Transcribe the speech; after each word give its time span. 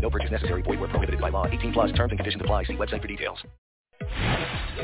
No 0.00 0.10
purchase 0.10 0.30
necessary. 0.30 0.62
Void 0.62 0.80
where 0.80 0.88
prohibited 0.88 1.20
by 1.20 1.28
law. 1.28 1.46
18 1.46 1.72
plus 1.72 1.92
terms 1.92 2.10
and 2.12 2.18
conditions 2.18 2.42
apply. 2.42 2.64
See 2.64 2.74
website 2.74 3.02
for 3.02 3.08
details. 3.08 3.38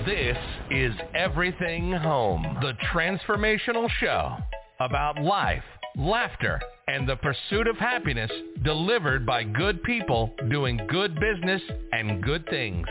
This 0.06 0.36
is 0.70 0.92
Everything 1.14 1.92
Home, 1.92 2.58
the 2.60 2.72
transformational 2.92 3.88
show 4.00 4.36
about 4.80 5.22
life, 5.22 5.62
laughter, 5.96 6.60
and 6.88 7.08
the 7.08 7.16
pursuit 7.16 7.66
of 7.66 7.76
happiness 7.76 8.30
delivered 8.64 9.24
by 9.24 9.44
good 9.44 9.82
people 9.84 10.34
doing 10.50 10.80
good 10.88 11.18
business 11.18 11.62
and 11.92 12.22
good 12.22 12.46
things. 12.50 12.86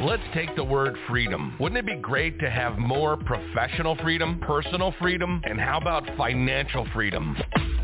Let's 0.00 0.22
take 0.34 0.56
the 0.56 0.64
word 0.64 0.96
freedom. 1.08 1.56
Wouldn't 1.60 1.78
it 1.78 1.86
be 1.86 2.00
great 2.00 2.40
to 2.40 2.50
have 2.50 2.78
more 2.78 3.16
professional 3.16 3.96
freedom, 3.96 4.40
personal 4.40 4.92
freedom, 5.00 5.40
and 5.44 5.60
how 5.60 5.78
about 5.78 6.04
financial 6.16 6.86
freedom? 6.92 7.36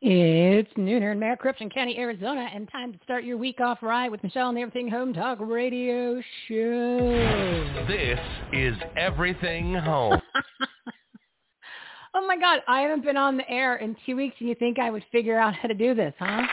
It's 0.00 0.70
noon 0.76 1.02
here 1.02 1.10
in 1.10 1.18
Maricopa 1.18 1.68
County, 1.70 1.98
Arizona, 1.98 2.48
and 2.54 2.70
time 2.70 2.92
to 2.92 2.98
start 3.02 3.24
your 3.24 3.36
week 3.36 3.60
off 3.60 3.78
right 3.82 4.08
with 4.08 4.22
Michele 4.22 4.48
and 4.48 4.56
the 4.56 4.60
Everything 4.60 4.88
Home 4.88 5.12
Talk 5.12 5.38
Radio 5.40 6.22
Show. 6.46 7.84
This 7.88 8.20
is 8.52 8.76
Everything 8.96 9.74
Home. 9.74 10.20
oh 12.14 12.24
my 12.28 12.38
God, 12.38 12.60
I 12.68 12.82
haven't 12.82 13.02
been 13.04 13.16
on 13.16 13.36
the 13.36 13.50
air 13.50 13.74
in 13.78 13.96
two 14.06 14.14
weeks, 14.14 14.36
and 14.38 14.48
you 14.48 14.54
think 14.54 14.78
I 14.78 14.88
would 14.88 15.04
figure 15.10 15.36
out 15.36 15.52
how 15.54 15.66
to 15.66 15.74
do 15.74 15.96
this, 15.96 16.14
huh? 16.20 16.42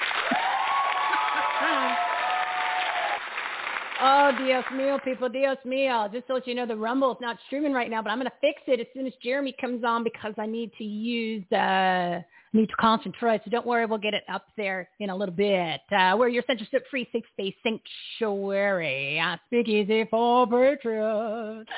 oh, 4.02 4.32
Dios 4.44 4.66
mío, 4.74 5.04
people, 5.04 5.30
Dios 5.30 5.58
mío. 5.68 6.12
Just 6.12 6.26
to 6.26 6.34
let 6.34 6.48
you 6.48 6.56
know, 6.56 6.66
the 6.66 6.76
Rumble 6.76 7.12
is 7.12 7.22
not 7.22 7.38
streaming 7.46 7.74
right 7.74 7.92
now, 7.92 8.02
but 8.02 8.10
I'm 8.10 8.18
going 8.18 8.26
to 8.26 8.34
fix 8.42 8.64
it 8.66 8.80
as 8.80 8.88
soon 8.96 9.06
as 9.06 9.14
Jeremy 9.22 9.56
comes 9.62 9.84
on 9.84 10.04
because 10.04 10.34
I 10.40 10.48
need 10.48 10.72
to 10.80 10.84
use... 10.84 11.46
Uh, 11.52 12.24
need 12.56 12.70
to 12.70 12.76
concentrate. 12.76 13.42
So 13.46 13.52
don't 13.52 13.66
worry, 13.66 13.86
we'll 13.86 13.98
get 13.98 14.14
it 14.14 14.24
up 14.32 14.46
there 14.58 14.90
in 15.00 15.10
a 15.10 15.16
little 15.16 15.36
bit. 15.36 15.82
Uh, 15.92 16.16
we're 16.18 16.30
your 16.30 16.44
censorship 16.48 16.86
free 16.90 17.08
safe 17.12 17.24
space 17.34 17.56
sanctuary. 17.64 19.20
Uh, 19.20 19.38
speakeasy 19.48 20.06
for 20.10 20.48
patriots. 20.48 21.70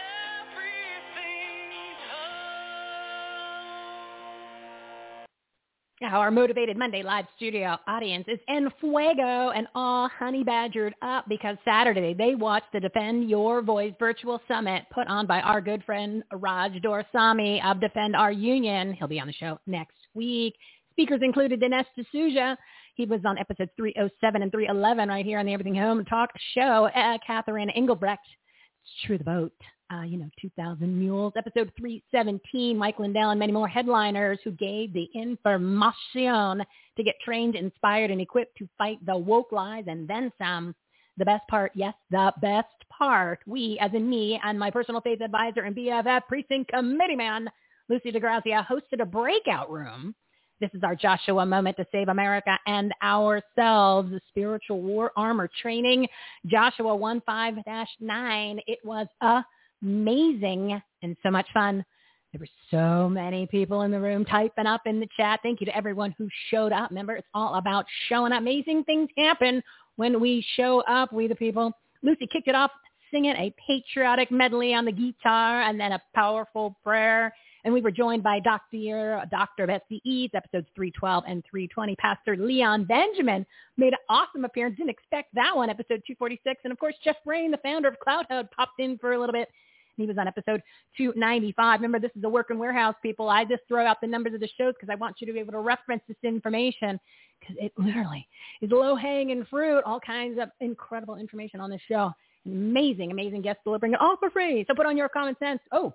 Our 6.04 6.30
motivated 6.30 6.78
Monday 6.78 7.02
live 7.02 7.26
studio 7.38 7.76
audience 7.88 8.26
is 8.28 8.38
en 8.48 8.70
fuego 8.80 9.50
and 9.50 9.68
all 9.74 10.08
honey 10.10 10.44
badgered 10.44 10.94
up 11.02 11.26
because 11.28 11.58
Saturday 11.66 12.14
they 12.14 12.36
watched 12.36 12.72
the 12.72 12.80
Defend 12.80 13.32
Your 13.32 13.64
Voice 13.64 13.94
virtual 13.98 14.40
summit 14.48 14.84
put 14.94 15.08
on 15.08 15.26
by 15.26 15.42
our 15.42 15.60
good 15.60 15.84
friend 15.86 16.24
Raj 16.32 16.74
Dorsami 16.84 17.66
of 17.66 17.82
Defend 17.82 18.16
Our 18.16 18.32
Union. 18.32 18.94
He'll 18.94 19.08
be 19.08 19.20
on 19.20 19.26
the 19.26 19.34
show 19.34 19.60
next 19.66 19.96
week. 20.18 20.56
Speakers 20.92 21.22
included 21.22 21.62
Dinesh 21.62 21.86
D'Souza. 21.98 22.58
He 22.96 23.06
was 23.06 23.22
on 23.24 23.38
episodes 23.38 23.72
307 23.78 24.42
and 24.42 24.52
311 24.52 25.10
right 25.10 25.24
here 25.24 25.38
on 25.40 25.46
the 25.46 25.54
Everything 25.54 25.76
Home 25.76 26.04
Talk 26.06 26.32
show. 26.56 26.90
Uh, 26.96 27.20
Catherine 27.26 27.70
Engelbrecht, 27.70 28.26
True 29.06 29.20
the 29.20 29.24
Vote, 29.24 29.54
uh, 29.94 30.02
you 30.02 30.18
know, 30.18 30.30
2000 30.42 31.00
Mules, 31.00 31.34
episode 31.38 31.72
317, 31.78 32.78
Mike 32.78 33.00
Lindell 33.00 33.30
and 33.30 33.40
many 33.40 33.52
more 33.52 33.68
headliners 33.68 34.40
who 34.44 34.52
gave 34.52 34.92
the 34.94 35.08
information 35.14 36.64
to 36.98 37.04
get 37.04 37.16
trained, 37.24 37.56
inspired, 37.56 38.12
and 38.12 38.20
equipped 38.20 38.58
to 38.58 38.68
fight 38.78 38.98
the 39.06 39.16
woke 39.16 39.52
lies 39.52 39.86
and 39.88 40.08
then 40.08 40.32
some. 40.38 40.76
The 41.18 41.26
best 41.26 41.48
part, 41.48 41.72
yes, 41.74 41.94
the 42.12 42.32
best 42.42 42.68
part, 42.96 43.40
we, 43.48 43.78
as 43.82 43.92
in 43.94 44.10
me 44.10 44.40
and 44.44 44.60
my 44.60 44.70
personal 44.70 45.02
faith 45.02 45.22
advisor 45.22 45.62
and 45.62 45.76
BFF 45.76 46.22
precinct 46.28 46.72
committee 46.72 47.16
man, 47.16 47.50
Lucy 47.90 48.12
DeGrazia, 48.12 48.66
hosted 48.66 49.02
a 49.02 49.06
breakout 49.06 49.72
room 49.72 50.16
this 50.60 50.70
is 50.74 50.82
our 50.84 50.96
Joshua 50.96 51.46
moment 51.46 51.78
to 51.78 51.86
save 51.92 52.08
America 52.08 52.58
and 52.66 52.92
ourselves, 53.04 54.10
the 54.10 54.22
spiritual 54.30 54.82
war 54.82 55.12
armor 55.16 55.50
training, 55.62 56.08
Joshua 56.48 56.98
1-5-9. 56.98 58.60
It 58.66 58.80
was 58.84 59.08
amazing 59.84 60.82
and 61.04 61.16
so 61.22 61.30
much 61.30 61.48
fun. 61.54 61.86
There 62.34 62.40
were 62.40 62.48
so 62.72 63.08
many 63.08 63.46
people 63.46 63.84
in 63.84 63.92
the 63.92 64.00
room 64.00 64.26
typing 64.26 64.66
up 64.66 64.82
in 64.86 65.00
the 65.00 65.08
chat. 65.16 65.40
Thank 65.44 65.60
you 65.60 65.66
to 65.68 65.78
everyone 65.78 66.16
who 66.18 66.28
showed 66.50 66.72
up. 66.72 66.90
Remember, 66.90 67.16
it's 67.16 67.28
all 67.34 67.56
about 67.56 67.86
showing 68.10 68.32
up. 68.32 68.42
Amazing 68.42 68.84
things 68.84 69.10
happen 69.16 69.62
when 69.96 70.20
we 70.20 70.46
show 70.56 70.82
up, 70.82 71.14
we 71.14 71.28
the 71.28 71.36
people. 71.36 71.72
Lucy 72.02 72.28
kicked 72.32 72.48
it 72.48 72.56
off 72.56 72.72
singing 73.12 73.36
a 73.36 73.54
patriotic 73.66 74.32
medley 74.32 74.74
on 74.74 74.86
the 74.86 74.92
guitar 74.92 75.62
and 75.62 75.80
then 75.80 75.94
a 75.94 76.02
powerful 76.14 76.76
prayer. 76.84 77.34
And 77.68 77.74
we 77.74 77.82
were 77.82 77.92
joined 77.92 78.24
by 78.24 78.40
Dr. 78.40 79.22
Doctor 79.30 79.66
of 79.66 79.70
SCEs, 79.70 80.30
episodes 80.34 80.68
312 80.74 81.26
and 81.28 81.44
320. 81.52 81.98
Pastor 81.98 82.38
Leon 82.38 82.86
Benjamin 82.86 83.46
made 83.76 83.92
an 83.92 84.00
awesome 84.08 84.46
appearance. 84.46 84.78
Didn't 84.78 84.92
expect 84.92 85.36
that 85.36 85.54
one, 85.54 85.70
episode 85.70 86.02
246. 86.08 86.62
And 86.64 86.72
of 86.72 86.80
course, 86.80 86.96
Jeff 87.04 87.18
Brain, 87.26 87.52
the 87.52 87.58
founder 87.58 87.90
of 87.90 87.96
CloutHub, 88.08 88.50
popped 88.52 88.80
in 88.80 88.98
for 89.00 89.12
a 89.12 89.20
little 89.20 89.34
bit. 89.34 89.50
He 89.98 90.06
was 90.06 90.18
on 90.18 90.30
episode 90.30 90.62
295. 90.96 91.82
Remember, 91.82 92.00
this 92.00 92.16
is 92.16 92.24
a 92.24 92.30
working 92.30 92.58
warehouse, 92.58 92.96
people. 93.04 93.28
I 93.28 93.44
just 93.44 93.64
throw 93.68 93.86
out 93.86 94.00
the 94.00 94.08
numbers 94.08 94.34
of 94.34 94.40
the 94.40 94.50
shows 94.58 94.74
because 94.80 94.90
I 94.90 94.96
want 94.96 95.18
you 95.20 95.28
to 95.28 95.34
be 95.34 95.40
able 95.40 95.52
to 95.52 95.60
reference 95.60 96.04
this 96.08 96.16
information 96.24 96.98
because 97.42 97.58
it 97.60 97.74
literally 97.78 98.26
is 98.62 98.72
low-hanging 98.72 99.46
fruit, 99.50 99.84
all 99.86 100.00
kinds 100.00 100.40
of 100.42 100.48
incredible 100.62 101.18
information 101.18 101.60
on 101.60 101.70
this 101.70 101.82
show. 101.86 102.14
Amazing, 102.46 103.12
amazing 103.12 103.42
guests 103.42 103.60
delivering 103.66 103.92
it 103.92 104.00
all 104.00 104.16
for 104.16 104.30
free. 104.30 104.64
So 104.70 104.74
put 104.74 104.86
on 104.86 104.96
your 104.96 105.10
common 105.10 105.36
sense. 105.38 105.60
Oh, 105.74 105.94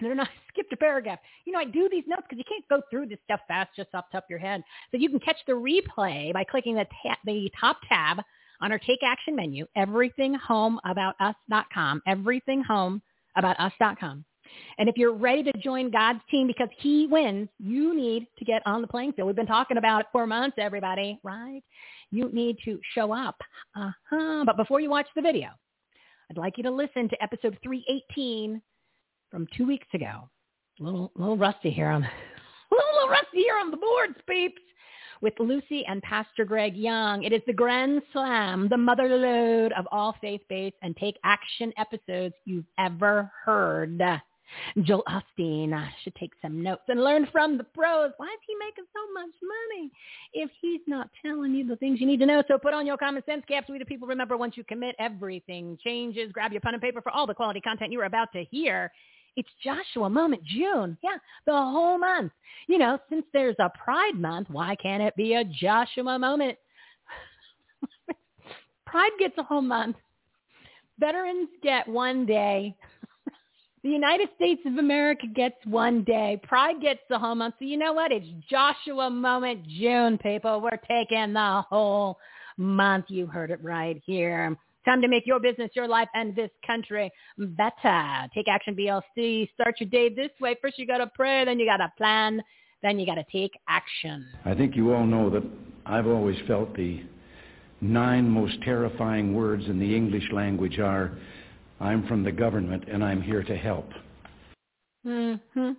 they're 0.00 0.14
not 0.14 0.28
skipped 0.48 0.72
a 0.72 0.76
paragraph. 0.76 1.18
You 1.44 1.52
know, 1.52 1.58
I 1.58 1.64
do 1.64 1.88
these 1.90 2.04
notes 2.06 2.22
because 2.28 2.38
you 2.38 2.44
can't 2.48 2.68
go 2.68 2.80
through 2.90 3.06
this 3.06 3.18
stuff 3.24 3.40
fast 3.48 3.70
just 3.76 3.88
off 3.94 4.04
the 4.10 4.18
top 4.18 4.24
of 4.24 4.30
your 4.30 4.38
head. 4.38 4.62
So 4.90 4.98
you 4.98 5.08
can 5.08 5.20
catch 5.20 5.38
the 5.46 5.52
replay 5.52 6.32
by 6.32 6.42
clicking 6.44 6.74
the, 6.74 6.86
ta- 7.02 7.18
the 7.24 7.50
top 7.58 7.78
tab 7.88 8.18
on 8.60 8.70
our 8.72 8.78
Take 8.78 9.04
Action 9.04 9.36
menu, 9.36 9.66
everythinghomeaboutus.com, 9.76 12.02
everythinghomeaboutus.com. 12.08 14.24
And 14.78 14.88
if 14.88 14.96
you're 14.96 15.12
ready 15.12 15.42
to 15.42 15.52
join 15.58 15.90
God's 15.90 16.20
team 16.30 16.46
because 16.46 16.70
he 16.78 17.06
wins, 17.06 17.50
you 17.58 17.94
need 17.94 18.26
to 18.38 18.46
get 18.46 18.62
on 18.64 18.80
the 18.80 18.88
playing 18.88 19.12
field. 19.12 19.26
We've 19.26 19.36
been 19.36 19.46
talking 19.46 19.76
about 19.76 20.00
it 20.00 20.06
for 20.10 20.26
months, 20.26 20.56
everybody, 20.58 21.20
right? 21.22 21.60
You 22.10 22.30
need 22.32 22.56
to 22.64 22.80
show 22.94 23.12
up. 23.12 23.36
Uh-huh. 23.76 24.44
But 24.46 24.56
before 24.56 24.80
you 24.80 24.88
watch 24.88 25.06
the 25.14 25.20
video, 25.20 25.50
I'd 26.30 26.38
like 26.38 26.56
you 26.56 26.62
to 26.64 26.70
listen 26.70 27.08
to 27.08 27.22
episode 27.22 27.58
318 27.62 28.60
from 29.30 29.46
two 29.56 29.66
weeks 29.66 29.86
ago. 29.94 30.28
A 30.80 30.82
little, 30.82 31.12
little 31.16 31.36
rusty 31.36 31.70
here 31.70 31.88
on, 31.88 32.02
little, 32.70 32.86
little 32.94 33.08
rusty 33.08 33.38
here 33.38 33.56
on 33.58 33.70
the 33.70 33.76
boards, 33.76 34.16
peeps. 34.28 34.62
With 35.20 35.34
Lucy 35.40 35.84
and 35.88 36.00
Pastor 36.02 36.44
Greg 36.44 36.76
Young. 36.76 37.24
It 37.24 37.32
is 37.32 37.42
the 37.44 37.52
grand 37.52 38.02
slam, 38.12 38.68
the 38.68 38.76
mother 38.76 39.08
lode 39.08 39.72
of 39.72 39.84
all 39.90 40.14
faith-based 40.20 40.76
and 40.80 40.96
take 40.96 41.18
action 41.24 41.72
episodes 41.76 42.36
you've 42.44 42.68
ever 42.78 43.28
heard. 43.44 44.00
Joel 44.82 45.04
Osteen 45.08 45.88
should 46.02 46.14
take 46.14 46.32
some 46.40 46.62
notes 46.62 46.82
and 46.88 47.02
learn 47.02 47.26
from 47.32 47.58
the 47.58 47.64
pros. 47.64 48.12
Why 48.16 48.26
is 48.26 48.40
he 48.46 48.54
making 48.58 48.84
so 48.92 49.12
much 49.12 49.34
money 49.42 49.90
if 50.32 50.50
he's 50.60 50.80
not 50.86 51.10
telling 51.24 51.54
you 51.54 51.66
the 51.66 51.76
things 51.76 52.00
you 52.00 52.06
need 52.06 52.20
to 52.20 52.26
know? 52.26 52.42
So 52.48 52.58
put 52.58 52.74
on 52.74 52.86
your 52.86 52.96
common 52.96 53.22
sense 53.26 53.42
caps. 53.48 53.68
We 53.68 53.78
the 53.78 53.84
people 53.84 54.08
remember 54.08 54.36
once 54.36 54.56
you 54.56 54.64
commit, 54.64 54.94
everything 54.98 55.78
changes. 55.82 56.32
Grab 56.32 56.52
your 56.52 56.60
pen 56.60 56.74
and 56.74 56.82
paper 56.82 57.02
for 57.02 57.12
all 57.12 57.26
the 57.26 57.34
quality 57.34 57.60
content 57.60 57.92
you 57.92 58.00
are 58.00 58.06
about 58.06 58.32
to 58.32 58.44
hear. 58.44 58.90
It's 59.38 59.48
Joshua 59.62 60.10
Moment, 60.10 60.42
June. 60.42 60.98
Yeah, 61.00 61.16
the 61.46 61.52
whole 61.52 61.96
month. 61.96 62.32
You 62.66 62.76
know, 62.76 62.98
since 63.08 63.24
there's 63.32 63.54
a 63.60 63.70
Pride 63.70 64.16
Month, 64.16 64.50
why 64.50 64.74
can't 64.74 65.00
it 65.00 65.14
be 65.14 65.34
a 65.34 65.44
Joshua 65.44 66.18
Moment? 66.18 66.58
Pride 68.84 69.12
gets 69.20 69.38
a 69.38 69.44
whole 69.44 69.62
month. 69.62 69.94
Veterans 70.98 71.50
get 71.62 71.86
one 71.86 72.26
day. 72.26 72.74
the 73.84 73.90
United 73.90 74.28
States 74.34 74.62
of 74.66 74.76
America 74.78 75.28
gets 75.32 75.64
one 75.66 76.02
day. 76.02 76.40
Pride 76.42 76.80
gets 76.82 77.02
the 77.08 77.16
whole 77.16 77.36
month. 77.36 77.54
So 77.60 77.64
you 77.64 77.76
know 77.76 77.92
what? 77.92 78.10
It's 78.10 78.26
Joshua 78.50 79.08
Moment 79.08 79.64
June, 79.68 80.18
people. 80.18 80.60
We're 80.60 80.80
taking 80.88 81.32
the 81.32 81.62
whole 81.70 82.18
month. 82.56 83.04
You 83.06 83.28
heard 83.28 83.52
it 83.52 83.62
right 83.62 84.02
here. 84.04 84.56
Time 84.84 85.02
to 85.02 85.08
make 85.08 85.26
your 85.26 85.40
business, 85.40 85.70
your 85.74 85.88
life, 85.88 86.08
and 86.14 86.34
this 86.34 86.50
country 86.66 87.10
better. 87.38 88.28
Take 88.34 88.48
action, 88.48 88.74
BLC. 88.74 89.48
Start 89.54 89.76
your 89.80 89.88
day 89.88 90.08
this 90.08 90.30
way. 90.40 90.56
First, 90.62 90.78
you 90.78 90.86
got 90.86 90.98
to 90.98 91.10
pray, 91.14 91.44
then 91.44 91.58
you 91.58 91.66
got 91.66 91.78
to 91.78 91.92
plan, 91.96 92.42
then 92.82 92.98
you 92.98 93.06
got 93.06 93.16
to 93.16 93.24
take 93.30 93.52
action. 93.68 94.26
I 94.44 94.54
think 94.54 94.76
you 94.76 94.94
all 94.94 95.04
know 95.04 95.30
that 95.30 95.42
I've 95.84 96.06
always 96.06 96.36
felt 96.46 96.74
the 96.74 97.02
nine 97.80 98.28
most 98.28 98.60
terrifying 98.62 99.34
words 99.34 99.64
in 99.66 99.78
the 99.78 99.96
English 99.96 100.30
language 100.32 100.78
are, 100.78 101.12
I'm 101.80 102.06
from 102.06 102.24
the 102.24 102.32
government 102.32 102.84
and 102.88 103.04
I'm 103.04 103.22
here 103.22 103.42
to 103.42 103.56
help. 103.56 103.88
Mm-hmm. 105.06 105.70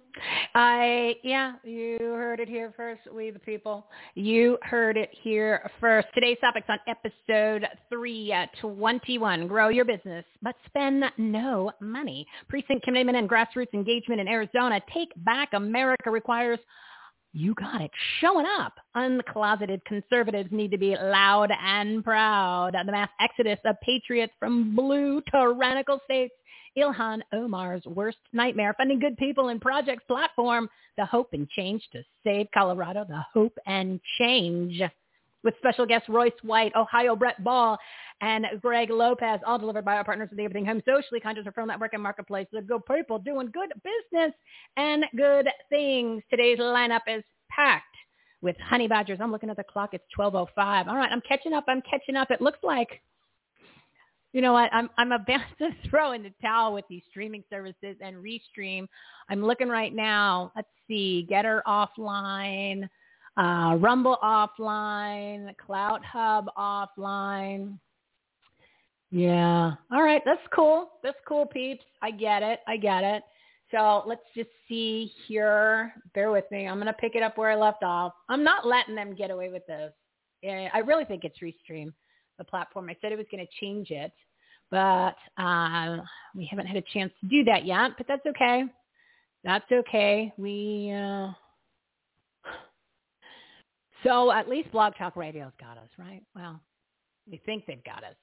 I 0.56 1.16
yeah, 1.24 1.54
you 1.64 1.98
heard 2.00 2.40
it 2.40 2.48
here 2.48 2.74
first. 2.76 3.02
We 3.14 3.32
the 3.32 3.40
people. 3.40 3.86
You 4.16 4.58
heard 4.62 4.96
it 4.96 5.10
here 5.22 5.70
first. 5.82 6.08
Today's 6.14 6.38
topic's 6.42 6.68
on 6.70 6.80
episode 6.88 7.68
three 7.90 8.34
twenty 8.62 9.18
one. 9.18 9.48
Grow 9.48 9.68
your 9.68 9.86
business, 9.86 10.24
but 10.42 10.56
spend 10.66 11.04
no 11.18 11.72
money. 11.82 12.26
Precinct 12.48 12.84
committeeman 12.84 13.16
and 13.16 13.30
grassroots 13.30 13.74
engagement 13.74 14.22
in 14.22 14.28
Arizona. 14.28 14.80
Take 14.94 15.10
back 15.26 15.50
America 15.54 16.10
requires 16.10 16.60
you 17.34 17.54
got 17.54 17.82
it. 17.82 17.92
Showing 18.22 18.48
up. 18.60 18.74
Uncloseted 18.96 19.84
conservatives 19.86 20.50
need 20.52 20.72
to 20.72 20.78
be 20.78 20.96
loud 20.96 21.52
and 21.64 22.04
proud. 22.04 22.74
The 22.74 22.92
mass 22.92 23.10
exodus 23.20 23.60
of 23.66 23.76
patriots 23.82 24.34
from 24.40 24.76
blue 24.76 25.22
tyrannical 25.32 26.00
states. 26.06 26.34
Ilhan 26.80 27.22
Omar's 27.34 27.86
worst 27.86 28.18
nightmare. 28.34 28.74
Funding 28.78 29.00
good 29.00 29.18
people 29.18 29.50
in 29.50 29.60
projects 29.60 30.04
platform. 30.08 30.70
The 30.98 31.06
Hope 31.06 31.30
and 31.34 31.50
Change 31.50 31.84
to 31.94 32.04
save 32.24 32.48
Colorado. 32.54 33.06
The 33.08 33.24
Hope 33.34 33.58
and 33.66 34.00
Change. 34.18 34.82
With 35.44 35.54
special 35.60 35.86
guests 35.86 36.10
Royce 36.10 36.34
White, 36.42 36.76
Ohio 36.76 37.16
Brett 37.16 37.42
Bohl, 37.42 37.78
and 38.20 38.46
Greg 38.62 38.90
Lopez, 38.90 39.40
all 39.48 39.58
delivered 39.58 39.86
by 39.86 39.96
our 39.96 40.04
partners 40.04 40.28
at 40.32 40.38
the 40.38 40.44
Everything 40.44 40.66
Home 40.66 40.82
Socially 40.86 41.22
Conscious 41.22 41.46
Referral 41.46 41.68
Network 41.68 41.94
and 41.94 42.04
Marketplace. 42.04 42.46
The 42.52 42.62
good 42.62 42.82
people 42.86 43.20
doing 43.20 43.50
good 43.54 43.72
business 43.84 44.34
and 44.76 45.06
good 45.16 45.48
things. 45.70 46.24
Today's 46.30 46.60
lineup 46.60 47.04
is 47.08 47.24
packed 47.50 47.86
with 48.42 48.58
honey 48.60 48.88
badgers. 48.90 49.20
I'm 49.22 49.32
looking 49.32 49.50
at 49.50 49.56
the 49.56 49.64
clock. 49.64 49.94
It's 49.94 50.04
12:05. 50.18 50.88
All 50.88 50.96
right, 50.96 51.12
I'm 51.12 51.22
catching 51.22 51.54
up. 51.54 51.64
I'm 51.68 51.82
catching 51.90 52.18
up. 52.18 52.32
It 52.32 52.42
looks 52.42 52.60
like, 52.62 53.02
you 54.34 54.42
know 54.42 54.54
what? 54.54 54.70
I'm 54.74 54.90
I'm 54.98 55.12
about 55.12 55.42
to 55.60 55.70
throw 55.90 56.14
in 56.14 56.24
the 56.24 56.34
towel 56.42 56.74
with 56.74 56.86
these 56.90 57.04
streaming 57.10 57.44
services 57.50 57.96
and 58.02 58.18
restream. 58.18 58.88
I'm 59.30 59.44
looking 59.44 59.70
right 59.70 59.94
now. 59.94 60.52
Let's 60.56 60.68
see, 60.88 61.28
Gettr 61.30 61.62
offline, 61.68 62.88
uh, 63.38 63.76
Rumble 63.80 64.18
offline, 64.24 65.54
CloutHub 65.68 66.46
offline. 66.58 67.78
Yeah. 69.12 69.74
All 69.92 70.04
right. 70.04 70.22
That's 70.26 70.42
cool. 70.54 70.92
That's 71.04 71.18
cool, 71.28 71.46
peeps. 71.46 71.84
I 72.02 72.12
get 72.12 72.44
it. 72.44 72.60
I 72.68 72.78
get 72.78 73.04
it. 73.04 73.24
So 73.72 74.04
let's 74.06 74.22
just 74.36 74.50
see 74.68 75.12
here. 75.28 75.94
Bear 76.14 76.32
with 76.32 76.46
me. 76.52 76.68
I'm 76.68 76.78
going 76.78 76.88
to 76.88 76.94
pick 76.94 77.16
it 77.16 77.24
up 77.24 77.38
where 77.38 77.52
I 77.52 77.56
left 77.56 77.84
off. 77.84 78.14
I'm 78.28 78.44
not 78.44 78.68
letting 78.68 78.96
them 78.96 79.16
get 79.16 79.32
away 79.32 79.50
with 79.50 79.66
this. 79.68 79.92
I 80.44 80.80
really 80.86 81.06
think 81.06 81.24
it's 81.24 81.40
Restream, 81.40 81.92
the 82.40 82.44
platform. 82.44 82.90
I 82.90 82.98
said 83.00 83.14
I 83.14 83.16
was 83.16 83.28
going 83.32 83.46
to 83.46 83.66
change 83.66 83.92
it, 83.92 84.12
but 84.72 85.16
um, 85.38 86.02
we 86.36 86.48
haven't 86.50 86.66
had 86.66 86.78
a 86.78 86.84
chance 86.94 87.14
to 87.22 87.28
do 87.28 87.44
that 87.44 87.66
yet. 87.66 87.92
But 87.98 88.08
that's 88.08 88.26
okay. 88.26 88.64
That's 89.44 89.72
okay. 89.72 90.34
We 90.38 90.92
uh... 90.92 91.32
so 94.04 94.32
at 94.32 94.50
least 94.50 94.72
Blog 94.72 94.94
Talk 94.98 95.16
Radio's 95.16 95.54
got 95.60 95.78
us, 95.78 95.90
right? 96.00 96.24
Well, 96.36 96.60
we 97.30 97.40
think 97.46 97.66
they've 97.68 97.84
got 97.84 98.04
us 98.04 98.16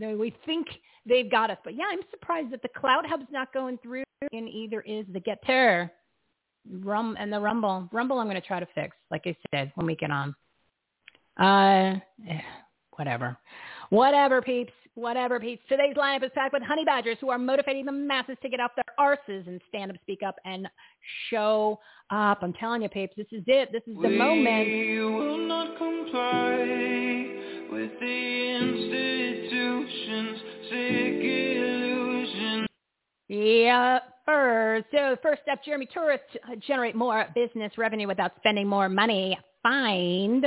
we 0.00 0.34
think 0.46 0.66
they've 1.06 1.30
got 1.30 1.50
us. 1.50 1.58
But 1.64 1.74
yeah, 1.74 1.84
I'm 1.90 2.00
surprised 2.10 2.52
that 2.52 2.62
the 2.62 2.68
CloutHub's 2.68 3.30
not 3.30 3.52
going 3.52 3.78
through 3.78 4.04
and 4.32 4.48
either 4.48 4.80
is 4.82 5.06
the 5.12 5.20
Gettr 5.20 5.90
Rum 6.70 7.16
and 7.18 7.32
the 7.32 7.40
Rumble. 7.40 7.88
Rumble 7.92 8.18
I'm 8.18 8.26
going 8.26 8.40
to 8.40 8.46
try 8.46 8.60
to 8.60 8.68
fix, 8.74 8.96
like 9.10 9.22
I 9.26 9.36
said, 9.54 9.72
when 9.74 9.86
we 9.86 9.96
get 9.96 10.10
on. 10.10 10.34
Uh, 11.38 11.98
whatever. 12.98 13.36
Whatever, 13.90 14.42
peeps. 14.42 14.72
Whatever, 14.94 15.38
peeps. 15.38 15.62
Today's 15.68 15.94
lineup 15.94 16.24
is 16.24 16.30
packed 16.34 16.52
with 16.52 16.62
honey 16.62 16.84
badgers 16.84 17.16
who 17.20 17.30
are 17.30 17.38
motivating 17.38 17.84
the 17.86 17.92
masses 17.92 18.36
to 18.42 18.48
get 18.48 18.58
off 18.58 18.72
their 18.74 18.84
arses 18.98 19.46
and 19.46 19.60
stand 19.68 19.92
up, 19.92 19.96
speak 20.02 20.22
up, 20.26 20.34
and 20.44 20.68
show 21.30 21.78
up. 22.10 22.40
I'm 22.42 22.52
telling 22.54 22.82
you, 22.82 22.88
peeps, 22.88 23.14
this 23.16 23.28
is 23.30 23.44
it. 23.46 23.70
This 23.70 23.82
is 23.86 23.94
the 24.02 24.08
we 24.08 24.18
moment. 24.18 24.66
We 24.66 25.00
will 25.00 25.38
not 25.46 25.78
comply 25.78 26.58
with 27.70 27.92
the 28.00 28.56
institutions, 28.60 30.38
sick 30.68 31.22
illusions. 31.22 32.66
Yeah, 33.28 34.00
first. 34.26 34.86
So 34.90 35.16
first 35.22 35.42
step, 35.42 35.64
Jeremy 35.64 35.86
Torisk, 35.94 36.18
uh, 36.50 36.56
generate 36.66 36.96
more 36.96 37.26
business 37.36 37.72
revenue 37.78 38.08
without 38.08 38.32
spending 38.38 38.66
more 38.66 38.88
money. 38.88 39.38
Find, 39.62 40.44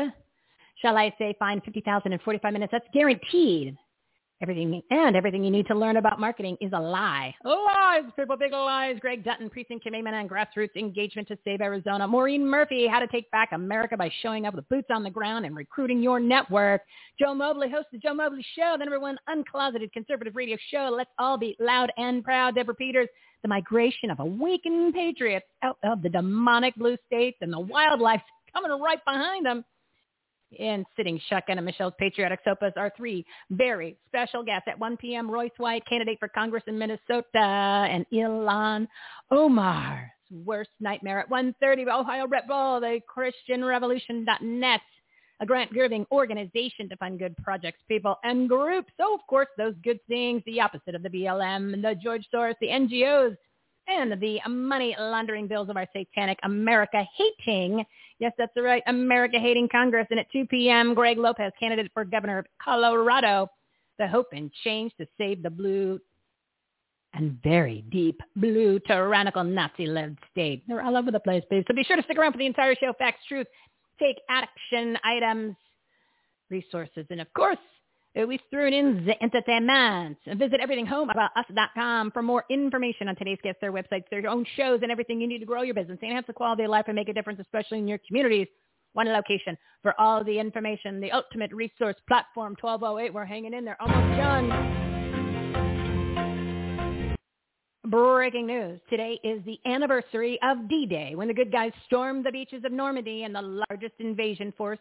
shall 0.82 0.98
I 0.98 1.14
say, 1.18 1.36
find 1.40 1.64
50,000 1.64 2.12
in 2.12 2.20
45 2.20 2.54
minutes. 2.54 2.72
That's 2.72 2.88
guaranteed. 2.94 3.78
Everything 4.42 4.82
and 4.90 5.16
everything 5.16 5.44
you 5.44 5.52
need 5.52 5.68
to 5.68 5.76
learn 5.76 5.98
about 5.98 6.20
marketing 6.20 6.58
is 6.62 6.72
a 6.74 6.80
lie. 6.80 7.32
Lies, 7.46 8.06
people, 8.16 8.36
big 8.38 8.54
lies. 8.54 8.98
Greg 9.00 9.24
Dutton, 9.24 9.52
precinct 9.52 9.84
committeeman 9.84 10.16
and 10.16 10.28
grassroots 10.28 10.76
engagement 10.76 11.28
to 11.28 11.38
save 11.46 11.62
Arizona. 11.62 12.08
Maureen 12.08 12.44
Murphy, 12.44 12.88
how 12.88 13.00
to 13.00 13.06
take 13.06 13.30
back 13.30 13.50
America 13.52 13.96
by 13.96 14.12
showing 14.24 14.48
up 14.48 14.56
with 14.56 14.68
boots 14.68 14.88
on 14.92 15.04
the 15.04 15.12
ground 15.12 15.46
and 15.46 15.56
recruiting 15.56 16.02
your 16.02 16.20
network. 16.20 16.82
Joe 17.20 17.36
Mobley 17.36 17.70
hosts 17.70 17.90
the 17.92 18.00
Joe 18.00 18.16
Mobley 18.16 18.44
Show, 18.56 18.78
the 18.80 18.86
number 18.86 19.00
one 19.00 19.16
uncloseted 19.30 19.94
conservative 19.94 20.36
radio 20.36 20.58
show. 20.72 20.92
Let's 20.92 21.12
all 21.20 21.38
be 21.38 21.56
loud 21.60 21.92
and 21.98 22.24
proud. 22.24 22.56
Deborah 22.56 22.74
Peters, 22.74 23.10
the 23.44 23.48
migration 23.48 24.10
of 24.10 24.20
awakened 24.20 24.96
patriots 24.96 25.46
out 25.62 25.78
of 25.84 26.02
the 26.02 26.10
demonic 26.10 26.74
blue 26.78 26.98
states 27.06 27.38
and 27.42 27.54
the 27.54 27.60
wildlife 27.60 28.22
coming 28.52 28.72
right 28.82 29.06
behind 29.06 29.46
them 29.46 29.64
and 30.60 30.86
sitting 30.96 31.20
shotgun 31.30 31.58
and 31.58 31.66
Michele's 31.66 31.94
Patriotic 31.98 32.40
Soapbox 32.44 32.74
are 32.78 32.92
three 32.96 33.26
very 33.52 33.98
special 34.08 34.44
guests 34.44 34.68
at 34.68 34.78
1 34.80 34.98
p.m. 34.98 35.30
Royce 35.30 35.52
White, 35.58 35.86
candidate 35.88 36.20
for 36.20 36.28
Congress 36.28 36.64
in 36.68 36.78
Minnesota, 36.78 37.38
and 37.38 38.06
Ilhan 38.14 38.88
Omar's 39.32 40.10
worst 40.32 40.70
nightmare 40.80 41.20
at 41.20 41.30
1.30. 41.30 41.88
Ohio 41.88 42.28
Brett 42.28 42.48
Bohl, 42.48 42.80
the 42.80 43.00
Christian 43.08 43.62
ChristianRevolution.net, 43.62 44.82
a 45.40 45.46
grant-giving 45.46 46.06
organization 46.12 46.88
to 46.90 46.96
fund 46.98 47.20
good 47.20 47.36
projects, 47.38 47.80
people, 47.88 48.16
and 48.24 48.48
groups. 48.48 48.92
So, 48.98 49.14
of 49.14 49.22
course, 49.28 49.48
those 49.58 49.74
good 49.84 50.00
things, 50.08 50.42
the 50.46 50.62
opposite 50.62 50.96
of 50.96 51.04
the 51.04 51.10
BLM, 51.10 51.82
the 51.82 51.96
George 51.96 52.26
Soros, 52.34 52.56
the 52.62 52.68
NGOs, 52.68 53.36
and 53.88 54.12
the 54.22 54.40
money 54.48 54.96
laundering 55.00 55.48
bills 55.48 55.70
of 55.70 55.76
our 55.76 55.88
satanic 55.96 56.40
America 56.44 57.04
hating, 57.18 57.84
yes, 58.22 58.32
that's 58.38 58.54
right, 58.56 58.84
America 58.88 59.38
hating 59.38 59.68
Congress. 59.70 60.08
And 60.10 60.20
at 60.20 60.32
2 60.32 60.46
p.m., 60.46 60.94
Greg 60.94 61.18
Lopez, 61.18 61.52
candidate 61.60 61.92
for 61.94 62.06
governor 62.06 62.38
of 62.38 62.46
Colorado, 62.64 63.50
the 64.00 64.08
hope 64.08 64.28
and 64.32 64.50
change 64.64 64.94
to 64.98 65.06
save 65.18 65.44
the 65.44 65.50
blue 65.50 66.00
and 67.14 67.38
very 67.44 67.84
deep 67.92 68.22
blue 68.38 68.80
tyrannical 68.88 69.44
Nazi-led 69.44 70.18
state. 70.32 70.64
They're 70.68 70.82
all 70.82 70.96
over 70.96 71.12
the 71.12 71.20
place, 71.20 71.44
babe. 71.50 71.66
So 71.68 71.76
be 71.76 71.84
sure 71.84 71.98
to 71.98 72.04
stick 72.04 72.18
around 72.18 72.32
for 72.32 72.38
the 72.38 72.46
entire 72.46 72.74
show. 72.76 72.94
Facts, 72.98 73.20
truth, 73.28 73.48
take 74.00 74.16
action 74.30 74.98
items, 75.04 75.56
resources, 76.50 77.06
and 77.10 77.20
of 77.20 77.34
course, 77.34 77.58
we 78.16 78.40
threw 78.50 78.68
in 78.68 79.06
the 79.06 79.24
entertainment. 79.24 80.18
Visit 80.26 80.60
everythinghomeaboutus.com 80.60 82.12
for 82.12 82.22
more 82.22 82.44
information 82.50 83.08
on 83.08 83.16
today's 83.16 83.40
guests, 83.42 83.62
their 83.62 83.72
websites, 83.72 84.04
their 84.12 84.28
own 84.28 84.46
shows, 84.56 84.80
and 84.82 84.92
everything 84.92 85.22
you 85.22 85.28
need 85.28 85.40
to 85.40 85.46
grow 85.46 85.62
your 85.62 85.76
business, 85.76 85.98
enhance 86.04 86.28
the 86.28 86.34
quality 86.34 86.64
of 86.64 86.70
life, 86.70 86.86
and 86.88 86.96
make 86.96 87.10
a 87.10 87.14
difference, 87.14 87.40
especially 87.40 87.80
in 87.80 87.88
your 87.88 88.00
communities. 88.08 88.48
One 88.94 89.08
location 89.08 89.58
for 89.82 90.00
all 90.00 90.24
the 90.24 90.38
information, 90.38 91.00
the 91.00 91.12
ultimate 91.14 91.54
resource 91.54 91.96
platform, 92.10 92.58
1208. 92.60 93.14
We're 93.14 93.24
hanging 93.24 93.54
in 93.54 93.64
there, 93.64 93.82
almost 93.82 94.18
done. 94.18 94.50
Breaking 97.88 98.48
news. 98.48 98.82
Today 98.90 99.20
is 99.24 99.42
the 99.46 99.58
anniversary 99.66 100.38
of 100.44 100.68
D-Day, 100.70 101.16
when 101.16 101.30
the 101.30 101.34
good 101.34 101.52
guys 101.52 101.72
stormed 101.86 102.26
the 102.26 102.32
beaches 102.32 102.64
of 102.66 102.74
Normandy 102.74 103.24
and 103.24 103.34
the 103.34 103.42
largest 103.70 103.96
invasion 104.00 104.54
force 104.58 104.80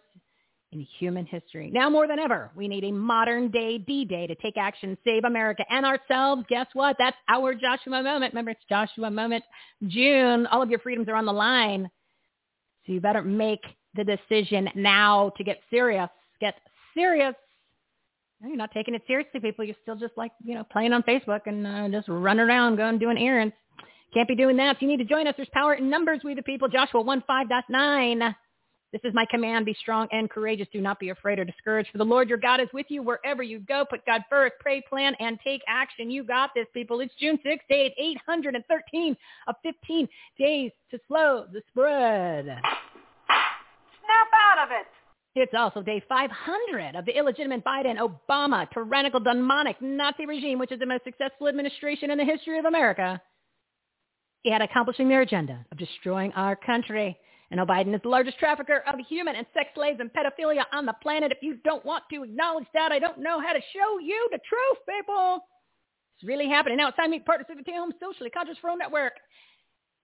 in 0.73 0.87
human 0.99 1.27
history. 1.27 1.71
Now 1.73 1.91
more 1.91 2.07
than 2.07 2.19
ever, 2.19 2.51
we 2.55 2.69
need 2.69 2.85
a 2.85 2.93
modern 2.93 3.51
day 3.51 3.79
D-Day 3.79 4.27
to 4.29 4.35
take 4.37 4.57
action, 4.57 4.97
save 5.05 5.25
America 5.25 5.65
and 5.69 5.85
ourselves. 5.85 6.45
Guess 6.49 6.67
what? 6.75 6.97
That's 6.99 7.17
our 7.29 7.55
Joshua 7.55 8.03
moment. 8.03 8.33
Remember, 8.33 8.53
it's 8.53 8.61
Joshua 8.69 9.11
moment 9.11 9.43
June. 9.89 10.47
All 10.47 10.63
of 10.63 10.71
your 10.71 10.79
freedoms 10.79 11.09
are 11.09 11.17
on 11.17 11.27
the 11.27 11.33
line. 11.33 11.91
So 12.87 12.93
you 12.93 13.01
better 13.01 13.23
make 13.23 13.63
the 13.95 14.05
decision 14.05 14.69
now 14.77 15.33
to 15.37 15.45
get 15.45 15.59
serious. 15.71 16.09
Get 16.41 16.55
serious. 16.95 17.35
You're 18.43 18.57
not 18.57 18.71
taking 18.73 18.95
it 18.95 19.03
seriously, 19.07 19.41
people. 19.41 19.65
You're 19.65 19.77
still 19.83 19.97
just 19.97 20.17
like, 20.17 20.33
you 20.43 20.55
know, 20.55 20.65
playing 20.65 20.93
on 20.93 21.03
Facebook 21.03 21.41
and 21.47 21.67
uh, 21.67 21.89
just 21.91 22.09
running 22.09 22.47
around, 22.47 22.77
going 22.77 22.99
doing 22.99 23.19
errands. 23.19 23.55
Can't 24.15 24.27
be 24.27 24.35
doing 24.35 24.57
that. 24.57 24.77
So 24.77 24.87
you 24.87 24.89
need 24.89 24.97
to 24.97 25.05
join 25.05 25.27
us. 25.27 25.35
There's 25.37 25.49
power 25.53 25.75
in 25.75 25.91
numbers, 25.91 26.21
we 26.25 26.35
the 26.35 26.43
people. 26.43 26.69
Joshua 26.69 27.05
1.5.9. 27.05 28.35
This 28.93 29.03
is 29.05 29.15
my 29.15 29.25
command. 29.31 29.67
Be 29.67 29.77
strong 29.81 30.09
and 30.11 30.29
courageous. 30.29 30.67
Do 30.73 30.81
not 30.81 30.99
be 30.99 31.11
afraid 31.11 31.39
or 31.39 31.45
discouraged. 31.45 31.91
For 31.93 31.99
the 31.99 32.05
Lord 32.05 32.29
your 32.29 32.39
God 32.39 32.61
is 32.61 32.69
with 32.75 32.87
you 32.89 33.03
wherever 33.03 33.43
you 33.43 33.61
go. 33.61 33.85
Put 33.89 34.05
God 34.05 34.23
first. 34.29 34.55
Pray, 34.59 34.83
plan, 34.89 35.15
and 35.21 35.39
take 35.45 35.63
action. 35.69 36.11
You 36.11 36.25
got 36.25 36.51
this, 36.55 36.67
people. 36.75 37.01
It's 37.01 37.15
June 37.21 37.39
6th, 37.47 37.61
day 37.69 37.95
813 37.97 39.17
of 39.47 39.55
15 39.63 40.09
days 40.39 40.73
to 40.91 40.99
slow 41.07 41.47
the 41.53 41.63
spread. 41.69 42.47
Snap 42.47 44.29
out 44.35 44.65
of 44.65 44.71
it. 44.73 44.87
It's 45.37 45.53
also 45.57 45.81
day 45.83 46.03
500 46.09 46.97
of 46.97 47.05
the 47.05 47.17
illegitimate 47.17 47.65
Biden-Obama 47.65 48.69
tyrannical 48.73 49.21
demonic 49.21 49.81
Nazi 49.81 50.27
regime, 50.27 50.59
which 50.59 50.73
is 50.73 50.81
the 50.81 50.87
most 50.87 51.05
successful 51.05 51.47
administration 51.47 52.11
in 52.11 52.19
the 52.19 52.25
history 52.25 52.59
of 52.59 52.65
America, 52.65 53.23
at 54.51 54.63
accomplishing 54.63 55.09
their 55.09 55.21
agenda 55.21 55.65
of 55.71 55.79
destroying 55.79 56.33
our 56.33 56.57
country. 56.57 57.17
And 57.51 57.59
Joe 57.59 57.67
Biden 57.67 57.95
is 57.95 58.01
the 58.03 58.09
largest 58.09 58.39
trafficker 58.39 58.85
of 58.87 58.95
human 59.09 59.35
and 59.35 59.47
sex 59.53 59.71
slaves 59.75 59.99
and 60.01 60.11
pedophilia 60.13 60.65
on 60.73 60.87
the 60.87 60.95
planet. 61.03 61.33
If 61.33 61.39
you 61.43 61.57
don't 61.65 61.85
want 61.85 62.05
to 62.13 62.23
acknowledge 62.23 62.67
that, 62.75 62.93
I 62.93 62.99
don't 62.99 63.19
know 63.19 63.41
how 63.41 63.53
to 63.53 63.61
show 63.73 63.99
you 63.99 64.29
the 64.31 64.39
truth, 64.49 64.79
people. 64.89 65.41
It's 66.17 66.29
really 66.29 66.49
happening. 66.49 66.79
Now 66.79 66.89
it's 66.89 66.97
time 66.97 67.07
to 67.07 67.11
meet 67.11 67.27
partners 67.27 67.47
of 67.51 67.65
the 67.65 67.73
Home 67.73 67.93
Socially 68.01 68.31
Conscious 68.31 68.57
Phone 68.63 68.79
Network. 68.79 69.15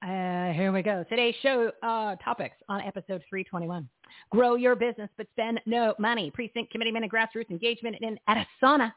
Uh, 0.03 0.53
here 0.53 0.73
we 0.73 0.83
go. 0.83 1.05
Today's 1.09 1.35
show 1.43 1.71
uh, 1.83 2.17
topics 2.17 2.57
on 2.69 2.81
episode 2.83 3.23
321. 3.29 3.88
Grow 4.31 4.57
your 4.57 4.76
business, 4.76 5.09
but 5.17 5.26
spend 5.33 5.61
no 5.67 5.95
money. 5.99 6.31
Precinct 6.31 6.71
committeeman 6.71 7.03
and 7.03 7.12
grassroots 7.12 7.50
engagement 7.50 7.97
in 8.00 8.19
Arizona, 8.29 8.95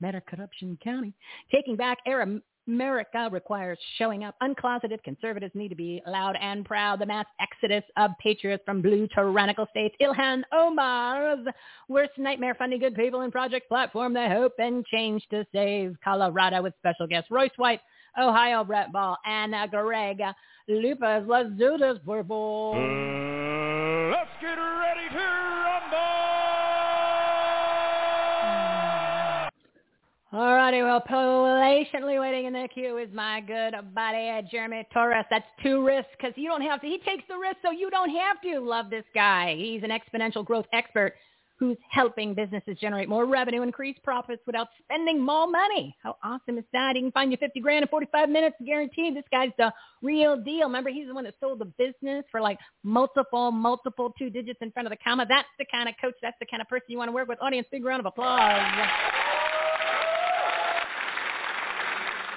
Meta 0.00 0.20
Corruption 0.20 0.78
County. 0.82 1.14
Taking 1.52 1.76
back 1.76 1.98
era 2.06 2.40
America 2.68 3.28
requires 3.32 3.78
showing 3.98 4.24
up. 4.24 4.36
Uncloseted 4.40 5.02
conservatives 5.02 5.54
need 5.54 5.68
to 5.68 5.74
be 5.74 6.02
loud 6.06 6.36
and 6.40 6.64
proud. 6.64 7.00
The 7.00 7.06
mass 7.06 7.26
exodus 7.40 7.84
of 7.96 8.12
patriots 8.20 8.62
from 8.64 8.82
blue 8.82 9.08
tyrannical 9.14 9.66
states. 9.70 9.94
Ilhan 10.00 10.42
Omar's 10.52 11.46
worst 11.88 12.12
nightmare 12.18 12.54
funding 12.54 12.80
good 12.80 12.94
people 12.94 13.22
in 13.22 13.30
Project 13.30 13.68
Platform. 13.68 14.14
They 14.14 14.28
hope 14.28 14.54
and 14.58 14.84
change 14.86 15.26
to 15.30 15.44
save 15.52 15.96
Colorado 16.04 16.62
with 16.62 16.74
special 16.78 17.06
guest 17.06 17.28
Royce 17.30 17.50
White, 17.56 17.80
Ohio 18.18 18.64
Brett 18.64 18.92
Bohl, 18.92 19.16
and 19.26 19.54
Greg 19.70 20.22
Lopez. 20.68 21.24
Let's 21.26 21.50
do 21.58 21.76
this, 21.78 21.98
purple. 22.06 22.74
Uh, 22.76 24.10
let's 24.10 24.30
get 24.40 24.54
ready 24.54 25.08
to 25.14 25.61
Alrighty, 30.32 30.82
well, 30.82 31.02
patiently 31.52 32.18
waiting 32.18 32.46
in 32.46 32.54
the 32.54 32.66
queue 32.72 32.96
is 32.96 33.10
my 33.12 33.42
good 33.42 33.74
buddy 33.94 34.48
Jeremy 34.50 34.86
Torisk. 34.96 35.26
That's 35.28 35.44
two 35.62 35.84
risks 35.84 36.10
because 36.16 36.32
you 36.36 36.48
don't 36.48 36.62
have 36.62 36.80
to. 36.80 36.86
He 36.86 36.96
takes 37.04 37.24
the 37.28 37.36
risk, 37.36 37.56
so 37.62 37.70
you 37.70 37.90
don't 37.90 38.08
have 38.08 38.40
to. 38.40 38.60
Love 38.60 38.88
this 38.88 39.04
guy. 39.14 39.54
He's 39.58 39.82
an 39.82 39.90
exponential 39.90 40.42
growth 40.42 40.64
expert 40.72 41.16
who's 41.58 41.76
helping 41.90 42.32
businesses 42.32 42.78
generate 42.80 43.10
more 43.10 43.26
revenue, 43.26 43.60
increase 43.60 43.96
profits 44.02 44.40
without 44.46 44.68
spending 44.82 45.20
more 45.20 45.46
money. 45.46 45.94
How 46.02 46.16
awesome 46.24 46.56
is 46.56 46.64
that? 46.72 46.96
He 46.96 47.02
can 47.02 47.12
find 47.12 47.30
you 47.30 47.36
50 47.36 47.60
grand 47.60 47.82
in 47.82 47.88
45 47.88 48.30
minutes 48.30 48.56
guaranteed. 48.64 49.14
This 49.14 49.24
guy's 49.30 49.50
the 49.58 49.70
real 50.00 50.42
deal. 50.42 50.66
Remember, 50.66 50.88
he's 50.88 51.08
the 51.08 51.14
one 51.14 51.24
that 51.24 51.34
sold 51.40 51.58
the 51.58 51.66
business 51.76 52.24
for 52.30 52.40
like 52.40 52.58
multiple, 52.84 53.52
multiple 53.52 54.14
two 54.18 54.30
digits 54.30 54.60
in 54.62 54.72
front 54.72 54.86
of 54.86 54.90
the 54.92 54.98
comma. 55.04 55.26
That's 55.28 55.46
the 55.58 55.66
kind 55.70 55.90
of 55.90 55.94
coach, 56.00 56.14
that's 56.22 56.38
the 56.40 56.46
kind 56.46 56.62
of 56.62 56.68
person 56.68 56.86
you 56.88 56.96
want 56.96 57.08
to 57.08 57.12
work 57.12 57.28
with. 57.28 57.38
Audience, 57.42 57.68
big 57.70 57.84
round 57.84 58.00
of 58.00 58.06
applause. 58.06 58.88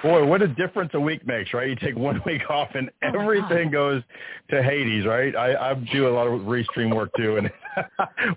Boy, 0.06 0.24
what 0.24 0.40
a 0.40 0.46
difference 0.46 0.92
a 0.94 1.00
week 1.00 1.26
makes, 1.26 1.52
right? 1.52 1.68
You 1.68 1.74
take 1.74 1.96
one 1.96 2.22
week 2.26 2.48
off 2.48 2.68
and 2.74 2.90
Oh, 3.02 3.08
everything 3.08 3.72
goes 3.72 4.04
to 4.50 4.62
Hades, 4.62 5.04
right? 5.04 5.34
I, 5.34 5.70
I 5.70 5.74
do 5.92 6.06
a 6.06 6.10
lot 6.10 6.28
of 6.28 6.42
restream 6.42 6.94
work 6.94 7.10
too, 7.16 7.38
and 7.38 7.50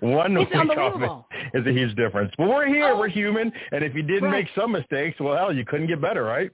one 0.00 0.36
It's 0.36 0.50
week 0.52 0.76
off 0.76 1.24
is 1.54 1.64
a 1.64 1.70
huge 1.70 1.94
difference. 1.94 2.32
But 2.36 2.48
we're 2.48 2.66
here, 2.66 2.88
Oh. 2.94 2.98
we're 2.98 3.08
human, 3.08 3.52
and 3.70 3.84
if 3.84 3.94
you 3.94 4.02
didn't 4.02 4.24
Right. 4.24 4.44
make 4.44 4.48
some 4.56 4.72
mistakes, 4.72 5.20
well, 5.20 5.36
hell, 5.36 5.54
you 5.54 5.64
couldn't 5.64 5.86
get 5.86 6.00
better, 6.00 6.24
right? 6.24 6.50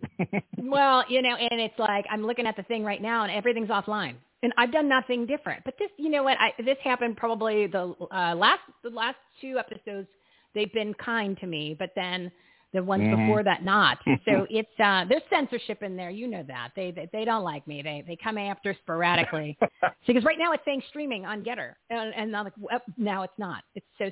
Well, 0.58 1.02
you 1.08 1.22
know, 1.22 1.34
and 1.36 1.60
it's 1.62 1.78
like 1.78 2.04
I'm 2.10 2.22
looking 2.26 2.46
at 2.46 2.54
the 2.56 2.62
thing 2.64 2.84
right 2.84 3.00
now, 3.00 3.22
and 3.22 3.32
everything's 3.32 3.70
offline, 3.70 4.16
and 4.42 4.52
I've 4.58 4.70
done 4.70 4.86
nothing 4.86 5.24
different. 5.24 5.64
But 5.64 5.76
this, 5.78 5.88
you 5.96 6.10
know 6.10 6.24
what? 6.24 6.36
I, 6.38 6.52
this 6.62 6.76
happened 6.84 7.16
probably 7.16 7.66
the 7.66 7.94
uh, 8.12 8.34
last 8.34 8.60
the 8.84 8.90
last 8.90 9.16
two 9.40 9.58
episodes. 9.58 10.08
They've 10.54 10.72
been 10.74 10.92
kind 10.94 11.38
to 11.40 11.46
me, 11.46 11.74
but 11.78 11.92
then 11.96 12.30
the 12.72 12.82
ones 12.82 13.02
Mhm. 13.02 13.26
before 13.26 13.42
that 13.42 13.64
not. 13.64 13.98
So 14.24 14.46
it's 14.50 14.80
uh, 14.80 15.04
there's 15.08 15.22
censorship 15.30 15.82
in 15.82 15.96
there. 15.96 16.10
You 16.10 16.26
know 16.28 16.42
that 16.48 16.70
they 16.76 16.90
they, 16.90 17.08
they 17.12 17.24
don't 17.24 17.44
like 17.44 17.66
me. 17.66 17.82
They 17.82 18.04
they 18.06 18.16
come 18.16 18.38
after 18.38 18.74
sporadically. 18.82 19.56
so 19.80 19.88
because 20.06 20.24
right 20.24 20.38
now 20.38 20.52
it's 20.52 20.64
saying 20.64 20.82
streaming 20.88 21.24
on 21.24 21.42
Gettr, 21.42 21.72
and, 21.90 22.14
and 22.14 22.36
I'm 22.36 22.44
like, 22.44 22.52
well, 22.58 22.80
now 22.96 23.22
it's 23.22 23.38
not. 23.38 23.62
It's 23.74 23.86
so. 23.98 24.10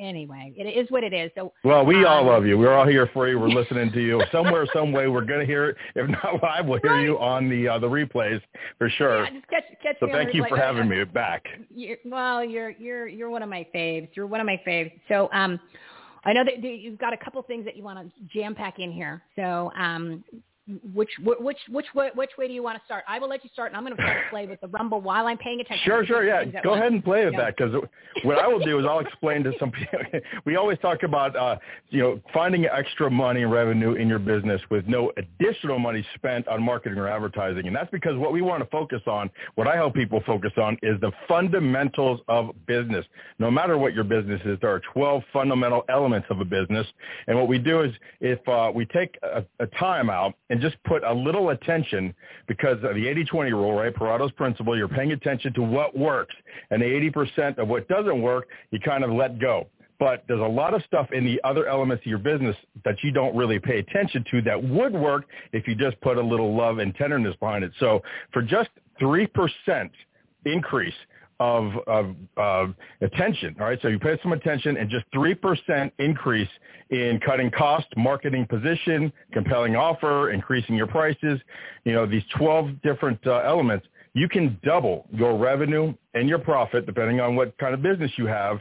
Anyway, 0.00 0.52
it 0.56 0.64
is 0.64 0.90
what 0.90 1.04
it 1.04 1.12
is. 1.12 1.30
So 1.36 1.52
Well, 1.62 1.86
we 1.86 2.04
all 2.04 2.22
um, 2.22 2.26
love 2.26 2.44
you. 2.44 2.58
We're 2.58 2.74
all 2.74 2.88
here 2.88 3.08
for 3.14 3.28
you. 3.28 3.38
We're 3.38 3.48
listening 3.60 3.92
to 3.92 4.00
you. 4.00 4.20
Somewhere, 4.32 4.66
some 4.74 4.90
way, 4.90 5.06
we're 5.06 5.24
going 5.24 5.38
to 5.38 5.46
hear 5.46 5.68
it. 5.68 5.76
If 5.94 6.10
not 6.10 6.42
live, 6.42 6.66
we'll 6.66 6.80
hear 6.82 7.00
you 7.00 7.20
on 7.20 7.48
the 7.48 7.68
uh, 7.68 7.78
the 7.78 7.86
replays 7.88 8.40
for 8.78 8.90
sure. 8.90 9.22
Yeah, 9.22 9.30
catch, 9.48 9.62
catch 9.80 9.96
so 10.00 10.08
thank 10.10 10.34
you 10.34 10.42
replay. 10.42 10.48
for 10.48 10.56
having 10.56 10.88
me 10.88 11.04
back. 11.04 11.46
You're, 11.72 11.98
well, 12.04 12.44
you're 12.44 12.70
you're 12.70 13.06
you're 13.06 13.30
one 13.30 13.44
of 13.44 13.48
my 13.48 13.64
faves. 13.72 14.08
You're 14.14 14.26
one 14.26 14.40
of 14.40 14.46
my 14.46 14.60
faves. 14.66 14.90
So 15.08 15.28
um, 15.32 15.60
I 16.24 16.32
know 16.32 16.44
that 16.44 16.62
you've 16.62 16.98
got 16.98 17.12
a 17.12 17.16
couple 17.16 17.42
things 17.42 17.64
that 17.64 17.76
you 17.76 17.82
want 17.82 17.98
to 17.98 18.24
jam 18.32 18.54
pack 18.54 18.78
in 18.78 18.90
here. 18.90 19.22
So 19.36 19.70
um, 19.76 20.24
which 20.94 21.10
which 21.22 21.38
which 21.40 21.58
which 21.68 21.86
way, 21.94 22.10
which 22.14 22.30
way 22.38 22.48
do 22.48 22.54
you 22.54 22.62
want 22.62 22.78
to 22.78 22.84
start? 22.86 23.04
I 23.06 23.18
will 23.18 23.28
let 23.28 23.44
you 23.44 23.50
start, 23.52 23.70
and 23.72 23.76
I'm 23.76 23.84
going 23.84 23.94
to 23.96 24.02
try 24.02 24.14
to 24.14 24.30
play 24.30 24.46
with 24.46 24.60
the 24.62 24.68
rumble 24.68 25.00
while 25.00 25.26
I'm 25.26 25.36
paying 25.36 25.60
attention. 25.60 25.84
Sure, 25.84 26.06
sure, 26.06 26.24
yeah. 26.24 26.44
Go 26.62 26.72
ahead 26.72 26.92
and 26.92 27.04
play 27.04 27.24
with 27.26 27.34
Yeah. 27.34 27.40
that 27.42 27.56
because 27.56 27.74
what 28.22 28.38
I 28.38 28.48
will 28.48 28.64
do 28.64 28.78
is 28.78 28.86
I'll 28.86 29.00
explain 29.00 29.44
to 29.44 29.52
some 29.58 29.70
people. 29.70 29.98
We 30.44 30.56
always 30.56 30.78
talk 30.78 31.02
about, 31.02 31.34
uh, 31.36 31.56
you 31.90 32.00
know, 32.00 32.20
finding 32.32 32.66
extra 32.66 33.10
money 33.10 33.42
and 33.42 33.52
revenue 33.52 33.94
in 33.94 34.08
your 34.08 34.18
business 34.18 34.60
with 34.70 34.86
no 34.86 35.12
additional 35.16 35.78
money 35.78 36.04
spent 36.14 36.46
on 36.48 36.62
marketing 36.62 36.98
or 36.98 37.08
advertising, 37.08 37.66
and 37.66 37.74
that's 37.74 37.90
because 37.90 38.16
what 38.16 38.32
we 38.32 38.42
want 38.42 38.62
to 38.62 38.68
focus 38.70 39.02
on, 39.06 39.30
what 39.54 39.66
I 39.66 39.74
help 39.76 39.94
people 39.94 40.22
focus 40.26 40.52
on, 40.56 40.78
is 40.82 41.00
the 41.00 41.12
fundamentals 41.28 42.20
of 42.28 42.50
business. 42.66 43.04
No 43.38 43.50
matter 43.50 43.76
what 43.78 43.94
your 43.94 44.04
business 44.04 44.40
is, 44.44 44.58
there 44.60 44.70
are 44.70 44.80
12 44.92 45.22
fundamental 45.32 45.84
elements 45.88 46.26
of 46.30 46.40
a 46.40 46.44
business, 46.44 46.86
and 47.26 47.36
what 47.36 47.48
we 47.48 47.58
do 47.58 47.82
is 47.82 47.92
if 48.20 48.46
uh, 48.48 48.70
we 48.74 48.86
take 48.86 49.16
a, 49.22 49.44
a 49.60 49.66
time 49.78 50.10
out 50.10 50.34
and 50.54 50.62
just 50.62 50.76
put 50.84 51.02
a 51.02 51.12
little 51.12 51.50
attention 51.50 52.14
because 52.46 52.76
of 52.84 52.94
the 52.94 53.06
80-20 53.06 53.50
rule, 53.50 53.72
right? 53.72 53.92
Pareto's 53.92 54.30
principle, 54.30 54.78
you're 54.78 54.86
paying 54.86 55.10
attention 55.10 55.52
to 55.54 55.62
what 55.62 55.98
works, 55.98 56.32
and 56.70 56.80
the 56.80 56.86
80% 56.86 57.58
of 57.58 57.66
what 57.66 57.88
doesn't 57.88 58.22
work, 58.22 58.46
you 58.70 58.78
kind 58.78 59.02
of 59.02 59.10
let 59.10 59.40
go. 59.40 59.66
But 59.98 60.22
there's 60.28 60.40
a 60.40 60.44
lot 60.44 60.72
of 60.72 60.84
stuff 60.84 61.08
in 61.10 61.24
the 61.24 61.40
other 61.42 61.66
elements 61.66 62.02
of 62.02 62.06
your 62.06 62.18
business 62.18 62.54
that 62.84 62.94
you 63.02 63.10
don't 63.10 63.34
really 63.34 63.58
pay 63.58 63.80
attention 63.80 64.24
to 64.30 64.42
that 64.42 64.62
would 64.62 64.92
work 64.92 65.24
if 65.52 65.66
you 65.66 65.74
just 65.74 66.00
put 66.02 66.18
a 66.18 66.22
little 66.22 66.54
love 66.56 66.78
and 66.78 66.94
tenderness 66.94 67.34
behind 67.40 67.64
it. 67.64 67.72
So 67.80 68.00
for 68.32 68.40
just 68.40 68.70
3% 69.00 69.90
increase 70.44 70.94
of, 71.40 71.72
of 71.86 72.14
uh, 72.36 72.66
attention. 73.00 73.56
All 73.60 73.66
right, 73.66 73.78
so 73.82 73.88
you 73.88 73.98
pay 73.98 74.18
some 74.22 74.32
attention 74.32 74.76
and 74.76 74.88
just 74.88 75.04
3% 75.12 75.90
increase 75.98 76.48
in 76.90 77.18
cutting 77.24 77.50
cost, 77.50 77.86
marketing 77.96 78.46
position, 78.46 79.12
compelling 79.32 79.74
offer, 79.76 80.30
increasing 80.30 80.76
your 80.76 80.86
prices, 80.86 81.40
you 81.84 81.92
know, 81.92 82.06
these 82.06 82.22
12 82.36 82.80
different 82.82 83.18
uh, 83.26 83.38
elements, 83.38 83.86
you 84.14 84.28
can 84.28 84.58
double 84.62 85.06
your 85.12 85.36
revenue 85.36 85.92
and 86.14 86.28
your 86.28 86.38
profit 86.38 86.86
depending 86.86 87.20
on 87.20 87.36
what 87.36 87.58
kind 87.58 87.74
of 87.74 87.82
business 87.82 88.12
you 88.16 88.26
have. 88.26 88.60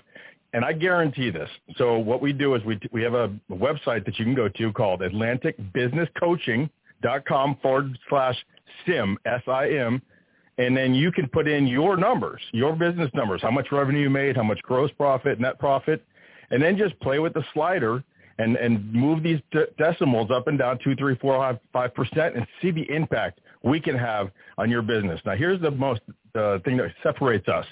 And 0.53 0.65
I 0.65 0.73
guarantee 0.73 1.29
this. 1.31 1.49
So 1.77 1.97
what 1.97 2.21
we 2.21 2.33
do 2.33 2.53
is 2.55 2.63
we, 2.63 2.79
we 2.91 3.01
have 3.03 3.15
a 3.15 3.29
website 3.51 4.05
that 4.05 4.19
you 4.19 4.25
can 4.25 4.35
go 4.35 4.49
to 4.49 4.73
called 4.73 5.01
atlanticbusinesscoaching.com 5.01 7.57
forward 7.61 7.97
slash 8.09 8.35
sim, 8.85 9.17
S-I-M, 9.25 10.01
and 10.57 10.75
then 10.75 10.93
you 10.93 11.11
can 11.11 11.27
put 11.27 11.47
in 11.47 11.65
your 11.67 11.97
numbers, 11.97 12.41
your 12.51 12.75
business 12.75 13.09
numbers, 13.13 13.41
how 13.41 13.51
much 13.51 13.67
revenue 13.71 14.01
you 14.01 14.09
made, 14.09 14.35
how 14.35 14.43
much 14.43 14.61
gross 14.61 14.91
profit, 14.91 15.39
net 15.39 15.59
profit, 15.59 16.05
and 16.51 16.61
then 16.61 16.77
just 16.77 16.99
play 16.99 17.19
with 17.19 17.33
the 17.33 17.43
slider 17.53 18.03
and, 18.37 18.55
and 18.55 18.91
move 18.93 19.23
these 19.23 19.39
de- 19.51 19.67
decimals 19.77 20.29
up 20.31 20.47
and 20.47 20.59
down 20.59 20.79
two, 20.83 20.95
three, 20.95 21.15
four, 21.17 21.37
five, 21.37 21.59
five 21.71 21.93
percent 21.93 22.35
and 22.35 22.45
see 22.61 22.71
the 22.71 22.89
impact 22.89 23.39
we 23.63 23.79
can 23.79 23.97
have 23.97 24.29
on 24.57 24.69
your 24.69 24.81
business. 24.81 25.19
Now, 25.25 25.35
here's 25.35 25.61
the 25.61 25.71
most 25.71 26.01
uh, 26.35 26.59
thing 26.59 26.77
that 26.77 26.91
separates 27.01 27.47
us. 27.47 27.65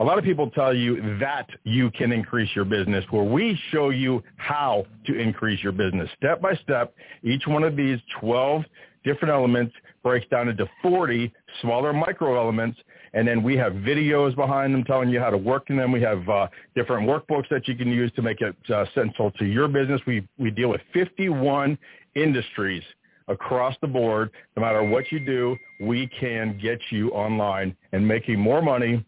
A 0.00 0.04
lot 0.04 0.18
of 0.18 0.24
people 0.24 0.50
tell 0.50 0.74
you 0.74 1.18
that 1.20 1.48
you 1.62 1.90
can 1.92 2.10
increase 2.10 2.50
your 2.54 2.64
business 2.64 3.04
where 3.10 3.22
we 3.22 3.58
show 3.70 3.90
you 3.90 4.22
how 4.36 4.86
to 5.06 5.16
increase 5.16 5.62
your 5.62 5.72
business 5.72 6.10
step 6.16 6.40
by 6.40 6.54
step. 6.56 6.94
Each 7.22 7.46
one 7.46 7.62
of 7.62 7.76
these 7.76 7.98
12 8.20 8.64
different 9.04 9.32
elements 9.32 9.72
breaks 10.04 10.28
down 10.28 10.48
into 10.48 10.68
40 10.82 11.32
smaller 11.60 11.92
micro 11.92 12.38
elements. 12.38 12.78
And 13.14 13.26
then 13.26 13.42
we 13.42 13.56
have 13.56 13.72
videos 13.72 14.36
behind 14.36 14.72
them 14.72 14.84
telling 14.84 15.08
you 15.08 15.18
how 15.18 15.30
to 15.30 15.36
work 15.36 15.70
in 15.70 15.76
them. 15.76 15.90
We 15.90 16.02
have 16.02 16.28
uh, 16.28 16.46
different 16.76 17.08
workbooks 17.08 17.48
that 17.50 17.66
you 17.66 17.74
can 17.74 17.88
use 17.88 18.12
to 18.12 18.22
make 18.22 18.40
it 18.40 18.54
uh, 18.72 18.84
central 18.94 19.32
to 19.32 19.44
your 19.44 19.66
business. 19.66 20.00
We, 20.06 20.28
we 20.38 20.50
deal 20.52 20.68
with 20.68 20.82
51 20.92 21.76
industries 22.14 22.82
across 23.28 23.74
the 23.80 23.88
board. 23.88 24.30
No 24.56 24.62
matter 24.62 24.84
what 24.84 25.10
you 25.10 25.24
do, 25.24 25.56
we 25.80 26.08
can 26.20 26.58
get 26.62 26.78
you 26.90 27.10
online 27.10 27.74
and 27.92 28.06
making 28.06 28.38
more 28.38 28.62
money 28.62 29.04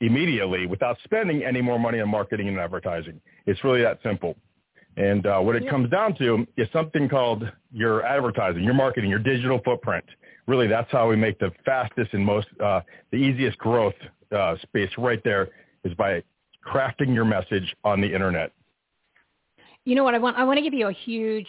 immediately 0.00 0.66
without 0.66 0.98
spending 1.04 1.42
any 1.44 1.62
more 1.62 1.78
money 1.78 2.00
on 2.00 2.08
marketing 2.08 2.48
and 2.48 2.58
advertising. 2.58 3.20
It's 3.46 3.62
really 3.64 3.82
that 3.82 4.00
simple. 4.02 4.36
And 4.96 5.26
uh, 5.26 5.40
what 5.40 5.56
it 5.56 5.68
comes 5.68 5.90
down 5.90 6.14
to 6.18 6.46
is 6.56 6.68
something 6.72 7.08
called 7.08 7.50
your 7.72 8.04
advertising, 8.04 8.62
your 8.62 8.74
marketing, 8.74 9.10
your 9.10 9.18
digital 9.18 9.60
footprint. 9.64 10.04
Really, 10.46 10.66
that's 10.66 10.90
how 10.90 11.08
we 11.08 11.16
make 11.16 11.38
the 11.38 11.50
fastest 11.64 12.12
and 12.12 12.24
most, 12.24 12.48
uh, 12.62 12.80
the 13.10 13.16
easiest 13.16 13.56
growth 13.58 13.94
uh, 14.36 14.56
space 14.62 14.90
right 14.98 15.20
there 15.24 15.48
is 15.84 15.94
by 15.94 16.22
crafting 16.66 17.14
your 17.14 17.24
message 17.24 17.74
on 17.84 18.00
the 18.00 18.12
internet. 18.12 18.52
You 19.84 19.94
know 19.94 20.04
what 20.04 20.14
I 20.14 20.18
want? 20.18 20.36
I 20.36 20.44
want 20.44 20.58
to 20.58 20.62
give 20.62 20.74
you 20.74 20.88
a 20.88 20.92
huge 20.92 21.48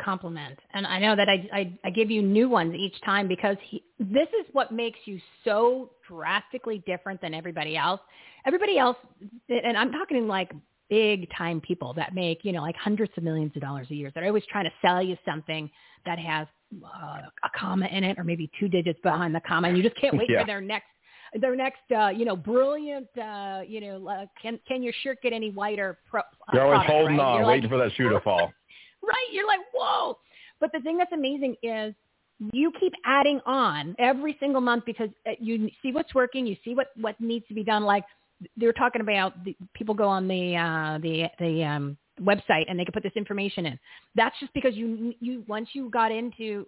compliment, 0.00 0.58
and 0.74 0.86
I 0.86 0.98
know 0.98 1.16
that 1.16 1.28
I 1.28 1.48
I, 1.52 1.78
I 1.84 1.90
give 1.90 2.10
you 2.10 2.20
new 2.20 2.48
ones 2.48 2.74
each 2.74 3.00
time 3.04 3.28
because 3.28 3.56
he, 3.62 3.82
this 3.98 4.28
is 4.40 4.46
what 4.52 4.72
makes 4.72 4.98
you 5.04 5.20
so 5.44 5.90
drastically 6.08 6.82
different 6.86 7.20
than 7.20 7.32
everybody 7.32 7.76
else. 7.76 8.00
Everybody 8.44 8.78
else, 8.78 8.96
and 9.48 9.76
I'm 9.76 9.92
talking 9.92 10.26
like 10.26 10.52
big 10.88 11.28
time 11.36 11.60
people 11.60 11.92
that 11.94 12.14
make, 12.14 12.44
you 12.44 12.52
know, 12.52 12.62
like 12.62 12.76
hundreds 12.76 13.12
of 13.16 13.22
millions 13.22 13.52
of 13.56 13.62
dollars 13.62 13.86
a 13.90 13.94
year. 13.94 14.10
They're 14.14 14.26
always 14.26 14.44
trying 14.50 14.64
to 14.64 14.72
sell 14.80 15.02
you 15.02 15.16
something 15.24 15.70
that 16.04 16.18
has 16.18 16.46
uh, 16.84 17.20
a 17.44 17.58
comma 17.58 17.86
in 17.86 18.04
it 18.04 18.18
or 18.18 18.24
maybe 18.24 18.50
two 18.58 18.68
digits 18.68 18.98
behind 19.02 19.34
the 19.34 19.40
comma 19.40 19.68
and 19.68 19.76
you 19.76 19.82
just 19.82 19.96
can't 19.96 20.16
wait 20.18 20.28
yeah. 20.28 20.40
for 20.40 20.46
their 20.46 20.60
next 20.60 20.86
their 21.40 21.56
next 21.56 21.80
uh, 21.96 22.08
you 22.08 22.24
know 22.24 22.36
brilliant 22.36 23.08
uh, 23.18 23.60
you 23.66 23.80
know 23.80 24.08
uh, 24.08 24.26
can 24.40 24.58
can 24.66 24.82
your 24.82 24.92
shirt 25.02 25.20
get 25.22 25.32
any 25.32 25.50
whiter 25.50 25.98
pro, 26.08 26.20
uh, 26.20 26.24
you're 26.52 26.62
always 26.62 26.78
product, 26.78 26.92
holding 26.92 27.16
right? 27.16 27.24
on 27.24 27.38
you're 27.38 27.46
waiting 27.46 27.70
like, 27.70 27.70
for 27.70 27.78
that 27.78 27.94
shoe 27.96 28.08
to 28.08 28.20
fall 28.20 28.52
right 29.02 29.28
you're 29.32 29.46
like 29.46 29.60
whoa 29.74 30.18
but 30.60 30.70
the 30.72 30.80
thing 30.80 30.96
that's 30.96 31.12
amazing 31.12 31.56
is 31.62 31.94
you 32.52 32.70
keep 32.78 32.92
adding 33.04 33.40
on 33.46 33.96
every 33.98 34.36
single 34.40 34.60
month 34.60 34.84
because 34.84 35.08
uh, 35.26 35.32
you 35.38 35.70
see 35.82 35.92
what's 35.92 36.14
working 36.14 36.46
you 36.46 36.56
see 36.64 36.74
what 36.74 36.88
what 37.00 37.20
needs 37.20 37.46
to 37.48 37.54
be 37.54 37.64
done 37.64 37.82
like 37.82 38.04
they're 38.56 38.72
talking 38.72 39.00
about 39.00 39.44
the, 39.44 39.56
people 39.74 39.94
go 39.94 40.06
on 40.08 40.28
the 40.28 40.56
uh, 40.56 40.98
the 40.98 41.26
the 41.38 41.64
um, 41.64 41.96
website 42.22 42.64
and 42.68 42.78
they 42.78 42.84
can 42.84 42.92
put 42.92 43.02
this 43.02 43.12
information 43.16 43.66
in. 43.66 43.78
That's 44.14 44.34
just 44.40 44.52
because 44.54 44.74
you 44.74 45.14
you 45.20 45.44
once 45.46 45.68
you 45.72 45.90
got 45.90 46.12
into 46.12 46.66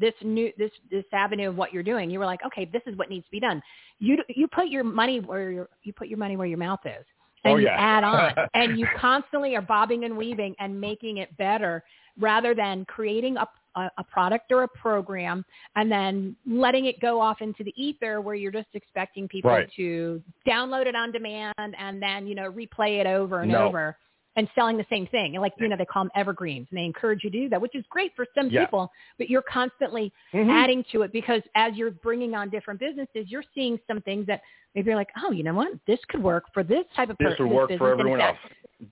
this 0.00 0.14
new 0.22 0.52
this 0.58 0.70
this 0.90 1.04
avenue 1.12 1.48
of 1.48 1.56
what 1.56 1.72
you're 1.72 1.82
doing, 1.82 2.10
you 2.10 2.18
were 2.18 2.26
like, 2.26 2.40
okay, 2.46 2.68
this 2.72 2.82
is 2.86 2.96
what 2.96 3.08
needs 3.10 3.24
to 3.26 3.30
be 3.30 3.40
done. 3.40 3.62
You 3.98 4.18
you 4.28 4.46
put 4.48 4.68
your 4.68 4.84
money 4.84 5.20
where 5.20 5.50
your 5.50 5.68
you 5.82 5.92
put 5.92 6.08
your 6.08 6.18
money 6.18 6.36
where 6.36 6.46
your 6.46 6.58
mouth 6.58 6.80
is. 6.84 7.04
Oh, 7.44 7.50
and 7.50 7.54
oh, 7.54 7.56
you 7.58 7.68
add 7.68 8.04
on 8.04 8.32
and 8.54 8.78
you 8.78 8.86
constantly 9.00 9.56
are 9.56 9.62
bobbing 9.62 10.04
and 10.04 10.16
weaving 10.16 10.54
and 10.60 10.80
making 10.80 11.18
it 11.18 11.36
better 11.36 11.82
rather 12.18 12.54
than 12.54 12.84
creating 12.84 13.36
a 13.36 13.46
a, 13.76 13.90
a 13.98 14.04
product 14.04 14.52
or 14.52 14.64
a 14.64 14.68
program 14.68 15.44
and 15.76 15.90
then 15.90 16.36
letting 16.46 16.86
it 16.86 17.00
go 17.00 17.20
off 17.20 17.40
into 17.40 17.64
the 17.64 17.72
ether 17.82 18.20
where 18.20 18.34
you're 18.34 18.52
just 18.52 18.68
expecting 18.74 19.26
people 19.28 19.50
Right. 19.50 19.70
to 19.76 20.22
download 20.46 20.86
it 20.86 20.94
on 20.94 21.10
demand 21.10 21.54
and 21.56 22.02
then, 22.02 22.26
you 22.26 22.34
know, 22.34 22.52
replay 22.52 23.00
it 23.00 23.06
over 23.06 23.40
and 23.40 23.52
No. 23.52 23.68
over 23.68 23.96
and 24.36 24.48
selling 24.54 24.76
the 24.76 24.86
same 24.88 25.06
thing. 25.08 25.34
And 25.34 25.42
like, 25.42 25.52
you 25.58 25.68
know, 25.68 25.76
they 25.76 25.84
call 25.84 26.04
them 26.04 26.10
evergreens 26.14 26.66
and 26.70 26.78
they 26.78 26.84
encourage 26.84 27.22
you 27.24 27.30
to 27.30 27.38
do 27.42 27.48
that, 27.50 27.60
which 27.60 27.74
is 27.74 27.84
great 27.90 28.12
for 28.16 28.26
some 28.34 28.48
Yeah. 28.50 28.64
people, 28.64 28.90
but 29.18 29.28
you're 29.28 29.42
constantly 29.42 30.12
Mhm. 30.32 30.50
adding 30.50 30.84
to 30.92 31.02
it 31.02 31.12
because 31.12 31.42
as 31.54 31.74
you're 31.76 31.90
bringing 31.90 32.34
on 32.34 32.48
different 32.48 32.80
businesses, 32.80 33.30
you're 33.30 33.44
seeing 33.54 33.78
some 33.86 34.00
things 34.00 34.26
that 34.26 34.42
maybe 34.74 34.86
you're 34.88 34.96
like, 34.96 35.10
oh, 35.22 35.32
you 35.32 35.42
know 35.42 35.54
what? 35.54 35.72
This 35.86 36.02
could 36.06 36.22
work 36.22 36.44
for 36.54 36.62
this 36.62 36.86
type 36.96 37.10
of 37.10 37.18
this 37.18 37.28
person. 37.28 37.48
would 37.48 37.54
work 37.54 37.68
business. 37.68 37.78
for 37.78 37.92
everyone 37.92 38.20
else 38.20 38.38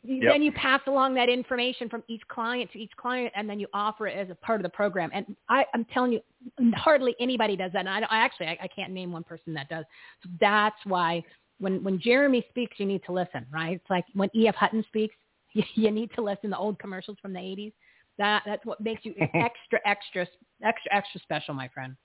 Yep. 0.04 0.32
then 0.32 0.42
you 0.42 0.52
pass 0.52 0.80
along 0.86 1.14
that 1.14 1.28
information 1.28 1.88
from 1.88 2.02
each 2.08 2.22
client 2.28 2.70
to 2.72 2.78
each 2.78 2.92
client 2.96 3.32
and 3.34 3.48
then 3.50 3.58
you 3.58 3.66
offer 3.74 4.06
it 4.06 4.16
as 4.16 4.30
a 4.30 4.34
part 4.36 4.60
of 4.60 4.62
the 4.62 4.68
program 4.68 5.10
and 5.12 5.36
I, 5.48 5.66
i'm 5.74 5.84
telling 5.86 6.12
you 6.12 6.20
hardly 6.74 7.14
anybody 7.18 7.56
does 7.56 7.72
that 7.72 7.80
and 7.80 7.88
i, 7.88 7.98
I 8.00 8.18
actually 8.18 8.46
I, 8.46 8.58
I 8.62 8.68
can't 8.68 8.92
name 8.92 9.12
one 9.12 9.24
person 9.24 9.52
that 9.54 9.68
does 9.68 9.84
so 10.22 10.30
that's 10.40 10.76
why 10.84 11.22
when 11.58 11.82
when 11.82 11.98
jeremy 12.00 12.46
speaks 12.48 12.78
you 12.78 12.86
need 12.86 13.02
to 13.06 13.12
listen 13.12 13.44
right 13.52 13.74
it's 13.76 13.90
like 13.90 14.04
when 14.14 14.30
E.F. 14.34 14.54
Hutton 14.54 14.84
speaks 14.86 15.16
you, 15.52 15.62
you 15.74 15.90
need 15.90 16.10
to 16.14 16.22
listen 16.22 16.50
to 16.50 16.58
old 16.58 16.78
commercials 16.78 17.16
from 17.20 17.32
the 17.32 17.40
80s 17.40 17.72
that 18.20 18.42
that's 18.46 18.64
what 18.64 18.80
makes 18.80 19.04
you 19.04 19.14
extra 19.20 19.80
extra 19.84 20.26
extra 20.62 20.94
extra 20.94 21.20
special 21.20 21.54
my 21.54 21.68
friend 21.68 21.96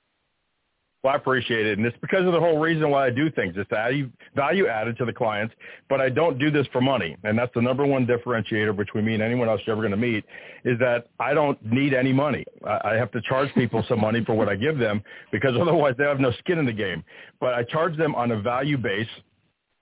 Well, 1.03 1.13
I 1.13 1.17
appreciate 1.17 1.67
it. 1.67 1.77
And 1.77 1.85
it's 1.85 1.97
because 2.01 2.25
of 2.25 2.33
the 2.33 2.39
whole 2.39 2.57
reason 2.57 2.89
why 2.89 3.05
I 3.05 3.09
do 3.11 3.29
things. 3.29 3.53
It's 3.57 3.69
value, 3.69 4.09
value 4.35 4.67
added 4.67 4.97
to 4.97 5.05
the 5.05 5.13
clients, 5.13 5.53
but 5.87 6.01
I 6.01 6.09
don't 6.09 6.39
do 6.39 6.49
this 6.49 6.65
for 6.71 6.81
money. 6.81 7.15
And 7.23 7.37
that's 7.37 7.53
the 7.53 7.61
number 7.61 7.85
one 7.85 8.07
differentiator 8.07 8.75
between 8.75 9.05
me 9.05 9.13
and 9.13 9.21
anyone 9.21 9.47
else 9.47 9.61
you're 9.65 9.75
ever 9.75 9.83
going 9.83 9.91
to 9.91 9.97
meet 9.97 10.23
is 10.63 10.79
that 10.79 11.07
I 11.19 11.33
don't 11.33 11.63
need 11.63 11.93
any 11.93 12.13
money. 12.13 12.43
I, 12.65 12.91
I 12.91 12.93
have 12.95 13.11
to 13.11 13.21
charge 13.21 13.53
people 13.53 13.83
some 13.87 13.99
money 13.99 14.23
for 14.25 14.33
what 14.33 14.49
I 14.49 14.55
give 14.55 14.79
them 14.79 15.03
because 15.31 15.55
otherwise 15.61 15.93
they 15.97 16.05
have 16.05 16.19
no 16.19 16.31
skin 16.39 16.57
in 16.57 16.65
the 16.65 16.73
game. 16.73 17.03
But 17.39 17.53
I 17.53 17.63
charge 17.63 17.95
them 17.97 18.15
on 18.15 18.31
a 18.31 18.41
value 18.41 18.77
base 18.77 19.13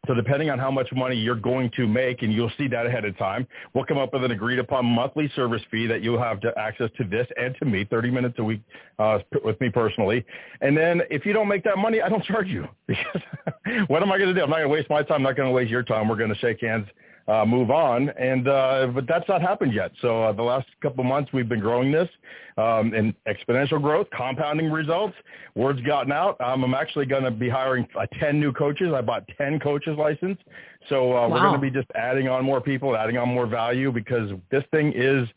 so 0.05 0.13
depending 0.13 0.49
on 0.49 0.59
how 0.59 0.69
much 0.69 0.91
money 0.93 1.15
you're 1.15 1.33
going 1.35 1.71
to 1.77 1.87
make, 1.87 2.23
and 2.23 2.33
you'll 2.33 2.51
see 2.57 2.67
that 2.67 2.85
ahead 2.85 3.05
of 3.05 3.17
time, 3.17 3.47
we'll 3.73 3.85
come 3.85 3.97
up 3.97 4.11
with 4.11 4.25
an 4.25 4.31
agreed 4.31 4.59
upon 4.59 4.85
monthly 4.85 5.31
service 5.33 5.61
fee 5.71 5.87
that 5.87 6.03
you'll 6.03 6.21
have 6.21 6.41
to 6.41 6.51
access 6.57 6.89
to 6.97 7.05
this 7.05 7.25
and 7.37 7.55
to 7.59 7.65
me, 7.65 7.85
30 7.89 8.11
minutes 8.11 8.35
a 8.39 8.43
week 8.43 8.61
uh, 8.99 9.19
with 9.45 9.59
me 9.61 9.69
personally. 9.69 10.25
And 10.59 10.75
then 10.75 11.03
if 11.09 11.25
you 11.25 11.31
don't 11.31 11.47
make 11.47 11.63
that 11.63 11.77
money, 11.77 12.01
I 12.01 12.09
don't 12.09 12.23
charge 12.25 12.47
you 12.47 12.67
because 12.87 13.21
what 13.87 14.01
am 14.03 14.11
I 14.11 14.17
going 14.17 14.27
to 14.27 14.35
do? 14.35 14.41
I'm 14.41 14.49
not 14.49 14.57
going 14.57 14.67
to 14.67 14.73
waste 14.73 14.89
my 14.89 15.03
time. 15.03 15.17
I'm 15.17 15.23
not 15.23 15.37
going 15.37 15.47
to 15.47 15.53
waste 15.53 15.71
your 15.71 15.83
time. 15.83 16.09
We're 16.09 16.17
going 16.17 16.33
to 16.33 16.39
shake 16.39 16.59
hands, 16.59 16.87
uh, 17.27 17.45
move 17.45 17.71
on. 17.71 18.09
And, 18.09 18.47
uh, 18.47 18.87
but 18.93 19.07
that's 19.07 19.27
not 19.27 19.41
happened 19.41 19.73
yet. 19.73 19.91
So 20.01 20.23
uh, 20.23 20.33
the 20.33 20.43
last 20.43 20.67
couple 20.81 21.03
months 21.03 21.31
we've 21.33 21.47
been 21.47 21.59
growing 21.59 21.91
this 21.91 22.09
um, 22.57 22.93
in 22.93 23.15
exponential 23.27 23.81
growth, 23.81 24.07
compounding 24.15 24.69
results. 24.71 25.15
Word's 25.55 25.81
gotten 25.81 26.11
out. 26.11 26.39
Um, 26.41 26.63
I'm 26.63 26.73
actually 26.73 27.05
going 27.05 27.23
to 27.23 27.31
be 27.31 27.49
hiring 27.49 27.87
uh, 27.99 28.05
10 28.19 28.39
new 28.39 28.51
coaches. 28.51 28.91
I 28.93 29.01
bought 29.01 29.23
10 29.37 29.59
coaches 29.59 29.97
license. 29.97 30.37
So 30.89 31.15
uh, 31.15 31.29
we're 31.29 31.39
going 31.39 31.53
to 31.53 31.59
be 31.59 31.71
just 31.71 31.89
adding 31.95 32.27
on 32.27 32.43
more 32.43 32.59
people, 32.59 32.95
adding 32.95 33.17
on 33.17 33.29
more 33.29 33.47
value 33.47 33.91
because 33.91 34.31
this 34.51 34.63
thing 34.71 34.91
is 34.95 35.27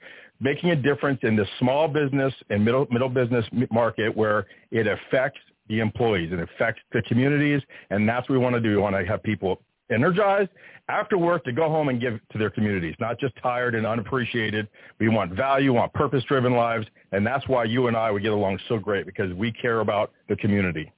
making 0.41 0.71
a 0.71 0.77
difference 0.77 1.21
in 1.23 1.37
the 1.37 1.47
small 1.59 1.89
business 1.89 2.35
and 2.51 2.65
middle 2.65 2.87
middle 2.91 3.09
business 3.09 3.45
market 3.71 4.15
where 4.15 4.47
it 4.71 4.87
affects 4.87 5.41
the 5.69 5.81
employees, 5.81 6.31
it 6.33 6.39
affects 6.39 6.81
the 6.93 7.03
communities, 7.03 7.61
and 7.91 8.09
that's 8.09 8.29
what 8.29 8.35
we 8.35 8.39
want 8.39 8.55
to 8.55 8.61
do. 8.61 8.71
We 8.71 8.77
want 8.77 8.95
to 8.95 9.05
have 9.05 9.23
people 9.23 9.61
energized 9.91 10.51
after 10.89 11.19
work 11.19 11.45
to 11.45 11.53
go 11.53 11.69
home 11.69 11.89
and 11.89 12.01
give 12.01 12.21
to 12.33 12.39
their 12.39 12.51
communities, 12.51 12.95
not 13.01 13.19
just 13.19 13.35
tired 13.43 13.75
and 13.75 13.87
unappreciated. 13.87 14.69
We 14.99 15.09
want 15.09 15.33
value, 15.33 15.73
want 15.73 15.93
purpose-driven 15.93 16.53
lives, 16.53 16.87
and 17.13 17.27
that's 17.27 17.47
why 17.49 17.65
you 17.65 17.89
and 17.89 17.97
I 17.97 18.11
would 18.11 18.23
get 18.23 18.33
along 18.33 18.59
so 18.69 18.79
great 18.79 19.07
because 19.07 19.33
we 19.35 19.53
care 19.53 19.81
about 19.81 20.13
the 20.29 20.37
community. 20.37 20.93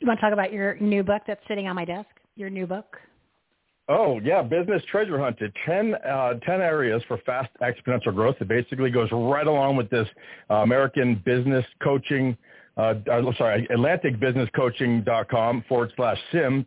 you 0.00 0.06
want 0.06 0.18
to 0.18 0.22
talk 0.22 0.32
about 0.32 0.52
your 0.52 0.76
new 0.80 1.02
book 1.02 1.22
that's 1.26 1.40
sitting 1.48 1.68
on 1.68 1.76
my 1.76 1.84
desk 1.84 2.08
your 2.36 2.50
new 2.50 2.66
book 2.66 2.98
Oh, 3.88 4.20
yeah, 4.24 4.42
Business 4.42 4.82
Treasure 4.90 5.18
Hunted, 5.18 5.54
10, 5.64 5.94
uh, 5.94 6.34
10 6.44 6.60
areas 6.60 7.02
for 7.06 7.18
fast 7.18 7.50
exponential 7.62 8.12
growth. 8.12 8.34
It 8.40 8.48
basically 8.48 8.90
goes 8.90 9.08
right 9.12 9.46
along 9.46 9.76
with 9.76 9.88
this 9.90 10.08
uh, 10.50 10.54
American 10.54 11.22
business 11.24 11.64
coaching, 11.80 12.36
uh, 12.76 12.94
uh, 13.10 13.32
sorry, 13.38 13.68
atlanticbusinesscoaching.com 13.70 15.64
forward 15.68 15.92
slash 15.94 16.18
sim. 16.32 16.66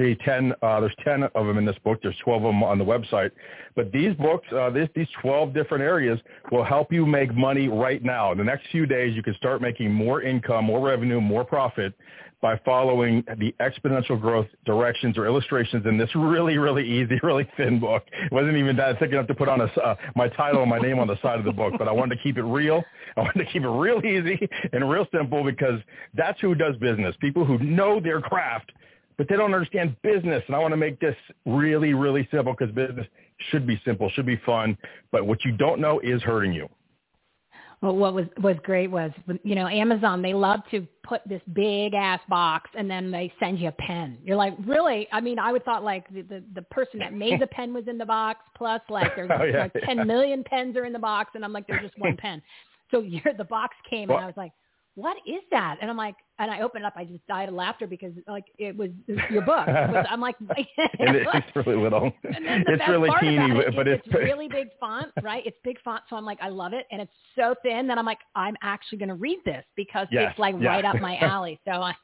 The 0.00 0.16
10, 0.24 0.54
uh, 0.62 0.80
there's 0.80 0.94
10 1.04 1.24
of 1.24 1.46
them 1.46 1.58
in 1.58 1.66
this 1.66 1.76
book. 1.84 1.98
There's 2.02 2.16
12 2.24 2.42
of 2.42 2.48
them 2.48 2.62
on 2.64 2.78
the 2.78 2.84
website. 2.86 3.32
But 3.76 3.92
these 3.92 4.14
books, 4.14 4.46
uh, 4.50 4.70
this, 4.70 4.88
these 4.96 5.06
12 5.20 5.52
different 5.52 5.84
areas 5.84 6.18
will 6.50 6.64
help 6.64 6.90
you 6.90 7.04
make 7.04 7.34
money 7.34 7.68
right 7.68 8.02
now. 8.02 8.32
In 8.32 8.38
the 8.38 8.44
next 8.44 8.68
few 8.72 8.86
days, 8.86 9.14
you 9.14 9.22
can 9.22 9.34
start 9.34 9.60
making 9.60 9.92
more 9.92 10.22
income, 10.22 10.64
more 10.64 10.80
revenue, 10.80 11.20
more 11.20 11.44
profit 11.44 11.92
by 12.40 12.58
following 12.64 13.22
the 13.36 13.54
exponential 13.60 14.18
growth 14.18 14.46
directions 14.64 15.18
or 15.18 15.26
illustrations 15.26 15.84
in 15.84 15.98
this 15.98 16.08
really, 16.14 16.56
really 16.56 16.88
easy, 16.88 17.20
really 17.22 17.46
thin 17.58 17.78
book. 17.78 18.02
It 18.24 18.32
wasn't 18.32 18.56
even 18.56 18.76
that 18.76 18.98
thick 19.00 19.10
enough 19.10 19.26
to 19.26 19.34
put 19.34 19.50
on 19.50 19.60
a, 19.60 19.64
uh, 19.64 19.96
my 20.16 20.28
title 20.28 20.62
and 20.62 20.70
my 20.70 20.78
name 20.78 20.98
on 20.98 21.08
the 21.08 21.20
side 21.20 21.38
of 21.38 21.44
the 21.44 21.52
book, 21.52 21.74
but 21.76 21.88
I 21.88 21.92
wanted 21.92 22.16
to 22.16 22.22
keep 22.22 22.38
it 22.38 22.44
real. 22.44 22.82
I 23.18 23.20
wanted 23.20 23.44
to 23.44 23.52
keep 23.52 23.64
it 23.64 23.68
real 23.68 23.98
easy 23.98 24.48
and 24.72 24.88
real 24.88 25.06
simple 25.12 25.44
because 25.44 25.78
that's 26.14 26.40
who 26.40 26.54
does 26.54 26.74
business. 26.76 27.14
People 27.20 27.44
who 27.44 27.58
know 27.58 28.00
their 28.00 28.22
craft, 28.22 28.72
but 29.20 29.28
they 29.28 29.36
don't 29.36 29.52
understand 29.52 29.94
business. 30.02 30.42
And 30.46 30.56
I 30.56 30.58
want 30.60 30.72
to 30.72 30.78
make 30.78 30.98
this 30.98 31.14
really, 31.44 31.92
really 31.92 32.26
simple 32.30 32.54
because 32.58 32.74
business 32.74 33.06
should 33.50 33.66
be 33.66 33.78
simple, 33.84 34.08
should 34.14 34.24
be 34.24 34.40
fun. 34.46 34.78
But 35.12 35.26
what 35.26 35.44
you 35.44 35.52
don't 35.58 35.78
know 35.78 36.00
is 36.00 36.22
hurting 36.22 36.54
you. 36.54 36.66
Well, 37.82 37.96
what 37.96 38.14
was 38.14 38.24
was 38.42 38.56
great 38.62 38.90
was 38.90 39.10
you 39.44 39.54
know 39.54 39.68
Amazon 39.68 40.22
they 40.22 40.32
love 40.32 40.60
to 40.70 40.88
put 41.02 41.20
this 41.28 41.42
big 41.52 41.92
ass 41.92 42.20
box 42.30 42.70
and 42.74 42.90
then 42.90 43.10
they 43.10 43.30
send 43.38 43.58
you 43.58 43.68
a 43.68 43.72
pen. 43.72 44.16
You're 44.24 44.38
like, 44.38 44.54
really? 44.64 45.06
I 45.12 45.20
mean, 45.20 45.38
I 45.38 45.52
would 45.52 45.66
thought 45.66 45.84
like 45.84 46.08
the 46.08 46.22
the, 46.22 46.42
the 46.54 46.62
person 46.62 46.98
that 47.00 47.12
made 47.12 47.42
the 47.42 47.46
pen 47.48 47.74
was 47.74 47.84
in 47.88 47.98
the 47.98 48.06
box 48.06 48.40
plus 48.56 48.80
like 48.88 49.14
there's 49.16 49.30
Oh, 49.38 49.44
yeah, 49.44 49.64
like 49.64 49.74
ten 49.84 49.98
yeah. 49.98 50.04
million 50.04 50.42
pens 50.44 50.78
are 50.78 50.86
in 50.86 50.94
the 50.94 50.98
box 50.98 51.32
and 51.34 51.44
I'm 51.44 51.52
like 51.52 51.66
there's 51.66 51.82
just 51.82 51.98
one 51.98 52.16
pen. 52.16 52.40
So 52.90 53.00
you're, 53.02 53.34
the 53.36 53.44
box 53.44 53.76
came 53.90 54.08
Well- 54.08 54.16
and 54.16 54.24
I 54.24 54.28
was 54.28 54.36
like, 54.38 54.52
what 54.94 55.16
is 55.26 55.42
that? 55.50 55.78
And 55.80 55.90
I'm 55.90 55.96
like, 55.96 56.16
and 56.38 56.50
I 56.50 56.62
opened 56.62 56.84
it 56.84 56.86
up. 56.86 56.94
I 56.96 57.04
just 57.04 57.26
died 57.26 57.48
of 57.48 57.54
laughter 57.54 57.86
because 57.86 58.12
like 58.26 58.44
it 58.58 58.76
was 58.76 58.90
your 59.30 59.42
book. 59.42 59.66
It 59.68 59.90
was, 59.90 60.06
I'm 60.10 60.20
like, 60.20 60.36
And 60.40 61.16
it's 61.16 61.56
really 61.56 61.76
little. 61.76 62.04
and 62.24 62.44
the 62.44 62.72
It's 62.74 62.88
really 62.88 63.10
teeny, 63.20 63.58
it 63.60 63.76
but 63.76 63.86
it's 63.86 64.02
it's 64.06 64.14
really 64.14 64.48
big 64.48 64.68
font, 64.80 65.10
right? 65.22 65.44
It's 65.46 65.56
big 65.64 65.80
font, 65.82 66.02
so 66.10 66.16
I'm 66.16 66.24
like, 66.24 66.38
I 66.40 66.48
love 66.48 66.72
it, 66.72 66.86
and 66.90 67.00
it's 67.00 67.12
so 67.36 67.54
thin 67.62 67.86
that 67.86 67.98
I'm 67.98 68.06
like, 68.06 68.18
I'm 68.34 68.56
actually 68.62 68.98
going 68.98 69.10
to 69.10 69.14
read 69.14 69.38
this 69.44 69.64
because 69.76 70.08
it's 70.10 70.38
like 70.38 70.54
yeah. 70.60 70.68
right 70.68 70.84
up 70.84 71.00
my 71.00 71.16
alley. 71.20 71.60
So 71.64 71.72
I, 71.72 71.94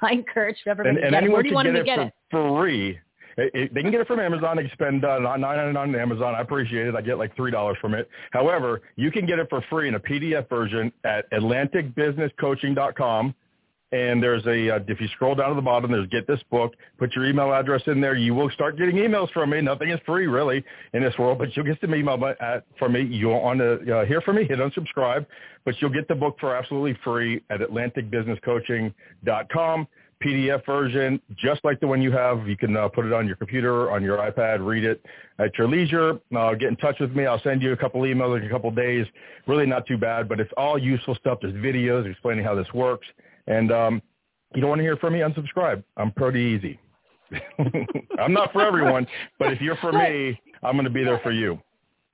I 0.00 0.12
encourage 0.12 0.56
everybody 0.66 0.90
and, 0.90 0.98
to 0.98 1.04
and 1.04 1.12
get 1.12 1.24
it. 1.24 1.30
Where 1.30 1.42
do 1.42 1.48
you 1.48 1.54
want 1.54 1.66
get 1.66 1.72
to 1.72 1.80
it 1.80 1.84
get 1.84 2.14
for 2.30 2.58
it? 2.58 2.60
free. 2.60 2.98
It, 3.36 3.74
they 3.74 3.82
can 3.82 3.90
get 3.90 4.00
it 4.00 4.06
from 4.06 4.20
Amazon. 4.20 4.56
They 4.56 4.70
spend 4.72 5.04
uh, 5.04 5.18
nine 5.18 5.40
ninety 5.40 5.72
nine 5.72 5.76
on 5.76 5.96
Amazon. 5.96 6.34
I 6.34 6.40
appreciate 6.40 6.86
it. 6.86 6.94
I 6.94 7.00
get 7.00 7.18
like 7.18 7.34
three 7.36 7.50
dollars 7.50 7.76
from 7.80 7.94
it. 7.94 8.08
However, 8.30 8.82
you 8.96 9.10
can 9.10 9.26
get 9.26 9.38
it 9.38 9.48
for 9.48 9.64
free 9.70 9.88
in 9.88 9.94
a 9.94 10.00
PDF 10.00 10.48
version 10.48 10.92
at 11.04 11.30
AtlanticBusinessCoaching.com. 11.32 13.34
And 13.92 14.22
there's 14.22 14.46
a 14.46 14.76
uh, 14.76 14.78
if 14.88 15.00
you 15.02 15.08
scroll 15.08 15.34
down 15.34 15.50
to 15.50 15.54
the 15.54 15.60
bottom, 15.60 15.92
there's 15.92 16.08
get 16.08 16.26
this 16.26 16.40
book. 16.50 16.72
Put 16.98 17.14
your 17.14 17.26
email 17.26 17.52
address 17.52 17.82
in 17.86 18.00
there. 18.00 18.14
You 18.14 18.34
will 18.34 18.48
start 18.50 18.78
getting 18.78 18.96
emails 18.96 19.30
from 19.32 19.50
me. 19.50 19.60
Nothing 19.60 19.90
is 19.90 20.00
free 20.06 20.26
really 20.26 20.64
in 20.94 21.02
this 21.02 21.12
world, 21.18 21.36
but 21.38 21.54
you'll 21.54 21.66
get 21.66 21.78
some 21.82 21.94
email 21.94 22.18
at, 22.40 22.64
from 22.78 22.94
me. 22.94 23.02
You 23.02 23.28
want 23.28 23.60
to 23.60 23.98
uh, 23.98 24.06
hear 24.06 24.22
from 24.22 24.36
me? 24.36 24.44
Hit 24.44 24.60
unsubscribe, 24.60 25.26
but 25.66 25.74
you'll 25.80 25.90
get 25.90 26.08
the 26.08 26.14
book 26.14 26.38
for 26.40 26.56
absolutely 26.56 26.96
free 27.04 27.42
at 27.50 27.60
AtlanticBusinessCoaching.com. 27.60 29.86
PDF 30.24 30.64
version, 30.64 31.20
just 31.36 31.64
like 31.64 31.80
the 31.80 31.86
one 31.86 32.00
you 32.00 32.12
have. 32.12 32.46
You 32.46 32.56
can 32.56 32.76
uh, 32.76 32.88
put 32.88 33.04
it 33.04 33.12
on 33.12 33.26
your 33.26 33.36
computer, 33.36 33.90
on 33.90 34.02
your 34.02 34.18
iPad, 34.18 34.64
read 34.64 34.84
it 34.84 35.04
at 35.38 35.56
your 35.58 35.68
leisure. 35.68 36.18
Uh, 36.36 36.54
get 36.54 36.68
in 36.68 36.76
touch 36.76 37.00
with 37.00 37.12
me. 37.12 37.26
I'll 37.26 37.42
send 37.42 37.62
you 37.62 37.72
a 37.72 37.76
couple 37.76 38.00
emails 38.02 38.38
in 38.40 38.46
a 38.46 38.50
couple 38.50 38.70
days. 38.70 39.06
Really 39.46 39.66
not 39.66 39.86
too 39.86 39.98
bad, 39.98 40.28
but 40.28 40.40
it's 40.40 40.52
all 40.56 40.78
useful 40.78 41.14
stuff. 41.16 41.38
There's 41.42 41.54
videos 41.54 42.10
explaining 42.10 42.44
how 42.44 42.54
this 42.54 42.72
works. 42.72 43.06
And 43.46 43.72
um, 43.72 44.02
you 44.54 44.60
don't 44.60 44.70
want 44.70 44.78
to 44.78 44.84
hear 44.84 44.96
from 44.96 45.14
me, 45.14 45.20
unsubscribe. 45.20 45.82
I'm 45.96 46.12
pretty 46.12 46.40
easy. 46.40 46.78
I'm 48.18 48.32
not 48.32 48.52
for 48.52 48.62
everyone, 48.62 49.06
but 49.38 49.52
if 49.52 49.60
you're 49.60 49.76
for 49.76 49.92
me, 49.92 50.40
I'm 50.62 50.74
going 50.74 50.84
to 50.84 50.90
be 50.90 51.04
there 51.04 51.20
for 51.22 51.32
you. 51.32 51.58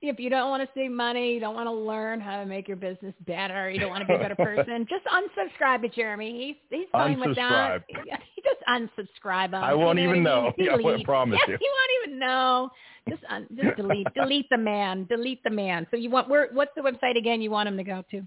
If 0.01 0.17
you 0.17 0.29
don't 0.29 0.49
want 0.49 0.63
to 0.63 0.69
save 0.73 0.91
money, 0.91 1.33
you 1.33 1.41
don't 1.41 1.55
want 1.55 1.67
to 1.67 1.73
learn 1.73 2.21
how 2.21 2.39
to 2.39 2.45
make 2.45 2.69
your 2.69 2.77
business 2.77 3.13
better, 3.27 3.69
you 3.69 3.79
don't 3.79 3.89
want 3.89 3.99
to 4.01 4.07
be 4.07 4.13
a 4.13 4.17
better 4.17 4.35
person, 4.45 4.87
just 4.89 5.03
unsubscribe 5.05 5.81
to 5.81 5.89
Jeremy. 5.89 6.57
He's 6.69 6.79
he's 6.79 6.87
fine 6.91 7.19
with 7.19 7.35
that. 7.35 7.83
He 8.35 8.41
just 8.43 8.61
unsubscribe 8.69 9.47
him. 9.49 9.55
I 9.55 9.73
won't 9.73 9.97
You 9.99 10.05
know 10.05 10.11
even 10.11 10.23
what 10.23 10.31
I 10.31 10.41
mean? 10.57 10.67
know. 10.67 10.81
Yeah, 10.85 10.93
I 10.93 11.03
promise 11.03 11.37
yeah, 11.45 11.53
you. 11.53 11.57
You 11.59 11.73
won't 11.75 11.91
even 12.07 12.19
know. 12.19 12.69
Just 13.09 13.21
un, 13.29 13.47
just 13.61 13.75
delete 13.75 14.07
delete 14.15 14.47
the 14.49 14.57
man. 14.57 15.05
Delete 15.09 15.43
the 15.43 15.49
man. 15.49 15.85
So 15.91 15.97
you 15.97 16.09
want 16.09 16.29
where? 16.29 16.47
What's 16.53 16.71
the 16.77 16.81
website 16.81 17.17
again? 17.17 17.41
You 17.41 17.51
want 17.51 17.67
him 17.67 17.75
to 17.75 17.83
go 17.83 18.01
to? 18.11 18.21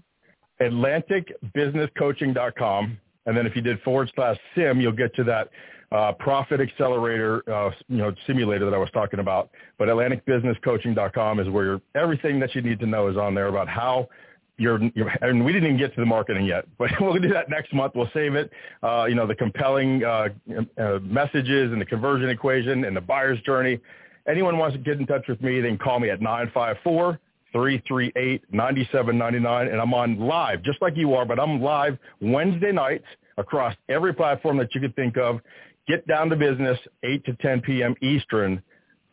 AtlanticBusinessCoaching.com. 0.61 2.97
And 3.25 3.37
then 3.37 3.45
if 3.45 3.55
you 3.55 3.61
did 3.61 3.81
forward 3.81 4.11
slash 4.15 4.37
sim, 4.55 4.81
you'll 4.81 4.91
get 4.91 5.15
to 5.15 5.23
that 5.23 5.49
uh, 5.93 6.11
profit 6.13 6.59
accelerator, 6.59 7.47
uh, 7.49 7.69
you 7.87 7.97
know, 7.97 8.13
simulator 8.25 8.65
that 8.65 8.73
I 8.73 8.77
was 8.77 8.89
talking 8.91 9.19
about. 9.19 9.51
But 9.77 9.87
AtlanticBusinessCoaching.com 9.89 11.39
is 11.39 11.49
where 11.49 11.79
everything 11.95 12.39
that 12.39 12.55
you 12.55 12.61
need 12.61 12.79
to 12.79 12.87
know 12.87 13.09
is 13.09 13.17
on 13.17 13.35
there 13.35 13.47
about 13.47 13.69
how 13.69 14.09
you're, 14.57 14.79
you're, 14.95 15.09
and 15.21 15.45
we 15.45 15.53
didn't 15.53 15.67
even 15.67 15.77
get 15.77 15.93
to 15.95 16.01
the 16.01 16.05
marketing 16.05 16.45
yet, 16.45 16.65
but 16.77 16.89
we'll 16.99 17.17
do 17.19 17.29
that 17.29 17.49
next 17.49 17.73
month. 17.73 17.93
We'll 17.95 18.09
save 18.13 18.35
it. 18.35 18.51
Uh, 18.81 19.05
you 19.07 19.15
know, 19.15 19.27
the 19.27 19.35
compelling 19.35 20.03
uh, 20.03 20.29
uh, 20.77 20.99
messages 21.03 21.71
and 21.71 21.79
the 21.79 21.85
conversion 21.85 22.29
equation 22.29 22.83
and 22.85 22.95
the 22.95 23.01
buyer's 23.01 23.39
journey. 23.41 23.79
Anyone 24.27 24.57
wants 24.57 24.75
to 24.75 24.81
get 24.81 24.99
in 24.99 25.05
touch 25.05 25.27
with 25.27 25.41
me, 25.41 25.61
they 25.61 25.67
can 25.67 25.77
call 25.77 25.99
me 25.99 26.09
at 26.09 26.21
954 26.21 27.19
338-9799 27.53 29.71
and 29.71 29.79
I'm 29.79 29.93
on 29.93 30.17
live 30.17 30.63
just 30.63 30.81
like 30.81 30.97
you 30.97 31.13
are, 31.13 31.23
but 31.23 31.39
I'm 31.39 31.61
live 31.61 31.99
Wednesday 32.19 32.71
nights 32.71 33.05
across 33.37 33.75
every 33.89 34.13
platform 34.13 34.57
that 34.57 34.73
you 34.73 34.81
could 34.81 34.95
think 34.95 35.17
of. 35.17 35.39
Get 35.87 36.05
down 36.07 36.29
to 36.29 36.35
business 36.35 36.79
8 37.03 37.23
to 37.25 37.33
10 37.35 37.61
p.m. 37.61 37.95
Eastern 38.01 38.61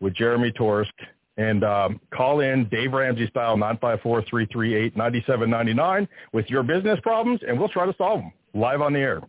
with 0.00 0.14
Jeremy 0.14 0.50
Torisk 0.52 0.86
and 1.36 1.62
um, 1.64 2.00
call 2.12 2.40
in 2.40 2.68
Dave 2.68 2.92
Ramsey 2.92 3.28
style 3.28 3.56
954-338-9799 3.56 6.08
with 6.32 6.48
your 6.48 6.62
business 6.62 6.98
problems 7.02 7.40
and 7.46 7.58
we'll 7.58 7.68
try 7.68 7.84
to 7.86 7.94
solve 7.96 8.20
them 8.20 8.32
live 8.54 8.80
on 8.80 8.92
the 8.92 9.00
air. 9.00 9.20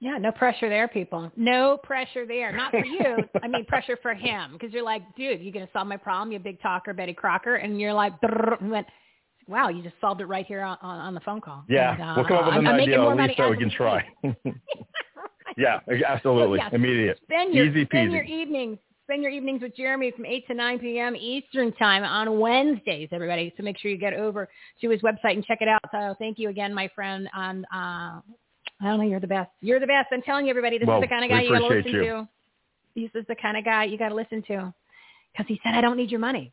Yeah, 0.00 0.18
no 0.18 0.32
pressure 0.32 0.68
there, 0.68 0.88
people. 0.88 1.30
No 1.36 1.78
pressure 1.82 2.26
there. 2.26 2.54
Not 2.54 2.72
for 2.72 2.84
you. 2.84 3.16
I 3.42 3.48
mean, 3.48 3.64
pressure 3.64 3.96
for 4.02 4.12
him 4.12 4.52
because 4.52 4.70
you're 4.72 4.82
like, 4.82 5.02
dude, 5.16 5.40
you're 5.40 5.52
going 5.52 5.66
to 5.66 5.72
solve 5.72 5.86
my 5.86 5.96
problem, 5.96 6.30
you 6.30 6.38
big 6.38 6.60
talker, 6.60 6.92
Betty 6.92 7.14
Crocker, 7.14 7.54
and 7.56 7.80
you're 7.80 7.94
like, 7.94 8.12
and 8.22 8.70
went, 8.70 8.86
wow, 9.48 9.68
you 9.68 9.82
just 9.82 9.94
solved 10.00 10.20
it 10.20 10.26
right 10.26 10.44
here 10.44 10.62
on, 10.62 10.76
on, 10.82 11.14
the 11.14 11.20
phone 11.20 11.40
call. 11.40 11.64
Yeah, 11.68 11.94
And, 11.94 12.02
uh, 12.02 12.14
we'll 12.16 12.26
come 12.26 12.36
up 12.36 12.46
with 12.46 12.56
an 12.56 12.66
I'm 12.66 12.80
idea 12.80 13.00
at 13.00 13.16
least 13.16 13.36
so 13.38 13.48
we 13.48 13.56
can 13.56 13.70
try. 13.70 14.04
yeah, 15.56 15.80
absolutely. 16.06 16.58
Yes. 16.58 16.70
Immediate. 16.72 17.20
Spend 17.24 17.54
your 17.54 17.66
Easy 17.66 17.84
spend 17.86 18.12
your 18.12 18.24
evenings 18.24 18.78
spend 19.04 19.22
your 19.22 19.30
evenings 19.30 19.62
with 19.62 19.76
Jeremy 19.76 20.10
from 20.10 20.26
eight 20.26 20.46
to 20.48 20.54
nine 20.54 20.78
p.m. 20.78 21.14
Eastern 21.14 21.72
time 21.72 22.02
on 22.04 22.40
Wednesdays, 22.40 23.08
everybody. 23.12 23.52
So 23.56 23.62
make 23.62 23.78
sure 23.78 23.90
you 23.90 23.98
get 23.98 24.14
over 24.14 24.48
to 24.80 24.90
his 24.90 25.00
website 25.02 25.34
and 25.34 25.44
check 25.44 25.58
it 25.60 25.68
out. 25.68 25.80
So 25.92 26.14
thank 26.18 26.38
you 26.38 26.48
again, 26.48 26.74
my 26.74 26.88
friend. 26.94 27.28
On 27.34 27.64
uh, 27.66 28.20
I 28.80 28.82
don't 28.82 28.98
know, 28.98 29.06
you're 29.06 29.20
the 29.20 29.26
best. 29.26 29.50
You're 29.60 29.80
the 29.80 29.86
best. 29.86 30.08
I'm 30.12 30.22
telling 30.22 30.46
you, 30.46 30.50
everybody, 30.50 30.78
this 30.78 30.88
Well, 30.88 30.98
is 30.98 31.02
the 31.02 31.08
kind 31.08 31.24
of 31.24 31.30
guy 31.30 31.42
you 31.42 31.50
got 31.50 31.58
to 31.60 31.66
listen 31.66 31.92
you. 31.92 32.02
to. 32.02 32.28
This 32.96 33.10
is 33.14 33.26
the 33.28 33.36
kind 33.36 33.56
of 33.56 33.64
guy 33.64 33.84
you 33.84 33.98
got 33.98 34.08
to 34.08 34.14
listen 34.14 34.42
to 34.48 34.72
because 35.32 35.46
he 35.48 35.60
said, 35.62 35.74
"I 35.74 35.80
don't 35.80 35.96
need 35.96 36.10
your 36.10 36.20
money." 36.20 36.52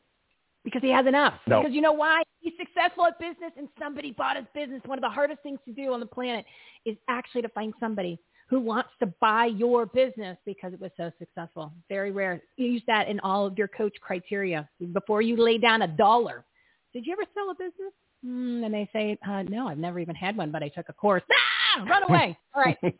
Because 0.63 0.83
he 0.83 0.89
has 0.91 1.07
enough. 1.07 1.33
No. 1.47 1.61
Because 1.61 1.73
you 1.73 1.81
know 1.81 1.93
why? 1.93 2.21
He's 2.39 2.53
successful 2.59 3.07
at 3.07 3.17
business 3.17 3.51
and 3.57 3.67
somebody 3.79 4.11
bought 4.11 4.37
his 4.37 4.45
business. 4.53 4.79
One 4.85 4.99
of 4.99 5.01
the 5.01 5.09
hardest 5.09 5.41
things 5.41 5.57
to 5.65 5.73
do 5.73 5.91
on 5.91 5.99
the 5.99 6.05
planet 6.05 6.45
is 6.85 6.95
actually 7.09 7.41
to 7.41 7.49
find 7.49 7.73
somebody 7.79 8.19
who 8.51 8.59
wants 8.59 8.89
to 8.99 9.05
buy 9.21 9.45
your 9.45 9.85
business 9.85 10.37
because 10.45 10.73
it 10.73 10.81
was 10.81 10.91
so 10.97 11.09
successful. 11.17 11.71
Very 11.87 12.11
rare. 12.11 12.41
Use 12.57 12.83
that 12.85 13.07
in 13.07 13.17
all 13.21 13.45
of 13.45 13.57
your 13.57 13.69
coach 13.69 13.95
criteria 14.01 14.69
before 14.91 15.21
you 15.21 15.41
lay 15.41 15.57
down 15.57 15.83
a 15.83 15.87
dollar. 15.87 16.43
Did 16.91 17.05
you 17.07 17.13
ever 17.13 17.23
sell 17.33 17.49
a 17.49 17.53
business? 17.53 17.93
Mm, 18.25 18.65
and 18.65 18.73
they 18.73 18.89
say, 18.91 19.17
uh, 19.25 19.43
no, 19.43 19.69
I've 19.69 19.77
never 19.77 19.99
even 19.99 20.15
had 20.15 20.35
one, 20.35 20.51
but 20.51 20.61
I 20.61 20.67
took 20.67 20.89
a 20.89 20.93
course. 20.93 21.23
Ah, 21.31 21.85
run 21.85 22.03
away. 22.09 22.37
All 22.53 22.61
right. 22.61 22.77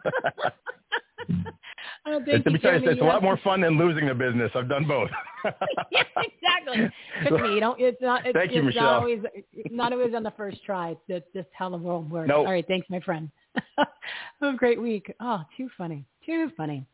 oh, 2.05 2.21
thank 2.25 2.27
Let 2.27 2.45
you, 2.45 2.51
me 2.53 2.59
tell 2.59 2.81
you, 2.81 2.89
it's 2.89 3.01
a 3.01 3.03
lot 3.03 3.21
more 3.21 3.37
fun 3.43 3.59
than 3.59 3.77
losing 3.77 4.07
the 4.07 4.15
business. 4.15 4.51
I've 4.55 4.69
done 4.69 4.87
both. 4.87 5.09
exactly. 5.43 6.89
Trust 7.27 7.43
me, 7.43 7.53
you 7.55 7.59
don't. 7.59 7.79
It's 7.79 8.01
not. 8.01 8.25
It's, 8.25 8.37
Thank 8.37 8.53
you, 8.53 8.59
it's 8.59 8.67
Michele. 8.67 8.83
Not 8.83 9.01
always, 9.01 9.19
not 9.69 9.91
always 9.91 10.15
on 10.15 10.23
the 10.23 10.31
first 10.37 10.63
try. 10.65 10.95
That's 11.09 11.25
just 11.35 11.49
how 11.51 11.69
the 11.69 11.77
world 11.77 12.09
works. 12.09 12.29
Nope. 12.29 12.47
All 12.47 12.53
right, 12.53 12.65
thanks, 12.65 12.89
my 12.89 13.01
friend. 13.01 13.29
Have 13.77 14.53
a 14.53 14.57
great 14.57 14.81
week. 14.81 15.13
Oh, 15.19 15.41
too 15.57 15.69
funny. 15.77 16.05
Too 16.25 16.51
funny. 16.55 16.85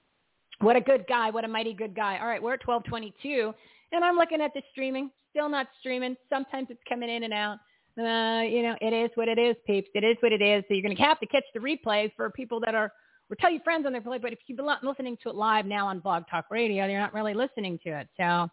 What 0.59 0.75
a 0.75 0.81
good 0.81 1.05
guy. 1.07 1.29
What 1.29 1.45
a 1.45 1.47
mighty 1.47 1.73
good 1.73 1.95
guy. 1.95 2.17
All 2.19 2.27
right, 2.27 2.41
we're 2.41 2.53
at 2.53 2.61
twelve 2.61 2.83
twenty-two, 2.85 3.53
and 3.91 4.03
I'm 4.03 4.15
looking 4.15 4.41
at 4.41 4.53
the 4.53 4.61
streaming. 4.71 5.11
Still 5.31 5.49
not 5.49 5.67
streaming. 5.79 6.15
Sometimes 6.29 6.67
it's 6.69 6.81
coming 6.89 7.09
in 7.09 7.23
and 7.23 7.33
out. 7.33 7.57
Uh, 7.97 8.41
you 8.43 8.61
know, 8.63 8.75
it 8.81 8.93
is 8.93 9.09
what 9.15 9.27
it 9.27 9.39
is, 9.39 9.55
peeps. 9.65 9.89
It 9.93 10.03
is 10.03 10.17
what 10.19 10.31
it 10.31 10.41
is. 10.41 10.63
So 10.67 10.73
you're 10.73 10.83
going 10.83 10.95
to 10.95 11.03
have 11.03 11.19
to 11.19 11.25
catch 11.25 11.43
the 11.53 11.59
replays 11.59 12.11
for 12.15 12.29
people 12.29 12.59
that 12.61 12.75
are, 12.75 12.91
or 13.29 13.35
tell 13.39 13.51
your 13.51 13.61
friends 13.61 13.85
on 13.85 13.91
their 13.91 14.01
play. 14.01 14.17
But 14.19 14.33
if 14.33 14.39
you've 14.47 14.57
been 14.57 14.67
listening 14.83 15.17
to 15.23 15.29
it 15.29 15.35
live 15.35 15.65
now 15.65 15.87
on 15.87 15.99
Blog 15.99 16.23
Talk 16.29 16.45
Radio, 16.49 16.85
you're 16.85 16.99
not 16.99 17.13
really 17.13 17.33
listening 17.33 17.79
to 17.85 17.99
it. 17.99 18.07
So 18.17 18.49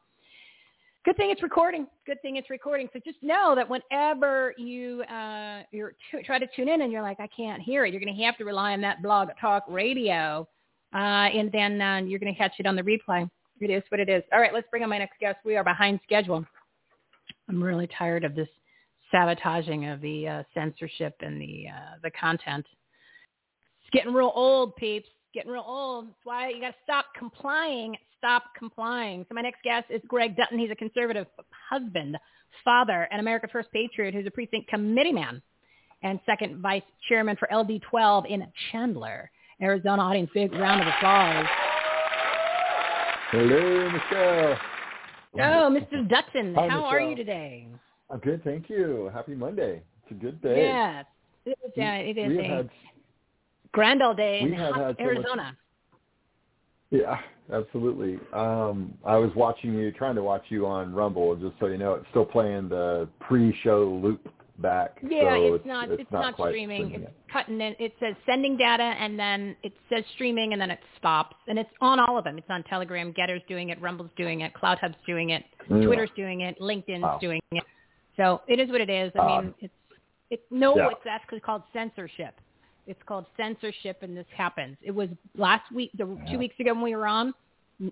good 1.04 1.16
thing 1.16 1.30
it's 1.30 1.42
recording. 1.42 1.86
Good 2.06 2.20
thing 2.22 2.36
it's 2.36 2.50
recording. 2.50 2.88
So 2.92 3.00
just 3.04 3.22
know 3.22 3.54
that 3.54 3.68
whenever 3.68 4.54
you 4.56 5.02
uh, 5.02 5.62
you're 5.70 5.94
t- 6.10 6.22
try 6.24 6.38
to 6.38 6.46
tune 6.56 6.68
in 6.68 6.82
and 6.82 6.90
you're 6.90 7.02
like, 7.02 7.20
I 7.20 7.28
can't 7.28 7.62
hear 7.62 7.84
it, 7.84 7.92
you're 7.92 8.00
going 8.00 8.14
to 8.14 8.22
have 8.22 8.36
to 8.38 8.44
rely 8.44 8.72
on 8.72 8.80
that 8.80 9.02
Blog 9.02 9.28
Talk 9.40 9.64
Radio, 9.68 10.48
uh, 10.94 10.96
and 10.98 11.50
then 11.52 11.80
uh, 11.80 11.96
you're 11.98 12.18
going 12.18 12.32
to 12.32 12.38
catch 12.38 12.52
it 12.58 12.66
on 12.66 12.76
the 12.76 12.82
replay. 12.82 13.28
It 13.60 13.70
is 13.70 13.82
what 13.90 14.00
it 14.00 14.08
is. 14.08 14.22
All 14.32 14.40
right, 14.40 14.52
let's 14.52 14.66
bring 14.70 14.82
on 14.82 14.88
my 14.88 14.98
next 14.98 15.18
guest. 15.20 15.38
We 15.44 15.56
are 15.56 15.64
behind 15.64 16.00
schedule. 16.02 16.44
I'm 17.48 17.62
really 17.62 17.88
tired 17.98 18.24
of 18.24 18.34
this 18.34 18.48
sabotaging 19.10 19.86
of 19.86 20.00
the 20.00 20.26
uh, 20.26 20.42
censorship 20.54 21.14
and 21.20 21.40
the 21.40 21.66
uh, 21.68 21.96
the 22.02 22.10
content. 22.10 22.66
It's 23.82 23.90
getting 23.92 24.12
real 24.12 24.32
old, 24.34 24.74
peeps. 24.76 25.08
Getting 25.34 25.50
real 25.50 25.64
old. 25.66 26.06
That's 26.06 26.18
why 26.24 26.48
you 26.50 26.60
got 26.60 26.70
to 26.70 26.76
stop 26.84 27.06
complying. 27.18 27.96
Stop 28.24 28.54
complying. 28.58 29.26
So 29.28 29.34
my 29.34 29.42
next 29.42 29.62
guest 29.62 29.84
is 29.90 30.00
Greg 30.08 30.34
Dutton. 30.34 30.58
He's 30.58 30.70
a 30.70 30.74
conservative 30.74 31.26
husband, 31.68 32.16
father, 32.64 33.06
and 33.10 33.20
America 33.20 33.46
First 33.52 33.70
patriot 33.70 34.14
who's 34.14 34.26
a 34.26 34.30
precinct 34.30 34.66
committee 34.70 35.12
man 35.12 35.42
and 36.02 36.18
second 36.24 36.62
vice 36.62 36.80
chairman 37.06 37.36
for 37.36 37.46
LD12 37.52 38.26
in 38.30 38.46
Chandler, 38.72 39.30
Arizona. 39.60 40.00
Audience, 40.00 40.30
big 40.32 40.54
round 40.54 40.80
of 40.80 40.86
applause. 40.86 41.44
Hello, 43.30 43.90
Michele. 43.90 44.56
Oh, 45.34 45.70
Mr. 45.70 46.08
Dutton, 46.08 46.54
Hi, 46.54 46.66
how 46.66 46.82
are 46.84 47.00
you 47.02 47.14
today? 47.14 47.68
I'm 48.08 48.20
good, 48.20 48.42
thank 48.42 48.70
you. 48.70 49.10
Happy 49.12 49.34
Monday. 49.34 49.82
It's 50.02 50.12
a 50.12 50.14
good 50.14 50.40
day. 50.40 50.62
Yes, 50.62 51.04
it 51.44 51.58
is. 51.62 51.72
Yeah, 51.76 51.96
it 51.96 52.16
is 52.16 52.28
we 52.38 52.42
had, 52.42 52.70
grand 53.72 54.02
old 54.02 54.16
day 54.16 54.40
in 54.40 54.50
had 54.54 54.72
so 54.72 54.80
much- 54.80 54.96
Arizona. 54.98 55.58
Yeah, 56.90 57.20
absolutely. 57.52 58.18
Um, 58.32 58.94
I 59.04 59.16
was 59.16 59.30
watching 59.34 59.74
you, 59.74 59.92
trying 59.92 60.14
to 60.16 60.22
watch 60.22 60.44
you 60.48 60.66
on 60.66 60.92
Rumble, 60.92 61.36
just 61.36 61.54
so 61.60 61.66
you 61.66 61.78
know, 61.78 61.94
it's 61.94 62.06
still 62.10 62.24
playing 62.24 62.68
the 62.68 63.08
pre-show 63.20 64.00
loop 64.02 64.28
back. 64.58 64.98
Yeah, 65.02 65.34
so 65.34 65.54
it's, 65.54 65.66
not. 65.66 65.90
It's, 65.90 66.10
not, 66.12 66.36
quite 66.36 66.50
streaming. 66.50 66.94
It's 66.94 67.10
cutting 67.32 67.60
in. 67.60 67.74
It 67.78 67.94
says 68.00 68.14
sending 68.26 68.56
data, 68.56 68.82
and 68.82 69.18
then 69.18 69.56
it 69.62 69.72
says 69.88 70.04
streaming, 70.14 70.52
and 70.52 70.60
then 70.60 70.70
it 70.70 70.80
stops. 70.98 71.36
And 71.48 71.58
it's 71.58 71.70
on 71.80 71.98
all 72.00 72.18
of 72.18 72.24
them. 72.24 72.38
It's 72.38 72.50
on 72.50 72.62
Telegram. 72.64 73.12
Gettr's 73.12 73.42
doing 73.48 73.70
it. 73.70 73.80
Rumble's 73.80 74.10
doing 74.16 74.42
it. 74.42 74.52
CloutHub's 74.54 74.96
doing 75.06 75.30
it. 75.30 75.44
Mm. 75.70 75.84
Twitter's 75.84 76.10
doing 76.16 76.42
it. 76.42 76.58
LinkedIn's 76.60 77.02
Wow. 77.02 77.18
doing 77.20 77.40
it. 77.52 77.64
So 78.16 78.42
it 78.46 78.60
is 78.60 78.70
what 78.70 78.80
it 78.80 78.90
is. 78.90 79.12
I 79.16 79.18
Um, 79.18 79.44
mean, 79.44 79.54
it's 79.60 79.74
it's 80.30 80.42
no. 80.50 80.76
yeah. 80.76 80.90
It's 80.90 81.06
actually 81.08 81.40
called 81.40 81.62
censorship. 81.72 82.40
It's 82.86 83.00
called 83.06 83.26
censorship, 83.36 83.98
and 84.02 84.16
this 84.16 84.26
happens. 84.36 84.76
It 84.82 84.90
was 84.90 85.08
last 85.36 85.70
week, 85.72 85.90
the 85.96 86.06
Yeah. 86.06 86.32
two 86.32 86.38
weeks 86.38 86.58
ago 86.60 86.74
when 86.74 86.82
we 86.82 86.94
were 86.96 87.06
on. 87.06 87.34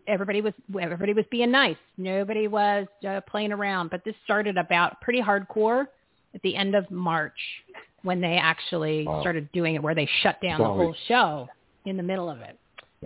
Everybody 0.06 0.40
was 0.42 0.54
everybody 0.80 1.12
was 1.12 1.24
being 1.30 1.50
nice. 1.50 1.76
Nobody 1.96 2.46
was 2.46 2.86
uh, 3.06 3.20
playing 3.22 3.52
around. 3.52 3.90
But 3.90 4.04
this 4.04 4.14
started 4.24 4.56
about 4.56 5.00
pretty 5.00 5.20
hardcore 5.20 5.86
at 6.34 6.42
the 6.42 6.54
end 6.54 6.74
of 6.76 6.88
March 6.90 7.38
when 8.02 8.20
they 8.20 8.36
actually 8.36 9.06
Wow. 9.06 9.20
started 9.22 9.50
doing 9.52 9.74
it, 9.74 9.82
where 9.82 9.94
they 9.94 10.06
shut 10.22 10.40
down 10.40 10.58
the 10.60 10.64
It's 10.66 10.76
whole 10.76 10.94
show 11.08 11.48
in 11.84 11.96
the 11.96 12.02
middle 12.02 12.30
of 12.30 12.40
it. 12.42 12.58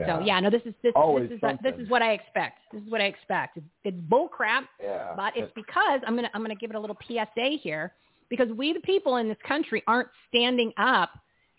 So 0.07 0.21
yeah, 0.21 0.39
no, 0.41 0.51
this 0.51 0.61
is 0.67 0.75
this, 0.83 0.93
this 0.95 1.31
is 1.31 1.41
this 1.63 1.75
is 1.79 1.89
what 1.89 2.03
I 2.03 2.13
expect. 2.13 2.59
This 2.71 2.83
is 2.83 2.91
what 2.91 3.01
I 3.01 3.07
expect. 3.07 3.57
It's, 3.57 3.67
it's 3.85 4.01
bull 4.11 4.29
crap, 4.29 4.69
Yeah. 4.83 5.15
but 5.17 5.35
it's 5.35 5.51
because 5.55 6.03
I'm 6.07 6.15
gonna 6.15 6.31
I'm 6.35 6.43
gonna 6.43 6.55
give 6.55 6.69
it 6.71 6.77
a 6.77 6.81
little 6.81 6.99
PSA 7.07 7.57
here 7.63 7.95
because 8.29 8.49
we 8.51 8.75
the 8.75 8.81
people 8.81 9.17
in 9.17 9.29
this 9.29 9.39
country 9.49 9.83
aren't 9.87 10.09
standing 10.29 10.73
up 10.77 11.11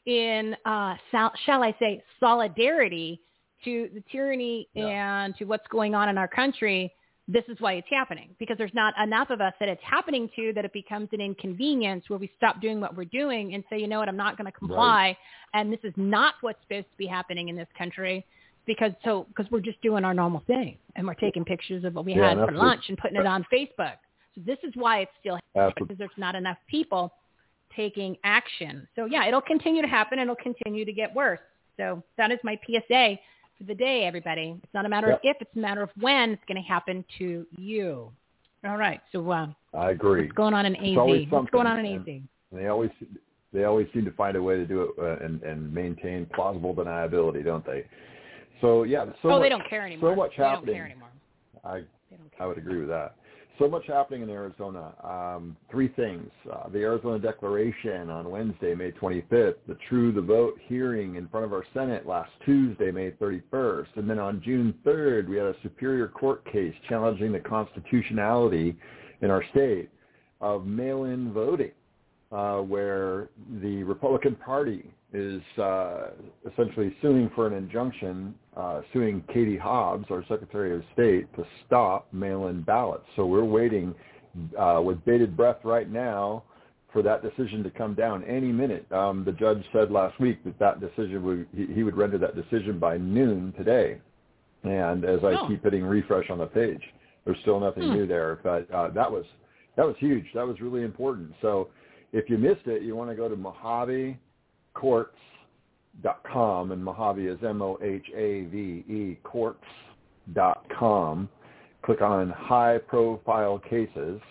in 0.08 0.56
uh 0.65 0.96
sal- 1.12 1.34
shall 1.46 1.62
I 1.62 1.76
say 1.80 2.02
solidarity 2.20 3.22
to 3.65 3.89
the 3.93 4.02
tyranny 4.12 4.67
and 4.76 5.36
to 5.38 5.46
what's 5.46 5.67
going 5.67 5.93
on 5.93 6.10
in 6.10 6.17
our 6.17 6.28
country. 6.28 6.93
This 7.28 7.43
is 7.50 7.58
why 7.60 7.74
it's 7.74 7.88
happening 7.89 8.30
because 8.39 8.58
there's 8.58 8.74
not 8.74 8.93
enough 9.04 9.30
of 9.32 9.41
us 9.41 9.54
that 9.60 9.67
it's 9.67 9.82
happening 9.84 10.30
to 10.38 10.54
that 10.54 10.63
it 10.63 10.72
becomes 10.72 11.10
an 11.12 11.20
inconvenience 11.20 12.06
where 12.08 12.17
we 12.17 12.32
stop 12.38 12.62
doing 12.62 12.80
what 12.80 12.96
we're 12.96 13.04
doing 13.04 13.54
and 13.54 13.65
say, 13.70 13.78
you 13.80 13.88
know 13.88 14.00
what, 14.00 14.08
I'm 14.08 14.15
not 14.15 14.38
going 14.38 14.46
to 14.46 14.58
comply, 14.58 15.17
and 15.54 15.74
this 15.74 15.82
is 15.84 15.91
not 15.98 16.36
what's 16.39 16.62
supposed 16.62 16.86
to 16.89 16.98
be 16.98 17.06
happening 17.06 17.50
in 17.50 17.58
this 17.58 17.67
country 17.78 18.26
because 18.65 18.93
so 19.04 19.26
because 19.28 19.52
we're 19.52 19.60
just 19.60 19.82
doing 19.82 20.06
our 20.06 20.13
normal 20.13 20.41
thing 20.48 20.78
and 20.96 21.06
we're 21.06 21.15
taking 21.15 21.43
pictures 21.43 21.84
of 21.84 21.96
what 21.96 22.06
we 22.06 22.13
Yeah, 22.13 22.30
had 22.30 22.38
for 22.48 22.54
lunch 22.54 22.84
and 22.88 22.98
putting 22.98 23.17
it 23.17 23.26
on 23.26 23.46
Facebook. 23.52 23.96
So 24.36 24.41
this 24.46 24.60
is 24.63 24.72
why 24.76 25.00
it's 25.00 25.12
still 25.20 25.36
happening 25.36 25.67
Absolutely. 25.67 25.84
because 25.88 25.98
there's 25.98 26.17
not 26.17 26.36
enough 26.36 26.58
people 26.70 27.12
taking 27.77 28.17
action. 28.25 28.87
So 28.95 29.05
yeah, 29.05 29.25
it'll 29.27 29.41
continue 29.41 29.81
to 29.81 29.87
happen. 29.87 30.19
It'll 30.19 30.35
continue 30.35 30.83
to 30.83 30.91
get 30.91 31.15
worse. 31.15 31.39
So 31.77 32.03
that 32.17 32.31
is 32.31 32.39
my 32.43 32.59
PSA 32.65 33.17
for 33.57 33.63
the 33.65 33.75
day, 33.75 34.03
everybody. 34.05 34.59
It's 34.61 34.73
not 34.73 34.85
a 34.85 34.89
matter 34.89 35.11
of 35.11 35.19
if, 35.23 35.37
it's 35.39 35.55
a 35.55 35.59
matter 35.59 35.83
of 35.83 35.89
when 35.99 36.31
it's 36.31 36.43
going 36.47 36.61
to 36.61 36.67
happen 36.67 37.05
to 37.19 37.45
you. 37.57 38.11
All 38.65 38.77
right. 38.77 38.99
So 39.11 39.29
uh, 39.31 39.47
I 39.73 39.91
agree. 39.91 40.23
what's 40.23 40.35
going 40.35 40.53
on 40.53 40.65
in 40.65 40.75
It's 40.75 41.27
AZ? 41.27 41.31
What's 41.31 41.51
going 41.51 41.67
on 41.67 41.85
in 41.85 41.95
AZ? 41.95 42.21
They 42.51 42.67
always 42.67 42.89
they 43.53 43.63
always 43.63 43.87
seem 43.93 44.03
to 44.05 44.11
find 44.11 44.35
a 44.35 44.41
way 44.41 44.55
to 44.55 44.65
do 44.65 44.81
it 44.81 44.89
uh, 44.99 45.23
and, 45.23 45.41
and 45.43 45.73
maintain 45.73 46.27
plausible 46.33 46.75
deniability, 46.75 47.45
don't 47.45 47.65
they? 47.65 47.85
So 48.61 48.83
yeah, 48.83 49.05
so 49.21 49.29
oh, 49.29 49.29
much, 49.31 49.41
they 49.43 49.49
don't 49.49 49.69
care 49.69 49.85
anymore. 49.85 50.11
So 50.11 50.15
much 50.15 50.31
they 50.37 50.43
happening. 50.43 50.65
don't 50.65 50.75
care 50.75 50.85
anymore. 50.85 51.09
I 51.63 51.83
They. 52.09 52.17
I 52.39 52.45
would 52.45 52.57
agree 52.57 52.79
with 52.79 52.89
that. 52.89 53.15
So 53.60 53.67
much 53.67 53.88
happening 53.88 54.22
in 54.22 54.30
Arizona. 54.30 54.93
Um, 55.04 55.58
three 55.72 55.88
things. 55.88 56.30
Uh, 56.52 56.70
the 56.70 56.80
Arizona 56.80 57.17
Declaration 57.17 58.10
on 58.10 58.30
Wednesday, 58.30 58.76
May 58.76 58.91
25th. 58.91 59.56
The 59.67 59.78
True 59.89 60.12
the 60.12 60.22
Vote 60.22 60.60
hearing 60.67 61.15
in 61.15 61.28
front 61.28 61.43
of 61.43 61.54
our 61.54 61.63
Senate 61.74 62.06
last 62.06 62.30
Tuesday, 62.46 62.91
May 62.91 63.12
31st. 63.12 63.88
And 63.96 64.08
then 64.08 64.20
on 64.20 64.43
June 64.46 64.76
3rd, 64.86 65.28
we 65.28 65.38
had 65.38 65.48
a 65.48 65.56
Superior 65.63 66.08
Court 66.08 66.46
case 66.52 66.74
challenging 66.88 67.32
the 67.32 67.39
constitutionality 67.39 68.76
in 69.22 69.32
our 69.32 69.43
state 69.52 69.89
of 70.39 70.67
mail-in 70.67 71.34
voting, 71.34 71.72
uh, 72.32 72.58
where 72.58 73.30
the 73.62 73.82
Republican 73.84 74.36
Party 74.36 74.91
is 75.13 75.41
uh, 75.58 76.10
essentially 76.52 76.96
suing 77.02 77.32
for 77.34 77.48
an 77.48 77.54
injunction, 77.54 78.36
uh, 78.56 78.82
suing 78.91 79.24
Katie 79.34 79.58
Hobbs, 79.58 80.06
our 80.10 80.24
Secretary 80.28 80.76
of 80.76 80.84
State, 80.93 81.34
to 81.36 81.46
stop 81.65 82.12
mail-in 82.12 82.62
ballots. 82.63 83.06
So 83.15 83.26
we're 83.26 83.46
waiting 83.46 83.96
uh, 84.60 84.82
with 84.84 85.04
bated 85.06 85.38
breath 85.38 85.58
right 85.63 85.89
now 85.89 86.43
for 86.91 87.02
that 87.04 87.22
decision 87.22 87.63
to 87.63 87.70
come 87.70 87.93
down 87.93 88.24
any 88.26 88.52
minute. 88.52 88.89
Um, 88.91 89.24
the 89.24 89.32
judge 89.32 89.63
said 89.72 89.91
last 89.91 90.20
week 90.20 90.43
that 90.43 90.60
that 90.60 90.80
decision 90.80 91.24
would 91.24 91.48
he, 91.56 91.67
he 91.74 91.84
would 91.84 91.98
render 91.98 92.17
that 92.17 92.36
decision 92.36 92.80
by 92.80 92.98
noon 92.98 93.54
today. 93.58 94.00
And 94.63 95.06
as 95.06 95.20
I 95.24 95.34
Oh. 95.34 95.48
keep 95.48 95.63
hitting 95.63 95.86
refresh 95.86 96.30
on 96.30 96.39
the 96.39 96.48
page, 96.48 96.82
there's 97.24 97.38
still 97.41 97.60
nothing 97.60 97.84
Hmm. 97.84 97.93
new 97.93 98.08
there. 98.08 98.39
But 98.43 98.70
uh, 98.72 98.89
that 98.89 99.12
was 99.12 99.26
that 99.76 99.86
was 99.86 99.96
huge. 100.00 100.26
That 100.34 100.46
was 100.46 100.60
really 100.60 100.84
important. 100.84 101.34
So 101.41 101.70
if 102.12 102.30
you 102.30 102.38
missed 102.38 102.67
it, 102.67 102.82
you 102.82 102.96
want 102.96 103.10
to 103.10 103.15
go 103.15 103.30
to 103.30 103.36
Mohave 103.36 104.17
courts.com 104.77 106.71
and 106.71 106.83
Mohave 106.83 107.33
is 107.33 107.39
M-O-H-A-V-E 107.43 109.19
courts.com. 109.23 111.29
Click 111.83 112.01
on 112.01 112.29
high 112.29 112.77
profile 112.77 113.59
cases 113.59 114.21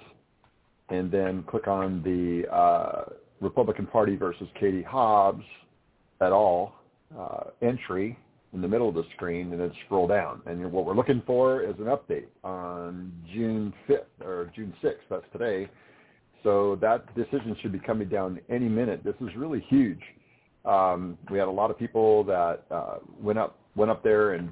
and 0.88 1.10
then 1.10 1.42
click 1.48 1.66
on 1.66 2.02
the 2.02 2.48
uh, 2.54 3.04
Republican 3.40 3.86
Party 3.86 4.16
versus 4.16 4.48
Katie 4.58 4.82
Hobbs 4.82 5.44
et 6.20 6.30
al. 6.30 6.74
Uh, 7.16 7.50
entry 7.62 8.18
in 8.52 8.60
the 8.60 8.66
middle 8.66 8.88
of 8.88 8.94
the 8.94 9.04
screen 9.14 9.52
and 9.52 9.60
then 9.60 9.72
scroll 9.84 10.08
down. 10.08 10.40
And 10.46 10.72
what 10.72 10.84
we're 10.84 10.94
looking 10.94 11.22
for 11.24 11.62
is 11.62 11.74
an 11.78 11.84
update 11.84 12.26
on 12.42 13.12
June 13.32 13.72
5th 13.88 14.24
or 14.24 14.50
June 14.56 14.74
6th. 14.82 14.94
That's 15.08 15.24
today. 15.32 15.68
So 16.42 16.78
that 16.80 17.14
decision 17.14 17.56
should 17.60 17.72
be 17.72 17.78
coming 17.78 18.08
down 18.08 18.40
any 18.48 18.68
minute. 18.68 19.02
This 19.04 19.14
is 19.20 19.28
really 19.36 19.64
huge. 19.68 20.00
Um, 20.66 21.16
we 21.30 21.38
had 21.38 21.48
a 21.48 21.50
lot 21.50 21.70
of 21.70 21.78
people 21.78 22.24
that 22.24 22.64
uh, 22.70 22.96
went 23.20 23.38
up 23.38 23.58
went 23.76 23.90
up 23.90 24.02
there 24.02 24.34
and 24.34 24.50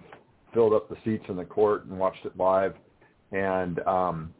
filled 0.52 0.72
up 0.72 0.88
the 0.88 0.96
seats 1.04 1.24
in 1.28 1.36
the 1.36 1.44
court 1.44 1.86
and 1.86 1.98
watched 1.98 2.24
it 2.24 2.36
live, 2.36 2.74
and 3.32 3.80
um, 3.80 4.32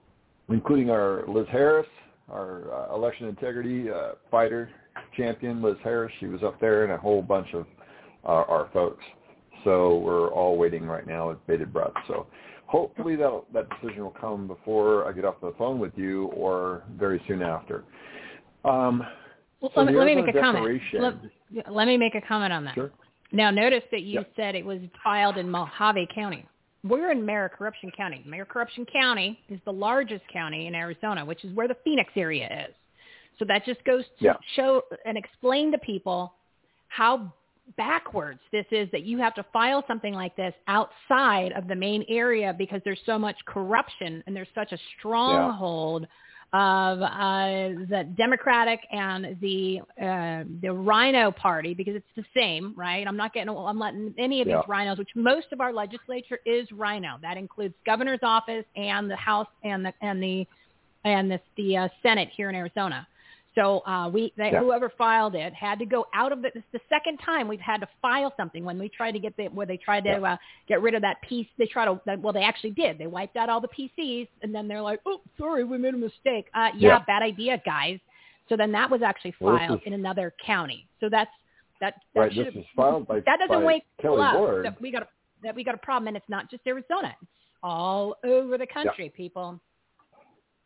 including 0.49 0.91
our 0.91 1.25
Liz 1.27 1.47
Harris, 1.51 1.87
our 2.31 2.73
uh, 2.73 2.95
election 2.95 3.27
integrity 3.27 3.91
uh, 3.91 4.13
fighter 4.31 4.71
champion, 5.17 5.61
Liz 5.63 5.77
Harris. 5.83 6.13
She 6.21 6.27
was 6.27 6.43
up 6.43 6.61
there, 6.61 6.85
and 6.85 6.93
a 6.93 6.97
whole 6.99 7.23
bunch 7.23 7.49
of 7.55 7.67
uh, 8.25 8.45
our 8.49 8.71
folks. 8.73 9.03
So 9.65 9.99
we're 9.99 10.29
all 10.29 10.57
waiting 10.57 10.85
right 10.85 11.07
now 11.07 11.31
with 11.31 11.45
bated 11.47 11.73
breath. 11.73 11.93
So 12.07 12.27
hopefully 12.67 13.17
that 13.17 13.43
that 13.53 13.67
decision 13.71 14.05
will 14.05 14.17
come 14.21 14.47
before 14.47 15.09
I 15.09 15.13
get 15.13 15.25
off 15.25 15.41
the 15.41 15.55
phone 15.59 15.79
with 15.81 15.93
you, 15.97 16.27
or 16.27 16.85
very 16.97 17.21
soon 17.27 17.43
after. 17.43 17.83
Um, 18.65 19.03
Well, 19.61 19.73
so 19.75 19.81
let, 19.81 19.93
me, 19.93 19.99
let 19.99 20.07
me 20.07 20.15
make 20.17 20.35
a 20.35 20.39
comment. 20.39 20.81
Let, 20.99 21.15
let 21.71 21.87
me 21.87 21.97
make 21.97 22.15
a 22.15 22.21
comment 22.21 22.53
on 22.53 22.65
that. 22.65 22.75
Sure. 22.75 22.91
Now, 23.33 23.51
notice 23.51 23.83
that 23.91 24.03
you 24.03 24.21
Yep. 24.21 24.33
said 24.37 24.55
it 24.55 24.65
was 24.65 24.81
filed 25.03 25.37
in 25.39 25.49
Mohave 25.49 26.07
County. 26.15 26.47
We're 26.85 27.11
in 27.11 27.25
Mayor 27.25 27.49
Corruption 27.49 27.91
County. 27.97 28.23
Mayor 28.27 28.45
Corruption 28.45 28.85
County 28.87 29.41
is 29.49 29.59
the 29.65 29.73
largest 29.73 30.27
county 30.29 30.67
in 30.67 30.75
Arizona, 30.75 31.25
which 31.25 31.45
is 31.45 31.53
where 31.55 31.67
the 31.67 31.77
Phoenix 31.83 32.13
area 32.17 32.67
is. 32.69 32.75
So 33.39 33.45
that 33.47 33.65
just 33.65 33.83
goes 33.85 34.05
to 34.19 34.25
Yeah. 34.27 34.37
show 34.55 34.85
and 35.05 35.17
explain 35.19 35.73
to 35.73 35.79
people 35.79 36.35
how 36.89 37.33
backwards 37.77 38.41
this 38.53 38.67
is 38.71 38.91
that 38.91 39.05
you 39.05 39.17
have 39.19 39.35
to 39.35 39.43
file 39.45 39.83
something 39.87 40.13
like 40.13 40.37
this 40.37 40.55
outside 40.69 41.53
of 41.53 41.67
the 41.67 41.75
main 41.75 42.05
area 42.09 42.53
because 42.53 42.83
there's 42.85 43.01
so 43.07 43.19
much 43.19 43.43
corruption 43.47 44.23
and 44.27 44.37
there's 44.37 44.53
such 44.55 44.73
a 44.73 44.79
stronghold 44.99 46.07
of 46.53 47.03
uh, 47.03 47.81
the 47.89 48.09
Democratic 48.17 48.81
and 48.93 49.37
the 49.41 49.81
uh, 50.01 50.45
the 50.63 50.73
RINO 50.73 51.33
Party 51.33 51.75
because 51.75 51.97
it's 51.97 52.07
the 52.17 52.25
same, 52.37 52.75
right? 52.77 53.07
I'm 53.07 53.17
not 53.17 53.33
getting 53.35 53.49
I'm 53.49 53.79
letting 53.79 54.15
any 54.19 54.41
of 54.43 54.49
Yeah. 54.49 54.57
these 54.59 54.65
RINOs, 54.69 54.99
which 54.99 55.11
most 55.17 55.47
of 55.53 55.61
our 55.61 55.73
legislature 55.73 56.39
is 56.47 56.71
RINO. 56.71 57.19
That 57.23 57.37
includes 57.37 57.75
governor's 57.85 58.21
office 58.23 58.65
and 58.77 59.11
the 59.11 59.17
House 59.17 59.49
and 59.65 59.85
the 59.85 59.93
and 60.01 60.23
the 60.23 60.47
and 61.05 61.31
the, 61.31 61.41
the 61.57 61.77
uh, 61.77 61.89
Senate 62.03 62.29
here 62.35 62.49
in 62.49 62.55
Arizona. 62.55 63.07
So 63.55 63.81
uh, 63.87 64.09
we, 64.13 64.33
they, 64.37 64.51
Yeah. 64.53 64.61
whoever 64.61 64.91
filed 64.99 65.35
it 65.37 65.55
had 65.55 65.79
to 65.79 65.87
go 65.87 66.07
out 66.13 66.33
of 66.33 66.45
it. 66.45 66.53
It's 66.57 66.65
the 66.73 66.81
second 66.89 67.19
time 67.19 67.47
we've 67.47 67.61
had 67.61 67.81
to 67.83 67.89
file 68.03 68.33
something 68.37 68.65
when 68.65 68.79
we 68.79 68.89
tried 68.89 69.13
to 69.13 69.21
get 69.21 69.37
the, 69.37 69.45
where 69.47 69.67
they 69.67 69.77
tried 69.77 70.03
to 70.05 70.11
Yeah. 70.11 70.33
uh, 70.33 70.37
get 70.69 70.83
rid 70.83 70.95
of 70.95 71.03
that 71.03 71.23
piece. 71.23 71.47
They 71.57 71.67
try 71.67 71.85
to, 71.85 72.01
well, 72.19 72.33
they 72.33 72.43
actually 72.43 72.73
did. 72.73 72.99
They 72.99 73.07
wiped 73.07 73.37
out 73.37 73.49
all 73.49 73.61
the 73.61 73.69
PCs 73.69 74.27
and 74.43 74.53
then 74.55 74.67
they're 74.67 74.83
like, 74.83 75.01
oh, 75.07 75.21
sorry, 75.39 75.63
we 75.63 75.79
made 75.79 75.95
a 75.95 75.99
mistake. 75.99 76.47
Uh, 76.55 76.71
yeah, 76.77 76.89
Yeah. 76.89 76.99
bad 77.07 77.23
idea, 77.23 77.63
guys. 77.65 78.01
So 78.49 78.57
then 78.57 78.73
that 78.73 78.91
was 78.91 79.03
actually 79.03 79.33
filed 79.41 79.81
is- 79.81 79.87
in 79.87 79.93
another 79.93 80.35
county. 80.45 80.89
So 81.01 81.09
that's, 81.09 81.31
that, 81.81 81.95
that 82.15 82.21
Right, 82.21 82.33
should 82.33 82.47
this 82.49 82.55
was 82.55 82.65
filed 82.75 83.07
by- 83.07 83.21
that 83.21 83.39
doesn't 83.39 83.61
by 83.61 83.65
wake 83.65 83.85
Kelli 84.03 84.27
up 84.33 84.37
Ward. 84.39 84.65
that 84.65 84.81
we 84.81 84.91
got 84.91 85.03
a, 85.05 85.09
that 85.45 85.55
we 85.55 85.63
got 85.63 85.75
a 85.75 85.79
problem 85.79 86.09
and 86.09 86.17
it's 86.17 86.29
not 86.29 86.51
just 86.51 86.67
Arizona. 86.67 87.15
It's 87.23 87.31
all 87.63 88.17
over 88.25 88.59
the 88.59 88.67
country, 88.67 89.11
people. 89.17 89.61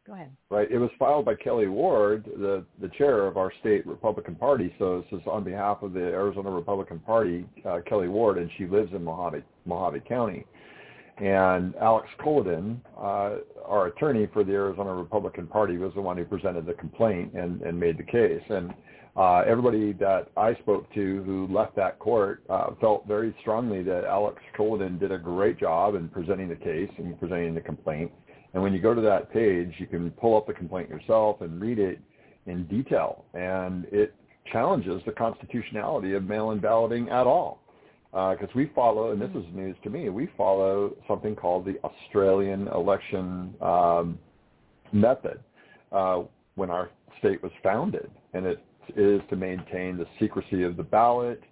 Go 0.09 0.15
ahead. 0.15 0.31
Right. 0.49 0.71
It 0.71 0.79
was 0.79 0.89
filed 0.99 1.27
by 1.27 1.35
Kelli 1.35 1.71
Ward, 1.71 2.25
the 2.25 2.65
the 2.81 2.89
chair 2.97 3.27
of 3.27 3.37
our 3.37 3.53
state 3.61 3.87
Republican 3.87 4.35
Party. 4.37 4.75
So 4.79 5.05
this 5.11 5.21
is 5.21 5.27
on 5.31 5.45
behalf 5.45 5.83
of 5.83 5.93
the 5.93 6.01
Arizona 6.01 6.51
Republican 6.51 6.99
Party, 7.01 7.47
uh, 7.67 7.81
Kelli 7.87 8.09
Ward, 8.09 8.39
and 8.39 8.51
she 8.57 8.65
lives 8.65 8.91
in 8.95 9.05
Mohave 9.05 9.43
Mohave 9.69 10.03
County. 10.09 10.47
And 11.19 11.75
Alex 11.77 12.09
Kolodin, 12.21 12.79
uh, 12.97 13.41
our 13.67 13.89
attorney 13.89 14.27
for 14.33 14.45
the 14.45 14.53
Arizona 14.53 14.95
Republican 14.95 15.47
Party, 15.47 15.77
was 15.77 15.93
the 15.95 16.01
one 16.01 16.17
who 16.17 16.25
presented 16.25 16.65
the 16.65 16.75
complaint 16.75 17.35
and, 17.35 17.61
and 17.61 17.79
made 17.79 17.99
the 17.99 18.05
case. 18.05 18.43
And 18.49 18.73
uh, 19.15 19.41
everybody 19.41 19.93
that 19.95 20.29
I 20.39 20.55
spoke 20.55 20.91
to 20.95 21.23
who 21.25 21.49
left 21.51 21.77
that 21.77 21.99
court 21.99 22.45
uh, 22.49 22.71
felt 22.81 23.07
very 23.07 23.35
strongly 23.41 23.83
that 23.83 24.05
Alex 24.05 24.41
Kolodin 24.57 24.99
did 24.99 25.13
a 25.13 25.19
great 25.19 25.59
job 25.59 25.97
in 25.97 26.09
presenting 26.09 26.49
the 26.49 26.57
case 26.57 26.91
and 26.97 27.19
presenting 27.19 27.55
the 27.55 27.61
complaint. 27.61 28.11
And 28.59 28.65
when 28.65 28.73
you 28.73 28.81
go 28.81 28.93
to 28.93 29.01
that 29.03 29.33
page, 29.33 29.73
you 29.79 29.87
can 29.87 30.11
pull 30.11 30.37
up 30.37 30.49
the 30.49 30.53
complaint 30.53 30.89
yourself 30.89 31.43
and 31.43 31.61
read 31.61 31.79
it 31.79 32.01
in 32.47 32.67
detail. 32.67 33.25
And 33.33 33.85
it 33.93 34.13
challenges 34.53 35.01
the 35.07 35.13
constitutionality 35.13 36.15
of 36.15 36.25
mail-in 36.25 36.59
balloting 36.59 37.09
at 37.09 37.25
all 37.25 37.61
because 38.11 38.49
uh, 38.49 38.57
we 38.57 38.73
follow, 38.75 39.13
and 39.13 39.23
this 39.23 39.31
is 39.31 39.45
news 39.55 39.77
to 39.85 39.91
me, 39.91 40.09
we 40.09 40.29
follow 40.37 40.97
something 41.07 41.37
called 41.37 41.67
the 41.67 41.79
Australian 41.85 42.67
election 42.67 43.55
um, 43.61 44.19
method 44.91 45.39
uh, 45.93 46.23
when 46.57 46.69
our 46.69 46.91
state 47.21 47.41
was 47.45 47.53
founded, 47.63 48.11
and 48.35 48.45
it 48.45 48.61
is 48.97 49.21
to 49.31 49.37
maintain 49.37 49.97
the 49.97 50.07
secrecy 50.19 50.65
of 50.65 50.77
the 50.77 50.83
ballot, 50.83 51.45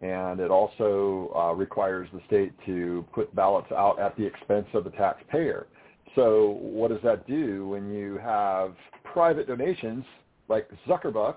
and 0.00 0.38
it 0.38 0.52
also 0.52 1.32
uh, 1.34 1.52
requires 1.54 2.08
the 2.12 2.20
state 2.28 2.52
to 2.66 3.04
put 3.12 3.34
ballots 3.34 3.72
out 3.72 3.98
at 3.98 4.16
the 4.16 4.24
expense 4.24 4.68
of 4.74 4.84
the 4.84 4.90
taxpayer. 4.90 5.66
So 6.14 6.58
what 6.60 6.90
does 6.90 7.00
that 7.02 7.26
do 7.26 7.68
when 7.68 7.90
you 7.92 8.18
have 8.18 8.74
private 9.04 9.46
donations 9.46 10.04
like 10.48 10.68
Zuckerbucks 10.86 11.36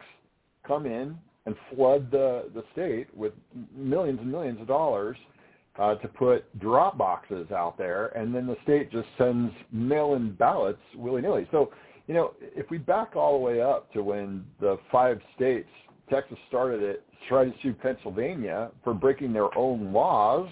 come 0.68 0.86
in 0.86 1.18
and 1.46 1.56
flood 1.74 2.10
the, 2.12 2.50
the 2.54 2.64
state 2.74 3.08
with 3.16 3.34
millions 3.76 4.20
and 4.20 4.32
millions 4.32 4.60
of 4.60 4.68
dollars 4.68 5.18
uh, 5.78 5.96
to 5.96 6.08
put 6.08 6.58
drop 6.60 6.98
boxes 6.98 7.52
out 7.52 7.78
there, 7.78 8.08
and 8.18 8.34
then 8.34 8.48
the 8.48 8.56
state 8.64 8.92
just 8.92 9.08
sends 9.18 9.54
mail-in 9.72 10.34
ballots 10.34 10.80
willy-nilly. 10.96 11.48
So, 11.52 11.72
you 12.08 12.14
know, 12.14 12.34
if 12.40 12.70
we 12.70 12.78
back 12.78 13.16
all 13.16 13.34
the 13.34 13.44
way 13.44 13.62
up 13.62 13.92
to 13.94 14.02
when 14.02 14.46
the 14.60 14.78
five 14.92 15.20
states, 15.36 15.70
Texas 16.10 16.38
started 16.48 16.82
it, 16.82 17.04
tried 17.28 17.46
to 17.46 17.54
sue 17.62 17.74
Pennsylvania 17.74 18.72
for 18.84 18.94
breaking 18.94 19.34
their 19.34 19.56
own 19.58 19.92
laws 19.92 20.50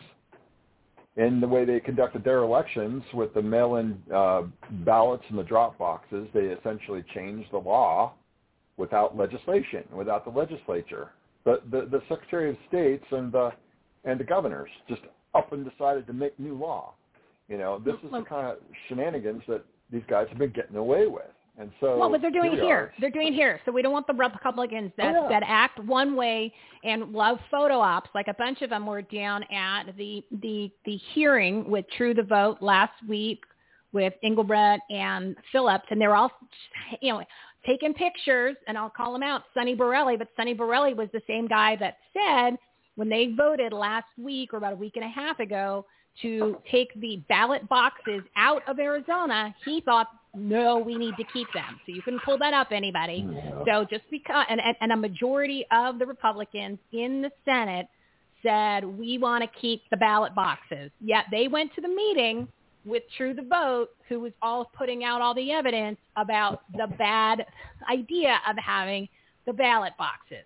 in 1.16 1.40
the 1.40 1.48
way 1.48 1.64
they 1.64 1.80
conducted 1.80 2.24
their 2.24 2.40
elections 2.40 3.04
with 3.14 3.34
the 3.34 3.42
mail-in 3.42 4.02
uh, 4.14 4.44
ballots 4.84 5.24
and 5.30 5.38
the 5.38 5.44
drop 5.44 5.78
boxes, 5.78 6.28
they 6.34 6.46
essentially 6.46 7.04
changed 7.14 7.52
the 7.52 7.58
law 7.58 8.14
without 8.78 9.16
legislation, 9.16 9.84
without 9.94 10.26
the 10.26 10.32
legislature. 10.32 11.12
But 11.46 11.70
the, 11.70 11.88
the 11.92 12.02
Secretary 12.10 12.50
of 12.50 12.58
States 12.68 13.04
and 13.12 13.32
the 13.32 13.52
and 14.06 14.20
the 14.20 14.24
governors 14.24 14.70
just 14.90 15.02
up 15.34 15.54
and 15.54 15.70
decided 15.70 16.06
to 16.08 16.14
make 16.14 16.38
new 16.40 16.56
law. 16.56 16.94
You 17.48 17.58
know, 17.58 17.80
this 17.80 17.96
is 18.04 18.12
the 18.12 18.24
kind 18.24 18.48
of 18.48 18.58
shenanigans 18.88 19.44
that 19.48 19.64
these 19.92 20.04
guys 20.10 20.28
have 20.30 20.38
been 20.38 20.52
getting 20.52 20.76
away 20.76 21.08
with. 21.08 21.24
And 21.60 21.72
so 21.80 21.98
well, 21.98 22.10
what 22.10 22.22
they're 22.22 22.32
doing 22.32 22.54
here, 22.54 22.64
here 22.64 22.94
they're 23.00 23.12
doing 23.12 23.32
here. 23.32 23.60
So 23.64 23.72
we 23.72 23.84
don't 23.84 23.92
want 23.92 24.08
the 24.08 24.14
Republicans 24.14 24.92
oh, 25.00 25.04
that 25.04 25.16
oh, 25.16 25.24
yeah. 25.30 25.40
that 25.40 25.46
act 25.48 25.80
one 25.84 26.16
way 26.16 26.52
and 26.84 27.12
love 27.12 27.38
photo 27.52 27.80
ops. 27.80 28.10
Like 28.16 28.28
a 28.28 28.34
bunch 28.34 28.64
of 28.64 28.72
them 28.72 28.88
were 28.88 29.04
down 29.04 29.44
at 29.52 29.96
the 29.96 30.24
the 30.42 30.72
the 30.86 31.00
hearing 31.14 31.70
with 31.70 31.86
True 31.96 32.16
the 32.16 32.24
Vote 32.24 32.58
last 32.62 32.94
week 33.08 33.44
with 33.92 34.14
Engelbrecht 34.24 34.82
and 34.90 35.36
Phillips, 35.52 35.86
and 35.92 36.02
they're 36.02 36.16
all, 36.16 36.32
you 37.02 37.14
know, 37.14 37.24
taking 37.66 37.94
pictures, 37.94 38.56
and 38.68 38.78
I'll 38.78 38.90
call 38.90 39.16
him 39.16 39.22
out, 39.24 39.44
Sonny 39.54 39.76
Borrelli, 39.76 40.18
but 40.18 40.30
Sonny 40.36 40.56
Borrelli 40.56 40.96
was 40.96 41.10
the 41.14 41.22
same 41.28 41.48
guy 41.48 41.76
that 41.78 41.98
said 42.12 42.58
when 42.96 43.10
they 43.10 43.34
voted 43.38 43.72
last 43.72 44.08
week 44.18 44.54
or 44.54 44.58
about 44.58 44.74
a 44.74 44.76
week 44.76 44.94
and 44.96 45.06
a 45.06 45.10
half 45.10 45.40
ago 45.40 45.86
to 46.22 46.58
take 46.72 46.94
the 47.00 47.24
ballot 47.28 47.68
boxes 47.70 48.22
out 48.36 48.62
of 48.68 48.80
Arizona, 48.80 49.54
he 49.66 49.82
thought, 49.82 50.08
no, 50.36 50.80
we 50.80 50.98
need 50.98 51.16
to 51.18 51.24
keep 51.32 51.48
them. 51.54 51.80
So 51.86 51.92
you 51.92 52.02
can 52.02 52.20
pull 52.26 52.38
that 52.40 52.54
up, 52.54 52.68
anybody. 52.72 53.28
Yeah. 53.30 53.64
So 53.66 53.86
just 53.90 54.04
because, 54.10 54.46
and, 54.50 54.60
and 54.82 54.92
a 54.92 54.98
majority 54.98 55.66
of 55.72 56.00
the 56.00 56.06
Republicans 56.06 56.80
in 56.92 57.22
the 57.22 57.32
Senate 57.46 57.88
said, 58.42 58.84
we 58.84 59.18
want 59.18 59.44
to 59.44 59.60
keep 59.60 59.84
the 59.92 59.98
ballot 59.98 60.34
boxes. 60.36 60.92
Yet 61.00 61.26
they 61.32 61.48
went 61.48 61.74
to 61.76 61.82
the 61.82 61.88
meeting 61.88 62.48
with 62.86 63.04
True 63.16 63.34
the 63.34 63.44
Vote, 63.44 63.90
who 64.10 64.20
was 64.20 64.34
all 64.42 64.72
putting 64.78 65.04
out 65.04 65.22
all 65.22 65.34
the 65.34 65.52
evidence 65.52 65.98
about 66.18 66.64
the 66.74 66.88
bad 66.98 67.46
idea 67.90 68.40
of 68.50 68.58
having 68.58 69.08
the 69.46 69.54
ballot 69.54 69.94
boxes. 69.98 70.44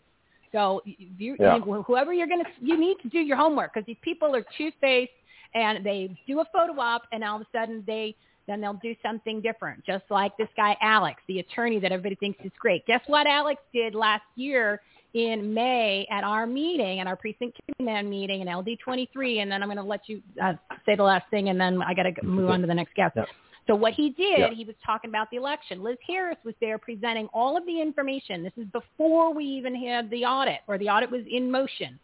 So 0.52 0.82
you, 0.86 1.36
Yeah. 1.40 1.58
you, 1.58 1.84
whoever 1.84 2.14
you're 2.14 2.28
going 2.28 2.44
to, 2.44 2.52
you 2.62 2.78
need 2.78 2.98
to 3.04 3.10
do 3.10 3.20
your 3.20 3.38
homework 3.38 3.74
because 3.74 3.86
these 3.86 3.98
people 4.02 4.36
are 4.36 4.46
two-faced 4.58 5.12
and 5.56 5.86
they 5.86 6.16
do 6.28 6.40
a 6.40 6.46
photo 6.54 6.80
op 6.80 7.04
and 7.12 7.24
all 7.24 7.38
of 7.38 7.42
a 7.42 7.58
sudden 7.58 7.84
they, 7.88 8.16
then 8.48 8.62
they'll 8.62 8.80
do 8.82 8.96
something 9.04 9.42
different. 9.42 9.86
Just 9.86 10.06
like 10.10 10.36
this 10.38 10.48
guy, 10.56 10.76
Alex, 10.82 11.22
the 11.28 11.40
attorney 11.40 11.80
that 11.80 11.92
everybody 11.92 12.16
thinks 12.16 12.40
is 12.44 12.52
great. 12.60 12.86
Guess 12.86 13.02
what 13.08 13.28
Alex 13.28 13.62
did 13.74 13.94
last 13.94 14.24
year 14.36 14.82
in 15.14 15.54
May 15.54 16.08
at 16.12 16.24
our 16.24 16.46
meeting, 16.46 17.00
at 17.00 17.08
our 17.08 17.16
precinct 17.16 17.58
man 17.80 18.10
meeting 18.10 18.42
in 18.42 18.48
LD23, 18.48 19.42
and 19.42 19.52
then 19.52 19.62
I'm 19.62 19.68
going 19.68 19.78
to 19.78 19.84
let 19.84 20.08
you 20.08 20.22
uh, 20.42 20.54
say 20.86 20.96
the 20.96 21.04
last 21.04 21.30
thing, 21.30 21.50
and 21.50 21.60
then 21.60 21.82
I 21.82 21.94
got 21.94 22.04
to 22.04 22.26
move 22.26 22.50
on 22.50 22.62
to 22.62 22.68
the 22.68 22.74
next 22.74 22.94
guest. 22.96 23.16
Yep. 23.16 23.28
So 23.68 23.76
what 23.76 23.94
he 23.94 24.12
did, 24.12 24.40
Yep. 24.40 24.52
he 24.54 24.64
was 24.64 24.76
talking 24.86 25.10
about 25.10 25.30
the 25.30 25.38
election. 25.38 25.84
Liz 25.84 25.98
Harris 26.08 26.38
was 26.46 26.56
there 26.62 26.78
presenting 26.78 27.28
all 27.34 27.58
of 27.58 27.66
the 27.66 27.82
information. 27.82 28.44
This 28.44 28.54
is 28.56 28.66
before 28.72 29.34
we 29.34 29.44
even 29.44 29.76
had 29.76 30.10
the 30.10 30.24
audit, 30.24 30.60
or 30.68 30.78
the 30.78 30.88
audit 30.88 31.12
was 31.12 31.24
in 31.30 31.52
motion. 31.52 32.00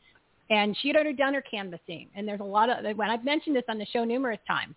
And 0.50 0.76
she 0.82 0.90
had 0.90 0.96
already 0.98 1.14
done 1.14 1.34
her 1.34 1.42
canvassing. 1.42 2.10
And 2.16 2.28
there's 2.28 2.42
a 2.42 2.44
lot 2.44 2.70
of, 2.70 2.98
when 2.98 3.10
I've 3.10 3.24
mentioned 3.24 3.56
this 3.56 3.64
on 3.70 3.78
the 3.78 3.86
show 3.86 4.04
numerous 4.04 4.40
times. 4.46 4.76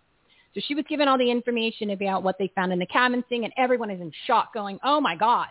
So 0.57 0.61
she 0.67 0.73
was 0.73 0.85
given 0.89 1.07
all 1.07 1.19
the 1.19 1.29
information 1.29 1.91
about 1.91 2.23
what 2.23 2.39
they 2.39 2.51
found 2.55 2.73
in 2.73 2.79
the 2.79 2.87
canvassing, 2.87 3.43
and 3.43 3.53
everyone 3.57 3.91
is 3.91 4.01
in 4.01 4.11
shock 4.25 4.55
going, 4.55 4.79
oh 4.83 4.99
my 4.99 5.15
God. 5.15 5.45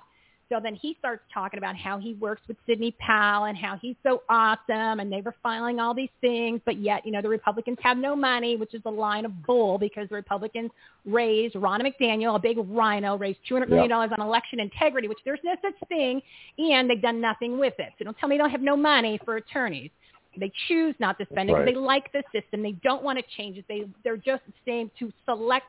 So 0.48 0.58
then 0.60 0.74
he 0.74 0.96
starts 0.98 1.22
talking 1.32 1.58
about 1.58 1.76
how 1.76 1.98
he 1.98 2.14
works 2.14 2.42
with 2.48 2.56
Sidney 2.66 2.92
Powell 2.98 3.44
and 3.44 3.56
how 3.56 3.76
he's 3.80 3.94
so 4.02 4.22
awesome 4.28 4.98
and 4.98 5.12
they 5.12 5.20
were 5.20 5.34
filing 5.44 5.78
all 5.78 5.94
these 5.94 6.10
things, 6.20 6.60
but 6.64 6.78
yet, 6.78 7.06
you 7.06 7.12
know, 7.12 7.22
the 7.22 7.28
Republicans 7.28 7.78
have 7.82 7.98
no 7.98 8.16
money, 8.16 8.56
which 8.56 8.74
is 8.74 8.82
a 8.84 8.90
line 8.90 9.24
of 9.24 9.44
bull 9.44 9.78
because 9.78 10.08
the 10.08 10.14
Republicans 10.16 10.72
raised 11.04 11.54
Ronna 11.54 11.82
McDaniel, 11.82 12.34
a 12.34 12.38
big 12.40 12.58
rhino, 12.68 13.16
raised 13.16 13.38
$200 13.48 13.68
million 13.68 13.92
on 13.92 14.20
election 14.20 14.58
integrity, 14.58 15.06
which 15.06 15.18
there's 15.24 15.40
no 15.44 15.54
such 15.62 15.88
thing, 15.88 16.20
and 16.58 16.90
they've 16.90 17.02
done 17.02 17.20
nothing 17.20 17.58
with 17.58 17.74
it. 17.78 17.92
So 17.98 18.04
don't 18.04 18.18
tell 18.18 18.28
me 18.28 18.36
they 18.36 18.42
don't 18.42 18.50
have 18.50 18.60
no 18.60 18.76
money 18.76 19.20
for 19.24 19.36
attorneys. 19.36 19.90
They 20.38 20.52
choose 20.68 20.94
not 20.98 21.18
to 21.18 21.26
spend 21.32 21.50
it 21.50 21.54
because 21.54 21.66
they 21.66 21.74
like 21.74 22.12
the 22.12 22.22
system. 22.32 22.62
They 22.62 22.72
don't 22.82 23.02
want 23.02 23.18
to 23.18 23.24
change 23.36 23.56
it. 23.58 23.64
They, 23.68 23.84
they're 24.04 24.16
just 24.16 24.42
saying 24.64 24.90
to 24.98 25.12
select 25.24 25.66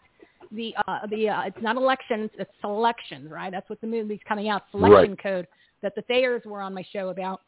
the 0.52 0.76
uh, 0.88 1.08
the 1.08 1.30
uh, 1.30 1.42
it's 1.44 1.62
not 1.62 1.76
elections, 1.76 2.30
it's 2.38 2.52
selections, 2.62 3.30
right? 3.32 3.52
That's 3.52 3.70
what 3.70 3.82
the 3.82 3.88
movie's 3.88 4.20
coming 4.28 4.50
out, 4.50 4.64
selection 4.72 5.12
Right. 5.12 5.24
code 5.24 5.48
that 5.82 5.94
the 5.96 6.02
Thayers 6.04 6.42
were 6.46 6.62
on 6.62 6.74
my 6.74 6.86
show 6.94 7.10
about, 7.10 7.42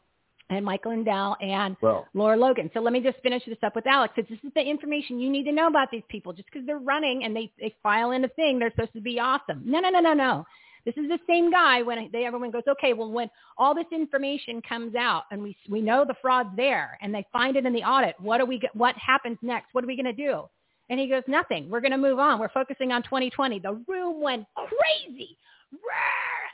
and 0.50 0.64
Michael 0.64 0.92
Lindell 0.92 1.36
and 1.40 1.76
Well, 1.80 2.06
Lara 2.14 2.36
Logan. 2.36 2.70
So 2.74 2.80
let 2.80 2.92
me 2.92 3.00
just 3.00 3.18
finish 3.22 3.44
this 3.46 3.58
up 3.62 3.74
with 3.74 3.86
Alex. 3.86 4.14
'cause 4.14 4.26
This 4.28 4.38
is 4.44 4.52
the 4.54 4.62
information 4.62 5.18
you 5.18 5.30
need 5.30 5.44
to 5.44 5.52
know 5.52 5.68
about 5.68 5.90
these 5.90 6.02
people. 6.08 6.32
Just 6.32 6.50
because 6.50 6.66
they're 6.66 6.78
running 6.78 7.24
and 7.24 7.34
they, 7.34 7.50
they 7.58 7.74
file 7.82 8.10
in 8.12 8.24
a 8.24 8.28
thing, 8.28 8.58
they're 8.58 8.70
supposed 8.72 8.92
to 8.94 9.00
be 9.00 9.18
awesome. 9.18 9.62
No, 9.64 9.80
no, 9.80 9.90
no, 9.90 10.00
no, 10.00 10.12
no. 10.12 10.46
This 10.84 10.96
is 10.96 11.08
the 11.08 11.18
same 11.28 11.50
guy 11.50 11.82
when 11.82 12.08
they 12.12 12.24
everyone 12.24 12.50
goes, 12.50 12.62
okay, 12.68 12.92
well 12.92 13.10
when 13.10 13.28
all 13.58 13.74
this 13.74 13.86
information 13.92 14.62
comes 14.62 14.94
out 14.94 15.24
and 15.30 15.42
we 15.42 15.56
we 15.68 15.80
know 15.80 16.04
the 16.06 16.14
fraud's 16.22 16.50
there 16.56 16.98
and 17.02 17.14
they 17.14 17.24
find 17.32 17.56
it 17.56 17.66
in 17.66 17.72
the 17.72 17.82
audit, 17.82 18.14
what 18.18 18.40
are 18.40 18.46
we 18.46 18.58
get, 18.58 18.74
what 18.74 18.94
happens 18.96 19.38
next? 19.42 19.68
What 19.72 19.84
are 19.84 19.86
we 19.86 19.96
going 19.96 20.06
to 20.06 20.12
do? 20.12 20.44
And 20.88 20.98
he 20.98 21.06
goes, 21.06 21.22
nothing. 21.28 21.70
We're 21.70 21.80
going 21.80 21.92
to 21.92 21.98
move 21.98 22.18
on. 22.18 22.40
We're 22.40 22.48
focusing 22.48 22.90
on 22.90 23.02
2020. 23.04 23.60
The 23.60 23.80
room 23.86 24.20
went 24.20 24.44
crazy. 24.56 25.36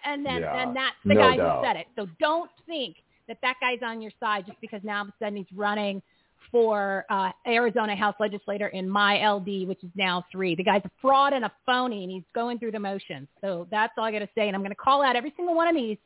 And 0.05 0.25
then 0.25 0.43
Yeah, 0.43 0.63
and 0.63 0.77
that's 0.77 0.97
the 1.05 1.15
no 1.15 1.21
guy 1.21 1.37
doubt. 1.37 1.61
who 1.61 1.67
said 1.67 1.77
it. 1.77 1.87
So 1.97 2.07
don't 2.21 2.51
think 2.67 2.97
that 3.29 3.39
that 3.43 3.55
guy's 3.61 3.79
on 3.83 4.01
your 4.03 4.13
side 4.21 4.47
just 4.47 4.61
because 4.61 4.81
now 4.85 4.99
all 4.99 5.03
of 5.03 5.09
a 5.09 5.13
sudden 5.19 5.37
he's 5.37 5.47
running 5.55 6.03
for 6.51 7.05
uh, 7.11 7.31
Arizona 7.47 7.95
House 7.97 8.15
legislator 8.21 8.69
in 8.69 8.89
my 8.89 9.27
LD, 9.29 9.67
which 9.69 9.83
is 9.85 9.91
now 9.95 10.25
three. 10.33 10.55
The 10.55 10.65
guy's 10.65 10.83
a 10.85 10.91
fraud 11.01 11.33
and 11.33 11.45
a 11.45 11.53
phony, 11.65 12.03
and 12.05 12.11
he's 12.13 12.23
going 12.35 12.59
through 12.59 12.73
the 12.73 12.79
motions. 12.81 13.29
So 13.41 13.67
that's 13.71 13.93
all 13.99 14.05
I 14.05 14.13
got 14.13 14.21
to 14.21 14.29
say. 14.35 14.47
And 14.47 14.55
I'm 14.57 14.63
going 14.63 14.71
to 14.71 14.77
call 14.77 15.03
out 15.03 15.17
every 15.17 15.33
single 15.37 15.55
one 15.55 15.69
of 15.69 15.75
these 15.75 15.99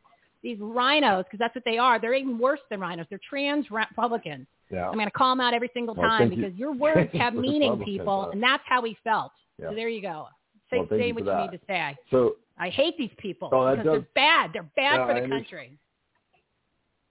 these 0.42 0.58
RINOs 0.58 1.24
because 1.24 1.38
that's 1.38 1.54
what 1.54 1.64
they 1.66 1.76
are. 1.76 2.00
They're 2.00 2.14
even 2.14 2.38
worse 2.38 2.60
than 2.70 2.80
RINOs. 2.80 3.06
They're 3.10 3.20
trans 3.28 3.70
Republicans. 3.70 4.46
yeah. 4.70 4.86
I'm 4.88 4.94
going 4.94 5.04
to 5.06 5.10
call 5.10 5.32
them 5.32 5.40
out 5.40 5.52
every 5.52 5.68
single 5.74 5.94
Well, 5.94 6.08
time 6.08 6.28
thank 6.30 6.38
you. 6.38 6.44
because 6.46 6.58
your 6.58 6.72
words 6.86 7.10
have 7.12 7.34
meaning, 7.34 7.82
people, 7.84 8.26
uh, 8.28 8.30
and 8.30 8.42
that's 8.42 8.62
how 8.66 8.82
he 8.82 8.96
felt. 9.04 9.32
Yeah. 9.58 9.68
So 9.68 9.74
there 9.74 9.90
you 9.90 10.00
go. 10.00 10.28
Say, 10.70 10.78
Well, 10.78 10.86
say 10.88 11.08
you 11.08 11.14
what 11.14 11.24
you 11.26 11.36
need 11.36 11.50
to 11.58 11.60
say. 11.66 11.78
I, 11.80 11.96
So 12.10 12.36
I 12.58 12.70
hate 12.70 12.96
these 12.96 13.10
people 13.18 13.50
Oh, 13.52 13.70
because 13.70 13.84
does- 13.84 13.92
they're 13.92 14.08
bad. 14.14 14.50
They're 14.54 14.62
bad 14.76 14.96
Yeah, 15.00 15.06
for 15.06 15.20
the 15.20 15.28
country. 15.28 15.78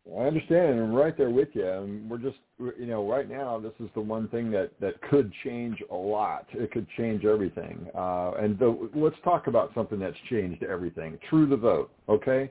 I 0.07 0.23
understand, 0.23 0.71
and 0.71 0.79
I'm 0.81 0.93
right 0.93 1.15
there 1.17 1.29
with 1.29 1.49
you. 1.53 1.67
And 1.67 2.09
we're 2.09 2.17
just, 2.17 2.37
you 2.59 2.87
know, 2.87 3.07
right 3.09 3.29
now, 3.29 3.59
this 3.59 3.73
is 3.79 3.89
the 3.93 4.01
one 4.01 4.27
thing 4.29 4.49
that 4.51 4.71
that 4.79 4.99
could 5.03 5.31
change 5.43 5.77
a 5.91 5.95
lot. 5.95 6.47
It 6.53 6.71
could 6.71 6.87
change 6.97 7.25
everything. 7.25 7.87
Uh, 7.95 8.31
and 8.39 8.57
the, 8.57 8.89
let's 8.95 9.15
talk 9.23 9.47
about 9.47 9.71
something 9.75 9.99
that's 9.99 10.17
changed 10.29 10.63
everything. 10.63 11.19
True 11.29 11.47
the 11.47 11.57
vote, 11.57 11.91
okay? 12.07 12.49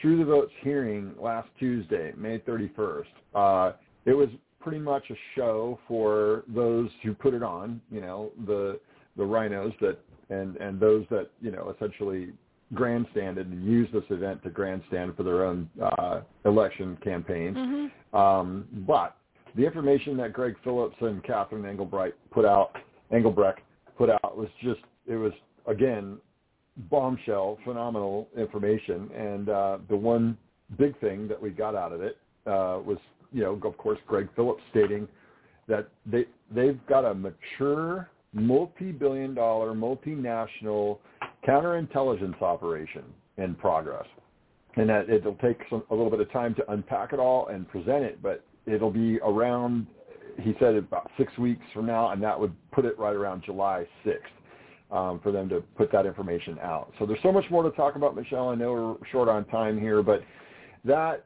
True 0.00 0.18
the 0.18 0.24
vote's 0.24 0.52
hearing 0.62 1.14
last 1.18 1.48
Tuesday, 1.58 2.12
May 2.16 2.38
31st. 2.40 3.04
Uh, 3.34 3.72
it 4.04 4.12
was 4.12 4.28
pretty 4.60 4.78
much 4.78 5.04
a 5.10 5.14
show 5.36 5.78
for 5.86 6.42
those 6.48 6.90
who 7.02 7.14
put 7.14 7.34
it 7.34 7.42
on. 7.42 7.80
You 7.90 8.00
know, 8.00 8.32
the 8.46 8.80
the 9.16 9.22
RINOs 9.22 9.78
that 9.80 9.98
and 10.28 10.56
and 10.56 10.80
those 10.80 11.04
that 11.10 11.30
you 11.40 11.50
know 11.50 11.72
essentially 11.74 12.32
grandstanded 12.74 13.46
and 13.46 13.64
used 13.64 13.92
this 13.92 14.04
event 14.10 14.42
to 14.42 14.50
grandstand 14.50 15.16
for 15.16 15.22
their 15.22 15.44
own 15.44 15.68
uh, 15.82 16.20
election 16.44 16.96
campaigns. 17.02 17.56
Mm-hmm. 17.56 18.16
Um, 18.16 18.66
but 18.86 19.16
the 19.54 19.64
information 19.64 20.16
that 20.18 20.32
Greg 20.32 20.56
Phillips 20.64 20.96
and 21.00 21.22
Catherine 21.22 21.62
Engelbright 21.62 22.12
put 22.30 22.44
out, 22.44 22.72
Engelbrecht 23.12 23.60
put 23.96 24.10
out, 24.10 24.36
was 24.36 24.48
just 24.62 24.80
it 25.06 25.16
was 25.16 25.32
again 25.66 26.18
bombshell, 26.90 27.58
phenomenal 27.64 28.28
information. 28.36 29.10
And 29.16 29.48
uh, 29.48 29.78
the 29.88 29.96
one 29.96 30.36
big 30.78 30.98
thing 31.00 31.28
that 31.28 31.40
we 31.40 31.50
got 31.50 31.74
out 31.74 31.92
of 31.92 32.02
it 32.02 32.18
uh, 32.46 32.80
was, 32.84 32.98
you 33.32 33.42
know, 33.42 33.58
of 33.64 33.78
course, 33.78 33.98
Greg 34.06 34.28
Phillips 34.36 34.62
stating 34.70 35.08
that 35.68 35.88
they 36.04 36.26
they've 36.54 36.78
got 36.86 37.04
a 37.04 37.14
mature, 37.14 38.10
multi-billion 38.32 39.34
dollar, 39.34 39.72
multinational 39.72 40.98
counterintelligence 41.46 42.40
operation 42.42 43.04
in 43.38 43.54
progress, 43.54 44.06
and 44.76 44.88
that 44.88 45.08
it'll 45.10 45.36
take 45.36 45.58
some, 45.70 45.82
a 45.90 45.94
little 45.94 46.10
bit 46.10 46.20
of 46.20 46.30
time 46.32 46.54
to 46.56 46.72
unpack 46.72 47.12
it 47.12 47.18
all 47.18 47.48
and 47.48 47.68
present 47.68 48.04
it, 48.04 48.22
but 48.22 48.44
it'll 48.66 48.90
be 48.90 49.18
around. 49.20 49.86
He 50.40 50.54
said 50.60 50.74
about 50.74 51.10
six 51.16 51.36
weeks 51.38 51.64
from 51.72 51.86
now, 51.86 52.10
and 52.10 52.22
that 52.22 52.38
would 52.38 52.54
put 52.70 52.84
it 52.84 52.98
right 52.98 53.14
around 53.14 53.42
July 53.44 53.86
6th 54.04 54.94
um, 54.94 55.18
for 55.22 55.32
them 55.32 55.48
to 55.48 55.62
put 55.76 55.90
that 55.92 56.04
information 56.04 56.58
out. 56.60 56.92
So 56.98 57.06
there's 57.06 57.22
so 57.22 57.32
much 57.32 57.44
more 57.50 57.62
to 57.62 57.70
talk 57.70 57.96
about, 57.96 58.14
Michele. 58.14 58.50
I 58.50 58.54
know 58.54 58.98
we're 59.00 59.08
short 59.10 59.28
on 59.28 59.46
time 59.46 59.80
here, 59.80 60.02
but 60.02 60.22
that 60.84 61.24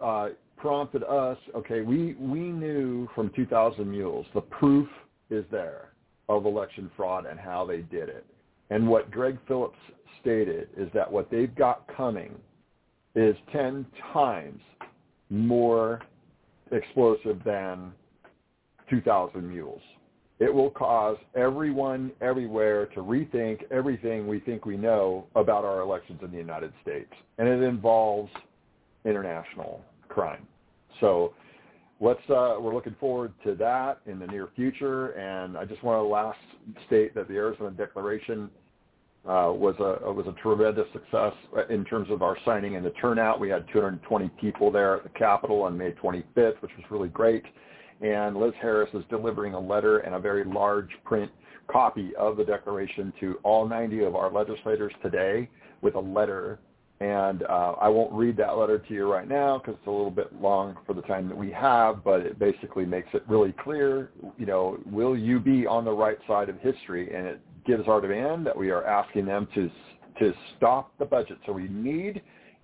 uh, 0.00 0.28
prompted 0.56 1.02
us. 1.02 1.38
Okay, 1.56 1.80
we 1.80 2.14
we 2.14 2.38
knew 2.38 3.08
from 3.14 3.30
2,000 3.34 3.90
Mules 3.90 4.26
the 4.34 4.40
proof 4.40 4.88
is 5.30 5.44
there 5.50 5.90
of 6.28 6.44
election 6.46 6.90
fraud 6.96 7.26
and 7.26 7.38
how 7.38 7.64
they 7.66 7.78
did 7.78 8.08
it. 8.08 8.24
And 8.70 8.88
what 8.88 9.10
Greg 9.10 9.38
Phillips 9.46 9.78
stated 10.20 10.68
is 10.76 10.88
that 10.94 11.10
what 11.10 11.30
they've 11.30 11.54
got 11.54 11.84
coming 11.96 12.34
is 13.14 13.34
10 13.52 13.84
times 14.12 14.60
more 15.28 16.00
explosive 16.70 17.42
than 17.44 17.92
2,000 18.88 19.48
Mules. 19.48 19.80
It 20.38 20.52
will 20.52 20.70
cause 20.70 21.18
everyone 21.34 22.12
everywhere 22.20 22.86
to 22.86 23.00
rethink 23.00 23.70
everything 23.70 24.26
we 24.26 24.40
think 24.40 24.64
we 24.64 24.76
know 24.76 25.26
about 25.34 25.64
our 25.64 25.80
elections 25.80 26.20
in 26.22 26.30
the 26.30 26.38
United 26.38 26.72
States. 26.80 27.12
And 27.38 27.46
it 27.46 27.62
involves 27.62 28.30
international 29.04 29.82
crime. 30.08 30.46
So 31.00 31.34
let's 32.00 32.20
uh, 32.30 32.56
we're 32.58 32.74
looking 32.74 32.96
forward 32.98 33.32
to 33.44 33.54
that 33.56 34.00
in 34.06 34.18
the 34.18 34.26
near 34.26 34.48
future. 34.56 35.08
And 35.10 35.58
I 35.58 35.64
just 35.66 35.82
want 35.82 35.98
to 35.98 36.02
last 36.02 36.38
state 36.86 37.14
that 37.14 37.28
the 37.28 37.34
Arizona 37.34 37.70
Declaration 37.70 38.48
uh, 39.26 39.52
was 39.52 39.74
a 39.78 40.12
was 40.12 40.26
a 40.26 40.32
tremendous 40.40 40.86
success 40.92 41.32
in 41.68 41.84
terms 41.84 42.08
of 42.10 42.22
our 42.22 42.36
signing 42.44 42.76
and 42.76 42.84
the 42.84 42.90
turnout. 42.90 43.38
We 43.38 43.50
had 43.50 43.66
220 43.72 44.30
people 44.40 44.70
there 44.70 44.96
at 44.96 45.02
the 45.02 45.10
Capitol 45.10 45.62
on 45.62 45.76
May 45.76 45.92
25th, 45.92 46.60
which 46.62 46.72
was 46.76 46.84
really 46.90 47.08
great. 47.08 47.44
And 48.00 48.36
Liz 48.36 48.54
Harris 48.62 48.88
is 48.94 49.04
delivering 49.10 49.52
a 49.52 49.60
letter 49.60 49.98
and 49.98 50.14
a 50.14 50.18
very 50.18 50.44
large 50.44 50.88
print 51.04 51.30
copy 51.70 52.12
of 52.16 52.38
the 52.38 52.44
Declaration 52.44 53.12
to 53.20 53.38
all 53.42 53.68
90 53.68 54.04
of 54.04 54.16
our 54.16 54.32
legislators 54.32 54.92
today 55.02 55.50
with 55.82 55.94
a 55.96 56.00
letter 56.00 56.58
and 57.00 57.44
uh, 57.44 57.74
I 57.80 57.88
won't 57.88 58.12
read 58.12 58.36
that 58.36 58.58
letter 58.58 58.78
to 58.78 58.94
you 58.94 59.10
right 59.10 59.26
now 59.26 59.56
because 59.58 59.74
it's 59.78 59.86
a 59.86 59.90
little 59.90 60.10
bit 60.10 60.38
long 60.38 60.76
for 60.86 60.92
the 60.92 61.00
time 61.02 61.28
that 61.28 61.36
we 61.36 61.50
have, 61.52 62.04
but 62.04 62.20
it 62.20 62.38
basically 62.38 62.84
makes 62.84 63.08
it 63.14 63.22
really 63.26 63.54
clear, 63.64 64.10
you 64.36 64.44
know, 64.44 64.78
will 64.84 65.16
you 65.16 65.40
be 65.40 65.66
on 65.66 65.86
the 65.86 65.92
right 65.92 66.18
side 66.28 66.50
of 66.50 66.58
history? 66.60 67.14
And 67.14 67.26
it 67.26 67.40
gives 67.66 67.88
our 67.88 68.00
demand 68.00 68.46
that 68.46 68.56
we 68.56 68.70
are 68.70 68.84
asking 68.84 69.26
them 69.26 69.48
to 69.54 69.70
to 70.18 70.34
stop 70.56 70.92
the 70.98 71.04
budget. 71.04 71.38
So 71.46 71.52
we 71.52 71.68
need 71.68 72.20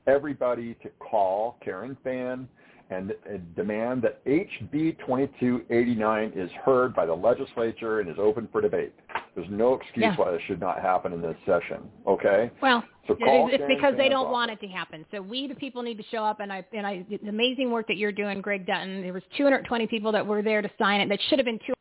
everybody 0.07 0.75
to 0.83 0.91
call 0.99 1.57
Karen 1.65 1.97
Fann 2.05 2.49
and, 2.91 3.13
and 3.29 3.55
demand 3.57 4.03
that 4.03 4.25
HB 4.27 4.99
2289 5.01 6.33
is 6.37 6.51
heard 6.65 6.95
by 6.95 7.05
the 7.07 7.15
legislature 7.15 8.01
and 8.01 8.09
is 8.09 8.17
open 8.19 8.49
for 8.53 8.61
debate. 8.61 8.93
There's 9.35 9.49
no 9.51 9.75
excuse 9.75 10.05
Yeah. 10.05 10.17
why 10.17 10.31
this 10.31 10.41
should 10.47 10.61
not 10.61 10.81
happen 10.81 11.13
in 11.13 11.21
this 11.21 11.37
session. 11.45 11.91
Okay. 12.07 12.51
Well, 12.63 12.85
So 13.09 13.17
it's 13.21 13.65
because 13.69 13.97
they 13.97 14.09
don't 14.09 14.31
want 14.31 14.51
it 14.51 14.61
to 14.61 14.69
happen. 14.69 15.05
So 15.11 15.21
we, 15.21 15.47
the 15.49 15.55
people, 15.55 15.83
need 15.83 15.97
to 15.99 16.05
show 16.11 16.25
up. 16.25 16.41
And 16.41 16.53
I, 16.53 16.65
and 16.73 16.87
I, 16.87 17.05
the 17.09 17.29
amazing 17.29 17.71
work 17.71 17.87
that 17.89 17.97
you're 17.97 18.13
doing, 18.13 18.41
Greg 18.41 18.67
Dutton. 18.67 19.03
There 19.03 19.13
was 19.13 19.23
220 19.37 19.87
people 19.89 20.13
that 20.13 20.27
were 20.27 20.43
there 20.43 20.63
to 20.63 20.71
sign 20.79 21.01
it. 21.01 21.09
That 21.09 21.19
should 21.29 21.39
have 21.39 21.47
been 21.47 21.59
200 21.59 21.76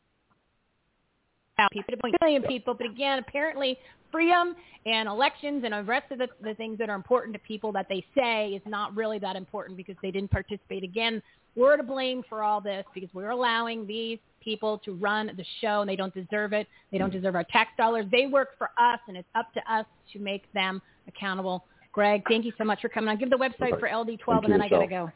people, 1.72 1.94
a 2.04 2.24
million 2.24 2.44
people. 2.44 2.74
But 2.74 2.88
again, 2.88 3.20
apparently, 3.20 3.78
freedom 4.12 4.56
and 4.86 5.10
elections 5.10 5.64
and 5.66 5.74
the 5.74 5.84
rest 5.84 6.12
of 6.12 6.20
the, 6.20 6.28
the 6.42 6.54
things 6.56 6.78
that 6.78 6.90
are 6.90 6.96
important 6.96 7.34
to 7.34 7.40
people 7.40 7.72
that 7.74 7.88
they 7.90 8.06
say 8.16 8.50
is 8.50 8.62
not 8.66 8.96
really 8.96 9.20
that 9.20 9.36
important 9.36 9.78
because 9.78 9.96
they 10.02 10.12
didn't 10.12 10.32
participate. 10.32 10.84
Again, 10.84 11.22
we're 11.56 11.78
to 11.78 11.84
blame 11.84 12.24
for 12.28 12.44
all 12.44 12.62
this 12.62 12.86
because 12.94 13.10
we're 13.14 13.30
allowing 13.30 13.88
these 13.88 14.20
people 14.42 14.78
to 14.86 14.94
run 14.94 15.32
the 15.36 15.46
show 15.62 15.82
and 15.82 15.90
they 15.90 15.96
don't 15.96 16.14
deserve 16.14 16.54
it. 16.54 16.68
They 16.92 16.98
don't 16.98 17.10
hmm. 17.10 17.18
deserve 17.18 17.36
our 17.36 17.44
tax 17.46 17.72
dollars. 17.78 18.06
They 18.12 18.28
work 18.28 18.58
for 18.58 18.70
us 18.78 19.00
and 19.08 19.18
it's 19.18 19.28
up 19.36 19.54
to 19.54 19.74
us 19.74 19.86
to 20.14 20.20
make 20.20 20.52
them 20.54 20.82
accountable. 21.08 21.66
Greg, 21.92 22.24
thank 22.28 22.46
you 22.46 22.52
so 22.58 22.64
much 22.64 22.82
for 22.82 22.90
coming 22.90 23.10
on. 23.10 23.18
Give 23.18 23.30
the 23.30 23.38
website 23.38 23.80
for 23.80 23.88
LD12 23.88 24.26
Thank 24.26 24.44
and 24.44 24.54
then 24.54 24.60
you, 24.60 24.66
I 24.66 24.70
got 24.70 24.80
to 24.80 24.88
go. 24.88 25.12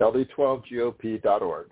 LD12GOP.org. 0.00 1.66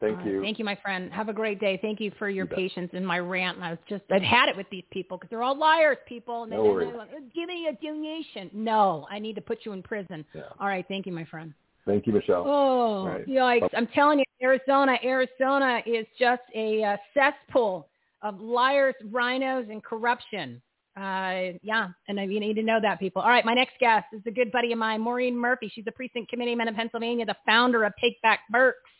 Thank 0.00 0.18
right. 0.18 0.26
you. 0.26 0.42
Thank 0.42 0.58
you, 0.58 0.64
my 0.64 0.76
friend. 0.76 1.12
Have 1.12 1.28
a 1.28 1.32
great 1.32 1.58
day. 1.58 1.78
Thank 1.82 2.00
you 2.00 2.12
for 2.18 2.28
your 2.28 2.46
patience 2.46 2.90
in 2.92 3.04
my 3.04 3.18
rant. 3.18 3.56
And 3.56 3.64
I 3.64 3.70
was 3.70 3.78
just, 3.88 4.04
I'd 4.12 4.22
had 4.22 4.48
it 4.48 4.56
with 4.56 4.68
these 4.70 4.84
people 4.92 5.16
because 5.16 5.28
they're 5.28 5.42
all 5.42 5.58
liars, 5.58 5.96
people. 6.06 6.44
And 6.44 6.52
No 6.52 6.62
they, 6.62 6.68
worries. 6.68 6.94
want, 6.94 7.10
give 7.34 7.48
me 7.48 7.66
a 7.68 7.84
donation. 7.84 8.48
No, 8.52 9.06
I 9.10 9.18
need 9.18 9.34
to 9.34 9.40
put 9.40 9.58
you 9.64 9.72
in 9.72 9.82
prison. 9.82 10.24
Yeah. 10.34 10.42
All 10.60 10.68
right. 10.68 10.84
Thank 10.86 11.06
you, 11.06 11.12
my 11.12 11.24
friend. 11.24 11.52
Thank 11.84 12.06
you, 12.06 12.12
Michele. 12.12 12.44
Oh, 12.46 13.06
right. 13.06 13.26
yikes. 13.26 13.70
I'm 13.76 13.88
telling 13.88 14.18
you, 14.18 14.24
Arizona, 14.42 14.98
Arizona 15.02 15.80
is 15.86 16.06
just 16.18 16.42
a 16.54 16.84
uh, 16.84 16.96
cesspool 17.14 17.88
of 18.22 18.38
liars, 18.40 18.94
RINOs, 19.10 19.70
and 19.70 19.82
corruption. 19.82 20.60
Uh, 20.96 21.56
yeah, 21.62 21.88
and 22.08 22.18
you 22.30 22.40
need 22.40 22.54
to 22.54 22.62
know 22.62 22.78
that, 22.82 22.98
people. 22.98 23.22
All 23.22 23.28
right, 23.28 23.44
my 23.44 23.54
next 23.54 23.74
guest 23.78 24.06
is 24.12 24.20
a 24.26 24.30
good 24.30 24.50
buddy 24.52 24.72
of 24.72 24.78
mine, 24.78 25.00
Maureen 25.00 25.36
Murphy. 25.36 25.70
She's 25.72 25.84
a 25.86 25.92
precinct 25.92 26.28
committeeman 26.28 26.68
in 26.68 26.74
Pennsylvania, 26.74 27.24
the 27.24 27.36
founder 27.46 27.84
of 27.84 27.92
Take 28.00 28.20
Back 28.20 28.40
Berks, 28.50 28.90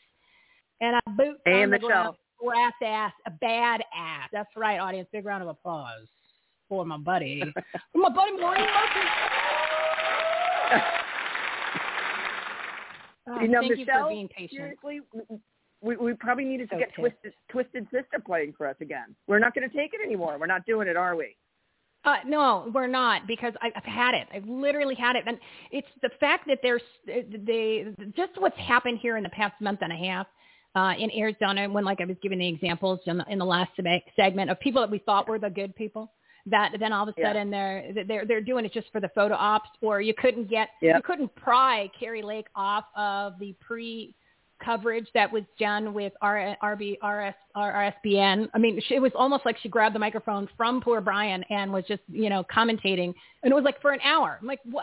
and 0.80 0.96
a 0.96 1.10
boot 1.10 1.38
on 1.46 1.52
the 1.52 1.66
Michele. 1.66 1.88
ground, 1.88 2.16
brass 2.42 2.72
ass, 2.84 3.12
a 3.26 3.30
bad 3.30 3.82
ass. 3.94 4.28
That's 4.32 4.50
right, 4.56 4.78
audience. 4.78 5.08
Big 5.12 5.24
round 5.24 5.42
of 5.42 5.48
applause 5.48 6.06
for 6.68 6.84
my 6.84 6.98
buddy, 6.98 7.42
for 7.92 7.98
my 7.98 8.08
buddy 8.10 8.32
Maureen 8.32 8.62
Murphy. 8.62 9.08
Oh, 13.30 13.40
you 13.40 13.48
know, 13.48 13.60
thank 13.60 13.78
Michele, 13.78 13.78
you 13.78 14.02
for 14.04 14.08
being 14.08 14.28
patient. 14.28 14.50
seriously, 14.82 15.00
we, 15.82 15.96
we 15.96 16.14
probably 16.14 16.44
needed 16.44 16.70
to 16.70 16.76
So 16.76 16.78
get 16.78 16.88
pissed. 16.88 16.98
Twisted, 17.00 17.32
Twisted 17.50 17.84
Sister 17.92 18.22
playing 18.24 18.54
for 18.56 18.66
us 18.66 18.76
again. 18.80 19.14
We're 19.26 19.38
not 19.38 19.54
going 19.54 19.68
to 19.68 19.76
take 19.76 19.92
it 19.92 20.00
anymore. 20.04 20.36
We're 20.40 20.46
not 20.46 20.64
doing 20.66 20.88
it, 20.88 20.96
are 20.96 21.14
we? 21.14 21.36
Uh, 22.04 22.16
no, 22.26 22.70
we're 22.72 22.86
not 22.86 23.26
because 23.26 23.52
I, 23.60 23.70
I've 23.76 23.84
had 23.84 24.14
it. 24.14 24.28
I've 24.32 24.46
literally 24.46 24.94
had 24.94 25.16
it, 25.16 25.24
and 25.26 25.36
it's 25.70 25.88
the 26.00 26.10
fact 26.20 26.46
that 26.46 26.60
there's 26.62 26.80
they 27.06 27.86
just 28.16 28.32
what's 28.40 28.56
happened 28.56 28.98
here 29.02 29.16
in 29.16 29.22
the 29.24 29.28
past 29.30 29.60
month 29.60 29.80
and 29.82 29.92
a 29.92 29.96
half 29.96 30.26
uh, 30.78 30.94
in 30.98 31.10
Arizona. 31.12 31.68
When 31.68 31.84
like 31.84 32.00
I 32.00 32.04
was 32.04 32.16
giving 32.22 32.38
the 32.38 32.48
examples 32.48 33.00
in 33.06 33.18
the, 33.18 33.24
in 33.28 33.38
the 33.38 33.44
last 33.44 33.70
seg- 33.78 34.02
segment 34.16 34.50
of 34.50 34.58
people 34.60 34.80
that 34.82 34.90
we 34.90 34.98
thought 34.98 35.28
were 35.28 35.38
the 35.38 35.50
good 35.50 35.74
people, 35.74 36.12
that 36.46 36.72
then 36.78 36.92
all 36.92 37.08
of 37.08 37.14
a 37.16 37.20
Yeah. 37.20 37.28
sudden 37.28 37.50
they're 37.50 37.92
they're 38.06 38.24
they're 38.26 38.40
doing 38.40 38.64
it 38.64 38.72
just 38.72 38.90
for 38.92 39.00
the 39.00 39.08
photo 39.14 39.34
ops, 39.34 39.70
or 39.80 40.00
you 40.00 40.14
couldn't 40.14 40.48
get 40.48 40.68
Yep. 40.80 40.96
you 40.96 41.02
couldn't 41.02 41.34
pry 41.34 41.90
Kari 41.98 42.22
Lake 42.22 42.46
off 42.54 42.84
of 42.96 43.38
the 43.38 43.54
pre 43.60 44.14
coverage 44.64 45.06
that 45.14 45.32
was 45.32 45.44
done 45.58 45.94
with 45.94 46.12
R, 46.20 46.56
RB, 46.62 46.98
RS, 47.00 47.34
RSBN. 47.56 48.48
I 48.54 48.58
mean, 48.58 48.80
she, 48.88 48.96
it 48.96 49.02
was 49.02 49.12
almost 49.14 49.44
like 49.46 49.56
she 49.58 49.68
grabbed 49.68 49.94
the 49.94 50.00
microphone 50.00 50.48
from 50.56 50.80
poor 50.80 51.00
Brian 51.00 51.44
and 51.48 51.72
was 51.72 51.84
just, 51.86 52.02
you 52.08 52.28
know, 52.28 52.44
commentating. 52.52 53.14
And 53.44 53.52
it 53.52 53.54
was 53.54 53.62
like 53.62 53.80
for 53.80 53.92
an 53.92 54.00
hour. 54.02 54.36
I'm 54.40 54.48
like, 54.48 54.58
what? 54.64 54.82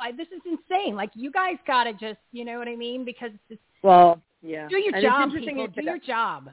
I, 0.00 0.12
this 0.12 0.28
is 0.28 0.40
insane. 0.46 0.94
Like, 0.94 1.10
you 1.14 1.32
guys 1.32 1.56
got 1.66 1.84
to 1.84 1.94
just, 1.94 2.20
you 2.30 2.44
know 2.44 2.58
what 2.60 2.68
I 2.68 2.76
mean? 2.76 3.04
Because 3.04 3.30
it's 3.34 3.42
just, 3.48 3.60
Well, 3.82 4.20
yeah. 4.42 4.68
do 4.68 4.78
your 4.78 4.94
And 4.94 5.02
job, 5.02 5.22
interesting 5.24 5.56
people. 5.56 5.74
Do 5.74 5.82
your 5.82 5.98
job. 5.98 6.50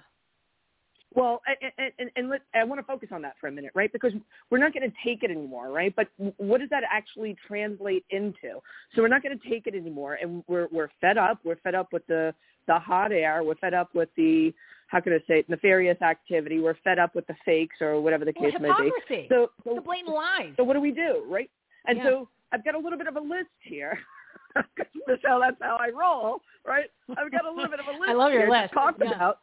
Well, 1.14 1.42
and, 1.62 1.92
and, 1.98 2.12
and 2.18 2.30
let, 2.30 2.42
I 2.54 2.66
want 2.66 2.80
to 2.80 2.86
focus 2.86 3.10
on 3.14 3.22
that 3.22 3.36
for 3.40 3.48
a 3.48 3.52
minute, 3.52 3.72
right? 3.74 3.92
Because 3.92 4.12
we're 4.50 4.58
not 4.58 4.74
going 4.74 4.90
to 4.90 4.96
take 5.04 5.24
it 5.24 5.32
anymore, 5.32 5.72
right? 5.72 5.96
But 5.96 6.08
what 6.38 6.60
does 6.60 6.70
that 6.72 6.84
actually 6.92 7.38
translate 7.48 8.04
into? 8.10 8.60
So 8.94 9.02
we're 9.02 9.08
not 9.08 9.24
going 9.24 9.40
to 9.40 9.50
take 9.50 9.66
it 9.66 9.76
anymore, 9.76 10.18
and 10.22 10.44
we're 10.48 10.68
we're 10.72 10.90
fed 11.00 11.18
up. 11.18 11.40
We're 11.46 11.56
fed 11.58 11.74
up 11.74 11.88
with 11.94 12.06
the 12.08 12.34
the 12.68 12.78
hot 12.78 13.14
air. 13.14 13.44
We're 13.46 13.56
fed 13.56 13.74
up 13.74 13.96
with 13.96 14.10
the 14.18 14.54
how 14.88 15.00
can 15.00 15.14
I 15.14 15.18
say 15.28 15.40
it, 15.40 15.50
nefarious 15.50 16.02
activity. 16.02 16.60
We're 16.60 16.78
fed 16.84 17.00
up 17.00 17.16
with 17.16 17.26
the 17.28 17.36
fakes 17.46 17.78
or 17.82 18.02
whatever 18.02 18.26
the 18.26 18.34
case 18.34 18.54
well, 18.60 18.76
may 18.78 18.90
be. 19.10 19.28
So, 19.30 19.52
so 19.64 19.76
the 19.76 19.82
blatant 19.82 20.14
lies. 20.14 20.54
So 20.58 20.64
what 20.64 20.74
do 20.74 20.82
we 20.82 20.92
do, 20.92 21.24
right? 21.28 21.50
And 21.88 21.98
yeah. 21.98 22.04
so 22.04 22.30
I've 22.52 22.64
got 22.64 22.76
a 22.76 22.80
little 22.80 22.98
bit 22.98 23.08
of 23.08 23.16
a 23.16 23.20
list 23.20 23.50
here. 23.62 24.00
Michele, 25.08 25.40
that's 25.40 25.58
how 25.62 25.78
I 25.80 25.90
roll, 25.90 26.42
right? 26.66 26.90
I've 27.10 27.32
got 27.32 27.46
a 27.46 27.50
little 27.50 27.70
bit 27.70 27.80
of 27.80 27.88
a 27.88 27.92
list. 27.92 28.04
I 28.10 28.14
love 28.14 28.34
your 28.34 28.50
list. 28.50 28.70
To 28.70 28.76
talk 28.76 28.96
yeah. 29.00 29.16
about, 29.16 29.40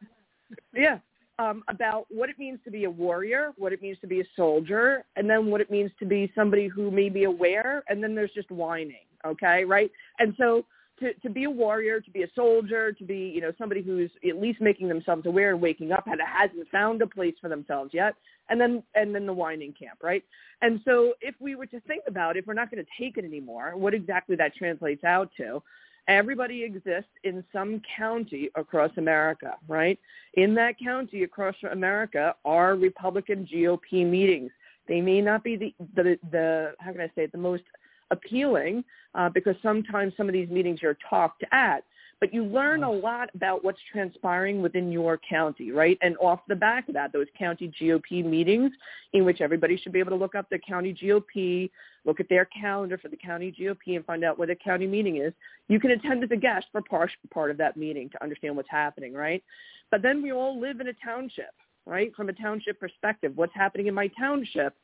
yeah, 0.74 0.98
um, 1.38 1.62
about 1.68 2.06
what 2.10 2.28
it 2.28 2.38
means 2.38 2.58
to 2.64 2.70
be 2.70 2.84
a 2.84 2.90
warrior, 2.90 3.52
what 3.56 3.72
it 3.72 3.82
means 3.82 3.98
to 4.00 4.06
be 4.06 4.20
a 4.20 4.24
soldier, 4.36 5.04
and 5.16 5.28
then 5.28 5.46
what 5.46 5.60
it 5.60 5.70
means 5.70 5.90
to 6.00 6.06
be 6.06 6.30
somebody 6.34 6.68
who 6.68 6.90
may 6.90 7.08
be 7.08 7.24
aware, 7.24 7.82
and 7.88 8.02
then 8.02 8.14
there's 8.14 8.32
just 8.34 8.50
whining, 8.50 9.06
okay, 9.26 9.64
right? 9.64 9.90
And 10.18 10.34
so 10.38 10.64
to, 11.02 11.14
to 11.14 11.28
be 11.30 11.44
a 11.44 11.50
warrior, 11.50 12.00
to 12.00 12.10
be 12.10 12.22
a 12.22 12.28
soldier, 12.34 12.92
to 12.92 13.04
be, 13.04 13.32
you 13.34 13.40
know, 13.40 13.52
somebody 13.58 13.82
who's 13.82 14.10
at 14.26 14.40
least 14.40 14.60
making 14.60 14.88
themselves 14.88 15.26
aware 15.26 15.50
and 15.50 15.60
waking 15.60 15.92
up 15.92 16.06
and 16.06 16.20
hasn't 16.24 16.68
found 16.70 17.02
a 17.02 17.06
place 17.06 17.34
for 17.40 17.48
themselves 17.48 17.90
yet, 17.92 18.14
and 18.48 18.60
then 18.60 18.82
and 18.94 19.14
then 19.14 19.26
the 19.26 19.32
whining 19.32 19.72
camp, 19.72 19.98
right? 20.02 20.24
And 20.62 20.80
so 20.84 21.14
if 21.20 21.34
we 21.40 21.56
were 21.56 21.66
to 21.66 21.80
think 21.80 22.04
about 22.06 22.36
if 22.36 22.46
we're 22.46 22.54
not 22.54 22.70
going 22.70 22.84
to 22.84 22.90
take 23.02 23.18
it 23.18 23.24
anymore, 23.24 23.72
what 23.76 23.94
exactly 23.94 24.36
that 24.36 24.54
translates 24.54 25.02
out 25.04 25.30
to, 25.38 25.62
everybody 26.08 26.62
exists 26.62 27.10
in 27.24 27.44
some 27.52 27.82
county 27.96 28.48
across 28.54 28.90
America, 28.96 29.56
right? 29.68 29.98
In 30.34 30.54
that 30.54 30.78
county 30.78 31.24
across 31.24 31.56
America 31.70 32.34
are 32.44 32.76
Republican 32.76 33.48
GOP 33.52 34.06
meetings. 34.06 34.52
They 34.86 35.00
may 35.00 35.20
not 35.20 35.42
be 35.42 35.56
the 35.56 35.74
the, 35.96 36.18
the 36.30 36.74
how 36.78 36.92
can 36.92 37.00
I 37.00 37.08
say 37.14 37.24
it, 37.24 37.32
the 37.32 37.38
most 37.38 37.64
appealing 38.12 38.84
uh, 39.14 39.28
because 39.28 39.56
sometimes 39.62 40.12
some 40.16 40.28
of 40.28 40.32
these 40.32 40.48
meetings 40.48 40.80
you're 40.80 40.98
talked 41.10 41.44
at, 41.50 41.82
but 42.20 42.32
you 42.32 42.44
learn 42.44 42.84
a 42.84 42.90
lot 42.90 43.30
about 43.34 43.64
what's 43.64 43.80
transpiring 43.90 44.62
within 44.62 44.92
your 44.92 45.18
county, 45.28 45.72
right? 45.72 45.98
And 46.02 46.16
off 46.18 46.38
the 46.46 46.54
back 46.54 46.86
of 46.86 46.94
that, 46.94 47.12
those 47.12 47.26
county 47.36 47.72
GOP 47.80 48.24
meetings 48.24 48.70
in 49.12 49.24
which 49.24 49.40
everybody 49.40 49.76
should 49.76 49.92
be 49.92 49.98
able 49.98 50.10
to 50.10 50.16
look 50.16 50.36
up 50.36 50.48
the 50.48 50.60
county 50.60 50.94
GOP, 50.94 51.68
look 52.04 52.20
at 52.20 52.28
their 52.28 52.44
calendar 52.44 52.96
for 52.96 53.08
the 53.08 53.16
county 53.16 53.52
GOP 53.58 53.96
and 53.96 54.06
find 54.06 54.22
out 54.22 54.38
where 54.38 54.46
the 54.46 54.54
county 54.54 54.86
meeting 54.86 55.16
is. 55.16 55.32
You 55.66 55.80
can 55.80 55.90
attend 55.90 56.22
as 56.22 56.30
a 56.30 56.36
guest 56.36 56.66
for 56.70 56.80
part, 56.80 57.10
part 57.34 57.50
of 57.50 57.56
that 57.56 57.76
meeting 57.76 58.08
to 58.10 58.22
understand 58.22 58.54
what's 58.54 58.70
happening, 58.70 59.14
right? 59.14 59.42
But 59.90 60.02
then 60.02 60.22
we 60.22 60.30
all 60.30 60.60
live 60.60 60.78
in 60.78 60.86
a 60.86 60.94
township, 61.04 61.50
right? 61.86 62.14
From 62.14 62.28
a 62.28 62.32
township 62.32 62.78
perspective, 62.78 63.32
what's 63.34 63.54
happening 63.54 63.88
in 63.88 63.94
my 63.94 64.06
township 64.16 64.74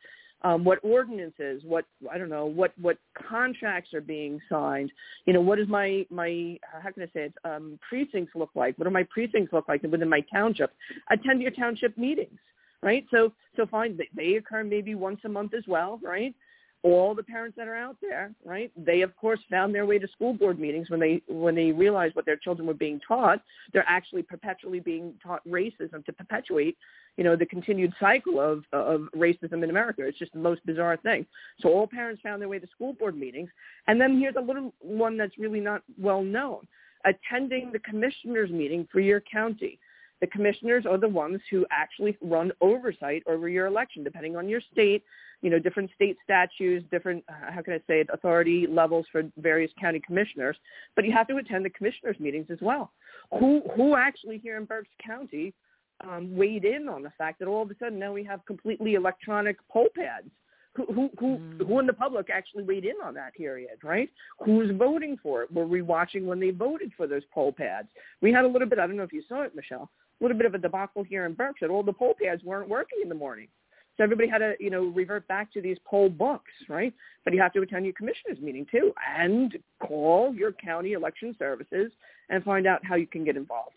um, 0.43 0.64
what 0.64 0.78
ordinances, 0.82 1.62
what 1.64 1.84
I 2.11 2.18
don't 2.18 2.28
know, 2.28 2.47
what 2.47 2.72
what 2.80 2.99
contracts 3.28 3.93
are 3.95 4.01
being 4.01 4.41
signed. 4.49 4.93
You 5.26 5.32
know, 5.32 5.41
what 5.41 5.59
does 5.59 5.68
my 5.68 6.07
my 6.11 6.59
how 6.62 6.91
can 6.91 7.03
I 7.03 7.07
say 7.07 7.24
it? 7.24 7.34
Um, 7.45 7.78
precincts 7.89 8.34
look 8.34 8.51
like? 8.55 8.78
What 8.78 8.84
do 8.84 8.91
my 8.91 9.07
precincts 9.11 9.53
look 9.53 9.68
like 9.68 9.82
within 9.82 10.09
my 10.09 10.24
township? 10.32 10.72
Attend 11.11 11.43
your 11.43 11.51
township 11.51 11.97
meetings, 11.99 12.39
right? 12.82 13.05
So 13.11 13.32
so 13.57 13.66
fine, 13.66 13.99
they 14.14 14.34
occur 14.34 14.62
maybe 14.62 14.95
once 14.95 15.20
a 15.24 15.28
month 15.28 15.55
as 15.55 15.64
well, 15.66 15.99
right? 16.03 16.34
All 16.82 17.14
the 17.14 17.22
parents 17.22 17.56
that 17.56 17.66
are 17.66 17.74
out 17.76 17.96
there, 18.00 18.32
right? 18.44 18.70
They 18.76 19.02
of 19.02 19.16
course 19.16 19.40
found 19.50 19.74
their 19.74 19.86
way 19.86 19.98
to 19.98 20.08
school 20.08 20.32
board 20.32 20.58
meetings 20.60 20.90
when 20.90 21.00
they 21.00 21.22
when 21.28 21.54
they 21.54 21.72
realized 21.72 22.14
what 22.14 22.24
their 22.24 22.36
children 22.36 22.66
were 22.66 22.74
being 22.74 23.00
taught. 23.06 23.42
They're 23.72 23.84
actually 23.88 24.22
perpetually 24.22 24.80
being 24.80 25.14
taught 25.22 25.46
racism 25.46 26.04
to 26.04 26.12
perpetuate, 26.12 26.76
you 27.16 27.24
know, 27.24 27.34
the 27.34 27.46
continued 27.46 27.92
cycle 27.98 28.40
of 28.40 28.64
of 28.72 29.02
racism 29.16 29.64
in 29.64 29.70
America. 29.70 30.02
It's 30.06 30.18
just 30.18 30.32
the 30.32 30.38
most 30.38 30.64
bizarre 30.64 30.96
thing. 30.98 31.26
So 31.60 31.68
all 31.70 31.86
parents 31.86 32.22
found 32.22 32.40
their 32.40 32.48
way 32.48 32.60
to 32.60 32.66
school 32.68 32.92
board 32.92 33.16
meetings, 33.16 33.50
and 33.88 34.00
then 34.00 34.18
here's 34.18 34.36
a 34.36 34.40
little 34.40 34.72
one 34.80 35.16
that's 35.16 35.36
really 35.36 35.60
not 35.60 35.82
well 36.00 36.22
known: 36.22 36.66
attending 37.04 37.72
the 37.72 37.80
commissioners 37.80 38.50
meeting 38.50 38.86
for 38.92 39.00
your 39.00 39.20
county. 39.20 39.78
The 40.20 40.26
commissioners 40.26 40.84
are 40.86 40.98
the 40.98 41.08
ones 41.08 41.40
who 41.50 41.64
actually 41.70 42.16
run 42.20 42.52
oversight 42.60 43.22
over 43.26 43.48
your 43.48 43.66
election, 43.66 44.02
depending 44.02 44.36
on 44.36 44.48
your 44.48 44.60
state 44.72 45.04
you 45.40 45.50
know, 45.50 45.58
different 45.58 45.90
state 45.94 46.16
statutes, 46.24 46.84
different, 46.90 47.24
uh, 47.28 47.52
how 47.52 47.62
can 47.62 47.74
I 47.74 47.78
say 47.86 48.00
it, 48.00 48.08
authority 48.12 48.66
levels 48.68 49.06
for 49.10 49.22
various 49.38 49.70
county 49.80 50.00
commissioners, 50.04 50.56
but 50.96 51.04
you 51.04 51.12
have 51.12 51.28
to 51.28 51.36
attend 51.36 51.64
the 51.64 51.70
commissioners 51.70 52.18
meetings 52.18 52.46
as 52.50 52.58
well. 52.60 52.92
Who, 53.38 53.62
who 53.76 53.96
actually 53.96 54.38
here 54.38 54.56
in 54.56 54.64
Berks 54.64 54.88
County 55.04 55.54
um, 56.02 56.34
weighed 56.34 56.64
in 56.64 56.88
on 56.88 57.02
the 57.02 57.12
fact 57.16 57.38
that 57.38 57.48
all 57.48 57.62
of 57.62 57.70
a 57.70 57.74
sudden 57.78 57.98
now 57.98 58.12
we 58.12 58.24
have 58.24 58.44
completely 58.46 58.94
electronic 58.94 59.56
poll 59.68 59.88
pads? 59.96 60.28
Who, 60.74 60.86
who, 60.86 61.10
who, 61.18 61.38
mm. 61.38 61.66
who 61.66 61.78
in 61.80 61.86
the 61.86 61.92
public 61.92 62.30
actually 62.30 62.62
weighed 62.62 62.84
in 62.84 62.94
on 63.02 63.14
that 63.14 63.34
period, 63.34 63.78
right? 63.82 64.08
Who's 64.44 64.70
voting 64.76 65.18
for 65.20 65.42
it? 65.42 65.52
Were 65.52 65.66
we 65.66 65.82
watching 65.82 66.24
when 66.26 66.38
they 66.38 66.50
voted 66.50 66.92
for 66.96 67.08
those 67.08 67.22
poll 67.32 67.52
pads? 67.52 67.88
We 68.20 68.32
had 68.32 68.44
a 68.44 68.48
little 68.48 68.68
bit, 68.68 68.78
I 68.78 68.86
don't 68.86 68.96
know 68.96 69.02
if 69.02 69.12
you 69.12 69.22
saw 69.28 69.42
it, 69.42 69.56
Michele, 69.56 69.90
little 70.20 70.36
bit 70.36 70.46
of 70.46 70.54
a 70.54 70.58
debacle 70.58 71.02
here 71.02 71.26
in 71.26 71.34
Berks 71.34 71.60
that 71.60 71.70
all 71.70 71.82
the 71.82 71.92
poll 71.92 72.14
pads 72.20 72.42
weren't 72.42 72.68
working 72.68 72.98
in 73.02 73.08
the 73.08 73.14
morning. 73.14 73.48
So 73.96 74.04
everybody 74.04 74.28
had 74.28 74.38
to, 74.38 74.54
you 74.60 74.70
know, 74.70 74.84
revert 74.84 75.26
back 75.26 75.52
to 75.54 75.60
these 75.60 75.76
poll 75.84 76.08
books, 76.08 76.52
right? 76.68 76.94
But 77.24 77.34
you 77.34 77.40
have 77.40 77.52
to 77.54 77.62
attend 77.62 77.84
your 77.84 77.94
commissioners 77.94 78.38
meeting 78.40 78.64
too 78.70 78.92
and 79.18 79.58
call 79.80 80.32
your 80.32 80.52
county 80.52 80.92
election 80.92 81.34
services 81.38 81.90
and 82.30 82.44
find 82.44 82.66
out 82.66 82.84
how 82.84 82.94
you 82.94 83.08
can 83.08 83.24
get 83.24 83.36
involved. 83.36 83.74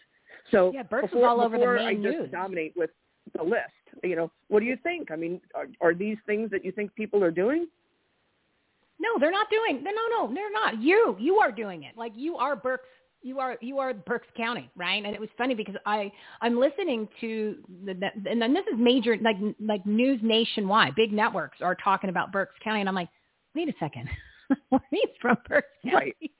So 0.51 0.71
yeah, 0.73 0.83
Berks 0.83 1.09
before, 1.09 1.27
all 1.27 1.41
over 1.41 1.57
before 1.57 1.77
the 1.79 1.85
main 1.85 2.05
I 2.05 2.11
just 2.19 2.31
dominate 2.31 2.73
with 2.75 2.91
the 3.35 3.43
list, 3.43 3.63
you 4.03 4.15
know, 4.15 4.31
what 4.47 4.59
do 4.59 4.65
you 4.65 4.77
think? 4.83 5.09
I 5.11 5.15
mean, 5.15 5.41
are, 5.55 5.67
are 5.81 5.93
these 5.93 6.17
things 6.25 6.51
that 6.51 6.63
you 6.63 6.71
think 6.71 6.93
people 6.93 7.23
are 7.23 7.31
doing? 7.31 7.67
No, 8.99 9.09
they're 9.19 9.31
not 9.31 9.47
doing. 9.49 9.83
No, 9.83 9.89
no, 9.89 10.27
no, 10.27 10.33
they're 10.33 10.51
not. 10.51 10.79
You, 10.79 11.15
you 11.19 11.37
are 11.37 11.51
doing 11.51 11.83
it. 11.83 11.97
Like 11.97 12.13
you 12.15 12.37
are 12.37 12.55
Berks 12.55 12.87
you 13.22 13.39
are 13.39 13.57
you 13.61 13.80
are 13.80 13.93
Berks 13.93 14.28
County, 14.36 14.69
right? 14.76 15.03
And 15.03 15.13
it 15.13 15.19
was 15.19 15.30
funny 15.38 15.55
because 15.55 15.76
I 15.86 16.11
I'm 16.41 16.59
listening 16.59 17.07
to 17.22 17.55
the 17.86 17.95
and 18.30 18.41
then 18.41 18.53
this 18.53 18.65
is 18.72 18.80
major 18.80 19.17
like 19.22 19.38
like 19.59 19.86
news 19.86 20.19
nationwide. 20.24 20.95
Big 20.95 21.11
networks 21.11 21.57
are 21.61 21.76
talking 21.76 22.09
about 22.09 22.32
Berks 22.32 22.55
County, 22.63 22.80
and 22.80 22.89
I'm 22.89 22.95
like, 22.95 23.09
wait 23.55 23.69
a 23.69 23.74
second, 23.80 24.09
he's 24.89 25.09
from 25.22 25.38
Berks 25.47 25.67
County. 25.84 25.95
Right. 25.95 26.32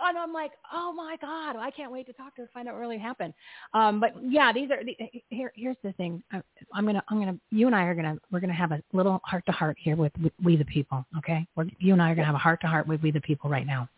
And 0.00 0.16
I'm 0.16 0.32
like, 0.32 0.52
oh 0.72 0.92
my 0.92 1.16
god, 1.20 1.56
I 1.56 1.72
can't 1.72 1.90
wait 1.90 2.06
to 2.06 2.12
talk 2.12 2.36
to 2.36 2.42
her, 2.42 2.50
find 2.54 2.68
out 2.68 2.74
what 2.74 2.80
really 2.80 2.98
happened. 2.98 3.34
Um, 3.74 3.98
but 3.98 4.12
yeah, 4.22 4.52
these 4.52 4.70
are 4.70 4.84
the, 4.84 4.96
here. 5.28 5.52
Here's 5.56 5.76
the 5.82 5.92
thing. 5.94 6.22
I, 6.30 6.40
I'm 6.72 6.86
gonna, 6.86 7.02
I'm 7.08 7.18
gonna, 7.18 7.36
you 7.50 7.66
and 7.66 7.74
I 7.74 7.82
are 7.82 7.96
gonna, 7.96 8.16
we're 8.30 8.38
gonna 8.38 8.52
have 8.52 8.70
a 8.70 8.80
little 8.92 9.20
heart 9.24 9.44
to 9.46 9.52
heart 9.52 9.76
here 9.80 9.96
with, 9.96 10.12
with 10.22 10.32
we 10.42 10.56
the 10.56 10.64
people. 10.66 11.04
Okay, 11.18 11.44
we're, 11.56 11.66
you 11.80 11.94
and 11.94 12.00
I 12.02 12.12
are 12.12 12.14
gonna 12.14 12.26
have 12.26 12.36
a 12.36 12.38
heart 12.38 12.60
to 12.60 12.68
heart 12.68 12.86
with 12.86 13.02
we 13.02 13.10
the 13.10 13.20
people 13.20 13.50
right 13.50 13.66
now. 13.66 13.88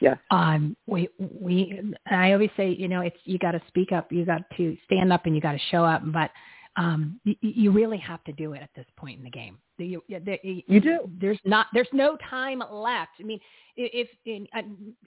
Yeah. 0.00 0.14
Um, 0.30 0.76
we 0.86 1.08
we 1.18 1.80
I 2.06 2.32
always 2.32 2.50
say, 2.56 2.70
you 2.70 2.88
know, 2.88 3.00
it's 3.00 3.16
you 3.24 3.38
got 3.38 3.52
to 3.52 3.62
speak 3.68 3.92
up, 3.92 4.12
you 4.12 4.24
got 4.24 4.42
to 4.56 4.76
stand 4.84 5.12
up, 5.12 5.26
and 5.26 5.34
you 5.34 5.40
got 5.40 5.52
to 5.52 5.60
show 5.70 5.84
up. 5.84 6.02
But 6.12 6.30
um, 6.76 7.20
you, 7.24 7.34
you 7.40 7.70
really 7.70 7.98
have 7.98 8.22
to 8.24 8.32
do 8.32 8.52
it 8.52 8.62
at 8.62 8.70
this 8.76 8.86
point 8.96 9.18
in 9.18 9.24
the 9.24 9.30
game. 9.30 9.58
You, 9.78 10.02
you, 10.08 10.62
you 10.66 10.80
do. 10.80 11.10
There's 11.20 11.38
not. 11.44 11.66
There's 11.72 11.88
no 11.92 12.16
time 12.28 12.62
left. 12.70 13.12
I 13.20 13.22
mean, 13.22 13.38
if 13.76 14.08
uh, 14.54 14.62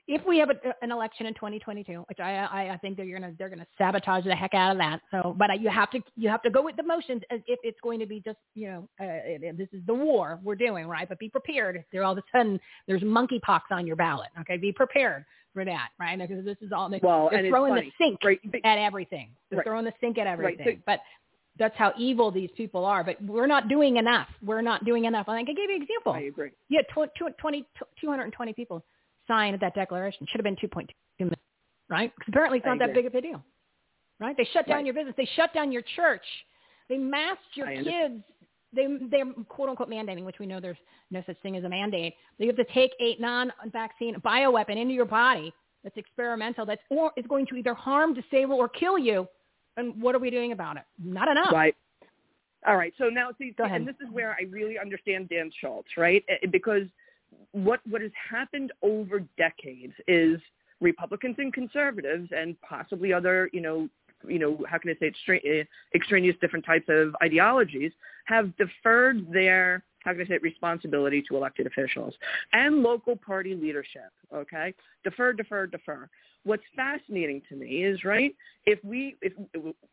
if 0.08 0.26
we 0.26 0.38
have 0.38 0.50
a, 0.50 0.56
an 0.82 0.92
election 0.92 1.26
in 1.26 1.34
2022, 1.34 2.06
which 2.08 2.20
I 2.20 2.36
I, 2.36 2.74
I 2.74 2.78
think 2.78 2.96
they're 2.96 3.12
gonna 3.12 3.34
they're 3.38 3.50
gonna 3.50 3.68
sabotage 3.78 4.24
the 4.24 4.36
heck 4.36 4.54
out 4.54 4.72
of 4.72 4.78
that. 4.78 5.02
So, 5.12 5.36
but 5.38 5.60
you 5.60 5.70
have 5.70 5.92
to 5.92 6.00
you 6.16 6.30
have 6.30 6.42
to 6.44 6.50
go 6.50 6.62
with 6.62 6.78
the 6.78 6.84
motions 6.84 7.22
as 7.32 7.42
if 7.48 7.60
it's 7.64 7.80
going 7.84 8.00
to 8.00 8.06
be 8.06 8.22
just 8.22 8.38
you 8.56 8.68
know 8.68 8.90
uh, 9.02 9.40
this 9.58 9.68
is 9.74 9.82
the 9.88 9.94
war 9.94 10.40
we're 10.42 10.56
doing 10.56 10.88
right. 10.88 11.08
But 11.08 11.20
be 11.20 11.30
prepared. 11.30 11.84
There 11.92 12.04
all 12.06 12.14
of 12.14 12.18
a 12.18 12.24
sudden 12.38 12.60
there's 12.88 13.02
monkeypox 13.02 13.62
on 13.72 13.86
your 13.86 13.98
ballot. 13.98 14.30
Okay, 14.40 14.56
be 14.56 14.72
prepared 14.72 15.26
for 15.54 15.66
that, 15.66 15.90
right? 16.00 16.18
Because 16.18 16.46
this 16.46 16.58
is 16.62 16.72
all 16.72 16.90
they, 16.90 17.00
well, 17.04 17.30
they're 17.32 17.50
throwing 17.50 17.76
the 17.76 17.92
sink 17.98 18.20
right. 18.24 18.40
at 18.64 18.78
everything. 18.78 19.32
They're 19.50 19.58
right. 19.58 19.68
throwing 19.68 19.86
the 19.86 19.94
sink 20.00 20.18
at 20.18 20.28
everything. 20.28 20.66
Right. 20.66 20.86
But 20.86 21.00
that's 21.58 21.76
how 21.78 21.94
evil 21.98 22.32
these 22.32 22.50
people 22.56 22.86
are. 22.86 23.04
But 23.04 23.22
we're 23.24 23.48
not 23.48 23.70
doing 23.70 23.98
enough. 23.98 24.28
We're 24.44 24.62
not 24.62 24.86
doing 24.86 25.06
enough. 25.06 25.28
I 25.28 25.38
think 25.38 25.50
I 25.50 25.54
gave 25.54 25.70
you 25.70 25.76
an 25.76 25.82
example. 25.82 26.14
I 26.14 26.22
agree. 26.22 26.52
Yeah, 26.70 26.82
20, 26.94 27.12
20, 27.40 27.66
220 28.00 28.54
people 28.54 28.84
signed 29.28 29.60
that 29.60 29.76
declaration. 29.76 30.28
Should 30.30 30.40
have 30.40 30.44
been 30.44 30.56
2.2 30.56 30.88
million, 31.20 31.36
right? 31.90 32.12
Because 32.16 32.30
apparently 32.30 32.60
it's 32.60 32.66
not 32.66 32.80
that 32.80 32.94
big 32.94 33.06
of 33.06 33.16
a 33.16 33.22
deal, 33.22 33.44
right? 34.20 34.36
They 34.36 34.48
shut 34.54 34.68
down 34.68 34.78
right. 34.78 34.86
your 34.86 34.94
business. 34.94 35.14
They 35.18 35.30
shut 35.36 35.54
down 35.54 35.72
your 35.72 35.84
church. 35.96 36.26
They 36.90 36.98
masked 36.98 37.56
your 37.56 37.68
I 37.68 37.84
kids. 37.84 38.24
They 38.74 38.88
they're 39.10 39.26
quote 39.50 39.70
unquote 39.70 39.90
mandating, 39.90 40.24
which 40.24 40.40
we 40.40 40.46
know 40.46 40.60
there's 40.60 40.78
no 41.10 41.22
such 41.26 41.38
thing 41.42 41.58
as 41.58 41.64
a 41.64 41.70
mandate. 41.70 42.14
They 42.40 42.48
have 42.48 42.56
to 42.56 42.66
take 42.74 42.92
a 43.02 43.18
non-vaccine 43.20 44.16
bioweapon 44.22 44.78
into 44.78 44.94
your 44.94 45.06
body 45.06 45.54
that's 45.84 45.98
experimental. 45.98 46.66
That's 46.66 46.82
or 46.90 47.12
is 47.18 47.26
going 47.28 47.48
to 47.48 47.56
either 47.56 47.74
harm, 47.74 48.14
disable, 48.14 48.56
or 48.56 48.70
kill 48.70 48.98
you. 48.98 49.28
And 49.78 50.02
what 50.02 50.16
are 50.16 50.20
we 50.20 50.30
doing 50.30 50.52
about 50.52 50.78
it? 50.78 50.84
Not 51.04 51.28
enough. 51.28 51.52
Right. 51.52 51.76
All 52.68 52.76
right. 52.78 52.94
So 52.98 53.06
now, 53.06 53.30
see, 53.38 53.54
Go 53.58 53.64
ahead. 53.64 53.82
and 53.82 53.88
this 53.88 53.96
is 54.06 54.12
where 54.12 54.36
I 54.40 54.44
really 54.50 54.78
understand 54.78 55.30
Dan 55.30 55.52
Schultz, 55.60 55.90
right? 55.98 56.24
Eh, 56.30 56.48
because 56.52 56.84
what 57.54 57.80
what 57.90 58.02
has 58.02 58.12
happened 58.30 58.72
over 58.82 59.22
decades 59.38 59.94
is 60.08 60.40
Republicans 60.80 61.36
and 61.40 61.54
conservatives 61.54 62.30
and 62.36 62.60
possibly 62.62 63.14
other, 63.14 63.50
you 63.54 63.62
know, 63.62 63.90
you 64.28 64.38
know, 64.38 64.64
how 64.68 64.78
can 64.78 64.92
I 64.92 64.94
say, 65.00 65.08
extra- 65.08 65.40
eh, 65.46 65.64
extraneous 65.96 66.36
different 66.42 66.66
types 66.66 66.86
of 66.90 67.16
ideologies, 67.24 67.92
have 68.26 68.56
deferred 68.58 69.32
their 69.32 69.84
how 70.04 70.14
can 70.14 70.22
I 70.22 70.26
say 70.26 70.34
it, 70.36 70.42
responsibility 70.42 71.24
to 71.30 71.38
elected 71.38 71.68
officials 71.68 72.16
and 72.54 72.82
local 72.82 73.16
party 73.16 73.56
leadership. 73.56 74.12
Okay, 74.34 74.74
defer, 75.04 75.34
defer, 75.34 75.68
defer. 75.68 76.10
What's 76.44 76.64
fascinating 76.76 77.42
to 77.50 77.56
me 77.56 77.84
is 77.84 78.04
right 78.04 78.36
if 78.66 78.84
we 78.84 79.16
if 79.22 79.34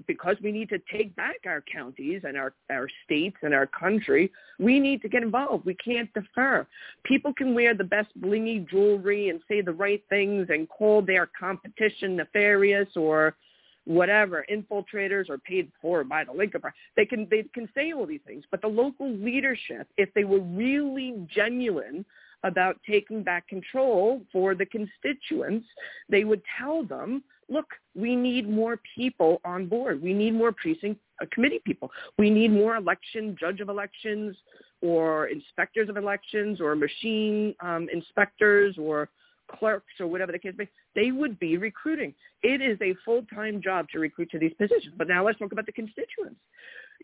because 0.06 0.36
we 0.42 0.52
need 0.52 0.68
to 0.70 0.78
take 0.92 1.14
back 1.16 1.36
our 1.46 1.62
counties 1.72 2.22
and 2.24 2.36
our 2.36 2.54
our 2.70 2.88
states 3.04 3.36
and 3.42 3.54
our 3.54 3.66
country, 3.66 4.30
we 4.58 4.78
need 4.78 5.02
to 5.02 5.08
get 5.08 5.22
involved. 5.22 5.64
We 5.64 5.74
can't 5.74 6.12
defer. 6.12 6.66
People 7.04 7.32
can 7.32 7.54
wear 7.54 7.74
the 7.74 7.84
best 7.84 8.08
blingy 8.20 8.68
jewelry 8.68 9.30
and 9.30 9.40
say 9.48 9.60
the 9.60 9.72
right 9.72 10.02
things 10.08 10.48
and 10.50 10.68
call 10.68 11.02
their 11.02 11.28
competition 11.38 12.16
nefarious 12.16 12.88
or 12.96 13.36
whatever, 13.84 14.44
infiltrators 14.52 15.30
or 15.30 15.38
paid 15.38 15.72
for 15.80 16.04
by 16.04 16.22
the 16.22 16.32
Lincoln 16.32 16.60
Party. 16.60 16.76
They 16.96 17.06
can 17.06 17.26
they 17.30 17.44
can 17.54 17.68
say 17.74 17.92
all 17.92 18.06
these 18.06 18.20
things, 18.26 18.44
but 18.50 18.60
the 18.60 18.68
local 18.68 19.10
leadership, 19.10 19.88
if 19.96 20.12
they 20.14 20.24
were 20.24 20.40
really 20.40 21.26
genuine 21.34 22.04
about 22.44 22.76
taking 22.88 23.22
back 23.22 23.48
control 23.48 24.22
for 24.32 24.54
the 24.54 24.66
constituents, 24.66 25.66
they 26.08 26.24
would 26.24 26.42
tell 26.58 26.84
them, 26.84 27.22
look, 27.48 27.66
we 27.94 28.14
need 28.14 28.48
more 28.48 28.78
people 28.94 29.40
on 29.44 29.66
board. 29.66 30.00
We 30.02 30.12
need 30.12 30.34
more 30.34 30.52
precinct 30.52 31.00
uh, 31.20 31.26
committee 31.32 31.60
people. 31.64 31.90
We 32.16 32.30
need 32.30 32.52
more 32.52 32.76
election, 32.76 33.36
judge 33.38 33.60
of 33.60 33.68
elections, 33.68 34.36
or 34.80 35.26
inspectors 35.26 35.88
of 35.88 35.96
elections, 35.96 36.60
or 36.60 36.76
machine 36.76 37.54
um, 37.60 37.88
inspectors, 37.92 38.76
or 38.78 39.08
clerks 39.48 39.94
or 40.00 40.06
whatever 40.06 40.32
the 40.32 40.38
case 40.38 40.54
may 40.56 40.64
be, 40.64 40.70
they 40.94 41.10
would 41.10 41.38
be 41.38 41.56
recruiting. 41.56 42.14
It 42.42 42.60
is 42.60 42.78
a 42.80 42.94
full-time 43.04 43.60
job 43.62 43.88
to 43.92 43.98
recruit 43.98 44.30
to 44.30 44.38
these 44.38 44.54
positions. 44.54 44.94
But 44.96 45.08
now 45.08 45.24
let's 45.24 45.38
talk 45.38 45.52
about 45.52 45.66
the 45.66 45.72
constituents. 45.72 46.40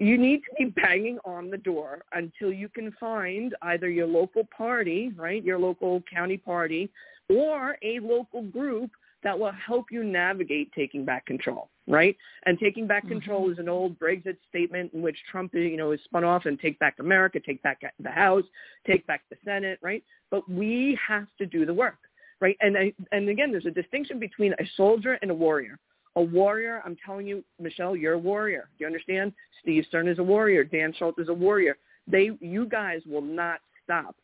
You 0.00 0.18
need 0.18 0.38
to 0.38 0.54
be 0.58 0.70
banging 0.70 1.18
on 1.24 1.50
the 1.50 1.56
door 1.56 2.02
until 2.12 2.52
you 2.52 2.68
can 2.68 2.92
find 2.98 3.54
either 3.62 3.88
your 3.88 4.06
local 4.06 4.42
party, 4.56 5.12
right, 5.16 5.42
your 5.44 5.58
local 5.58 6.02
county 6.12 6.36
party, 6.36 6.90
or 7.28 7.76
a 7.82 8.00
local 8.00 8.42
group 8.42 8.90
that 9.22 9.38
will 9.38 9.52
help 9.52 9.86
you 9.90 10.04
navigate 10.04 10.70
taking 10.72 11.04
back 11.04 11.24
control, 11.26 11.70
right? 11.88 12.16
And 12.44 12.58
taking 12.58 12.86
back 12.86 13.04
mm-hmm. 13.04 13.14
control 13.14 13.50
is 13.50 13.58
an 13.58 13.68
old 13.68 13.98
Brexit 13.98 14.36
statement 14.48 14.92
in 14.92 15.00
which 15.00 15.16
Trump, 15.30 15.54
you 15.54 15.76
know, 15.76 15.92
is 15.92 16.00
spun 16.04 16.24
off 16.24 16.44
and 16.44 16.60
take 16.60 16.78
back 16.78 16.96
America, 17.00 17.40
take 17.40 17.62
back 17.62 17.80
the 17.98 18.10
House, 18.10 18.44
take 18.86 19.06
back 19.06 19.22
the 19.30 19.36
Senate, 19.44 19.78
right? 19.80 20.04
But 20.30 20.48
we 20.48 20.98
have 21.08 21.26
to 21.38 21.46
do 21.46 21.64
the 21.64 21.72
work 21.72 21.98
right? 22.40 22.56
And 22.60 22.76
I, 22.76 22.92
and 23.12 23.28
again, 23.28 23.50
there's 23.50 23.66
a 23.66 23.70
distinction 23.70 24.18
between 24.18 24.52
a 24.54 24.64
soldier 24.76 25.18
and 25.22 25.30
a 25.30 25.34
warrior. 25.34 25.78
A 26.16 26.22
warrior, 26.22 26.80
I'm 26.84 26.96
telling 27.04 27.26
you, 27.26 27.42
Michele, 27.58 27.96
you're 27.96 28.12
a 28.14 28.18
warrior. 28.18 28.68
Do 28.78 28.84
you 28.84 28.86
understand? 28.86 29.32
Steve 29.60 29.84
Stern 29.88 30.06
is 30.06 30.18
a 30.18 30.22
warrior. 30.22 30.62
Dan 30.62 30.92
Schultz 30.96 31.18
is 31.18 31.28
a 31.28 31.34
warrior. 31.34 31.76
They, 32.06 32.30
you 32.40 32.66
guys 32.66 33.00
will 33.06 33.22
not 33.22 33.60
stop. 33.82 34.14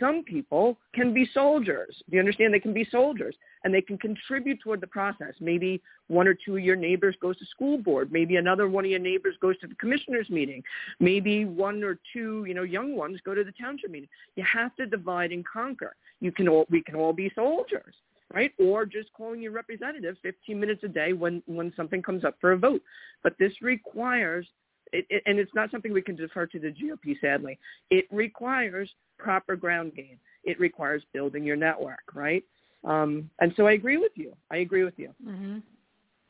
Some 0.00 0.24
people 0.24 0.78
can 0.94 1.12
be 1.12 1.28
soldiers. 1.32 1.94
Do 2.08 2.16
you 2.16 2.20
understand? 2.20 2.54
They 2.54 2.60
can 2.60 2.72
be 2.72 2.88
soldiers 2.90 3.34
and 3.62 3.72
they 3.72 3.82
can 3.82 3.98
contribute 3.98 4.60
toward 4.60 4.80
the 4.80 4.86
process. 4.86 5.34
Maybe 5.40 5.82
one 6.08 6.26
or 6.26 6.34
two 6.34 6.56
of 6.56 6.64
your 6.64 6.76
neighbors 6.76 7.14
goes 7.20 7.38
to 7.38 7.44
school 7.46 7.78
board. 7.78 8.10
Maybe 8.10 8.36
another 8.36 8.68
one 8.68 8.84
of 8.84 8.90
your 8.90 9.00
neighbors 9.00 9.36
goes 9.40 9.58
to 9.58 9.66
the 9.66 9.74
commissioners 9.74 10.30
meeting. 10.30 10.62
Maybe 10.98 11.44
one 11.44 11.84
or 11.84 11.98
two, 12.12 12.44
you 12.48 12.54
know, 12.54 12.62
young 12.62 12.96
ones 12.96 13.20
go 13.24 13.34
to 13.34 13.44
the 13.44 13.52
township 13.52 13.90
meeting. 13.90 14.08
You 14.36 14.44
have 14.50 14.74
to 14.76 14.86
divide 14.86 15.32
and 15.32 15.46
conquer. 15.46 15.94
You 16.20 16.32
can 16.32 16.48
all, 16.48 16.66
we 16.70 16.82
can 16.82 16.94
all 16.94 17.12
be 17.12 17.30
soldiers, 17.34 17.94
right? 18.32 18.52
Or 18.58 18.86
just 18.86 19.12
calling 19.12 19.42
your 19.42 19.52
representative 19.52 20.16
15 20.22 20.58
minutes 20.58 20.82
a 20.82 20.88
day 20.88 21.12
when, 21.12 21.42
when 21.46 21.72
something 21.76 22.02
comes 22.02 22.24
up 22.24 22.36
for 22.40 22.52
a 22.52 22.58
vote. 22.58 22.82
But 23.22 23.34
this 23.38 23.52
requires 23.60 24.46
it, 24.92 25.06
it, 25.10 25.22
and 25.26 25.38
it's 25.38 25.54
not 25.54 25.70
something 25.70 25.92
we 25.92 26.02
can 26.02 26.16
defer 26.16 26.46
to 26.46 26.58
the 26.58 26.68
GOP, 26.68 27.20
sadly. 27.20 27.58
It 27.90 28.06
requires 28.10 28.90
proper 29.18 29.56
ground 29.56 29.94
game. 29.94 30.18
It 30.44 30.58
requires 30.58 31.02
building 31.12 31.44
your 31.44 31.56
network, 31.56 32.14
right? 32.14 32.42
Um, 32.84 33.30
and 33.40 33.52
so 33.56 33.66
I 33.66 33.72
agree 33.72 33.98
with 33.98 34.12
you. 34.14 34.34
I 34.50 34.58
agree 34.58 34.84
with 34.84 34.94
you. 34.96 35.12
Mm-hmm. 35.26 35.58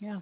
Yeah. 0.00 0.20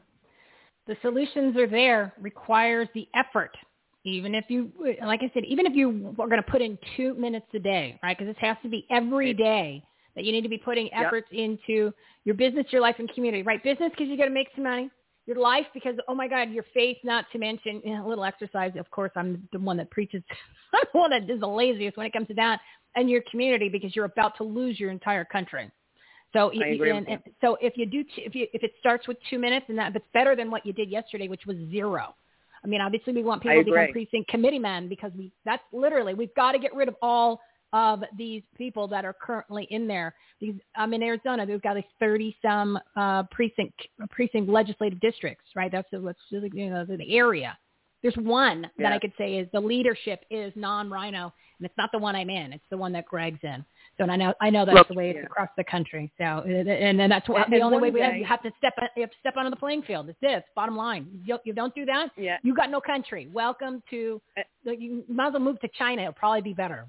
The 0.86 0.97
solutions 1.03 1.57
are 1.57 1.66
there. 1.66 2.12
Requires 2.20 2.89
the 2.95 3.09
effort. 3.14 3.57
Even 4.05 4.34
if 4.34 4.45
you, 4.49 4.70
like 5.03 5.20
I 5.22 5.30
said, 5.34 5.45
even 5.45 5.66
if 5.66 5.74
you 5.74 6.14
are 6.18 6.28
going 6.28 6.43
to 6.43 6.51
put 6.51 6.62
in 6.62 6.78
two 6.97 7.14
minutes 7.14 7.47
a 7.55 7.59
day, 7.59 7.99
right? 8.03 8.16
Because 8.16 8.32
this 8.32 8.41
has 8.41 8.57
to 8.62 8.68
be 8.68 8.86
every 8.91 9.34
day 9.34 9.82
that 10.14 10.24
you 10.24 10.32
need 10.32 10.43
to 10.43 10.49
be 10.49 10.59
putting 10.59 10.93
efforts 10.95 11.28
yep. 11.30 11.51
into 11.51 11.93
your 12.24 12.34
business, 12.34 12.66
your 12.70 12.80
life, 12.80 12.97
and 12.99 13.09
community, 13.12 13.43
right? 13.43 13.62
Business 13.62 13.91
because 13.91 14.09
you 14.09 14.16
got 14.16 14.24
to 14.24 14.30
make 14.30 14.49
some 14.55 14.64
money. 14.64 14.91
Your 15.29 15.37
life 15.37 15.66
because, 15.74 15.95
oh 16.09 16.14
my 16.14 16.26
God, 16.26 16.51
your 16.51 16.64
faith, 16.72 16.97
not 17.05 17.26
to 17.33 17.39
mention 17.39 17.83
you 17.85 17.95
know, 17.95 18.07
a 18.07 18.09
little 18.09 18.24
exercise. 18.24 18.72
Of 18.79 18.91
course, 18.91 19.11
I'm 19.14 19.47
the 19.53 19.59
one 19.59 19.76
that 19.76 19.91
preaches. 19.91 20.22
I'm 20.72 20.85
the 20.91 20.99
one 20.99 21.11
that 21.11 21.29
is 21.29 21.41
the 21.41 21.47
laziest 21.47 21.99
when 21.99 22.07
it 22.07 22.14
comes 22.14 22.29
to 22.29 22.35
that. 22.35 22.61
And 22.97 23.11
your 23.11 23.20
community 23.31 23.68
because 23.68 23.95
you're 23.95 24.07
about 24.07 24.39
to 24.39 24.43
lose 24.43 24.81
your 24.81 24.91
entire 24.91 25.26
country. 25.26 25.70
So, 26.33 26.51
and, 26.51 27.09
and, 27.09 27.22
so 27.43 27.59
if 27.61 27.76
you 27.76 27.85
do, 27.85 28.05
if 28.16 28.35
you 28.35 28.47
if 28.55 28.62
it 28.62 28.72
starts 28.81 29.07
with 29.07 29.18
two 29.29 29.39
minutes, 29.39 29.66
and 29.68 29.76
that, 29.76 29.93
that's 29.93 30.05
better 30.14 30.35
than 30.35 30.51
what 30.51 30.64
you 30.64 30.72
did 30.72 30.89
yesterday, 30.89 31.29
which 31.29 31.45
was 31.47 31.59
zero. 31.70 32.14
I 32.64 32.66
mean, 32.66 32.81
obviously 32.81 33.12
we 33.12 33.22
want 33.22 33.43
people 33.43 33.64
to 33.64 33.70
become 33.70 33.93
precinct 33.93 34.31
committee 34.31 34.59
men 34.59 34.89
because 34.89 35.12
we 35.16 35.31
that's 35.45 35.62
literally 35.72 36.14
we've 36.14 36.35
got 36.35 36.53
to 36.53 36.59
get 36.59 36.74
rid 36.74 36.89
of 36.89 36.97
all 37.03 37.41
of 37.73 38.03
these 38.16 38.43
people 38.57 38.89
that 38.89 39.05
are 39.05 39.14
currently 39.21 39.66
in 39.71 39.87
there. 39.87 40.14
These 40.41 40.55
I'm 40.77 40.95
in 40.95 41.03
Arizona. 41.03 41.45
They've 41.45 41.61
got 41.61 41.77
like 41.77 41.87
30 42.01 42.37
some 42.41 42.79
uh, 42.97 43.25
precinct 43.31 43.75
precinct 44.11 44.49
legislative 44.49 45.01
districts, 45.01 45.45
right? 45.55 45.71
That's 45.71 45.89
the, 45.91 46.01
what's 46.01 46.21
you 46.31 46.71
know 46.71 46.85
the 46.85 47.16
area. 47.16 47.57
There's 48.03 48.16
one 48.16 48.62
yeah. 48.62 48.89
that 48.89 48.93
I 48.93 48.99
could 48.99 49.12
say 49.19 49.35
is 49.35 49.49
the 49.53 49.61
leadership 49.61 50.25
is 50.31 50.53
non-RINO, 50.55 51.33
and 51.59 51.66
it's 51.66 51.75
not 51.77 51.91
the 51.93 51.99
one 51.99 52.14
I'm 52.14 52.31
in. 52.31 52.53
It's 52.53 52.64
the 52.71 52.77
one 52.77 52.93
that 52.93 53.07
Greg's 53.07 53.41
in. 53.43 53.64
So 53.97 54.05
and 54.05 54.12
I 54.12 54.16
know 54.16 54.33
I 54.41 54.51
know 54.51 54.64
that's 54.64 54.89
the 54.89 54.95
way 54.95 55.11
it's 55.11 55.19
yeah. 55.19 55.27
across 55.27 55.49
the 55.57 55.64
country. 55.64 56.11
So 56.16 56.25
and 56.25 56.99
then 56.99 57.11
that's 57.11 57.29
what, 57.29 57.51
the 57.51 57.61
only 57.61 57.79
way 57.79 57.91
we 57.91 58.01
have, 58.01 58.16
you 58.16 58.25
have 58.25 58.43
to 58.43 58.53
step 58.57 58.75
you 58.97 59.03
have 59.03 59.11
to 59.11 59.16
step 59.19 59.37
onto 59.37 59.51
the 59.51 59.57
playing 59.57 59.83
field. 59.83 60.09
It's 60.09 60.21
this 60.21 60.45
bottom 60.55 60.77
line. 60.77 61.09
You, 61.25 61.39
you 61.45 61.53
don't 61.53 61.75
do 61.75 61.85
that, 61.87 62.11
yeah. 62.16 62.37
you 62.45 62.55
got 62.55 62.71
no 62.71 62.81
country. 62.81 63.29
Welcome 63.33 63.83
to 63.91 64.23
you 64.64 65.05
might 65.09 65.29
as 65.29 65.33
well 65.33 65.43
move 65.43 65.61
to 65.61 65.69
China. 65.77 66.03
It'll 66.03 66.12
probably 66.14 66.43
be 66.43 66.55
better. 66.55 66.87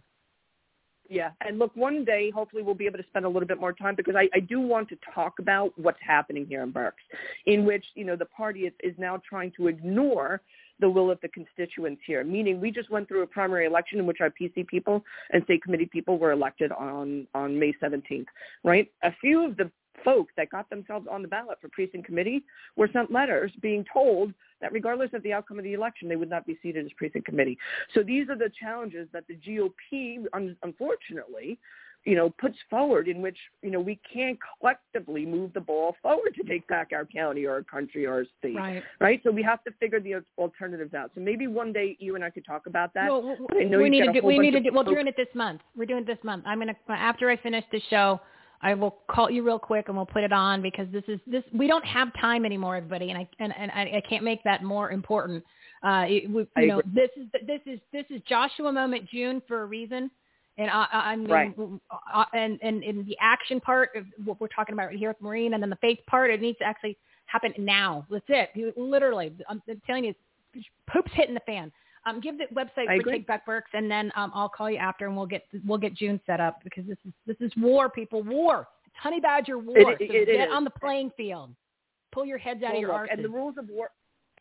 Yeah, 1.12 1.32
and 1.42 1.58
look, 1.58 1.76
one 1.76 2.06
day 2.06 2.30
hopefully 2.30 2.62
we'll 2.62 2.76
be 2.76 2.86
able 2.86 3.00
to 3.00 3.06
spend 3.10 3.26
a 3.26 3.30
little 3.30 3.48
bit 3.48 3.60
more 3.60 3.74
time 3.74 3.96
because 3.96 4.14
I, 4.16 4.30
I 4.34 4.40
do 4.40 4.60
want 4.60 4.90
to 4.90 4.98
talk 5.14 5.40
about 5.40 5.74
what's 5.76 5.98
happening 6.06 6.46
here 6.46 6.62
in 6.62 6.70
Berks, 6.70 7.02
in 7.48 7.66
which 7.66 7.84
you 7.96 8.06
know 8.06 8.16
the 8.16 8.26
party 8.26 8.62
is, 8.62 8.74
is 8.84 8.94
now 9.00 9.20
trying 9.28 9.52
to 9.58 9.68
ignore 9.68 10.40
the 10.80 10.88
will 10.88 11.10
of 11.10 11.20
the 11.22 11.28
constituents 11.30 12.02
here. 12.06 12.24
Meaning, 12.24 12.62
we 12.62 12.70
just 12.70 12.92
went 12.92 13.08
through 13.08 13.24
a 13.24 13.28
primary 13.28 13.66
election 13.66 13.98
in 13.98 14.06
which 14.06 14.20
our 14.22 14.30
PC 14.30 14.68
people 14.68 15.04
and 15.32 15.44
state 15.46 15.64
committee 15.64 15.90
people 15.92 16.20
were 16.20 16.32
elected 16.32 16.72
on 16.72 17.26
on 17.34 17.60
May 17.60 17.74
17th. 17.82 18.28
Right? 18.64 18.92
A 19.04 19.12
few 19.20 19.44
of 19.44 19.58
the 19.58 19.72
folks 20.04 20.34
that 20.38 20.50
got 20.50 20.70
themselves 20.70 21.08
on 21.10 21.22
the 21.22 21.28
ballot 21.28 21.58
for 21.62 21.70
precinct 21.70 22.06
committee 22.06 22.44
were 22.76 22.90
sent 22.92 23.12
letters 23.12 23.52
being 23.62 23.86
told 23.92 24.34
that 24.62 24.72
regardless 24.72 25.10
of 25.14 25.24
the 25.24 25.34
outcome 25.34 25.58
of 25.58 25.64
the 25.64 25.74
election, 25.74 26.10
they 26.10 26.16
would 26.16 26.30
not 26.30 26.46
be 26.46 26.58
seated 26.62 26.86
as 26.86 26.92
precinct 26.98 27.26
committee. 27.26 27.58
So 27.94 28.04
these 28.04 28.30
are 28.30 28.38
the 28.38 28.52
challenges 28.60 29.08
that 29.14 29.26
the 29.28 29.36
GOP, 29.36 30.26
unfortunately, 30.64 31.60
you 32.06 32.16
know, 32.16 32.30
puts 32.30 32.56
forward 32.70 33.08
in 33.10 33.22
which, 33.22 33.38
you 33.62 33.72
know, 33.72 33.80
we 33.80 34.00
can't 34.12 34.40
collectively 34.58 35.26
move 35.26 35.52
the 35.54 35.60
ball 35.60 35.96
forward 36.02 36.34
to 36.36 36.44
take 36.44 36.66
back 36.68 36.92
our 36.94 37.06
county 37.06 37.46
or 37.46 37.56
our 37.56 37.64
country 37.64 38.06
or 38.06 38.14
our 38.14 38.26
state. 38.40 38.56
Right. 38.56 38.84
Right. 39.02 39.22
So 39.24 39.32
we 39.32 39.44
have 39.44 39.64
to 39.66 39.72
figure 39.80 40.00
the 40.00 40.24
alternatives 40.38 40.94
out. 40.94 41.12
So 41.14 41.22
maybe 41.22 41.48
one 41.48 41.74
day 41.74 41.98
you 42.00 42.16
and 42.16 42.24
I 42.24 42.30
could 42.30 42.46
talk 42.46 42.68
about 42.68 42.94
that. 42.94 43.10
Well, 43.10 43.38
we, 43.54 43.66
we 43.66 43.90
need 43.90 44.06
to 44.06 44.14
do, 44.14 44.26
we 44.26 44.40
need 44.40 44.52
to 44.52 44.62
do, 44.62 44.70
well, 44.74 44.86
doing 44.86 45.08
it 45.08 45.16
this 45.18 45.28
month. 45.36 45.62
We're 45.76 45.86
doing 45.86 46.04
it 46.04 46.08
this 46.08 46.24
month. 46.24 46.46
I'm 46.48 46.60
going 46.60 46.74
to, 46.74 46.92
after 46.92 47.30
I 47.30 47.36
finish 47.36 47.66
the 47.72 47.82
show, 47.90 48.22
I 48.62 48.74
will 48.74 48.98
call 49.10 49.30
you 49.30 49.44
real 49.44 49.60
quick 49.60 49.86
and 49.88 49.96
we'll 49.96 50.06
put 50.06 50.24
it 50.24 50.34
on 50.34 50.62
because 50.62 50.88
this 50.92 51.04
is 51.08 51.20
this 51.26 51.44
we 51.54 51.68
don't 51.68 51.86
have 51.86 52.10
time 52.20 52.46
anymore, 52.46 52.76
everybody, 52.76 53.10
and 53.10 53.18
I 53.18 53.30
and, 53.40 53.54
and 53.58 53.72
I, 53.72 53.98
I 53.98 54.04
can't 54.08 54.24
make 54.24 54.44
that 54.44 54.64
more 54.64 54.92
important. 54.92 55.44
Uh, 55.82 56.06
it, 56.08 56.30
we, 56.30 56.46
you 56.58 56.68
know, 56.68 56.82
this 56.94 57.10
is 57.16 57.28
this 57.48 57.62
is 57.66 57.80
this 57.94 58.06
is 58.10 58.22
Joshua 58.28 58.72
Moment 58.72 59.10
June 59.10 59.42
for 59.48 59.62
a 59.62 59.66
reason. 59.66 60.12
And 60.58 60.70
I, 60.70 60.88
I 60.92 61.16
mean, 61.16 61.30
right. 61.30 61.56
Uh, 62.14 62.26
and, 62.34 62.60
and 62.62 62.84
in 62.84 63.06
the 63.06 63.16
action 63.22 63.62
part 63.62 63.92
of 63.96 64.04
what 64.26 64.42
we're 64.42 64.50
talking 64.50 64.74
about 64.74 64.88
right 64.88 64.98
here 64.98 65.08
with 65.08 65.22
Maureen, 65.22 65.54
and 65.54 65.64
then 65.64 65.70
the 65.70 65.78
faith 65.78 66.00
part, 66.06 66.32
it 66.32 66.42
needs 66.42 66.58
to 66.58 66.66
actually 66.66 66.98
happen 67.28 67.54
now. 67.58 68.06
That's 68.12 68.26
it. 68.28 68.78
Literally, 68.78 69.32
I'm 69.48 69.62
telling 69.88 70.04
you, 70.04 70.14
poop's 70.92 71.12
hitting 71.14 71.34
the 71.34 71.42
fan. 71.46 71.72
Um, 72.10 72.20
give 72.20 72.38
the 72.38 72.46
website 72.54 72.88
I 72.90 72.96
for 72.96 73.02
agree. 73.02 73.14
Take 73.14 73.28
Back 73.28 73.46
Berks, 73.46 73.72
and 73.74 73.90
then 73.90 74.12
um, 74.16 74.32
I'll 74.34 74.50
call 74.50 74.70
you 74.70 74.78
after, 74.78 75.06
and 75.06 75.16
we'll 75.16 75.26
get 75.26 75.44
we'll 75.66 75.78
get 75.78 75.94
June 75.94 76.20
set 76.26 76.40
up 76.40 76.64
because 76.64 76.86
this 76.86 76.98
is 77.06 77.14
this 77.26 77.38
is 77.40 77.52
war, 77.58 77.90
people, 77.90 78.24
war. 78.24 78.68
It's 78.86 78.96
Honey 78.98 79.20
Badger 79.20 79.58
war. 79.58 79.78
It, 79.78 79.98
so 80.00 80.06
it, 80.06 80.26
get 80.26 80.30
it 80.30 80.50
on 80.50 80.64
the 80.64 80.70
playing 80.70 81.12
field. 81.16 81.52
Pull 82.12 82.26
your 82.26 82.38
heads 82.38 82.64
out 82.64 82.74
of 82.74 82.82
your 82.82 82.90
arses. 82.90 83.14
And 83.14 83.24
the 83.24 83.30
rules 83.30 83.56
of 83.58 83.70
war 83.70 83.92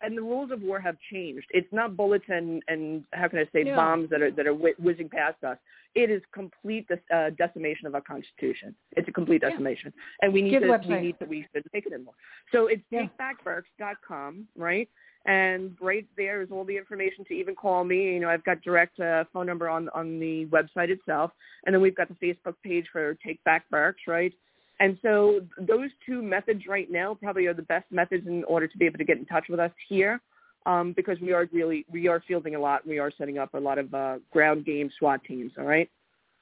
and 0.00 0.16
the 0.16 0.22
rules 0.22 0.50
of 0.50 0.62
war 0.62 0.80
have 0.80 0.96
changed. 1.12 1.46
It's 1.50 1.72
not 1.72 1.96
bullets 1.96 2.24
and 2.28 2.62
and 2.68 3.04
how 3.12 3.28
can 3.28 3.38
I 3.40 3.44
say 3.52 3.64
No. 3.64 3.76
bombs 3.76 4.10
that 4.10 4.22
are 4.22 4.30
that 4.30 4.46
are 4.46 4.54
whi- 4.54 4.74
whizzing 4.78 5.08
past 5.08 5.42
us. 5.44 5.58
It 5.94 6.10
is 6.10 6.22
complete 6.32 6.86
uh, 7.12 7.30
decimation 7.30 7.86
of 7.86 7.94
our 7.94 8.00
constitution. 8.00 8.74
It's 8.92 9.08
a 9.08 9.12
complete 9.12 9.42
Yeah. 9.42 9.50
decimation, 9.50 9.92
and 10.22 10.32
we 10.32 10.42
need 10.42 10.60
to 10.60 10.80
we 10.88 11.00
need 11.00 11.18
to 11.18 11.24
we 11.26 11.46
should 11.52 11.64
take 11.72 11.86
it 11.86 11.92
anymore. 11.92 12.14
So 12.52 12.66
it's 12.66 12.82
Yeah. 12.90 13.06
takebackberks.com, 13.18 14.46
right? 14.56 14.88
And 15.26 15.76
right 15.80 16.06
there 16.16 16.40
is 16.42 16.50
all 16.50 16.64
the 16.64 16.76
information 16.76 17.24
to 17.26 17.34
even 17.34 17.54
call 17.54 17.84
me. 17.84 18.14
You 18.14 18.20
know, 18.20 18.28
I've 18.30 18.44
got 18.44 18.60
direct 18.62 18.98
uh, 19.00 19.24
phone 19.32 19.46
number 19.46 19.68
on 19.68 19.88
on 19.90 20.18
the 20.18 20.46
website 20.46 20.90
itself, 20.90 21.32
and 21.66 21.74
then 21.74 21.82
we've 21.82 21.96
got 21.96 22.08
the 22.08 22.14
Facebook 22.26 22.54
page 22.62 22.86
for 22.92 23.14
Take 23.26 23.42
Back 23.44 23.68
Berks, 23.70 24.02
right? 24.06 24.32
And 24.80 24.98
so 25.02 25.40
those 25.58 25.90
two 26.06 26.22
methods 26.22 26.66
right 26.68 26.90
now 26.90 27.14
probably 27.14 27.46
are 27.46 27.54
the 27.54 27.62
best 27.62 27.86
methods 27.90 28.26
in 28.26 28.44
order 28.44 28.68
to 28.68 28.78
be 28.78 28.86
able 28.86 28.98
to 28.98 29.04
get 29.04 29.18
in 29.18 29.26
touch 29.26 29.46
with 29.48 29.58
us 29.58 29.72
here, 29.88 30.20
um, 30.66 30.92
because 30.92 31.18
we 31.20 31.32
are 31.32 31.48
really 31.52 31.84
we 31.90 32.06
are 32.08 32.22
fielding 32.28 32.54
a 32.54 32.60
lot. 32.60 32.86
We 32.86 32.98
are 32.98 33.10
setting 33.18 33.38
up 33.38 33.54
a 33.54 33.58
lot 33.58 33.78
of 33.78 33.92
uh, 33.92 34.18
ground 34.30 34.64
game 34.64 34.90
SWAT 34.98 35.22
teams. 35.24 35.52
All 35.58 35.64
right. 35.64 35.90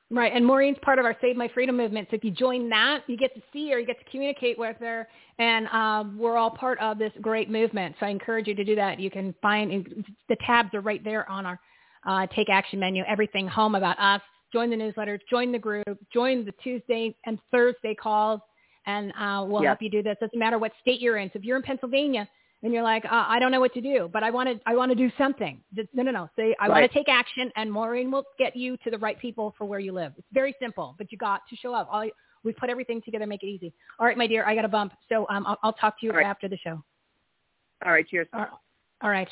Right, 0.09 0.33
and 0.33 0.47
Maureen's 0.47 0.79
part 0.83 1.01
of 1.01 1.05
our 1.05 1.17
Save 1.21 1.37
My 1.37 1.49
Freedom 1.49 1.77
movement. 1.77 2.07
So 2.11 2.17
if 2.17 2.23
you 2.23 2.31
join 2.31 2.69
that, 2.69 3.01
you 3.09 3.17
get 3.17 3.35
to 3.35 3.43
see 3.53 3.69
her, 3.73 3.81
you 3.81 3.87
get 3.87 3.99
to 3.99 4.09
communicate 4.09 4.57
with 4.57 4.77
her, 4.79 5.09
and 5.41 5.67
um, 5.69 6.17
we're 6.17 6.37
all 6.37 6.51
part 6.51 6.79
of 6.79 6.97
this 6.97 7.11
great 7.21 7.51
movement. 7.51 7.97
So 7.99 8.07
I 8.07 8.11
encourage 8.11 8.47
you 8.47 8.55
to 8.55 8.63
do 8.63 8.77
that. 8.77 9.01
You 9.01 9.11
can 9.11 9.35
find 9.43 10.05
the 10.29 10.37
tabs 10.47 10.73
are 10.75 10.81
right 10.81 11.03
there 11.03 11.29
on 11.29 11.45
our 11.45 11.59
uh, 12.07 12.29
Take 12.37 12.49
Action 12.49 12.79
menu. 12.79 13.03
Everything 13.09 13.49
home 13.49 13.75
about 13.75 13.99
us. 13.99 14.21
Join 14.53 14.71
the 14.71 14.77
newsletter, 14.77 15.19
join 15.29 15.53
the 15.53 15.59
group, 15.59 15.99
join 16.13 16.45
the 16.45 16.53
Tuesday 16.63 17.15
and 17.27 17.39
Thursday 17.51 17.95
calls, 17.95 18.41
and 18.87 19.13
uh, 19.19 19.45
we'll 19.47 19.63
help 19.69 19.83
you 19.83 19.91
do 19.91 20.03
this. 20.03 20.17
Doesn't 20.21 20.39
matter 20.39 20.59
what 20.59 20.73
state 20.81 21.01
you're 21.01 21.17
in. 21.17 21.29
So 21.33 21.39
if 21.39 21.45
you're 21.45 21.57
in 21.57 21.63
Pennsylvania 21.63 22.29
and 22.63 22.73
you're 22.73 22.83
like, 22.83 23.05
uh, 23.05 23.25
I 23.29 23.39
don't 23.39 23.51
know 23.51 23.61
what 23.61 23.75
to 23.75 23.81
do, 23.81 24.09
but 24.13 24.23
I 24.23 24.31
want 24.31 24.49
to, 24.49 24.61
I 24.65 24.75
want 24.77 24.91
to 24.91 24.95
do 24.97 25.11
something. 25.19 25.61
Just- 25.75 25.89
No, 25.93 26.03
no, 26.03 26.11
no. 26.13 26.29
Say, 26.37 26.55
I 26.61 26.69
want 26.69 26.91
to 26.91 26.97
take 26.97 27.09
action, 27.09 27.51
and 27.57 27.71
Maureen 27.71 28.11
will 28.11 28.25
get 28.39 28.55
you 28.57 28.77
to 28.79 28.91
the 28.91 28.99
right 28.99 29.19
people 29.19 29.55
for 29.59 29.65
where 29.65 29.81
you 29.81 29.93
live. 29.93 30.13
It's 30.17 30.27
very 30.33 30.55
simple, 30.61 30.95
but 30.97 31.11
you 31.11 31.19
got 31.19 31.43
to 31.51 31.57
show 31.57 31.75
up. 31.75 31.89
All, 31.91 32.09
we 32.45 32.53
put 32.53 32.71
everything 32.71 33.03
together, 33.03 33.27
make 33.27 33.43
it 33.43 33.49
easy. 33.49 33.73
All 33.99 34.07
right, 34.07 34.17
my 34.17 34.29
dear, 34.29 34.47
I 34.47 34.55
got 34.55 34.65
a 34.65 34.69
bump, 34.69 34.93
so 35.09 35.27
um, 35.29 35.45
I'll, 35.47 35.59
I'll 35.65 35.73
talk 35.73 35.99
to 36.01 36.07
you 36.07 36.13
right. 36.13 36.25
after 36.25 36.49
the 36.49 36.57
show. 36.57 36.83
All 37.85 37.93
right. 37.93 38.07
Cheers. 38.09 38.29
All 38.33 38.47
all 39.03 39.11
right. 39.11 39.29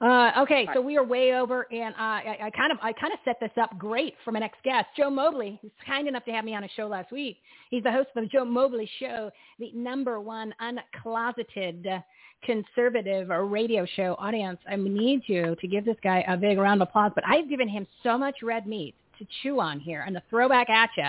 Uh, 0.00 0.30
okay, 0.40 0.68
so 0.74 0.80
we 0.80 0.96
are 0.98 1.04
way 1.04 1.32
over, 1.32 1.66
and 1.72 1.94
uh, 1.94 1.98
I, 1.98 2.38
I 2.44 2.50
kind 2.50 2.70
of 2.70 2.78
I 2.82 2.92
kind 2.92 3.14
of 3.14 3.18
set 3.24 3.40
this 3.40 3.50
up 3.60 3.78
great 3.78 4.14
for 4.24 4.30
my 4.30 4.40
next 4.40 4.62
guest, 4.62 4.88
Joe 4.94 5.08
Mobley, 5.08 5.58
who's 5.62 5.70
kind 5.86 6.06
enough 6.06 6.24
to 6.26 6.32
have 6.32 6.44
me 6.44 6.54
on 6.54 6.64
a 6.64 6.68
show 6.76 6.86
last 6.86 7.10
week. 7.10 7.38
He's 7.70 7.82
the 7.82 7.92
host 7.92 8.08
of 8.14 8.24
the 8.24 8.28
Joe 8.28 8.44
Mobley 8.44 8.88
Show, 9.00 9.30
the 9.58 9.72
number 9.72 10.20
one 10.20 10.54
uncloseted 10.60 12.02
conservative 12.44 13.28
radio 13.50 13.86
show. 13.96 14.16
Audience, 14.18 14.58
I 14.70 14.76
need 14.76 15.22
you 15.26 15.56
to 15.58 15.66
give 15.66 15.86
this 15.86 15.96
guy 16.02 16.22
a 16.28 16.36
big 16.36 16.58
round 16.58 16.82
of 16.82 16.88
applause. 16.88 17.12
But 17.14 17.24
I've 17.26 17.48
given 17.48 17.68
him 17.68 17.86
so 18.02 18.18
much 18.18 18.36
red 18.42 18.66
meat 18.66 18.94
to 19.18 19.26
chew 19.42 19.60
on 19.60 19.80
here, 19.80 20.04
and 20.06 20.14
to 20.14 20.22
throw 20.28 20.46
back 20.46 20.68
at 20.68 20.90
you, 20.98 21.08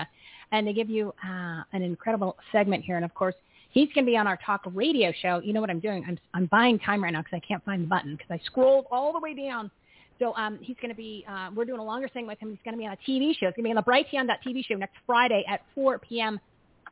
and 0.52 0.66
to 0.66 0.72
give 0.72 0.88
you 0.88 1.12
uh, 1.22 1.62
an 1.74 1.82
incredible 1.82 2.38
segment 2.52 2.84
here. 2.84 2.96
And 2.96 3.04
of 3.04 3.14
course, 3.14 3.34
He's 3.70 3.88
going 3.94 4.04
to 4.06 4.10
be 4.10 4.16
on 4.16 4.26
our 4.26 4.38
talk 4.44 4.62
radio 4.72 5.12
show. 5.20 5.40
You 5.40 5.52
know 5.52 5.60
what 5.60 5.70
I'm 5.70 5.80
doing? 5.80 6.04
I'm, 6.06 6.18
I'm 6.34 6.46
buying 6.46 6.78
time 6.78 7.02
right 7.02 7.12
now 7.12 7.20
because 7.22 7.36
I 7.36 7.46
can't 7.46 7.64
find 7.64 7.82
the 7.82 7.86
button 7.86 8.16
because 8.16 8.30
I 8.30 8.40
scrolled 8.46 8.86
all 8.90 9.12
the 9.12 9.20
way 9.20 9.34
down. 9.34 9.70
So 10.18 10.34
um, 10.34 10.58
he's 10.60 10.76
going 10.82 10.90
to 10.90 10.96
be, 10.96 11.24
uh, 11.28 11.50
we're 11.54 11.64
doing 11.64 11.78
a 11.78 11.84
longer 11.84 12.08
thing 12.08 12.26
with 12.26 12.38
him. 12.40 12.50
He's 12.50 12.58
going 12.64 12.74
to 12.74 12.78
be 12.78 12.86
on 12.86 12.92
a 12.92 13.10
TV 13.10 13.38
show. 13.38 13.46
It's 13.46 13.56
going 13.56 13.62
to 13.62 13.62
be 13.62 13.70
on 13.70 13.76
the 13.76 13.82
Brighteon.tv 13.82 14.64
show 14.64 14.74
next 14.74 14.96
Friday 15.06 15.44
at 15.48 15.60
4 15.74 15.98
p.m. 15.98 16.40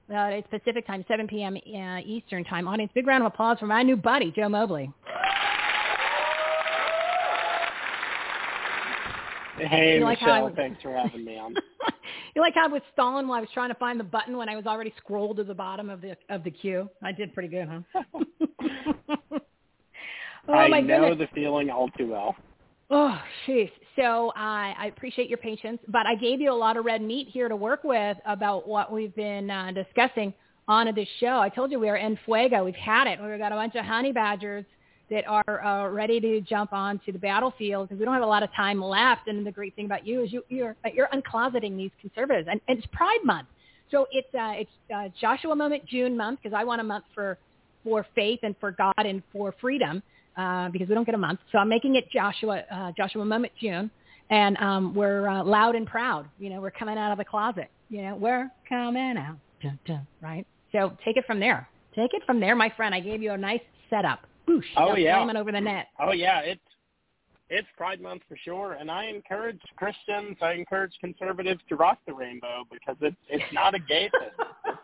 Uh, 0.09 0.31
it's 0.31 0.47
Pacific 0.49 0.87
time, 0.87 1.05
7 1.09 1.27
p.m. 1.27 1.57
Uh, 1.57 1.99
Eastern 2.07 2.45
time. 2.45 2.68
Audience, 2.68 2.93
big 2.95 3.07
round 3.07 3.24
of 3.24 3.33
applause 3.33 3.59
for 3.59 3.66
my 3.66 3.83
new 3.83 3.97
buddy, 3.97 4.31
Joe 4.31 4.49
Mobley. 4.49 4.93
Hey, 9.59 9.97
You 9.99 10.05
like 10.05 10.19
how 10.19 10.31
I 10.33 10.35
Michele, 10.41 10.45
was- 10.47 10.55
thanks 10.57 10.83
for 10.83 10.93
having 10.95 11.25
me 11.25 11.39
on. 11.39 11.55
You 12.35 12.43
like 12.43 12.55
how 12.55 12.65
I 12.65 12.69
was 12.69 12.83
stalling 12.93 13.27
while 13.27 13.39
I 13.39 13.41
was 13.41 13.51
trying 13.55 13.71
to 13.71 13.75
find 13.77 13.99
the 13.99 14.05
button 14.05 14.37
when 14.37 14.49
I 14.49 14.57
was 14.57 14.67
already 14.67 14.93
scrolled 14.99 15.39
to 15.39 15.45
the 15.45 15.55
bottom 15.55 15.89
of 15.91 16.01
the 16.01 16.17
of 16.29 16.45
the 16.45 16.51
queue? 16.51 16.89
I 17.03 17.13
did 17.13 17.33
pretty 17.33 17.49
good, 17.49 17.69
huh? 17.69 18.03
oh 20.49 20.53
I 20.53 20.69
my 20.69 20.81
know 20.81 21.09
goodness. 21.09 21.29
the 21.31 21.35
feeling 21.35 21.71
all 21.71 21.89
too 21.91 22.11
well. 22.11 22.37
Oh, 22.91 23.19
jeez. 23.47 23.71
So 23.97 24.33
I 24.37 24.75
I 24.79 24.87
appreciate 24.87 25.29
your 25.29 25.39
patience, 25.39 25.81
but 25.89 26.07
I 26.07 26.15
gave 26.15 26.41
you 26.41 26.53
a 26.53 26.55
lot 26.55 26.77
of 26.77 26.85
red 26.85 27.03
meat 27.03 27.29
here 27.31 27.49
to 27.49 27.57
work 27.57 27.83
with 27.85 28.17
about 28.27 28.69
what 28.69 28.93
we've 28.93 29.15
been 29.17 29.51
uh, 29.51 29.73
discussing 29.73 30.33
on 30.69 30.93
this 30.95 31.09
show. 31.21 31.39
I 31.41 31.49
told 31.49 31.71
you 31.73 31.79
we 31.81 31.89
are 31.89 31.97
en 31.97 32.19
fuego. 32.25 32.65
We've 32.65 32.75
had 32.75 33.07
it. 33.07 33.19
We've 33.23 33.39
got 33.39 33.53
a 33.53 33.57
bunch 33.57 33.75
of 33.77 33.85
honey 33.85 34.13
badgers 34.13 34.65
that 35.11 35.27
are 35.27 35.65
uh, 35.65 35.89
ready 35.89 36.21
to 36.21 36.41
jump 36.41 36.73
onto 36.73 37.13
the 37.13 37.19
battlefield 37.19 37.89
because 37.89 37.99
we 37.99 38.05
don't 38.05 38.15
have 38.15 38.23
a 38.23 38.27
lot 38.27 38.43
of 38.43 38.53
time 38.55 38.83
left. 38.83 39.29
And 39.29 39.47
the 39.47 39.53
great 39.53 39.75
thing 39.77 39.87
about 39.87 40.07
you 40.07 40.23
is 40.23 40.33
you, 40.33 40.43
you're 40.49 40.77
you're 40.93 41.09
uncloseting 41.09 41.77
these 41.77 41.93
conservatives, 42.01 42.49
and, 42.51 42.61
and 42.69 42.79
it's 42.79 42.87
Pride 42.93 43.21
Month. 43.25 43.49
So 43.91 44.07
it's 44.11 44.35
uh, 44.35 44.53
it's 44.57 44.71
uh, 44.95 45.09
Joshua 45.21 45.55
Moment 45.55 45.87
June 45.87 46.17
month 46.17 46.41
because 46.43 46.57
I 46.57 46.65
want 46.65 46.81
a 46.81 46.85
month 46.85 47.05
for 47.15 47.39
for 47.85 48.05
faith 48.15 48.41
and 48.43 48.55
for 48.59 48.73
God 48.73 48.95
and 48.99 49.23
for 49.33 49.55
freedom 49.61 50.03
uh, 50.37 50.69
because 50.71 50.89
we 50.89 50.95
don't 50.95 51.05
get 51.05 51.15
a 51.15 51.19
month. 51.19 51.41
So 51.53 51.59
I'm 51.59 51.69
making 51.69 51.95
it 51.97 52.11
Joshua 52.11 52.65
uh, 52.71 52.93
Joshua 52.97 53.25
Moment 53.25 53.53
June, 53.61 53.91
and 54.31 54.57
um, 54.59 54.95
we're 54.95 55.29
uh, 55.29 55.45
loud 55.45 55.77
and 55.77 55.87
proud. 55.87 56.29
You 56.39 56.51
know, 56.51 56.61
we're 56.61 56.73
coming 56.73 56.99
out 56.99 57.13
of 57.13 57.19
the 57.19 57.25
closet. 57.25 57.71
You 57.89 58.03
know, 58.03 58.17
we're 58.17 58.51
coming 58.69 59.17
out. 59.17 59.37
Dun, 59.63 59.79
dun, 59.87 60.07
right. 60.21 60.47
So 60.73 60.97
take 61.05 61.17
it 61.17 61.25
from 61.27 61.39
there. 61.39 61.69
Take 61.95 62.13
it 62.13 62.23
from 62.27 62.41
there, 62.41 62.57
my 62.57 62.71
friend. 62.77 62.95
I 62.95 63.01
gave 63.01 63.23
you 63.23 63.33
a 63.33 63.39
nice 63.39 63.61
setup. 63.89 64.27
Oh, 64.76 64.97
yeah. 64.97 65.16
slamming 65.16 65.36
over 65.36 65.53
the 65.53 65.61
net. 65.61 65.88
Oh 66.01 66.12
yeah, 66.12 66.40
it's 66.40 66.61
it's 67.49 67.68
Pride 67.76 68.01
Month 68.01 68.22
for 68.28 68.36
sure, 68.44 68.72
and 68.72 68.90
I 68.90 69.07
encourage 69.07 69.61
Christians, 69.76 70.36
I 70.42 70.53
encourage 70.53 70.92
conservatives 71.01 71.61
to 71.68 71.76
rock 71.76 71.99
the 72.07 72.12
rainbow 72.12 72.64
because 72.72 72.97
it's 73.01 73.16
it's 73.28 73.44
not 73.53 73.74
a 73.74 73.78
gay 73.78 74.11
thing. 74.11 74.30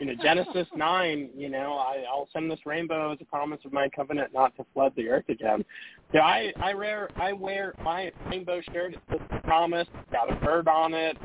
You 0.00 0.06
know, 0.06 0.14
Genesis 0.22 0.66
nine. 0.74 1.28
You 1.36 1.50
know, 1.50 1.74
I, 1.74 2.04
I'll 2.08 2.28
send 2.32 2.50
this 2.50 2.60
rainbow 2.64 3.12
as 3.12 3.18
a 3.20 3.24
promise 3.24 3.58
of 3.64 3.72
my 3.72 3.88
covenant 3.88 4.32
not 4.32 4.56
to 4.56 4.64
flood 4.72 4.92
the 4.96 5.08
earth 5.08 5.28
again. 5.28 5.64
So 6.12 6.20
I 6.20 6.52
I 6.60 6.72
wear 6.74 7.10
I 7.16 7.32
wear 7.32 7.74
my 7.82 8.10
rainbow 8.30 8.60
shirt. 8.72 8.94
It 8.94 9.00
says 9.10 9.20
promise. 9.44 9.88
Got 10.12 10.32
a 10.32 10.36
bird 10.36 10.68
on 10.68 10.94
it, 10.94 11.16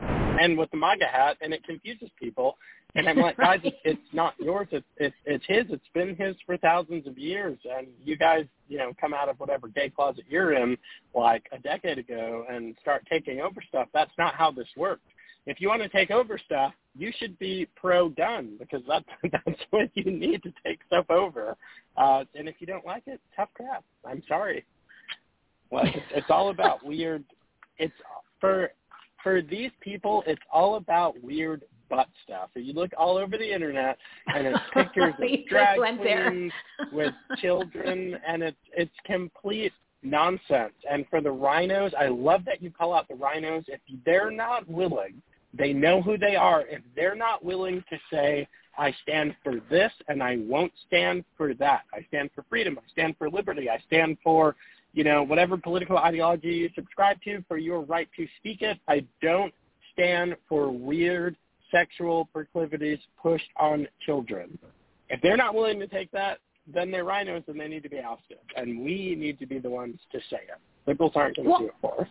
and 0.00 0.58
with 0.58 0.70
the 0.70 0.76
MAGA 0.76 1.06
hat, 1.06 1.36
and 1.40 1.54
it 1.54 1.64
confuses 1.64 2.10
people. 2.20 2.58
And 2.98 3.08
I'm 3.08 3.18
like, 3.18 3.36
guys, 3.36 3.60
it's, 3.62 3.76
it's 3.84 4.12
not 4.12 4.34
yours. 4.40 4.66
It's, 4.72 4.86
it's 4.96 5.14
it's 5.24 5.44
his. 5.46 5.66
It's 5.70 5.86
been 5.94 6.16
his 6.16 6.34
for 6.44 6.56
thousands 6.56 7.06
of 7.06 7.16
years. 7.16 7.56
And 7.64 7.86
you 8.04 8.16
guys, 8.16 8.44
you 8.68 8.76
know, 8.76 8.92
come 9.00 9.14
out 9.14 9.28
of 9.28 9.38
whatever 9.38 9.68
gay 9.68 9.88
closet 9.88 10.24
you're 10.28 10.54
in, 10.54 10.76
like 11.14 11.44
a 11.52 11.58
decade 11.60 11.98
ago, 11.98 12.44
and 12.50 12.74
start 12.80 13.06
taking 13.08 13.40
over 13.40 13.62
stuff. 13.68 13.86
That's 13.94 14.10
not 14.18 14.34
how 14.34 14.50
this 14.50 14.66
works. 14.76 15.02
If 15.46 15.60
you 15.60 15.68
want 15.68 15.80
to 15.82 15.88
take 15.88 16.10
over 16.10 16.38
stuff, 16.44 16.72
you 16.96 17.12
should 17.16 17.38
be 17.38 17.68
pro-gun 17.76 18.56
because 18.58 18.82
that's 18.88 19.06
that's 19.32 19.60
what 19.70 19.90
you 19.94 20.10
need 20.10 20.42
to 20.42 20.52
take 20.66 20.80
stuff 20.88 21.06
over. 21.08 21.56
Uh, 21.96 22.24
and 22.34 22.48
if 22.48 22.56
you 22.58 22.66
don't 22.66 22.84
like 22.84 23.04
it, 23.06 23.20
tough 23.36 23.50
crap. 23.54 23.84
I'm 24.04 24.24
sorry. 24.26 24.64
Like 25.70 25.94
it's, 25.94 26.06
it's 26.16 26.30
all 26.30 26.50
about 26.50 26.84
weird. 26.84 27.22
It's 27.78 27.94
for 28.40 28.72
for 29.22 29.40
these 29.40 29.70
people. 29.80 30.24
It's 30.26 30.42
all 30.52 30.74
about 30.74 31.14
weird 31.22 31.62
butt 31.88 32.08
stuff. 32.24 32.50
You 32.54 32.72
look 32.72 32.90
all 32.96 33.16
over 33.16 33.36
the 33.36 33.52
internet, 33.52 33.98
and 34.26 34.46
it's 34.46 34.58
pictures 34.74 35.14
of 35.20 35.28
drag 35.48 35.78
queens 35.98 36.52
with 36.92 37.14
children, 37.38 38.18
and 38.26 38.42
it's 38.42 38.56
it's 38.76 38.94
complete 39.04 39.72
nonsense. 40.02 40.74
And 40.90 41.06
for 41.10 41.20
the 41.20 41.28
RINOs, 41.30 41.94
I 41.94 42.08
love 42.08 42.44
that 42.46 42.62
you 42.62 42.70
call 42.70 42.94
out 42.94 43.08
the 43.08 43.14
RINOs. 43.14 43.64
If 43.68 43.80
they're 44.04 44.30
not 44.30 44.68
willing, 44.68 45.20
they 45.52 45.72
know 45.72 46.02
who 46.02 46.18
they 46.18 46.36
are. 46.36 46.62
If 46.66 46.82
they're 46.94 47.16
not 47.16 47.44
willing 47.44 47.82
to 47.90 47.98
say, 48.12 48.46
I 48.78 48.94
stand 49.02 49.34
for 49.42 49.54
this 49.68 49.92
and 50.06 50.22
I 50.22 50.36
won't 50.38 50.72
stand 50.86 51.24
for 51.36 51.52
that. 51.54 51.82
I 51.92 52.04
stand 52.08 52.30
for 52.34 52.44
freedom. 52.48 52.78
I 52.78 52.88
stand 52.92 53.16
for 53.18 53.28
liberty. 53.28 53.68
I 53.68 53.78
stand 53.86 54.18
for, 54.22 54.54
you 54.92 55.02
know, 55.02 55.24
whatever 55.24 55.56
political 55.56 55.98
ideology 55.98 56.48
you 56.48 56.70
subscribe 56.74 57.20
to 57.22 57.42
for 57.48 57.58
your 57.58 57.80
right 57.80 58.08
to 58.16 58.26
speak 58.38 58.62
it. 58.62 58.78
I 58.86 59.04
don't 59.20 59.52
stand 59.92 60.36
for 60.48 60.70
weird 60.70 61.36
sexual 61.70 62.26
proclivities 62.26 62.98
pushed 63.20 63.48
on 63.56 63.86
children. 64.04 64.58
If 65.08 65.20
they're 65.22 65.36
not 65.36 65.54
willing 65.54 65.80
to 65.80 65.86
take 65.86 66.10
that, 66.12 66.38
then 66.72 66.90
they're 66.90 67.04
RINOs 67.04 67.48
and 67.48 67.58
they 67.58 67.68
need 67.68 67.82
to 67.82 67.88
be 67.88 68.00
ousted. 68.00 68.38
And 68.56 68.84
we 68.84 69.14
need 69.16 69.38
to 69.38 69.46
be 69.46 69.58
the 69.58 69.70
ones 69.70 69.98
to 70.12 70.18
say 70.30 70.40
it. 70.48 70.58
Liberals 70.86 71.12
aren't 71.14 71.36
going 71.36 71.46
to 71.46 71.50
Well- 71.50 71.60
do 71.60 71.66
it 71.66 71.74
for 71.80 72.00
us. 72.02 72.08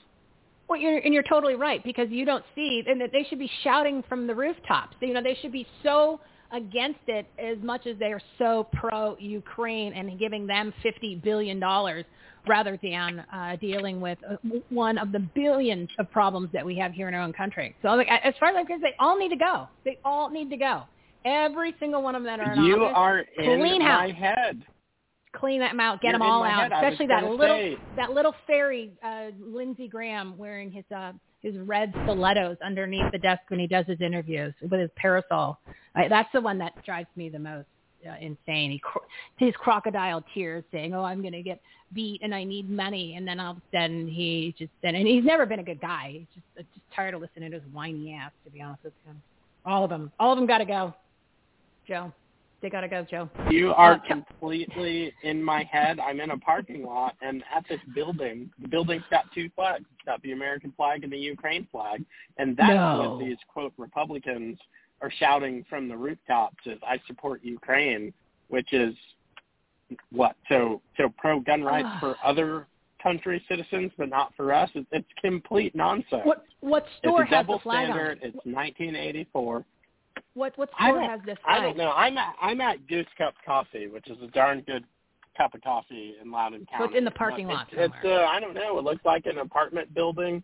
Well, 0.67 0.79
you're, 0.79 0.97
and 0.97 1.13
you're 1.13 1.23
totally 1.23 1.55
right 1.55 1.81
because 1.83 2.09
you 2.09 2.25
don't 2.25 2.43
see, 2.53 2.83
and 2.85 2.99
that 2.99 3.13
they 3.13 3.23
should 3.23 3.39
be 3.39 3.49
shouting 3.63 4.03
from 4.09 4.27
the 4.27 4.35
rooftops. 4.35 4.97
You 4.99 5.13
know, 5.13 5.21
they 5.21 5.35
should 5.35 5.53
be 5.53 5.65
so 5.81 6.19
against 6.51 6.99
it 7.07 7.25
as 7.37 7.57
much 7.63 7.85
as 7.87 7.97
they 7.99 8.11
are 8.13 8.21
so 8.37 8.67
pro-Ukraine 8.73 9.93
and 9.93 10.17
giving 10.19 10.47
them 10.47 10.73
fifty 10.83 11.15
billion 11.15 11.59
dollars 11.59 12.05
rather 12.47 12.79
than 12.81 13.19
uh, 13.33 13.57
dealing 13.59 13.99
with 13.99 14.17
uh, 14.29 14.37
one 14.69 14.97
of 14.97 15.11
the 15.11 15.19
billions 15.19 15.89
of 15.99 16.09
problems 16.11 16.49
that 16.53 16.65
we 16.65 16.77
have 16.77 16.93
here 16.93 17.07
in 17.09 17.13
our 17.13 17.21
own 17.21 17.33
country. 17.33 17.75
So, 17.81 17.89
I'm 17.89 17.97
like, 17.97 18.07
as 18.09 18.33
far 18.39 18.49
as 18.49 18.55
I'm 18.57 18.65
concerned, 18.65 18.83
they 18.83 18.95
all 18.99 19.17
need 19.19 19.29
to 19.29 19.35
go. 19.35 19.67
They 19.83 19.99
all 20.05 20.29
need 20.29 20.49
to 20.51 20.57
go. 20.57 20.83
Every 21.25 21.75
single 21.79 22.01
one 22.01 22.15
of 22.15 22.23
them 22.23 22.39
are 22.39 22.53
in 22.53 22.63
You 22.63 22.85
office, 22.85 22.93
are 22.95 23.19
in 23.43 23.59
clean 23.59 23.79
my 23.83 23.85
house. 23.85 24.11
head. 24.17 24.63
Clean 25.33 25.59
them 25.59 25.79
out, 25.79 26.01
get 26.01 26.13
In- 26.13 26.19
them 26.19 26.21
all 26.23 26.43
out, 26.43 26.71
head, 26.71 26.71
especially 26.71 27.07
that 27.07 27.23
little 27.23 27.55
say- 27.55 27.77
that 27.95 28.11
little 28.11 28.35
fairy 28.45 28.91
uh, 29.03 29.27
Lindsey 29.39 29.87
Graham 29.87 30.37
wearing 30.37 30.71
his 30.71 30.85
uh, 30.95 31.13
his 31.41 31.57
red 31.59 31.93
stilettos 32.03 32.57
underneath 32.63 33.11
the 33.11 33.17
desk 33.19 33.41
when 33.49 33.59
he 33.59 33.67
does 33.67 33.85
his 33.85 34.01
interviews 34.01 34.53
with 34.61 34.79
his 34.79 34.89
parasol. 34.95 35.59
Uh, 35.95 36.07
that's 36.09 36.29
the 36.33 36.41
one 36.41 36.57
that 36.57 36.73
drives 36.83 37.07
me 37.15 37.29
the 37.29 37.39
most 37.39 37.67
uh, 38.07 38.15
insane. 38.19 38.71
He 38.71 38.79
cro- 38.79 39.03
his 39.37 39.53
crocodile 39.55 40.23
tears 40.33 40.63
saying, 40.71 40.93
"Oh, 40.93 41.03
I'm 41.03 41.21
going 41.21 41.33
to 41.33 41.43
get 41.43 41.61
beat 41.93 42.21
and 42.23 42.33
I 42.33 42.43
need 42.43 42.69
money," 42.69 43.15
and 43.15 43.27
then 43.27 43.39
all 43.39 43.51
of 43.51 43.57
a 43.57 43.61
sudden 43.71 44.07
he 44.07 44.55
just 44.57 44.71
and, 44.83 44.95
and 44.95 45.07
he's 45.07 45.23
never 45.23 45.45
been 45.45 45.59
a 45.59 45.63
good 45.63 45.81
guy. 45.81 46.11
He's 46.19 46.27
just 46.33 46.45
uh, 46.59 46.61
just 46.73 46.85
tired 46.95 47.13
of 47.13 47.21
listening 47.21 47.51
to 47.51 47.59
his 47.59 47.67
whiny 47.71 48.13
ass. 48.13 48.31
To 48.45 48.51
be 48.51 48.61
honest 48.61 48.83
with 48.83 48.93
him, 49.05 49.21
all 49.65 49.83
of 49.83 49.89
them, 49.89 50.11
all 50.19 50.31
of 50.31 50.37
them 50.37 50.47
got 50.47 50.59
to 50.59 50.65
go. 50.65 50.93
Joe, 51.87 52.11
they 52.61 52.69
got 52.69 52.81
to 52.81 52.87
go, 52.87 53.05
Joe. 53.09 53.29
You 53.49 53.71
are 53.73 53.99
completely 53.99 55.13
in 55.23 55.43
my 55.43 55.63
head. 55.63 55.99
I'm 55.99 56.19
in 56.19 56.31
a 56.31 56.37
parking 56.37 56.83
lot, 56.83 57.15
and 57.21 57.43
at 57.55 57.63
this 57.69 57.79
building, 57.93 58.49
the 58.61 58.67
building's 58.67 59.03
got 59.11 59.25
two 59.33 59.49
flags. 59.55 59.85
It's 59.93 60.05
got 60.05 60.21
the 60.23 60.31
American 60.31 60.73
flag 60.75 61.03
and 61.03 61.11
the 61.13 61.17
Ukraine 61.17 61.67
flag, 61.71 62.03
and 62.37 62.57
that's 62.57 62.73
No. 62.73 63.11
what 63.17 63.19
these 63.25 63.37
quote 63.47 63.73
Republicans 63.77 64.57
are 65.01 65.11
shouting 65.11 65.63
from 65.69 65.87
the 65.87 65.95
rooftops: 65.95 66.65
"Is 66.65 66.79
I 66.83 66.97
support 67.05 67.43
Ukraine," 67.43 68.11
which 68.47 68.73
is 68.73 68.95
what? 70.11 70.35
So, 70.49 70.81
so 70.97 71.09
pro 71.17 71.39
gun 71.39 71.63
rights 71.63 71.87
Ah. 71.91 71.99
for 71.99 72.15
other 72.23 72.67
country 73.01 73.43
citizens, 73.47 73.91
but 73.97 74.09
not 74.09 74.33
for 74.35 74.51
us. 74.51 74.69
It's, 74.73 74.87
it's 74.91 75.07
complete 75.21 75.75
nonsense. 75.75 76.25
What 76.25 76.45
what 76.61 76.85
store 76.97 77.21
it's 77.21 77.31
a 77.31 77.35
has 77.35 77.43
double 77.45 77.59
the 77.59 77.63
flag 77.63 77.85
standard. 77.85 78.19
on? 78.23 78.27
It's 78.29 78.45
1984. 78.45 79.63
What 80.33 80.57
what 80.57 80.69
store 80.79 81.01
has 81.01 81.19
this 81.25 81.37
I 81.45 81.61
don't 81.61 81.77
know. 81.77 81.91
I'm 81.91 82.17
at 82.17 82.35
I'm 82.41 82.61
at 82.61 82.87
Goose 82.87 83.07
Cup 83.17 83.33
Coffee, 83.45 83.87
which 83.87 84.07
is 84.09 84.17
a 84.21 84.27
darn 84.27 84.61
good 84.61 84.83
cup 85.37 85.53
of 85.53 85.61
coffee 85.61 86.15
in 86.21 86.31
Loudoun 86.31 86.65
County. 86.69 86.83
So 86.83 86.83
it's 86.85 86.97
in 86.97 87.05
the 87.05 87.11
parking 87.11 87.47
lot 87.47 87.67
It's, 87.71 87.93
it's 87.93 88.05
uh, 88.05 88.25
I 88.25 88.39
don't 88.39 88.53
know. 88.53 88.77
It 88.79 88.83
looks 88.83 89.05
like 89.05 89.25
an 89.25 89.37
apartment 89.37 89.93
building. 89.93 90.43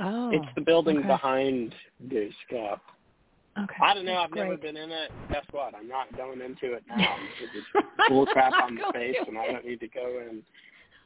Oh, 0.00 0.30
it's 0.32 0.46
the 0.54 0.60
building 0.60 0.98
okay. 0.98 1.06
behind 1.06 1.74
Goose 2.08 2.34
Cup. 2.50 2.82
Okay. 3.56 3.74
I 3.80 3.94
don't 3.94 4.04
know. 4.04 4.14
That's 4.14 4.32
I've 4.32 4.36
never 4.36 4.56
been 4.56 4.76
in 4.76 4.90
it. 4.90 5.12
Guess 5.30 5.44
what? 5.52 5.74
I'm 5.74 5.88
not 5.88 6.14
going 6.16 6.40
into 6.40 6.74
it 6.74 6.82
now. 6.88 7.16
It's 7.54 8.08
bull 8.08 8.26
crap 8.26 8.52
on 8.60 8.74
the 8.74 8.92
face, 8.92 9.16
and 9.28 9.38
I 9.38 9.46
don't 9.46 9.64
need 9.64 9.80
to 9.80 9.88
go 9.88 10.20
in. 10.28 10.42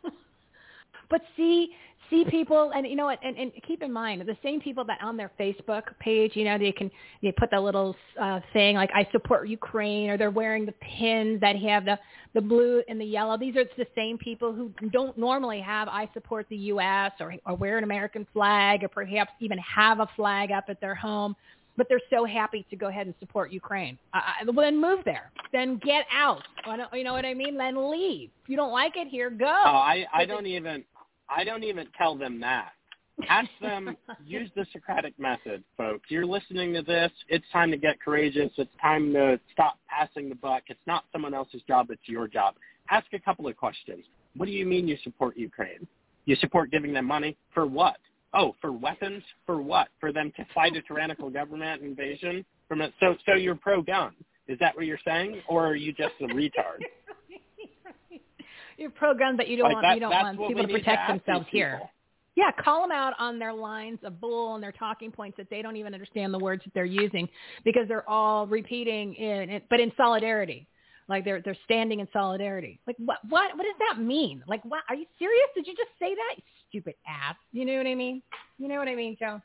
But 1.11 1.23
see, 1.37 1.71
see 2.11 2.25
people, 2.29 2.73
and 2.75 2.87
you 2.87 2.97
know 2.97 3.07
what? 3.07 3.19
And, 3.23 3.37
and 3.37 3.53
keep 3.67 3.83
in 3.83 3.93
mind, 3.93 4.23
the 4.23 4.37
same 4.43 4.61
people 4.61 4.85
that 4.85 4.99
on 5.03 5.17
their 5.17 5.31
Facebook 5.39 5.83
page, 6.01 6.33
you 6.35 6.45
know, 6.45 6.59
they 6.59 6.73
can 6.73 6.91
they 7.23 7.33
put 7.33 7.51
the 7.51 7.61
little 7.61 7.97
uh, 8.21 8.41
thing 8.53 8.77
like 8.77 8.91
"I 8.95 9.09
support 9.13 9.49
Ukraine," 9.49 10.11
or 10.11 10.17
they're 10.17 10.31
wearing 10.31 10.67
the 10.67 10.73
pins 10.73 11.41
that 11.41 11.57
have 11.57 11.85
the 11.85 11.99
the 12.35 12.41
blue 12.41 12.83
and 12.89 13.01
the 13.01 13.05
yellow. 13.05 13.37
These 13.37 13.57
are 13.57 13.65
the 13.77 13.87
same 13.95 14.19
people 14.19 14.53
who 14.53 14.73
don't 14.91 15.17
normally 15.19 15.61
have 15.61 15.89
"I 15.89 16.09
support 16.15 16.47
the 16.51 16.57
U.S." 16.57 17.13
or 17.21 17.35
or 17.47 17.55
wear 17.55 17.79
an 17.79 17.85
American 17.85 18.27
flag, 18.33 18.85
or 18.85 18.89
perhaps 18.89 19.33
even 19.41 19.59
have 19.59 20.01
a 20.01 20.09
flag 20.17 20.51
up 20.51 20.65
at 20.69 20.81
their 20.81 20.95
home. 20.95 21.37
But 21.77 21.87
they're 21.89 22.01
so 22.11 22.25
happy 22.25 22.67
to 22.71 22.77
go 22.77 22.89
ahead 22.89 23.07
and 23.07 23.15
support 23.21 23.53
Ukraine. 23.53 23.99
Uh, 24.13 24.19
uh, 24.19 24.53
well, 24.53 24.67
then 24.67 24.81
move 24.81 24.99
there. 25.05 25.31
Then 25.53 25.79
get 25.79 26.07
out. 26.13 26.43
You 26.93 27.05
know 27.05 27.13
what 27.13 27.25
I 27.25 27.35
mean? 27.35 27.57
Then 27.57 27.89
leave. 27.89 28.31
If 28.43 28.49
you 28.49 28.57
don't 28.57 28.73
like 28.73 28.97
it 28.97 29.07
here, 29.07 29.31
go. 29.31 29.47
Oh, 29.47 29.77
I 29.77 30.05
I 30.13 30.25
don't 30.25 30.47
even 30.47 30.85
I 31.29 31.45
don't 31.45 31.65
even 31.65 31.87
tell 31.97 32.17
them 32.17 32.41
that. 32.41 32.73
Ask 33.29 33.51
them 33.61 33.97
use 34.27 34.51
the 34.55 34.67
Socratic 34.73 35.19
method, 35.19 35.63
folks. 35.77 36.11
You're 36.11 36.27
listening 36.27 36.73
to 36.75 36.83
this. 36.83 37.11
It's 37.29 37.45
time 37.53 37.71
to 37.71 37.77
get 37.77 38.01
courageous. 38.01 38.51
It's 38.57 38.71
time 38.81 39.13
to 39.15 39.41
stop 39.53 39.79
passing 39.89 40.29
the 40.29 40.35
buck. 40.37 40.65
It's 40.69 40.81
not 40.87 41.05
someone 41.13 41.35
else's 41.35 41.63
job. 41.67 41.91
It's 41.91 42.07
your 42.07 42.29
job. 42.29 42.55
Ask 42.91 43.07
a 43.13 43.19
couple 43.19 43.47
of 43.49 43.57
questions. 43.57 44.05
What 44.37 44.47
do 44.47 44.53
you 44.53 44.67
mean 44.67 44.87
you 44.87 44.97
support 45.03 45.37
Ukraine? 45.37 45.87
You 46.27 46.37
support 46.37 46.71
giving 46.71 46.93
them 46.93 47.07
money 47.07 47.37
for 47.53 47.67
what? 47.67 47.97
Oh, 48.35 48.55
for 48.61 48.73
weapons? 48.73 49.23
For 49.47 49.61
what? 49.61 49.89
For 49.99 50.13
them 50.13 50.33
to 50.37 50.47
fight 50.55 50.77
a 50.77 50.83
tyrannical 50.83 51.31
government 51.31 51.83
invasion? 51.83 52.45
From 52.69 52.83
a, 52.83 52.91
so 53.01 53.17
so 53.27 53.35
you're 53.35 53.55
pro 53.55 53.83
gun. 53.83 54.13
Is 54.47 54.59
that 54.61 54.75
what 54.77 54.87
you're 54.87 54.99
saying, 55.05 55.43
or 55.49 55.67
are 55.67 55.77
you 55.77 55.93
just 55.93 56.15
a 56.21 56.25
retard? 56.25 56.81
You're 58.79 58.91
programmed 58.91 59.37
but 59.37 59.49
you 59.49 59.57
don't 59.57 59.65
Like 59.65 59.75
want 59.75 59.85
that- 59.85 59.95
you 59.95 60.01
don't 60.01 60.11
want 60.11 60.39
people 60.39 60.55
to 60.55 60.55
need 60.55 60.67
to 60.69 60.79
protect 60.79 61.09
themselves 61.09 61.47
here. 61.51 61.81
Yeah, 62.37 62.53
call 62.53 62.83
them 62.83 62.93
out 62.93 63.15
on 63.19 63.41
their 63.41 63.53
lines 63.53 63.99
of 64.05 64.21
bull 64.21 64.55
and 64.55 64.63
their 64.63 64.71
talking 64.71 65.11
points 65.11 65.37
that 65.39 65.51
they 65.51 65.61
don't 65.61 65.75
even 65.75 65.93
understand 65.93 66.33
the 66.33 66.39
words 66.39 66.63
that 66.63 66.73
they're 66.73 66.85
using 66.85 67.29
because 67.65 67.89
they're 67.89 68.09
all 68.09 68.47
repeating 68.47 69.15
in, 69.17 69.61
but 69.69 69.81
in 69.81 69.91
solidarity. 69.97 70.69
Like 71.09 71.25
they're 71.25 71.41
they're 71.41 71.57
standing 71.65 71.99
in 72.01 72.09
solidarity. 72.13 72.79
Like 72.87 72.95
what 72.99 73.19
what 73.29 73.57
what 73.57 73.65
does 73.65 73.75
that 73.89 74.01
mean? 74.01 74.45
Like 74.47 74.65
what 74.65 74.83
are 74.89 74.95
you 74.95 75.07
serious? 75.19 75.49
Did 75.57 75.67
you 75.67 75.75
just 75.75 75.91
say 75.99 76.15
that? 76.15 76.35
You 76.37 76.43
stupid 76.69 76.95
ass. 77.09 77.35
You 77.51 77.65
know 77.65 77.77
what 77.77 77.87
I 77.89 77.95
mean? 77.97 78.23
You 78.59 78.69
know 78.69 78.77
what 78.79 78.89
I 78.89 78.95
mean, 78.95 79.17
Joe? 79.19 79.41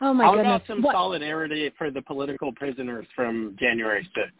Oh 0.00 0.12
my 0.14 0.24
god. 0.24 0.26
How 0.30 0.34
goodness. 0.36 0.46
about 0.46 0.66
some 0.66 0.82
What- 0.82 0.94
solidarity 0.94 1.70
for 1.78 1.90
the 1.90 2.02
political 2.02 2.52
prisoners 2.52 3.06
from 3.14 3.54
January 3.60 4.08
6th? 4.16 4.30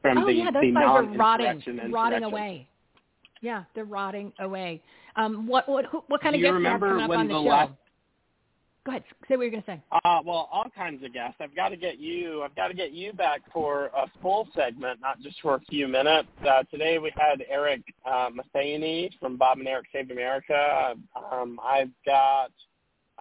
From 0.00 0.18
oh 0.18 0.26
the, 0.26 0.32
yeah, 0.32 0.50
those 0.52 0.62
the 0.62 0.70
guys 0.70 0.84
are 0.84 1.02
rotting, 1.02 1.90
rotting 1.90 2.22
away. 2.22 2.68
Yeah, 3.40 3.64
they're 3.74 3.84
rotting 3.84 4.32
away. 4.40 4.82
Um, 5.16 5.46
what 5.46 5.68
what 5.68 5.84
who, 5.86 6.02
what 6.08 6.20
kind 6.20 6.34
Do 6.34 6.38
of 6.38 6.42
guests 6.42 6.62
you 6.62 6.78
coming 6.78 7.02
up 7.04 7.10
on 7.10 7.28
the, 7.28 7.34
the 7.34 7.40
show? 7.40 7.48
last- 7.48 7.72
Go 8.86 8.92
ahead, 8.92 9.04
say 9.28 9.36
what 9.36 9.42
you're 9.42 9.50
going 9.50 9.62
to 9.64 9.66
say. 9.72 9.82
Uh, 9.92 10.20
well, 10.24 10.48
all 10.50 10.64
kinds 10.74 11.04
of 11.04 11.12
guests. 11.12 11.36
I've 11.40 11.54
got 11.54 11.68
to 11.70 11.76
get 11.76 11.98
you. 11.98 12.42
I've 12.42 12.56
got 12.56 12.68
to 12.68 12.74
get 12.74 12.92
you 12.92 13.12
back 13.12 13.42
for 13.52 13.86
a 13.86 14.06
full 14.22 14.48
segment, 14.56 15.00
not 15.02 15.20
just 15.20 15.36
for 15.42 15.56
a 15.56 15.60
few 15.68 15.86
minutes. 15.88 16.28
Uh, 16.48 16.62
today 16.70 16.98
we 16.98 17.12
had 17.14 17.44
Eric 17.50 17.82
uh, 18.10 18.30
Matheny 18.32 19.10
from 19.20 19.36
Bob 19.36 19.58
and 19.58 19.68
Eric 19.68 19.86
Save 19.92 20.10
America. 20.10 20.94
Um, 21.30 21.60
I've 21.62 21.90
got 22.06 22.50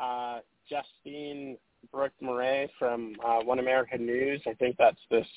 uh, 0.02 0.40
Justine 0.70 1.58
Brooke 1.92 2.14
Murray 2.22 2.72
from 2.80 3.16
uh, 3.26 3.40
One 3.40 3.60
American 3.60 4.06
News. 4.06 4.42
I 4.48 4.54
think 4.54 4.78
that's 4.78 5.00
this 5.12 5.28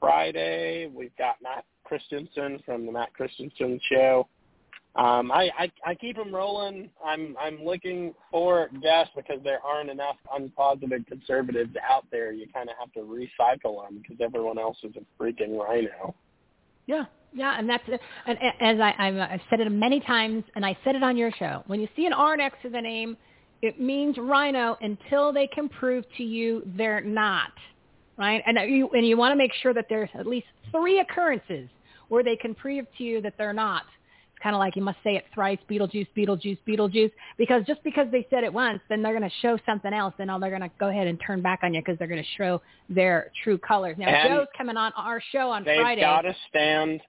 Friday. 0.00 0.90
We've 0.92 1.16
got 1.16 1.36
Matt 1.42 1.64
Christensen 1.84 2.60
from 2.64 2.86
the 2.86 2.92
Matt 2.92 3.12
Christensen 3.14 3.78
Show. 3.90 4.26
Um, 4.96 5.30
I, 5.30 5.50
I 5.56 5.72
I 5.86 5.94
keep 5.94 6.16
them 6.16 6.34
rolling. 6.34 6.90
I'm 7.04 7.36
I'm 7.40 7.64
looking 7.64 8.12
for 8.28 8.68
guests 8.82 9.12
because 9.14 9.38
there 9.44 9.60
aren't 9.64 9.88
enough 9.88 10.16
unpositive 10.36 11.06
conservatives 11.06 11.74
out 11.88 12.06
there. 12.10 12.32
You 12.32 12.46
kind 12.52 12.68
of 12.68 12.74
have 12.78 12.92
to 12.94 13.00
recycle 13.00 13.84
them 13.84 14.02
because 14.02 14.16
everyone 14.20 14.58
else 14.58 14.78
is 14.82 14.92
a 14.96 15.22
freaking 15.22 15.56
RINO. 15.56 16.14
Yeah, 16.86 17.04
yeah, 17.32 17.56
and 17.56 17.68
that's 17.68 17.84
and 18.26 18.38
as 18.60 18.80
I 18.80 18.94
I've, 18.98 19.16
I've 19.16 19.40
said 19.48 19.60
it 19.60 19.70
many 19.70 20.00
times, 20.00 20.42
and 20.56 20.66
I 20.66 20.76
said 20.82 20.96
it 20.96 21.04
on 21.04 21.16
your 21.16 21.30
show. 21.38 21.62
When 21.68 21.80
you 21.80 21.86
see 21.94 22.06
an 22.06 22.12
R 22.12 22.36
next 22.36 22.60
to 22.62 22.68
the 22.68 22.80
name, 22.80 23.16
it 23.62 23.80
means 23.80 24.16
RINO 24.18 24.76
until 24.80 25.32
they 25.32 25.46
can 25.46 25.68
prove 25.68 26.04
to 26.16 26.24
you 26.24 26.62
they're 26.76 27.00
not, 27.00 27.52
right? 28.20 28.42
And 28.46 28.58
you 28.70 28.90
and 28.90 29.04
you 29.06 29.16
want 29.16 29.32
to 29.32 29.36
make 29.36 29.52
sure 29.62 29.72
that 29.74 29.86
there's 29.88 30.10
at 30.14 30.26
least 30.26 30.46
three 30.70 31.00
occurrences 31.00 31.68
where 32.08 32.22
they 32.22 32.36
can 32.36 32.54
prove 32.54 32.84
to 32.98 33.04
you 33.04 33.20
that 33.22 33.34
they're 33.38 33.54
not. 33.54 33.82
It's 34.32 34.42
kind 34.42 34.54
of 34.54 34.60
like 34.60 34.76
you 34.76 34.82
must 34.82 34.98
say 35.02 35.16
it 35.16 35.24
thrice, 35.34 35.58
Beetlejuice, 35.70 36.08
Beetlejuice, 36.16 36.58
Beetlejuice, 36.68 37.12
because 37.38 37.64
just 37.66 37.82
because 37.82 38.06
they 38.12 38.26
said 38.30 38.44
it 38.44 38.52
once, 38.52 38.80
then 38.88 39.02
they're 39.02 39.16
going 39.18 39.28
to 39.28 39.36
show 39.40 39.58
something 39.64 39.92
else, 39.92 40.14
and 40.18 40.26
now 40.26 40.38
they're 40.38 40.50
going 40.50 40.60
to 40.62 40.70
go 40.78 40.88
ahead 40.88 41.06
and 41.06 41.18
turn 41.26 41.40
back 41.40 41.60
on 41.62 41.72
you 41.72 41.80
because 41.80 41.98
they're 41.98 42.08
going 42.08 42.22
to 42.22 42.28
show 42.36 42.60
their 42.88 43.32
true 43.42 43.58
colors. 43.58 43.96
Now, 43.98 44.08
And 44.08 44.28
Joe's 44.28 44.46
coming 44.56 44.76
on 44.76 44.92
our 44.96 45.22
show 45.32 45.50
on 45.50 45.64
Friday. 45.64 46.00
They've 46.00 46.06
got 46.06 46.22
to 46.22 46.36
stand. 46.48 47.00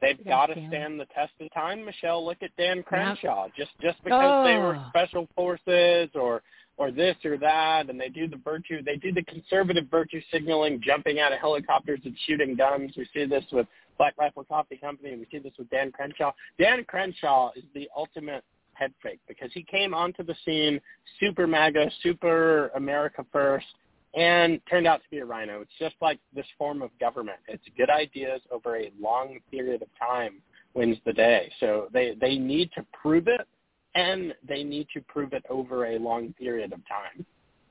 They've 0.00 0.18
got 0.18 0.48
gotta 0.48 0.52
stand. 0.52 0.72
stand 0.72 1.00
the 1.00 1.06
test 1.06 1.32
of 1.40 1.52
time, 1.52 1.84
Michele. 1.84 2.24
Look 2.24 2.38
at 2.42 2.50
Dan 2.56 2.84
Crenshaw. 2.84 3.48
Just 3.56 3.72
just 3.82 4.02
because 4.04 4.44
they 4.44 4.56
were 4.56 4.76
Oh. 4.76 4.84
special 4.90 5.28
forces 5.34 6.08
or 6.14 6.42
or 6.78 6.92
this 6.92 7.16
or 7.24 7.36
that, 7.36 7.90
and 7.90 8.00
they 8.00 8.08
do 8.08 8.28
the 8.28 8.36
virtue, 8.36 8.82
they 8.82 8.96
do 8.96 9.12
the 9.12 9.24
conservative 9.24 9.84
virtue 9.90 10.20
signaling, 10.32 10.80
jumping 10.80 11.18
out 11.18 11.32
of 11.32 11.40
helicopters 11.40 12.00
and 12.04 12.16
shooting 12.26 12.54
guns. 12.54 12.92
We 12.96 13.06
see 13.12 13.26
this 13.26 13.44
with 13.52 13.66
Black 13.98 14.14
Rifle 14.16 14.44
Coffee 14.44 14.76
Company, 14.76 15.10
and 15.10 15.20
we 15.20 15.26
see 15.30 15.42
this 15.42 15.52
with 15.58 15.68
Dan 15.70 15.90
Crenshaw. 15.90 16.32
Dan 16.58 16.84
Crenshaw 16.84 17.50
is 17.56 17.64
the 17.74 17.88
ultimate 17.96 18.44
head 18.74 18.92
fake 19.02 19.18
because 19.26 19.50
he 19.52 19.64
came 19.64 19.92
onto 19.92 20.22
the 20.22 20.36
scene 20.44 20.80
super 21.18 21.48
MAGA, 21.48 21.90
super 22.02 22.68
America 22.76 23.26
first, 23.32 23.66
and 24.14 24.60
turned 24.70 24.86
out 24.86 25.02
to 25.02 25.10
be 25.10 25.18
a 25.18 25.24
RINO. 25.24 25.60
It's 25.60 25.70
just 25.80 25.96
like 26.00 26.20
this 26.34 26.46
form 26.56 26.80
of 26.80 26.90
government. 27.00 27.38
It's 27.48 27.64
good 27.76 27.90
ideas 27.90 28.40
over 28.52 28.76
a 28.76 28.92
long 29.00 29.38
period 29.50 29.82
of 29.82 29.88
time 29.98 30.40
wins 30.74 30.96
the 31.04 31.12
day. 31.12 31.50
So 31.58 31.88
they 31.92 32.16
they 32.20 32.38
need 32.38 32.70
to 32.76 32.86
prove 32.92 33.26
it, 33.26 33.46
and 33.94 34.34
they 34.46 34.62
need 34.64 34.86
to 34.94 35.00
prove 35.02 35.32
it 35.32 35.44
over 35.48 35.86
a 35.86 35.98
long 35.98 36.34
period 36.34 36.72
of 36.72 36.80
time. 36.88 37.24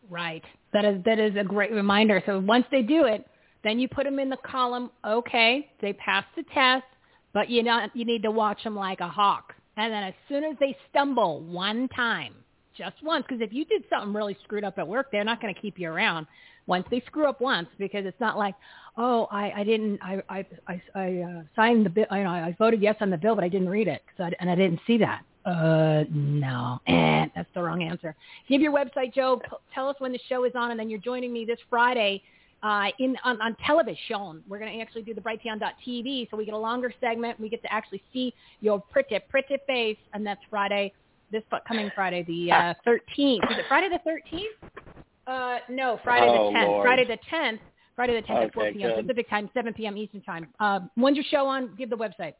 Right. 0.09 0.43
That 0.73 0.85
is 0.85 1.03
that 1.05 1.19
is 1.19 1.35
a 1.35 1.43
great 1.43 1.71
reminder. 1.71 2.21
So 2.25 2.39
once 2.39 2.65
they 2.71 2.81
do 2.81 3.05
it, 3.05 3.25
then 3.63 3.79
you 3.79 3.87
put 3.87 4.05
them 4.05 4.19
in 4.19 4.29
the 4.29 4.37
column. 4.37 4.89
Okay, 5.05 5.69
they 5.81 5.93
passed 5.93 6.27
the 6.35 6.43
test, 6.53 6.85
but 7.33 7.49
you 7.49 7.63
not 7.63 7.95
you 7.95 8.05
need 8.05 8.23
to 8.23 8.31
watch 8.31 8.63
them 8.63 8.75
like 8.75 8.99
a 8.99 9.07
hawk. 9.07 9.53
And 9.75 9.91
then 9.93 10.03
as 10.03 10.13
soon 10.27 10.43
as 10.43 10.55
they 10.59 10.75
stumble 10.89 11.41
one 11.41 11.87
time, 11.89 12.33
just 12.77 12.95
once, 13.03 13.25
because 13.27 13.41
if 13.41 13.53
you 13.53 13.65
did 13.65 13.83
something 13.89 14.13
really 14.13 14.37
screwed 14.43 14.63
up 14.63 14.77
at 14.77 14.87
work, 14.87 15.11
they're 15.11 15.23
not 15.23 15.41
going 15.41 15.53
to 15.53 15.59
keep 15.59 15.77
you 15.77 15.89
around. 15.89 16.25
once. 16.67 16.85
They 16.91 17.01
screw 17.07 17.27
up 17.27 17.41
once 17.41 17.67
because 17.79 18.05
it's 18.05 18.19
not 18.19 18.37
like, 18.37 18.55
oh, 18.97 19.27
I, 19.31 19.51
I 19.57 19.63
didn't, 19.63 19.99
I, 20.03 20.21
I, 20.29 20.45
I, 20.67 20.81
I 20.95 21.17
uh, 21.21 21.41
signed 21.55 21.85
the 21.85 21.89
bill, 21.89 22.05
you 22.11 22.23
know, 22.23 22.29
I 22.29 22.55
voted 22.59 22.81
yes 22.81 22.95
on 23.01 23.09
the 23.09 23.17
bill, 23.17 23.35
but 23.35 23.43
I 23.43 23.49
didn't 23.49 23.69
read 23.69 23.87
it, 23.87 24.03
I, 24.19 24.31
and 24.39 24.49
I 24.49 24.55
didn't 24.55 24.81
see 24.85 24.97
that. 24.99 25.23
Uh, 25.47 26.03
no, 26.11 26.77
eh, 26.87 27.25
that's 27.33 27.47
the 27.53 27.61
wrong 27.61 27.81
answer. 27.81 28.13
Give 28.49 28.59
your 28.59 28.73
website, 28.73 29.13
Joe. 29.13 29.39
P- 29.41 29.55
tell 29.73 29.87
us 29.87 29.95
when 29.99 30.11
the 30.11 30.19
show 30.27 30.43
is 30.43 30.51
on, 30.55 30.71
and 30.71 30.79
then 30.79 30.89
you're 30.89 30.99
joining 30.99 31.31
me 31.31 31.45
this 31.45 31.59
Friday 31.69 32.21
uh, 32.63 32.87
in 32.99 33.15
on, 33.23 33.41
on 33.41 33.55
television. 33.65 34.43
We're 34.49 34.59
going 34.59 34.73
to 34.73 34.81
actually 34.81 35.03
do 35.03 35.13
the 35.13 35.21
Brighteon.tv, 35.21 36.29
so 36.29 36.35
we 36.35 36.43
get 36.43 36.53
a 36.53 36.57
longer 36.57 36.93
segment. 36.99 37.39
We 37.39 37.47
get 37.47 37.61
to 37.61 37.71
actually 37.71 38.03
see 38.11 38.33
your 38.59 38.81
pretty, 38.91 39.17
pretty 39.29 39.55
face, 39.65 39.97
and 40.13 40.27
that's 40.27 40.41
Friday, 40.49 40.91
this 41.31 41.43
coming 41.65 41.89
Friday, 41.95 42.23
the 42.23 42.51
uh, 42.51 42.73
13th. 42.85 42.99
Is 43.49 43.57
it 43.57 43.65
Friday 43.69 43.87
the 43.89 44.09
13th? 44.09 44.69
Uh, 45.27 45.59
no, 45.69 45.97
Friday 46.03 46.27
Oh, 46.27 46.51
the 46.51 46.57
10th. 46.59 46.67
Lord. 46.67 46.85
Friday 46.85 47.05
the 47.05 47.17
10th. 47.33 47.59
Friday 47.95 48.21
the 48.21 48.27
10th 48.27 48.45
at 48.45 48.53
4 48.53 48.71
p.m. 48.73 48.89
good. 48.95 49.07
Pacific 49.07 49.29
time, 49.29 49.49
7 49.53 49.73
p.m. 49.73 49.97
Eastern 49.97 50.21
time. 50.21 50.47
Uh, 50.59 50.81
when's 50.95 51.15
your 51.15 51.25
show 51.31 51.47
on? 51.47 51.73
Give 51.77 51.89
the 51.89 51.97
website. 51.97 52.33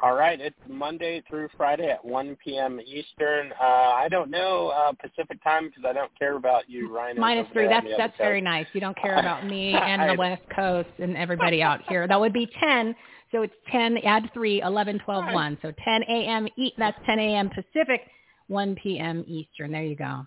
All 0.00 0.14
right, 0.14 0.40
it's 0.40 0.56
Monday 0.68 1.22
through 1.28 1.48
Friday 1.56 1.90
at 1.90 2.02
1 2.02 2.36
p.m. 2.42 2.80
Eastern. 2.80 3.52
Uh, 3.60 3.64
I 3.64 4.08
don't 4.10 4.30
know 4.30 4.68
uh, 4.68 4.92
Pacific 4.92 5.42
time 5.44 5.68
because 5.68 5.84
I 5.86 5.92
don't 5.92 6.10
care 6.18 6.36
about 6.36 6.68
you, 6.68 6.90
Ryan. 6.92 7.20
Minus 7.20 7.46
three. 7.52 7.68
That's 7.68 7.86
that's 7.98 8.16
very 8.16 8.40
nice. 8.40 8.66
You 8.72 8.80
don't 8.80 8.96
care 9.00 9.18
about 9.18 9.46
me 9.46 9.72
and 9.74 10.08
the 10.08 10.14
West 10.14 10.42
Coast 10.56 10.88
and 10.98 11.16
everybody 11.16 11.62
out 11.62 11.82
here. 11.88 12.08
That 12.08 12.18
would 12.18 12.32
be 12.32 12.50
10. 12.58 12.96
So 13.32 13.42
it's 13.42 13.52
10, 13.70 13.98
add 13.98 14.30
3, 14.34 14.62
11, 14.62 14.98
12, 15.04 15.24
1. 15.32 15.58
So 15.62 15.72
10 15.84 16.02
a.m. 16.02 16.48
E- 16.56 16.72
that's 16.78 16.98
10 17.06 17.18
a.m. 17.18 17.50
Pacific, 17.50 18.02
1 18.48 18.76
p.m. 18.82 19.24
Eastern. 19.26 19.72
There 19.72 19.82
you 19.82 19.96
go. 19.96 20.26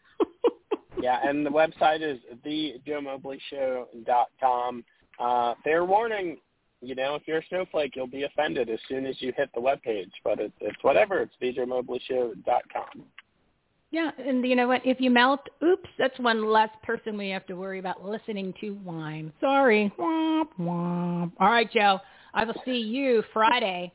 yeah, 1.02 1.20
and 1.26 1.44
the 1.44 1.50
website 1.50 2.02
is 2.02 2.18
thejoemobleyshow.com. 2.44 4.84
Uh, 5.18 5.54
fair 5.62 5.84
warning, 5.84 6.38
you 6.82 6.94
know, 6.94 7.14
if 7.14 7.22
you're 7.26 7.38
a 7.38 7.46
snowflake, 7.48 7.94
you'll 7.94 8.06
be 8.06 8.24
offended 8.24 8.68
as 8.68 8.78
soon 8.88 9.06
as 9.06 9.14
you 9.20 9.32
hit 9.36 9.48
the 9.54 9.60
webpage. 9.60 10.10
But 10.24 10.40
it's, 10.40 10.54
it's 10.60 10.82
whatever. 10.82 11.20
It's 11.20 11.34
thejoemobleyshow.com. 11.40 13.04
Yeah, 13.92 14.10
and 14.18 14.46
you 14.46 14.56
know 14.56 14.68
what? 14.68 14.80
If 14.84 15.00
you 15.00 15.10
melt, 15.10 15.40
oops, 15.62 15.88
that's 15.98 16.18
one 16.18 16.50
less 16.50 16.70
person 16.82 17.16
we 17.16 17.28
have 17.28 17.46
to 17.46 17.54
worry 17.54 17.78
about 17.78 18.04
listening 18.04 18.54
to 18.60 18.70
whine. 18.70 19.32
Sorry. 19.38 19.92
Womp, 19.98 20.48
womp. 20.58 21.32
All 21.38 21.50
right, 21.50 21.70
Joe. 21.70 22.00
I 22.34 22.44
will 22.44 22.56
see 22.64 22.78
you 22.78 23.22
Friday 23.32 23.92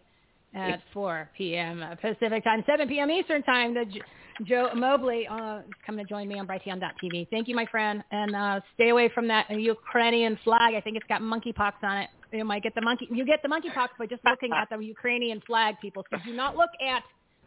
at 0.53 0.81
4 0.93 1.31
p.m. 1.35 1.83
Pacific 1.99 2.43
time, 2.43 2.63
7 2.67 2.87
p.m. 2.87 3.09
Eastern 3.09 3.41
time. 3.41 3.73
The 3.73 3.85
J- 3.85 4.01
Joe 4.43 4.69
Mobley 4.75 5.27
uh, 5.27 5.59
is 5.59 5.73
coming 5.83 6.05
to 6.05 6.09
join 6.09 6.27
me 6.27 6.37
on 6.37 6.45
Brighteon.tv. 6.45 7.27
Thank 7.31 7.47
you, 7.47 7.55
my 7.55 7.65
friend, 7.65 8.03
and 8.11 8.35
uh, 8.35 8.59
stay 8.75 8.89
away 8.89 9.09
from 9.13 9.27
that 9.29 9.49
Ukrainian 9.49 10.37
flag. 10.43 10.75
I 10.75 10.81
think 10.81 10.95
it's 10.95 11.07
got 11.09 11.21
monkeypox 11.21 11.73
on 11.81 11.97
it. 11.97 12.09
You 12.31 12.45
might 12.45 12.63
get 12.63 12.75
the 12.75 12.81
monkey. 12.81 13.07
You 13.11 13.25
get 13.25 13.41
the 13.41 13.47
monkeypox 13.47 13.89
by 13.97 14.05
just 14.05 14.23
looking 14.25 14.51
at 14.53 14.69
the 14.69 14.77
Ukrainian 14.83 15.41
flag, 15.41 15.75
people. 15.81 16.05
So 16.11 16.17
do 16.25 16.33
not 16.33 16.55
look 16.55 16.69
at. 16.85 17.03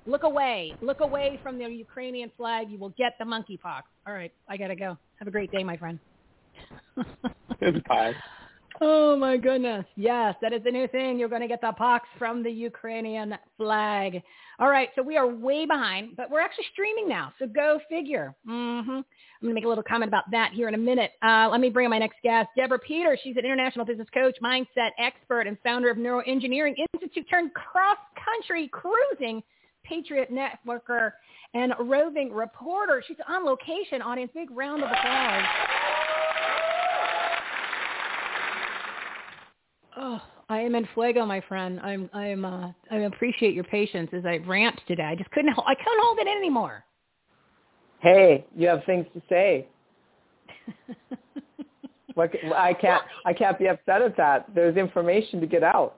Look 0.07 0.23
away. 0.23 0.75
Look 0.81 1.01
away 1.01 1.39
from 1.43 1.59
the 1.59 1.67
Ukrainian 1.67 2.31
flag. 2.37 2.71
You 2.71 2.79
will 2.79 2.95
get 2.97 3.17
the 3.19 3.25
monkeypox. 3.27 3.83
All 4.07 4.15
right, 4.15 4.33
I 4.49 4.57
gotta 4.57 4.75
go. 4.75 4.97
Have 5.17 5.29
a 5.29 5.31
great 5.31 5.53
day, 5.53 5.63
my 5.63 5.77
friend. 5.77 5.99
Goodbye. 7.61 8.15
Oh 8.83 9.15
my 9.15 9.37
goodness. 9.37 9.85
Yes, 9.97 10.35
that 10.41 10.55
is 10.55 10.63
the 10.65 10.71
new 10.71 10.89
thing. 10.89 11.19
You're 11.19 11.29
going 11.29 11.43
to 11.43 11.49
get 11.49 11.61
the 11.61 11.73
pox 11.73 12.09
from 12.19 12.43
the 12.43 12.51
Ukrainian 12.51 13.35
flag. 13.59 14.23
All 14.59 14.71
right, 14.71 14.89
so 14.95 15.03
we 15.03 15.19
are 15.19 15.27
way 15.27 15.67
behind, 15.67 16.17
but 16.17 16.31
we're 16.31 16.41
actually 16.41 16.65
streaming 16.73 17.07
now. 17.07 17.33
So 17.39 17.47
go 17.47 17.79
figure. 17.91 18.35
hmm 18.47 18.81
I'm 18.89 19.47
going 19.47 19.51
to 19.51 19.55
make 19.55 19.65
a 19.65 19.69
little 19.69 19.85
comment 19.85 20.09
about 20.09 20.25
that 20.31 20.53
here 20.53 20.69
in 20.69 20.75
a 20.75 20.79
minute. 20.79 21.13
Uh, 21.23 21.49
let 21.51 21.61
me 21.61 21.69
bring 21.69 21.85
in 21.85 21.91
my 21.91 21.99
next 21.99 22.17
guest, 22.23 22.49
Deborah 22.57 22.79
Peters. 22.79 23.21
She's 23.23 23.37
an 23.37 23.45
international 23.45 23.85
business 23.85 24.09
coach, 24.15 24.37
mindset 24.43 24.91
expert, 24.99 25.47
and 25.47 25.59
founder 25.63 25.91
of 25.91 25.97
Neuroengineering 25.99 26.75
Institute 26.95 27.27
turned 27.31 27.53
cross-country 27.55 28.71
cruising 28.73 29.43
Patriot 29.85 30.31
Networker 30.33 31.13
and 31.55 31.73
roving 31.81 32.33
reporter. 32.33 33.03
She's 33.07 33.17
on 33.29 33.45
location, 33.45 34.03
audience. 34.03 34.31
Big 34.35 34.51
round 34.51 34.83
of 34.83 34.91
applause. 34.91 35.45
Oh, 39.97 40.21
I 40.49 40.61
am 40.61 40.75
in 40.75 40.87
fuego, 40.95 41.25
my 41.27 41.41
friend. 41.49 41.81
I'm, 41.81 42.11
I'm, 42.13 42.45
uh, 42.45 42.73
I 42.91 42.97
appreciate 42.97 43.55
your 43.55 43.65
patience 43.65 44.11
as 44.13 44.25
I 44.25 44.39
rant 44.39 44.81
today. 44.87 45.05
I 45.05 45.15
just 45.15 45.31
couldn't, 45.31 45.51
I 45.51 45.75
couldn't 45.75 46.01
hold 46.03 46.19
it 46.19 46.27
in 46.27 46.37
anymore. 46.37 46.85
Hey, 48.01 48.47
you 48.57 48.67
have 48.69 48.83
things 48.85 49.07
to 49.15 49.23
say. 49.29 49.69
what, 52.15 52.31
I 52.55 52.73
can't, 52.75 53.03
I 53.27 53.33
can't 53.33 53.59
be 53.59 53.67
upset 53.69 54.03
at 54.03 54.17
that. 54.17 54.47
There's 54.55 54.77
information 54.77 55.41
to 55.41 55.47
get 55.47 55.63
out. 55.63 55.97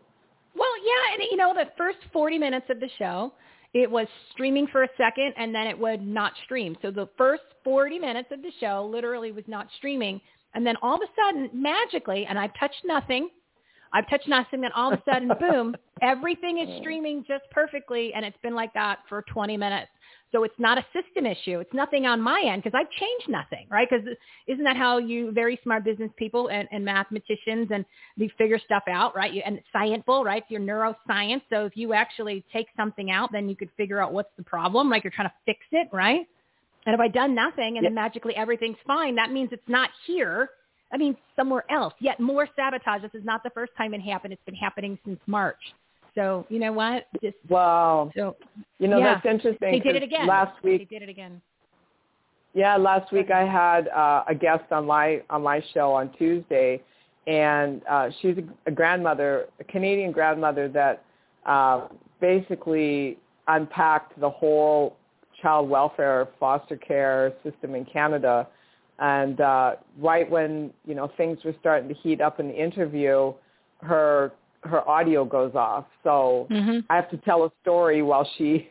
Well, 0.54 0.72
yeah, 0.84 1.14
and 1.14 1.22
you 1.30 1.36
know, 1.36 1.54
the 1.54 1.70
first 1.78 1.98
40 2.12 2.38
minutes 2.38 2.66
of 2.68 2.80
the 2.80 2.90
show, 2.98 3.32
it 3.72 3.90
was 3.90 4.06
streaming 4.32 4.66
for 4.66 4.82
a 4.82 4.88
second 4.98 5.32
and 5.38 5.54
then 5.54 5.66
it 5.66 5.78
would 5.78 6.06
not 6.06 6.32
stream. 6.44 6.76
So 6.82 6.90
the 6.90 7.08
first 7.16 7.42
40 7.64 7.98
minutes 7.98 8.28
of 8.30 8.42
the 8.42 8.52
show 8.60 8.88
literally 8.90 9.32
was 9.32 9.44
not 9.46 9.68
streaming. 9.78 10.20
And 10.54 10.66
then 10.66 10.76
all 10.82 10.96
of 10.96 11.00
a 11.00 11.10
sudden, 11.16 11.48
magically, 11.54 12.26
and 12.28 12.38
I've 12.38 12.52
touched 12.60 12.82
nothing, 12.84 13.30
I've 13.92 14.08
touched 14.08 14.28
nothing, 14.28 14.64
and 14.64 14.72
all 14.74 14.92
of 14.92 14.98
a 14.98 15.02
sudden, 15.10 15.30
boom, 15.40 15.76
everything 16.00 16.58
is 16.58 16.80
streaming 16.80 17.24
just 17.26 17.44
perfectly. 17.50 18.12
And 18.14 18.24
it's 18.24 18.36
been 18.42 18.54
like 18.54 18.72
that 18.74 19.00
for 19.08 19.22
20 19.32 19.56
minutes. 19.56 19.90
So 20.32 20.44
it's 20.44 20.54
not 20.58 20.78
a 20.78 20.86
system 20.94 21.26
issue. 21.26 21.60
It's 21.60 21.74
nothing 21.74 22.06
on 22.06 22.20
my 22.20 22.42
end 22.46 22.62
because 22.62 22.76
I've 22.78 22.90
changed 22.90 23.28
nothing, 23.28 23.66
right? 23.70 23.86
Because 23.88 24.06
isn't 24.46 24.64
that 24.64 24.78
how 24.78 24.96
you 24.96 25.30
very 25.30 25.60
smart 25.62 25.84
business 25.84 26.10
people 26.16 26.48
and, 26.48 26.66
and 26.72 26.82
mathematicians 26.82 27.68
and 27.70 27.84
they 28.16 28.30
figure 28.38 28.58
stuff 28.64 28.84
out, 28.88 29.14
right? 29.14 29.30
You, 29.30 29.42
and 29.44 29.58
it's 29.58 30.06
right? 30.06 30.42
You're 30.48 30.60
neuroscience. 30.60 31.42
So 31.50 31.66
if 31.66 31.76
you 31.76 31.92
actually 31.92 32.44
take 32.50 32.68
something 32.78 33.10
out, 33.10 33.30
then 33.30 33.46
you 33.50 33.54
could 33.54 33.68
figure 33.76 34.00
out 34.00 34.14
what's 34.14 34.30
the 34.38 34.42
problem, 34.42 34.88
like 34.88 35.04
you're 35.04 35.12
trying 35.14 35.28
to 35.28 35.34
fix 35.44 35.60
it, 35.70 35.88
right? 35.92 36.26
And 36.86 36.94
if 36.94 37.00
I 37.00 37.08
done 37.08 37.34
nothing 37.34 37.76
and 37.76 37.84
then 37.84 37.94
magically 37.94 38.34
everything's 38.34 38.78
fine, 38.86 39.14
that 39.16 39.30
means 39.30 39.50
it's 39.52 39.68
not 39.68 39.90
here. 40.06 40.50
I 40.92 40.96
mean, 40.98 41.16
somewhere 41.36 41.64
else. 41.70 41.94
Yet 42.00 42.20
more 42.20 42.48
sabotage. 42.54 43.02
This 43.02 43.14
is 43.14 43.24
not 43.24 43.42
the 43.42 43.50
first 43.50 43.72
time 43.76 43.94
it 43.94 44.00
happened. 44.00 44.32
It's 44.32 44.44
been 44.44 44.54
happening 44.54 44.98
since 45.04 45.18
March. 45.26 45.60
So 46.14 46.46
you 46.50 46.58
know 46.58 46.72
what? 46.72 47.06
Just 47.22 47.36
Wow. 47.48 48.10
so 48.14 48.36
You 48.78 48.88
know, 48.88 48.98
yeah. 48.98 49.14
that's 49.14 49.26
interesting. 49.26 49.72
They 49.72 49.78
did 49.78 49.96
it 49.96 50.02
again. 50.02 50.26
Last 50.26 50.62
week, 50.62 50.88
They 50.88 50.98
did 50.98 51.02
it 51.02 51.08
again. 51.08 51.40
Yeah, 52.54 52.76
last 52.76 53.10
week 53.12 53.30
I 53.30 53.44
had 53.46 53.88
uh, 53.88 54.24
a 54.28 54.34
guest 54.34 54.70
on 54.70 54.86
my 54.86 55.22
on 55.30 55.42
my 55.42 55.62
show 55.72 55.92
on 55.92 56.12
Tuesday, 56.18 56.82
and 57.26 57.80
uh, 57.88 58.10
she's 58.20 58.36
a, 58.36 58.68
a 58.68 58.70
grandmother, 58.70 59.46
a 59.58 59.64
Canadian 59.64 60.12
grandmother 60.12 60.68
that 60.68 61.02
uh, 61.46 61.88
basically 62.20 63.16
unpacked 63.48 64.20
the 64.20 64.28
whole 64.28 64.96
child 65.40 65.68
welfare 65.68 66.28
foster 66.38 66.76
care 66.76 67.32
system 67.42 67.74
in 67.74 67.86
Canada. 67.86 68.46
And 69.02 69.40
uh, 69.40 69.74
right 69.98 70.30
when 70.30 70.72
you 70.86 70.94
know 70.94 71.10
things 71.16 71.38
were 71.44 71.54
starting 71.60 71.88
to 71.88 71.94
heat 71.94 72.20
up 72.20 72.38
in 72.38 72.46
the 72.48 72.54
interview, 72.54 73.32
her 73.82 74.30
her 74.62 74.88
audio 74.88 75.24
goes 75.24 75.56
off. 75.56 75.86
So 76.04 76.46
I 76.88 76.94
have 76.94 77.10
to 77.10 77.16
tell 77.18 77.42
a 77.44 77.50
story 77.62 78.02
while 78.02 78.26
she 78.38 78.68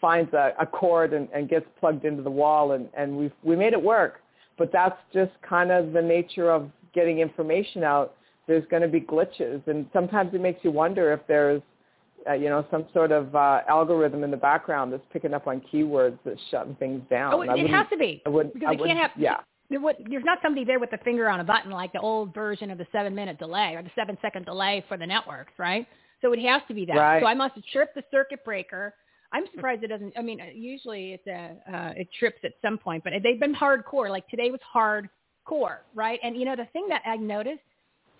finds 0.00 0.32
a, 0.32 0.54
a 0.58 0.64
cord 0.66 1.12
and, 1.12 1.28
and 1.34 1.50
gets 1.50 1.66
plugged 1.80 2.06
into 2.06 2.22
the 2.22 2.30
wall 2.30 2.72
and, 2.72 2.88
and 2.96 3.14
we 3.14 3.30
we 3.42 3.56
made 3.56 3.74
it 3.74 3.82
work. 3.82 4.20
But 4.56 4.72
that's 4.72 4.96
just 5.12 5.32
kind 5.46 5.70
of 5.70 5.92
the 5.92 6.00
nature 6.00 6.50
of 6.50 6.70
getting 6.94 7.18
information 7.18 7.84
out. 7.84 8.14
There's 8.46 8.64
going 8.70 8.82
to 8.82 8.88
be 8.88 9.00
glitches 9.02 9.66
and 9.66 9.84
sometimes 9.92 10.32
it 10.32 10.40
makes 10.40 10.60
you 10.64 10.70
wonder 10.70 11.12
if 11.12 11.20
there's 11.28 11.60
uh, 12.26 12.32
you 12.32 12.48
know 12.48 12.64
some 12.70 12.86
sort 12.94 13.12
of 13.12 13.34
uh, 13.36 13.60
algorithm 13.68 14.24
in 14.24 14.30
the 14.30 14.36
background 14.38 14.94
that's 14.94 15.04
picking 15.12 15.34
up 15.34 15.46
on 15.46 15.60
keywords 15.70 16.18
that's 16.24 16.40
shutting 16.50 16.74
things 16.76 17.02
down. 17.10 17.34
Oh, 17.34 17.42
it 17.42 17.68
has 17.68 17.86
to 17.90 17.98
be. 17.98 18.22
I 18.24 18.30
wouldn't, 18.30 18.54
Because 18.54 18.68
I 18.68 18.72
it 18.72 18.76
can't 18.76 18.80
wouldn't- 18.80 19.00
have. 19.00 19.10
Yeah. 19.18 19.36
There 19.70 19.80
there's 20.08 20.24
not 20.24 20.38
somebody 20.42 20.64
there 20.64 20.78
with 20.78 20.90
the 20.90 20.98
finger 20.98 21.28
on 21.28 21.40
a 21.40 21.44
button 21.44 21.70
like 21.70 21.92
the 21.92 22.00
old 22.00 22.34
version 22.34 22.70
of 22.70 22.78
the 22.78 22.86
seven 22.92 23.14
minute 23.14 23.38
delay 23.38 23.74
or 23.74 23.82
the 23.82 23.90
seven 23.94 24.18
second 24.20 24.44
delay 24.44 24.84
for 24.88 24.96
the 24.96 25.06
networks, 25.06 25.52
right? 25.58 25.86
So 26.20 26.32
it 26.32 26.40
has 26.40 26.62
to 26.68 26.74
be 26.74 26.84
that. 26.86 26.94
Right. 26.94 27.22
So 27.22 27.26
I 27.26 27.34
must 27.34 27.54
have 27.54 27.64
tripped 27.72 27.94
the 27.94 28.02
circuit 28.10 28.44
breaker. 28.44 28.94
I'm 29.32 29.44
surprised 29.54 29.82
it 29.82 29.88
doesn't. 29.88 30.14
I 30.16 30.22
mean, 30.22 30.40
usually 30.54 31.12
it's 31.12 31.26
a 31.26 31.56
uh, 31.76 31.92
it 31.96 32.08
trips 32.18 32.38
at 32.44 32.52
some 32.62 32.78
point, 32.78 33.04
but 33.04 33.12
they've 33.22 33.40
been 33.40 33.54
hardcore. 33.54 34.08
Like 34.08 34.28
today 34.28 34.50
was 34.50 34.60
hardcore, 34.74 35.78
right? 35.94 36.20
And 36.22 36.36
you 36.36 36.44
know 36.44 36.56
the 36.56 36.68
thing 36.72 36.86
that 36.88 37.02
I 37.04 37.16
noticed, 37.16 37.60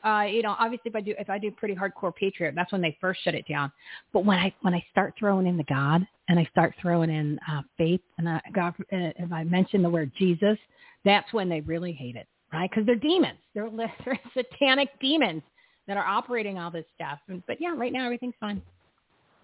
uh, 0.05 0.22
you 0.22 0.42
know, 0.42 0.57
obviously 0.59 0.90
if 0.90 0.97
I 0.97 1.01
do 1.01 1.14
if 1.18 1.30
I 1.30 1.38
do 1.38 1.51
pretty 1.51 1.74
hardcore 1.74 2.14
Patriot, 2.14 2.55
that's 2.57 2.72
when 2.72 2.82
they 2.82 2.97
first 3.01 3.22
shut 3.22 3.34
it 3.34 3.47
down. 3.49 3.70
But 4.12 4.24
when 4.24 4.38
I 4.38 4.53
when 4.62 4.74
I 4.74 4.84
start 4.90 5.14
throwing 5.18 5.47
in 5.47 5.57
the 5.57 5.64
God 5.64 6.07
and 6.28 6.38
I 6.38 6.45
start 6.51 6.74
throwing 6.80 7.11
in 7.11 7.38
uh, 7.51 7.62
faith 7.78 8.01
and 8.18 8.28
uh, 8.28 8.40
God, 8.53 8.74
uh, 8.80 8.82
if 8.90 9.32
I 9.32 9.45
mention 9.45 9.82
the 9.82 9.90
word 9.90 10.11
Jesus, 10.18 10.59
that's 11.05 11.33
when 11.33 11.49
they 11.49 11.61
really 11.61 11.93
hate 11.93 12.17
it, 12.17 12.27
right? 12.53 12.69
Because 12.71 12.87
they're 12.87 12.95
demons. 12.97 13.39
They're, 13.55 13.71
they're 14.05 14.21
satanic 14.35 14.89
demons 15.01 15.43
that 15.87 15.97
are 15.97 16.07
operating 16.07 16.59
all 16.59 16.71
this 16.71 16.87
stuff. 16.95 17.19
But 17.47 17.61
yeah, 17.61 17.75
right 17.77 17.93
now 17.93 18.05
everything's 18.05 18.35
fine. 18.41 18.63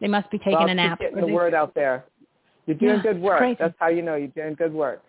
They 0.01 0.09
must 0.09 0.31
be 0.31 0.39
taking 0.39 0.55
well, 0.55 0.69
a 0.69 0.75
nap. 0.75 0.99
Getting 0.99 1.21
the 1.21 1.27
they- 1.27 1.33
word 1.33 1.55
out 1.55 1.75
there. 1.75 2.05
You're 2.67 2.77
doing 2.77 2.97
Yeah, 2.97 3.03
good 3.03 3.21
work. 3.21 3.59
That's 3.59 3.75
how 3.79 3.89
you 3.89 4.03
know 4.03 4.15
you're 4.15 4.29
doing 4.29 4.55
good 4.55 4.73
work. 4.73 5.03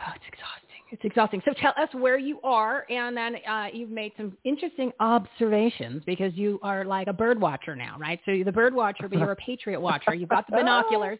Oh, 0.00 0.12
it's 0.14 0.24
exhausting. 0.26 0.69
It's 0.92 1.04
exhausting. 1.04 1.40
So 1.44 1.52
tell 1.60 1.72
us 1.76 1.88
where 1.92 2.18
you 2.18 2.40
are, 2.42 2.84
and 2.90 3.16
then 3.16 3.36
uh, 3.48 3.68
you've 3.72 3.90
made 3.90 4.12
some 4.16 4.36
interesting 4.44 4.90
observations 4.98 6.02
because 6.04 6.34
you 6.34 6.58
are 6.62 6.84
like 6.84 7.06
a 7.06 7.12
bird 7.12 7.40
watcher 7.40 7.76
now, 7.76 7.96
right? 7.98 8.18
So 8.24 8.32
you're 8.32 8.44
the 8.44 8.52
bird 8.52 8.74
watcher, 8.74 9.08
but 9.08 9.18
you're 9.18 9.30
a 9.30 9.36
patriot 9.36 9.80
watcher. 9.80 10.14
You've 10.14 10.28
got 10.28 10.46
the 10.48 10.52
binoculars. 10.56 11.18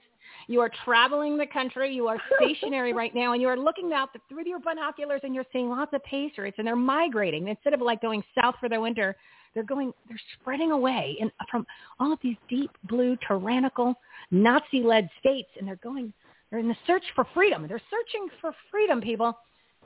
You 0.49 0.61
are 0.61 0.71
traveling 0.85 1.37
the 1.37 1.47
country. 1.47 1.95
You 1.95 2.09
are 2.09 2.19
stationary 2.37 2.93
right 2.93 3.15
now, 3.15 3.33
and 3.33 3.41
you 3.41 3.47
are 3.47 3.57
looking 3.57 3.93
out 3.93 4.13
the, 4.13 4.19
through 4.29 4.49
your 4.49 4.59
binoculars, 4.59 5.21
and 5.23 5.35
you're 5.35 5.47
seeing 5.53 5.69
lots 5.69 5.93
of 5.95 6.03
patriots, 6.03 6.57
and 6.59 6.67
they're 6.67 6.75
migrating. 6.75 7.47
Instead 7.47 7.73
of 7.73 7.81
like 7.81 8.03
going 8.03 8.25
south 8.41 8.57
for 8.59 8.69
their 8.69 8.81
winter, 8.81 9.17
they're 9.55 9.63
going, 9.63 9.93
they're 10.09 10.21
spreading 10.41 10.73
away 10.73 11.17
in, 11.21 11.31
from 11.49 11.65
all 12.01 12.13
of 12.13 12.19
these 12.23 12.37
deep 12.49 12.71
blue, 12.89 13.17
tyrannical, 13.27 13.95
Nazi-led 14.33 15.09
states, 15.21 15.49
and 15.59 15.69
they're 15.69 15.77
going, 15.77 16.13
they're 16.51 16.61
in 16.61 16.69
the 16.69 16.77
search 16.87 17.05
for 17.15 17.25
freedom. 17.35 17.67
They're 17.69 17.83
searching 17.91 18.29
for 18.41 18.53
freedom, 18.71 19.01
people 19.01 19.37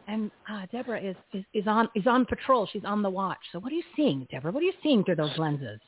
and 0.07 0.31
uh, 0.51 0.67
Deborah 0.73 1.01
is, 1.01 1.17
is, 1.33 1.45
is 1.53 1.67
on 1.67 1.89
is 1.95 2.07
on 2.07 2.27
patrol. 2.27 2.69
She's 2.73 2.85
on 2.85 3.03
the 3.03 3.11
watch. 3.11 3.39
So 3.53 3.59
what 3.59 3.73
are 3.73 3.77
you 3.77 3.83
seeing, 3.97 4.27
Deborah? 4.31 4.53
What 4.53 4.63
are 4.63 4.67
you 4.67 4.73
seeing 4.83 5.05
through 5.05 5.17
those 5.17 5.37
lenses? 5.39 5.81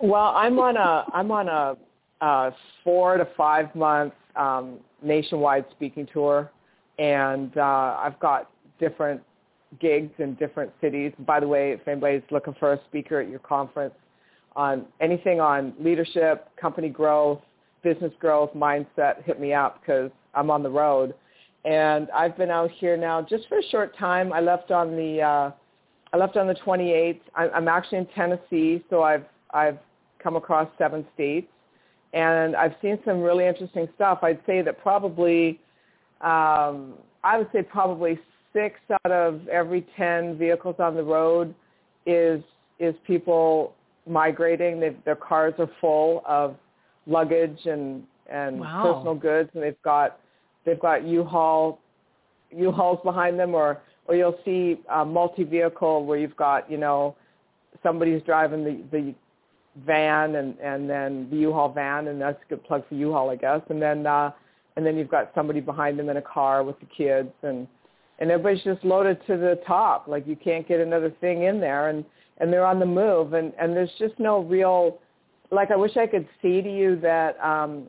Well, 0.00 0.32
I'm 0.36 0.58
on 0.58 0.76
a 0.76 1.04
I'm 1.12 1.30
on 1.30 1.48
a, 1.48 1.76
a 2.24 2.52
four 2.84 3.16
to 3.16 3.28
five 3.36 3.74
month 3.74 4.14
um, 4.36 4.78
nationwide 5.02 5.66
speaking 5.72 6.06
tour, 6.12 6.50
and 6.98 7.56
uh, 7.56 7.98
I've 8.00 8.18
got 8.20 8.50
different 8.78 9.20
gigs 9.80 10.12
in 10.18 10.34
different 10.34 10.72
cities. 10.80 11.12
By 11.26 11.40
the 11.40 11.48
way, 11.48 11.72
if 11.72 11.86
anybody's 11.86 12.22
looking 12.30 12.54
for 12.58 12.72
a 12.72 12.80
speaker 12.88 13.20
at 13.20 13.28
your 13.28 13.40
conference 13.40 13.94
on 14.56 14.86
anything 15.00 15.40
on 15.40 15.74
leadership, 15.78 16.48
company 16.56 16.88
growth, 16.88 17.40
business 17.82 18.12
growth, 18.18 18.50
mindset, 18.54 19.22
hit 19.24 19.40
me 19.40 19.52
up 19.52 19.80
because 19.80 20.10
I'm 20.34 20.50
on 20.50 20.62
the 20.62 20.70
road 20.70 21.14
and 21.64 22.08
I've 22.10 22.36
been 22.36 22.50
out 22.50 22.70
here 22.70 22.96
now 22.96 23.22
just 23.22 23.48
for 23.48 23.58
a 23.58 23.62
short 23.70 23.96
time. 23.96 24.32
I 24.32 24.40
left 24.40 24.70
on 24.70 24.96
the 24.96 25.20
uh, 25.20 25.50
I 26.12 26.16
left 26.16 26.36
on 26.36 26.46
the 26.46 26.54
28th. 26.54 27.20
I'm 27.34 27.68
actually 27.68 27.98
in 27.98 28.06
Tennessee, 28.14 28.82
so 28.90 29.02
I've 29.02 29.24
I've 29.52 29.78
come 30.22 30.36
across 30.36 30.68
seven 30.78 31.06
states, 31.14 31.48
and 32.12 32.56
I've 32.56 32.74
seen 32.80 32.98
some 33.04 33.20
really 33.20 33.46
interesting 33.46 33.88
stuff. 33.94 34.20
I'd 34.22 34.40
say 34.46 34.62
that 34.62 34.80
probably 34.80 35.60
um, 36.20 36.94
I 37.24 37.38
would 37.38 37.48
say 37.52 37.62
probably 37.62 38.18
six 38.52 38.80
out 39.04 39.12
of 39.12 39.46
every 39.48 39.86
ten 39.96 40.38
vehicles 40.38 40.76
on 40.78 40.94
the 40.94 41.02
road 41.02 41.54
is 42.06 42.42
is 42.78 42.94
people 43.06 43.74
migrating. 44.06 44.80
They've, 44.80 44.96
their 45.04 45.16
cars 45.16 45.54
are 45.58 45.70
full 45.80 46.22
of 46.26 46.56
luggage 47.06 47.66
and 47.66 48.04
and 48.30 48.60
wow. 48.60 48.82
personal 48.82 49.14
goods, 49.14 49.50
and 49.54 49.62
they've 49.62 49.82
got 49.82 50.20
They've 50.68 50.78
got 50.78 51.06
U-Haul, 51.06 51.80
U-Hauls 52.50 53.00
behind 53.02 53.38
them, 53.38 53.54
or 53.54 53.80
or 54.06 54.14
you'll 54.14 54.38
see 54.44 54.80
a 54.90 55.02
multi-vehicle 55.02 56.04
where 56.04 56.18
you've 56.18 56.36
got 56.36 56.70
you 56.70 56.76
know 56.76 57.16
somebody's 57.82 58.22
driving 58.22 58.64
the 58.64 58.82
the 58.92 59.14
van 59.86 60.34
and 60.34 60.58
and 60.58 60.90
then 60.90 61.28
the 61.30 61.38
U-Haul 61.38 61.70
van, 61.72 62.08
and 62.08 62.20
that's 62.20 62.38
a 62.44 62.48
good 62.50 62.62
plug 62.64 62.86
for 62.86 62.96
U-Haul, 62.96 63.30
I 63.30 63.36
guess. 63.36 63.62
And 63.70 63.80
then 63.80 64.06
uh, 64.06 64.30
and 64.76 64.84
then 64.84 64.98
you've 64.98 65.10
got 65.10 65.30
somebody 65.34 65.60
behind 65.60 65.98
them 65.98 66.10
in 66.10 66.18
a 66.18 66.22
car 66.22 66.62
with 66.62 66.78
the 66.80 66.86
kids, 66.86 67.32
and 67.42 67.66
and 68.18 68.30
everybody's 68.30 68.62
just 68.62 68.84
loaded 68.84 69.18
to 69.26 69.38
the 69.38 69.58
top. 69.66 70.06
Like 70.06 70.26
you 70.26 70.36
can't 70.36 70.68
get 70.68 70.80
another 70.80 71.10
thing 71.18 71.44
in 71.44 71.60
there, 71.60 71.88
and 71.88 72.04
and 72.36 72.52
they're 72.52 72.66
on 72.66 72.78
the 72.78 72.86
move, 72.86 73.32
and 73.32 73.54
and 73.58 73.74
there's 73.74 73.94
just 73.98 74.18
no 74.18 74.40
real. 74.40 74.98
Like 75.50 75.70
I 75.70 75.76
wish 75.76 75.96
I 75.96 76.06
could 76.06 76.28
see 76.42 76.60
to 76.60 76.70
you 76.70 76.96
that 77.00 77.42
um, 77.42 77.88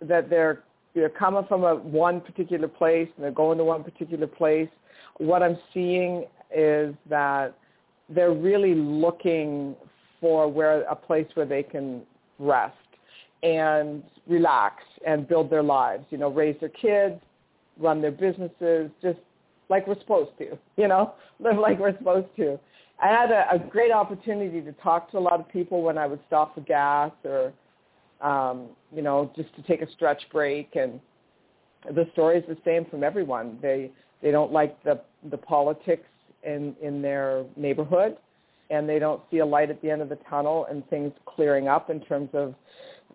that 0.00 0.30
they're 0.30 0.62
they're 0.94 1.08
coming 1.08 1.44
from 1.48 1.64
a 1.64 1.74
one 1.74 2.20
particular 2.20 2.68
place 2.68 3.08
and 3.16 3.24
they're 3.24 3.32
going 3.32 3.58
to 3.58 3.64
one 3.64 3.82
particular 3.82 4.26
place. 4.26 4.68
What 5.18 5.42
I'm 5.42 5.58
seeing 5.72 6.26
is 6.54 6.94
that 7.08 7.56
they're 8.08 8.32
really 8.32 8.74
looking 8.74 9.74
for 10.20 10.48
where 10.48 10.82
a 10.82 10.94
place 10.94 11.26
where 11.34 11.46
they 11.46 11.62
can 11.62 12.02
rest 12.38 12.76
and 13.42 14.02
relax 14.26 14.82
and 15.06 15.28
build 15.28 15.50
their 15.50 15.62
lives, 15.62 16.04
you 16.10 16.18
know, 16.18 16.30
raise 16.30 16.58
their 16.60 16.70
kids, 16.70 17.20
run 17.78 18.00
their 18.00 18.10
businesses, 18.12 18.90
just 19.02 19.18
like 19.68 19.86
we're 19.86 19.98
supposed 20.00 20.30
to, 20.38 20.56
you 20.76 20.88
know, 20.88 21.14
live 21.40 21.58
like 21.58 21.78
we're 21.78 21.96
supposed 21.98 22.28
to. 22.36 22.58
I 23.02 23.08
had 23.08 23.30
a, 23.32 23.44
a 23.52 23.58
great 23.58 23.90
opportunity 23.90 24.60
to 24.60 24.72
talk 24.74 25.10
to 25.10 25.18
a 25.18 25.20
lot 25.20 25.40
of 25.40 25.48
people 25.48 25.82
when 25.82 25.98
I 25.98 26.06
would 26.06 26.20
stop 26.26 26.54
for 26.54 26.60
gas 26.60 27.10
or 27.24 27.52
um, 28.24 28.68
you 28.92 29.02
know, 29.02 29.30
just 29.36 29.54
to 29.54 29.62
take 29.62 29.82
a 29.82 29.90
stretch 29.92 30.22
break. 30.32 30.74
And 30.74 30.98
the 31.94 32.08
story 32.12 32.38
is 32.38 32.44
the 32.48 32.56
same 32.64 32.84
from 32.86 33.04
everyone. 33.04 33.58
They 33.62 33.90
they 34.22 34.30
don't 34.30 34.52
like 34.52 34.82
the 34.82 35.00
the 35.30 35.38
politics 35.38 36.08
in 36.42 36.74
in 36.82 37.02
their 37.02 37.44
neighborhood, 37.56 38.16
and 38.70 38.88
they 38.88 38.98
don't 38.98 39.22
see 39.30 39.38
a 39.38 39.46
light 39.46 39.70
at 39.70 39.80
the 39.82 39.90
end 39.90 40.02
of 40.02 40.08
the 40.08 40.18
tunnel 40.28 40.66
and 40.70 40.88
things 40.88 41.12
clearing 41.26 41.68
up 41.68 41.90
in 41.90 42.00
terms 42.00 42.30
of 42.32 42.54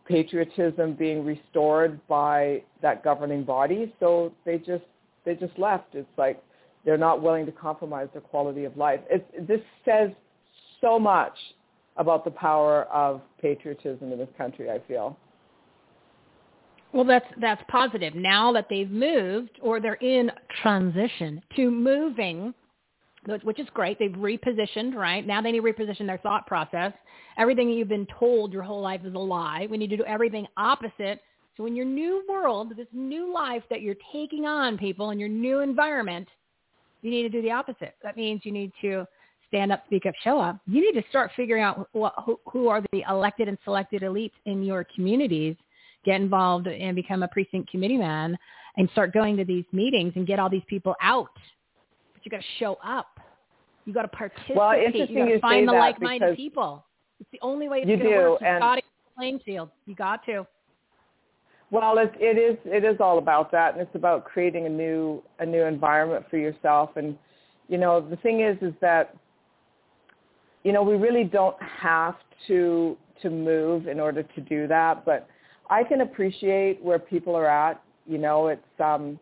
patriotism 0.06 0.94
being 0.94 1.26
restored 1.26 2.00
by 2.08 2.62
that 2.82 3.04
governing 3.04 3.44
body. 3.44 3.94
So 4.00 4.32
they 4.46 4.58
just 4.58 4.86
they 5.26 5.36
just 5.36 5.58
left. 5.58 5.96
It's 5.96 6.08
like 6.18 6.42
they're 6.86 6.98
not 6.98 7.22
willing 7.22 7.46
to 7.48 7.52
compromise 7.52 8.08
their 8.14 8.22
quality 8.22 8.64
of 8.64 8.78
life. 8.78 9.00
It's, 9.10 9.26
this 9.48 9.62
says 9.84 10.12
so 10.82 10.98
much 10.98 11.34
about 12.00 12.24
the 12.24 12.32
power 12.32 12.86
of 12.86 13.22
patriotism 13.42 14.12
in 14.12 14.18
this 14.18 14.30
country, 14.38 14.72
I 14.72 14.80
feel. 14.88 15.16
Well, 16.92 17.04
that's 17.04 17.26
that's 17.40 17.62
positive. 17.68 18.16
Now 18.16 18.52
that 18.54 18.66
they've 18.68 18.90
moved 18.90 19.60
or 19.62 19.80
they're 19.80 19.94
in 19.96 20.32
transition 20.64 21.44
to 21.56 21.70
moving, 21.70 22.54
which 23.44 23.60
is 23.60 23.68
great. 23.76 24.00
They've 24.00 24.10
repositioned, 24.10 24.96
right? 24.96 25.28
Now 25.28 25.40
they 25.40 25.52
need 25.52 25.60
to 25.60 25.64
reposition 25.64 26.08
their 26.08 26.18
thought 26.18 26.48
process. 26.48 26.94
Everything 27.38 27.68
that 27.68 27.76
you've 27.76 27.90
been 27.90 28.08
told 28.18 28.52
your 28.52 28.64
whole 28.64 28.82
life 28.82 29.02
is 29.06 29.14
a 29.14 29.20
lie. 29.20 29.68
We 29.70 29.78
need 29.78 29.92
to 29.92 29.98
do 29.98 30.06
everything 30.06 30.48
opposite. 30.58 31.20
So 31.58 31.68
in 31.68 31.76
your 31.76 31.86
new 31.86 32.24
world, 32.28 32.74
this 32.76 32.88
new 32.92 33.32
life 33.32 33.64
that 33.70 33.82
you're 33.82 33.96
taking 34.12 34.46
on, 34.46 34.78
people, 34.78 35.12
in 35.12 35.20
your 35.20 35.30
new 35.30 35.60
environment, 35.60 36.28
you 37.02 37.12
need 37.12 37.24
to 37.24 37.30
do 37.30 37.42
the 37.42 37.52
opposite. 37.52 37.96
That 38.02 38.18
means 38.18 38.42
you 38.44 38.52
need 38.52 38.72
to 38.82 39.06
stand 39.50 39.72
up, 39.72 39.84
speak 39.88 40.06
up, 40.06 40.14
show 40.24 40.40
up. 40.40 40.58
You 40.66 40.82
need 40.82 41.00
to 41.00 41.08
start 41.10 41.32
figuring 41.36 41.64
out 41.64 41.90
what, 41.92 42.14
who, 42.26 42.40
who 42.52 42.70
are 42.70 42.82
the 42.92 43.04
elected 43.10 43.48
and 43.48 43.58
selected 43.64 44.04
elites 44.04 44.32
in 44.46 44.64
your 44.64 44.86
communities. 44.96 45.56
Get 46.06 46.22
involved 46.22 46.68
and 46.68 46.96
become 46.96 47.24
a 47.24 47.28
precinct 47.28 47.70
committeeman 47.70 48.38
and 48.78 48.90
start 48.92 49.14
going 49.14 49.36
to 49.36 49.44
these 49.44 49.66
meetings 49.74 50.14
and 50.16 50.26
get 50.26 50.40
all 50.40 50.50
these 50.50 50.64
people 50.68 50.96
out. 51.02 51.34
But 52.14 52.24
you 52.24 52.32
got 52.32 52.38
to 52.38 52.48
show 52.58 52.78
up. 52.86 53.20
You 53.86 53.94
got 53.94 54.04
to 54.04 54.08
participate. 54.08 54.56
Well, 54.56 54.72
interesting 54.72 55.18
you 55.18 55.26
got 55.26 55.32
to 55.32 55.40
find 55.40 55.68
the 55.68 55.74
like-minded 55.74 56.38
people. 56.38 56.86
It's 57.20 57.30
the 57.34 57.40
only 57.42 57.68
way 57.68 57.80
it's 57.80 57.90
you 57.90 57.98
going 57.98 58.10
to 58.10 58.16
do, 58.16 58.30
work. 58.32 58.42
You 58.42 58.48
and 58.48 58.62
got 58.62 58.76
to 58.76 58.82
playing 59.18 59.40
field. 59.46 59.70
You 59.86 59.96
got 59.96 60.26
to. 60.28 60.48
Well, 61.72 61.98
it, 61.98 62.14
it 62.20 62.38
is 62.38 62.58
it 62.66 62.84
is 62.84 62.98
all 63.00 63.20
about 63.20 63.52
that, 63.52 63.74
and 63.74 63.82
it's 63.82 63.94
about 63.94 64.26
creating 64.26 64.66
a 64.66 64.70
new 64.70 65.22
a 65.40 65.46
new 65.46 65.64
environment 65.64 66.26
for 66.30 66.38
yourself. 66.38 66.92
And 66.96 67.18
you 67.68 67.78
know, 67.78 68.02
the 68.02 68.16
thing 68.18 68.42
is, 68.42 68.58
is 68.62 68.74
that 68.82 69.16
you 70.64 70.72
know, 70.72 70.84
we 70.84 70.96
really 70.96 71.24
don't 71.24 71.58
have 71.62 72.16
to 72.48 72.98
to 73.22 73.30
move 73.30 73.88
in 73.88 74.00
order 74.00 74.24
to 74.24 74.42
do 74.42 74.68
that, 74.68 75.06
but 75.06 75.28
I 75.70 75.84
can 75.84 76.02
appreciate 76.02 76.82
where 76.82 77.00
people 77.00 77.36
are 77.36 77.48
at. 77.48 77.82
You 78.08 78.18
know, 78.18 78.48
it's 78.48 78.80
um 78.80 79.20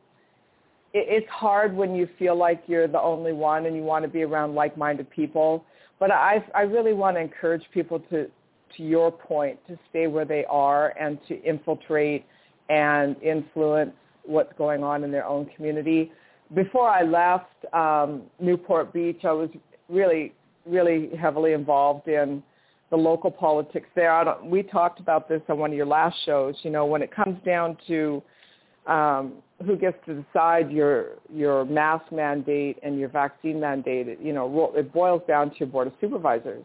it, 0.93 1.05
it's 1.09 1.29
hard 1.29 1.75
when 1.75 1.95
you 1.95 2.07
feel 2.17 2.35
like 2.35 2.63
you're 2.67 2.88
the 2.88 3.01
only 3.01 3.33
one 3.33 3.65
and 3.65 3.75
you 3.75 3.83
want 3.83 4.03
to 4.03 4.09
be 4.09 4.23
around 4.23 4.55
like-minded 4.55 5.09
people, 5.09 5.65
but 5.99 6.11
I 6.11 6.43
I 6.55 6.61
really 6.61 6.93
want 6.93 7.17
to 7.17 7.21
encourage 7.21 7.63
people 7.73 7.99
to 8.11 8.29
to 8.75 8.83
your 8.83 9.11
point 9.11 9.59
to 9.67 9.77
stay 9.89 10.07
where 10.07 10.25
they 10.25 10.45
are 10.45 10.89
and 10.99 11.19
to 11.27 11.41
infiltrate 11.43 12.25
and 12.69 13.15
influence 13.21 13.93
what's 14.23 14.51
going 14.57 14.83
on 14.83 15.03
in 15.03 15.11
their 15.11 15.25
own 15.25 15.45
community. 15.55 16.11
Before 16.53 16.89
I 16.89 17.03
left 17.03 17.73
um, 17.73 18.23
Newport 18.39 18.93
Beach, 18.93 19.21
I 19.23 19.31
was 19.31 19.49
really 19.89 20.33
really 20.68 21.09
heavily 21.15 21.53
involved 21.53 22.07
in 22.07 22.43
the 22.89 22.95
local 22.95 23.30
politics 23.30 23.88
there. 23.95 24.24
we 24.43 24.63
talked 24.63 24.99
about 24.99 25.28
this 25.28 25.41
on 25.49 25.57
one 25.57 25.72
of 25.72 25.78
your 25.78 25.86
last 25.86 26.15
shows. 26.26 26.55
You 26.63 26.72
know, 26.72 26.86
when 26.86 27.01
it 27.01 27.13
comes 27.13 27.38
down 27.45 27.78
to 27.88 28.24
um, 28.86 29.34
who 29.65 29.76
gets 29.76 29.97
to 30.05 30.24
decide 30.24 30.72
your 30.72 31.18
your 31.34 31.65
mask 31.65 32.11
mandate 32.11 32.78
and 32.84 32.97
your 32.97 33.09
vaccine 33.09 33.59
mandate, 33.59 34.07
it, 34.07 34.20
you 34.22 34.32
know, 34.32 34.72
it 34.76 34.93
boils 34.93 35.22
down 35.28 35.49
to 35.49 35.55
your 35.59 35.68
board 35.68 35.88
of 35.88 35.93
supervisors, 35.99 36.64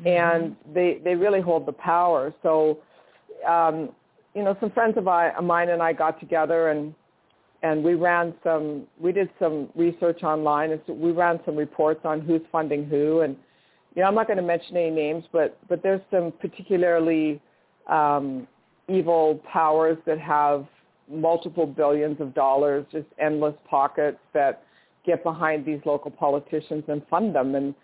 mm-hmm. 0.00 0.08
and 0.08 0.56
they 0.74 1.00
they 1.02 1.14
really 1.14 1.40
hold 1.40 1.64
the 1.64 1.72
power. 1.72 2.34
So, 2.42 2.78
um, 3.48 3.90
you 4.34 4.42
know, 4.42 4.54
some 4.60 4.70
friends 4.70 4.98
of, 4.98 5.08
I, 5.08 5.30
of 5.30 5.44
mine 5.44 5.70
and 5.70 5.82
I 5.82 5.94
got 5.94 6.20
together 6.20 6.68
and 6.68 6.94
and 7.62 7.82
we 7.82 7.94
ran 7.94 8.34
some 8.44 8.86
we 8.98 9.12
did 9.12 9.30
some 9.38 9.68
research 9.74 10.22
online 10.22 10.72
and 10.72 10.80
so 10.86 10.92
we 10.92 11.12
ran 11.12 11.40
some 11.44 11.56
reports 11.56 12.00
on 12.04 12.20
who's 12.20 12.42
funding 12.52 12.84
who 12.86 13.20
and 13.20 13.36
you 13.94 14.02
know 14.02 14.08
I'm 14.08 14.14
not 14.14 14.26
going 14.26 14.36
to 14.38 14.42
mention 14.42 14.76
any 14.76 14.90
names 14.90 15.24
but 15.32 15.58
but 15.68 15.82
there's 15.82 16.02
some 16.10 16.32
particularly 16.40 17.40
um, 17.88 18.46
evil 18.88 19.40
powers 19.50 19.96
that 20.06 20.18
have 20.18 20.66
multiple 21.08 21.66
billions 21.66 22.20
of 22.20 22.34
dollars 22.34 22.84
just 22.90 23.06
endless 23.18 23.54
pockets 23.68 24.18
that 24.34 24.62
get 25.06 25.22
behind 25.22 25.64
these 25.64 25.80
local 25.86 26.10
politicians 26.10 26.84
and 26.88 27.00
fund 27.08 27.34
them. 27.34 27.54
And 27.54 27.74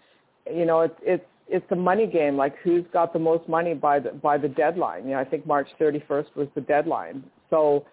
you 0.52 0.66
know, 0.66 0.80
it's 0.82 0.98
it's 1.02 1.24
it's 1.48 1.66
a 1.70 1.76
money 1.76 2.06
game. 2.06 2.36
Like 2.36 2.56
who's 2.62 2.84
got 2.92 3.12
the 3.12 3.18
most 3.18 3.48
money 3.48 3.72
by 3.72 4.00
the 4.00 4.10
by 4.10 4.36
the 4.36 4.48
deadline? 4.48 5.04
You 5.04 5.12
know, 5.12 5.20
I 5.20 5.24
think 5.24 5.46
March 5.46 5.68
31st 5.80 6.34
was 6.34 6.48
the 6.54 6.60
deadline. 6.60 7.22
So 7.48 7.86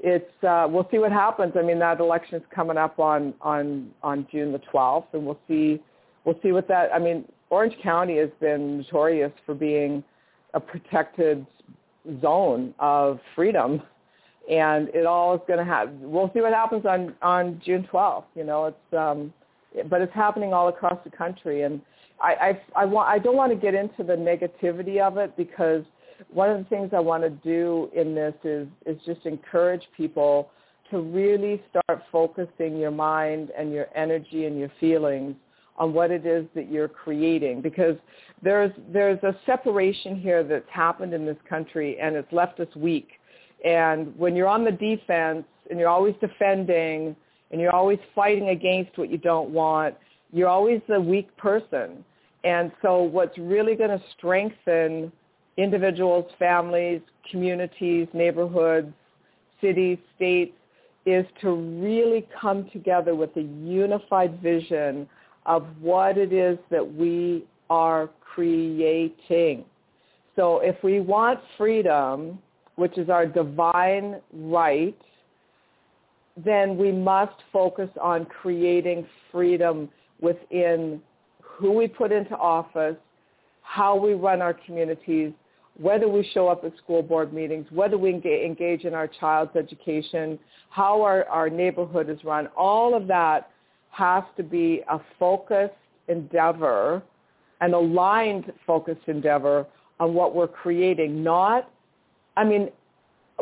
it's 0.00 0.44
uh, 0.44 0.66
we'll 0.68 0.88
see 0.90 0.98
what 0.98 1.12
happens. 1.12 1.52
I 1.56 1.62
mean, 1.62 1.78
that 1.78 2.00
election 2.00 2.36
is 2.36 2.42
coming 2.54 2.76
up 2.76 2.98
on 2.98 3.34
on 3.40 3.90
on 4.02 4.26
June 4.30 4.52
the 4.52 4.60
12th, 4.72 5.06
and 5.12 5.24
we'll 5.24 5.40
see 5.48 5.80
we'll 6.24 6.38
see 6.42 6.52
what 6.52 6.68
that. 6.68 6.90
I 6.92 6.98
mean, 6.98 7.24
Orange 7.50 7.74
County 7.82 8.18
has 8.18 8.30
been 8.40 8.78
notorious 8.78 9.32
for 9.46 9.54
being 9.54 10.02
a 10.54 10.60
protected 10.60 11.46
zone 12.20 12.74
of 12.78 13.20
freedom 13.34 13.82
and 14.50 14.88
it 14.88 15.06
all 15.06 15.34
is 15.34 15.40
going 15.46 15.58
to 15.58 15.64
have 15.64 15.90
we'll 16.00 16.30
see 16.34 16.40
what 16.40 16.52
happens 16.52 16.84
on 16.84 17.14
on 17.22 17.60
June 17.64 17.86
12th 17.92 18.24
you 18.34 18.44
know 18.44 18.66
it's 18.66 18.96
um 18.96 19.32
but 19.88 20.00
it's 20.00 20.12
happening 20.12 20.52
all 20.52 20.68
across 20.68 20.98
the 21.04 21.10
country 21.10 21.62
and 21.62 21.80
I 22.20 22.34
I 22.76 22.82
I 22.82 22.84
want 22.84 23.08
I 23.08 23.18
don't 23.18 23.36
want 23.36 23.52
to 23.52 23.58
get 23.58 23.74
into 23.74 24.02
the 24.02 24.14
negativity 24.14 25.00
of 25.00 25.16
it 25.16 25.36
because 25.36 25.84
one 26.30 26.50
of 26.50 26.58
the 26.58 26.64
things 26.64 26.90
I 26.94 27.00
want 27.00 27.22
to 27.22 27.30
do 27.30 27.90
in 27.94 28.14
this 28.14 28.34
is 28.44 28.68
is 28.86 28.98
just 29.04 29.24
encourage 29.26 29.82
people 29.96 30.50
to 30.90 31.00
really 31.00 31.62
start 31.70 32.02
focusing 32.10 32.76
your 32.76 32.90
mind 32.90 33.50
and 33.56 33.72
your 33.72 33.86
energy 33.94 34.46
and 34.46 34.58
your 34.58 34.70
feelings 34.78 35.34
on 35.78 35.94
what 35.94 36.10
it 36.10 36.26
is 36.26 36.46
that 36.54 36.70
you're 36.70 36.88
creating 36.88 37.62
because 37.62 37.96
there's 38.42 38.72
there's 38.92 39.22
a 39.22 39.34
separation 39.46 40.20
here 40.20 40.44
that's 40.44 40.68
happened 40.70 41.14
in 41.14 41.24
this 41.24 41.38
country 41.48 41.98
and 42.00 42.14
it's 42.14 42.30
left 42.32 42.60
us 42.60 42.68
weak 42.76 43.08
and 43.64 44.16
when 44.18 44.34
you're 44.34 44.48
on 44.48 44.64
the 44.64 44.72
defense 44.72 45.44
and 45.70 45.78
you're 45.78 45.88
always 45.88 46.14
defending 46.20 47.14
and 47.50 47.60
you're 47.60 47.74
always 47.74 47.98
fighting 48.14 48.48
against 48.48 48.96
what 48.98 49.10
you 49.10 49.18
don't 49.18 49.50
want, 49.50 49.94
you're 50.32 50.48
always 50.48 50.80
the 50.88 51.00
weak 51.00 51.34
person. 51.36 52.04
And 52.44 52.72
so 52.82 53.02
what's 53.02 53.36
really 53.38 53.76
going 53.76 53.90
to 53.90 54.02
strengthen 54.16 55.12
individuals, 55.56 56.30
families, 56.38 57.00
communities, 57.30 58.08
neighborhoods, 58.12 58.92
cities, 59.60 59.98
states, 60.16 60.52
is 61.04 61.26
to 61.40 61.54
really 61.82 62.26
come 62.40 62.68
together 62.72 63.14
with 63.14 63.36
a 63.36 63.42
unified 63.42 64.40
vision 64.40 65.08
of 65.46 65.66
what 65.80 66.16
it 66.16 66.32
is 66.32 66.58
that 66.70 66.94
we 66.94 67.44
are 67.68 68.08
creating. 68.20 69.64
So 70.36 70.60
if 70.60 70.76
we 70.82 71.00
want 71.00 71.40
freedom, 71.58 72.38
which 72.76 72.96
is 72.96 73.10
our 73.10 73.26
divine 73.26 74.20
right, 74.32 74.96
then 76.36 76.78
we 76.78 76.90
must 76.90 77.36
focus 77.52 77.90
on 78.00 78.24
creating 78.24 79.06
freedom 79.30 79.90
within 80.20 81.02
who 81.42 81.72
we 81.72 81.86
put 81.86 82.12
into 82.12 82.36
office, 82.36 82.96
how 83.62 83.96
we 83.96 84.14
run 84.14 84.40
our 84.40 84.54
communities, 84.54 85.32
whether 85.78 86.08
we 86.08 86.28
show 86.34 86.48
up 86.48 86.64
at 86.64 86.76
school 86.76 87.02
board 87.02 87.32
meetings, 87.32 87.66
whether 87.70 87.96
we 87.96 88.10
engage 88.10 88.84
in 88.84 88.94
our 88.94 89.08
child's 89.08 89.56
education, 89.56 90.38
how 90.70 91.02
our, 91.02 91.24
our 91.28 91.48
neighborhood 91.48 92.10
is 92.10 92.22
run. 92.24 92.48
All 92.56 92.94
of 92.94 93.06
that 93.08 93.50
has 93.90 94.22
to 94.36 94.42
be 94.42 94.82
a 94.90 95.00
focused 95.18 95.74
endeavor, 96.08 97.02
an 97.60 97.74
aligned 97.74 98.52
focused 98.66 99.06
endeavor 99.06 99.66
on 100.00 100.14
what 100.14 100.34
we're 100.34 100.48
creating, 100.48 101.22
not 101.22 101.68
I 102.36 102.44
mean, 102.44 102.70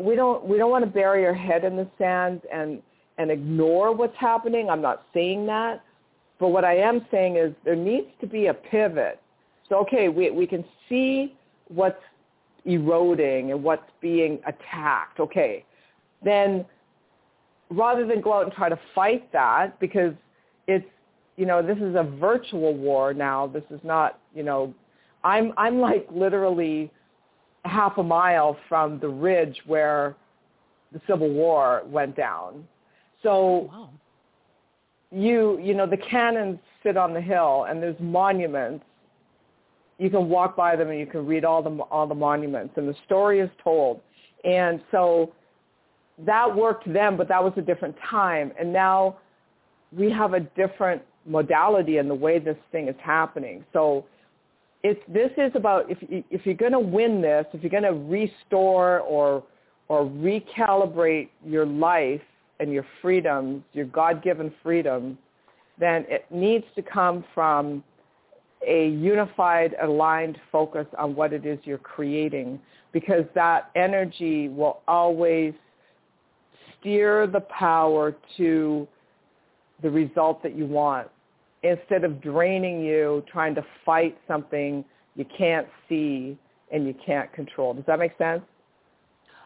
we 0.01 0.15
don't 0.15 0.45
we 0.45 0.59
don't 0.59 0.71
want 0.71 0.85
to 0.85 0.91
bury 0.91 1.27
our 1.27 1.35
head 1.35 1.65
in 1.65 1.77
the 1.77 1.89
sand 1.99 2.43
and 2.53 2.83
and 3.19 3.31
ignore 3.31 3.95
what's 3.95 4.17
happening. 4.17 4.71
I'm 4.71 4.81
not 4.81 5.07
saying 5.13 5.47
that, 5.47 5.83
but 6.39 6.49
what 6.49 6.65
I 6.65 6.77
am 6.77 7.07
saying 7.11 7.37
is 7.37 7.53
there 7.65 7.77
needs 7.77 8.09
to 8.21 8.27
be 8.27 8.47
a 8.47 8.55
pivot. 8.55 9.21
So 9.69 9.77
okay, 9.77 10.09
we 10.09 10.31
we 10.31 10.47
can 10.47 10.65
see 10.89 11.35
what's 11.69 12.01
eroding 12.65 13.53
and 13.53 13.63
what's 13.63 13.91
being 14.01 14.39
attacked. 14.47 15.21
Okay, 15.21 15.65
then 16.25 16.65
rather 17.71 18.07
than 18.07 18.21
go 18.21 18.33
out 18.35 18.45
and 18.45 18.53
try 18.53 18.69
to 18.69 18.79
fight 18.95 19.33
that 19.33 19.79
because 19.81 20.13
it's 20.67 20.87
you 21.37 21.47
know 21.47 21.63
this 21.63 21.79
is 21.79 21.95
a 21.95 22.05
virtual 22.19 22.75
war 22.75 23.15
now. 23.15 23.47
This 23.47 23.65
is 23.71 23.81
not 23.83 24.19
you 24.35 24.43
know 24.43 24.75
I'm 25.25 25.53
I'm 25.57 25.81
like 25.81 26.07
literally 26.13 26.91
half 27.65 27.99
a 27.99 28.03
mile 28.03 28.57
from 28.69 28.99
the 29.01 29.09
ridge 29.09 29.61
where 29.67 30.17
the 30.93 31.01
Civil 31.07 31.31
War 31.31 31.83
went 31.87 32.17
down. 32.17 32.67
So 33.23 33.71
wow. 33.73 33.91
you 35.11 35.59
you 35.63 35.75
know 35.75 35.87
the 35.87 35.97
cannons 35.97 36.59
sit 36.83 36.97
on 36.97 37.15
the 37.15 37.21
hill 37.21 37.67
and 37.69 37.83
there's 37.83 37.99
monuments. 38.01 38.85
You 40.01 40.09
can 40.09 40.31
walk 40.31 40.57
by 40.57 40.77
them 40.77 40.89
and 40.89 40.99
you 40.99 41.07
can 41.07 41.27
read 41.27 41.45
all 41.45 41.63
the 41.63 41.71
all 41.91 42.07
the 42.07 42.15
monuments 42.15 42.75
and 42.77 42.89
the 42.89 42.97
story 43.05 43.41
is 43.41 43.51
told. 43.63 44.01
And 44.45 44.81
so 44.91 45.33
that 46.27 46.57
worked 46.57 46.91
then, 46.91 47.17
but 47.19 47.29
that 47.29 47.43
was 47.43 47.53
a 47.57 47.61
different 47.61 47.95
time. 48.09 48.51
And 48.59 48.73
now 48.73 49.19
we 49.97 50.11
have 50.11 50.33
a 50.33 50.41
different 50.41 51.03
modality 51.27 51.99
in 51.99 52.09
the 52.09 52.15
way 52.15 52.39
this 52.39 52.57
thing 52.73 52.89
is 52.89 52.97
happening. 53.03 53.63
So 53.75 54.07
it's 54.83 55.01
this 55.07 55.31
is 55.37 55.53
about 55.55 55.91
if 55.91 55.99
you, 56.09 56.25
if 56.31 56.47
you're 56.47 56.55
going 56.55 56.73
to 56.73 56.81
win 56.81 57.21
this, 57.21 57.45
if 57.53 57.63
you're 57.63 57.71
going 57.71 57.83
to 57.83 57.93
restore 57.93 59.01
or 59.01 59.43
or 59.89 60.07
recalibrate 60.07 61.29
your 61.45 61.67
life 61.67 62.23
and 62.61 62.73
your 62.73 62.87
freedoms, 63.03 63.63
your 63.73 63.87
God-given 63.87 64.53
freedom, 64.63 65.19
then 65.79 66.07
it 66.09 66.25
needs 66.31 66.65
to 66.77 66.83
come 66.83 67.25
from 67.35 67.83
a 68.67 68.89
unified, 68.89 69.75
aligned 69.83 70.39
focus 70.53 70.87
on 70.99 71.15
what 71.15 71.33
it 71.33 71.47
is 71.47 71.59
you're 71.65 71.79
creating 71.79 72.61
because 72.93 73.25
that 73.35 73.71
energy 73.75 74.49
will 74.49 74.81
always 74.87 75.55
steer 76.79 77.27
the 77.27 77.41
power 77.41 78.15
to 78.37 78.87
the 79.83 79.91
result 79.91 80.43
that 80.43 80.57
you 80.57 80.67
want 80.67 81.09
instead 81.63 82.05
of 82.05 82.21
draining 82.21 82.81
you 82.83 83.23
trying 83.31 83.55
to 83.55 83.65
fight 83.85 84.19
something 84.27 84.85
you 85.15 85.25
can't 85.37 85.67
see 85.89 86.37
and 86.73 86.87
you 86.87 86.95
can't 87.05 87.33
control. 87.33 87.75
Does 87.75 87.85
that 87.87 87.99
make 87.99 88.17
sense? 88.19 88.43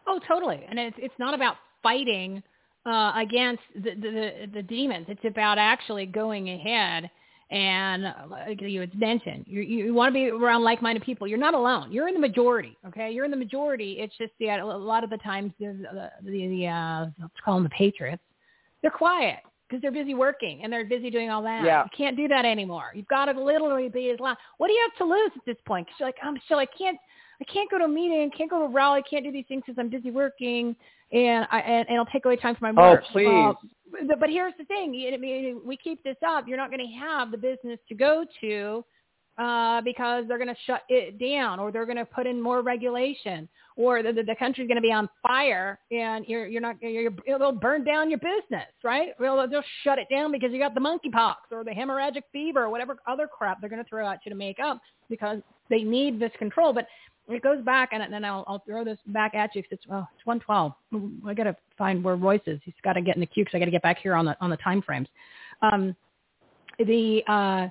Oh, 0.06 0.20
totally. 0.28 0.64
And 0.68 0.78
it's 0.78 0.96
it's 0.98 1.14
not 1.18 1.34
about 1.34 1.56
fighting 1.82 2.42
uh, 2.86 3.12
against 3.16 3.62
the, 3.74 3.94
the 3.94 4.50
the 4.52 4.62
demons. 4.62 5.06
It's 5.08 5.24
about 5.24 5.58
actually 5.58 6.06
going 6.06 6.50
ahead 6.50 7.10
and 7.50 8.04
like 8.30 8.60
you 8.60 8.80
had 8.80 8.98
mentioned, 8.98 9.44
you 9.46 9.62
you 9.62 9.94
want 9.94 10.10
to 10.10 10.14
be 10.14 10.30
around 10.30 10.64
like-minded 10.64 11.02
people. 11.02 11.26
You're 11.26 11.38
not 11.38 11.54
alone. 11.54 11.92
You're 11.92 12.08
in 12.08 12.14
the 12.14 12.20
majority. 12.20 12.76
Okay, 12.88 13.10
you're 13.10 13.24
in 13.24 13.30
the 13.30 13.36
majority. 13.36 13.98
It's 14.00 14.16
just 14.16 14.32
the 14.38 14.48
a 14.48 14.64
lot 14.64 15.04
of 15.04 15.10
the 15.10 15.18
times 15.18 15.52
the 15.58 16.10
the, 16.22 16.30
the 16.30 16.66
uh, 16.66 17.06
let's 17.20 17.34
call 17.44 17.54
them 17.54 17.64
the 17.64 17.70
patriots. 17.70 18.22
They're 18.82 18.90
quiet 18.90 19.38
because 19.68 19.80
they're 19.82 19.92
busy 19.92 20.14
working 20.14 20.60
and 20.62 20.72
they're 20.72 20.84
busy 20.84 21.10
doing 21.10 21.30
all 21.30 21.42
that. 21.42 21.64
Yeah. 21.64 21.84
You 21.84 21.90
can't 21.96 22.16
do 22.16 22.28
that 22.28 22.44
anymore. 22.44 22.92
You've 22.94 23.08
got 23.08 23.26
to 23.26 23.32
literally 23.32 23.88
be 23.88 24.10
as 24.10 24.20
loud. 24.20 24.36
What 24.58 24.68
do 24.68 24.74
you 24.74 24.88
have 24.88 24.98
to 24.98 25.12
lose 25.12 25.30
at 25.34 25.44
this 25.46 25.56
point? 25.66 25.86
Because 25.86 26.00
you're 26.00 26.08
like, 26.08 26.16
I'm 26.22 26.38
still, 26.44 26.58
I 26.58 26.66
can't, 26.66 26.98
I 27.40 27.44
can't 27.44 27.70
go 27.70 27.78
to 27.78 27.85
a 27.85 27.89
meeting, 27.89 28.31
can't 28.36 28.51
go 28.51 28.59
to 28.61 28.65
a 28.65 28.69
rally, 28.69 29.02
can't 29.09 29.24
do 29.24 29.32
these 29.32 29.44
things 29.48 29.62
because 29.66 29.78
I'm 29.78 29.89
busy 29.89 30.11
working, 30.11 30.77
and 31.12 31.47
I 31.51 31.61
and, 31.61 31.89
and 31.89 31.94
it'll 31.94 32.06
take 32.06 32.24
away 32.24 32.36
time 32.36 32.56
from 32.56 32.74
my 32.74 32.82
oh, 32.82 32.90
work. 32.90 33.05
Oh, 33.09 33.12
please. 33.12 34.09
Uh, 34.11 34.16
but 34.19 34.31
here's 34.31 34.55
the 34.59 34.65
thing: 34.65 35.11
I 35.12 35.16
mean, 35.16 35.61
we 35.65 35.77
keep 35.77 36.02
this 36.05 36.16
up, 36.27 36.47
you're 36.47 36.56
not 36.56 36.70
going 36.70 36.86
to 36.86 36.94
have 36.94 37.31
the 37.31 37.39
business 37.39 37.78
to 37.89 37.94
go 37.94 38.24
to 38.40 38.85
uh, 39.39 39.81
because 39.81 40.24
they're 40.28 40.39
going 40.39 40.48
to 40.48 40.61
shut 40.66 40.82
it 40.89 41.19
down 41.19 41.59
or 41.59 41.73
they're 41.73 41.86
going 41.86 41.97
to 41.97 42.05
put 42.05 42.27
in 42.27 42.40
more 42.40 42.62
regulation 42.62 43.48
or 43.77 44.02
the, 44.02 44.12
the, 44.12 44.23
the 44.23 44.36
country's 44.39 44.69
going 44.69 44.77
to 44.77 44.82
be 44.82 44.93
on 44.93 45.09
fire 45.27 45.78
and 45.90 46.24
you're, 46.28 46.47
you're 46.47 46.61
not, 46.61 46.77
you're, 46.81 47.11
they'll 47.27 47.51
burn 47.51 47.82
down 47.85 48.09
your 48.09 48.20
business, 48.20 48.69
right? 48.85 49.09
Well, 49.19 49.48
they'll 49.48 49.62
shut 49.82 49.98
it 49.98 50.06
down 50.11 50.31
because 50.31 50.52
you 50.52 50.59
got 50.59 50.74
the 50.74 50.81
monkeypox 50.81 51.35
or 51.51 51.65
the 51.65 51.73
hemorrhagic 51.73 52.23
fever 52.32 52.65
or 52.65 52.70
whatever 52.70 52.97
other 53.09 53.27
crap 53.27 53.61
they're 53.61 53.70
going 53.70 53.82
to 53.82 53.89
throw 53.89 54.09
at 54.09 54.20
you 54.24 54.31
to 54.31 54.36
make 54.36 54.61
up 54.61 54.81
because 55.11 55.39
they 55.69 55.82
need 55.82 56.20
this 56.20 56.32
control. 56.39 56.73
But 56.73 56.86
it 57.28 57.42
goes 57.42 57.62
back, 57.64 57.90
and 57.92 58.12
then 58.12 58.24
I'll, 58.24 58.44
I'll 58.46 58.62
throw 58.66 58.84
this 58.84 58.98
back 59.06 59.34
at 59.34 59.55
you 59.55 59.62
because 59.62 59.78
it's, 59.78 59.86
well, 59.88 60.09
it's 60.16 60.26
112. 60.26 60.72
I 61.26 61.34
got 61.34 61.44
to 61.44 61.56
find 61.78 62.05
where 62.05 62.16
Royce 62.16 62.40
is. 62.46 62.60
He's 62.64 62.74
got 62.82 62.94
to 62.94 63.01
get 63.01 63.16
in 63.16 63.20
the 63.20 63.26
queue 63.26 63.44
because 63.44 63.56
I 63.56 63.60
got 63.60 63.64
to 63.66 63.70
get 63.70 63.82
back 63.82 63.98
here 64.02 64.14
on 64.14 64.24
the 64.26 64.36
on 64.40 64.51
the 64.51 64.56
time 64.59 64.82
frames. 64.82 65.09
Um, 65.62 65.96
the 66.78 67.22
uh, 67.26 67.68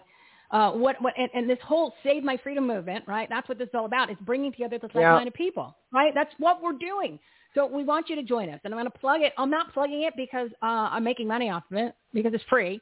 uh, 0.55 0.71
what, 0.71 1.01
what, 1.01 1.13
and, 1.17 1.29
and 1.33 1.49
this 1.49 1.57
whole 1.63 1.93
Save 2.03 2.23
My 2.23 2.37
Freedom 2.37 2.65
movement, 2.65 3.03
right? 3.07 3.27
That's 3.29 3.49
what 3.49 3.57
this 3.57 3.67
is 3.67 3.73
all 3.73 3.85
about. 3.85 4.09
It's 4.09 4.21
bringing 4.21 4.51
together 4.51 4.77
this 4.79 4.91
yeah. 4.93 5.23
people, 5.33 5.75
right? 5.91 6.13
That's 6.13 6.31
what 6.37 6.61
we're 6.61 6.77
doing. 6.77 7.19
So 7.55 7.67
we 7.67 7.83
want 7.83 8.09
you 8.09 8.15
to 8.15 8.23
join 8.23 8.49
us, 8.49 8.59
and 8.63 8.73
I'm 8.73 8.79
going 8.79 8.91
to 8.91 8.97
plug 8.97 9.21
it. 9.21 9.33
I'm 9.37 9.49
not 9.49 9.73
plugging 9.73 10.03
it 10.03 10.13
because 10.15 10.49
uh, 10.61 10.89
I'm 10.91 11.03
making 11.03 11.27
money 11.27 11.49
off 11.49 11.63
of 11.71 11.77
it 11.77 11.95
because 12.13 12.33
it's 12.33 12.43
free. 12.49 12.79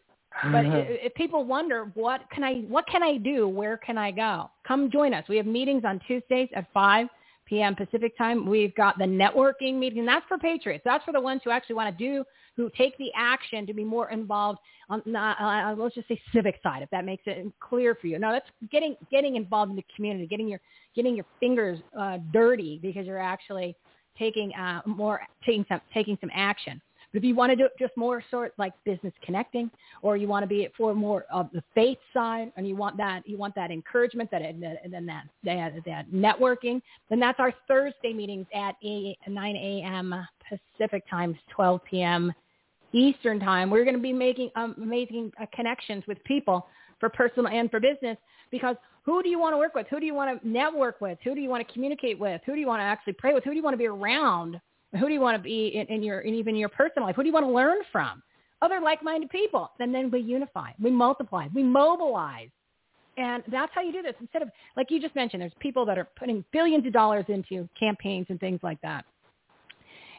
But 0.52 0.66
if 0.66 1.14
people 1.14 1.44
wonder 1.46 1.92
what 1.94 2.22
can 2.32 2.44
I, 2.44 2.62
what 2.62 2.88
can 2.88 3.04
I 3.04 3.18
do? 3.18 3.48
Where 3.48 3.78
can 3.78 3.98
I 3.98 4.12
go? 4.12 4.50
Come 4.68 4.90
join 4.90 5.14
us. 5.14 5.26
We 5.28 5.38
have 5.38 5.46
meetings 5.46 5.84
on 5.86 6.00
Tuesdays 6.08 6.50
at 6.56 6.68
5 6.74 7.08
p.m. 7.46 7.76
Pacific 7.76 8.18
time. 8.18 8.48
We've 8.48 8.74
got 8.76 8.98
the 8.98 9.04
networking 9.04 9.78
meeting. 9.78 10.06
That's 10.06 10.26
for 10.28 10.38
patriots. 10.38 10.84
That's 10.86 11.04
for 11.04 11.12
the 11.12 11.20
ones 11.20 11.42
who 11.44 11.52
actually 11.52 11.76
want 11.76 11.96
to 11.96 12.04
do, 12.04 12.24
who 12.56 12.72
take 12.78 12.98
the 12.98 13.12
action 13.16 13.68
to 13.68 13.74
be 13.74 13.84
more 13.84 14.10
involved 14.10 14.60
on, 14.90 15.04
uh, 15.14 15.20
uh, 15.20 15.76
let's 15.78 15.96
just 15.96 16.08
say 16.08 16.20
civic 16.34 16.60
side, 16.64 16.82
if 16.82 16.90
that 16.92 17.06
makes 17.06 17.24
it 17.26 17.46
clear 17.60 17.96
for 17.96 18.08
you. 18.08 18.18
No, 18.18 18.32
that's 18.32 18.48
getting 18.72 18.96
getting 19.12 19.36
involved 19.36 19.70
in 19.70 19.76
the 19.76 19.86
community, 19.96 20.28
getting 20.28 20.48
your 20.48 20.62
getting 20.96 21.16
your 21.16 21.26
fingers 21.40 21.80
uh, 21.98 22.20
dirty 22.32 22.80
because 22.82 23.06
you're 23.06 23.20
actually 23.20 23.76
taking 24.18 24.54
uh, 24.54 24.82
more 24.86 25.22
taking 25.46 25.66
some 25.68 25.82
taking 25.94 26.18
some 26.22 26.32
action. 26.34 26.82
But 27.12 27.20
if 27.20 27.24
you 27.24 27.36
want 27.36 27.52
to 27.52 27.56
do 27.56 27.66
it 27.66 27.72
just 27.78 27.96
more 27.98 28.24
sort 28.32 28.54
like 28.58 28.74
business 28.86 29.14
connecting, 29.24 29.70
or 30.02 30.18
you 30.18 30.28
want 30.28 30.44
to 30.44 30.48
be 30.48 30.64
it 30.64 30.74
for 30.78 30.94
more 30.94 31.26
of 31.32 31.50
the 31.54 31.64
faith 31.76 31.98
side, 32.14 32.52
and 32.56 32.68
you 32.68 32.76
want 32.76 32.98
that 32.98 33.28
you 33.28 33.38
want 33.38 33.56
that 33.56 33.72
encouragement, 33.72 34.32
that 34.32 34.42
and 34.42 34.64
then 34.92 35.06
that, 35.06 35.24
that 35.44 35.74
that 35.86 36.12
networking, 36.12 36.82
then 37.10 37.20
that's 37.20 37.40
our 37.40 37.54
Thursday 37.68 38.14
meetings 38.14 38.46
at 38.54 38.76
8, 38.84 39.18
9 39.28 39.56
a.m. 39.56 40.28
Pacific 40.48 41.04
time, 41.10 41.38
12 41.50 41.82
p.m. 41.90 42.34
Eastern 42.94 43.40
time. 43.40 43.70
We're 43.70 43.86
going 43.86 43.96
to 43.96 44.02
be 44.02 44.14
making 44.14 44.52
um, 44.56 44.76
amazing 44.82 45.32
uh, 45.42 45.46
connections 45.54 46.04
with 46.08 46.22
people 46.24 46.68
for 47.00 47.10
personal 47.10 47.48
and 47.48 47.70
for 47.72 47.80
business 47.80 48.18
because 48.52 48.76
who 49.04 49.24
do 49.24 49.30
you 49.30 49.40
want 49.40 49.54
to 49.54 49.58
work 49.58 49.74
with? 49.74 49.88
Who 49.90 50.00
do 50.00 50.06
you 50.06 50.14
want 50.14 50.42
to 50.42 50.48
network 50.48 51.02
with? 51.02 51.18
Who 51.24 51.34
do 51.34 51.42
you 51.42 51.50
want 51.50 51.66
to 51.66 51.74
communicate 51.74 52.20
with? 52.20 52.42
Who 52.46 52.54
do 52.54 52.60
you 52.60 52.68
want 52.68 52.82
to 52.82 52.84
actually 52.84 53.14
pray 53.14 53.34
with? 53.34 53.44
Who 53.44 53.52
do 53.52 53.56
you 53.56 53.64
want 53.64 53.74
to 53.74 53.78
be 53.78 53.88
around? 53.88 54.60
Who 55.00 55.08
do 55.08 55.14
you 55.14 55.22
want 55.22 55.38
to 55.38 55.42
be 55.42 55.68
in, 55.68 55.88
in 55.88 56.04
your 56.04 56.22
in 56.22 56.34
even 56.34 56.56
your 56.56 56.70
personal 56.70 57.08
life? 57.08 57.16
Who 57.16 57.24
do 57.24 57.28
you 57.28 57.34
want 57.34 57.46
to 57.46 57.52
learn 57.52 57.78
from? 57.92 58.22
Other 58.62 58.80
like-minded 58.80 59.30
people. 59.30 59.72
And 59.80 59.94
then 59.94 60.12
we 60.12 60.20
unify, 60.20 60.72
we 60.80 60.92
multiply, 60.92 61.48
we 61.54 61.64
mobilize. 61.64 62.50
And 63.18 63.44
that's 63.52 63.72
how 63.74 63.82
you 63.82 63.92
do 63.92 64.02
this. 64.02 64.14
Instead 64.20 64.42
of, 64.42 64.50
like 64.78 64.90
you 64.90 65.02
just 65.02 65.16
mentioned, 65.16 65.42
there's 65.42 65.52
people 65.60 65.86
that 65.86 65.98
are 65.98 66.08
putting 66.18 66.46
billions 66.54 66.86
of 66.86 66.94
dollars 66.94 67.26
into 67.28 67.68
campaigns 67.78 68.28
and 68.30 68.40
things 68.40 68.60
like 68.64 68.80
that. 68.82 69.06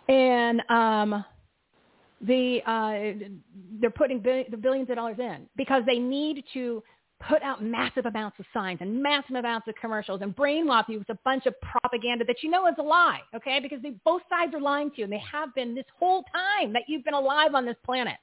And 0.09 0.61
um, 0.69 1.25
the 2.21 2.61
uh, 2.67 3.27
they're 3.81 3.91
putting 3.91 4.23
the 4.23 4.57
billions 4.57 4.91
of 4.91 4.97
dollars 4.97 5.19
in 5.19 5.47
because 5.57 5.83
they 5.87 5.99
need 5.99 6.45
to 6.55 6.83
put 7.29 7.43
out 7.43 7.63
massive 7.63 8.07
amounts 8.07 8.39
of 8.39 8.47
signs 8.53 8.79
and 8.81 9.03
massive 9.03 9.37
amounts 9.37 9.69
of 9.69 9.75
commercials 9.81 10.21
and 10.23 10.35
brainwash 10.35 10.89
you 10.89 10.99
with 10.99 11.09
a 11.11 11.19
bunch 11.25 11.47
of 11.47 11.55
propaganda 11.61 12.25
that 12.25 12.43
you 12.43 12.51
know 12.51 12.67
is 12.67 12.75
a 12.79 12.83
lie, 12.83 13.21
okay? 13.35 13.61
Because 13.61 13.81
they, 13.83 13.91
both 14.05 14.23
sides 14.29 14.55
are 14.55 14.61
lying 14.61 14.91
to 14.91 14.99
you, 14.99 15.05
and 15.05 15.13
they 15.13 15.23
have 15.31 15.55
been 15.55 15.75
this 15.75 15.85
whole 15.99 16.25
time 16.33 16.73
that 16.73 16.83
you've 16.89 17.05
been 17.05 17.15
alive 17.15 17.55
on 17.55 17.65
this 17.65 17.77
planet. 17.85 18.17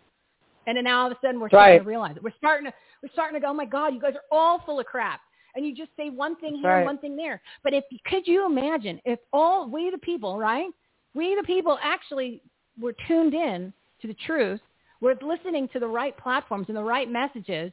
And 0.68 0.78
then 0.78 0.84
now 0.84 1.02
all 1.02 1.12
of 1.12 1.14
a 1.14 1.20
sudden 1.22 1.40
we're 1.40 1.50
starting 1.50 1.78
right. 1.78 1.84
to 1.84 1.88
realize 1.88 2.16
it. 2.16 2.24
We're 2.24 2.34
starting 2.38 2.66
to 2.66 2.74
we're 3.02 3.10
starting 3.14 3.40
to 3.40 3.46
go, 3.46 3.52
oh 3.52 3.54
my 3.54 3.66
God, 3.66 3.94
you 3.94 4.02
guys 4.02 4.14
are 4.14 4.26
all 4.32 4.62
full 4.66 4.80
of 4.80 4.86
crap. 4.86 5.22
And 5.56 5.66
you 5.66 5.76
just 5.76 5.90
say 5.98 6.10
one 6.10 6.36
thing 6.36 6.58
here 6.62 6.70
right. 6.70 6.78
and 6.78 6.86
one 6.86 7.00
thing 7.00 7.16
there. 7.16 7.42
But 7.64 7.74
if 7.74 7.84
could 8.06 8.28
you 8.28 8.46
imagine 8.46 9.00
if 9.06 9.20
all 9.34 9.70
we 9.70 9.90
the 9.90 9.98
people, 9.98 10.38
right? 10.38 10.68
We 11.16 11.36
the 11.36 11.48
people 11.48 11.80
actually 11.82 12.42
were 12.80 12.94
tuned 13.08 13.34
in 13.34 13.74
to 14.02 14.08
the 14.08 14.16
truth, 14.26 14.60
we're 15.02 15.16
listening 15.22 15.70
to 15.74 15.80
the 15.80 15.88
right 15.88 16.16
platforms 16.18 16.66
and 16.68 16.78
the 16.78 16.84
right 16.84 17.10
messages 17.10 17.72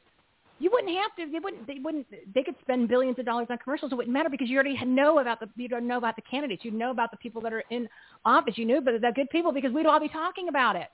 you 0.59 0.71
wouldn't 0.73 0.97
have 0.97 1.15
to. 1.17 1.31
They 1.31 1.39
wouldn't. 1.39 1.67
They 1.67 1.79
wouldn't. 1.83 2.07
They 2.35 2.43
could 2.43 2.55
spend 2.63 2.89
billions 2.89 3.19
of 3.19 3.27
dollars 3.27 3.49
on 3.51 3.59
commercials. 3.59 3.93
It 3.93 3.95
wouldn't 3.97 4.13
matter 4.13 4.31
because 4.31 4.49
you 4.49 4.57
already 4.57 4.79
know 4.85 5.19
about 5.19 5.41
the. 5.41 5.49
You 5.57 5.69
don't 5.69 5.87
know 5.87 5.99
about 5.99 6.17
the 6.17 6.23
candidates. 6.23 6.65
You 6.65 6.71
know 6.71 6.91
about 6.91 7.11
the 7.11 7.19
people 7.19 7.43
that 7.43 7.53
are 7.53 7.65
in 7.71 7.89
office. 8.25 8.55
You 8.57 8.65
knew 8.65 8.81
but 8.81 8.95
they're 9.01 9.13
good 9.13 9.31
people 9.31 9.53
because 9.53 9.73
we'd 9.73 9.87
all 9.87 10.01
be 10.01 10.09
talking 10.09 10.49
about 10.49 10.77
it. 10.77 10.89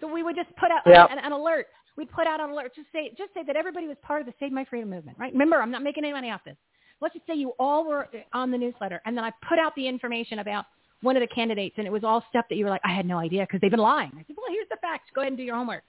So 0.00 0.12
we 0.12 0.22
would 0.22 0.36
just 0.36 0.48
put 0.56 0.70
out 0.70 0.82
Yep. 0.86 1.08
an, 1.10 1.18
an 1.18 1.32
alert. 1.32 1.66
We'd 1.96 2.10
put 2.10 2.26
out 2.26 2.40
an 2.40 2.50
alert. 2.50 2.72
Just 2.74 2.88
say, 2.92 3.10
just 3.16 3.32
say 3.34 3.42
that 3.46 3.56
everybody 3.56 3.86
was 3.86 3.96
part 4.02 4.20
of 4.20 4.26
the 4.26 4.34
Save 4.40 4.52
My 4.52 4.64
Freedom 4.64 4.90
movement, 4.90 5.16
right? 5.18 5.32
Remember, 5.32 5.60
I'm 5.62 5.70
not 5.70 5.82
making 5.82 6.04
any 6.04 6.12
money 6.12 6.30
off 6.30 6.40
this. 6.44 6.56
Let's 7.00 7.14
just 7.14 7.26
say 7.26 7.34
you 7.34 7.52
all 7.58 7.86
were 7.86 8.08
on 8.32 8.50
the 8.50 8.58
newsletter, 8.58 9.00
and 9.04 9.16
then 9.16 9.24
I 9.24 9.30
put 9.48 9.58
out 9.58 9.74
the 9.76 9.86
information 9.86 10.40
about 10.40 10.64
one 11.02 11.16
of 11.16 11.20
the 11.20 11.26
candidates, 11.26 11.74
and 11.78 11.86
it 11.86 11.90
was 11.90 12.02
all 12.02 12.24
stuff 12.30 12.46
that 12.48 12.56
you 12.56 12.64
were 12.64 12.70
like, 12.70 12.80
I 12.84 12.92
had 12.92 13.06
no 13.06 13.18
idea 13.18 13.42
because 13.42 13.60
they've 13.60 13.70
been 13.70 13.80
lying. 13.80 14.10
I 14.14 14.24
said, 14.26 14.36
well, 14.36 14.46
here's 14.48 14.68
the 14.70 14.78
facts. 14.80 15.10
Go 15.14 15.20
ahead 15.20 15.32
and 15.32 15.36
do 15.36 15.44
your 15.44 15.56
homework. 15.56 15.82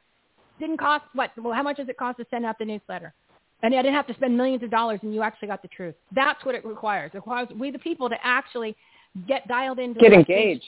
Didn't 0.59 0.77
cost 0.77 1.05
what? 1.13 1.31
Well, 1.37 1.53
how 1.53 1.63
much 1.63 1.77
does 1.77 1.89
it 1.89 1.97
cost 1.97 2.17
to 2.19 2.25
send 2.29 2.45
out 2.45 2.57
the 2.57 2.65
newsletter? 2.65 3.13
And 3.63 3.73
I 3.73 3.81
didn't 3.81 3.95
have 3.95 4.07
to 4.07 4.13
spend 4.13 4.37
millions 4.37 4.63
of 4.63 4.69
dollars, 4.69 4.99
and 5.01 5.13
you 5.13 5.21
actually 5.21 5.47
got 5.47 5.61
the 5.61 5.67
truth. 5.69 5.95
That's 6.13 6.43
what 6.45 6.55
it 6.55 6.65
requires. 6.65 7.11
It 7.13 7.17
requires 7.17 7.47
we 7.57 7.71
the 7.71 7.79
people 7.79 8.09
to 8.09 8.15
actually 8.23 8.75
get 9.27 9.47
dialed 9.47 9.79
in. 9.79 9.93
Get 9.93 10.13
engaged. 10.13 10.63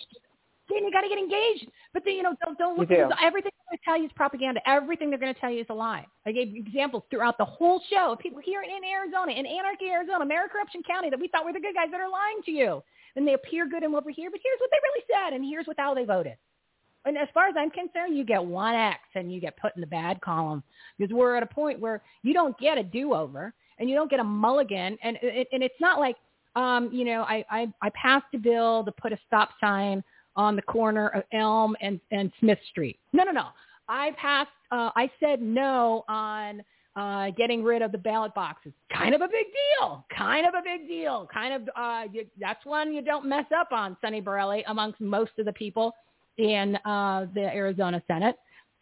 Then 0.69 0.84
you 0.84 0.91
got 0.91 1.01
to 1.01 1.07
get 1.07 1.18
engaged. 1.18 1.72
But 1.93 2.03
then 2.03 2.15
you 2.15 2.23
know, 2.23 2.35
don't 2.43 2.57
don't 2.57 2.77
look. 2.77 2.89
do. 2.89 2.95
at 2.95 3.11
Everything 3.23 3.51
they're 3.55 3.72
going 3.72 3.77
to 3.77 3.85
tell 3.85 3.97
you 3.97 4.05
is 4.05 4.11
propaganda. 4.15 4.59
Everything 4.68 5.09
they're 5.09 5.19
going 5.19 5.34
to 5.34 5.39
tell 5.39 5.51
you 5.51 5.61
is 5.61 5.68
a 5.69 5.73
lie. 5.73 6.05
I 6.26 6.31
gave 6.31 6.55
examples 6.55 7.03
throughout 7.09 7.38
the 7.38 7.45
whole 7.45 7.81
show 7.89 8.14
of 8.14 8.19
people 8.19 8.41
here 8.43 8.64
in 8.64 8.84
Arizona, 8.84 9.31
in 9.31 9.45
Anarchy, 9.45 9.88
Arizona, 9.88 10.26
Mary 10.26 10.49
Corruption 10.49 10.81
County, 10.84 11.09
that 11.09 11.19
we 11.19 11.27
thought 11.30 11.45
were 11.45 11.53
the 11.53 11.59
good 11.59 11.76
guys 11.76 11.88
that 11.91 12.01
are 12.01 12.09
lying 12.09 12.41
to 12.45 12.51
you. 12.51 12.84
And 13.15 13.27
they 13.27 13.34
appear 13.34 13.68
good 13.68 13.84
and 13.84 13.95
over 13.95 14.11
here, 14.11 14.30
but 14.30 14.39
here's 14.43 14.59
what 14.59 14.69
they 14.69 14.77
really 14.84 15.03
said, 15.09 15.34
and 15.34 15.43
here's 15.43 15.65
what 15.65 15.77
how 15.80 15.93
they 15.93 16.05
voted. 16.05 16.35
And 17.08 17.18
as 17.18 17.30
far 17.34 17.48
as 17.48 17.56
I'm 17.58 17.70
concerned, 17.70 18.18
you 18.18 18.26
get 18.26 18.44
one 18.44 18.76
X 18.76 19.00
and 19.16 19.32
you 19.34 19.40
get 19.40 19.56
put 19.56 19.74
in 19.76 19.82
the 19.82 19.88
bad 19.88 20.20
column 20.20 20.62
because 20.98 21.14
we're 21.14 21.38
at 21.38 21.44
a 21.44 21.48
point 21.48 21.80
where 21.80 22.04
you 22.22 22.34
don't 22.34 22.58
get 22.60 22.78
a 22.78 22.84
do-over 22.84 23.54
and 23.80 23.90
you 23.90 23.96
don't 23.96 24.10
get 24.10 24.20
a 24.20 24.24
mulligan. 24.26 24.98
And 25.02 25.18
and 25.24 25.64
it's 25.64 25.80
not 25.80 26.00
like, 26.00 26.18
um, 26.58 26.90
you 26.92 27.06
know, 27.06 27.22
I, 27.22 27.46
I, 27.50 27.74
I 27.82 27.90
passed 27.92 28.26
a 28.34 28.38
bill 28.38 28.84
to 28.84 28.92
put 28.92 29.14
a 29.14 29.20
stop 29.26 29.52
sign 29.62 30.04
on 30.36 30.58
the 30.58 30.62
corner 30.62 31.08
of 31.10 31.24
Elm 31.32 31.78
and, 31.80 32.02
and 32.12 32.30
Smith 32.42 32.60
Street. 32.72 33.00
No, 33.14 33.24
no, 33.24 33.32
no. 33.32 33.48
I 33.88 34.12
passed, 34.20 34.50
uh, 34.72 34.90
I 34.96 35.10
said 35.22 35.42
no 35.42 36.04
on 36.10 36.62
uh, 36.98 37.30
getting 37.38 37.64
rid 37.64 37.82
of 37.82 37.94
the 37.94 37.98
ballot 37.98 38.34
boxes. 38.34 38.74
Kind 38.92 39.16
of 39.16 39.22
a 39.22 39.28
big 39.28 39.46
deal. 39.80 40.06
Kind 40.16 40.46
of 40.46 40.56
a 40.56 40.62
big 40.62 40.88
deal. 40.90 41.30
Kind 41.34 41.54
of, 41.54 41.70
uh, 41.76 42.04
you, 42.12 42.26
that's 42.38 42.66
one 42.66 42.94
you 42.94 43.02
don't 43.02 43.26
mess 43.26 43.46
up 43.56 43.72
on, 43.72 43.96
Sonny 44.02 44.22
Borrelli, 44.22 44.64
amongst 44.68 45.00
most 45.00 45.32
of 45.40 45.46
the 45.46 45.54
people 45.54 45.94
in 46.38 46.76
uh, 46.85 47.26
the 47.34 47.53
Arizona 47.53 48.01
Senate. 48.07 48.35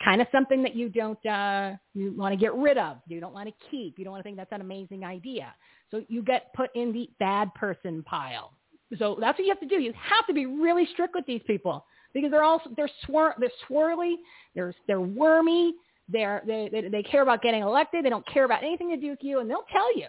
Kind 0.03 0.21
of 0.21 0.27
something 0.31 0.61
that 0.63 0.75
you 0.75 0.89
don't 0.89 1.23
uh, 1.25 1.73
you 1.93 2.13
want 2.17 2.33
to 2.33 2.37
get 2.37 2.53
rid 2.53 2.77
of. 2.77 2.97
You 3.07 3.21
don't 3.21 3.33
want 3.33 3.47
to 3.47 3.53
keep. 3.71 3.97
You 3.97 4.03
don't 4.03 4.11
want 4.11 4.21
to 4.21 4.23
think 4.23 4.35
that's 4.37 4.51
an 4.51 4.61
amazing 4.61 5.05
idea. 5.05 5.55
So 5.89 6.03
you 6.09 6.21
get 6.21 6.53
put 6.53 6.69
in 6.75 6.91
the 6.91 7.09
bad 7.19 7.53
person 7.53 8.03
pile. 8.03 8.51
So 8.99 9.17
that's 9.19 9.39
what 9.39 9.45
you 9.45 9.51
have 9.51 9.59
to 9.61 9.67
do. 9.67 9.81
You 9.81 9.93
have 9.93 10.27
to 10.27 10.33
be 10.33 10.45
really 10.45 10.85
strict 10.91 11.15
with 11.15 11.25
these 11.25 11.41
people 11.47 11.85
because 12.13 12.29
they're 12.31 12.43
all 12.43 12.61
they're 12.75 12.89
swir- 13.07 13.35
they're 13.39 13.49
swirly, 13.69 14.15
they're 14.53 14.73
they're 14.87 15.01
wormy, 15.01 15.73
they're 16.09 16.43
they, 16.45 16.69
they 16.71 16.89
they 16.89 17.03
care 17.03 17.21
about 17.21 17.41
getting 17.41 17.61
elected. 17.61 18.03
They 18.03 18.09
don't 18.09 18.27
care 18.27 18.45
about 18.45 18.63
anything 18.63 18.89
to 18.89 18.97
do 18.97 19.11
with 19.11 19.19
you, 19.21 19.39
and 19.39 19.49
they'll 19.49 19.65
tell 19.71 19.97
you. 19.97 20.07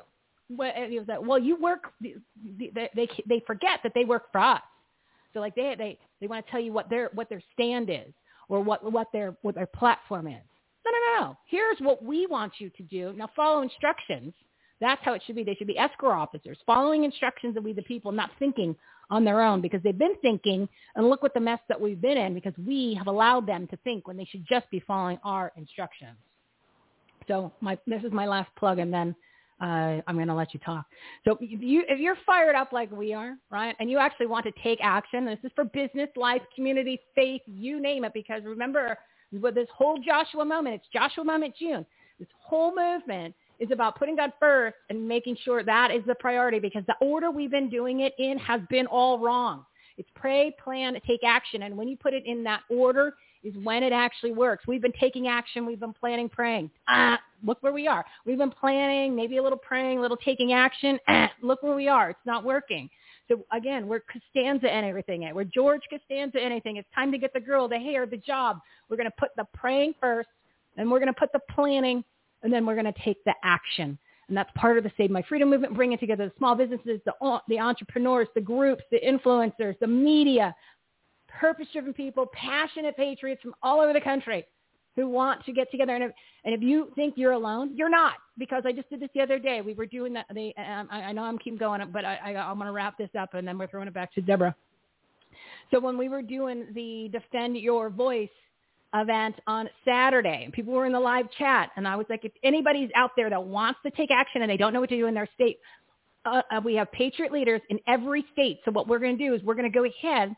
That, 0.49 1.25
well, 1.25 1.39
you 1.39 1.57
work. 1.61 1.93
They, 2.01 2.71
they 2.95 3.09
they 3.27 3.43
forget 3.47 3.81
that 3.83 3.93
they 3.95 4.05
work 4.05 4.31
for 4.31 4.41
us. 4.41 4.61
So 5.33 5.41
like 5.41 5.55
they 5.55 5.75
they 5.77 5.99
they 6.21 6.27
want 6.27 6.45
to 6.45 6.51
tell 6.51 6.61
you 6.61 6.73
what 6.73 6.91
their 6.91 7.11
what 7.15 7.29
their 7.29 7.43
stand 7.53 7.91
is 7.91 8.13
or 8.49 8.61
what 8.63 8.91
what 8.91 9.09
their 9.13 9.37
what 9.43 9.55
their 9.55 9.67
platform 9.67 10.27
is. 10.27 10.43
No, 10.85 10.93
no, 10.93 11.21
no. 11.21 11.37
Here's 11.47 11.79
what 11.81 12.05
we 12.05 12.27
want 12.27 12.55
you 12.59 12.71
to 12.71 12.83
do. 12.85 13.13
Now 13.17 13.29
follow 13.35 13.63
instructions. 13.63 14.33
That's 14.81 15.01
how 15.05 15.15
it 15.15 15.23
should 15.27 15.37
be. 15.37 15.43
They 15.43 15.55
should 15.55 15.67
be 15.67 15.79
escrow 15.79 16.11
officers, 16.11 16.59
following 16.67 17.05
instructions 17.05 17.57
of 17.57 17.65
we 17.65 17.73
the 17.73 17.83
people, 17.83 18.13
not 18.13 18.31
thinking 18.39 18.77
on 19.11 19.25
their 19.25 19.41
own 19.43 19.61
because 19.61 19.81
they've 19.83 19.97
been 19.97 20.17
thinking 20.21 20.69
and 20.97 21.09
look 21.09 21.23
what 21.23 21.35
the 21.35 21.41
mess 21.41 21.61
that 21.69 21.81
we've 21.81 22.01
been 22.01 22.19
in 22.19 22.35
because 22.35 22.55
we 22.67 22.95
have 22.95 23.07
allowed 23.07 23.47
them 23.47 23.67
to 23.69 23.77
think 23.79 24.09
when 24.09 24.17
they 24.17 24.25
should 24.25 24.45
just 24.47 24.69
be 24.71 24.81
following 24.81 25.19
our 25.25 25.53
instructions. 25.57 26.17
So 27.29 27.53
my 27.61 27.79
this 27.87 28.03
is 28.03 28.13
my 28.13 28.27
last 28.27 28.51
plug 28.57 28.79
and 28.79 28.93
then 28.93 29.15
uh, 29.61 30.01
I'm 30.07 30.17
going 30.17 30.29
to 30.29 30.35
let 30.35 30.53
you 30.53 30.61
talk. 30.61 30.87
So 31.25 31.39
you, 31.41 31.85
if 31.89 31.99
you're 31.99 32.19
fired 32.27 32.55
up 32.55 32.73
like 32.73 32.91
we 32.91 33.15
are, 33.15 33.37
right, 33.51 33.75
and 33.81 33.91
you 33.91 33.99
actually 33.99 34.27
want 34.27 34.45
to 34.45 34.53
take 34.63 34.79
action, 34.83 35.25
this 35.25 35.39
is 35.45 35.53
for 35.55 35.65
business, 35.65 36.09
life, 36.17 36.43
community, 36.55 37.01
faith, 37.15 37.43
you 37.47 37.81
name 37.81 38.05
it, 38.05 38.13
because 38.13 38.43
remember, 38.45 38.97
with 39.33 39.55
this 39.55 39.69
whole 39.75 39.99
Joshua 39.99 40.45
moment, 40.45 40.77
it's 40.77 40.87
Joshua 40.93 41.25
moment 41.25 41.55
June. 41.59 41.87
This 42.19 42.29
whole 42.39 42.75
movement 42.75 43.35
is 43.59 43.71
about 43.71 43.99
putting 43.99 44.17
God 44.17 44.33
first 44.39 44.77
and 44.91 45.07
making 45.07 45.37
sure 45.43 45.63
that 45.65 45.91
is 45.91 46.03
the 46.07 46.15
priority 46.17 46.59
because 46.59 46.83
the 46.87 46.97
order 47.01 47.31
we've 47.31 47.51
been 47.51 47.71
doing 47.71 48.01
it 48.01 48.13
in 48.19 48.39
has 48.39 48.61
been 48.69 48.87
all 48.87 49.19
wrong. 49.19 49.65
It's 49.99 50.09
pray, 50.15 50.55
plan, 50.63 50.95
take 51.07 51.25
action. 51.25 51.63
And 51.63 51.77
when 51.77 51.89
you 51.89 51.97
put 51.97 52.13
it 52.13 52.25
in 52.27 52.45
that 52.45 52.61
order 52.69 53.15
is 53.43 53.55
when 53.63 53.83
it 53.83 53.93
actually 53.93 54.33
works. 54.33 54.67
We've 54.67 54.83
been 54.83 54.93
taking 54.99 55.29
action. 55.29 55.67
We've 55.67 55.81
been 55.81 55.93
planning, 55.93 56.29
praying. 56.29 56.71
Ah, 56.89 57.21
look 57.45 57.63
where 57.63 57.73
we 57.73 57.87
are. 57.87 58.05
We've 58.25 58.39
been 58.39 58.51
planning, 58.51 59.15
maybe 59.15 59.37
a 59.37 59.43
little 59.43 59.59
praying, 59.59 59.99
a 59.99 60.01
little 60.01 60.17
taking 60.17 60.53
action. 60.53 60.99
Ah, 61.09 61.31
look 61.43 61.63
where 61.63 61.77
we 61.77 61.89
are. 61.89 62.11
It's 62.11 62.27
not 62.27 62.45
working. 62.45 62.89
So 63.29 63.45
again, 63.53 63.89
we're 63.89 64.01
Costanza 64.01 64.71
and 64.71 64.87
everything. 64.87 65.29
We're 65.35 65.45
George 65.45 65.83
Costanza 65.91 66.39
and 66.39 66.53
anything. 66.53 66.77
It's 66.77 66.89
time 66.95 67.11
to 67.13 67.19
get 67.19 67.33
the 67.33 67.41
girl, 67.41 67.69
the 67.69 67.79
hair, 67.79 68.07
the 68.07 68.17
job. 68.17 68.61
We're 68.89 68.97
going 68.97 69.11
to 69.11 69.17
put 69.19 69.31
the 69.37 69.45
praying 69.53 69.95
first, 70.01 70.29
and 70.77 70.91
we're 70.91 71.01
going 71.01 71.13
to 71.13 71.19
put 71.19 71.33
the 71.33 71.41
planning, 71.51 72.05
and 72.43 72.53
then 72.53 72.65
we're 72.65 72.81
going 72.81 72.93
to 72.93 73.01
take 73.05 73.23
the 73.25 73.35
action. 73.43 73.99
And 74.29 74.37
that's 74.37 74.51
part 74.57 74.77
of 74.77 74.85
the 74.85 74.91
Save 74.97 75.11
My 75.11 75.23
Freedom 75.23 75.49
movement, 75.49 75.75
bringing 75.75 75.99
together 75.99 76.27
the 76.27 76.33
small 76.37 76.57
businesses, 76.57 77.01
the, 77.05 77.41
the 77.49 77.59
entrepreneurs, 77.61 78.27
the 78.35 78.41
groups, 78.41 78.83
the 78.91 78.99
influencers, 78.99 79.79
the 79.79 79.87
media, 79.87 80.55
purpose-driven 81.41 81.93
people, 81.95 82.27
passionate 82.33 82.97
patriots 82.97 83.43
from 83.43 83.55
all 83.63 83.81
over 83.81 83.93
the 83.93 84.01
country. 84.13 84.45
who 84.97 85.09
want 85.09 85.45
to 85.45 85.53
get 85.53 85.71
together. 85.71 85.95
And 85.95 86.05
if, 86.05 86.13
and 86.45 86.55
if 86.55 86.63
you 86.63 86.91
think 86.97 87.15
you're 87.17 87.33
alone, 87.33 87.77
you're 87.77 87.91
not. 87.91 88.15
Because 88.39 88.65
I 88.67 88.73
just 88.73 88.89
did 88.91 89.01
this 89.01 89.11
the 89.15 89.21
other 89.21 89.39
day. 89.39 89.61
We 89.61 89.75
were 89.75 89.87
doing 89.87 90.13
that. 90.15 90.27
The, 90.35 90.53
um, 90.57 90.89
I, 90.91 91.03
I 91.03 91.13
know 91.13 91.23
I'm 91.23 91.39
keep 91.39 91.59
going, 91.59 91.83
but 91.93 92.05
I, 92.05 92.17
I, 92.17 92.51
I'm 92.51 92.57
going 92.57 92.67
to 92.67 92.73
wrap 92.73 92.99
this 92.99 93.11
up, 93.19 93.35
and 93.35 93.47
then 93.47 93.57
we're 93.59 93.67
throwing 93.69 93.89
it 93.89 93.95
back 93.95 94.13
to 94.15 94.23
Deborah. 94.23 94.55
So 95.71 95.81
when 95.81 95.99
we 95.99 96.09
were 96.09 96.23
doing 96.23 96.67
the 96.75 97.11
Defend 97.13 97.57
Your 97.59 97.91
Voice 97.91 98.29
event 98.95 99.37
on 99.47 99.69
Saturday, 99.85 100.43
and 100.45 100.53
people 100.53 100.73
were 100.73 100.87
in 100.87 100.93
the 100.93 101.01
live 101.01 101.27
chat, 101.39 101.71
and 101.77 101.87
I 101.87 101.97
was 101.97 102.07
like, 102.09 102.25
if 102.25 102.33
anybody's 102.43 102.91
out 102.95 103.11
there 103.17 103.29
that 103.29 103.43
wants 103.43 103.81
to 103.85 103.91
take 103.91 104.11
action 104.11 104.43
and 104.43 104.51
they 104.51 104.57
don't 104.57 104.73
know 104.73 104.81
what 104.81 104.89
to 104.91 104.97
do 104.97 105.07
in 105.07 105.15
their 105.15 105.29
state, 105.35 105.59
uh, 106.25 106.43
uh, 106.51 106.61
we 106.65 106.75
have 106.75 106.91
patriot 106.93 107.33
leaders 107.33 107.61
in 107.69 107.79
every 107.87 108.25
state. 108.33 108.61
So 108.65 108.71
what 108.71 108.89
we're 108.89 108.99
going 108.99 109.17
to 109.19 109.25
do 109.27 109.35
is 109.35 109.43
we're 109.43 109.55
going 109.55 109.71
to 109.71 109.79
go 109.79 109.85
ahead. 109.85 110.35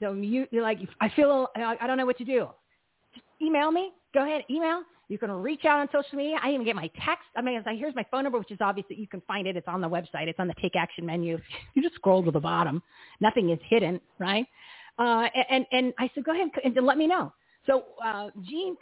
So 0.00 0.12
you, 0.12 0.46
you're 0.50 0.62
like, 0.62 0.78
I 1.00 1.08
feel, 1.10 1.48
I, 1.56 1.86
don't 1.86 1.96
know 1.96 2.06
what 2.06 2.18
to 2.18 2.24
do. 2.24 2.48
Just 3.14 3.26
email 3.40 3.70
me. 3.70 3.92
Go 4.14 4.22
ahead, 4.22 4.44
email. 4.50 4.82
You 5.08 5.18
can 5.18 5.30
reach 5.30 5.64
out 5.64 5.80
on 5.80 5.88
social 5.92 6.18
media. 6.18 6.36
I 6.42 6.50
even 6.50 6.64
get 6.64 6.74
my 6.74 6.90
text. 7.04 7.26
I 7.36 7.40
mean, 7.40 7.62
here's 7.78 7.94
my 7.94 8.04
phone 8.10 8.24
number, 8.24 8.38
which 8.38 8.50
is 8.50 8.58
obvious 8.60 8.86
that 8.88 8.98
you 8.98 9.06
can 9.06 9.22
find 9.22 9.46
it. 9.46 9.56
It's 9.56 9.68
on 9.68 9.80
the 9.80 9.88
website. 9.88 10.26
It's 10.26 10.40
on 10.40 10.48
the 10.48 10.54
Take 10.60 10.74
Action 10.74 11.06
menu. 11.06 11.38
You 11.74 11.82
just 11.82 11.94
scroll 11.94 12.24
to 12.24 12.30
the 12.30 12.40
bottom. 12.40 12.82
Nothing 13.20 13.50
is 13.50 13.58
hidden, 13.68 14.00
right? 14.18 14.46
Uh, 14.98 15.28
and 15.50 15.64
and 15.72 15.92
I 15.98 16.10
said, 16.14 16.24
go 16.24 16.32
ahead 16.32 16.48
and 16.64 16.86
let 16.86 16.98
me 16.98 17.06
know. 17.06 17.32
So 17.66 17.84
uh, 18.04 18.30
Jean 18.42 18.76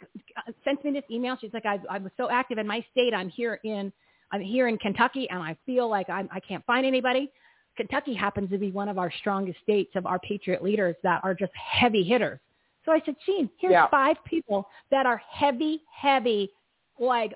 sent 0.63 0.83
me 0.83 0.91
this 0.91 1.03
email. 1.11 1.37
She's 1.39 1.53
like, 1.53 1.65
I, 1.65 1.79
I 1.89 1.97
was 1.97 2.11
so 2.17 2.29
active 2.29 2.57
in 2.57 2.67
my 2.67 2.83
state. 2.91 3.13
I'm 3.13 3.29
here 3.29 3.59
in 3.63 3.91
I'm 4.31 4.41
here 4.41 4.67
in 4.67 4.77
Kentucky, 4.77 5.27
and 5.29 5.41
I 5.41 5.55
feel 5.65 5.87
like 5.87 6.09
I'm, 6.09 6.27
I 6.31 6.39
can't 6.39 6.65
find 6.65 6.85
anybody. 6.85 7.31
Kentucky 7.75 8.13
happens 8.13 8.49
to 8.51 8.57
be 8.57 8.71
one 8.71 8.89
of 8.89 8.97
our 8.97 9.11
strongest 9.19 9.59
states 9.61 9.91
of 9.95 10.05
our 10.05 10.19
patriot 10.19 10.63
leaders 10.63 10.95
that 11.03 11.21
are 11.23 11.33
just 11.33 11.51
heavy 11.53 12.03
hitters. 12.03 12.39
So 12.85 12.91
I 12.91 13.01
said, 13.05 13.15
Gene, 13.25 13.49
here's 13.57 13.73
Yeah. 13.73 13.87
five 13.87 14.23
people 14.25 14.69
that 14.91 15.05
are 15.05 15.17
heavy, 15.17 15.83
heavy, 15.91 16.51
like 16.99 17.33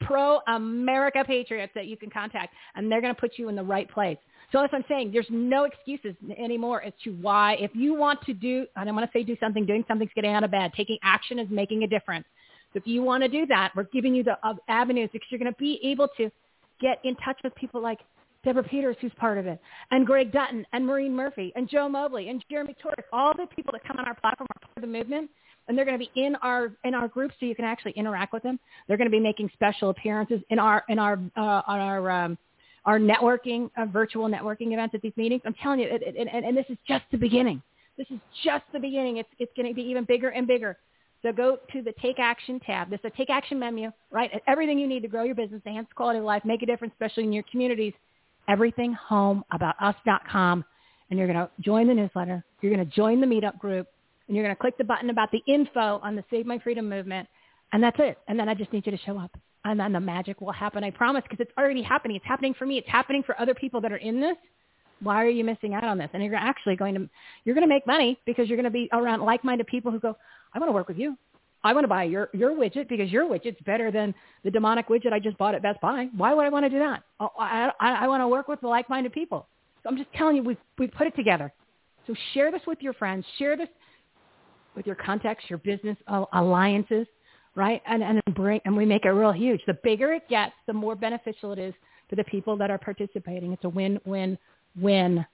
pro-America 0.00 1.24
patriots 1.26 1.72
that 1.74 1.86
you 1.86 1.96
can 1.96 2.08
contact, 2.08 2.54
and 2.74 2.90
they're 2.90 3.00
going 3.00 3.14
to 3.14 3.20
put 3.20 3.38
you 3.38 3.48
in 3.48 3.56
the 3.56 3.62
right 3.62 3.88
place. 3.90 4.16
So 4.50 4.60
that's 4.60 4.72
what 4.72 4.78
I'm 4.80 4.84
saying. 4.88 5.12
There's 5.12 5.26
no 5.30 5.64
excuses 5.64 6.14
anymore 6.38 6.82
as 6.82 6.92
to 7.04 7.10
why, 7.14 7.54
if 7.60 7.70
you 7.74 7.94
want 7.94 8.20
to 8.22 8.34
do, 8.34 8.66
I 8.76 8.84
don't 8.84 8.94
want 8.94 9.10
to 9.10 9.18
say 9.18 9.24
do 9.24 9.36
something, 9.40 9.66
doing 9.66 9.84
something's 9.88 10.10
getting 10.14 10.32
out 10.32 10.44
of 10.44 10.50
bed. 10.50 10.72
Taking 10.76 10.98
action 11.02 11.38
is 11.38 11.48
making 11.50 11.82
a 11.82 11.86
difference. 11.86 12.26
So 12.72 12.78
if 12.78 12.86
you 12.86 13.02
want 13.02 13.22
to 13.22 13.28
do 13.28 13.46
that, 13.46 13.72
we're 13.76 13.84
giving 13.92 14.14
you 14.14 14.22
the 14.22 14.38
uh, 14.42 14.54
avenues 14.68 15.10
because 15.12 15.26
you're 15.30 15.38
going 15.38 15.52
to 15.52 15.58
be 15.58 15.78
able 15.84 16.08
to 16.16 16.30
get 16.80 16.98
in 17.04 17.14
touch 17.16 17.38
with 17.44 17.54
people 17.54 17.82
like 17.82 18.00
Deborah 18.44 18.64
Peters, 18.64 18.96
who's 19.00 19.12
part 19.16 19.38
of 19.38 19.46
it, 19.46 19.60
and 19.90 20.06
Greg 20.06 20.32
Dutton, 20.32 20.66
and 20.72 20.86
Maureen 20.86 21.14
Murphy, 21.14 21.52
and 21.54 21.68
Joe 21.68 21.88
Mobley, 21.88 22.28
and 22.28 22.44
Jeremy 22.50 22.76
Torisk. 22.82 23.04
All 23.12 23.32
the 23.34 23.46
people 23.54 23.72
that 23.72 23.84
come 23.84 23.98
on 23.98 24.06
our 24.06 24.14
platform 24.14 24.48
are 24.50 24.60
part 24.60 24.76
of 24.76 24.82
the 24.82 24.88
movement, 24.88 25.30
and 25.68 25.78
they're 25.78 25.84
going 25.84 25.98
to 25.98 26.04
be 26.04 26.10
in 26.20 26.34
our 26.36 26.72
in 26.84 26.94
our 26.94 27.08
group, 27.08 27.30
so 27.38 27.46
you 27.46 27.54
can 27.54 27.64
actually 27.64 27.92
interact 27.92 28.32
with 28.32 28.42
them. 28.42 28.58
They're 28.88 28.96
going 28.96 29.10
to 29.10 29.16
be 29.16 29.20
making 29.20 29.50
special 29.52 29.90
appearances 29.90 30.40
in 30.50 30.58
our 30.58 30.84
in 30.88 30.98
our 30.98 31.14
uh, 31.36 31.62
on 31.66 31.80
our 31.80 32.10
um, 32.10 32.38
our 32.84 32.98
networking, 32.98 33.70
uh, 33.76 33.86
virtual 33.86 34.28
networking 34.28 34.72
events 34.72 34.94
at 34.94 35.02
these 35.02 35.12
meetings. 35.16 35.42
I'm 35.44 35.54
telling 35.54 35.78
you, 35.78 35.86
it, 35.86 36.02
it, 36.02 36.16
and, 36.16 36.44
and 36.44 36.56
this 36.56 36.66
is 36.68 36.76
just 36.86 37.04
the 37.12 37.18
beginning. 37.18 37.62
This 37.96 38.08
is 38.10 38.18
just 38.44 38.64
the 38.72 38.80
beginning. 38.80 39.18
It's 39.18 39.28
it's 39.38 39.52
going 39.56 39.68
to 39.68 39.74
be 39.74 39.82
even 39.82 40.04
bigger 40.04 40.30
and 40.30 40.46
bigger. 40.46 40.78
So 41.22 41.30
go 41.30 41.58
to 41.72 41.82
the 41.82 41.92
Take 42.02 42.18
Action 42.18 42.58
tab. 42.58 42.90
There's 42.90 43.00
a 43.04 43.10
Take 43.10 43.30
Action 43.30 43.58
menu, 43.58 43.92
right? 44.10 44.30
Everything 44.48 44.78
you 44.78 44.88
need 44.88 45.02
to 45.02 45.08
grow 45.08 45.22
your 45.22 45.36
business, 45.36 45.62
enhance 45.64 45.86
quality 45.94 46.18
of 46.18 46.24
life, 46.24 46.44
make 46.44 46.62
a 46.62 46.66
difference, 46.66 46.92
especially 46.94 47.22
in 47.22 47.32
your 47.32 47.44
communities. 47.48 47.92
Everything 48.48 48.92
home 48.92 49.44
about 49.52 49.76
us.com. 49.80 50.64
And 51.10 51.18
you're 51.18 51.28
going 51.28 51.38
to 51.38 51.50
join 51.60 51.88
the 51.88 51.94
newsletter. 51.94 52.44
You're 52.60 52.74
going 52.74 52.86
to 52.86 52.94
join 52.94 53.20
the 53.20 53.26
meetup 53.26 53.58
group. 53.58 53.86
And 54.28 54.36
you're 54.36 54.44
going 54.44 54.54
to 54.54 54.60
click 54.60 54.78
the 54.78 54.84
button 54.84 55.10
about 55.10 55.30
the 55.30 55.42
info 55.46 56.00
on 56.02 56.16
the 56.16 56.24
Save 56.30 56.46
My 56.46 56.58
Freedom 56.58 56.88
movement. 56.88 57.28
And 57.72 57.82
that's 57.82 57.96
it. 57.98 58.18
And 58.28 58.38
then 58.38 58.48
I 58.48 58.54
just 58.54 58.72
need 58.72 58.86
you 58.86 58.92
to 58.92 58.98
show 59.04 59.18
up. 59.18 59.36
And 59.64 59.78
then 59.78 59.92
the 59.92 60.00
magic 60.00 60.40
will 60.40 60.52
happen, 60.52 60.82
I 60.82 60.90
promise, 60.90 61.22
because 61.22 61.40
it's 61.40 61.56
already 61.56 61.82
happening. 61.82 62.16
It's 62.16 62.26
happening 62.26 62.54
for 62.58 62.66
me. 62.66 62.78
It's 62.78 62.88
happening 62.88 63.22
for 63.22 63.40
other 63.40 63.54
people 63.54 63.80
that 63.82 63.92
are 63.92 63.96
in 63.96 64.20
this 64.20 64.36
why 65.02 65.24
are 65.24 65.28
you 65.28 65.44
missing 65.44 65.74
out 65.74 65.84
on 65.84 65.98
this? 65.98 66.08
And 66.12 66.22
you're 66.22 66.34
actually 66.34 66.76
going 66.76 66.94
to 66.94 67.08
you're 67.44 67.54
going 67.54 67.66
to 67.66 67.72
make 67.72 67.86
money 67.86 68.18
because 68.24 68.48
you're 68.48 68.56
going 68.56 68.64
to 68.64 68.70
be 68.70 68.88
around 68.92 69.22
like-minded 69.22 69.66
people 69.66 69.90
who 69.90 69.98
go, 69.98 70.16
I 70.54 70.58
want 70.58 70.68
to 70.68 70.72
work 70.72 70.88
with 70.88 70.98
you. 70.98 71.16
I 71.64 71.72
want 71.72 71.84
to 71.84 71.88
buy 71.88 72.04
your 72.04 72.28
your 72.32 72.52
widget 72.52 72.88
because 72.88 73.10
your 73.10 73.28
widget's 73.28 73.60
better 73.62 73.90
than 73.90 74.14
the 74.44 74.50
demonic 74.50 74.88
widget 74.88 75.12
I 75.12 75.20
just 75.20 75.38
bought 75.38 75.54
at 75.54 75.62
Best 75.62 75.80
Buy. 75.80 76.08
Why 76.16 76.34
would 76.34 76.44
I 76.44 76.48
want 76.48 76.64
to 76.64 76.70
do 76.70 76.78
that? 76.78 77.02
Oh, 77.20 77.30
I 77.38 77.70
I, 77.80 77.92
I 78.04 78.08
want 78.08 78.20
to 78.20 78.28
work 78.28 78.48
with 78.48 78.62
like-minded 78.62 79.12
people. 79.12 79.46
So 79.82 79.88
I'm 79.88 79.96
just 79.96 80.12
telling 80.14 80.36
you, 80.36 80.42
we 80.42 80.56
we 80.78 80.86
put 80.86 81.06
it 81.06 81.16
together. 81.16 81.52
So 82.06 82.14
share 82.34 82.50
this 82.50 82.62
with 82.66 82.78
your 82.80 82.92
friends. 82.94 83.24
Share 83.38 83.56
this 83.56 83.68
with 84.74 84.86
your 84.86 84.96
contacts, 84.96 85.44
your 85.48 85.58
business 85.58 85.96
alliances, 86.32 87.06
right? 87.54 87.82
And 87.86 88.02
and 88.02 88.20
bring 88.34 88.60
and 88.64 88.76
we 88.76 88.84
make 88.84 89.04
it 89.04 89.10
real 89.10 89.32
huge. 89.32 89.60
The 89.66 89.78
bigger 89.84 90.12
it 90.12 90.28
gets, 90.28 90.54
the 90.66 90.72
more 90.72 90.96
beneficial 90.96 91.52
it 91.52 91.58
is 91.58 91.74
for 92.08 92.16
the 92.16 92.24
people 92.24 92.56
that 92.56 92.70
are 92.70 92.78
participating. 92.78 93.52
It's 93.52 93.64
a 93.64 93.68
win-win 93.68 94.38
win. 94.76 95.24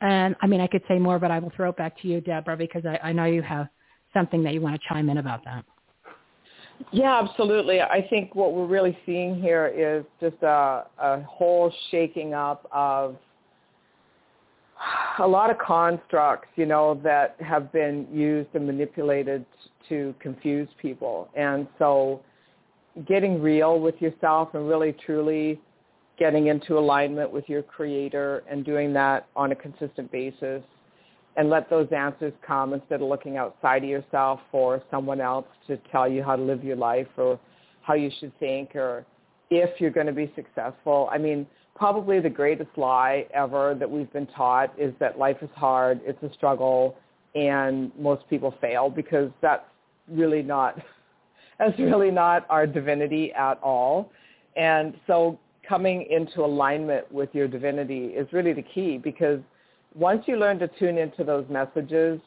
And 0.00 0.36
I 0.40 0.46
mean, 0.46 0.60
I 0.60 0.68
could 0.68 0.82
say 0.86 0.98
more, 0.98 1.18
but 1.18 1.30
I 1.30 1.38
will 1.40 1.52
throw 1.56 1.70
it 1.70 1.76
back 1.76 2.00
to 2.02 2.08
you, 2.08 2.20
Deborah, 2.20 2.56
because 2.56 2.84
I, 2.86 3.08
I 3.08 3.12
know 3.12 3.24
you 3.24 3.42
have 3.42 3.68
something 4.12 4.42
that 4.44 4.54
you 4.54 4.60
want 4.60 4.80
to 4.80 4.88
chime 4.88 5.08
in 5.10 5.18
about 5.18 5.44
that. 5.44 5.64
Yeah, 6.92 7.20
absolutely. 7.22 7.80
I 7.80 8.06
think 8.08 8.34
what 8.34 8.54
we're 8.54 8.66
really 8.66 8.96
seeing 9.04 9.40
here 9.40 9.66
is 9.66 10.04
just 10.20 10.40
a, 10.42 10.84
a 10.98 11.22
whole 11.22 11.72
shaking 11.90 12.34
up 12.34 12.68
of 12.72 13.16
a 15.18 15.26
lot 15.26 15.50
of 15.50 15.58
constructs, 15.58 16.48
you 16.54 16.66
know, 16.66 17.00
that 17.02 17.36
have 17.40 17.72
been 17.72 18.06
used 18.12 18.48
and 18.54 18.64
manipulated 18.66 19.44
to 19.88 20.14
confuse 20.20 20.68
people. 20.80 21.28
And 21.36 21.66
so 21.78 22.20
getting 23.06 23.42
real 23.42 23.80
with 23.80 24.00
yourself 24.00 24.50
and 24.54 24.68
really 24.68 24.94
truly 25.04 25.60
getting 26.18 26.48
into 26.48 26.78
alignment 26.78 27.30
with 27.32 27.48
your 27.48 27.62
creator 27.62 28.42
and 28.50 28.64
doing 28.64 28.92
that 28.92 29.28
on 29.36 29.52
a 29.52 29.54
consistent 29.54 30.10
basis 30.10 30.62
and 31.36 31.50
let 31.50 31.70
those 31.70 31.88
answers 31.92 32.32
come 32.46 32.74
instead 32.74 33.00
of 33.00 33.08
looking 33.08 33.36
outside 33.36 33.84
of 33.84 33.88
yourself 33.88 34.40
for 34.50 34.82
someone 34.90 35.20
else 35.20 35.46
to 35.66 35.76
tell 35.92 36.08
you 36.08 36.22
how 36.22 36.34
to 36.34 36.42
live 36.42 36.64
your 36.64 36.76
life 36.76 37.06
or 37.16 37.38
how 37.82 37.94
you 37.94 38.10
should 38.18 38.36
think 38.38 38.74
or 38.74 39.06
if 39.50 39.80
you're 39.80 39.90
going 39.90 40.06
to 40.06 40.12
be 40.12 40.32
successful. 40.34 41.08
I 41.12 41.18
mean, 41.18 41.46
probably 41.74 42.20
the 42.20 42.30
greatest 42.30 42.70
lie 42.76 43.26
ever 43.32 43.76
that 43.78 43.88
we've 43.88 44.12
been 44.12 44.26
taught 44.26 44.72
is 44.78 44.92
that 44.98 45.18
life 45.18 45.38
is 45.42 45.50
hard, 45.54 46.00
it's 46.04 46.22
a 46.22 46.32
struggle, 46.34 46.96
and 47.34 47.92
most 47.98 48.28
people 48.28 48.54
fail 48.60 48.90
because 48.90 49.30
that's 49.40 49.64
really 50.08 50.42
not 50.42 50.78
that's 51.58 51.78
really 51.78 52.10
not 52.10 52.46
our 52.50 52.66
divinity 52.66 53.32
at 53.32 53.58
all. 53.62 54.10
And 54.56 54.94
so 55.06 55.38
coming 55.68 56.06
into 56.10 56.44
alignment 56.44 57.10
with 57.12 57.28
your 57.32 57.48
divinity 57.48 58.06
is 58.06 58.32
really 58.32 58.52
the 58.52 58.62
key 58.62 58.96
because 58.96 59.40
once 59.98 60.22
you 60.26 60.36
learn 60.36 60.58
to 60.60 60.68
tune 60.78 60.96
into 60.96 61.24
those 61.24 61.44
messages, 61.50 62.20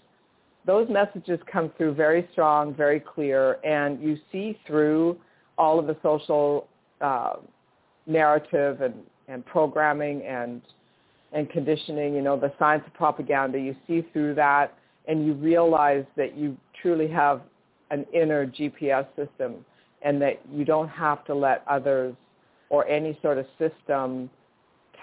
those 0.65 0.89
messages 0.89 1.39
come 1.51 1.71
through 1.77 1.93
very 1.93 2.27
strong, 2.31 2.73
very 2.75 2.99
clear, 2.99 3.57
and 3.63 4.01
you 4.01 4.17
see 4.31 4.59
through 4.67 5.17
all 5.57 5.79
of 5.79 5.87
the 5.87 5.95
social 6.03 6.67
uh, 6.99 7.33
narrative 8.05 8.81
and, 8.81 8.95
and 9.27 9.45
programming 9.45 10.21
and 10.23 10.61
and 11.33 11.49
conditioning, 11.49 12.13
you 12.13 12.21
know, 12.21 12.37
the 12.37 12.51
science 12.59 12.83
of 12.85 12.93
propaganda, 12.93 13.57
you 13.57 13.73
see 13.87 14.05
through 14.11 14.35
that 14.35 14.77
and 15.07 15.25
you 15.25 15.33
realize 15.33 16.03
that 16.17 16.37
you 16.37 16.57
truly 16.81 17.07
have 17.07 17.41
an 17.89 18.05
inner 18.13 18.45
GPS 18.45 19.05
system 19.15 19.65
and 20.01 20.21
that 20.21 20.41
you 20.51 20.65
don't 20.65 20.89
have 20.89 21.23
to 21.25 21.33
let 21.33 21.63
others 21.69 22.13
or 22.69 22.85
any 22.87 23.17
sort 23.21 23.37
of 23.37 23.45
system 23.57 24.29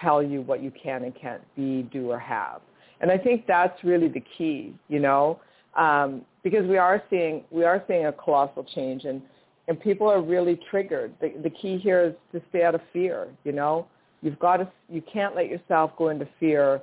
tell 0.01 0.23
you 0.23 0.43
what 0.43 0.63
you 0.63 0.71
can 0.71 1.05
and 1.05 1.15
can't 1.15 1.43
be, 1.57 1.83
do, 1.93 2.11
or 2.11 2.19
have. 2.19 2.61
And 3.01 3.11
I 3.11 3.19
think 3.19 3.47
that's 3.47 3.83
really 3.85 4.09
the 4.09 4.23
key, 4.37 4.75
you 4.89 4.99
know, 4.99 5.41
um, 5.77 6.23
because 6.43 6.67
we 6.67 6.79
are 6.79 7.03
seeing 7.11 7.45
we 7.51 7.65
are 7.65 7.83
seeing 7.87 8.07
a 8.07 8.13
colossal 8.13 8.65
change, 8.75 9.05
and 9.05 9.23
and 9.69 9.79
people 9.81 10.09
are 10.09 10.21
really 10.21 10.59
triggered. 10.71 11.13
The, 11.21 11.33
the 11.43 11.51
key 11.51 11.79
here 11.79 12.03
is 12.03 12.15
to 12.33 12.43
stay 12.49 12.65
out 12.65 12.75
of 12.75 12.81
fear. 12.93 13.29
You 13.45 13.53
know, 13.53 13.87
you've 14.23 14.39
got 14.39 14.57
to 14.59 14.69
you 14.89 15.03
can't 15.13 15.37
let 15.37 15.49
yourself 15.49 15.93
go 15.97 16.09
into 16.09 16.29
fear 16.41 16.81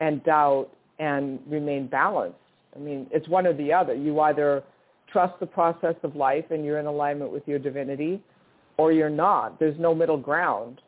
and 0.00 0.22
doubt 0.24 0.68
and 0.98 1.40
remain 1.48 1.86
balanced. 1.88 2.38
I 2.76 2.78
mean, 2.78 3.06
it's 3.10 3.28
one 3.28 3.46
or 3.46 3.52
the 3.52 3.72
other. 3.72 3.94
You 3.94 4.20
either 4.20 4.62
trust 5.10 5.40
the 5.40 5.46
process 5.46 5.94
of 6.02 6.14
life 6.14 6.44
and 6.50 6.64
you're 6.64 6.78
in 6.78 6.86
alignment 6.86 7.32
with 7.32 7.42
your 7.48 7.58
divinity, 7.58 8.22
or 8.76 8.92
you're 8.92 9.10
not. 9.10 9.58
There's 9.58 9.78
no 9.78 9.94
middle 9.94 10.18
ground 10.18 10.80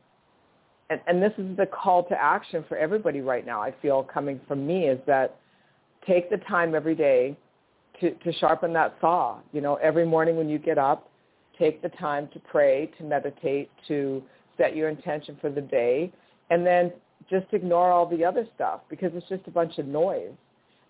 and, 0.90 1.00
and 1.06 1.22
this 1.22 1.32
is 1.38 1.56
the 1.56 1.66
call 1.66 2.04
to 2.08 2.20
action 2.20 2.64
for 2.68 2.76
everybody 2.76 3.20
right 3.20 3.46
now, 3.46 3.62
I 3.62 3.72
feel 3.80 4.02
coming 4.02 4.40
from 4.46 4.66
me, 4.66 4.86
is 4.86 4.98
that 5.06 5.36
take 6.06 6.28
the 6.28 6.38
time 6.38 6.74
every 6.74 6.96
day 6.96 7.36
to, 8.00 8.10
to 8.10 8.32
sharpen 8.34 8.72
that 8.72 8.96
saw. 9.00 9.38
You 9.52 9.60
know, 9.60 9.76
every 9.76 10.04
morning 10.04 10.36
when 10.36 10.48
you 10.48 10.58
get 10.58 10.78
up, 10.78 11.08
take 11.58 11.80
the 11.80 11.90
time 11.90 12.28
to 12.32 12.40
pray, 12.40 12.90
to 12.98 13.04
meditate, 13.04 13.70
to 13.86 14.22
set 14.58 14.74
your 14.74 14.88
intention 14.88 15.38
for 15.40 15.48
the 15.48 15.60
day, 15.60 16.12
and 16.50 16.66
then 16.66 16.92
just 17.30 17.46
ignore 17.52 17.92
all 17.92 18.06
the 18.06 18.24
other 18.24 18.46
stuff 18.56 18.80
because 18.90 19.12
it's 19.14 19.28
just 19.28 19.46
a 19.46 19.50
bunch 19.50 19.78
of 19.78 19.86
noise. 19.86 20.32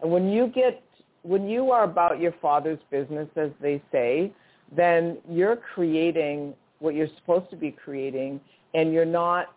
And 0.01 0.11
when 0.11 0.31
you 0.31 0.47
get, 0.47 0.83
when 1.23 1.47
you 1.47 1.71
are 1.71 1.85
about 1.85 2.21
your 2.21 2.33
father's 2.41 2.79
business, 2.91 3.29
as 3.37 3.51
they 3.61 3.83
say, 3.93 4.33
then 4.75 5.19
you're 5.29 5.57
creating 5.57 6.55
what 6.79 6.95
you're 6.95 7.09
supposed 7.19 7.51
to 7.51 7.57
be 7.57 7.71
creating 7.71 8.41
and 8.73 8.93
you're 8.93 9.05
not 9.05 9.55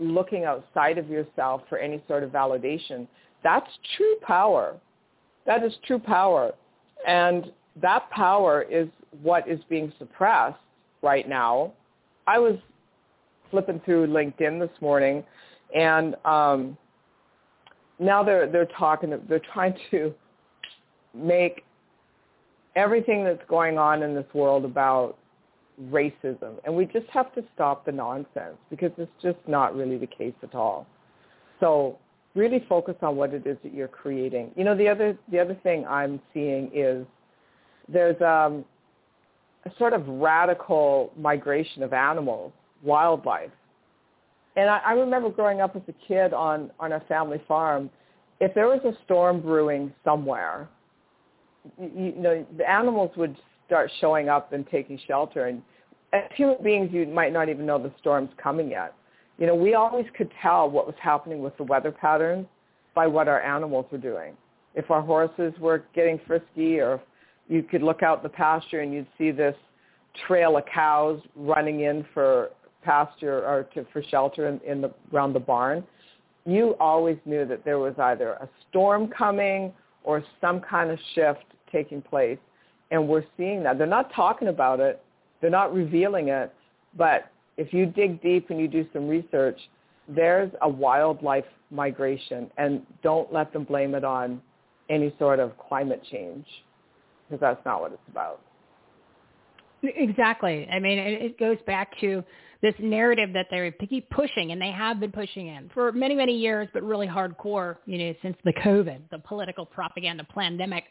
looking 0.00 0.44
outside 0.44 0.98
of 0.98 1.08
yourself 1.08 1.62
for 1.68 1.78
any 1.78 2.02
sort 2.08 2.22
of 2.22 2.30
validation. 2.30 3.06
That's 3.44 3.70
true 3.96 4.16
power. 4.22 4.76
That 5.46 5.62
is 5.62 5.72
true 5.86 5.98
power. 5.98 6.52
And 7.06 7.52
that 7.80 8.10
power 8.10 8.62
is 8.62 8.88
what 9.22 9.48
is 9.48 9.60
being 9.68 9.92
suppressed 9.98 10.58
right 11.02 11.28
now. 11.28 11.72
I 12.26 12.38
was 12.38 12.56
flipping 13.50 13.80
through 13.84 14.06
LinkedIn 14.06 14.60
this 14.60 14.80
morning 14.80 15.24
and 15.74 16.16
um, 16.24 16.76
now 17.98 18.22
they're 18.22 18.50
they're 18.50 18.68
talking 18.78 19.12
they're 19.28 19.42
trying 19.52 19.74
to 19.90 20.14
make 21.14 21.64
everything 22.76 23.24
that's 23.24 23.42
going 23.48 23.78
on 23.78 24.02
in 24.02 24.14
this 24.14 24.26
world 24.32 24.64
about 24.64 25.16
racism. 25.88 26.56
And 26.64 26.74
we 26.74 26.86
just 26.86 27.06
have 27.10 27.34
to 27.34 27.42
stop 27.54 27.86
the 27.86 27.92
nonsense 27.92 28.56
because 28.68 28.90
it's 28.98 29.10
just 29.22 29.38
not 29.46 29.74
really 29.74 29.96
the 29.96 30.06
case 30.06 30.34
at 30.42 30.54
all. 30.54 30.86
So 31.58 31.98
really 32.34 32.64
focus 32.68 32.94
on 33.02 33.16
what 33.16 33.34
it 33.34 33.46
is 33.46 33.56
that 33.62 33.74
you're 33.74 33.88
creating. 33.88 34.50
You 34.56 34.64
know 34.64 34.76
the 34.76 34.88
other 34.88 35.18
the 35.30 35.38
other 35.38 35.58
thing 35.62 35.84
i'm 35.88 36.20
seeing 36.32 36.70
is 36.72 37.04
there's 37.88 38.20
um, 38.22 38.64
a 39.64 39.70
sort 39.78 39.92
of 39.92 40.06
radical 40.06 41.12
migration 41.16 41.82
of 41.82 41.92
animals 41.92 42.52
wildlife. 42.82 43.50
And 44.56 44.70
I, 44.70 44.78
I 44.78 44.92
remember 44.92 45.30
growing 45.30 45.60
up 45.60 45.76
as 45.76 45.82
a 45.88 45.94
kid 46.06 46.32
on 46.32 46.70
on 46.78 46.92
a 46.92 47.00
family 47.00 47.42
farm 47.48 47.90
if 48.40 48.54
there 48.54 48.68
was 48.68 48.80
a 48.84 48.92
storm 49.04 49.40
brewing 49.40 49.92
somewhere 50.04 50.68
you, 51.78 51.90
you 51.94 52.12
know 52.12 52.46
the 52.56 52.68
animals 52.68 53.10
would 53.16 53.36
start 53.70 53.88
showing 54.00 54.28
up 54.28 54.52
and 54.52 54.66
taking 54.68 54.98
shelter 55.06 55.46
and 55.46 55.62
as 56.12 56.24
human 56.34 56.56
beings 56.60 56.90
you 56.92 57.06
might 57.06 57.32
not 57.32 57.48
even 57.48 57.64
know 57.64 57.80
the 57.80 57.92
storm's 58.00 58.30
coming 58.36 58.68
yet 58.68 58.94
you 59.38 59.46
know 59.46 59.54
we 59.54 59.74
always 59.74 60.06
could 60.16 60.28
tell 60.42 60.68
what 60.68 60.86
was 60.86 60.96
happening 61.00 61.40
with 61.40 61.56
the 61.56 61.62
weather 61.62 61.92
patterns 61.92 62.46
by 62.96 63.06
what 63.06 63.28
our 63.28 63.40
animals 63.40 63.86
were 63.92 63.98
doing 63.98 64.34
if 64.74 64.90
our 64.90 65.00
horses 65.00 65.52
were 65.60 65.84
getting 65.94 66.20
frisky 66.26 66.80
or 66.80 67.00
you 67.48 67.62
could 67.62 67.80
look 67.82 68.02
out 68.02 68.24
the 68.24 68.28
pasture 68.28 68.80
and 68.80 68.92
you'd 68.92 69.06
see 69.16 69.30
this 69.30 69.54
trail 70.26 70.56
of 70.56 70.64
cows 70.66 71.20
running 71.36 71.82
in 71.82 72.04
for 72.12 72.50
pasture 72.82 73.46
or 73.46 73.68
to, 73.72 73.86
for 73.92 74.02
shelter 74.02 74.48
in, 74.48 74.60
in 74.66 74.80
the 74.80 74.92
around 75.14 75.32
the 75.32 75.38
barn 75.38 75.84
you 76.44 76.74
always 76.80 77.18
knew 77.24 77.46
that 77.46 77.64
there 77.64 77.78
was 77.78 77.94
either 77.98 78.30
a 78.32 78.48
storm 78.68 79.06
coming 79.06 79.72
or 80.02 80.24
some 80.40 80.60
kind 80.60 80.90
of 80.90 80.98
shift 81.14 81.44
taking 81.70 82.02
place. 82.02 82.38
And 82.90 83.08
we're 83.08 83.24
seeing 83.36 83.62
that. 83.62 83.78
They're 83.78 83.86
not 83.86 84.12
talking 84.14 84.48
about 84.48 84.80
it. 84.80 85.02
They're 85.40 85.50
not 85.50 85.74
revealing 85.74 86.28
it. 86.28 86.52
But 86.96 87.30
if 87.56 87.72
you 87.72 87.86
dig 87.86 88.22
deep 88.22 88.50
and 88.50 88.60
you 88.60 88.68
do 88.68 88.86
some 88.92 89.08
research, 89.08 89.58
there's 90.08 90.50
a 90.62 90.68
wildlife 90.68 91.44
migration. 91.70 92.50
And 92.58 92.82
don't 93.02 93.32
let 93.32 93.52
them 93.52 93.64
blame 93.64 93.94
it 93.94 94.04
on 94.04 94.42
any 94.88 95.14
sort 95.18 95.38
of 95.38 95.52
climate 95.68 96.02
change 96.10 96.46
because 97.28 97.40
that's 97.40 97.64
not 97.64 97.80
what 97.80 97.92
it's 97.92 98.02
about. 98.10 98.40
Exactly. 99.82 100.68
I 100.70 100.78
mean, 100.78 100.98
it 100.98 101.38
goes 101.38 101.56
back 101.66 101.98
to 102.00 102.22
this 102.60 102.74
narrative 102.78 103.32
that 103.32 103.46
they 103.50 103.72
keep 103.86 104.10
pushing, 104.10 104.52
and 104.52 104.60
they 104.60 104.70
have 104.70 105.00
been 105.00 105.12
pushing 105.12 105.46
in 105.46 105.70
for 105.72 105.92
many, 105.92 106.14
many 106.14 106.36
years, 106.36 106.68
but 106.74 106.82
really 106.82 107.06
hardcore, 107.06 107.76
you 107.86 107.96
know, 107.96 108.14
since 108.20 108.36
the 108.44 108.52
COVID, 108.52 108.98
the 109.10 109.18
political 109.20 109.64
propaganda 109.64 110.24
pandemic, 110.24 110.84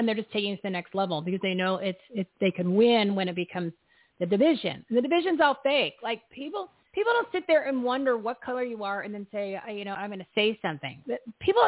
and 0.00 0.08
they're 0.08 0.16
just 0.16 0.32
taking 0.32 0.52
it 0.52 0.56
to 0.56 0.62
the 0.64 0.70
next 0.70 0.94
level 0.94 1.20
because 1.20 1.40
they 1.42 1.54
know 1.54 1.76
it's, 1.76 2.00
it's 2.10 2.30
they 2.40 2.50
can 2.50 2.74
win 2.74 3.14
when 3.14 3.28
it 3.28 3.36
becomes 3.36 3.72
the 4.18 4.26
division. 4.26 4.84
The 4.90 5.00
division's 5.00 5.40
all 5.40 5.58
fake. 5.62 5.94
Like 6.02 6.22
people, 6.30 6.68
people 6.92 7.12
don't 7.12 7.28
sit 7.30 7.44
there 7.46 7.68
and 7.68 7.84
wonder 7.84 8.16
what 8.18 8.40
color 8.40 8.64
you 8.64 8.82
are 8.82 9.02
and 9.02 9.14
then 9.14 9.26
say, 9.30 9.60
you 9.72 9.84
know, 9.84 9.94
I'm 9.94 10.10
going 10.10 10.18
to 10.18 10.26
say 10.34 10.58
something. 10.60 11.00
People, 11.38 11.62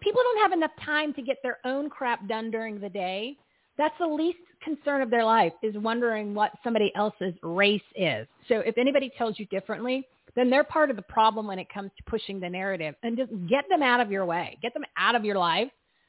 people 0.00 0.20
don't 0.22 0.42
have 0.42 0.52
enough 0.52 0.72
time 0.84 1.14
to 1.14 1.22
get 1.22 1.38
their 1.42 1.58
own 1.64 1.88
crap 1.88 2.28
done 2.28 2.50
during 2.50 2.80
the 2.80 2.90
day 2.90 3.38
that's 3.76 3.94
the 3.98 4.06
least 4.06 4.38
concern 4.62 5.02
of 5.02 5.10
their 5.10 5.24
life 5.24 5.52
is 5.62 5.74
wondering 5.76 6.34
what 6.34 6.52
somebody 6.62 6.92
else's 6.94 7.34
race 7.42 7.82
is. 7.96 8.26
So 8.48 8.60
if 8.60 8.78
anybody 8.78 9.10
tells 9.18 9.38
you 9.38 9.46
differently, 9.46 10.06
then 10.36 10.50
they're 10.50 10.64
part 10.64 10.90
of 10.90 10.96
the 10.96 11.02
problem 11.02 11.46
when 11.46 11.58
it 11.58 11.68
comes 11.72 11.90
to 11.96 12.02
pushing 12.04 12.40
the 12.40 12.48
narrative 12.48 12.94
and 13.02 13.16
just 13.16 13.30
get 13.48 13.64
them 13.68 13.82
out 13.82 14.00
of 14.00 14.10
your 14.10 14.24
way. 14.24 14.58
Get 14.62 14.74
them 14.74 14.84
out 14.96 15.14
of 15.14 15.24
your 15.24 15.38
life 15.38 15.68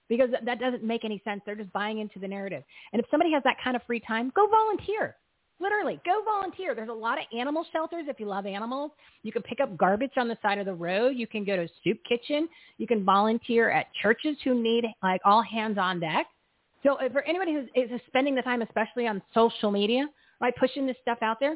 because 0.09 0.29
that 0.43 0.59
doesn't 0.59 0.83
make 0.83 1.03
any 1.03 1.21
sense. 1.23 1.41
They're 1.45 1.55
just 1.55 1.73
buying 1.73 1.99
into 1.99 2.19
the 2.19 2.27
narrative. 2.27 2.63
And 2.93 2.99
if 2.99 3.07
somebody 3.09 3.31
has 3.33 3.43
that 3.43 3.57
kind 3.63 3.75
of 3.75 3.83
free 3.83 3.99
time, 3.99 4.31
go 4.35 4.47
volunteer. 4.47 5.15
Literally, 5.59 6.01
go 6.05 6.21
volunteer. 6.25 6.75
There's 6.75 6.89
a 6.89 6.93
lot 6.93 7.17
of 7.17 7.23
animal 7.37 7.65
shelters 7.71 8.05
if 8.09 8.19
you 8.19 8.25
love 8.25 8.45
animals. 8.45 8.91
You 9.23 9.31
can 9.31 9.41
pick 9.41 9.61
up 9.61 9.77
garbage 9.77 10.11
on 10.17 10.27
the 10.27 10.37
side 10.41 10.57
of 10.57 10.65
the 10.65 10.73
road. 10.73 11.15
You 11.15 11.27
can 11.27 11.45
go 11.45 11.55
to 11.55 11.63
a 11.63 11.69
soup 11.83 11.97
kitchen. 12.07 12.49
You 12.77 12.87
can 12.87 13.05
volunteer 13.05 13.69
at 13.71 13.87
churches 14.01 14.35
who 14.43 14.61
need 14.61 14.83
like 15.01 15.21
all 15.23 15.41
hands 15.41 15.77
on 15.77 16.01
deck. 16.01 16.27
So 16.83 16.97
for 17.11 17.23
anybody 17.23 17.53
who 17.53 17.81
is 17.81 17.89
spending 18.07 18.35
the 18.35 18.41
time, 18.41 18.61
especially 18.61 19.07
on 19.07 19.21
social 19.33 19.71
media, 19.71 20.07
right, 20.41 20.53
pushing 20.57 20.85
this 20.85 20.97
stuff 21.01 21.19
out 21.21 21.39
there, 21.39 21.55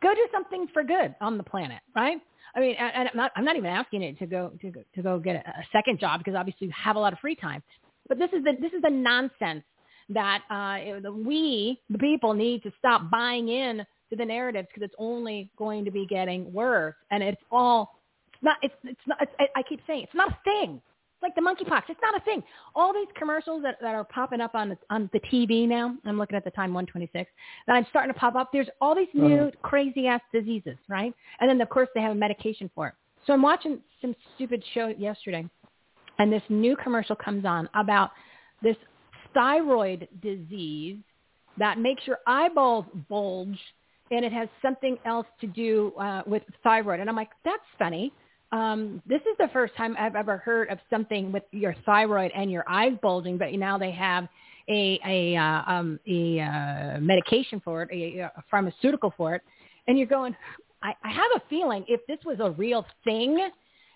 go 0.00 0.14
do 0.14 0.26
something 0.32 0.68
for 0.72 0.84
good 0.84 1.14
on 1.20 1.36
the 1.36 1.44
planet, 1.44 1.80
right? 1.94 2.18
I 2.54 2.60
mean, 2.60 2.76
and 2.76 3.08
I'm 3.08 3.16
not, 3.16 3.32
I'm 3.36 3.44
not 3.44 3.56
even 3.56 3.70
asking 3.70 4.02
you 4.02 4.14
to 4.14 4.26
go 4.26 4.52
to 4.60 4.70
go, 4.70 4.82
to 4.94 5.02
go 5.02 5.18
get 5.18 5.36
a, 5.36 5.48
a 5.50 5.64
second 5.72 6.00
job 6.00 6.20
because 6.20 6.34
obviously 6.34 6.68
you 6.68 6.72
have 6.76 6.96
a 6.96 6.98
lot 6.98 7.12
of 7.12 7.18
free 7.18 7.34
time. 7.36 7.62
But 8.10 8.18
this 8.18 8.30
is 8.32 8.42
the 8.42 8.54
this 8.60 8.72
is 8.72 8.82
the 8.82 8.90
nonsense 8.90 9.62
that 10.10 10.42
uh, 10.50 11.10
we, 11.12 11.80
the 11.88 11.98
people, 11.98 12.34
need 12.34 12.64
to 12.64 12.72
stop 12.76 13.08
buying 13.08 13.48
in 13.48 13.86
to 14.10 14.16
the 14.16 14.24
narratives 14.24 14.66
because 14.68 14.84
it's 14.84 14.96
only 14.98 15.48
going 15.56 15.84
to 15.84 15.92
be 15.92 16.06
getting 16.06 16.52
worse, 16.52 16.96
and 17.12 17.22
it's 17.22 17.40
all 17.52 18.00
it's 18.32 18.42
not 18.42 18.56
it's 18.62 18.74
it's 18.82 19.00
not. 19.06 19.18
It's, 19.22 19.32
I 19.54 19.62
keep 19.62 19.80
saying 19.86 20.02
it's 20.02 20.14
not 20.14 20.32
a 20.32 20.38
thing 20.42 20.82
It's 20.82 21.22
like 21.22 21.36
the 21.36 21.40
monkeypox. 21.40 21.82
It's 21.88 22.00
not 22.02 22.20
a 22.20 22.24
thing. 22.24 22.42
All 22.74 22.92
these 22.92 23.06
commercials 23.16 23.62
that, 23.62 23.76
that 23.80 23.94
are 23.94 24.02
popping 24.02 24.40
up 24.40 24.56
on 24.56 24.70
the, 24.70 24.78
on 24.90 25.08
the 25.12 25.20
TV 25.20 25.68
now, 25.68 25.94
I'm 26.04 26.18
looking 26.18 26.36
at 26.36 26.42
the 26.42 26.50
time 26.50 26.74
126, 26.74 27.30
that 27.68 27.74
I'm 27.74 27.86
starting 27.90 28.12
to 28.12 28.18
pop 28.18 28.34
up. 28.34 28.50
There's 28.52 28.68
all 28.80 28.96
these 28.96 29.06
new 29.14 29.36
uh-huh. 29.36 29.50
crazy 29.62 30.08
ass 30.08 30.20
diseases, 30.34 30.78
right? 30.88 31.14
And 31.38 31.48
then 31.48 31.60
of 31.60 31.68
course 31.68 31.88
they 31.94 32.00
have 32.00 32.10
a 32.10 32.16
medication 32.16 32.68
for 32.74 32.88
it. 32.88 32.94
So 33.24 33.32
I'm 33.32 33.42
watching 33.42 33.78
some 34.00 34.16
stupid 34.34 34.64
show 34.74 34.88
yesterday, 34.98 35.46
and 36.20 36.32
this 36.32 36.42
new 36.48 36.76
commercial 36.76 37.16
comes 37.16 37.44
on 37.44 37.68
about 37.74 38.10
this 38.62 38.76
thyroid 39.34 40.06
disease 40.22 40.98
that 41.58 41.78
makes 41.78 42.06
your 42.06 42.18
eyeballs 42.28 42.84
bulge, 43.08 43.58
and 44.12 44.24
it 44.24 44.32
has 44.32 44.48
something 44.62 44.96
else 45.04 45.26
to 45.40 45.48
do 45.48 45.92
uh, 46.00 46.22
with 46.26 46.42
thyroid. 46.62 47.00
And 47.00 47.10
I'm 47.10 47.16
like, 47.16 47.30
that's 47.44 47.58
funny 47.76 48.12
um, 48.52 49.02
this 49.06 49.20
is 49.20 49.36
the 49.38 49.48
first 49.52 49.76
time 49.76 49.96
I've 49.98 50.16
ever 50.16 50.38
heard 50.38 50.70
of 50.70 50.78
something 50.88 51.30
with 51.30 51.44
your 51.52 51.74
thyroid 51.86 52.32
and 52.34 52.50
your 52.50 52.64
eyes 52.68 52.92
bulging, 53.00 53.38
but 53.38 53.52
now 53.52 53.78
they 53.78 53.92
have 53.92 54.28
a 54.68 54.98
a 55.06 55.36
uh, 55.36 55.62
um, 55.66 56.00
a 56.08 56.40
uh, 56.40 57.00
medication 57.00 57.60
for 57.64 57.82
it, 57.82 57.90
a, 57.92 58.22
a 58.22 58.44
pharmaceutical 58.50 59.14
for 59.16 59.34
it, 59.34 59.42
and 59.86 59.96
you're 59.96 60.06
going. 60.06 60.34
I, 60.82 60.94
I 61.04 61.10
have 61.10 61.30
a 61.36 61.42
feeling 61.50 61.84
if 61.88 62.00
this 62.06 62.18
was 62.24 62.38
a 62.40 62.50
real 62.52 62.86
thing, 63.04 63.50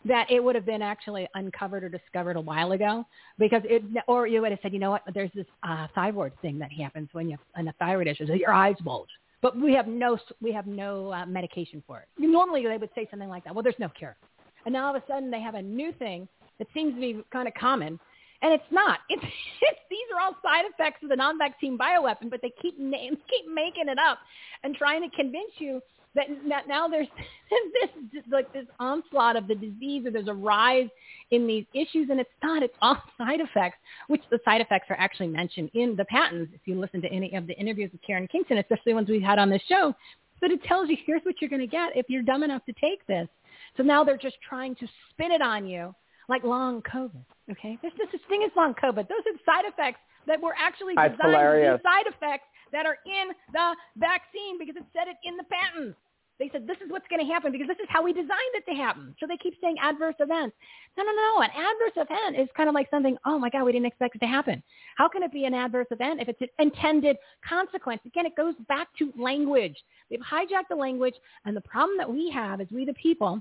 that 0.04 0.30
it 0.30 0.42
would 0.42 0.54
have 0.54 0.66
been 0.66 0.82
actually 0.82 1.26
uncovered 1.34 1.84
or 1.84 1.88
discovered 1.88 2.36
a 2.36 2.40
while 2.40 2.72
ago 2.72 3.06
because 3.38 3.62
it, 3.64 3.82
or 4.06 4.26
you 4.26 4.40
would 4.42 4.50
have 4.50 4.60
said, 4.62 4.72
you 4.72 4.78
know 4.78 4.90
what, 4.90 5.02
there's 5.14 5.30
this 5.34 5.46
uh, 5.62 5.86
thyroid 5.94 6.32
thing 6.42 6.58
that 6.58 6.72
happens 6.72 7.08
when 7.12 7.28
you 7.28 7.36
have 7.54 7.66
a 7.66 7.72
thyroid 7.78 8.06
issue, 8.06 8.26
so 8.26 8.34
your 8.34 8.52
eyes 8.52 8.76
bulge. 8.84 9.08
But 9.40 9.56
we 9.58 9.74
have 9.74 9.86
no, 9.86 10.18
we 10.40 10.52
have 10.52 10.66
no 10.66 11.12
uh, 11.12 11.26
medication 11.26 11.82
for 11.86 12.00
it. 12.00 12.08
Normally 12.18 12.66
they 12.66 12.78
would 12.78 12.90
say 12.94 13.06
something 13.10 13.28
like 13.28 13.44
that. 13.44 13.54
Well, 13.54 13.62
there's 13.62 13.74
no 13.78 13.88
cure 13.90 14.16
and 14.64 14.72
now 14.72 14.88
all 14.88 14.96
of 14.96 15.02
a 15.02 15.06
sudden 15.06 15.30
they 15.30 15.40
have 15.40 15.54
a 15.54 15.62
new 15.62 15.92
thing 15.92 16.28
that 16.58 16.68
seems 16.74 16.94
to 16.94 17.00
be 17.00 17.22
kind 17.32 17.48
of 17.48 17.54
common. 17.54 17.98
And 18.42 18.52
it's 18.52 18.64
not. 18.70 19.00
It's, 19.08 19.22
it's 19.22 19.80
these 19.90 20.06
are 20.14 20.20
all 20.20 20.36
side 20.42 20.64
effects 20.72 21.02
of 21.02 21.08
the 21.08 21.16
non-vaccine 21.16 21.78
bioweapon, 21.78 22.30
but 22.30 22.40
they 22.42 22.52
keep 22.60 22.78
names, 22.78 23.18
keep 23.30 23.50
making 23.52 23.88
it 23.88 23.98
up 23.98 24.18
and 24.62 24.74
trying 24.74 25.08
to 25.08 25.16
convince 25.16 25.52
you 25.58 25.80
that, 26.14 26.68
now 26.68 26.88
there's 26.88 27.08
this 28.12 28.22
like 28.30 28.52
this 28.52 28.66
onslaught 28.78 29.36
of 29.36 29.48
the 29.48 29.54
disease, 29.54 30.06
or 30.06 30.10
there's 30.10 30.28
a 30.28 30.34
rise 30.34 30.88
in 31.30 31.46
these 31.46 31.64
issues, 31.74 32.08
and 32.10 32.20
it's 32.20 32.30
not. 32.42 32.62
It's 32.62 32.74
all 32.80 32.96
side 33.18 33.40
effects, 33.40 33.78
which 34.08 34.22
the 34.30 34.38
side 34.44 34.60
effects 34.60 34.86
are 34.90 34.96
actually 34.98 35.28
mentioned 35.28 35.70
in 35.74 35.96
the 35.96 36.04
patents. 36.06 36.52
If 36.54 36.60
you 36.66 36.78
listen 36.78 37.02
to 37.02 37.08
any 37.08 37.34
of 37.34 37.46
the 37.46 37.54
interviews 37.54 37.90
with 37.92 38.02
Karen 38.02 38.28
Kingston, 38.28 38.58
especially 38.58 38.92
the 38.92 38.94
ones 38.94 39.08
we've 39.08 39.22
had 39.22 39.38
on 39.38 39.50
this 39.50 39.62
show, 39.68 39.94
but 40.40 40.50
it 40.50 40.62
tells 40.64 40.88
you 40.88 40.96
here's 41.06 41.22
what 41.22 41.36
you're 41.40 41.50
going 41.50 41.60
to 41.60 41.66
get 41.66 41.96
if 41.96 42.06
you're 42.08 42.22
dumb 42.22 42.42
enough 42.42 42.64
to 42.66 42.72
take 42.80 43.06
this. 43.06 43.28
So 43.76 43.82
now 43.82 44.04
they're 44.04 44.16
just 44.16 44.36
trying 44.46 44.74
to 44.76 44.86
spin 45.10 45.32
it 45.32 45.42
on 45.42 45.66
you 45.66 45.94
like 46.28 46.44
long 46.44 46.82
COVID. 46.82 47.24
Okay, 47.50 47.78
there's 47.82 47.94
no 47.98 48.06
such 48.10 48.20
thing 48.28 48.42
as 48.44 48.50
long 48.56 48.74
COVID. 48.74 49.08
Those 49.08 49.24
are 49.26 49.36
side 49.44 49.64
effects 49.66 50.00
that 50.26 50.40
were 50.40 50.54
actually 50.58 50.94
designed 50.94 51.20
to 51.20 51.78
be 51.78 51.82
side 51.82 52.06
effects 52.08 52.46
that 52.72 52.86
are 52.86 52.96
in 53.04 53.28
the 53.52 53.74
vaccine 53.96 54.58
because 54.58 54.76
it 54.76 54.84
said 54.92 55.08
it 55.08 55.16
in 55.24 55.36
the 55.36 55.44
patents. 55.44 55.96
They 56.38 56.50
said 56.52 56.66
this 56.66 56.78
is 56.84 56.90
what's 56.90 57.06
going 57.08 57.24
to 57.24 57.32
happen 57.32 57.52
because 57.52 57.68
this 57.68 57.78
is 57.78 57.86
how 57.88 58.02
we 58.02 58.12
designed 58.12 58.54
it 58.54 58.66
to 58.66 58.76
happen. 58.76 59.14
So 59.20 59.26
they 59.26 59.36
keep 59.36 59.54
saying 59.60 59.76
adverse 59.80 60.16
events. 60.18 60.56
No, 60.98 61.04
no, 61.04 61.12
no. 61.12 61.42
An 61.42 61.50
adverse 61.50 61.96
event 61.96 62.40
is 62.40 62.48
kind 62.56 62.68
of 62.68 62.74
like 62.74 62.90
something, 62.90 63.16
oh 63.24 63.38
my 63.38 63.50
God, 63.50 63.64
we 63.64 63.72
didn't 63.72 63.86
expect 63.86 64.16
it 64.16 64.18
to 64.18 64.26
happen. 64.26 64.62
How 64.96 65.08
can 65.08 65.22
it 65.22 65.32
be 65.32 65.44
an 65.44 65.54
adverse 65.54 65.86
event 65.92 66.20
if 66.20 66.28
it's 66.28 66.40
an 66.40 66.48
intended 66.58 67.16
consequence? 67.48 68.00
Again, 68.04 68.26
it 68.26 68.36
goes 68.36 68.54
back 68.68 68.88
to 68.98 69.12
language. 69.16 69.76
They've 70.10 70.20
hijacked 70.20 70.68
the 70.70 70.76
language. 70.76 71.14
And 71.44 71.56
the 71.56 71.60
problem 71.60 71.96
that 71.98 72.10
we 72.10 72.30
have 72.30 72.60
is 72.60 72.68
we 72.72 72.84
the 72.84 72.94
people, 72.94 73.40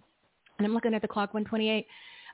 and 0.59 0.67
I'm 0.67 0.73
looking 0.73 0.93
at 0.93 1.01
the 1.01 1.07
clock 1.07 1.33
128, 1.33 1.87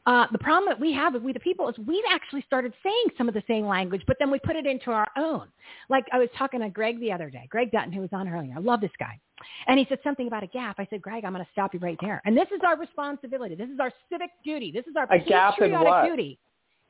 uh, 0.05 0.25
the 0.31 0.37
problem 0.39 0.69
that 0.69 0.79
we 0.79 0.93
have 0.93 1.13
with 1.13 1.23
we 1.23 1.33
the 1.33 1.39
people 1.39 1.67
is 1.69 1.75
we've 1.85 2.03
actually 2.09 2.41
started 2.47 2.73
saying 2.83 3.05
some 3.17 3.27
of 3.27 3.33
the 3.33 3.43
same 3.47 3.65
language, 3.67 4.01
but 4.07 4.17
then 4.19 4.31
we 4.31 4.39
put 4.39 4.55
it 4.55 4.65
into 4.65 4.91
our 4.91 5.07
own. 5.17 5.47
Like 5.89 6.05
I 6.11 6.19
was 6.19 6.29
talking 6.37 6.61
to 6.61 6.69
Greg 6.69 6.99
the 6.99 7.11
other 7.11 7.29
day, 7.29 7.47
Greg 7.49 7.71
Dutton, 7.71 7.91
who 7.91 8.01
was 8.01 8.09
on 8.13 8.27
earlier. 8.27 8.53
I 8.55 8.59
love 8.59 8.81
this 8.81 8.91
guy. 8.97 9.19
And 9.67 9.79
he 9.79 9.85
said 9.87 9.99
something 10.03 10.27
about 10.27 10.43
a 10.43 10.47
gap. 10.47 10.75
I 10.79 10.87
said, 10.89 11.01
Greg, 11.01 11.25
I'm 11.25 11.33
going 11.33 11.43
to 11.43 11.51
stop 11.51 11.73
you 11.73 11.79
right 11.79 11.97
there. 12.01 12.21
And 12.25 12.35
this 12.35 12.47
is 12.53 12.61
our 12.65 12.77
responsibility. 12.77 13.55
This 13.55 13.69
is 13.69 13.79
our 13.79 13.91
civic 14.11 14.31
duty. 14.43 14.71
This 14.71 14.85
is 14.85 14.95
our 14.97 15.11
a 15.11 15.19
gap 15.19 15.55
in 15.61 15.71
what? 15.71 16.05
duty 16.05 16.37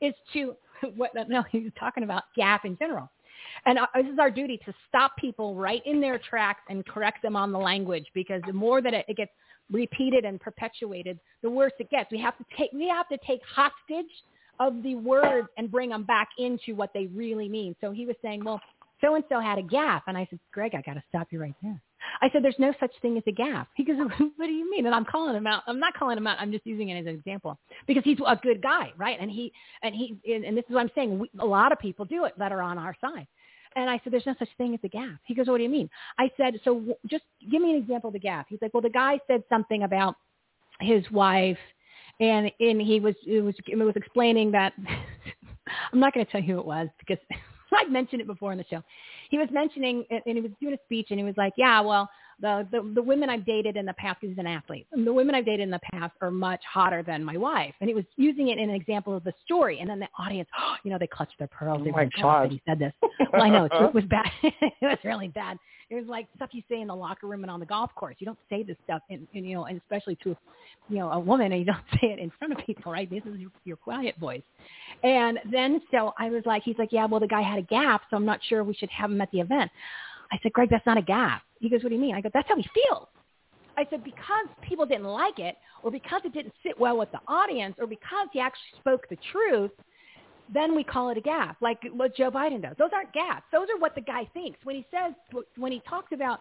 is 0.00 0.14
to, 0.32 0.56
what, 0.96 1.10
no, 1.28 1.42
he 1.50 1.60
was 1.60 1.72
talking 1.78 2.04
about 2.04 2.24
gap 2.36 2.64
in 2.64 2.76
general. 2.76 3.10
And 3.66 3.78
uh, 3.78 3.86
this 3.94 4.06
is 4.06 4.18
our 4.18 4.30
duty 4.30 4.58
to 4.64 4.74
stop 4.88 5.16
people 5.16 5.54
right 5.54 5.82
in 5.84 6.00
their 6.00 6.18
tracks 6.18 6.62
and 6.68 6.86
correct 6.86 7.22
them 7.22 7.36
on 7.36 7.52
the 7.52 7.58
language 7.58 8.06
because 8.14 8.42
the 8.46 8.52
more 8.52 8.80
that 8.80 8.94
it, 8.94 9.04
it 9.08 9.16
gets 9.16 9.32
repeated 9.70 10.24
and 10.24 10.40
perpetuated, 10.40 11.18
the 11.42 11.50
worse 11.50 11.72
it 11.78 11.90
gets. 11.90 12.10
We 12.10 12.20
have 12.20 12.36
to 12.38 12.44
take 12.56 12.72
we 12.72 12.88
have 12.88 13.08
to 13.08 13.18
take 13.26 13.40
hostage 13.44 14.10
of 14.58 14.82
the 14.82 14.94
words 14.94 15.48
and 15.56 15.70
bring 15.70 15.88
them 15.90 16.04
back 16.04 16.28
into 16.38 16.74
what 16.74 16.90
they 16.92 17.06
really 17.06 17.48
mean. 17.48 17.74
So 17.80 17.92
he 17.92 18.04
was 18.04 18.16
saying, 18.22 18.44
well, 18.44 18.60
so 19.00 19.14
and 19.14 19.24
so 19.30 19.40
had 19.40 19.58
a 19.58 19.62
gap, 19.62 20.04
and 20.06 20.16
I 20.16 20.26
said, 20.28 20.38
Greg, 20.52 20.74
I 20.74 20.82
got 20.82 20.94
to 20.94 21.02
stop 21.08 21.28
you 21.30 21.40
right 21.40 21.54
there. 21.62 21.80
I 22.22 22.28
said, 22.30 22.44
there's 22.44 22.58
no 22.58 22.72
such 22.80 22.92
thing 23.00 23.16
as 23.16 23.22
a 23.26 23.32
gap. 23.32 23.68
He 23.74 23.84
goes, 23.84 23.96
what 24.36 24.46
do 24.46 24.52
you 24.52 24.70
mean? 24.70 24.86
And 24.86 24.94
I'm 24.94 25.04
calling 25.04 25.34
him 25.34 25.46
out. 25.46 25.62
I'm 25.66 25.80
not 25.80 25.94
calling 25.94 26.18
him 26.18 26.26
out. 26.26 26.38
I'm 26.38 26.52
just 26.52 26.66
using 26.66 26.90
it 26.90 26.98
as 27.00 27.06
an 27.06 27.14
example 27.14 27.58
because 27.86 28.04
he's 28.04 28.18
a 28.26 28.36
good 28.36 28.62
guy, 28.62 28.92
right? 28.96 29.18
And 29.20 29.30
he 29.30 29.52
and 29.82 29.94
he 29.94 30.18
and 30.32 30.56
this 30.56 30.64
is 30.68 30.74
what 30.74 30.80
I'm 30.80 30.90
saying. 30.94 31.18
We, 31.18 31.30
a 31.38 31.46
lot 31.46 31.72
of 31.72 31.78
people 31.78 32.04
do 32.04 32.24
it 32.24 32.34
that 32.38 32.52
are 32.52 32.62
on 32.62 32.78
our 32.78 32.94
side. 33.00 33.26
And 33.76 33.88
I 33.88 34.00
said, 34.02 34.12
there's 34.12 34.26
no 34.26 34.34
such 34.38 34.48
thing 34.58 34.74
as 34.74 34.80
a 34.82 34.88
gap. 34.88 35.18
He 35.24 35.34
goes, 35.34 35.46
what 35.46 35.58
do 35.58 35.62
you 35.62 35.68
mean? 35.68 35.88
I 36.18 36.30
said, 36.36 36.54
so 36.64 36.84
just 37.06 37.24
give 37.50 37.62
me 37.62 37.70
an 37.70 37.76
example 37.76 38.08
of 38.08 38.14
the 38.14 38.20
gap. 38.20 38.46
He's 38.48 38.58
like, 38.60 38.74
well, 38.74 38.80
the 38.80 38.90
guy 38.90 39.18
said 39.26 39.44
something 39.48 39.84
about 39.84 40.16
his 40.80 41.08
wife 41.10 41.58
and, 42.18 42.50
and 42.58 42.80
he 42.80 43.00
was, 43.00 43.14
it 43.26 43.42
was, 43.42 43.54
it 43.66 43.76
was 43.76 43.94
explaining 43.96 44.50
that, 44.52 44.72
I'm 45.92 46.00
not 46.00 46.12
going 46.12 46.26
to 46.26 46.32
tell 46.32 46.40
you 46.40 46.54
who 46.54 46.60
it 46.60 46.66
was 46.66 46.88
because 46.98 47.18
I've 47.80 47.90
mentioned 47.90 48.20
it 48.20 48.26
before 48.26 48.50
in 48.52 48.58
the 48.58 48.64
show. 48.68 48.82
He 49.30 49.38
was 49.38 49.48
mentioning, 49.52 50.04
and 50.10 50.22
he 50.26 50.40
was 50.40 50.50
doing 50.60 50.74
a 50.74 50.78
speech 50.84 51.08
and 51.10 51.20
he 51.20 51.24
was 51.24 51.36
like, 51.36 51.52
yeah, 51.56 51.80
well, 51.80 52.10
the, 52.40 52.66
the 52.70 52.92
the 52.94 53.02
women 53.02 53.28
I've 53.28 53.44
dated 53.44 53.76
in 53.76 53.86
the 53.86 53.92
past, 53.94 54.18
he's 54.20 54.38
an 54.38 54.46
athlete. 54.46 54.86
The 54.92 55.12
women 55.12 55.34
I've 55.34 55.44
dated 55.44 55.60
in 55.60 55.70
the 55.70 55.80
past 55.92 56.14
are 56.20 56.30
much 56.30 56.60
hotter 56.70 57.02
than 57.02 57.24
my 57.24 57.36
wife, 57.36 57.74
and 57.80 57.88
he 57.88 57.94
was 57.94 58.04
using 58.16 58.48
it 58.48 58.58
in 58.58 58.70
an 58.70 58.76
example 58.76 59.14
of 59.14 59.24
the 59.24 59.32
story. 59.44 59.80
And 59.80 59.88
then 59.88 60.00
the 60.00 60.08
audience, 60.18 60.48
you 60.84 60.90
know, 60.90 60.98
they 60.98 61.06
clutched 61.06 61.38
their 61.38 61.48
pearls. 61.48 61.82
Oh 61.82 61.90
my 61.90 62.04
were 62.04 62.10
oh, 62.18 62.22
God. 62.22 62.50
he 62.50 62.62
said 62.66 62.78
this. 62.78 62.92
well, 63.32 63.42
I 63.42 63.48
know 63.48 63.64
it, 63.64 63.72
it 63.72 63.94
was 63.94 64.04
bad. 64.10 64.30
it 64.42 64.74
was 64.80 64.98
really 65.04 65.28
bad. 65.28 65.58
It 65.90 65.96
was 65.96 66.04
like 66.06 66.28
stuff 66.36 66.50
you 66.52 66.62
say 66.70 66.80
in 66.80 66.86
the 66.86 66.94
locker 66.94 67.26
room 67.26 67.42
and 67.42 67.50
on 67.50 67.58
the 67.58 67.66
golf 67.66 67.92
course. 67.96 68.14
You 68.20 68.26
don't 68.26 68.38
say 68.48 68.62
this 68.62 68.76
stuff, 68.84 69.02
in, 69.10 69.26
in 69.34 69.44
you 69.44 69.56
know, 69.56 69.64
and 69.64 69.78
especially 69.78 70.16
to, 70.22 70.36
you 70.88 70.98
know, 70.98 71.10
a 71.10 71.18
woman, 71.18 71.50
and 71.50 71.60
you 71.60 71.66
don't 71.66 71.78
say 72.00 72.12
it 72.12 72.20
in 72.20 72.30
front 72.38 72.52
of 72.52 72.64
people, 72.64 72.92
right? 72.92 73.10
This 73.10 73.22
is 73.26 73.38
your, 73.40 73.50
your 73.64 73.76
quiet 73.76 74.16
voice. 74.18 74.42
And 75.02 75.38
then 75.50 75.82
so 75.90 76.14
I 76.18 76.30
was 76.30 76.42
like, 76.46 76.62
he's 76.62 76.78
like, 76.78 76.92
yeah, 76.92 77.06
well, 77.06 77.20
the 77.20 77.26
guy 77.26 77.42
had 77.42 77.58
a 77.58 77.62
gap, 77.62 78.02
so 78.08 78.16
I'm 78.16 78.24
not 78.24 78.40
sure 78.48 78.62
we 78.62 78.74
should 78.74 78.90
have 78.90 79.10
him 79.10 79.20
at 79.20 79.30
the 79.32 79.40
event. 79.40 79.70
I 80.32 80.38
said, 80.42 80.52
Greg, 80.52 80.70
that's 80.70 80.86
not 80.86 80.96
a 80.96 81.02
gap. 81.02 81.42
He 81.60 81.68
goes, 81.68 81.82
what 81.82 81.90
do 81.90 81.94
you 81.94 82.00
mean? 82.00 82.14
I 82.14 82.20
go, 82.20 82.30
that's 82.32 82.48
how 82.48 82.56
he 82.56 82.66
feels. 82.74 83.06
I 83.76 83.86
said, 83.88 84.02
because 84.02 84.46
people 84.62 84.84
didn't 84.84 85.04
like 85.04 85.38
it, 85.38 85.56
or 85.82 85.90
because 85.90 86.22
it 86.24 86.34
didn't 86.34 86.54
sit 86.62 86.78
well 86.78 86.98
with 86.98 87.10
the 87.12 87.20
audience, 87.28 87.76
or 87.78 87.86
because 87.86 88.28
he 88.32 88.40
actually 88.40 88.80
spoke 88.80 89.08
the 89.08 89.16
truth, 89.32 89.70
then 90.52 90.74
we 90.74 90.82
call 90.82 91.10
it 91.10 91.16
a 91.16 91.20
gap, 91.20 91.56
like 91.60 91.78
what 91.92 92.16
Joe 92.16 92.30
Biden 92.30 92.60
does. 92.60 92.74
Those 92.78 92.90
aren't 92.92 93.12
gaps. 93.12 93.44
Those 93.52 93.68
are 93.72 93.78
what 93.78 93.94
the 93.94 94.00
guy 94.00 94.28
thinks. 94.34 94.58
When 94.64 94.74
he 94.74 94.86
says, 94.90 95.14
when 95.56 95.70
he 95.70 95.80
talks 95.88 96.12
about 96.12 96.40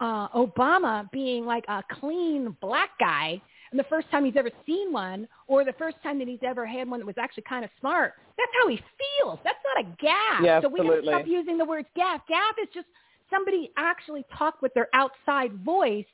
uh, 0.00 0.28
Obama 0.28 1.10
being 1.10 1.44
like 1.44 1.64
a 1.68 1.82
clean 2.00 2.56
black 2.60 2.90
guy, 2.98 3.40
and 3.70 3.78
the 3.78 3.84
first 3.84 4.10
time 4.10 4.24
he's 4.24 4.36
ever 4.36 4.50
seen 4.66 4.92
one, 4.92 5.28
or 5.46 5.64
the 5.64 5.74
first 5.74 5.96
time 6.02 6.18
that 6.18 6.28
he's 6.28 6.42
ever 6.42 6.66
had 6.66 6.88
one 6.88 7.00
that 7.00 7.06
was 7.06 7.16
actually 7.18 7.44
kind 7.48 7.64
of 7.64 7.70
smart, 7.80 8.14
that's 8.36 8.52
how 8.60 8.68
he 8.68 8.76
feels. 8.76 9.38
That's 9.44 9.58
not 9.74 9.84
a 9.84 9.88
gap. 10.02 10.42
Yeah, 10.42 10.60
so 10.60 10.68
we 10.68 10.78
got 10.78 10.96
to 10.96 11.02
stop 11.02 11.26
using 11.26 11.58
the 11.58 11.64
words 11.64 11.88
gap. 11.94 12.26
Gap 12.28 12.56
is 12.62 12.68
just 12.74 12.86
somebody 13.32 13.70
actually 13.76 14.24
talk 14.36 14.62
with 14.62 14.72
their 14.74 14.88
outside 14.94 15.52
voice 15.64 16.04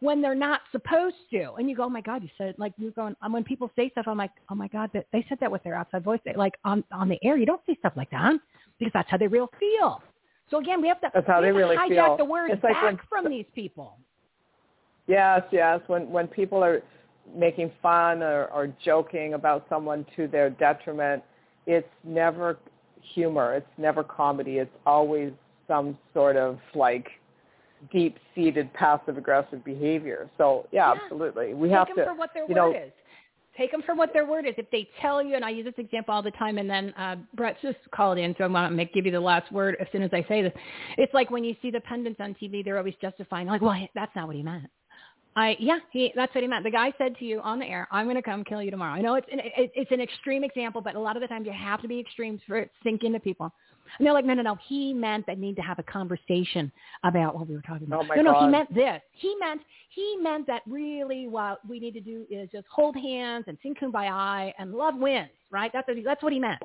when 0.00 0.22
they're 0.22 0.34
not 0.34 0.60
supposed 0.72 1.16
to. 1.30 1.52
And 1.58 1.68
you 1.68 1.76
go, 1.76 1.84
oh 1.84 1.90
my 1.90 2.00
God, 2.00 2.22
you 2.22 2.30
said 2.38 2.48
it 2.48 2.58
like 2.58 2.72
you're 2.78 2.90
going. 2.92 3.14
And 3.20 3.32
when 3.34 3.44
people 3.44 3.70
say 3.76 3.90
stuff, 3.90 4.06
I'm 4.08 4.16
like, 4.16 4.30
oh 4.50 4.54
my 4.54 4.68
God, 4.68 4.90
that 4.94 5.06
they 5.12 5.24
said 5.28 5.38
that 5.40 5.50
with 5.50 5.62
their 5.62 5.74
outside 5.74 6.02
voice. 6.02 6.20
They, 6.24 6.32
like 6.34 6.54
on 6.64 6.82
on 6.92 7.08
the 7.08 7.18
air, 7.22 7.36
you 7.36 7.44
don't 7.46 7.60
say 7.66 7.76
stuff 7.80 7.92
like 7.96 8.10
that 8.10 8.34
because 8.78 8.92
that's 8.94 9.10
how 9.10 9.18
they 9.18 9.26
real 9.26 9.50
feel. 9.58 10.02
So 10.50 10.58
again, 10.58 10.80
we 10.82 10.88
have 10.88 11.00
to, 11.02 11.10
That's 11.14 11.26
how 11.26 11.40
they 11.40 11.52
really 11.52 11.76
hijack 11.76 11.88
feel. 11.88 12.16
the 12.16 12.24
words 12.24 12.52
It's 12.54 12.64
like 12.64 12.72
back 12.74 12.82
when- 12.84 12.98
from 13.08 13.30
these 13.30 13.46
people. 13.54 13.98
Yes, 15.06 15.42
yes. 15.52 15.80
When 15.86 16.10
when 16.10 16.28
people 16.28 16.62
are 16.64 16.82
making 17.34 17.70
fun 17.82 18.22
or, 18.22 18.46
or 18.46 18.72
joking 18.84 19.34
about 19.34 19.66
someone 19.68 20.04
to 20.16 20.26
their 20.26 20.50
detriment, 20.50 21.22
it's 21.66 21.88
never 22.04 22.58
humor. 23.14 23.54
It's 23.54 23.78
never 23.78 24.02
comedy. 24.02 24.58
It's 24.58 24.74
always 24.86 25.32
some 25.70 25.96
sort 26.12 26.36
of 26.36 26.58
like 26.74 27.06
deep-seated 27.92 28.72
passive-aggressive 28.74 29.64
behavior. 29.64 30.28
So 30.36 30.66
yeah, 30.72 30.92
Yeah. 30.92 30.98
absolutely. 31.02 31.54
We 31.54 31.68
Take 31.68 31.78
have 31.78 31.86
them 31.86 31.96
to. 31.98 32.04
for 32.06 32.14
what 32.14 32.30
their 32.34 32.42
you 32.42 32.54
word 32.54 32.56
know, 32.56 32.72
is. 32.72 32.92
Take 33.56 33.72
them 33.72 33.82
for 33.84 33.94
what 33.94 34.12
their 34.12 34.26
word 34.26 34.46
is. 34.46 34.54
If 34.58 34.70
they 34.70 34.88
tell 35.00 35.22
you, 35.22 35.34
and 35.36 35.44
I 35.44 35.50
use 35.50 35.64
this 35.64 35.74
example 35.78 36.14
all 36.14 36.22
the 36.22 36.30
time, 36.32 36.58
and 36.58 36.68
then 36.68 36.94
uh, 36.96 37.16
Brett 37.34 37.56
just 37.62 37.78
called 37.94 38.16
in, 38.18 38.34
so 38.38 38.44
I'm 38.44 38.52
going 38.52 38.68
to 38.68 38.70
make, 38.70 38.92
give 38.94 39.06
you 39.06 39.12
the 39.12 39.20
last 39.20 39.50
word 39.52 39.76
as 39.80 39.86
soon 39.92 40.02
as 40.02 40.10
I 40.12 40.24
say 40.28 40.42
this. 40.42 40.52
It's 40.98 41.12
like 41.14 41.30
when 41.30 41.44
you 41.44 41.54
see 41.60 41.70
the 41.70 41.80
pundits 41.80 42.20
on 42.20 42.34
TV, 42.40 42.64
they're 42.64 42.78
always 42.78 42.94
justifying, 43.02 43.46
like, 43.48 43.60
well, 43.60 43.76
that's 43.94 44.14
not 44.14 44.26
what 44.26 44.36
he 44.36 44.42
meant. 44.42 44.70
I 45.36 45.56
yeah, 45.60 45.78
he, 45.92 46.12
that's 46.16 46.34
what 46.34 46.42
he 46.42 46.48
meant. 46.48 46.64
The 46.64 46.70
guy 46.72 46.92
said 46.98 47.16
to 47.18 47.24
you 47.24 47.40
on 47.42 47.60
the 47.60 47.64
air, 47.66 47.86
"I'm 47.92 48.06
going 48.06 48.16
to 48.16 48.22
come 48.22 48.42
kill 48.42 48.60
you 48.62 48.70
tomorrow." 48.72 48.94
I 48.94 49.00
know 49.00 49.14
it's 49.14 49.28
an, 49.30 49.38
it, 49.38 49.70
it's 49.76 49.90
an 49.92 50.00
extreme 50.00 50.42
example, 50.42 50.80
but 50.80 50.96
a 50.96 51.00
lot 51.00 51.16
of 51.16 51.22
the 51.22 51.28
times 51.28 51.46
you 51.46 51.52
have 51.52 51.80
to 51.82 51.88
be 51.88 52.00
extremes 52.00 52.40
for 52.48 52.56
it 52.56 52.64
to 52.64 52.88
sink 52.88 53.04
into 53.04 53.20
people. 53.20 53.52
And 53.98 54.06
they're 54.06 54.14
like, 54.14 54.24
"No, 54.24 54.34
no, 54.34 54.42
no. 54.42 54.58
He 54.66 54.92
meant 54.94 55.26
that 55.26 55.38
need 55.38 55.56
to 55.56 55.62
have 55.62 55.78
a 55.78 55.82
conversation 55.82 56.70
about 57.04 57.34
what 57.34 57.48
we 57.48 57.54
were 57.54 57.62
talking 57.62 57.86
about." 57.86 58.04
Oh 58.04 58.14
no, 58.16 58.22
no, 58.22 58.40
he 58.40 58.46
meant 58.52 58.74
this. 58.74 59.00
He 59.12 59.34
meant 59.38 59.60
he 59.90 60.16
meant 60.20 60.46
that 60.46 60.62
really 60.66 61.26
what 61.28 61.60
we 61.68 61.80
need 61.80 61.94
to 61.94 62.00
do 62.00 62.26
is 62.30 62.48
just 62.52 62.66
hold 62.70 62.96
hands 62.96 63.44
and 63.48 63.58
sing 63.62 63.74
kumbaya 63.74 64.52
and 64.58 64.72
love 64.74 64.94
wins, 64.96 65.30
right? 65.50 65.70
That's 65.72 65.86
what 65.88 65.96
he, 65.96 66.02
that's 66.02 66.22
what 66.22 66.32
he 66.32 66.38
meant. 66.38 66.62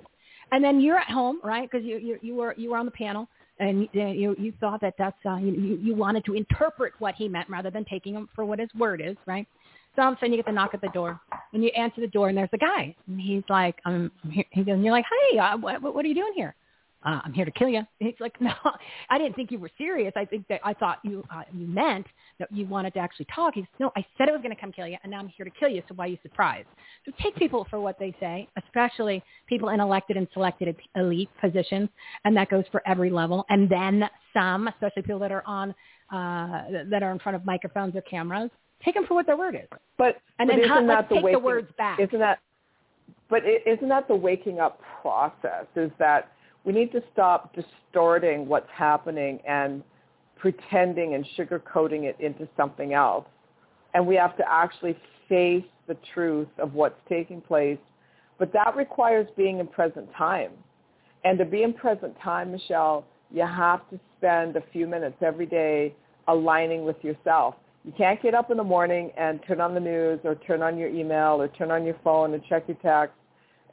And 0.52 0.64
then 0.64 0.80
you're 0.80 0.98
at 0.98 1.10
home, 1.10 1.40
right? 1.44 1.70
Because 1.70 1.86
you, 1.86 1.98
you 1.98 2.20
you 2.22 2.36
were 2.36 2.54
you 2.58 2.72
were 2.72 2.78
on 2.78 2.86
the 2.86 2.92
panel 2.92 3.28
and 3.60 3.88
you 3.94 4.08
you, 4.08 4.36
you 4.38 4.54
thought 4.60 4.82
that 4.82 4.96
that's 4.98 5.18
uh, 5.26 5.38
you, 5.38 5.80
you 5.82 5.96
wanted 5.96 6.26
to 6.26 6.34
interpret 6.34 6.94
what 7.00 7.16
he 7.16 7.28
meant 7.28 7.50
rather 7.50 7.72
than 7.72 7.86
taking 7.86 8.14
him 8.14 8.30
for 8.36 8.46
what 8.46 8.60
his 8.60 8.70
word 8.78 9.02
is, 9.04 9.16
right? 9.26 9.48
So 9.96 10.02
all 10.02 10.10
of 10.10 10.16
a 10.16 10.20
sudden 10.20 10.32
you 10.34 10.38
get 10.38 10.46
the 10.46 10.52
knock 10.52 10.74
at 10.74 10.82
the 10.82 10.90
door, 10.90 11.20
and 11.54 11.64
you 11.64 11.70
answer 11.70 12.02
the 12.02 12.08
door, 12.08 12.28
and 12.28 12.38
there's 12.38 12.50
a 12.52 12.58
guy, 12.58 12.94
and 13.08 13.20
he's 13.20 13.44
like, 13.50 13.78
here. 14.30 14.44
He 14.52 14.64
goes, 14.64 14.74
and 14.74 14.84
you're 14.84 14.92
like, 14.92 15.06
hey, 15.32 15.40
uh, 15.40 15.58
what, 15.58 15.82
what 15.82 16.04
are 16.04 16.08
you 16.08 16.16
doing 16.16 16.34
here? 16.36 16.54
Uh, 17.06 17.22
I'm 17.24 17.34
here 17.34 17.46
to 17.46 17.52
kill 17.52 17.70
you. 17.70 17.78
And 18.00 18.10
he's 18.10 18.20
like, 18.20 18.40
no, 18.42 18.52
I 19.10 19.18
didn't 19.18 19.36
think 19.36 19.52
you 19.52 19.60
were 19.60 19.70
serious. 19.78 20.12
I 20.16 20.26
think 20.26 20.48
that 20.50 20.60
I 20.64 20.74
thought 20.74 21.00
you 21.04 21.24
uh, 21.34 21.44
you 21.54 21.68
meant 21.68 22.08
that 22.40 22.52
you 22.52 22.66
wanted 22.66 22.94
to 22.96 23.00
actually 23.00 23.28
talk. 23.34 23.54
He 23.54 23.62
says, 23.62 23.68
no, 23.80 23.92
I 23.96 24.06
said 24.18 24.28
I 24.28 24.32
was 24.32 24.42
going 24.42 24.54
to 24.54 24.60
come 24.60 24.72
kill 24.72 24.88
you, 24.88 24.98
and 25.04 25.12
now 25.12 25.20
I'm 25.20 25.28
here 25.30 25.46
to 25.46 25.52
kill 25.52 25.70
you. 25.70 25.82
So 25.88 25.96
why 25.96 26.06
are 26.06 26.10
you 26.10 26.18
surprised? 26.24 26.68
So 27.06 27.12
take 27.22 27.36
people 27.36 27.66
for 27.70 27.80
what 27.80 27.98
they 28.00 28.14
say, 28.20 28.48
especially 28.64 29.24
people 29.48 29.70
in 29.70 29.80
elected 29.80 30.18
and 30.18 30.28
selected 30.34 30.76
elite 30.96 31.30
positions, 31.40 31.90
and 32.26 32.36
that 32.36 32.50
goes 32.50 32.66
for 32.72 32.82
every 32.88 33.10
level. 33.10 33.46
And 33.50 33.70
then 33.70 34.10
some, 34.34 34.68
especially 34.68 35.04
people 35.04 35.20
that 35.20 35.32
are 35.32 35.44
on 35.46 35.74
uh, 36.12 36.86
that 36.90 37.02
are 37.04 37.12
in 37.12 37.20
front 37.20 37.36
of 37.36 37.46
microphones 37.46 37.96
or 37.96 38.02
cameras. 38.02 38.50
Take 38.84 38.96
them 38.96 39.06
for 39.08 39.14
what 39.16 39.26
their 39.26 39.38
word 39.38 39.56
is. 39.56 39.68
But 39.98 40.18
And 40.40 40.48
but 40.48 40.56
then 40.56 40.60
isn't 40.60 40.70
how- 40.70 40.82
that 40.82 40.88
let's 40.88 41.10
the 41.10 41.16
take 41.16 41.32
the 41.32 41.40
words 41.40 41.70
back. 41.78 42.00
Isn't 42.00 42.20
that? 42.20 42.40
But 43.30 43.42
isn't 43.66 43.90
that 43.90 44.08
the 44.08 44.16
waking 44.16 44.60
up 44.60 44.80
process? 45.02 45.66
Is 45.76 45.90
that 45.98 46.32
we 46.66 46.74
need 46.74 46.92
to 46.92 47.02
stop 47.14 47.56
distorting 47.56 48.48
what's 48.48 48.70
happening 48.74 49.40
and 49.48 49.84
pretending 50.36 51.14
and 51.14 51.26
sugarcoating 51.38 52.04
it 52.04 52.18
into 52.20 52.48
something 52.58 52.94
else, 52.94 53.26
and 53.94 54.06
we 54.06 54.16
have 54.16 54.36
to 54.38 54.44
actually 54.50 54.98
face 55.30 55.64
the 55.88 55.96
truth 56.14 56.48
of 56.58 56.74
what's 56.74 57.00
taking 57.08 57.40
place. 57.40 57.78
But 58.38 58.52
that 58.54 58.76
requires 58.76 59.28
being 59.38 59.60
in 59.60 59.68
present 59.68 60.10
time, 60.18 60.52
and 61.24 61.38
to 61.38 61.46
be 61.46 61.64
in 61.64 61.74
present 61.74 62.16
time, 62.22 62.52
Michele, 62.52 63.06
you 63.32 63.46
have 63.46 63.90
to 63.90 64.00
spend 64.18 64.56
a 64.56 64.64
few 64.74 64.88
minutes 64.88 65.18
every 65.22 65.46
day 65.46 65.96
aligning 66.28 66.84
with 66.84 66.98
yourself. 67.04 67.56
You 67.84 67.94
can't 67.96 68.22
get 68.22 68.34
up 68.34 68.50
in 68.50 68.58
the 68.58 68.64
morning 68.64 69.12
and 69.16 69.40
turn 69.48 69.62
on 69.62 69.76
the 69.76 69.80
news 69.80 70.20
or 70.24 70.36
turn 70.36 70.64
on 70.64 70.78
your 70.78 70.90
email 70.90 71.40
or 71.40 71.48
turn 71.48 71.70
on 71.70 71.86
your 71.86 71.96
phone 72.04 72.34
and 72.34 72.44
check 72.50 72.64
your 72.68 72.78
text 72.78 73.16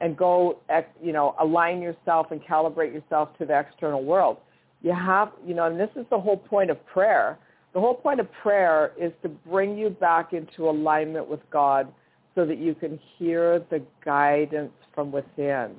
and 0.01 0.17
go, 0.17 0.59
you 1.01 1.13
know, 1.13 1.35
align 1.39 1.81
yourself 1.81 2.27
and 2.31 2.41
calibrate 2.41 2.93
yourself 2.93 3.37
to 3.37 3.45
the 3.45 3.57
external 3.57 4.03
world. 4.03 4.37
You 4.81 4.93
have, 4.93 5.31
you 5.45 5.53
know, 5.53 5.65
and 5.65 5.79
this 5.79 5.89
is 5.95 6.05
the 6.09 6.19
whole 6.19 6.37
point 6.37 6.69
of 6.69 6.85
prayer. 6.85 7.37
The 7.73 7.79
whole 7.79 7.95
point 7.95 8.19
of 8.19 8.31
prayer 8.31 8.91
is 8.99 9.11
to 9.23 9.29
bring 9.29 9.77
you 9.77 9.89
back 9.89 10.33
into 10.33 10.69
alignment 10.69 11.27
with 11.27 11.39
God 11.51 11.87
so 12.35 12.45
that 12.45 12.57
you 12.57 12.75
can 12.75 12.99
hear 13.17 13.59
the 13.69 13.81
guidance 14.03 14.73
from 14.93 15.11
within. 15.11 15.71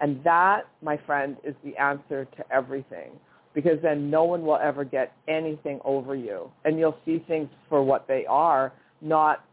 And 0.00 0.22
that, 0.24 0.62
my 0.82 0.96
friend, 1.06 1.36
is 1.44 1.54
the 1.64 1.76
answer 1.76 2.24
to 2.36 2.44
everything 2.52 3.10
because 3.54 3.78
then 3.82 4.08
no 4.08 4.24
one 4.24 4.44
will 4.44 4.58
ever 4.62 4.84
get 4.84 5.12
anything 5.26 5.80
over 5.84 6.14
you. 6.14 6.50
And 6.64 6.78
you'll 6.78 6.98
see 7.04 7.24
things 7.26 7.48
for 7.68 7.82
what 7.82 8.06
they 8.06 8.24
are, 8.26 8.72
not 9.00 9.44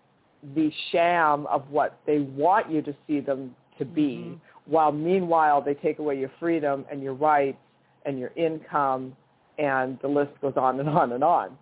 the 0.53 0.71
sham 0.91 1.47
of 1.47 1.67
what 1.69 1.99
they 2.05 2.19
want 2.19 2.69
you 2.69 2.81
to 2.83 2.95
see 3.07 3.19
them 3.19 3.55
to 3.77 3.85
be, 3.85 4.25
mm-hmm. 4.27 4.71
while 4.71 4.91
meanwhile 4.91 5.61
they 5.61 5.73
take 5.75 5.99
away 5.99 6.17
your 6.19 6.31
freedom 6.39 6.85
and 6.91 7.01
your 7.01 7.13
rights 7.13 7.57
and 8.05 8.19
your 8.19 8.31
income 8.35 9.15
and 9.57 9.97
the 10.01 10.07
list 10.07 10.31
goes 10.41 10.53
on 10.57 10.79
and 10.79 10.89
on 10.89 11.11
and 11.13 11.23
on. 11.23 11.57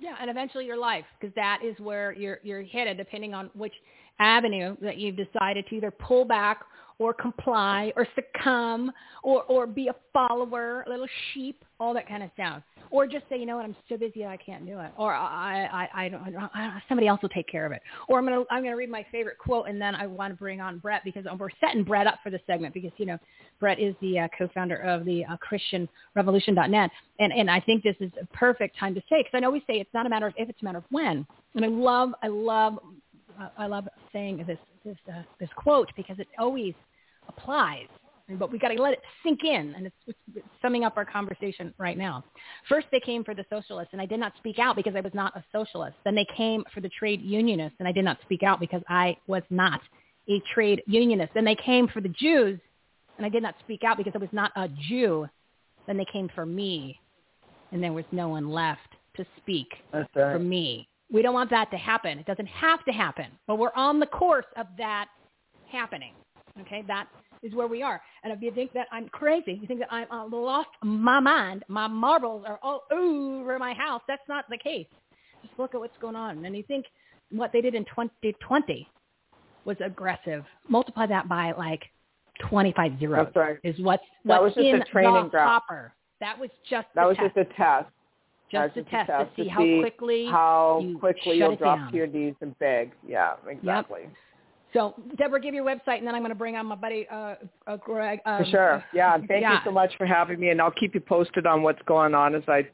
Yeah, 0.00 0.14
and 0.20 0.30
eventually 0.30 0.64
your 0.64 0.78
life, 0.78 1.04
because 1.18 1.34
that 1.34 1.60
is 1.64 1.78
where 1.78 2.12
you're 2.12 2.40
you're 2.42 2.62
headed, 2.62 2.96
depending 2.96 3.34
on 3.34 3.50
which 3.54 3.74
avenue 4.18 4.76
that 4.80 4.96
you've 4.96 5.16
decided 5.16 5.66
to 5.68 5.76
either 5.76 5.90
pull 5.90 6.24
back 6.24 6.62
or 6.98 7.12
comply 7.12 7.92
or 7.96 8.06
succumb 8.14 8.90
or 9.22 9.42
or 9.44 9.66
be 9.66 9.88
a 9.88 9.94
follower, 10.12 10.84
a 10.86 10.90
little 10.90 11.06
sheep, 11.32 11.64
all 11.78 11.92
that 11.92 12.08
kind 12.08 12.22
of 12.22 12.30
stuff. 12.34 12.62
Or 12.90 13.06
just 13.06 13.24
say, 13.28 13.38
you 13.38 13.46
know 13.46 13.56
what, 13.56 13.64
I'm 13.64 13.76
so 13.88 13.96
busy 13.96 14.26
I 14.26 14.36
can't 14.36 14.66
do 14.66 14.78
it. 14.80 14.90
Or 14.96 15.14
I 15.14 15.88
I 15.94 16.04
I 16.04 16.08
don't, 16.08 16.22
I 16.22 16.30
don't 16.30 16.82
somebody 16.88 17.06
else 17.06 17.22
will 17.22 17.28
take 17.28 17.48
care 17.48 17.64
of 17.64 17.72
it. 17.72 17.82
Or 18.08 18.18
I'm 18.18 18.24
gonna 18.24 18.44
I'm 18.50 18.62
gonna 18.62 18.76
read 18.76 18.90
my 18.90 19.06
favorite 19.12 19.38
quote 19.38 19.68
and 19.68 19.80
then 19.80 19.94
I 19.94 20.06
want 20.06 20.32
to 20.32 20.38
bring 20.38 20.60
on 20.60 20.78
Brett 20.78 21.02
because 21.04 21.24
we're 21.38 21.48
setting 21.60 21.84
Brett 21.84 22.06
up 22.06 22.18
for 22.22 22.30
the 22.30 22.40
segment 22.46 22.74
because 22.74 22.92
you 22.96 23.06
know 23.06 23.18
Brett 23.60 23.78
is 23.78 23.94
the 24.00 24.20
uh, 24.20 24.28
co-founder 24.36 24.76
of 24.76 25.04
the 25.04 25.24
uh, 25.24 25.36
ChristianRevolution.net 25.48 26.90
and 27.20 27.32
and 27.32 27.50
I 27.50 27.60
think 27.60 27.82
this 27.82 27.96
is 28.00 28.10
a 28.20 28.26
perfect 28.36 28.78
time 28.78 28.94
to 28.94 29.00
say 29.08 29.20
because 29.20 29.32
I 29.34 29.40
know 29.40 29.50
we 29.50 29.60
say 29.60 29.74
it's 29.74 29.94
not 29.94 30.06
a 30.06 30.08
matter 30.08 30.26
of 30.26 30.34
if 30.36 30.48
it's 30.48 30.60
a 30.62 30.64
matter 30.64 30.78
of 30.78 30.84
when 30.90 31.26
and 31.54 31.64
I 31.64 31.68
love 31.68 32.12
I 32.22 32.28
love 32.28 32.78
I 33.56 33.66
love 33.66 33.88
saying 34.12 34.44
this 34.46 34.58
this 34.84 34.96
uh, 35.08 35.22
this 35.38 35.50
quote 35.56 35.90
because 35.96 36.18
it 36.18 36.28
always 36.38 36.74
applies. 37.28 37.86
But 38.38 38.52
we 38.52 38.58
got 38.58 38.68
to 38.68 38.80
let 38.80 38.92
it 38.92 39.00
sink 39.22 39.40
in, 39.44 39.74
and 39.76 39.86
it's, 39.86 39.96
it's 40.34 40.46
summing 40.62 40.84
up 40.84 40.96
our 40.96 41.04
conversation 41.04 41.74
right 41.78 41.98
now. 41.98 42.24
First, 42.68 42.86
they 42.92 43.00
came 43.00 43.24
for 43.24 43.34
the 43.34 43.44
socialists, 43.50 43.92
and 43.92 44.00
I 44.00 44.06
did 44.06 44.20
not 44.20 44.32
speak 44.38 44.58
out 44.58 44.76
because 44.76 44.94
I 44.96 45.00
was 45.00 45.14
not 45.14 45.36
a 45.36 45.44
socialist. 45.52 45.96
Then 46.04 46.14
they 46.14 46.26
came 46.36 46.64
for 46.72 46.80
the 46.80 46.90
trade 46.90 47.20
unionists, 47.22 47.76
and 47.78 47.88
I 47.88 47.92
did 47.92 48.04
not 48.04 48.18
speak 48.22 48.42
out 48.42 48.60
because 48.60 48.82
I 48.88 49.16
was 49.26 49.42
not 49.50 49.80
a 50.28 50.40
trade 50.54 50.82
unionist. 50.86 51.34
Then 51.34 51.44
they 51.44 51.56
came 51.56 51.88
for 51.88 52.00
the 52.00 52.08
Jews, 52.08 52.58
and 53.16 53.26
I 53.26 53.28
did 53.28 53.42
not 53.42 53.54
speak 53.60 53.82
out 53.84 53.96
because 53.96 54.12
I 54.14 54.18
was 54.18 54.28
not 54.32 54.52
a 54.56 54.68
Jew. 54.88 55.26
Then 55.86 55.96
they 55.96 56.06
came 56.12 56.30
for 56.34 56.46
me, 56.46 57.00
and 57.72 57.82
there 57.82 57.92
was 57.92 58.04
no 58.12 58.28
one 58.28 58.50
left 58.50 58.80
to 59.16 59.26
speak 59.38 59.68
right. 59.92 60.06
for 60.14 60.38
me. 60.38 60.88
We 61.12 61.22
don't 61.22 61.34
want 61.34 61.50
that 61.50 61.70
to 61.72 61.76
happen. 61.76 62.18
It 62.18 62.26
doesn't 62.26 62.46
have 62.46 62.84
to 62.84 62.92
happen, 62.92 63.26
but 63.46 63.56
we're 63.58 63.74
on 63.74 63.98
the 63.98 64.06
course 64.06 64.46
of 64.56 64.66
that 64.78 65.08
happening. 65.70 66.12
Okay, 66.60 66.84
that 66.86 67.06
is 67.42 67.54
where 67.54 67.66
we 67.66 67.82
are. 67.82 68.00
And 68.22 68.32
if 68.32 68.42
you 68.42 68.52
think 68.52 68.72
that 68.72 68.86
I'm 68.92 69.08
crazy, 69.08 69.58
you 69.60 69.66
think 69.66 69.80
that 69.80 69.92
I'm 69.92 70.10
uh, 70.10 70.26
lost 70.26 70.68
my 70.82 71.20
mind, 71.20 71.64
my 71.68 71.86
marbles 71.86 72.44
are 72.46 72.58
all 72.62 72.84
over 72.90 73.58
my 73.58 73.72
house, 73.72 74.02
that's 74.08 74.22
not 74.28 74.44
the 74.50 74.58
case. 74.58 74.86
Just 75.42 75.58
look 75.58 75.74
at 75.74 75.80
what's 75.80 75.96
going 76.00 76.16
on. 76.16 76.44
And 76.44 76.56
you 76.56 76.62
think 76.64 76.86
what 77.30 77.52
they 77.52 77.60
did 77.60 77.74
in 77.74 77.84
2020 77.84 78.88
was 79.64 79.76
aggressive. 79.84 80.44
Multiply 80.68 81.06
that 81.06 81.28
by 81.28 81.52
like 81.52 81.82
25 82.48 82.98
zeros 82.98 83.26
that's 83.26 83.36
right. 83.36 83.58
is 83.64 83.78
what's, 83.80 84.02
that 84.24 84.42
was 84.42 84.52
just 84.54 84.66
in 84.66 84.82
a 84.82 84.84
training 84.84 85.24
the 85.24 85.28
ground. 85.28 85.48
hopper. 85.48 85.92
That 86.20 86.38
was 86.38 86.50
just 86.68 86.86
that 86.94 87.06
was 87.06 87.16
test. 87.16 87.34
just 87.34 87.50
a 87.50 87.54
test. 87.54 87.86
Just 88.52 88.76
a 88.76 88.82
test, 88.82 89.06
test 89.06 89.36
to 89.36 89.42
see 89.42 89.44
to 89.44 89.50
how 89.50 89.62
see 89.62 89.78
quickly 89.80 90.26
how 90.26 90.80
you 90.82 90.98
quickly 90.98 91.36
you'll 91.38 91.56
drop 91.56 91.78
down. 91.78 91.90
to 91.90 91.96
your 91.96 92.06
knees 92.06 92.34
and 92.40 92.58
beg. 92.58 92.92
Yeah, 93.06 93.34
exactly. 93.48 94.02
Yep. 94.02 94.12
So, 94.72 94.94
Deborah, 95.16 95.40
give 95.40 95.54
your 95.54 95.64
website, 95.64 95.98
and 95.98 96.06
then 96.06 96.14
I'm 96.14 96.22
going 96.22 96.30
to 96.30 96.36
bring 96.36 96.56
on 96.56 96.66
my 96.66 96.76
buddy 96.76 97.06
uh, 97.10 97.34
uh, 97.66 97.76
Greg. 97.76 98.20
Um, 98.24 98.44
For 98.44 98.50
sure. 98.50 98.84
Yeah. 98.94 99.16
Thank 99.16 99.42
yeah. 99.42 99.54
you 99.54 99.58
so 99.64 99.72
much 99.72 99.90
for 99.96 100.06
having 100.06 100.38
me, 100.38 100.50
and 100.50 100.60
I'll 100.60 100.70
keep 100.70 100.94
you 100.94 101.00
posted 101.00 101.46
on 101.46 101.62
what's 101.62 101.82
going 101.86 102.14
on 102.14 102.34
as 102.34 102.44
I 102.46 102.68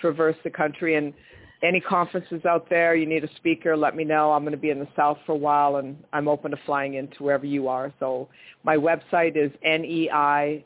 traverse 0.00 0.36
the 0.44 0.50
country. 0.50 0.96
And 0.96 1.14
any 1.62 1.80
conferences 1.80 2.44
out 2.44 2.68
there, 2.68 2.94
you 2.94 3.06
need 3.06 3.24
a 3.24 3.34
speaker, 3.36 3.76
let 3.76 3.96
me 3.96 4.04
know. 4.04 4.32
I'm 4.32 4.42
going 4.42 4.52
to 4.52 4.58
be 4.58 4.70
in 4.70 4.78
the 4.78 4.88
South 4.94 5.18
for 5.24 5.32
a 5.32 5.36
while, 5.36 5.76
and 5.76 5.96
I'm 6.12 6.28
open 6.28 6.50
to 6.50 6.58
flying 6.66 6.94
into 6.94 7.22
wherever 7.22 7.46
you 7.46 7.68
are. 7.68 7.92
So 7.98 8.28
my 8.62 8.76
website 8.76 9.36
is 9.36 9.50
N-E-I-M-I-N-D 9.62 10.60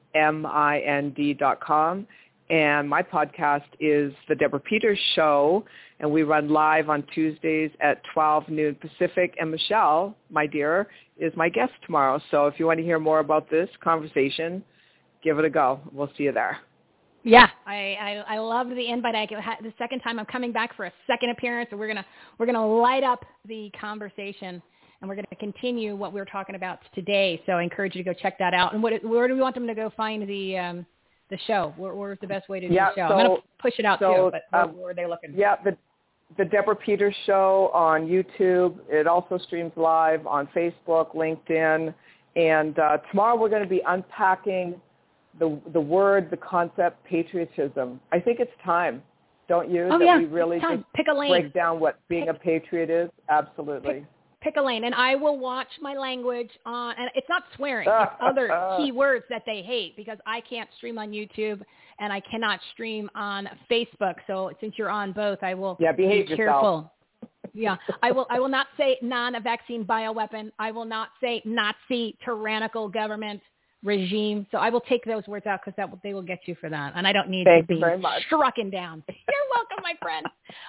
dot 1.35 1.61
com, 1.61 2.07
and 2.49 2.89
my 2.89 3.03
podcast 3.03 3.63
is 3.79 4.13
The 4.29 4.35
Deborah 4.35 4.59
Peters 4.61 4.99
Show, 5.15 5.65
and 6.01 6.11
we 6.11 6.23
run 6.23 6.49
live 6.49 6.89
on 6.89 7.05
Tuesdays 7.15 7.71
at 7.81 8.03
12 8.13 8.49
noon 8.49 8.75
Pacific. 8.75 9.35
And 9.39 9.51
Michele, 9.51 10.17
my 10.31 10.47
dear, 10.47 10.89
is 11.19 11.33
my 11.37 11.49
guest 11.49 11.73
tomorrow. 11.85 12.21
So 12.31 12.47
if 12.47 12.59
you 12.59 12.67
want 12.67 12.79
to 12.79 12.85
hear 12.85 12.99
more 12.99 13.21
about 13.21 13.51
this 13.51 13.69
conversation, 13.83 14.65
give 15.23 15.39
it 15.39 15.45
a 15.45 15.51
go. 15.51 15.81
We'll 15.93 16.11
see 16.17 16.25
you 16.25 16.33
there. 16.33 16.59
Yeah, 17.23 17.49
I, 17.67 18.25
I 18.29 18.37
I 18.37 18.39
love 18.39 18.71
the 18.71 18.89
invite. 18.89 19.15
I 19.15 19.27
the 19.63 19.75
second 19.77 20.01
time 20.01 20.19
I'm 20.19 20.25
coming 20.25 20.53
back 20.53 20.75
for 20.75 20.87
a 20.87 20.93
second 21.07 21.29
appearance, 21.29 21.69
and 21.71 21.79
we're 21.79 21.87
gonna 21.87 22.07
we're 22.39 22.47
gonna 22.47 22.67
light 22.67 23.05
up 23.05 23.27
the 23.47 23.71
conversation, 23.79 24.63
and 25.01 25.09
we're 25.09 25.17
gonna 25.17 25.27
continue 25.39 25.95
what 25.97 26.15
we 26.15 26.21
were 26.21 26.25
talking 26.25 26.55
about 26.55 26.79
today. 26.95 27.43
So 27.45 27.53
I 27.53 27.63
encourage 27.63 27.95
you 27.95 28.03
to 28.03 28.15
go 28.15 28.19
check 28.19 28.39
that 28.39 28.55
out. 28.55 28.73
And 28.73 28.83
what 28.83 29.05
where 29.05 29.29
do 29.29 29.35
we 29.35 29.41
want 29.41 29.55
them 29.55 29.67
to 29.67 29.75
go 29.75 29.93
find 29.99 30.27
the 30.27 30.57
um 30.57 30.87
the 31.29 31.37
show? 31.47 31.75
Where, 31.77 31.95
where's 31.95 32.19
the 32.23 32.27
best 32.27 32.49
way 32.49 32.59
to 32.59 32.69
do 32.69 32.73
Yeah, 32.73 32.89
the 32.89 33.03
show? 33.03 33.09
so- 33.09 33.15
I'm 33.15 33.27
gonna 33.27 33.41
push 33.59 33.75
it 33.79 33.85
out 33.85 33.99
so, 33.99 34.15
too, 34.15 34.31
but 34.33 34.45
where, 34.49 34.63
um, 34.63 34.79
where 34.79 34.91
are 34.93 34.95
they 34.95 35.07
looking? 35.07 35.35
Yeah, 35.37 35.57
the 35.63 35.77
the 36.39 36.45
Deborah 36.45 36.77
Peters 36.77 37.15
Show 37.27 37.71
on 37.75 38.07
YouTube. 38.07 38.79
It 38.89 39.07
also 39.07 39.39
streams 39.39 39.73
live 39.77 40.27
on 40.27 40.49
Facebook, 40.55 41.15
LinkedIn, 41.15 41.95
and 42.37 42.79
uh, 42.79 42.99
tomorrow 43.11 43.37
we're 43.37 43.49
going 43.49 43.63
to 43.63 43.69
be 43.69 43.83
unpacking 43.87 44.81
the 45.39 45.61
the 45.73 45.81
word, 45.81 46.31
the 46.31 46.37
concept, 46.37 47.05
patriotism. 47.05 48.01
I 48.13 48.21
think 48.21 48.41
it's 48.41 48.53
time, 48.65 49.03
don't 49.49 49.71
you? 49.71 49.89
Oh, 49.91 49.99
that 49.99 50.05
yeah, 50.05 50.19
we 50.19 50.27
really 50.27 50.61
just 50.61 50.83
Pick 50.95 51.07
a 51.13 51.17
lane. 51.17 51.31
break 51.31 51.55
down 51.55 51.81
what 51.81 51.99
being 52.09 52.29
a 52.29 52.35
patriot 52.35 52.91
is. 52.91 53.11
Absolutely. 53.29 53.95
pick 53.95 54.05
a 54.57 54.63
lane 54.63 54.85
and 54.85 54.95
I 54.95 55.15
will 55.15 55.39
watch 55.39 55.69
my 55.81 55.95
language 55.95 56.51
on 56.67 56.95
and 56.99 57.11
it's 57.15 57.29
not 57.29 57.45
swearing, 57.57 57.89
it's 57.89 58.13
other 58.21 58.51
uh-huh. 58.51 58.79
key 58.79 58.93
words 58.93 59.25
that 59.31 59.43
they 59.47 59.63
hate 59.63 59.97
because 59.97 60.19
I 60.27 60.41
can't 60.41 60.69
stream 60.77 60.99
on 60.99 61.11
YouTube 61.11 61.61
and 61.99 62.13
I 62.13 62.21
cannot 62.21 62.61
stream 62.73 63.11
on 63.15 63.49
Facebook. 63.71 64.15
So 64.27 64.51
since 64.61 64.75
you're 64.77 64.91
on 64.91 65.13
both, 65.13 65.39
I 65.43 65.55
will 65.55 65.77
Yeah, 65.79 65.93
behave 65.93 66.27
be 66.27 66.37
yourself. 66.37 66.47
careful. 66.47 66.93
yeah, 67.55 67.77
I 68.03 68.13
will. 68.13 68.27
I 68.31 68.39
will 68.39 68.49
not 68.49 68.69
say 68.77 68.97
non-vaccine 69.03 69.85
bioweapon. 69.85 70.51
I 70.59 70.71
will 70.71 70.85
not 70.85 71.09
say 71.21 71.43
Nazi 71.45 72.17
tyrannical 72.25 72.89
government 72.89 73.41
regime. 73.83 74.47
So 74.51 74.59
I 74.59 74.71
will 74.71 74.81
take 74.83 75.05
those 75.05 75.27
words 75.27 75.47
out 75.47 75.61
because 75.65 75.77
that 75.77 75.91
will, 75.91 75.99
they 76.03 76.15
will 76.15 76.23
get 76.23 76.41
you 76.47 76.55
for 76.61 76.69
that, 76.69 76.93
and 76.97 77.07
I 77.07 77.13
don't 77.13 77.29
need 77.29 77.45
Thank 77.45 77.69
to 77.69 77.75
be 77.75 77.81
very 77.81 77.99
much. 77.99 78.23
strucken 78.31 78.71
down. 78.71 79.03
You're 79.09 79.49
welcome, 79.55 79.83
my 79.83 79.95
friend. 80.01 80.27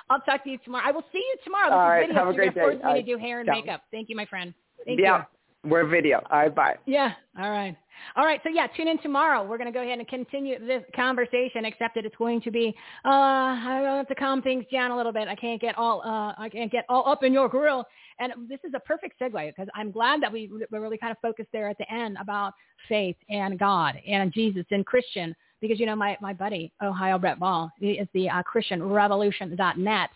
I'll 0.10 0.22
talk 0.22 0.44
to 0.44 0.50
you 0.50 0.58
tomorrow. 0.64 0.84
I 0.88 0.92
will 0.92 1.06
see 1.12 1.20
you 1.20 1.36
tomorrow. 1.44 1.70
This 1.70 1.74
All 1.74 1.86
is 1.86 1.90
right, 1.90 2.08
video. 2.08 2.16
have 2.16 2.28
a 2.28 2.34
you're 2.34 2.52
great 2.52 2.54
force 2.54 2.78
day. 2.82 2.94
me 2.94 3.02
to 3.02 3.16
do 3.16 3.18
hair 3.18 3.40
and 3.40 3.48
ciao. 3.48 3.54
makeup. 3.54 3.82
Thank 3.92 4.10
you, 4.10 4.16
my 4.16 4.26
friend. 4.26 4.54
Thank 4.86 5.00
yeah, 5.00 5.24
you. 5.64 5.70
we're 5.70 5.86
video. 5.86 6.22
All 6.32 6.40
right, 6.40 6.56
bye. 6.56 6.76
Yeah. 6.86 7.12
All 7.40 7.52
right. 7.52 7.76
All 8.16 8.26
right. 8.26 8.40
So 8.44 8.50
yeah, 8.50 8.68
tune 8.76 8.88
in 8.88 9.00
tomorrow. 9.02 9.44
We're 9.44 9.58
going 9.58 9.72
to 9.72 9.74
go 9.74 9.84
ahead 9.84 10.00
and 10.00 10.08
continue 10.08 10.58
this 10.66 10.84
conversation, 10.96 11.66
except 11.66 11.96
that 11.96 12.06
it's 12.06 12.16
going 12.16 12.42
to 12.42 12.52
be, 12.52 12.74
uh, 13.06 13.10
I 13.10 13.96
have 13.98 14.08
to 14.08 14.16
calm 14.16 14.42
things 14.42 14.66
down 14.72 14.92
a 14.92 14.98
little 14.98 15.12
bit. 15.12 15.28
I 15.28 15.36
can't 15.36 15.62
get 15.62 15.78
all, 15.78 16.02
uh, 16.02 16.34
I 16.42 16.50
can't 16.52 16.72
get 16.72 16.86
all 16.90 17.08
up 17.08 17.24
in 17.24 17.32
your 17.32 17.48
grill. 17.48 17.86
And 18.22 18.48
this 18.48 18.60
is 18.64 18.73
a 18.76 18.80
perfect 18.80 19.19
segue 19.19 19.48
because 19.48 19.68
I'm 19.73 19.91
glad 19.91 20.22
that 20.22 20.31
we, 20.31 20.49
we 20.53 20.77
really 20.77 20.98
kind 20.98 21.11
of 21.11 21.18
focused 21.22 21.49
there 21.52 21.68
at 21.68 21.77
the 21.80 21.91
end 21.91 22.18
about 22.22 22.53
faith 22.88 23.15
and 23.30 23.57
God 23.57 23.95
and 24.07 24.31
Jesus 24.31 24.65
and 24.69 24.85
Christian 24.85 25.35
because, 25.60 25.80
you 25.80 25.88
know, 25.88 25.95
my, 25.95 26.15
my 26.22 26.31
buddy, 26.31 26.72
Ohio 26.84 27.18
Brett 27.18 27.39
Bohl, 27.39 27.69
he 27.80 27.93
is 27.93 28.07
the 28.14 28.30
uh, 28.30 28.43
ChristianRevolution.net. 28.43 30.10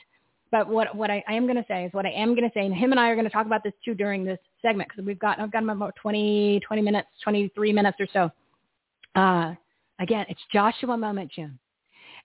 But 0.51 0.69
what 0.69 0.95
what 0.95 1.09
I, 1.09 1.23
I 1.27 1.33
am 1.33 1.47
going 1.47 1.57
to 1.57 1.65
say 1.67 1.85
is 1.85 1.93
what 1.93 2.05
I 2.05 2.11
am 2.11 2.35
going 2.35 2.47
to 2.47 2.53
say, 2.53 2.65
and 2.65 2.73
him 2.73 2.91
and 2.91 2.99
I 2.99 3.09
are 3.09 3.15
going 3.15 3.25
to 3.25 3.31
talk 3.31 3.47
about 3.47 3.63
this 3.63 3.73
too 3.83 3.95
during 3.95 4.23
this 4.23 4.37
segment 4.61 4.89
because 4.89 5.05
we've 5.05 5.19
got 5.19 5.39
I've 5.39 5.51
got 5.51 5.63
about 5.63 5.95
20, 6.01 6.61
20 6.65 6.81
minutes, 6.81 7.07
23 7.23 7.73
minutes 7.73 7.97
or 7.99 8.07
so. 8.13 8.31
Uh, 9.19 9.55
again, 9.99 10.25
it's 10.29 10.39
Joshua 10.53 10.95
Moment 10.95 11.31
June. 11.31 11.57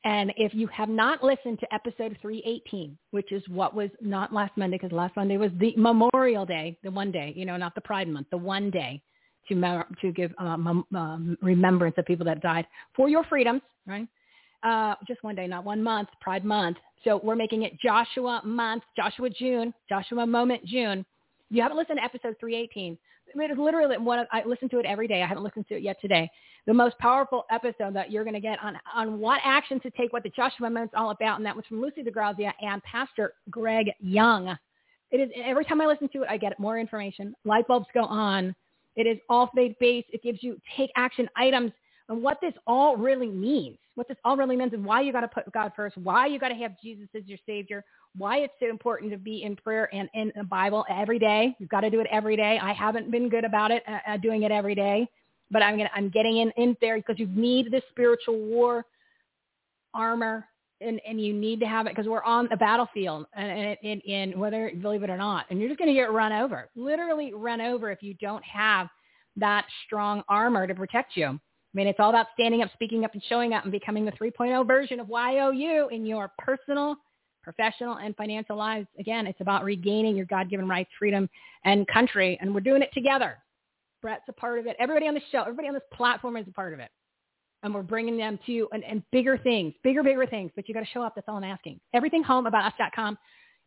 And 0.05 0.33
if 0.37 0.55
you 0.55 0.67
have 0.69 0.89
not 0.89 1.23
listened 1.23 1.61
to 1.61 1.75
episode 1.75 2.17
318, 2.23 2.97
which 3.11 3.33
is 3.33 3.43
what 3.49 3.75
was 3.75 3.91
not 4.01 4.33
last 4.33 4.57
Monday, 4.57 4.79
because 4.79 4.93
last 4.93 5.15
Monday 5.15 5.37
was 5.37 5.51
the 5.59 5.75
Memorial 5.77 6.47
Day, 6.47 6.79
the 6.83 6.91
one 6.91 7.13
day, 7.13 7.35
you 7.37 7.45
know, 7.45 7.57
not 7.59 7.75
the 7.75 7.83
Pride 7.83 8.09
Month, 8.09 8.29
the 8.31 8.39
one 8.39 8.71
day 8.71 9.03
to 9.49 9.55
mem- 9.55 9.85
to 10.01 10.13
give 10.13 10.33
um, 10.39 10.85
um, 10.95 11.37
remembrance 11.43 11.97
of 11.99 12.07
people 12.07 12.25
that 12.25 12.41
died 12.41 12.67
for 12.97 13.11
your 13.11 13.25
freedoms, 13.25 13.61
right? 13.87 14.09
Uh, 14.63 14.95
just 15.07 15.23
one 15.23 15.35
day, 15.35 15.47
not 15.47 15.65
one 15.65 15.83
month, 15.83 16.09
Pride 16.21 16.45
Month. 16.45 16.79
So 17.05 17.21
we're 17.23 17.37
making 17.37 17.65
it 17.65 17.79
Joshua 17.81 18.41
Month, 18.45 18.85
Joshua 18.97 19.29
June, 19.29 19.75
Joshua 19.89 20.27
Moment 20.27 20.65
June. 20.65 21.05
You 21.51 21.63
haven't 21.63 21.79
listened 21.79 21.99
to 21.99 22.05
episode 22.05 22.37
318. 22.41 22.97
I 23.35 23.39
mean, 23.39 23.51
it's 23.51 23.59
literally 23.59 23.97
one 23.98 24.19
of, 24.19 24.27
I 24.32 24.43
listen 24.44 24.69
to 24.70 24.78
it 24.78 24.86
every 24.86 25.07
day. 25.09 25.23
I 25.23 25.27
haven't 25.27 25.44
listened 25.44 25.66
to 25.69 25.77
it 25.77 25.82
yet 25.82 26.01
today. 26.01 26.31
The 26.66 26.74
most 26.74 26.98
powerful 26.98 27.44
episode 27.51 27.94
that 27.94 28.11
you're 28.11 28.24
going 28.24 28.35
to 28.35 28.40
get 28.40 28.59
on, 28.62 28.78
on 28.94 29.19
what 29.19 29.40
action 29.44 29.81
to 29.81 29.90
take, 29.90 30.12
what 30.12 30.23
the 30.23 30.31
Joshua 30.31 30.69
Moment's 30.69 30.94
all 30.97 31.11
about. 31.11 31.39
And 31.39 31.47
that 31.47 31.57
was 31.57 31.65
from 31.66 31.81
Lucy 31.81 32.02
DeGrazia 32.02 32.52
and 32.61 32.82
Pastor 32.82 33.35
Greg 33.51 33.90
Young. 34.01 34.57
It 35.11 35.19
is 35.19 35.31
every 35.44 35.65
time 35.65 35.81
I 35.81 35.86
listen 35.86 36.09
to 36.12 36.23
it, 36.23 36.28
I 36.31 36.36
get 36.36 36.59
more 36.59 36.78
information. 36.78 37.35
Light 37.44 37.66
bulbs 37.66 37.86
go 37.93 38.05
on. 38.05 38.55
It 38.97 39.07
is 39.07 39.19
all 39.28 39.51
faith 39.55 39.77
based. 39.81 40.09
It 40.12 40.23
gives 40.23 40.43
you 40.43 40.57
take 40.77 40.90
action 40.97 41.28
items 41.36 41.73
and 42.11 42.23
what 42.23 42.39
this 42.43 42.53
all 42.66 42.97
really 42.97 43.31
means. 43.31 43.78
What 43.95 44.09
this 44.09 44.16
all 44.24 44.37
really 44.37 44.57
means 44.57 44.73
and 44.73 44.85
why 44.85 45.01
you 45.01 45.12
got 45.12 45.20
to 45.20 45.28
put 45.28 45.51
God 45.53 45.73
first, 45.77 45.97
why 45.97 46.27
you 46.27 46.39
got 46.39 46.49
to 46.49 46.55
have 46.57 46.73
Jesus 46.82 47.09
as 47.16 47.23
your 47.27 47.39
savior, 47.47 47.85
why 48.16 48.39
it's 48.39 48.53
so 48.61 48.69
important 48.69 49.12
to 49.12 49.19
be 49.19 49.45
in 49.45 49.57
prayer 49.57 49.89
and 49.95 50.09
in 50.15 50.32
the 50.37 50.45
Bible 50.45 50.85
every 50.91 51.19
day. 51.19 51.55
You've 51.59 51.69
got 51.69 51.81
to 51.81 51.91
do 51.91 52.01
it 52.01 52.09
every 52.11 52.37
day. 52.37 52.59
I 52.61 52.73
haven't 52.73 53.11
been 53.11 53.28
good 53.28 53.45
about 53.45 53.70
it, 53.70 53.85
uh, 53.89 53.99
uh 54.12 54.16
doing 54.16 54.43
it 54.43 54.51
every 54.51 54.74
day, 54.74 55.09
but 55.51 55.62
I'm 55.62 55.77
gonna, 55.77 55.91
I'm 55.95 56.09
getting 56.09 56.39
in 56.39 56.51
in 56.57 56.77
there 56.81 56.97
because 56.97 57.19
you 57.19 57.28
need 57.28 57.70
this 57.70 57.82
spiritual 57.91 58.39
war 58.39 58.85
armor 59.95 60.47
and, 60.81 61.01
and 61.07 61.20
you 61.20 61.32
need 61.32 61.61
to 61.61 61.66
have 61.66 61.87
it 61.87 61.95
because 61.95 62.09
we're 62.09 62.24
on 62.24 62.49
the 62.51 62.57
battlefield 62.57 63.27
and, 63.35 63.77
and, 63.85 64.03
and 64.09 64.37
whether 64.37 64.69
you 64.69 64.81
believe 64.81 65.03
it 65.03 65.11
or 65.11 65.16
not, 65.16 65.47
and 65.51 65.61
you're 65.61 65.69
just 65.69 65.78
going 65.78 65.89
to 65.89 65.95
get 65.95 66.12
run 66.12 66.32
over, 66.32 66.70
literally 66.74 67.35
run 67.35 67.61
over 67.61 67.91
if 67.91 68.03
you 68.03 68.15
don't 68.15 68.45
have 68.45 68.89
that 69.37 69.66
strong 69.87 70.23
armor 70.28 70.66
to 70.66 70.74
protect 70.74 71.16
you. 71.16 71.39
I 71.73 71.77
mean, 71.77 71.87
it's 71.87 72.01
all 72.01 72.11
about 72.11 72.27
standing 72.35 72.63
up, 72.63 72.71
speaking 72.73 73.05
up, 73.05 73.13
and 73.15 73.23
showing 73.29 73.53
up 73.53 73.63
and 73.63 73.73
becoming 73.73 74.05
the 74.05 74.13
3.0 74.13 74.67
version 74.67 74.99
of 74.99 75.09
YOU 75.09 75.89
in 75.91 76.05
your 76.05 76.33
personal, 76.39 76.97
professional, 77.43 77.97
and 77.99 78.17
financial 78.17 78.57
lives. 78.57 78.89
Again, 78.99 79.27
it's 79.27 79.41
about 79.41 79.65
regaining 79.65 80.17
your 80.17 80.27
God-given 80.27 80.69
rights, 80.69 80.91
freedom, 80.99 81.29
and 81.65 81.87
country, 81.87 82.37
and 82.41 82.53
we're 82.53 82.61
doing 82.61 82.83
it 82.83 82.91
together. 82.93 83.39
Brett's 84.03 84.25
a 84.29 84.33
part 84.33 84.59
of 84.59 84.67
it. 84.67 84.77
Everybody 84.81 85.07
on 85.07 85.15
the 85.15 85.21
show, 85.31 85.43
everybody 85.43 85.69
on 85.69 85.75
this 85.75 85.83
platform 85.93 86.37
is 86.37 86.47
a 86.49 86.53
part 86.53 86.73
of 86.73 86.81
it 86.81 86.91
and 87.63 87.75
we're 87.75 87.83
bringing 87.83 88.17
them 88.17 88.39
to 88.47 88.53
you 88.53 88.69
and, 88.73 88.85
and 88.85 89.03
bigger 89.13 89.37
things, 89.39 89.75
bigger, 89.83 90.03
bigger 90.03 90.27
things. 90.27 90.51
But 90.55 90.69
you 90.69 90.75
got 90.75 90.81
to 90.81 90.87
show 90.87 91.03
up. 91.03 91.15
That's 91.15 91.29
all 91.29 91.37
I'm 91.37 91.45
asking. 91.45 91.81
Everything 91.93 92.23
home 92.23 92.47
about 92.47 92.65
us.com. 92.65 93.19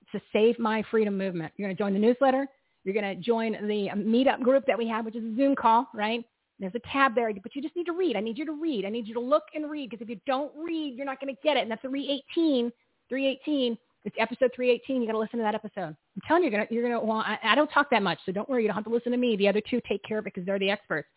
It's 0.01 0.23
a 0.23 0.25
Save 0.33 0.59
My 0.59 0.83
Freedom 0.89 1.17
movement. 1.17 1.53
You're 1.55 1.67
going 1.67 1.75
to 1.75 1.81
join 1.81 1.93
the 1.93 1.99
newsletter. 1.99 2.47
You're 2.83 2.93
going 2.93 3.15
to 3.15 3.21
join 3.21 3.53
the 3.53 3.89
meetup 3.95 4.41
group 4.41 4.65
that 4.67 4.77
we 4.77 4.87
have, 4.87 5.05
which 5.05 5.15
is 5.15 5.23
a 5.23 5.35
Zoom 5.35 5.55
call, 5.55 5.87
right? 5.93 6.23
There's 6.59 6.75
a 6.75 6.91
tab 6.91 7.15
there, 7.15 7.31
but 7.33 7.55
you 7.55 7.61
just 7.61 7.75
need 7.75 7.85
to 7.85 7.93
read. 7.93 8.15
I 8.15 8.19
need 8.19 8.37
you 8.37 8.45
to 8.45 8.53
read. 8.53 8.85
I 8.85 8.89
need 8.89 9.07
you 9.07 9.13
to 9.15 9.19
look 9.19 9.43
and 9.53 9.69
read 9.69 9.89
because 9.89 10.03
if 10.03 10.09
you 10.09 10.19
don't 10.25 10.51
read, 10.55 10.95
you're 10.95 11.05
not 11.05 11.19
going 11.19 11.33
to 11.33 11.41
get 11.43 11.57
it. 11.57 11.61
And 11.61 11.71
that's 11.71 11.81
318. 11.81 12.71
318. 13.09 13.77
It's 14.05 14.15
episode 14.19 14.51
318. 14.55 15.01
You 15.01 15.07
got 15.07 15.13
to 15.13 15.19
listen 15.19 15.39
to 15.39 15.43
that 15.43 15.55
episode. 15.55 15.95
I'm 15.95 16.21
telling 16.27 16.43
you, 16.43 16.49
you're 16.49 16.59
going 16.59 16.67
to, 16.67 16.73
you're 16.73 16.83
going 16.83 16.99
to 16.99 17.05
want, 17.05 17.27
I, 17.27 17.39
I 17.43 17.55
don't 17.55 17.69
talk 17.69 17.89
that 17.91 18.03
much, 18.03 18.19
so 18.25 18.31
don't 18.31 18.49
worry. 18.49 18.63
You 18.63 18.67
don't 18.67 18.75
have 18.75 18.83
to 18.85 18.89
listen 18.89 19.11
to 19.11 19.17
me. 19.17 19.35
The 19.35 19.47
other 19.47 19.61
two 19.69 19.81
take 19.87 20.03
care 20.03 20.19
of 20.19 20.27
it 20.27 20.33
because 20.33 20.45
they're 20.45 20.59
the 20.59 20.69
experts. 20.69 21.07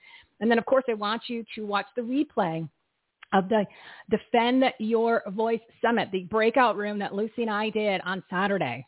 And 0.41 0.51
then, 0.51 0.59
of 0.59 0.67
course, 0.67 0.85
I 0.89 0.95
want 0.95 1.23
you 1.29 1.45
to 1.55 1.67
watch 1.67 1.87
the 1.97 2.03
replay 2.03 2.69
of 3.33 3.49
the 3.49 3.67
Defend 4.11 4.65
Your 4.79 5.23
Voice 5.29 5.61
Summit, 5.83 6.11
the 6.13 6.25
breakout 6.25 6.77
room 6.77 6.99
that 7.01 7.15
Lucy 7.15 7.43
and 7.43 7.51
I 7.51 7.71
did 7.71 8.01
on 8.05 8.23
Saturday. 8.31 8.87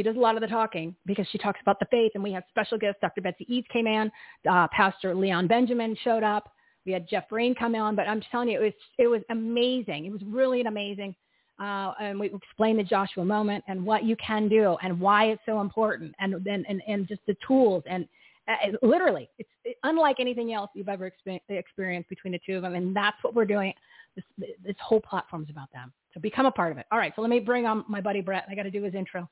She 0.00 0.04
does 0.04 0.16
a 0.16 0.18
lot 0.18 0.34
of 0.34 0.40
the 0.40 0.46
talking 0.46 0.96
because 1.04 1.26
she 1.30 1.36
talks 1.36 1.60
about 1.60 1.78
the 1.78 1.84
faith, 1.90 2.12
and 2.14 2.24
we 2.24 2.32
have 2.32 2.42
special 2.48 2.78
guests. 2.78 3.00
Dr. 3.02 3.20
Betsy 3.20 3.44
Eads 3.54 3.66
came 3.70 3.86
in, 3.86 4.10
uh, 4.50 4.66
Pastor 4.68 5.14
Leon 5.14 5.46
Benjamin 5.46 5.94
showed 6.02 6.22
up. 6.22 6.54
We 6.86 6.92
had 6.92 7.06
Jeff 7.06 7.24
Rain 7.30 7.54
come 7.54 7.74
on, 7.74 7.96
but 7.96 8.08
I'm 8.08 8.22
telling 8.30 8.48
you, 8.48 8.58
it 8.58 8.64
was 8.64 8.72
it 8.96 9.06
was 9.08 9.20
amazing. 9.28 10.06
It 10.06 10.10
was 10.10 10.22
really 10.26 10.62
an 10.62 10.68
amazing. 10.68 11.14
Uh, 11.62 11.92
and 12.00 12.18
we 12.18 12.32
explained 12.34 12.78
the 12.78 12.82
Joshua 12.82 13.26
moment 13.26 13.62
and 13.68 13.84
what 13.84 14.04
you 14.04 14.16
can 14.16 14.48
do 14.48 14.78
and 14.82 14.98
why 14.98 15.26
it's 15.26 15.42
so 15.44 15.60
important, 15.60 16.14
and 16.18 16.42
then 16.46 16.64
and, 16.66 16.80
and 16.88 17.06
just 17.06 17.20
the 17.26 17.36
tools 17.46 17.82
and 17.86 18.08
uh, 18.48 18.54
literally, 18.80 19.28
it's 19.38 19.50
unlike 19.82 20.16
anything 20.18 20.54
else 20.54 20.70
you've 20.72 20.88
ever 20.88 21.12
experienced 21.50 22.08
between 22.08 22.32
the 22.32 22.40
two 22.46 22.56
of 22.56 22.62
them, 22.62 22.74
and 22.74 22.96
that's 22.96 23.18
what 23.20 23.34
we're 23.34 23.44
doing. 23.44 23.74
This, 24.16 24.24
this 24.64 24.76
whole 24.82 25.02
platform 25.02 25.42
is 25.42 25.50
about 25.50 25.70
them. 25.74 25.92
So 26.14 26.20
become 26.20 26.46
a 26.46 26.50
part 26.50 26.72
of 26.72 26.78
it. 26.78 26.86
All 26.90 26.98
right, 26.98 27.12
so 27.14 27.20
let 27.20 27.30
me 27.30 27.38
bring 27.38 27.66
on 27.66 27.84
my 27.86 28.00
buddy 28.00 28.22
Brett. 28.22 28.46
I 28.50 28.54
got 28.54 28.62
to 28.62 28.70
do 28.70 28.82
his 28.82 28.94
intro. 28.94 29.28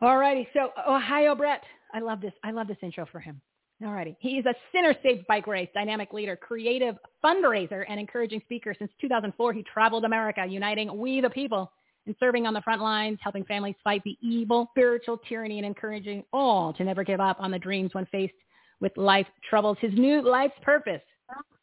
All 0.00 0.18
righty, 0.18 0.48
so 0.52 0.70
Ohio 0.88 1.34
Brett. 1.34 1.62
I 1.92 2.00
love 2.00 2.20
this. 2.20 2.32
I 2.42 2.50
love 2.50 2.66
this 2.66 2.76
intro 2.82 3.06
for 3.10 3.20
him. 3.20 3.40
All 3.84 3.92
righty. 3.92 4.16
He's 4.20 4.46
a 4.46 4.54
sinner 4.72 4.94
saved 5.02 5.26
by 5.26 5.40
grace, 5.40 5.68
dynamic 5.74 6.12
leader, 6.12 6.36
creative 6.36 6.96
fundraiser, 7.24 7.84
and 7.88 7.98
encouraging 7.98 8.40
speaker. 8.44 8.74
Since 8.78 8.90
2004, 9.00 9.52
he 9.52 9.62
traveled 9.62 10.04
America, 10.04 10.44
uniting 10.46 10.96
we 10.98 11.20
the 11.20 11.30
people 11.30 11.72
and 12.06 12.14
serving 12.20 12.46
on 12.46 12.54
the 12.54 12.60
front 12.62 12.82
lines, 12.82 13.18
helping 13.22 13.44
families 13.44 13.74
fight 13.82 14.02
the 14.04 14.16
evil 14.20 14.68
spiritual 14.72 15.18
tyranny 15.28 15.58
and 15.58 15.66
encouraging 15.66 16.22
all 16.32 16.72
to 16.74 16.84
never 16.84 17.02
give 17.02 17.20
up 17.20 17.36
on 17.40 17.50
the 17.50 17.58
dreams 17.58 17.94
when 17.94 18.06
faced 18.06 18.34
with 18.80 18.96
life 18.96 19.26
troubles. 19.48 19.78
His 19.80 19.92
new 19.94 20.22
life's 20.22 20.58
purpose, 20.62 21.00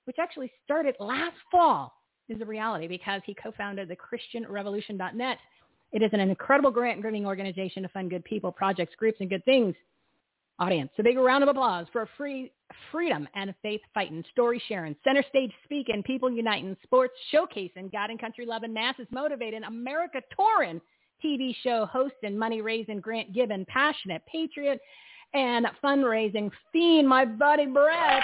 which 0.06 0.18
actually 0.20 0.52
started 0.64 0.96
last 1.00 1.36
fall, 1.52 1.94
is 2.30 2.42
a 2.42 2.46
reality 2.46 2.88
because 2.88 3.22
he 3.26 3.36
co-founded 3.36 3.88
the 3.88 3.96
ChristianRevolution.net. 3.96 5.38
It 5.92 6.02
is 6.02 6.10
an 6.14 6.20
incredible 6.20 6.72
grant-giving 6.72 7.26
organization 7.26 7.84
to 7.84 7.90
fund 7.90 8.10
good 8.10 8.24
people, 8.24 8.52
projects, 8.52 8.96
groups, 8.96 9.18
and 9.20 9.30
good 9.30 9.44
things 9.46 9.76
audience. 10.60 10.92
A 11.00 11.04
big 11.04 11.18
round 11.18 11.44
of 11.44 11.50
applause 11.50 11.88
for 11.92 12.08
free 12.18 12.52
freedom 12.92 13.28
and 13.36 13.54
faith 13.62 13.82
fighting, 13.94 14.24
story 14.32 14.62
sharing, 14.68 14.96
center 15.04 15.24
stage 15.28 15.52
speaking, 15.64 16.04
people 16.04 16.32
uniting, 16.32 16.78
sports 16.84 17.14
showcasing, 17.34 17.92
God 17.92 18.12
and 18.12 18.22
country 18.22 18.46
loving, 18.46 18.74
masses 18.74 19.08
motivating, 19.12 19.64
America 19.64 20.22
touring, 20.36 20.80
TV 21.24 21.56
show 21.64 21.88
hosting, 21.92 22.38
money 22.38 22.62
raising, 22.62 23.00
grant 23.00 23.34
giving, 23.34 23.66
passionate, 23.66 24.22
patriot, 24.32 24.80
and 25.34 25.66
fundraising 25.84 26.52
fiend, 26.72 27.08
my 27.08 27.26
buddy 27.26 27.66
Brett. 27.66 28.24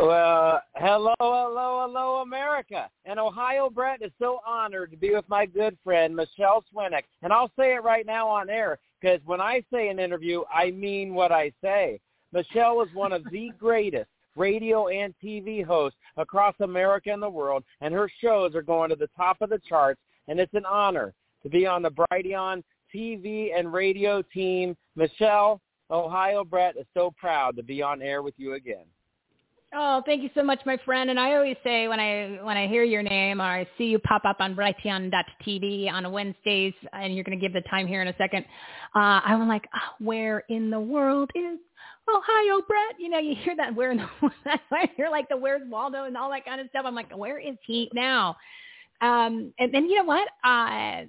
Well, 0.00 0.62
hello, 0.76 1.12
hello, 1.18 1.82
hello, 1.84 2.22
America. 2.22 2.88
And 3.04 3.18
Ohio 3.18 3.68
Brett 3.68 4.00
is 4.00 4.12
so 4.20 4.38
honored 4.46 4.92
to 4.92 4.96
be 4.96 5.12
with 5.12 5.28
my 5.28 5.44
good 5.44 5.76
friend, 5.82 6.14
Michele 6.14 6.64
Swinick. 6.72 7.02
And 7.22 7.32
I'll 7.32 7.50
say 7.58 7.74
it 7.74 7.82
right 7.82 8.06
now 8.06 8.28
on 8.28 8.48
air 8.48 8.78
because 9.00 9.18
when 9.26 9.40
I 9.40 9.64
say 9.72 9.88
an 9.88 9.98
interview, 9.98 10.42
I 10.54 10.70
mean 10.70 11.14
what 11.14 11.32
I 11.32 11.50
say. 11.60 11.98
Michele 12.32 12.80
is 12.82 12.94
one 12.94 13.10
of 13.10 13.24
the 13.32 13.50
greatest 13.58 14.08
radio 14.36 14.86
and 14.86 15.14
TV 15.22 15.64
hosts 15.64 15.98
across 16.16 16.54
America 16.60 17.10
and 17.10 17.22
the 17.22 17.28
world, 17.28 17.64
and 17.80 17.92
her 17.92 18.08
shows 18.20 18.54
are 18.54 18.62
going 18.62 18.90
to 18.90 18.96
the 18.96 19.10
top 19.16 19.38
of 19.40 19.50
the 19.50 19.60
charts, 19.68 20.00
and 20.28 20.38
it's 20.38 20.54
an 20.54 20.64
honor 20.64 21.12
to 21.42 21.48
be 21.48 21.66
on 21.66 21.82
the 21.82 21.90
Brighteon 21.90 22.62
TV 22.94 23.50
and 23.58 23.72
radio 23.72 24.22
team. 24.22 24.76
Michele, 24.94 25.60
Ohio 25.90 26.44
Brett 26.44 26.76
is 26.76 26.86
so 26.94 27.12
proud 27.18 27.56
to 27.56 27.64
be 27.64 27.82
on 27.82 28.00
air 28.00 28.22
with 28.22 28.34
you 28.36 28.52
again. 28.52 28.84
Oh, 29.74 30.02
thank 30.06 30.22
you 30.22 30.30
so 30.34 30.42
much, 30.42 30.60
my 30.64 30.78
friend. 30.84 31.10
And 31.10 31.20
I 31.20 31.34
always 31.34 31.56
say 31.62 31.88
when 31.88 32.00
I 32.00 32.38
when 32.42 32.56
I 32.56 32.66
hear 32.66 32.84
your 32.84 33.02
name 33.02 33.40
or 33.40 33.44
I 33.44 33.68
see 33.76 33.84
you 33.84 33.98
pop 33.98 34.24
up 34.24 34.36
on 34.40 34.54
Brighteon.tv 34.56 35.90
on 35.92 36.10
Wednesdays, 36.10 36.72
and 36.94 37.14
you're 37.14 37.24
going 37.24 37.38
to 37.38 37.42
give 37.42 37.52
the 37.52 37.68
time 37.68 37.86
here 37.86 38.00
in 38.00 38.08
a 38.08 38.16
second, 38.16 38.46
uh, 38.94 39.20
I'm 39.24 39.46
like, 39.46 39.66
oh, 39.74 40.04
where 40.04 40.40
in 40.48 40.70
the 40.70 40.80
world 40.80 41.30
is 41.34 41.58
Ohio 42.08 42.62
Brett? 42.66 42.98
You 42.98 43.10
know, 43.10 43.18
you 43.18 43.34
hear 43.34 43.56
that 43.56 43.74
where 43.74 43.90
in 43.90 43.98
the 43.98 44.08
I 44.72 44.88
hear 44.96 45.10
like 45.10 45.28
the 45.28 45.36
where's 45.36 45.62
Waldo 45.68 46.04
and 46.04 46.16
all 46.16 46.30
that 46.30 46.46
kind 46.46 46.62
of 46.62 46.68
stuff. 46.70 46.84
I'm 46.86 46.94
like, 46.94 47.14
where 47.14 47.38
is 47.38 47.56
he 47.66 47.90
now? 47.92 48.36
Um, 49.02 49.52
and 49.58 49.72
then 49.72 49.84
you 49.84 49.98
know 49.98 50.04
what? 50.04 50.28
Uh, 50.44 51.04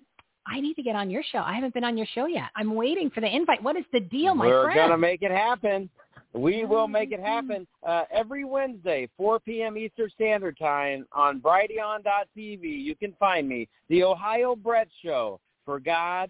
I 0.49 0.59
need 0.59 0.73
to 0.75 0.83
get 0.83 0.95
on 0.95 1.09
your 1.09 1.23
show. 1.31 1.39
I 1.39 1.53
haven't 1.53 1.73
been 1.73 1.83
on 1.83 1.97
your 1.97 2.07
show 2.13 2.25
yet. 2.25 2.49
I'm 2.55 2.73
waiting 2.75 3.09
for 3.09 3.21
the 3.21 3.33
invite. 3.33 3.63
What 3.63 3.77
is 3.77 3.85
the 3.93 3.99
deal, 3.99 4.35
my 4.35 4.47
We're 4.47 4.63
friend? 4.63 4.77
We're 4.77 4.83
gonna 4.87 4.97
make 4.97 5.21
it 5.21 5.31
happen. 5.31 5.89
We 6.33 6.63
will 6.63 6.87
make 6.87 7.11
it 7.11 7.19
happen 7.19 7.65
uh, 7.85 8.03
every 8.11 8.45
Wednesday, 8.45 9.09
4 9.17 9.39
p.m. 9.39 9.77
Eastern 9.77 10.09
Standard 10.11 10.57
Time 10.59 11.07
on 11.11 11.39
Brighteon.tv. 11.39 12.61
You 12.61 12.95
can 12.95 13.13
find 13.19 13.49
me, 13.49 13.67
the 13.89 14.03
Ohio 14.03 14.55
Brett 14.55 14.87
Show 15.03 15.39
for 15.65 15.79
God, 15.79 16.29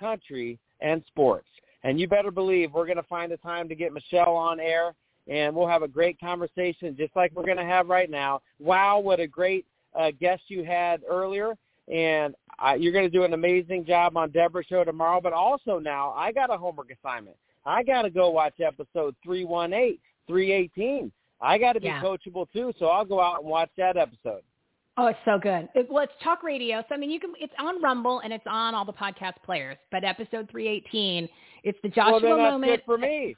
country, 0.00 0.58
and 0.80 1.02
sports. 1.06 1.48
And 1.82 2.00
you 2.00 2.08
better 2.08 2.30
believe 2.30 2.72
we're 2.72 2.86
going 2.86 2.96
to 2.96 3.02
find 3.02 3.32
a 3.32 3.36
time 3.36 3.68
to 3.68 3.74
get 3.74 3.92
Michele 3.92 4.34
on 4.34 4.58
air, 4.60 4.94
and 5.28 5.54
we'll 5.54 5.68
have 5.68 5.82
a 5.82 5.88
great 5.88 6.18
conversation 6.18 6.96
just 6.96 7.14
like 7.14 7.30
we're 7.34 7.44
going 7.44 7.58
to 7.58 7.64
have 7.64 7.88
right 7.88 8.10
now. 8.10 8.40
Wow, 8.58 8.98
what 8.98 9.20
a 9.20 9.26
great 9.26 9.66
uh, 9.98 10.10
guest 10.18 10.44
you 10.48 10.64
had 10.64 11.02
earlier. 11.08 11.52
And 11.92 12.34
uh, 12.64 12.72
you're 12.72 12.92
going 12.92 13.04
to 13.04 13.10
do 13.10 13.24
an 13.24 13.34
amazing 13.34 13.84
job 13.84 14.16
on 14.16 14.30
Deborah's 14.30 14.66
show 14.66 14.84
tomorrow. 14.84 15.20
But 15.20 15.34
also 15.34 15.78
now, 15.78 16.12
I 16.16 16.32
got 16.32 16.52
a 16.52 16.56
homework 16.56 16.90
assignment. 16.90 17.36
I 17.66 17.82
got 17.82 18.02
to 18.02 18.10
go 18.10 18.30
watch 18.30 18.54
episode 18.60 19.14
318, 19.24 19.98
318. 20.28 21.12
I 21.40 21.58
got 21.58 21.74
to 21.74 21.80
be 21.80 21.86
yeah. 21.86 22.02
coachable 22.02 22.46
too, 22.52 22.72
so 22.78 22.86
I'll 22.86 23.04
go 23.04 23.20
out 23.20 23.40
and 23.40 23.48
watch 23.48 23.70
that 23.76 23.96
episode. 23.96 24.42
Oh, 24.96 25.06
it's 25.06 25.18
so 25.24 25.38
good. 25.38 25.68
It, 25.74 25.88
well, 25.90 26.04
it's 26.04 26.12
talk 26.22 26.42
radio. 26.42 26.82
So 26.88 26.94
I 26.94 26.98
mean, 26.98 27.10
you 27.10 27.18
can. 27.18 27.32
It's 27.40 27.52
on 27.58 27.82
Rumble 27.82 28.20
and 28.20 28.32
it's 28.32 28.44
on 28.46 28.74
all 28.74 28.84
the 28.84 28.92
podcast 28.92 29.34
players. 29.44 29.76
But 29.90 30.04
episode 30.04 30.48
318, 30.50 31.28
it's 31.64 31.78
the 31.82 31.88
Joshua 31.88 32.12
well, 32.12 32.20
then 32.20 32.38
that's 32.38 32.52
moment. 32.52 32.72
good 32.72 32.82
for 32.86 32.98
me. 32.98 33.36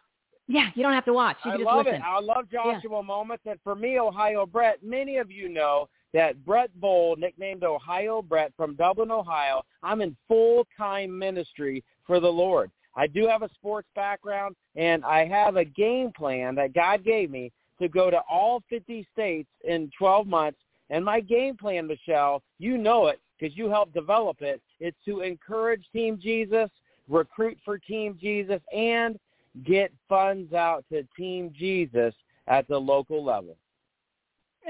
Yeah, 0.48 0.68
you 0.74 0.82
don't 0.82 0.92
have 0.92 1.04
to 1.06 1.12
watch. 1.12 1.38
You 1.44 1.52
I 1.52 1.56
can 1.56 1.64
love 1.64 1.86
listen. 1.86 2.00
it. 2.00 2.04
I 2.04 2.20
love 2.20 2.48
Joshua 2.50 3.00
yeah. 3.00 3.02
moments, 3.02 3.44
and 3.46 3.58
for 3.64 3.74
me, 3.74 3.98
Ohio 3.98 4.46
Brett, 4.46 4.78
many 4.82 5.16
of 5.16 5.30
you 5.30 5.48
know 5.48 5.88
that 6.14 6.44
Brett 6.44 6.70
Bohl, 6.80 7.18
nicknamed 7.18 7.64
Ohio 7.64 8.22
Brett 8.22 8.52
from 8.56 8.76
Dublin, 8.76 9.10
Ohio, 9.10 9.62
I'm 9.82 10.00
in 10.02 10.16
full-time 10.28 11.18
ministry 11.18 11.82
for 12.06 12.20
the 12.20 12.28
Lord. 12.28 12.70
I 12.96 13.06
do 13.06 13.26
have 13.26 13.42
a 13.42 13.50
sports 13.54 13.88
background, 13.94 14.56
and 14.74 15.04
I 15.04 15.26
have 15.26 15.56
a 15.56 15.64
game 15.64 16.12
plan 16.16 16.54
that 16.54 16.74
God 16.74 17.04
gave 17.04 17.30
me 17.30 17.52
to 17.78 17.88
go 17.88 18.10
to 18.10 18.20
all 18.30 18.62
50 18.70 19.06
states 19.12 19.48
in 19.64 19.90
12 19.98 20.26
months. 20.26 20.58
And 20.88 21.04
my 21.04 21.20
game 21.20 21.56
plan, 21.56 21.86
Michele, 21.86 22.42
you 22.58 22.78
know 22.78 23.08
it 23.08 23.20
because 23.38 23.56
you 23.56 23.68
helped 23.68 23.92
develop 23.92 24.40
it. 24.40 24.62
It's 24.80 24.96
to 25.04 25.20
encourage 25.20 25.84
Team 25.92 26.18
Jesus, 26.20 26.70
recruit 27.08 27.58
for 27.64 27.78
Team 27.78 28.16
Jesus, 28.20 28.60
and 28.74 29.18
get 29.64 29.92
funds 30.08 30.52
out 30.54 30.84
to 30.90 31.06
Team 31.16 31.52
Jesus 31.54 32.14
at 32.46 32.66
the 32.68 32.78
local 32.78 33.22
level. 33.22 33.56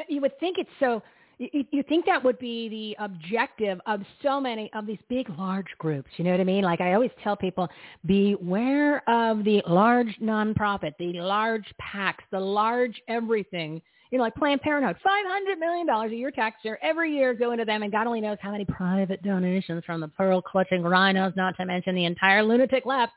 You 0.08 0.20
would 0.20 0.38
think 0.40 0.58
it's 0.58 0.68
so 0.80 1.02
you, 1.38 1.64
you 1.70 1.82
think 1.82 2.06
that 2.06 2.22
would 2.22 2.38
be 2.38 2.68
the 2.68 3.04
objective 3.04 3.80
of 3.86 4.00
so 4.22 4.40
many 4.40 4.70
of 4.74 4.86
these 4.86 4.98
big, 5.08 5.28
large 5.38 5.66
groups. 5.78 6.08
You 6.16 6.24
know 6.24 6.30
what 6.30 6.40
I 6.40 6.44
mean? 6.44 6.64
Like 6.64 6.80
I 6.80 6.94
always 6.94 7.10
tell 7.22 7.36
people, 7.36 7.68
beware 8.06 9.08
of 9.08 9.44
the 9.44 9.62
large 9.66 10.16
nonprofit, 10.22 10.92
the 10.98 11.12
large 11.14 11.66
PACs, 11.80 12.22
the 12.30 12.40
large 12.40 13.00
everything. 13.08 13.82
You 14.10 14.18
know, 14.18 14.24
like 14.24 14.36
Planned 14.36 14.60
Parenthood, 14.60 14.96
$500 15.04 15.58
million 15.58 15.88
a 15.88 16.06
year 16.08 16.30
taxpayer 16.30 16.78
every 16.80 17.12
year 17.12 17.34
go 17.34 17.50
into 17.50 17.64
them, 17.64 17.82
and 17.82 17.90
God 17.90 18.06
only 18.06 18.20
knows 18.20 18.38
how 18.40 18.52
many 18.52 18.64
private 18.64 19.20
donations 19.22 19.82
from 19.84 20.00
the 20.00 20.08
pearl-clutching 20.08 20.82
RINOs, 20.82 21.34
not 21.36 21.56
to 21.56 21.66
mention 21.66 21.96
the 21.96 22.04
entire 22.04 22.42
lunatic 22.44 22.86
left. 22.86 23.12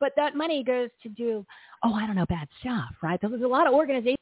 But 0.00 0.12
that 0.16 0.34
money 0.34 0.64
goes 0.64 0.88
to 1.02 1.10
do, 1.10 1.44
oh, 1.84 1.92
I 1.92 2.06
don't 2.06 2.16
know, 2.16 2.24
bad 2.26 2.48
stuff, 2.60 2.88
right? 3.02 3.20
There's 3.20 3.42
a 3.42 3.46
lot 3.46 3.66
of 3.66 3.74
organizations 3.74 4.16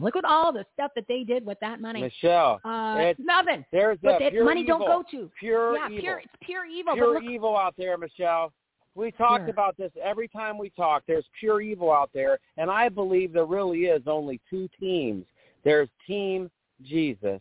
Look 0.00 0.16
at 0.16 0.24
all 0.24 0.52
the 0.52 0.64
stuff 0.74 0.90
that 0.94 1.04
they 1.08 1.24
did 1.24 1.44
with 1.44 1.58
that 1.60 1.80
money. 1.80 2.00
Michele, 2.00 2.60
uh, 2.64 2.96
it's, 2.98 3.20
nothing. 3.22 3.64
There's 3.72 3.98
but 4.02 4.18
that 4.18 4.32
that 4.32 4.44
money 4.44 4.62
evil, 4.62 4.78
don't 4.78 5.04
go 5.04 5.04
to 5.10 5.30
pure 5.38 5.76
yeah, 5.76 5.86
evil. 5.88 6.00
pure 6.00 6.18
it's 6.18 6.32
pure 6.40 6.66
evil. 6.66 6.94
Pure 6.94 7.14
look, 7.14 7.22
evil 7.24 7.56
out 7.56 7.74
there, 7.76 7.96
Michele. 7.98 8.52
We 8.94 9.10
talked 9.12 9.44
Sure. 9.44 9.50
about 9.50 9.76
this 9.76 9.90
every 10.02 10.28
time 10.28 10.58
we 10.58 10.70
talk. 10.70 11.04
There's 11.06 11.24
pure 11.38 11.60
evil 11.60 11.90
out 11.90 12.10
there, 12.12 12.38
and 12.58 12.70
I 12.70 12.88
believe 12.88 13.32
there 13.32 13.46
really 13.46 13.86
is 13.86 14.02
only 14.06 14.40
two 14.50 14.68
teams. 14.78 15.24
There's 15.64 15.88
Team 16.06 16.50
Jesus, 16.82 17.40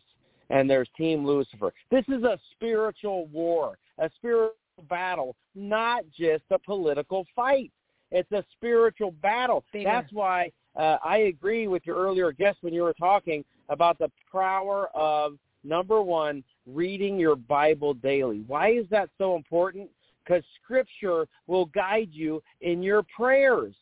and 0.50 0.70
there's 0.70 0.88
Team 0.96 1.26
Lucifer. 1.26 1.74
This 1.90 2.06
is 2.08 2.24
a 2.24 2.40
spiritual 2.52 3.26
war, 3.28 3.78
a 3.98 4.10
spiritual 4.16 4.56
battle, 4.90 5.36
not 5.56 6.04
just 6.18 6.44
a 6.52 6.60
political 6.60 7.26
fight. 7.36 7.72
It's 8.12 8.32
a 8.32 8.44
spiritual 8.52 9.12
battle. 9.22 9.64
Bigger. 9.72 9.90
That's 9.90 10.12
why 10.12 10.52
uh, 10.76 10.98
I 11.04 11.18
agree 11.18 11.68
with 11.68 11.86
your 11.86 11.98
earlier 11.98 12.32
guest 12.32 12.60
when 12.62 12.74
you 12.74 12.84
were 12.84 12.94
talking 12.94 13.44
about 13.70 13.98
the 14.00 14.12
power 14.32 14.90
of 14.94 15.38
number 15.64 16.02
one, 16.02 16.44
reading 16.66 17.20
your 17.20 17.36
Bible 17.36 17.94
daily. 17.94 18.44
Why 18.48 18.72
is 18.72 18.86
that 18.90 19.10
so 19.18 19.36
important? 19.36 19.90
Because 20.24 20.44
Scripture 20.64 21.28
will 21.48 21.66
guide 21.66 22.10
you 22.12 22.42
in 22.62 22.82
your 22.82 23.04
prayers. 23.16 23.76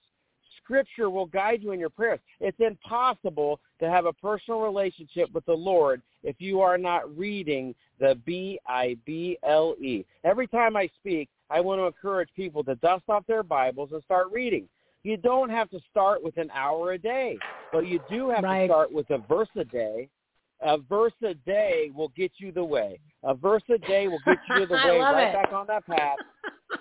Scripture 0.63 1.09
will 1.09 1.25
guide 1.25 1.63
you 1.63 1.71
in 1.71 1.79
your 1.79 1.89
prayers. 1.89 2.19
It's 2.39 2.59
impossible 2.59 3.59
to 3.79 3.89
have 3.89 4.05
a 4.05 4.13
personal 4.13 4.61
relationship 4.61 5.31
with 5.33 5.45
the 5.45 5.53
Lord 5.53 6.01
if 6.23 6.35
you 6.39 6.61
are 6.61 6.77
not 6.77 7.17
reading 7.17 7.73
the 7.99 8.19
B-I-B-L-E. 8.25 10.05
Every 10.23 10.47
time 10.47 10.77
I 10.77 10.89
speak, 10.99 11.29
I 11.49 11.59
want 11.59 11.79
to 11.79 11.85
encourage 11.85 12.29
people 12.35 12.63
to 12.65 12.75
dust 12.75 13.03
off 13.09 13.25
their 13.27 13.43
Bibles 13.43 13.89
and 13.93 14.03
start 14.03 14.27
reading. 14.31 14.67
You 15.03 15.17
don't 15.17 15.49
have 15.49 15.69
to 15.69 15.79
start 15.89 16.21
with 16.23 16.37
an 16.37 16.49
hour 16.53 16.91
a 16.93 16.97
day, 16.97 17.37
but 17.71 17.87
you 17.87 17.99
do 18.09 18.29
have 18.29 18.43
Right. 18.43 18.67
to 18.67 18.73
start 18.73 18.91
with 18.91 19.09
a 19.11 19.17
verse 19.19 19.49
a 19.55 19.63
day. 19.63 20.09
A 20.61 20.77
verse 20.77 21.13
a 21.23 21.33
day 21.33 21.89
will 21.95 22.09
get 22.09 22.33
you 22.37 22.51
the 22.51 22.63
way. 22.63 22.99
A 23.23 23.33
verse 23.33 23.63
a 23.69 23.77
day 23.77 24.07
will 24.09 24.19
get 24.25 24.39
you 24.49 24.65
the 24.65 24.73
way 24.85 24.99
right 24.99 25.29
it. 25.29 25.33
back 25.33 25.53
on 25.53 25.67
that 25.67 25.85
path. 25.85 26.17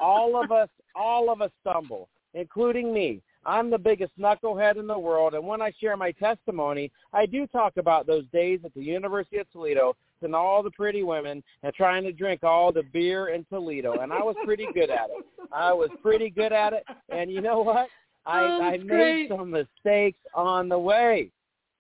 all 0.01 0.36
of 0.40 0.51
us, 0.51 0.69
all 0.97 1.31
of 1.31 1.40
us 1.43 1.51
stumble, 1.61 2.09
including 2.35 2.93
me. 2.93 3.23
I'm 3.47 3.70
the 3.70 3.78
biggest 3.78 4.19
knucklehead 4.19 4.77
in 4.78 4.86
the 4.89 4.99
world, 4.99 5.35
and 5.35 5.47
when 5.47 5.62
I 5.62 5.70
share 5.81 5.97
my 5.97 6.11
testimony, 6.12 6.90
I 7.12 7.24
do 7.24 7.47
talk 7.47 7.77
about 7.77 8.07
those 8.07 8.24
days 8.32 8.61
at 8.65 8.74
the 8.74 8.82
University 8.82 9.39
of 9.39 9.51
Toledo 9.53 9.97
and 10.23 10.35
all 10.35 10.62
the 10.65 10.73
pretty 10.73 11.05
women 11.05 11.43
and 11.62 11.73
trying 11.73 12.03
to 12.03 12.12
drink 12.12 12.43
all 12.43 12.73
the 12.73 12.82
beer 12.93 13.28
in 13.28 13.45
Toledo, 13.45 14.01
and 14.01 14.12
I 14.12 14.23
was 14.23 14.35
pretty 14.45 14.66
good 14.74 14.90
at 14.90 15.09
it. 15.11 15.24
I 15.53 15.73
was 15.73 15.89
pretty 16.03 16.31
good 16.31 16.53
at 16.53 16.73
it, 16.73 16.82
and 17.11 17.31
you 17.31 17.40
know 17.40 17.61
what? 17.61 17.89
I, 18.27 18.45
Oh, 18.45 18.62
I 18.62 18.70
that's 18.73 18.85
made 18.85 18.89
great. 18.89 19.28
some 19.31 19.51
mistakes 19.51 20.19
on 20.35 20.69
the 20.69 20.78
way. 20.78 21.31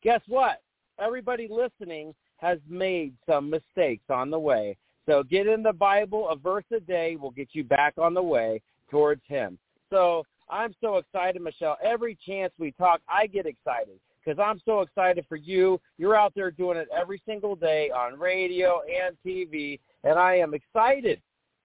Guess 0.02 0.20
what? 0.28 0.62
Everybody 0.98 1.48
listening 1.50 2.14
has 2.38 2.58
made 2.68 3.14
some 3.28 3.50
mistakes 3.50 4.04
on 4.10 4.30
the 4.30 4.38
way. 4.38 4.76
So 5.06 5.22
get 5.22 5.46
in 5.46 5.62
the 5.62 5.72
Bible. 5.72 6.28
A 6.28 6.36
verse 6.36 6.64
a 6.74 6.80
day 6.80 7.16
will 7.16 7.30
get 7.30 7.48
you 7.52 7.64
back 7.64 7.94
on 7.98 8.14
the 8.14 8.22
way 8.22 8.60
towards 8.90 9.22
Him. 9.26 9.58
So 9.90 10.24
I'm 10.50 10.74
so 10.80 10.96
excited, 10.96 11.40
Michele. 11.42 11.76
Every 11.82 12.16
chance 12.26 12.52
we 12.58 12.72
talk, 12.72 13.00
I 13.08 13.26
get 13.26 13.46
excited 13.46 13.98
because 14.24 14.38
I'm 14.42 14.60
so 14.64 14.80
excited 14.80 15.24
for 15.28 15.36
you. 15.36 15.80
You're 15.96 16.16
out 16.16 16.32
there 16.34 16.50
doing 16.50 16.76
it 16.76 16.88
every 16.96 17.22
single 17.26 17.56
day 17.56 17.90
on 17.90 18.18
radio 18.18 18.82
and 18.82 19.16
TV, 19.24 19.80
and 20.04 20.18
I 20.18 20.36
am 20.36 20.54
excited 20.54 21.20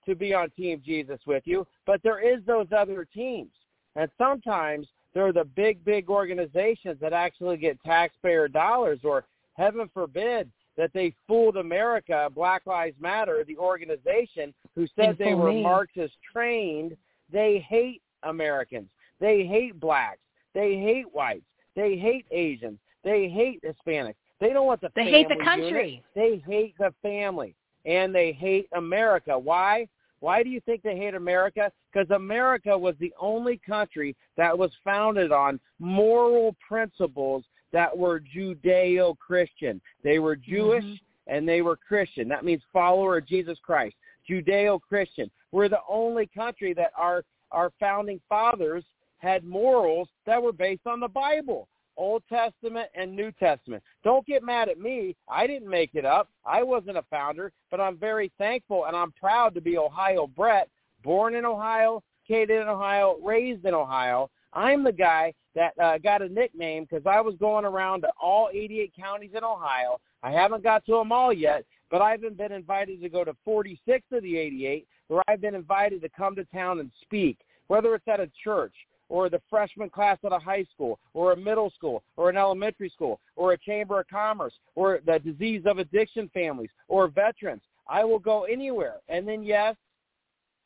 to 0.05 0.15
be 0.15 0.33
on 0.33 0.49
Team 0.51 0.81
Jesus 0.85 1.19
with 1.25 1.43
you. 1.45 1.65
But 1.85 2.01
there 2.03 2.19
is 2.19 2.41
those 2.45 2.67
other 2.75 3.05
teams, 3.13 3.51
and 3.95 4.09
sometimes 4.17 4.87
they're 5.13 5.33
the 5.33 5.45
big, 5.45 5.83
big 5.85 6.09
organizations 6.09 6.97
that 6.99 7.13
actually 7.13 7.57
get 7.57 7.81
taxpayer 7.83 8.47
dollars, 8.47 8.99
or 9.03 9.25
heaven 9.55 9.89
forbid 9.93 10.49
that 10.77 10.91
they 10.93 11.13
fooled 11.27 11.57
America. 11.57 12.29
Black 12.33 12.65
Lives 12.65 12.95
Matter, 12.99 13.43
the 13.47 13.57
organization 13.57 14.53
who 14.75 14.87
said 14.95 15.09
And 15.09 15.17
they 15.17 15.33
were 15.35 15.53
me. 15.53 15.61
Marxist 15.61 16.15
trained, 16.31 16.97
they 17.31 17.59
hate 17.67 18.01
Americans. 18.23 18.89
They 19.19 19.45
hate 19.45 19.79
blacks. 19.79 20.19
They 20.53 20.77
hate 20.77 21.05
whites. 21.13 21.45
They 21.75 21.95
hate 21.97 22.25
Asians. 22.31 22.79
They 23.03 23.29
hate 23.29 23.63
Hispanics. 23.63 24.15
They 24.39 24.49
don't 24.49 24.65
want 24.65 24.81
the 24.81 24.91
They 24.95 25.05
hate 25.05 25.29
the 25.29 25.35
family 25.35 25.67
unit. 25.67 25.71
country. 25.73 26.03
They 26.15 26.43
hate 26.45 26.75
the 26.77 26.93
family 27.01 27.55
and 27.85 28.13
they 28.13 28.31
hate 28.31 28.67
America. 28.75 29.37
Why? 29.37 29.87
Why 30.23 30.41
do 30.41 30.49
you 30.49 30.61
think 30.61 30.83
they 30.83 30.95
hate 30.95 31.15
America? 31.15 31.69
Because 31.91 32.09
America 32.11 32.77
was 32.77 32.95
the 32.97 33.13
only 33.19 33.57
country 33.57 34.15
that 34.37 34.57
was 34.57 34.71
founded 34.81 35.33
on 35.33 35.59
moral 35.79 36.55
principles 36.65 37.43
that 37.73 37.95
were 37.97 38.21
Judeo-Christian. 38.33 39.81
They 40.01 40.19
were 40.19 40.37
Jewish 40.37 40.85
mm-hmm. 40.85 41.35
and 41.35 41.45
they 41.45 41.61
were 41.61 41.75
Christian. 41.75 42.29
That 42.29 42.45
means 42.45 42.61
follower 42.71 43.17
of 43.17 43.27
Jesus 43.27 43.57
Christ. 43.61 43.97
Judeo-Christian. 44.29 45.29
We're 45.51 45.67
the 45.67 45.81
only 45.89 46.27
country 46.27 46.73
that 46.73 46.93
our 46.97 47.25
our 47.51 47.73
founding 47.77 48.21
fathers 48.29 48.85
had 49.17 49.43
morals 49.43 50.07
that 50.25 50.41
were 50.41 50.53
based 50.53 50.87
on 50.87 51.01
the 51.01 51.07
Bible. 51.09 51.67
Old 51.97 52.23
Testament 52.29 52.89
and 52.95 53.15
New 53.15 53.31
Testament. 53.33 53.83
Don't 54.03 54.25
get 54.25 54.43
mad 54.43 54.69
at 54.69 54.79
me. 54.79 55.15
I 55.29 55.47
didn't 55.47 55.69
make 55.69 55.91
it 55.93 56.05
up. 56.05 56.29
I 56.45 56.63
wasn't 56.63 56.97
a 56.97 57.03
founder, 57.09 57.51
but 57.71 57.79
I'm 57.79 57.97
very 57.97 58.31
thankful 58.37 58.85
and 58.85 58.95
I'm 58.95 59.11
proud 59.11 59.53
to 59.55 59.61
be 59.61 59.77
Ohio 59.77 60.27
Brett, 60.27 60.69
born 61.03 61.35
in 61.35 61.45
Ohio, 61.45 62.01
educated 62.23 62.61
in 62.61 62.67
Ohio, 62.67 63.17
raised 63.23 63.65
in 63.65 63.73
Ohio. 63.73 64.29
I'm 64.53 64.83
the 64.83 64.91
guy 64.91 65.33
that 65.55 65.73
uh, 65.81 65.97
got 65.97 66.21
a 66.21 66.29
nickname 66.29 66.85
because 66.89 67.05
I 67.05 67.21
was 67.21 67.35
going 67.39 67.65
around 67.65 68.01
to 68.01 68.09
all 68.21 68.49
88 68.53 68.93
counties 68.99 69.31
in 69.35 69.43
Ohio. 69.43 69.99
I 70.21 70.31
haven't 70.31 70.63
got 70.63 70.85
to 70.85 70.93
them 70.93 71.11
all 71.11 71.33
yet, 71.33 71.65
but 71.91 72.01
I've 72.01 72.21
been, 72.21 72.51
invited 72.51 73.01
to 73.01 73.09
go 73.09 73.23
to 73.23 73.35
46 73.43 74.05
of 74.11 74.23
the 74.23 74.37
88 74.37 74.87
where 75.07 75.23
I've 75.27 75.41
been 75.41 75.55
invited 75.55 76.01
to 76.01 76.09
come 76.09 76.35
to 76.35 76.45
town 76.45 76.79
and 76.79 76.91
speak, 77.01 77.39
whether 77.67 77.93
it's 77.95 78.07
at 78.07 78.19
a 78.19 78.29
church 78.43 78.73
or 79.13 79.29
the 79.29 79.39
freshman 79.47 79.91
class 79.91 80.17
at 80.25 80.31
a 80.31 80.39
high 80.39 80.65
school 80.73 80.97
or 81.13 81.33
a 81.33 81.37
middle 81.37 81.69
school 81.69 82.01
or 82.17 82.31
an 82.31 82.35
elementary 82.35 82.89
school 82.89 83.19
or 83.35 83.53
a 83.53 83.57
chamber 83.59 83.99
of 83.99 84.07
commerce 84.07 84.53
or 84.73 85.01
the 85.05 85.19
disease 85.19 85.61
of 85.67 85.77
addiction 85.77 86.27
families 86.33 86.71
or 86.87 87.07
veterans. 87.07 87.61
I 87.87 88.03
will 88.03 88.17
go 88.17 88.45
anywhere. 88.45 88.95
And 89.09 89.27
then, 89.27 89.43
yes, 89.43 89.75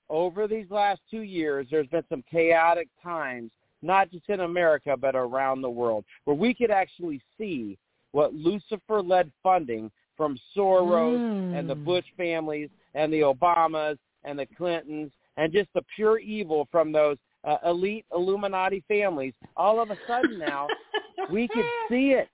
over 0.09 0.47
these 0.47 0.71
last 0.71 1.01
two 1.11 1.23
years, 1.23 1.67
there's 1.69 1.87
been 1.87 2.05
some 2.07 2.23
chaotic 2.31 2.87
times, 3.03 3.51
not 3.81 4.09
just 4.11 4.29
in 4.29 4.39
America, 4.39 4.95
but 4.95 5.13
around 5.13 5.61
the 5.61 5.69
world, 5.69 6.05
where 6.23 6.37
we 6.37 6.53
could 6.53 6.71
actually 6.71 7.21
see 7.37 7.77
what 8.13 8.33
Lucifer-led 8.33 9.29
funding 9.43 9.91
from 10.15 10.39
Soros 10.55 11.19
Mm. 11.19 11.59
and 11.59 11.69
the 11.69 11.75
Bush 11.75 12.05
families 12.15 12.69
and 12.93 13.11
the 13.11 13.23
Obamas 13.23 13.97
and 14.23 14.39
the 14.39 14.45
Clintons 14.45 15.11
and 15.35 15.51
just 15.51 15.67
the 15.73 15.83
pure 15.93 16.17
evil 16.17 16.65
from 16.71 16.93
those 16.93 17.17
uh, 17.47 17.57
elite 17.65 18.05
Illuminati 18.13 18.83
families, 18.87 19.33
all 19.55 19.81
of 19.81 19.89
a 19.89 19.97
sudden 20.07 20.37
now 20.37 20.67
we 21.31 21.47
could 21.47 21.65
see 21.89 22.09
it. 22.09 22.29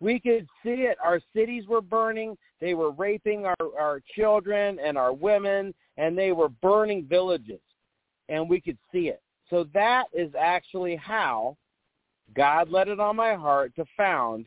We 0.00 0.18
could 0.18 0.48
see 0.64 0.88
it. 0.88 0.98
Our 1.02 1.20
cities 1.34 1.68
were 1.68 1.80
burning. 1.80 2.36
They 2.60 2.74
were 2.74 2.90
raping 2.90 3.46
our, 3.46 3.56
our 3.78 4.00
children 4.16 4.80
and 4.84 4.98
our 4.98 5.12
women, 5.12 5.72
and 5.96 6.18
they 6.18 6.32
were 6.32 6.48
burning 6.48 7.04
villages, 7.04 7.60
and 8.28 8.48
we 8.48 8.60
could 8.60 8.78
see 8.90 9.06
it. 9.08 9.22
So 9.50 9.68
that 9.74 10.06
is 10.12 10.32
actually 10.38 10.96
how 10.96 11.56
God 12.34 12.70
let 12.70 12.88
it 12.88 12.98
on 12.98 13.16
my 13.16 13.34
heart 13.34 13.76
to 13.76 13.84
found 13.96 14.46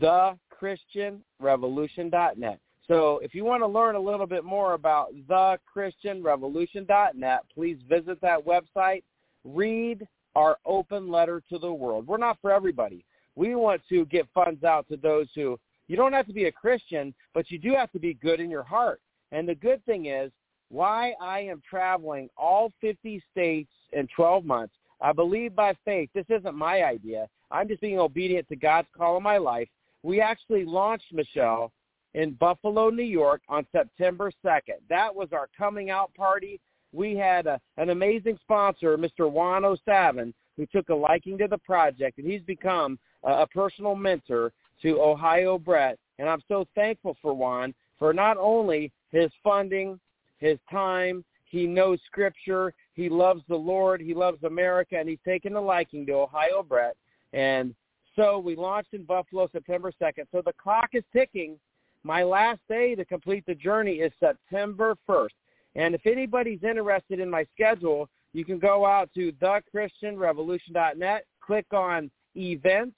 the 0.00 0.38
thechristianrevolution.net. 0.62 2.60
So 2.86 3.18
if 3.22 3.34
you 3.34 3.44
want 3.44 3.62
to 3.62 3.66
learn 3.66 3.96
a 3.96 4.00
little 4.00 4.26
bit 4.26 4.44
more 4.44 4.74
about 4.74 5.08
thechristianrevolution.net, 5.28 7.40
please 7.54 7.78
visit 7.88 8.20
that 8.20 8.44
website. 8.44 9.02
Read 9.44 10.06
our 10.34 10.58
open 10.66 11.08
letter 11.08 11.42
to 11.50 11.58
the 11.58 11.72
world. 11.72 12.06
We're 12.06 12.16
not 12.16 12.38
for 12.40 12.50
everybody. 12.50 13.04
We 13.36 13.54
want 13.54 13.82
to 13.88 14.04
get 14.06 14.26
funds 14.34 14.64
out 14.64 14.88
to 14.88 14.96
those 14.96 15.28
who 15.34 15.58
you 15.88 15.96
don't 15.96 16.12
have 16.12 16.26
to 16.26 16.32
be 16.32 16.46
a 16.46 16.52
Christian, 16.52 17.14
but 17.34 17.50
you 17.50 17.58
do 17.58 17.74
have 17.74 17.92
to 17.92 17.98
be 17.98 18.14
good 18.14 18.40
in 18.40 18.50
your 18.50 18.62
heart. 18.62 19.00
And 19.32 19.48
the 19.48 19.54
good 19.54 19.84
thing 19.84 20.06
is 20.06 20.30
why 20.70 21.14
I 21.20 21.40
am 21.40 21.62
traveling 21.68 22.28
all 22.36 22.72
50 22.80 23.22
states 23.30 23.70
in 23.92 24.08
12 24.14 24.44
months. 24.44 24.74
I 25.00 25.12
believe 25.12 25.54
by 25.54 25.74
faith. 25.84 26.08
This 26.14 26.24
isn't 26.30 26.54
my 26.54 26.84
idea. 26.84 27.28
I'm 27.50 27.68
just 27.68 27.80
being 27.80 27.98
obedient 27.98 28.48
to 28.48 28.56
God's 28.56 28.88
call 28.96 29.16
in 29.16 29.22
my 29.22 29.36
life. 29.36 29.68
We 30.02 30.20
actually 30.20 30.64
launched 30.64 31.12
Michele 31.12 31.72
in 32.14 32.32
Buffalo, 32.32 32.90
New 32.90 33.02
York 33.02 33.42
on 33.48 33.66
September 33.72 34.32
2nd. 34.44 34.80
That 34.88 35.14
was 35.14 35.28
our 35.32 35.48
coming 35.56 35.90
out 35.90 36.14
party. 36.14 36.60
We 36.94 37.16
had 37.16 37.46
a, 37.46 37.60
an 37.76 37.90
amazing 37.90 38.38
sponsor, 38.42 38.96
Mr. 38.96 39.30
Juan 39.30 39.64
O'Savin, 39.64 40.32
who 40.56 40.66
took 40.66 40.88
a 40.88 40.94
liking 40.94 41.36
to 41.38 41.48
the 41.48 41.58
project, 41.58 42.18
and 42.18 42.26
he's 42.26 42.42
become 42.42 42.98
a, 43.24 43.42
a 43.42 43.46
personal 43.46 43.96
mentor 43.96 44.52
to 44.82 45.00
Ohio 45.00 45.58
Brett. 45.58 45.98
And 46.18 46.28
I'm 46.28 46.42
so 46.46 46.66
thankful 46.74 47.16
for 47.20 47.34
Juan 47.34 47.74
for 47.98 48.12
not 48.12 48.36
only 48.36 48.92
his 49.10 49.30
funding, 49.42 49.98
his 50.38 50.58
time, 50.70 51.24
he 51.44 51.66
knows 51.66 51.98
Scripture, 52.06 52.74
he 52.94 53.08
loves 53.08 53.42
the 53.48 53.56
Lord, 53.56 54.00
he 54.00 54.14
loves 54.14 54.42
America, 54.44 54.96
and 54.98 55.08
he's 55.08 55.18
taken 55.24 55.54
a 55.54 55.60
liking 55.60 56.06
to 56.06 56.12
Ohio 56.12 56.62
Brett. 56.62 56.96
And 57.32 57.74
so 58.16 58.38
we 58.38 58.56
launched 58.56 58.94
in 58.94 59.04
Buffalo 59.04 59.48
September 59.52 59.92
2nd. 60.00 60.26
So 60.32 60.42
the 60.44 60.52
clock 60.52 60.90
is 60.92 61.02
ticking 61.12 61.58
my 62.02 62.22
last 62.22 62.60
day 62.68 62.94
to 62.94 63.04
complete 63.04 63.44
the 63.46 63.54
journey 63.54 63.94
is 63.94 64.12
September 64.20 64.96
1st. 65.08 65.28
And 65.76 65.94
if 65.94 66.06
anybody's 66.06 66.62
interested 66.62 67.20
in 67.20 67.28
my 67.28 67.46
schedule, 67.52 68.08
you 68.32 68.44
can 68.44 68.58
go 68.58 68.86
out 68.86 69.10
to 69.14 69.32
thechristianrevolution.net, 69.32 71.24
click 71.40 71.66
on 71.72 72.10
events, 72.36 72.96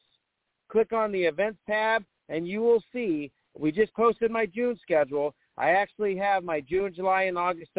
click 0.70 0.92
on 0.92 1.12
the 1.12 1.22
events 1.22 1.58
tab, 1.66 2.04
and 2.28 2.46
you 2.48 2.60
will 2.60 2.82
see 2.92 3.30
we 3.58 3.72
just 3.72 3.94
posted 3.94 4.30
my 4.30 4.46
June 4.46 4.78
schedule. 4.82 5.34
I 5.56 5.70
actually 5.70 6.16
have 6.16 6.44
my 6.44 6.60
June, 6.60 6.92
July, 6.94 7.22
and 7.24 7.38
August 7.38 7.70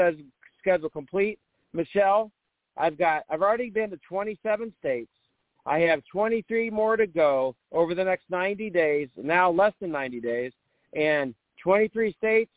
schedule 0.59 0.89
complete. 0.89 1.39
Michele, 1.73 2.31
I've 2.77 2.97
got 2.97 3.23
I've 3.29 3.41
already 3.41 3.69
been 3.69 3.89
to 3.91 3.99
27 4.07 4.73
states. 4.79 5.11
I 5.65 5.79
have 5.79 6.01
23 6.11 6.69
more 6.69 6.95
to 6.95 7.05
go 7.05 7.55
over 7.71 7.93
the 7.93 8.03
next 8.03 8.29
90 8.29 8.69
days, 8.69 9.09
now 9.17 9.51
less 9.51 9.73
than 9.81 9.91
90 9.91 10.21
days 10.21 10.53
and 10.93 11.35
23 11.61 12.13
states, 12.13 12.51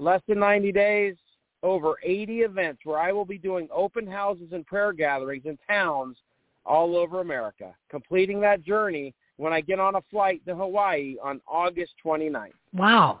less 0.00 0.20
than 0.28 0.38
90 0.38 0.72
days, 0.72 1.14
over 1.62 1.94
80 2.02 2.40
events 2.40 2.80
where 2.84 2.98
I 2.98 3.12
will 3.12 3.24
be 3.24 3.38
doing 3.38 3.68
open 3.72 4.06
houses 4.06 4.48
and 4.52 4.66
prayer 4.66 4.92
gatherings 4.92 5.44
in 5.46 5.58
towns 5.68 6.16
all 6.64 6.96
over 6.96 7.20
America, 7.20 7.74
completing 7.90 8.40
that 8.40 8.62
journey 8.62 9.14
when 9.36 9.52
I 9.52 9.60
get 9.60 9.78
on 9.80 9.96
a 9.96 10.00
flight 10.10 10.42
to 10.46 10.54
Hawaii 10.54 11.16
on 11.22 11.40
August 11.46 11.92
29th. 12.04 12.50
Wow. 12.72 13.20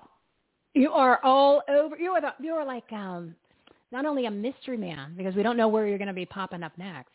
You 0.74 0.92
are 0.92 1.20
all 1.24 1.62
over. 1.68 1.96
You 1.96 2.10
are 2.12 2.20
the, 2.20 2.34
you 2.40 2.52
are 2.52 2.64
like 2.64 2.90
um, 2.92 3.34
not 3.92 4.04
only 4.04 4.26
a 4.26 4.30
mystery 4.30 4.76
man 4.76 5.14
because 5.16 5.34
we 5.34 5.42
don't 5.42 5.56
know 5.56 5.68
where 5.68 5.86
you're 5.86 5.98
going 5.98 6.08
to 6.08 6.14
be 6.14 6.26
popping 6.26 6.62
up 6.62 6.72
next, 6.76 7.12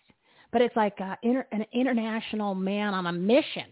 but 0.52 0.62
it's 0.62 0.76
like 0.76 1.00
uh, 1.00 1.16
inter, 1.22 1.46
an 1.52 1.66
international 1.72 2.56
man 2.56 2.94
on 2.94 3.06
a 3.08 3.14
mission 3.14 3.66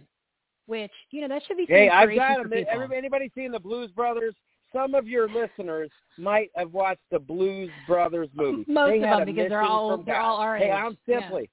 which 0.69 0.91
you 1.09 1.21
know 1.21 1.27
that 1.27 1.41
should 1.47 1.57
be. 1.57 1.65
Hey, 1.67 1.89
I've 1.89 2.15
got 2.15 2.39
a, 2.39 2.69
everybody, 2.69 2.97
anybody 2.97 3.31
seen 3.35 3.51
the 3.51 3.59
Blues 3.59 3.89
Brothers? 3.91 4.35
Some 4.73 4.93
of 4.93 5.07
your 5.07 5.27
listeners 5.27 5.89
might 6.17 6.51
have 6.55 6.73
watched 6.73 7.01
the 7.11 7.19
Blues 7.19 7.71
Brothers 7.87 8.29
movie. 8.33 8.65
Most 8.67 8.89
they 8.89 8.97
of 8.97 9.19
them 9.19 9.25
because 9.25 9.49
they're 9.49 9.61
all 9.61 9.97
they're 9.97 10.19
all 10.19 10.37
our 10.37 10.57
Hey, 10.57 10.71
I'm 10.71 10.97
simply. 11.07 11.49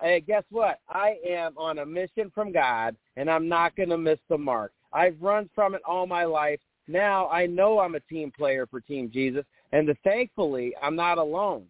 Yeah. 0.00 0.08
Hey, 0.08 0.20
guess 0.20 0.44
what? 0.50 0.80
I 0.88 1.16
am 1.26 1.56
on 1.56 1.78
a 1.78 1.86
mission 1.86 2.30
from 2.34 2.52
God, 2.52 2.94
and 3.16 3.30
I'm 3.30 3.48
not 3.48 3.74
going 3.76 3.88
to 3.88 3.96
miss 3.96 4.18
the 4.28 4.36
mark. 4.36 4.72
I've 4.92 5.16
run 5.20 5.48
from 5.54 5.74
it 5.74 5.80
all 5.86 6.06
my 6.06 6.24
life. 6.24 6.60
Now 6.86 7.28
I 7.28 7.46
know 7.46 7.80
I'm 7.80 7.94
a 7.94 8.00
team 8.00 8.30
player 8.36 8.66
for 8.66 8.80
Team 8.80 9.10
Jesus, 9.12 9.44
and 9.72 9.88
the, 9.88 9.96
thankfully 10.04 10.74
I'm 10.82 10.94
not 10.94 11.18
alone. 11.18 11.64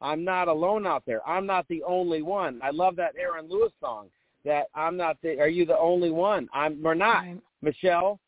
I'm 0.00 0.24
not 0.24 0.48
alone 0.48 0.86
out 0.86 1.02
there. 1.06 1.26
I'm 1.28 1.44
not 1.44 1.66
the 1.68 1.82
only 1.82 2.22
one. 2.22 2.60
I 2.62 2.70
love 2.70 2.96
that 2.96 3.14
Aaron 3.18 3.48
Lewis 3.48 3.72
song 3.80 4.08
that 4.44 4.68
I'm 4.74 4.96
not 4.96 5.16
the, 5.22 5.40
are 5.40 5.48
you 5.48 5.66
the 5.66 5.78
only 5.78 6.10
one? 6.10 6.48
I'm, 6.54 6.80
we're 6.82 6.94
not. 6.94 7.24
Right. 7.24 7.40
Michele, 7.60 8.20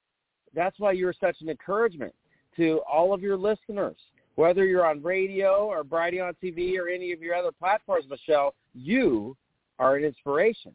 that's 0.54 0.78
why 0.78 0.92
you're 0.92 1.14
such 1.18 1.40
an 1.40 1.48
encouragement 1.48 2.14
to 2.56 2.80
all 2.90 3.12
of 3.12 3.22
your 3.22 3.36
listeners. 3.36 3.96
Whether 4.36 4.64
you're 4.64 4.86
on 4.86 5.02
radio 5.02 5.66
or 5.66 5.84
Brighteon 5.84 6.34
TV 6.42 6.78
or 6.78 6.88
any 6.88 7.12
of 7.12 7.20
your 7.20 7.34
other 7.34 7.52
platforms, 7.52 8.06
Michele, 8.08 8.54
you 8.74 9.36
are 9.78 9.96
an 9.96 10.04
inspiration. 10.04 10.72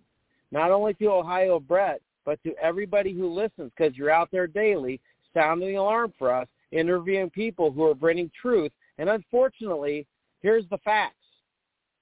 Not 0.52 0.72
only 0.72 0.94
to 0.96 1.08
Ohio 1.08 1.60
Brett, 1.60 2.02
but 2.26 2.42
to 2.44 2.54
everybody 2.62 3.14
who 3.14 3.32
listens 3.32 3.72
because 3.76 3.96
you're 3.96 4.12
out 4.12 4.30
there 4.32 4.48
daily 4.48 5.00
sounding 5.34 5.70
the 5.70 5.76
alarm 5.76 6.14
for 6.18 6.34
us, 6.34 6.48
interviewing 6.72 7.30
people 7.30 7.72
who 7.72 7.84
are 7.84 7.96
bringing 7.96 8.32
truth. 8.40 8.72
And 8.98 9.10
unfortunately, 9.10 10.08
here's 10.42 10.68
the 10.70 10.78
facts. 10.80 11.16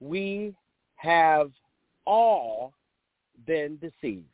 We 0.00 0.54
have 0.96 1.50
all 2.06 2.72
been 3.46 3.78
deceived. 3.78 4.24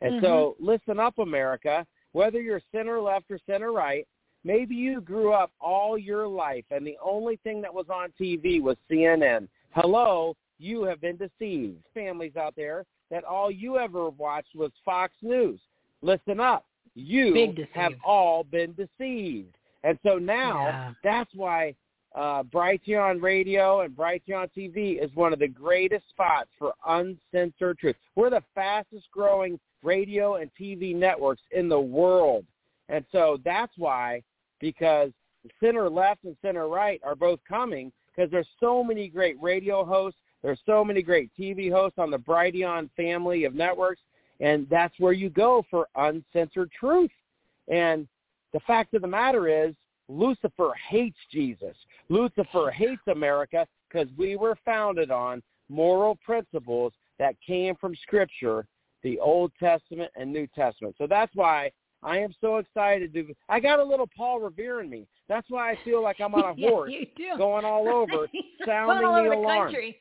And 0.00 0.14
mm-hmm. 0.14 0.24
so 0.24 0.56
listen 0.58 0.98
up, 0.98 1.18
America. 1.18 1.86
Whether 2.14 2.40
you're 2.40 2.62
center 2.72 3.00
left 3.00 3.26
or 3.28 3.40
center 3.44 3.72
right, 3.72 4.06
maybe 4.44 4.76
you 4.76 5.00
grew 5.00 5.32
up 5.32 5.50
all 5.60 5.98
your 5.98 6.28
life 6.28 6.64
and 6.70 6.86
the 6.86 6.96
only 7.04 7.40
thing 7.42 7.60
that 7.62 7.74
was 7.74 7.86
on 7.90 8.12
TV 8.18 8.62
was 8.62 8.76
CNN. 8.88 9.48
Hello, 9.70 10.36
you 10.60 10.84
have 10.84 11.00
been 11.00 11.16
deceived. 11.16 11.82
Families 11.92 12.36
out 12.36 12.54
there 12.56 12.84
that 13.10 13.24
all 13.24 13.50
you 13.50 13.78
ever 13.78 14.10
watched 14.10 14.54
was 14.54 14.70
Fox 14.84 15.12
News. 15.22 15.58
Listen 16.02 16.38
up. 16.38 16.64
You 16.94 17.52
have 17.72 17.94
all 18.04 18.44
been 18.44 18.74
deceived. 18.74 19.56
And 19.82 19.98
so 20.06 20.16
now 20.16 20.66
yeah. 20.66 20.92
that's 21.02 21.30
why 21.34 21.74
uh, 22.14 22.42
Brighteon 22.44 23.20
Radio 23.20 23.80
and 23.80 23.94
Brighteon 23.94 24.48
TV 24.56 25.02
is 25.02 25.10
one 25.14 25.32
of 25.32 25.38
the 25.38 25.48
greatest 25.48 26.08
spots 26.10 26.48
for 26.58 26.72
uncensored 26.86 27.78
truth. 27.78 27.96
We're 28.14 28.30
the 28.30 28.42
fastest 28.54 29.06
growing 29.10 29.58
radio 29.82 30.36
and 30.36 30.50
TV 30.58 30.94
networks 30.94 31.42
in 31.50 31.68
the 31.68 31.80
world. 31.80 32.44
And 32.88 33.04
so 33.10 33.38
that's 33.44 33.72
why, 33.76 34.22
because 34.60 35.10
center 35.60 35.90
left 35.90 36.24
and 36.24 36.36
center 36.40 36.68
right 36.68 37.00
are 37.04 37.16
both 37.16 37.40
coming 37.48 37.92
because 38.14 38.30
there's 38.30 38.48
so 38.60 38.84
many 38.84 39.08
great 39.08 39.40
radio 39.42 39.84
hosts. 39.84 40.18
There's 40.42 40.60
so 40.66 40.84
many 40.84 41.02
great 41.02 41.30
TV 41.38 41.70
hosts 41.70 41.98
on 41.98 42.10
the 42.10 42.18
Brighteon 42.18 42.90
family 42.96 43.44
of 43.44 43.54
networks. 43.54 44.02
And 44.40 44.68
that's 44.68 44.94
where 44.98 45.12
you 45.12 45.30
go 45.30 45.64
for 45.70 45.88
uncensored 45.96 46.70
truth. 46.72 47.10
And 47.68 48.06
the 48.52 48.60
fact 48.60 48.94
of 48.94 49.02
the 49.02 49.08
matter 49.08 49.48
is 49.48 49.74
Lucifer 50.08 50.72
hates 50.88 51.18
Jesus. 51.30 51.76
Lucifer 52.08 52.70
hates 52.74 53.02
America 53.08 53.66
because 53.88 54.08
we 54.16 54.36
were 54.36 54.56
founded 54.64 55.10
on 55.10 55.42
moral 55.68 56.16
principles 56.24 56.92
that 57.18 57.34
came 57.46 57.74
from 57.76 57.94
Scripture, 58.02 58.66
the 59.02 59.18
Old 59.20 59.52
Testament 59.58 60.10
and 60.16 60.32
New 60.32 60.46
Testament. 60.48 60.94
So 60.98 61.06
that's 61.06 61.34
why 61.34 61.70
I 62.02 62.18
am 62.18 62.34
so 62.40 62.56
excited 62.58 63.14
to. 63.14 63.34
I 63.48 63.60
got 63.60 63.80
a 63.80 63.84
little 63.84 64.08
Paul 64.16 64.40
Revere 64.40 64.80
in 64.80 64.90
me. 64.90 65.06
That's 65.28 65.48
why 65.48 65.70
I 65.72 65.78
feel 65.84 66.02
like 66.02 66.20
I'm 66.20 66.34
on 66.34 66.44
a 66.44 66.54
horse 66.68 66.92
going 67.38 67.64
all 67.64 67.88
over, 67.92 68.28
sounding 68.66 69.06
all 69.06 69.16
over 69.16 69.28
the 69.30 69.36
alarm. 69.36 69.68
country. 69.68 69.98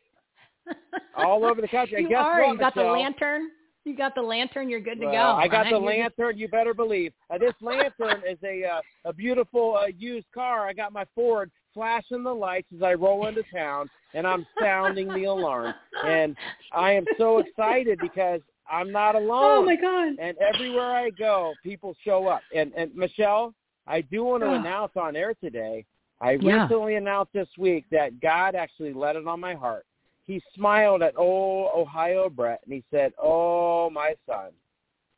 all 1.16 1.46
over 1.46 1.62
the 1.62 1.68
country. 1.68 2.02
You 2.02 2.10
guess 2.10 2.18
are. 2.20 2.42
what, 2.42 2.54
you 2.54 2.58
got 2.60 2.76
Michele? 2.76 2.94
the 2.94 3.00
lantern. 3.00 3.50
You 3.86 3.98
got 3.98 4.16
the 4.16 4.22
lantern. 4.22 4.70
You're 4.70 4.80
good 4.80 5.00
to 5.02 5.06
well, 5.06 5.36
go. 5.36 5.40
I 5.40 5.48
got 5.48 5.64
right? 5.64 5.72
the 5.74 5.78
lantern. 5.78 6.38
You 6.38 6.48
better 6.48 6.74
believe. 6.74 7.12
Uh, 7.30 7.38
this 7.38 7.54
lantern 7.62 8.22
is 8.28 8.38
a 8.44 8.64
uh, 8.66 8.82
a 9.06 9.12
beautiful 9.14 9.76
uh, 9.76 9.88
used 9.88 10.28
car. 10.34 10.66
I 10.68 10.74
got 10.74 10.94
my 10.94 11.06
Ford 11.14 11.52
flashing 11.74 12.24
the 12.24 12.34
lights 12.34 12.68
as 12.76 12.82
I 12.82 12.94
roll 12.94 13.28
into 13.28 13.44
town, 13.54 13.90
and 14.14 14.26
I'm 14.26 14.46
sounding 14.62 15.14
the 15.14 15.26
alarm. 15.26 15.74
And 16.08 16.36
I 16.72 16.92
am 16.94 17.06
so 17.18 17.40
excited 17.40 18.00
because 18.00 18.40
I'm 18.72 18.92
not 18.92 19.16
alone. 19.24 19.64
Oh 19.64 19.66
my 19.66 19.76
God! 19.76 20.14
And 20.18 20.38
everywhere 20.38 20.96
I 20.96 21.10
go, 21.10 21.54
people 21.62 21.94
show 22.06 22.28
up. 22.28 22.44
And 22.56 22.72
and 22.78 22.96
Michele, 22.96 23.54
I 23.86 24.00
do 24.02 24.24
want 24.24 24.44
to 24.44 24.48
Oh. 24.48 24.54
announce 24.54 24.94
on 24.96 25.16
air 25.18 25.34
today. 25.34 25.86
I 26.22 26.32
Yeah. 26.40 26.64
recently 26.64 26.96
announced 26.96 27.34
this 27.34 27.50
week 27.58 27.86
that 27.92 28.22
God 28.22 28.56
actually 28.56 28.94
let 28.94 29.18
it 29.18 29.28
on 29.28 29.42
my 29.42 29.56
heart. 29.56 29.86
He 30.26 30.41
smiled 30.56 31.02
at 31.02 31.18
old 31.18 31.72
Ohio 31.76 32.30
Brett 32.30 32.62
and 32.64 32.74
he 32.74 32.84
said, 32.90 33.14
"Oh, 33.22 33.90
my 33.90 34.16
son, 34.26 34.52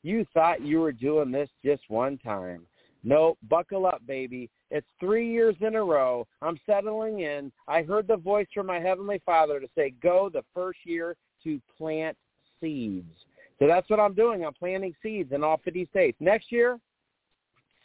you 0.03 0.25
thought 0.33 0.61
you 0.61 0.79
were 0.79 0.91
doing 0.91 1.31
this 1.31 1.49
just 1.63 1.83
one 1.89 2.17
time. 2.19 2.65
Nope, 3.03 3.37
buckle 3.49 3.85
up, 3.85 4.05
baby. 4.07 4.49
It's 4.71 4.87
three 4.99 5.31
years 5.31 5.55
in 5.61 5.75
a 5.75 5.83
row. 5.83 6.27
I'm 6.41 6.59
settling 6.65 7.19
in. 7.19 7.51
I 7.67 7.83
heard 7.83 8.07
the 8.07 8.17
voice 8.17 8.47
from 8.53 8.65
my 8.65 8.79
heavenly 8.79 9.21
Father 9.25 9.59
to 9.59 9.67
say, 9.75 9.93
go 10.01 10.29
the 10.31 10.43
first 10.53 10.79
year 10.85 11.15
to 11.43 11.61
plant 11.77 12.17
seeds. 12.59 13.25
So 13.59 13.67
that's 13.67 13.89
what 13.89 13.99
I'm 13.99 14.15
doing. 14.15 14.43
I'm 14.43 14.53
planting 14.53 14.93
seeds 15.01 15.31
in 15.31 15.43
all 15.43 15.61
50 15.63 15.87
states. 15.91 16.17
Next 16.19 16.51
year, 16.51 16.79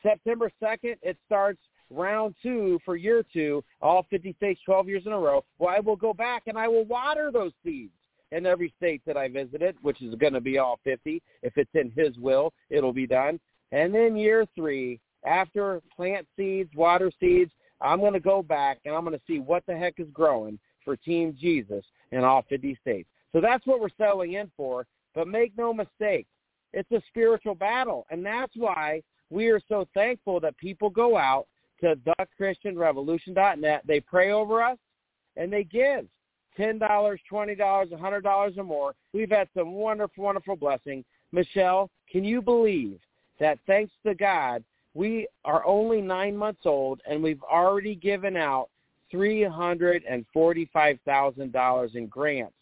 September 0.02 0.50
2nd, 0.62 0.96
it 1.02 1.16
starts 1.26 1.60
round 1.90 2.34
two 2.42 2.78
for 2.84 2.96
year 2.96 3.24
two, 3.32 3.62
all 3.82 4.06
50 4.10 4.34
states, 4.34 4.60
12 4.64 4.88
years 4.88 5.02
in 5.06 5.12
a 5.12 5.18
row. 5.18 5.44
Well, 5.58 5.74
I 5.74 5.80
will 5.80 5.96
go 5.96 6.14
back 6.14 6.44
and 6.46 6.56
I 6.56 6.68
will 6.68 6.84
water 6.84 7.30
those 7.32 7.52
seeds 7.64 7.92
in 8.32 8.46
every 8.46 8.72
state 8.76 9.02
that 9.06 9.16
I 9.16 9.28
visited, 9.28 9.76
which 9.82 10.00
is 10.02 10.14
going 10.14 10.32
to 10.34 10.40
be 10.40 10.58
all 10.58 10.78
50. 10.84 11.22
If 11.42 11.56
it's 11.56 11.70
in 11.74 11.92
his 11.96 12.16
will, 12.18 12.52
it'll 12.70 12.92
be 12.92 13.06
done. 13.06 13.40
And 13.72 13.94
then 13.94 14.16
year 14.16 14.46
three, 14.54 15.00
after 15.24 15.82
plant 15.94 16.26
seeds, 16.36 16.70
water 16.74 17.10
seeds, 17.20 17.50
I'm 17.80 18.00
going 18.00 18.12
to 18.12 18.20
go 18.20 18.42
back 18.42 18.78
and 18.84 18.94
I'm 18.94 19.04
going 19.04 19.16
to 19.16 19.22
see 19.26 19.38
what 19.38 19.64
the 19.66 19.76
heck 19.76 19.94
is 19.98 20.08
growing 20.12 20.58
for 20.84 20.96
Team 20.96 21.36
Jesus 21.38 21.84
in 22.12 22.24
all 22.24 22.44
50 22.48 22.76
states. 22.80 23.08
So 23.32 23.40
that's 23.40 23.66
what 23.66 23.80
we're 23.80 23.88
selling 23.98 24.34
in 24.34 24.50
for. 24.56 24.86
But 25.14 25.28
make 25.28 25.56
no 25.56 25.72
mistake, 25.72 26.26
it's 26.72 26.90
a 26.92 27.02
spiritual 27.08 27.54
battle. 27.54 28.06
And 28.10 28.24
that's 28.24 28.52
why 28.54 29.02
we 29.28 29.48
are 29.48 29.60
so 29.68 29.88
thankful 29.94 30.40
that 30.40 30.56
people 30.56 30.90
go 30.90 31.16
out 31.16 31.46
to 31.80 31.96
thechristianrevolution.net. 32.40 33.82
They 33.86 34.00
pray 34.00 34.32
over 34.32 34.62
us 34.62 34.78
and 35.36 35.52
they 35.52 35.64
give 35.64 36.06
$10, 36.58 36.80
$20, 36.80 37.92
a 37.92 37.96
$100 37.96 38.58
or 38.58 38.64
more. 38.64 38.94
We've 39.12 39.30
had 39.30 39.48
some 39.56 39.72
wonderful, 39.72 40.24
wonderful 40.24 40.56
blessing. 40.56 41.04
Michele, 41.32 41.88
can 42.10 42.24
you 42.24 42.42
believe 42.42 42.98
that 43.38 43.60
thanks 43.66 43.92
to 44.04 44.14
God, 44.14 44.64
we 44.94 45.28
are 45.44 45.64
only 45.64 46.00
nine 46.00 46.36
months 46.36 46.62
old 46.64 47.00
and 47.08 47.22
we've 47.22 47.40
already 47.42 47.94
given 47.94 48.36
out 48.36 48.68
$345,000 49.12 51.94
in 51.94 52.06
grants 52.06 52.54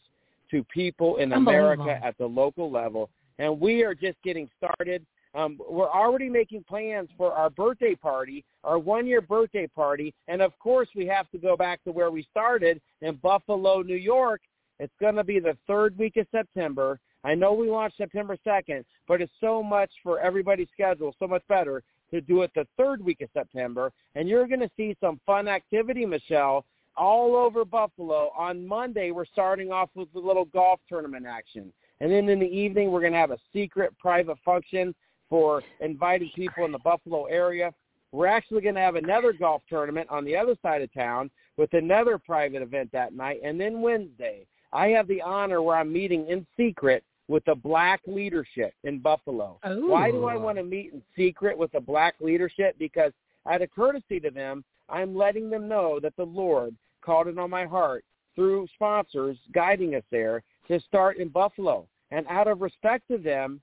to 0.51 0.65
people 0.65 1.16
in 1.16 1.32
America 1.32 1.99
at 2.03 2.19
the 2.19 2.27
local 2.27 2.70
level. 2.70 3.09
And 3.39 3.59
we 3.61 3.82
are 3.82 3.95
just 3.95 4.16
getting 4.23 4.49
started. 4.57 5.05
Um, 5.34 5.59
we're 5.68 5.90
already 5.90 6.28
making 6.28 6.64
plans 6.64 7.09
for 7.16 7.32
our 7.32 7.50
birthday 7.50 7.94
party, 7.94 8.44
our 8.64 8.78
one-year 8.78 9.20
birthday 9.20 9.66
party, 9.66 10.14
and 10.26 10.40
of 10.40 10.59
course 10.59 10.88
we 10.96 11.06
have 11.06 11.30
to 11.30 11.38
go 11.38 11.56
back 11.56 11.82
to 11.84 11.92
where 11.92 12.10
we 12.10 12.26
started 12.30 12.80
in 13.02 13.16
Buffalo, 13.16 13.82
New 13.82 13.96
York. 13.96 14.40
It's 14.80 14.92
going 15.00 15.16
to 15.16 15.24
be 15.24 15.40
the 15.40 15.56
third 15.66 15.96
week 15.98 16.16
of 16.16 16.26
September. 16.30 16.98
I 17.24 17.34
know 17.34 17.52
we 17.52 17.68
launched 17.68 17.98
September 17.98 18.36
2nd, 18.46 18.84
but 19.06 19.20
it's 19.20 19.32
so 19.40 19.62
much 19.62 19.90
for 20.02 20.20
everybody's 20.20 20.68
schedule, 20.72 21.14
so 21.18 21.26
much 21.26 21.42
better 21.48 21.82
to 22.10 22.20
do 22.20 22.42
it 22.42 22.50
the 22.55 22.66
third 22.76 23.05
week 23.05 23.20
of 23.20 23.28
September. 23.34 23.92
And 24.14 24.28
you're 24.28 24.46
going 24.46 24.60
to 24.60 24.70
see 24.76 24.96
some 25.00 25.20
fun 25.26 25.48
activity, 25.48 26.06
Michele, 26.06 26.64
all 26.96 27.36
over 27.36 27.64
Buffalo. 27.64 28.30
On 28.36 28.66
Monday, 28.66 29.10
we're 29.10 29.26
starting 29.26 29.72
off 29.72 29.90
with 29.94 30.09
a 30.14 30.18
little 30.18 30.46
golf 30.46 30.80
tournament 30.88 31.26
action. 31.26 31.72
And 32.00 32.10
then 32.10 32.28
in 32.28 32.38
the 32.38 32.46
evening, 32.46 32.90
we're 32.90 33.00
going 33.00 33.12
to 33.12 33.18
have 33.18 33.30
a 33.30 33.38
secret 33.52 33.96
private 33.98 34.38
function 34.44 34.94
for 35.28 35.62
inviting 35.80 36.30
people 36.34 36.64
in 36.64 36.72
the 36.72 36.78
Buffalo 36.78 37.24
area. 37.24 37.72
We're 38.12 38.26
actually 38.26 38.62
going 38.62 38.74
to 38.74 38.80
have 38.80 38.96
another 38.96 39.32
golf 39.32 39.62
tournament 39.68 40.09
on 40.10 40.24
the 40.24 40.36
other 40.36 40.56
side 40.62 40.82
of 40.82 40.92
town 40.94 41.30
with 41.56 41.72
another 41.74 42.18
private 42.18 42.62
event 42.62 42.90
that 42.92 43.12
night. 43.12 43.40
And 43.44 43.60
then 43.60 43.82
Wednesday, 43.82 44.46
I 44.72 44.88
have 44.88 45.09
the 45.09 45.20
honor 45.20 45.62
where 45.62 45.76
I'm 45.76 45.92
meeting 45.92 46.26
in 46.28 46.46
secret 46.56 47.05
with 47.28 47.44
the 47.44 47.55
black 47.55 48.00
leadership 48.06 48.72
in 48.84 49.00
Buffalo. 49.00 49.59
Ooh. 49.68 49.90
Why 49.90 50.10
do 50.10 50.24
I 50.24 50.36
want 50.36 50.56
to 50.56 50.64
meet 50.64 50.92
in 50.94 51.02
secret 51.14 51.56
with 51.56 51.70
the 51.72 51.80
black 51.80 52.14
leadership? 52.20 52.76
Because 52.78 53.12
out 53.46 53.60
of 53.60 53.70
courtesy 53.70 54.18
to 54.20 54.30
them, 54.30 54.64
I'm 54.88 55.14
letting 55.14 55.50
them 55.50 55.68
know 55.68 56.00
that 56.00 56.16
the 56.16 56.24
Lord 56.24 56.74
called 57.02 57.28
it 57.28 57.38
on 57.38 57.50
my 57.50 57.66
heart 57.66 58.05
through 58.34 58.66
sponsors 58.74 59.36
guiding 59.52 59.94
us 59.94 60.05
there 60.10 60.42
to 60.68 60.80
start 60.80 61.18
in 61.18 61.28
Buffalo. 61.28 61.86
And 62.10 62.26
out 62.28 62.46
of 62.46 62.62
respect 62.62 63.06
to 63.10 63.18
them, 63.18 63.60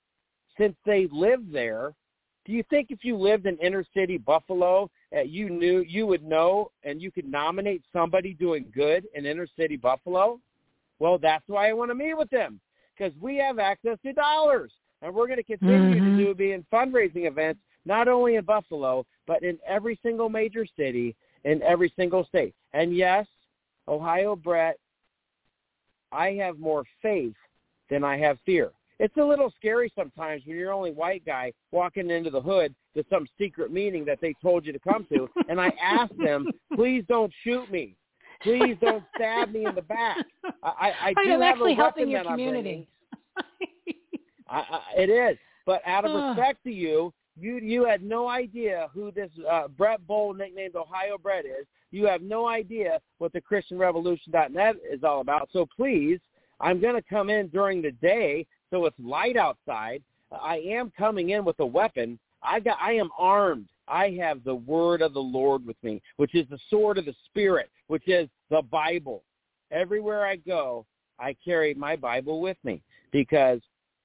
since 0.58 0.76
they 0.86 1.08
live 1.12 1.52
there, 1.52 1.94
do 2.46 2.52
you 2.52 2.64
think 2.70 2.92
if 2.92 3.04
you 3.04 3.18
lived 3.18 3.48
in 3.48 3.58
inner 3.58 3.84
city 3.94 4.18
Buffalo, 4.18 4.90
uh, 5.16 5.22
you 5.22 5.50
knew 5.50 5.80
you 5.80 6.06
would 6.06 6.24
know 6.24 6.72
and 6.84 7.02
you 7.02 7.12
could 7.12 7.30
nominate 7.30 7.84
somebody 7.92 8.34
doing 8.34 8.72
good 8.74 9.08
in 9.16 9.26
inner 9.26 9.48
city 9.58 9.78
Buffalo? 9.78 10.40
Well, 11.00 11.18
that's 11.18 11.48
why 11.48 11.70
I 11.70 11.74
want 11.74 11.92
to 11.92 11.96
meet 11.96 12.14
with 12.16 12.30
them 12.30 12.60
because 12.98 13.14
we 13.20 13.36
have 13.38 13.60
access 13.60 13.98
to 14.04 14.14
dollars, 14.14 14.72
and 15.02 15.14
we're 15.14 15.28
going 15.28 15.38
to 15.38 15.44
continue 15.44 16.00
Mhm. 16.00 16.04
to 16.04 16.12
do 16.16 16.34
be 16.36 16.52
in 16.52 16.64
fundraising 16.72 17.26
events 17.26 17.62
not 17.86 18.08
only 18.08 18.36
in 18.36 18.46
Buffalo 18.46 19.06
but 19.28 19.44
in 19.44 19.60
every 19.66 19.96
single 20.04 20.30
major 20.30 20.66
city 20.66 21.16
in 21.44 21.62
every 21.64 21.90
single 21.96 22.24
state. 22.26 22.56
And 22.74 22.96
yes, 22.96 23.28
Ohio 23.88 24.36
Brett, 24.36 24.80
I 26.12 26.34
have 26.34 26.60
more 26.60 26.86
faith 27.02 27.36
than 27.90 28.04
I 28.04 28.18
have 28.18 28.40
fear. 28.42 28.72
It's 29.00 29.16
a 29.18 29.24
little 29.24 29.52
scary 29.58 29.92
sometimes 29.96 30.44
when 30.46 30.58
you're 30.58 30.72
only 30.72 30.92
white 30.92 31.26
guy 31.26 31.52
walking 31.72 32.10
into 32.10 32.30
the 32.30 32.42
hood 32.42 32.74
to 32.96 33.04
some 33.10 33.28
secret 33.38 33.72
meeting 33.72 34.06
that 34.06 34.20
they 34.22 34.34
told 34.42 34.66
you 34.66 34.72
to 34.72 34.80
come 34.80 35.06
to. 35.12 35.30
and 35.50 35.60
I 35.60 35.72
asked 35.82 36.18
them, 36.18 36.48
please 36.76 37.04
don't 37.10 37.32
shoot 37.44 37.70
me. 37.72 37.96
Please 38.42 38.78
don't 38.82 39.04
stab 39.16 39.52
me 39.52 39.66
in 39.66 39.76
the 39.76 39.82
back. 39.82 40.18
I, 40.64 40.70
I, 40.70 40.94
I 41.06 41.14
do 41.14 41.32
I'm 41.34 41.42
have 41.42 41.42
actually 41.42 41.74
a 41.74 41.76
helping 41.76 42.10
your 42.10 42.24
that 42.24 42.30
I'm 42.30 42.36
bringing. 42.36 42.54
community. 42.54 42.88
I, 44.50 44.58
I, 44.60 44.82
it 44.98 45.10
is. 45.10 45.38
But 45.66 45.82
out 45.86 46.06
of 46.06 46.14
respect 46.14 46.64
to 46.64 46.72
you, 46.72 47.14
you 47.38 47.58
you 47.58 47.86
had 47.86 48.04
no 48.04 48.28
idea 48.28 48.88
who 48.94 49.12
this 49.12 49.32
uh, 49.50 49.68
Brett 49.68 50.00
Bohl, 50.08 50.38
nicknamed 50.38 50.76
Ohio 50.76 51.18
Brett, 51.18 51.46
is. 51.46 51.66
You 51.92 52.06
have 52.08 52.22
no 52.22 52.48
idea 52.48 53.00
what 53.18 53.34
the 53.34 53.42
ChristianRevolution.net 53.42 54.76
is 54.92 55.04
all 55.04 55.22
about. 55.22 55.50
So 55.52 55.66
please, 55.76 56.20
I'm 56.60 56.80
going 56.80 56.96
to 56.96 57.02
come 57.02 57.30
in 57.30 57.48
during 57.48 57.82
the 57.82 57.92
day, 57.92 58.46
so 58.76 58.86
it's 58.86 58.96
light 59.00 59.38
outside. 59.38 60.04
I 60.32 60.58
am 60.58 60.92
coming 60.98 61.30
in 61.30 61.46
with 61.46 61.58
a 61.60 61.66
weapon. 61.66 62.20
I 62.44 62.60
got. 62.60 62.78
I 62.82 62.94
am 62.94 63.10
armed. 63.18 63.68
I 63.88 64.10
have 64.20 64.44
the 64.44 64.56
word 64.56 65.02
of 65.02 65.14
the 65.14 65.22
Lord 65.22 65.66
with 65.66 65.78
me, 65.82 66.02
which 66.18 66.36
is 66.36 66.46
the 66.50 66.60
sword 66.70 66.98
of 66.98 67.06
the 67.06 67.16
Spirit, 67.26 67.70
which 67.88 68.08
is 68.08 68.28
the 68.50 68.62
Bible. 68.64 69.24
Everywhere 69.72 70.26
I 70.26 70.36
go, 70.36 70.86
I 71.20 71.38
carry 71.46 71.74
my 71.74 71.96
Bible 71.96 72.42
with 72.42 72.58
me 72.66 72.82
because 73.12 73.62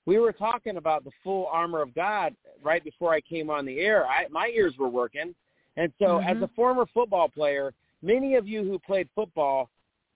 we 0.06 0.18
were 0.18 0.32
talking 0.32 0.76
about 0.76 1.02
the 1.02 1.10
full 1.24 1.48
armor 1.50 1.82
of 1.82 1.92
God 1.94 2.36
right 2.62 2.84
before 2.84 3.12
I 3.12 3.20
came 3.20 3.50
on 3.50 3.66
the 3.66 3.80
air. 3.80 4.06
I, 4.06 4.28
my 4.30 4.52
ears 4.54 4.74
were 4.78 4.88
working. 4.88 5.34
And 5.76 5.92
so 5.98 6.18
as 6.18 6.36
Mhm. 6.36 6.42
a 6.42 6.48
former 6.48 6.86
football 6.86 7.28
player, 7.28 7.74
many 8.02 8.36
of 8.36 8.46
you 8.46 8.62
who 8.62 8.78
played 8.78 9.08
football, 9.16 9.68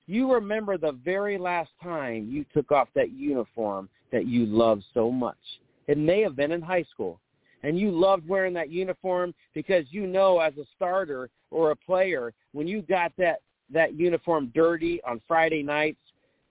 you 0.06 0.32
remember 0.32 0.76
the 0.76 0.92
very 0.92 1.38
last 1.38 1.70
time 1.82 2.28
you 2.30 2.44
took 2.52 2.70
off 2.70 2.88
that 2.94 3.10
uniform 3.10 3.88
that 4.14 4.26
you 4.26 4.46
loved 4.46 4.84
so 4.94 5.10
much. 5.10 5.36
It 5.88 5.98
may 5.98 6.22
have 6.22 6.36
been 6.36 6.52
in 6.52 6.62
high 6.62 6.84
school. 6.84 7.20
And 7.64 7.78
you 7.78 7.90
loved 7.90 8.28
wearing 8.28 8.54
that 8.54 8.70
uniform 8.70 9.34
because 9.54 9.84
you 9.90 10.06
know 10.06 10.38
as 10.38 10.52
a 10.56 10.64
starter 10.76 11.30
or 11.50 11.72
a 11.72 11.76
player, 11.76 12.32
when 12.52 12.68
you 12.68 12.82
got 12.82 13.12
that, 13.18 13.40
that 13.72 13.98
uniform 13.98 14.52
dirty 14.54 15.02
on 15.02 15.20
Friday 15.26 15.62
nights, 15.62 15.98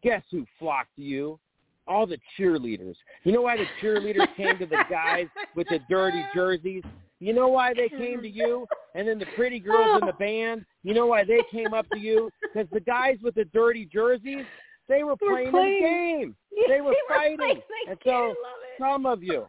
guess 0.04 0.24
who 0.30 0.46
flocked 0.60 0.96
to 0.98 1.02
you? 1.02 1.40
all 1.88 2.08
the 2.08 2.18
cheerleaders. 2.40 2.96
You 3.24 3.34
know 3.34 3.42
why 3.42 3.58
the 3.58 3.66
cheerleaders 3.82 4.34
came 4.38 4.58
to 4.58 4.66
the 4.66 4.84
guys 4.90 5.28
with 5.54 5.68
the 5.68 5.80
dirty 5.90 6.24
jerseys? 6.34 6.84
You 7.20 7.34
know 7.34 7.50
why 7.50 7.74
they 7.74 7.90
came 7.90 8.22
to 8.22 8.30
you? 8.30 8.66
And 8.96 9.06
then 9.06 9.20
the 9.20 9.26
pretty 9.36 9.60
girls 9.60 10.02
in 10.02 10.08
the 10.08 10.14
band, 10.14 10.66
you 10.84 10.94
know 10.94 11.08
why 11.08 11.26
they 11.26 11.40
came 11.52 11.74
up 11.74 11.86
to 11.92 12.00
you? 12.00 12.30
Because 12.42 12.70
the 12.72 12.80
guys 12.80 13.18
with 13.22 13.36
the 13.36 13.46
dirty 13.46 13.86
jerseys, 13.86 14.46
they 14.90 15.04
were 15.04 15.16
playing, 15.16 15.52
playing. 15.52 15.82
the 15.82 15.88
game. 15.88 16.36
Yeah, 16.56 16.76
they 16.76 16.82
were 16.82 16.92
they 16.92 16.98
were 17.10 17.16
fighting. 17.40 17.62
and 17.90 17.98
so 18.04 18.12
I 18.12 18.28
love 18.28 18.36
it. 18.36 18.80
some 18.80 19.06
of 19.08 19.24
you, 19.24 19.48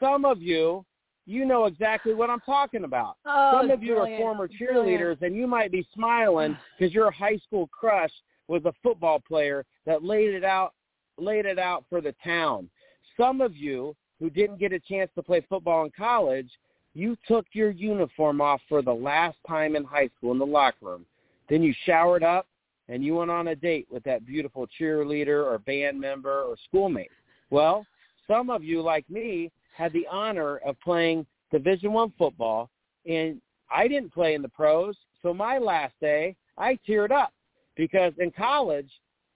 some 0.00 0.24
of 0.24 0.40
you, 0.40 0.84
you 1.26 1.44
know 1.44 1.64
exactly 1.64 2.14
what 2.14 2.30
I'm 2.30 2.40
talking 2.40 2.84
about. 2.84 3.16
Oh, 3.26 3.58
Some 3.60 3.70
of 3.70 3.82
you 3.82 3.94
brilliant. 3.94 4.20
are 4.20 4.22
former 4.22 4.44
It's 4.44 4.54
brilliant. 4.56 5.00
cheerleaders, 5.02 5.22
and 5.22 5.34
you 5.34 5.46
might 5.48 5.72
be 5.72 5.86
smiling 5.94 6.56
because 6.78 6.94
your 6.94 7.10
high 7.10 7.38
school 7.38 7.68
crush 7.68 8.12
was 8.46 8.62
a 8.64 8.72
football 8.82 9.18
player 9.26 9.64
that 9.86 10.04
laid 10.04 10.34
it 10.34 10.44
out, 10.44 10.74
laid 11.18 11.46
it 11.46 11.58
out 11.58 11.84
for 11.90 12.00
the 12.00 12.14
town. 12.22 12.68
Some 13.16 13.40
of 13.40 13.56
you 13.56 13.96
who 14.20 14.30
didn't 14.30 14.58
get 14.60 14.72
a 14.72 14.78
chance 14.78 15.10
to 15.16 15.22
play 15.22 15.44
football 15.48 15.84
in 15.84 15.90
college, 15.96 16.48
you 16.94 17.16
took 17.26 17.46
your 17.52 17.70
uniform 17.70 18.40
off 18.40 18.60
for 18.68 18.82
the 18.82 18.92
last 18.94 19.36
time 19.48 19.74
in 19.74 19.82
high 19.82 20.10
school 20.16 20.30
in 20.32 20.38
the 20.38 20.46
locker 20.46 20.76
room. 20.86 21.06
Then 21.48 21.62
you 21.62 21.74
showered 21.86 22.22
up 22.22 22.46
and 22.88 23.04
you 23.04 23.16
went 23.16 23.30
on 23.30 23.48
a 23.48 23.56
date 23.56 23.86
with 23.90 24.02
that 24.04 24.26
beautiful 24.26 24.66
cheerleader 24.78 25.44
or 25.44 25.58
band 25.58 26.00
member 26.00 26.42
or 26.42 26.56
schoolmate. 26.68 27.10
Well, 27.50 27.86
some 28.26 28.50
of 28.50 28.62
you, 28.62 28.82
like 28.82 29.08
me, 29.08 29.50
had 29.74 29.92
the 29.92 30.06
honor 30.10 30.58
of 30.58 30.78
playing 30.80 31.26
Division 31.50 31.92
One 31.92 32.12
football, 32.18 32.70
and 33.08 33.40
I 33.70 33.88
didn't 33.88 34.12
play 34.12 34.34
in 34.34 34.42
the 34.42 34.48
pros. 34.48 34.96
So 35.22 35.32
my 35.34 35.58
last 35.58 35.94
day, 36.00 36.36
I 36.58 36.78
teared 36.88 37.10
up 37.10 37.32
because 37.76 38.12
in 38.18 38.30
college, 38.30 38.90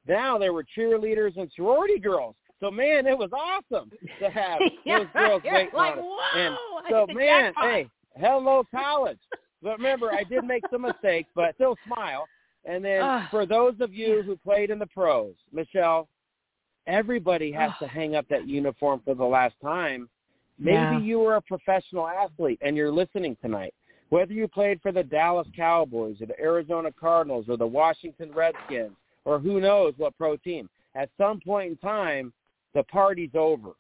now 0.07 0.39
there 0.39 0.53
were 0.53 0.65
cheerleaders 0.77 1.37
and 1.37 1.51
sorority 1.55 1.99
girls. 1.99 2.35
So 2.61 2.71
man, 2.71 3.07
it 3.07 3.17
was 3.17 3.31
awesome 3.33 3.91
to 4.21 4.31
have 4.31 4.61
those 4.87 5.07
girls 5.13 5.43
waiting 5.45 5.71
like, 5.75 5.97
on 5.97 5.99
us. 5.99 6.05
And 6.35 6.57
so 6.91 7.07
man, 7.13 7.53
jackpot." 7.53 7.65
hey, 7.65 7.91
hello 8.17 8.65
college. 8.71 9.19
But 9.63 9.77
remember, 9.79 10.13
I 10.13 10.25
did 10.25 10.45
make 10.45 10.63
some 10.71 10.83
mistakes, 10.83 11.29
but 11.35 11.55
still 11.57 11.77
smile. 11.87 12.27
And 12.69 12.85
then 12.85 13.27
for 13.31 13.47
those 13.47 13.75
of 13.81 13.93
you 13.93 14.23
who 14.23 14.37
played 14.37 14.71
in 14.71 14.79
the 14.79 14.87
pros, 14.87 15.35
Michele, 15.53 16.09
Everybody 16.89 17.53
has 17.53 17.71
to 17.81 17.87
hang 17.87 18.17
up 18.17 18.27
that 18.29 18.49
uniform 18.49 19.03
for 19.05 19.15
the 19.15 19.25
last 19.25 19.55
time. 19.61 20.09
Maybe 20.59 20.77
Yeah. 20.97 20.99
you 21.01 21.19
were 21.21 21.37
a 21.37 21.43
professional 21.43 22.09
athlete 22.09 22.59
and 22.63 22.77
you're 22.79 22.91
listening 22.91 23.37
tonight. 23.37 23.75
Whether 24.09 24.33
you 24.33 24.49
played 24.49 24.81
for 24.81 24.91
the 24.91 25.05
Dallas 25.05 25.47
Cowboys 25.55 26.23
or 26.23 26.27
the 26.27 26.41
Arizona 26.41 26.91
Cardinals 26.91 27.47
or 27.51 27.59
the 27.59 27.67
Washington 27.67 28.33
Redskins 28.33 28.97
or 29.27 29.39
who 29.39 29.61
knows 29.61 29.93
what 29.99 30.17
pro 30.17 30.39
team, 30.39 30.71
at 30.95 31.11
some 31.19 31.41
point 31.41 31.73
in 31.73 31.77
time, 31.77 32.33
the 32.73 32.85
party's 32.85 33.35
over. 33.35 33.73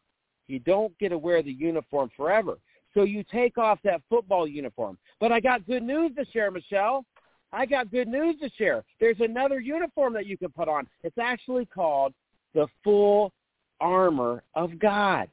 You 0.46 0.58
don't 0.58 0.96
get 0.98 1.08
to 1.08 1.18
wear 1.18 1.42
the 1.42 1.52
uniform 1.52 2.10
forever. 2.14 2.58
So 2.92 3.04
you 3.04 3.24
take 3.24 3.56
off 3.56 3.80
that 3.84 4.02
football 4.10 4.46
uniform. 4.46 4.98
But 5.18 5.32
I 5.32 5.40
got 5.40 5.66
good 5.66 5.82
news 5.82 6.14
to 6.16 6.26
share, 6.26 6.50
Michele. 6.50 7.06
I 7.52 7.66
got 7.66 7.90
good 7.90 8.08
news 8.08 8.36
to 8.40 8.50
share. 8.56 8.84
There's 9.00 9.20
another 9.20 9.60
uniform 9.60 10.12
that 10.14 10.26
you 10.26 10.36
can 10.36 10.50
put 10.50 10.68
on. 10.68 10.86
It's 11.02 11.18
actually 11.18 11.66
called 11.66 12.12
the 12.54 12.66
full 12.84 13.32
armor 13.80 14.42
of 14.54 14.78
God. 14.78 15.28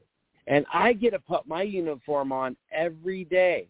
And 0.48 0.66
I 0.72 0.94
get 0.94 1.12
to 1.12 1.20
put 1.20 1.48
my 1.48 1.64
uniform 1.64 2.32
on 2.32 2.56
every 2.72 3.26
day. 3.26 3.68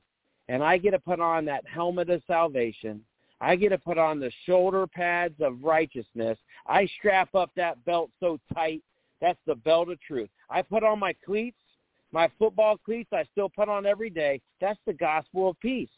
And 0.48 0.64
I 0.64 0.78
get 0.78 0.92
to 0.92 1.00
put 1.00 1.20
on 1.20 1.46
that 1.46 1.66
helmet 1.68 2.10
of 2.10 2.22
salvation. 2.28 3.02
I 3.42 3.56
get 3.56 3.70
to 3.70 3.78
put 3.78 3.98
on 3.98 4.20
the 4.20 4.32
shoulder 4.46 4.86
pads 4.86 5.36
of 5.40 5.64
righteousness. 5.64 6.38
I 6.68 6.88
strap 6.98 7.34
up 7.34 7.52
that 7.56 7.84
belt 7.86 8.12
so 8.20 8.40
tight. 8.54 8.84
That's 9.22 9.40
the 9.46 9.56
belt 9.56 9.90
of 9.90 10.00
truth. 10.02 10.30
I 10.50 10.62
put 10.62 10.84
on 10.84 11.00
my 11.00 11.14
cleats, 11.26 11.58
my 12.12 12.30
football 12.38 12.78
cleats 12.78 13.10
I 13.12 13.24
still 13.32 13.50
put 13.50 13.70
on 13.70 13.86
every 13.86 14.10
day. 14.10 14.42
That's 14.62 14.80
the 14.86 14.94
gospel 14.94 15.50
of 15.50 15.60
peace. 15.60 15.90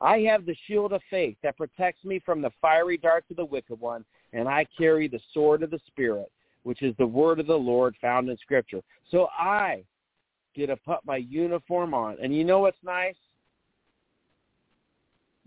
I 0.00 0.18
have 0.20 0.46
the 0.46 0.56
shield 0.66 0.92
of 0.92 1.02
faith 1.10 1.36
that 1.42 1.56
protects 1.56 2.04
me 2.04 2.20
from 2.24 2.40
the 2.40 2.50
fiery 2.60 2.96
darts 2.96 3.30
of 3.30 3.36
the 3.36 3.44
wicked 3.44 3.78
one, 3.78 4.04
and 4.32 4.48
I 4.48 4.66
carry 4.76 5.08
the 5.08 5.20
sword 5.34 5.62
of 5.62 5.70
the 5.70 5.80
Spirit, 5.86 6.30
which 6.62 6.82
is 6.82 6.94
the 6.98 7.06
word 7.06 7.38
of 7.38 7.46
the 7.46 7.56
Lord 7.56 7.94
found 8.00 8.28
in 8.28 8.36
Scripture. 8.38 8.80
So 9.10 9.28
I 9.38 9.84
get 10.54 10.66
to 10.66 10.76
put 10.76 11.04
my 11.04 11.16
uniform 11.16 11.94
on. 11.94 12.16
And 12.22 12.34
you 12.34 12.44
know 12.44 12.60
what's 12.60 12.78
nice? 12.82 13.14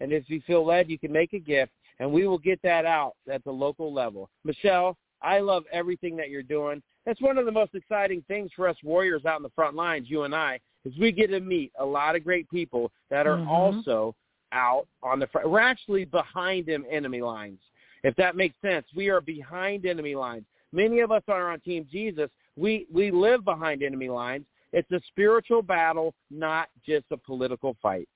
And 0.01 0.13
if 0.13 0.29
you 0.29 0.41
feel 0.47 0.67
led, 0.67 0.91
you 0.91 0.99
can 0.99 1.13
make 1.13 1.35
a 1.35 1.39
gift, 1.39 1.71
and 1.99 2.11
we 2.11 2.27
will 2.27 2.39
get 2.39 2.61
that 2.63 2.87
out 2.87 3.13
at 3.31 3.45
the 3.45 3.53
local 3.53 3.93
level. 3.93 4.31
Michele, 4.45 4.97
I 5.23 5.41
love 5.41 5.65
everything 5.71 6.17
that 6.17 6.31
you're 6.31 6.43
doing. 6.43 6.83
That's 7.05 7.21
one 7.21 7.37
of 7.37 7.45
the 7.45 7.53
most 7.53 7.75
exciting 7.75 8.25
things 8.27 8.51
for 8.57 8.67
us 8.67 8.79
warriors 8.83 9.27
out 9.27 9.37
in 9.37 9.43
the 9.43 9.51
front 9.51 9.77
lines, 9.77 10.09
you 10.09 10.23
and 10.23 10.35
I, 10.35 10.59
is 10.87 10.97
we 10.99 11.13
get 11.13 11.29
to 11.31 11.41
meet 11.41 11.71
a 11.79 11.85
lot 11.85 12.17
of 12.17 12.25
great 12.25 12.49
people 12.49 12.91
that 13.11 13.27
are 13.27 13.37
Mhm. 13.37 13.47
also 13.47 14.15
out 14.53 14.87
on 15.03 15.19
the 15.19 15.27
front. 15.29 15.49
We're 15.49 15.61
actually 15.61 16.05
behind 16.05 16.67
them 16.67 16.85
enemy 16.91 17.23
lines, 17.23 17.59
if 18.03 18.15
that 18.17 18.37
makes 18.37 18.55
sense. 18.63 18.87
We 18.95 19.09
are 19.09 19.21
behind 19.21 19.87
enemy 19.87 20.15
lines. 20.15 20.45
Many 20.73 21.01
of 21.01 21.11
us 21.11 21.23
are 21.29 21.51
on 21.51 21.61
Team 21.61 21.87
Jesus. 21.91 22.31
We 22.57 22.87
we 22.93 23.11
live 23.11 23.45
behind 23.45 23.83
enemy 23.83 24.09
lines. 24.09 24.45
It's 24.73 24.91
a 24.93 25.01
spiritual 25.09 25.63
battle, 25.63 26.15
not 26.31 26.69
just 26.87 27.07
a 27.11 27.17
political 27.17 27.77
fight. 27.83 28.09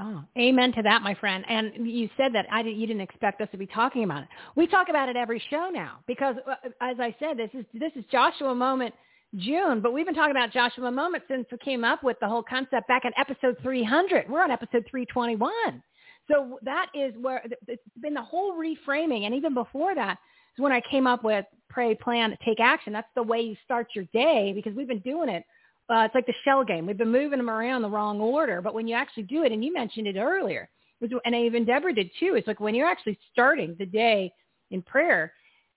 Oh, 0.00 0.22
amen 0.38 0.72
to 0.74 0.82
that, 0.82 1.02
my 1.02 1.14
friend. 1.14 1.44
And 1.48 1.88
you 1.88 2.08
said 2.16 2.32
that 2.34 2.46
I 2.52 2.62
didn't, 2.62 2.78
you 2.78 2.86
didn't 2.86 3.02
expect 3.02 3.40
us 3.40 3.48
to 3.50 3.58
be 3.58 3.66
talking 3.66 4.04
about 4.04 4.22
it. 4.22 4.28
We 4.54 4.66
talk 4.66 4.88
about 4.88 5.08
it 5.08 5.16
every 5.16 5.42
show 5.50 5.70
now 5.72 6.00
because, 6.06 6.36
uh, 6.46 6.54
as 6.80 6.98
I 7.00 7.14
said, 7.18 7.36
this 7.36 7.50
is 7.54 7.64
this 7.74 7.92
is 7.96 8.04
Joshua 8.10 8.54
Moment 8.54 8.94
June, 9.36 9.80
but 9.80 9.92
we've 9.92 10.06
been 10.06 10.14
talking 10.14 10.30
about 10.30 10.52
Joshua 10.52 10.90
Moment 10.90 11.24
since 11.28 11.46
we 11.52 11.58
came 11.58 11.84
up 11.84 12.02
with 12.02 12.18
the 12.20 12.28
whole 12.28 12.42
concept 12.42 12.88
back 12.88 13.04
in 13.04 13.12
episode 13.18 13.56
300. 13.62 14.28
We're 14.28 14.42
on 14.42 14.50
episode 14.50 14.86
321. 14.90 15.82
So 16.30 16.58
that 16.62 16.86
is 16.94 17.14
where 17.20 17.42
it's 17.66 17.82
been 18.00 18.14
the 18.14 18.22
whole 18.22 18.54
reframing, 18.54 19.24
and 19.24 19.34
even 19.34 19.54
before 19.54 19.94
that 19.94 20.18
is 20.56 20.62
when 20.62 20.72
I 20.72 20.82
came 20.90 21.06
up 21.06 21.24
with 21.24 21.44
pray, 21.68 21.94
plan, 21.94 22.36
take 22.44 22.60
action. 22.60 22.92
That's 22.92 23.08
the 23.14 23.22
way 23.22 23.40
you 23.40 23.56
start 23.64 23.88
your 23.94 24.04
day 24.12 24.52
because 24.54 24.74
we've 24.74 24.88
been 24.88 25.00
doing 25.00 25.28
it 25.28 25.44
uh, 25.90 26.02
it's 26.04 26.14
like 26.14 26.26
the 26.26 26.34
shell 26.44 26.64
game. 26.64 26.86
We've 26.86 26.98
been 26.98 27.10
moving 27.10 27.38
them 27.38 27.50
around 27.50 27.82
the 27.82 27.88
wrong 27.88 28.20
order, 28.20 28.60
but 28.60 28.74
when 28.74 28.86
you 28.86 28.94
actually 28.94 29.22
do 29.24 29.44
it, 29.44 29.52
and 29.52 29.64
you 29.64 29.72
mentioned 29.72 30.06
it 30.06 30.16
earlier, 30.16 30.68
and 31.00 31.34
even 31.34 31.64
Deborah 31.64 31.94
did 31.94 32.10
too. 32.20 32.34
It's 32.34 32.46
like 32.46 32.60
when 32.60 32.74
you're 32.74 32.88
actually 32.88 33.18
starting 33.32 33.74
the 33.78 33.86
day 33.86 34.32
in 34.70 34.82
prayer, 34.82 35.32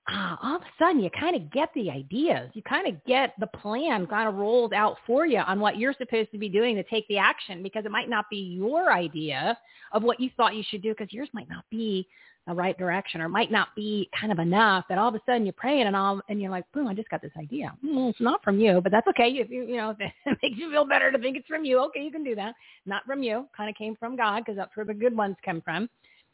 ah, 0.08 0.40
all 0.42 0.56
of 0.58 0.62
a 0.62 0.66
sudden 0.80 1.02
you 1.02 1.10
kind 1.10 1.36
of 1.36 1.52
get 1.52 1.70
the 1.76 1.90
ideas. 1.90 2.50
You 2.54 2.62
kind 2.64 2.88
of 2.88 3.04
get 3.06 3.34
the 3.40 3.48
plan 3.48 4.08
kind 4.08 4.28
of 4.28 4.36
rolled 4.36 4.74
out 4.74 4.98
for 5.06 5.26
you 5.26 5.40
on 5.40 5.60
what 5.60 5.78
you're 5.78 5.94
supposed 5.98 6.32
to 6.32 6.38
be 6.38 6.50
doing 6.50 6.76
to 6.76 6.84
take 6.84 7.08
the 7.08 7.18
action 7.18 7.64
because 7.64 7.86
it 7.86 7.92
might 7.92 8.10
not 8.10 8.26
be 8.30 8.38
your 8.38 8.92
idea 8.92 9.58
of 9.92 10.04
what 10.04 10.20
you 10.20 10.30
thought 10.36 10.56
you 10.56 10.64
should 10.70 10.82
do 10.82 10.94
because 10.98 11.12
yours 11.14 11.30
might 11.34 11.50
not 11.50 11.64
be 11.70 12.08
the 12.48 12.54
right 12.54 12.78
direction 12.78 13.22
or 13.22 13.30
might 13.30 13.52
not 13.52 13.68
be 13.76 14.10
kind 14.20 14.32
of 14.32 14.40
enough 14.40 14.86
that 14.90 14.98
all 14.98 15.10
of 15.10 15.16
a 15.16 15.22
sudden 15.28 15.46
you're 15.46 15.54
praying 15.54 15.86
and 15.86 15.96
all 15.96 16.22
and 16.28 16.42
you're 16.42 16.50
like, 16.50 16.66
boom, 16.74 16.88
I 16.88 16.94
just 16.94 17.10
got 17.10 17.22
this 17.22 17.32
idea. 17.40 17.72
Mm, 17.86 18.10
it's 18.10 18.20
not 18.20 18.44
from 18.44 18.60
you, 18.60 18.82
but 18.82 18.92
that's 18.92 19.08
okay. 19.08 19.30
If 19.30 19.52
you, 19.52 19.64
you 19.64 19.78
know, 19.78 19.92
if 19.92 19.98
it 20.00 20.12
makes 20.42 20.58
you 20.58 20.72
feel 20.72 20.86
better 20.86 21.12
to 21.12 21.20
think 21.20 21.38
it's 21.38 21.48
from 21.48 21.66
you, 21.66 21.80
okay, 21.86 22.02
you 22.02 22.12
can 22.12 22.24
do 22.24 22.34
that. 22.36 22.56
Not 22.86 23.06
from 23.06 23.22
you. 23.22 23.46
Kind 23.56 23.70
of 23.70 23.76
came 23.76 23.96
from 23.96 24.16
God 24.16 24.40
because 24.40 24.58
that's 24.58 24.76
where 24.76 24.86
the 24.86 24.94
good 24.94 25.16
ones 25.16 25.36
come 25.46 25.62
from. 25.62 25.88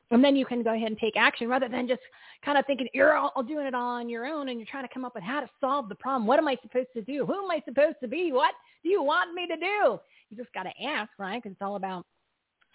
And 0.10 0.24
then 0.24 0.36
you 0.36 0.46
can 0.46 0.64
go 0.64 0.74
ahead 0.74 0.88
and 0.88 0.98
take 0.98 1.18
action 1.18 1.50
rather 1.50 1.68
than 1.68 1.88
just 1.88 2.02
kind 2.44 2.58
of 2.58 2.66
thinking 2.66 2.88
you're 2.94 3.18
all 3.18 3.44
doing 3.44 3.66
it 3.66 3.76
all 3.76 3.96
on 3.96 4.08
your 4.08 4.26
own 4.26 4.50
and 4.50 4.58
you're 4.60 4.68
trying 4.70 4.88
to 4.88 4.94
come 4.94 5.04
up 5.04 5.16
with 5.16 5.24
how 5.24 5.42
to 5.42 5.50
solve 5.60 5.90
the 5.90 5.96
problem. 5.96 6.26
What 6.26 6.40
am 6.40 6.48
I 6.48 6.58
supposed 6.62 6.88
to 6.96 7.02
do? 7.02 7.26
Who 7.26 7.34
am 7.34 7.52
I 7.52 7.62
supposed 7.66 7.98
to 8.02 8.08
be? 8.08 8.32
What 8.32 8.54
do 8.84 8.90
you 8.90 9.04
want 9.04 9.34
me 9.34 9.48
to 9.48 9.58
do? 9.58 10.00
You 10.30 10.38
just 10.38 10.54
got 10.54 10.64
to 10.64 10.72
ask, 10.86 11.10
right? 11.20 11.42
Because 11.42 11.54
it's 11.54 11.62
all 11.62 11.76
about 11.76 12.06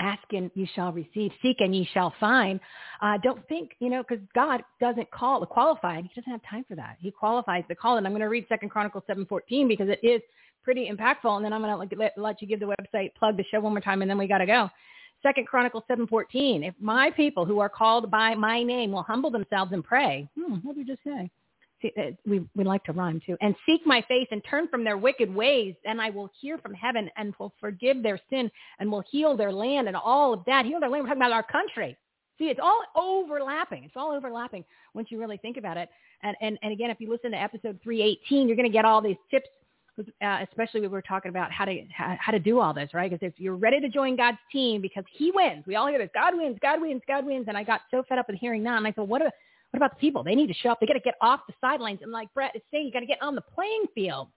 ask 0.00 0.22
and 0.32 0.50
you 0.54 0.66
shall 0.74 0.92
receive, 0.92 1.30
seek 1.40 1.56
and 1.60 1.74
you 1.74 1.84
shall 1.94 2.12
find. 2.18 2.60
Uh, 3.00 3.16
don't 3.22 3.46
think, 3.48 3.70
you 3.78 3.88
know, 3.88 4.02
because 4.06 4.22
God 4.34 4.62
doesn't 4.80 5.10
call 5.10 5.40
the 5.40 5.46
qualified. 5.46 6.04
He 6.04 6.20
doesn't 6.20 6.30
have 6.30 6.42
time 6.48 6.64
for 6.68 6.74
that. 6.74 6.96
He 6.98 7.10
qualifies 7.10 7.64
the 7.68 7.74
call. 7.74 7.96
And 7.96 8.06
I'm 8.06 8.12
going 8.12 8.22
to 8.22 8.28
read 8.28 8.46
Second 8.48 8.70
Chronicles 8.70 9.04
7:14 9.08 9.68
because 9.68 9.88
it 9.88 10.00
is 10.02 10.20
pretty 10.62 10.90
impactful. 10.90 11.36
And 11.36 11.44
then 11.44 11.52
I'm 11.52 11.62
going 11.62 11.88
to 11.88 12.10
let 12.16 12.42
you 12.42 12.48
give 12.48 12.60
the 12.60 12.66
website 12.66 13.14
plug 13.14 13.36
the 13.36 13.44
show 13.50 13.60
one 13.60 13.72
more 13.72 13.80
time, 13.80 14.02
and 14.02 14.10
then 14.10 14.18
we 14.18 14.26
got 14.26 14.38
to 14.38 14.46
go. 14.46 14.68
Second 15.22 15.46
Chronicles 15.46 15.84
7:14. 15.88 16.64
If 16.64 16.74
my 16.80 17.10
people 17.10 17.44
who 17.44 17.60
are 17.60 17.68
called 17.68 18.10
by 18.10 18.34
my 18.34 18.62
name 18.62 18.92
will 18.92 19.02
humble 19.02 19.30
themselves 19.30 19.72
and 19.72 19.84
pray, 19.84 20.28
hmm, 20.36 20.56
what 20.56 20.76
did 20.76 20.88
you 20.88 20.94
just 20.94 21.04
say? 21.04 21.30
See, 21.80 21.92
uh, 21.98 22.12
we 22.24 22.44
we 22.54 22.64
like 22.64 22.84
to 22.84 22.92
rhyme 22.92 23.20
too. 23.24 23.36
And 23.40 23.54
seek 23.66 23.84
my 23.86 24.02
face 24.02 24.28
and 24.30 24.42
turn 24.44 24.68
from 24.68 24.84
their 24.84 24.96
wicked 24.96 25.32
ways, 25.32 25.74
and 25.84 26.00
I 26.00 26.10
will 26.10 26.30
hear 26.40 26.58
from 26.58 26.74
heaven 26.74 27.10
and 27.16 27.34
will 27.38 27.52
forgive 27.60 28.02
their 28.02 28.20
sin 28.30 28.50
and 28.78 28.90
will 28.90 29.04
heal 29.10 29.36
their 29.36 29.52
land 29.52 29.88
and 29.88 29.96
all 29.96 30.32
of 30.32 30.44
that. 30.46 30.64
Heal 30.64 30.80
their 30.80 30.88
land. 30.88 31.04
We're 31.04 31.08
talking 31.08 31.22
about 31.22 31.32
our 31.32 31.42
country. 31.42 31.96
See, 32.38 32.48
it's 32.48 32.60
all 32.62 32.82
overlapping. 32.96 33.84
It's 33.84 33.96
all 33.96 34.12
overlapping 34.12 34.64
once 34.94 35.08
you 35.10 35.20
really 35.20 35.36
think 35.36 35.56
about 35.56 35.76
it. 35.76 35.88
And 36.22 36.36
and 36.40 36.58
and 36.62 36.72
again, 36.72 36.90
if 36.90 37.00
you 37.00 37.10
listen 37.10 37.32
to 37.32 37.40
episode 37.40 37.80
318, 37.82 38.48
you're 38.48 38.56
going 38.56 38.68
to 38.68 38.72
get 38.72 38.84
all 38.84 39.00
these 39.00 39.16
tips 39.30 39.48
uh, 39.98 40.44
especially 40.48 40.80
we 40.80 40.88
were 40.88 41.02
talking 41.02 41.28
about 41.28 41.52
how 41.52 41.64
to 41.64 41.82
how, 41.94 42.16
how 42.20 42.32
to 42.32 42.38
do 42.38 42.60
all 42.60 42.72
this, 42.72 42.90
right? 42.94 43.10
Because 43.10 43.26
if 43.26 43.38
you're 43.38 43.56
ready 43.56 43.80
to 43.80 43.88
join 43.88 44.16
God's 44.16 44.38
team, 44.50 44.80
because 44.80 45.04
He 45.12 45.30
wins, 45.32 45.64
we 45.66 45.76
all 45.76 45.86
hear 45.86 45.98
this: 45.98 46.10
God 46.14 46.36
wins, 46.36 46.58
God 46.60 46.80
wins, 46.80 47.02
God 47.06 47.26
wins. 47.26 47.46
And 47.48 47.56
I 47.56 47.64
got 47.64 47.82
so 47.90 48.02
fed 48.08 48.18
up 48.18 48.28
with 48.28 48.38
hearing 48.38 48.62
that, 48.64 48.78
and 48.78 48.86
I 48.86 48.92
thought, 48.92 49.08
what? 49.08 49.22
Are, 49.22 49.30
what 49.72 49.78
about 49.78 49.92
the 49.92 50.00
people? 50.00 50.22
They 50.22 50.34
need 50.34 50.48
to 50.48 50.54
show 50.54 50.68
up. 50.68 50.80
They 50.80 50.86
got 50.86 50.94
to 50.94 51.00
get 51.00 51.14
off 51.22 51.40
the 51.48 51.54
sidelines. 51.58 52.00
And 52.02 52.12
like 52.12 52.32
Brett 52.34 52.54
is 52.54 52.60
saying, 52.70 52.84
you 52.84 52.92
got 52.92 53.00
to 53.00 53.06
get 53.06 53.22
on 53.22 53.34
the 53.34 53.40
playing 53.40 53.84
field. 53.94 54.28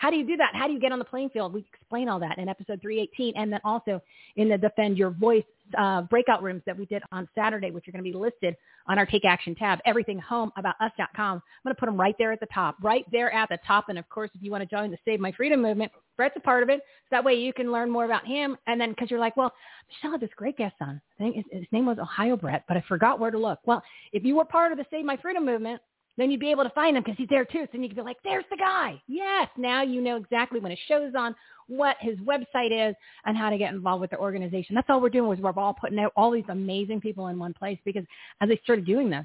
How 0.00 0.08
do 0.08 0.16
you 0.16 0.26
do 0.26 0.34
that? 0.38 0.52
How 0.54 0.66
do 0.66 0.72
you 0.72 0.80
get 0.80 0.92
on 0.92 0.98
the 0.98 1.04
playing 1.04 1.28
field? 1.28 1.52
We 1.52 1.62
explain 1.74 2.08
all 2.08 2.18
that 2.20 2.38
in 2.38 2.48
episode 2.48 2.80
318 2.80 3.34
and 3.36 3.52
then 3.52 3.60
also 3.64 4.00
in 4.36 4.48
the 4.48 4.56
Defend 4.56 4.96
Your 4.96 5.10
Voice 5.10 5.44
uh, 5.78 6.00
breakout 6.00 6.42
rooms 6.42 6.62
that 6.64 6.76
we 6.76 6.86
did 6.86 7.02
on 7.12 7.28
Saturday, 7.34 7.70
which 7.70 7.86
are 7.86 7.92
going 7.92 8.02
to 8.02 8.10
be 8.10 8.16
listed 8.16 8.56
on 8.86 8.98
our 8.98 9.04
Take 9.04 9.26
Action 9.26 9.54
tab, 9.54 9.78
everythinghomeaboutus.com. 9.86 11.12
I'm 11.18 11.42
going 11.62 11.74
to 11.74 11.78
put 11.78 11.84
them 11.84 12.00
right 12.00 12.14
there 12.18 12.32
at 12.32 12.40
the 12.40 12.46
top, 12.46 12.76
right 12.80 13.04
there 13.12 13.30
at 13.30 13.50
the 13.50 13.58
top. 13.66 13.90
And 13.90 13.98
of 13.98 14.08
course, 14.08 14.30
if 14.34 14.42
you 14.42 14.50
want 14.50 14.62
to 14.62 14.74
join 14.74 14.90
the 14.90 14.96
Save 15.04 15.20
My 15.20 15.32
Freedom 15.32 15.60
movement, 15.60 15.92
Brett's 16.16 16.34
a 16.34 16.40
part 16.40 16.62
of 16.62 16.70
it. 16.70 16.80
So 16.80 17.08
that 17.10 17.24
way 17.24 17.34
you 17.34 17.52
can 17.52 17.70
learn 17.70 17.90
more 17.90 18.06
about 18.06 18.26
him. 18.26 18.56
And 18.66 18.80
then 18.80 18.90
because 18.90 19.10
you're 19.10 19.20
like, 19.20 19.36
well, 19.36 19.52
Michele 19.88 20.12
had 20.12 20.20
this 20.22 20.30
great 20.34 20.56
guest 20.56 20.76
on. 20.80 20.98
I 21.18 21.22
think 21.22 21.36
his, 21.36 21.44
his 21.52 21.66
name 21.72 21.84
was 21.84 21.98
Ohio 21.98 22.38
Brett, 22.38 22.64
but 22.68 22.78
I 22.78 22.84
forgot 22.88 23.20
where 23.20 23.30
to 23.30 23.38
look. 23.38 23.58
Well, 23.66 23.82
if 24.14 24.24
you 24.24 24.34
were 24.34 24.46
part 24.46 24.72
of 24.72 24.78
the 24.78 24.86
Save 24.90 25.04
My 25.04 25.18
Freedom 25.18 25.44
movement, 25.44 25.82
then 26.16 26.30
you'd 26.30 26.40
be 26.40 26.50
able 26.50 26.64
to 26.64 26.70
find 26.70 26.96
him 26.96 27.02
because 27.02 27.16
he's 27.16 27.28
there 27.28 27.44
too. 27.44 27.62
So 27.62 27.68
then 27.72 27.82
you 27.82 27.88
could 27.88 27.96
be 27.96 28.02
like, 28.02 28.18
there's 28.24 28.44
the 28.50 28.56
guy. 28.56 29.00
Yes, 29.06 29.48
now 29.56 29.82
you 29.82 30.00
know 30.00 30.16
exactly 30.16 30.60
when 30.60 30.70
his 30.70 30.80
show's 30.86 31.14
on, 31.16 31.34
what 31.68 31.96
his 32.00 32.18
website 32.18 32.90
is, 32.90 32.94
and 33.24 33.36
how 33.36 33.50
to 33.50 33.58
get 33.58 33.72
involved 33.72 34.00
with 34.00 34.10
the 34.10 34.18
organization. 34.18 34.74
That's 34.74 34.88
all 34.90 35.00
we're 35.00 35.08
doing 35.08 35.28
was 35.28 35.38
we're 35.38 35.52
all 35.52 35.74
putting 35.74 35.98
out 35.98 36.12
all 36.16 36.30
these 36.30 36.44
amazing 36.48 37.00
people 37.00 37.28
in 37.28 37.38
one 37.38 37.54
place 37.54 37.78
because 37.84 38.04
as 38.40 38.48
they 38.48 38.60
started 38.64 38.86
doing 38.86 39.08
this, 39.08 39.24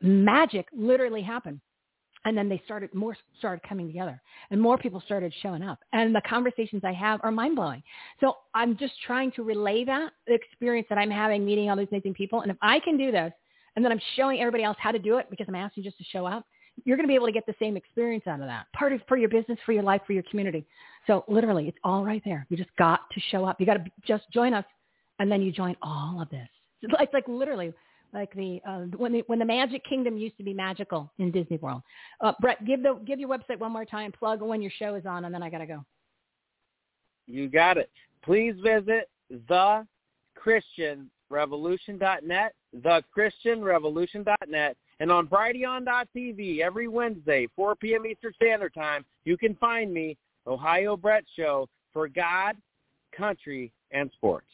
magic 0.00 0.66
literally 0.72 1.22
happened. 1.22 1.60
And 2.26 2.36
then 2.36 2.50
they 2.50 2.60
started, 2.66 2.94
more 2.94 3.16
started 3.38 3.66
coming 3.66 3.86
together 3.86 4.20
and 4.50 4.60
more 4.60 4.76
people 4.76 5.02
started 5.06 5.32
showing 5.42 5.62
up. 5.62 5.78
And 5.94 6.14
the 6.14 6.20
conversations 6.28 6.82
I 6.84 6.92
have 6.92 7.18
are 7.22 7.30
mind 7.30 7.56
blowing. 7.56 7.82
So 8.20 8.36
I'm 8.52 8.76
just 8.76 8.92
trying 9.06 9.32
to 9.32 9.42
relay 9.42 9.84
that 9.86 10.12
experience 10.26 10.86
that 10.90 10.98
I'm 10.98 11.10
having 11.10 11.46
meeting 11.46 11.70
all 11.70 11.76
these 11.76 11.88
amazing 11.90 12.12
people. 12.12 12.42
And 12.42 12.50
if 12.50 12.58
I 12.60 12.78
can 12.80 12.98
do 12.98 13.10
this, 13.10 13.32
and 13.76 13.84
then 13.84 13.92
I'm 13.92 14.00
showing 14.16 14.40
everybody 14.40 14.64
else 14.64 14.76
how 14.80 14.92
to 14.92 14.98
do 14.98 15.18
it 15.18 15.28
because 15.30 15.46
I'm 15.48 15.54
asking 15.54 15.84
you 15.84 15.90
just 15.90 15.98
to 15.98 16.04
show 16.04 16.26
up, 16.26 16.44
you're 16.84 16.96
going 16.96 17.06
to 17.06 17.08
be 17.08 17.14
able 17.14 17.26
to 17.26 17.32
get 17.32 17.46
the 17.46 17.54
same 17.58 17.76
experience 17.76 18.26
out 18.26 18.40
of 18.40 18.46
that. 18.46 18.66
Part 18.74 18.92
of 18.92 19.00
for 19.08 19.16
your 19.16 19.28
business, 19.28 19.58
for 19.66 19.72
your 19.72 19.82
life, 19.82 20.02
for 20.06 20.12
your 20.12 20.22
community. 20.24 20.64
So 21.06 21.24
literally, 21.28 21.68
it's 21.68 21.78
all 21.84 22.04
right 22.04 22.22
there. 22.24 22.46
You 22.48 22.56
just 22.56 22.74
got 22.76 23.00
to 23.12 23.20
show 23.30 23.44
up. 23.44 23.60
You 23.60 23.66
got 23.66 23.74
to 23.74 23.84
just 24.06 24.24
join 24.32 24.54
us, 24.54 24.64
and 25.18 25.30
then 25.30 25.42
you 25.42 25.52
join 25.52 25.76
all 25.82 26.20
of 26.20 26.28
this. 26.30 26.48
It's 26.82 26.94
like, 26.94 27.12
like 27.12 27.28
literally, 27.28 27.74
like 28.14 28.32
the 28.32 28.58
uh, 28.66 28.84
when 28.96 29.12
the 29.12 29.22
when 29.26 29.38
the 29.38 29.44
Magic 29.44 29.84
Kingdom 29.84 30.16
used 30.16 30.34
to 30.38 30.42
be 30.42 30.54
magical 30.54 31.12
in 31.18 31.30
Disney 31.30 31.58
World. 31.58 31.82
Uh, 32.22 32.32
Brett, 32.40 32.64
give 32.64 32.82
the 32.82 32.98
give 33.06 33.20
your 33.20 33.28
website 33.28 33.58
one 33.58 33.70
more 33.70 33.84
time. 33.84 34.12
Plug 34.12 34.40
when 34.40 34.62
your 34.62 34.72
show 34.78 34.94
is 34.94 35.04
on, 35.04 35.26
and 35.26 35.34
then 35.34 35.42
I 35.42 35.50
got 35.50 35.58
to 35.58 35.66
go. 35.66 35.84
You 37.26 37.48
got 37.50 37.76
it. 37.76 37.90
Please 38.24 38.54
visit 38.64 39.10
the 39.28 39.86
Christian 40.34 41.10
thechristianrevolution.net, 42.76 44.76
and 45.00 45.10
on 45.10 45.26
Brighteon.tv 45.26 46.60
every 46.60 46.88
Wednesday, 46.88 47.48
4 47.56 47.76
p.m. 47.76 48.06
Eastern 48.06 48.32
Standard 48.34 48.74
Time, 48.74 49.04
you 49.24 49.36
can 49.36 49.54
find 49.56 49.92
me, 49.92 50.16
Ohio 50.46 50.96
Brett 50.96 51.24
Show, 51.36 51.68
for 51.92 52.08
God, 52.08 52.56
country, 53.16 53.72
and 53.92 54.10
sports. 54.12 54.46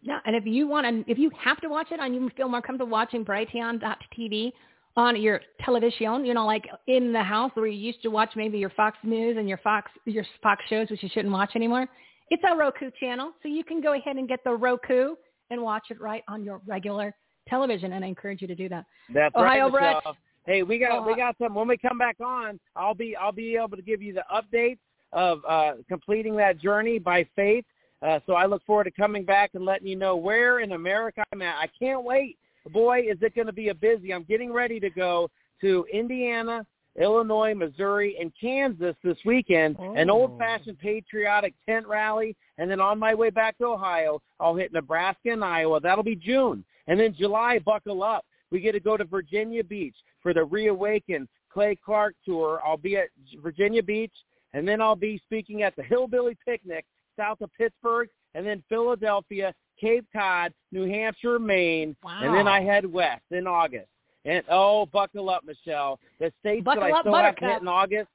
Yeah, 0.00 0.20
and 0.24 0.36
if 0.36 0.44
you 0.46 0.68
want 0.68 1.06
to, 1.06 1.10
if 1.10 1.18
you 1.18 1.30
have 1.38 1.60
to 1.60 1.68
watch 1.68 1.88
it 1.90 2.00
and 2.00 2.14
you 2.14 2.30
feel 2.36 2.48
more 2.48 2.62
comfortable 2.62 2.90
watching 2.90 3.24
Brighteon.tv 3.24 4.52
on 4.96 5.20
your 5.20 5.40
television, 5.64 6.24
you 6.24 6.34
know, 6.34 6.46
like 6.46 6.64
in 6.86 7.12
the 7.12 7.22
house 7.22 7.50
where 7.54 7.66
you 7.66 7.78
used 7.78 8.02
to 8.02 8.08
watch 8.08 8.30
maybe 8.36 8.58
your 8.58 8.70
Fox 8.70 8.96
News 9.02 9.36
and 9.38 9.48
your 9.48 9.58
Fox 9.58 9.90
your 10.04 10.24
Fox 10.42 10.62
shows, 10.68 10.88
which 10.90 11.02
you 11.02 11.08
shouldn't 11.12 11.32
watch 11.32 11.50
anymore. 11.56 11.88
It's 12.30 12.42
a 12.48 12.56
Roku 12.56 12.90
channel, 13.00 13.32
so 13.42 13.48
you 13.48 13.64
can 13.64 13.80
go 13.80 13.94
ahead 13.94 14.16
and 14.16 14.28
get 14.28 14.44
the 14.44 14.52
Roku 14.52 15.14
and 15.50 15.62
watch 15.62 15.86
it 15.90 16.00
right 16.00 16.22
on 16.28 16.44
your 16.44 16.60
regular 16.66 17.14
television. 17.48 17.92
And 17.92 18.04
I 18.04 18.08
encourage 18.08 18.42
you 18.42 18.48
to 18.48 18.54
do 18.54 18.68
that. 18.68 18.84
That's 19.12 19.34
Ohio 19.34 19.70
right, 19.70 20.02
Brett. 20.04 20.16
Hey, 20.46 20.62
we 20.62 20.78
got 20.78 20.92
Oh, 20.92 21.06
we 21.06 21.14
got 21.14 21.36
some. 21.38 21.54
When 21.54 21.68
we 21.68 21.76
come 21.76 21.98
back 21.98 22.16
on, 22.24 22.58
I'll 22.74 22.94
be 22.94 23.14
I'll 23.16 23.32
be 23.32 23.56
able 23.56 23.76
to 23.76 23.82
give 23.82 24.00
you 24.00 24.14
the 24.14 24.24
updates 24.32 24.78
of 25.12 25.40
uh, 25.48 25.72
completing 25.88 26.36
that 26.36 26.58
journey 26.58 26.98
by 26.98 27.26
faith. 27.36 27.64
Uh, 28.00 28.20
so 28.26 28.34
I 28.34 28.46
look 28.46 28.64
forward 28.64 28.84
to 28.84 28.90
coming 28.90 29.24
back 29.24 29.50
and 29.54 29.64
letting 29.64 29.86
you 29.88 29.96
know 29.96 30.16
where 30.16 30.60
in 30.60 30.72
America 30.72 31.22
I'm 31.32 31.42
at. 31.42 31.56
I 31.56 31.68
can't 31.78 32.04
wait. 32.04 32.38
Boy, 32.72 33.00
is 33.00 33.18
it 33.22 33.34
going 33.34 33.46
to 33.46 33.52
be 33.52 33.68
a 33.68 33.74
busy. 33.74 34.12
I'm 34.12 34.24
getting 34.24 34.52
ready 34.52 34.78
to 34.80 34.90
go 34.90 35.30
to 35.60 35.86
Indiana, 35.92 36.64
Illinois, 37.00 37.54
Missouri, 37.54 38.16
and 38.20 38.32
Kansas 38.40 38.96
this 39.02 39.18
weekend. 39.24 39.76
An 39.78 40.10
oh. 40.10 40.14
old-fashioned 40.14 40.78
patriotic 40.78 41.54
tent 41.66 41.86
rally, 41.86 42.36
and 42.58 42.70
then 42.70 42.80
on 42.80 42.98
my 42.98 43.14
way 43.14 43.30
back 43.30 43.56
to 43.58 43.66
Ohio, 43.66 44.20
I'll 44.40 44.56
hit 44.56 44.72
Nebraska 44.72 45.30
and 45.30 45.44
Iowa. 45.44 45.80
That'll 45.80 46.04
be 46.04 46.16
June, 46.16 46.64
and 46.86 46.98
then 46.98 47.14
July. 47.14 47.58
Buckle 47.58 48.02
up. 48.02 48.24
We 48.50 48.60
get 48.60 48.72
to 48.72 48.80
go 48.80 48.96
to 48.96 49.04
Virginia 49.04 49.62
Beach 49.62 49.96
for 50.22 50.32
the 50.32 50.44
Reawaken 50.44 51.28
Clay 51.52 51.76
Clark 51.84 52.14
tour. 52.24 52.60
I'll 52.64 52.76
be 52.76 52.96
at 52.96 53.08
Virginia 53.42 53.82
Beach, 53.82 54.12
and 54.54 54.66
then 54.66 54.80
I'll 54.80 54.96
be 54.96 55.20
speaking 55.24 55.62
at 55.62 55.76
the 55.76 55.82
Hillbilly 55.82 56.36
Picnic 56.44 56.84
south 57.16 57.40
of 57.40 57.50
Pittsburgh, 57.54 58.08
and 58.34 58.46
then 58.46 58.62
Philadelphia, 58.68 59.52
Cape 59.80 60.06
Cod, 60.14 60.52
New 60.72 60.88
Hampshire, 60.88 61.38
Maine, 61.38 61.96
and 62.04 62.34
then 62.34 62.48
I 62.48 62.60
head 62.60 62.90
west 62.90 63.24
in 63.30 63.46
August. 63.46 63.88
And 64.24 64.42
oh, 64.50 64.86
buckle 64.86 65.30
up, 65.30 65.44
Michele. 65.44 65.98
The 66.18 66.32
states 66.40 66.64
Buckle 66.64 66.82
that 66.82 66.92
I 66.92 66.98
up, 66.98 67.02
still 67.02 67.14
have 67.14 67.34
hit 67.38 67.62
in 67.62 67.68
August: 67.68 68.08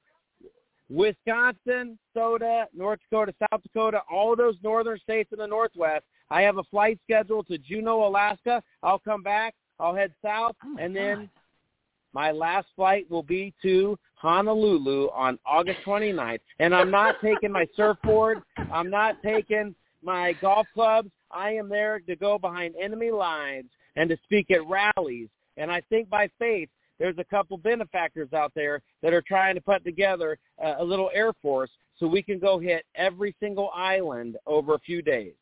Wisconsin, 0.88 1.98
Soda, 2.12 2.68
North 2.74 3.00
Dakota, 3.10 3.34
South 3.38 3.62
Dakota, 3.62 4.02
all 4.10 4.36
those 4.36 4.56
northern 4.62 4.98
states 4.98 5.30
in 5.32 5.38
the 5.38 5.46
Northwest. 5.46 6.04
I 6.30 6.42
have 6.42 6.58
a 6.58 6.64
flight 6.64 6.98
scheduled 7.04 7.46
to 7.48 7.58
Juneau, 7.58 8.06
Alaska. 8.06 8.62
I'll 8.82 8.98
come 8.98 9.22
back. 9.22 9.54
I'll 9.80 9.94
head 9.94 10.12
south, 10.22 10.54
oh, 10.64 10.76
and 10.78 10.94
then 10.94 11.28
my 12.12 12.30
last 12.30 12.68
flight 12.76 13.10
will 13.10 13.24
be 13.24 13.52
to 13.62 13.98
Honolulu 14.14 15.10
on 15.12 15.38
August 15.44 15.80
29th. 15.84 16.38
And 16.60 16.74
I'm 16.74 16.90
not 16.90 17.16
taking 17.22 17.50
my 17.50 17.66
surfboard. 17.76 18.42
I'm 18.72 18.88
not 18.88 19.16
taking 19.22 19.74
my 20.02 20.34
golf 20.40 20.66
clubs. 20.72 21.10
I 21.32 21.50
am 21.50 21.68
there 21.68 21.98
to 22.00 22.14
go 22.14 22.38
behind 22.38 22.76
enemy 22.80 23.10
lines 23.10 23.70
and 23.96 24.08
to 24.08 24.16
speak 24.22 24.52
at 24.52 24.60
rallies. 24.66 25.28
And 25.56 25.70
I 25.70 25.80
think 25.88 26.08
by 26.08 26.28
faith, 26.38 26.68
there's 26.98 27.18
a 27.18 27.24
couple 27.24 27.56
benefactors 27.56 28.32
out 28.32 28.52
there 28.54 28.80
that 29.02 29.12
are 29.12 29.22
trying 29.22 29.54
to 29.56 29.60
put 29.60 29.84
together 29.84 30.38
a, 30.62 30.74
a 30.78 30.84
little 30.84 31.10
air 31.12 31.32
force 31.42 31.70
so 31.98 32.06
we 32.06 32.22
can 32.22 32.38
go 32.38 32.58
hit 32.58 32.84
every 32.94 33.34
single 33.40 33.70
island 33.74 34.36
over 34.46 34.74
a 34.74 34.78
few 34.80 35.02
days. 35.02 35.34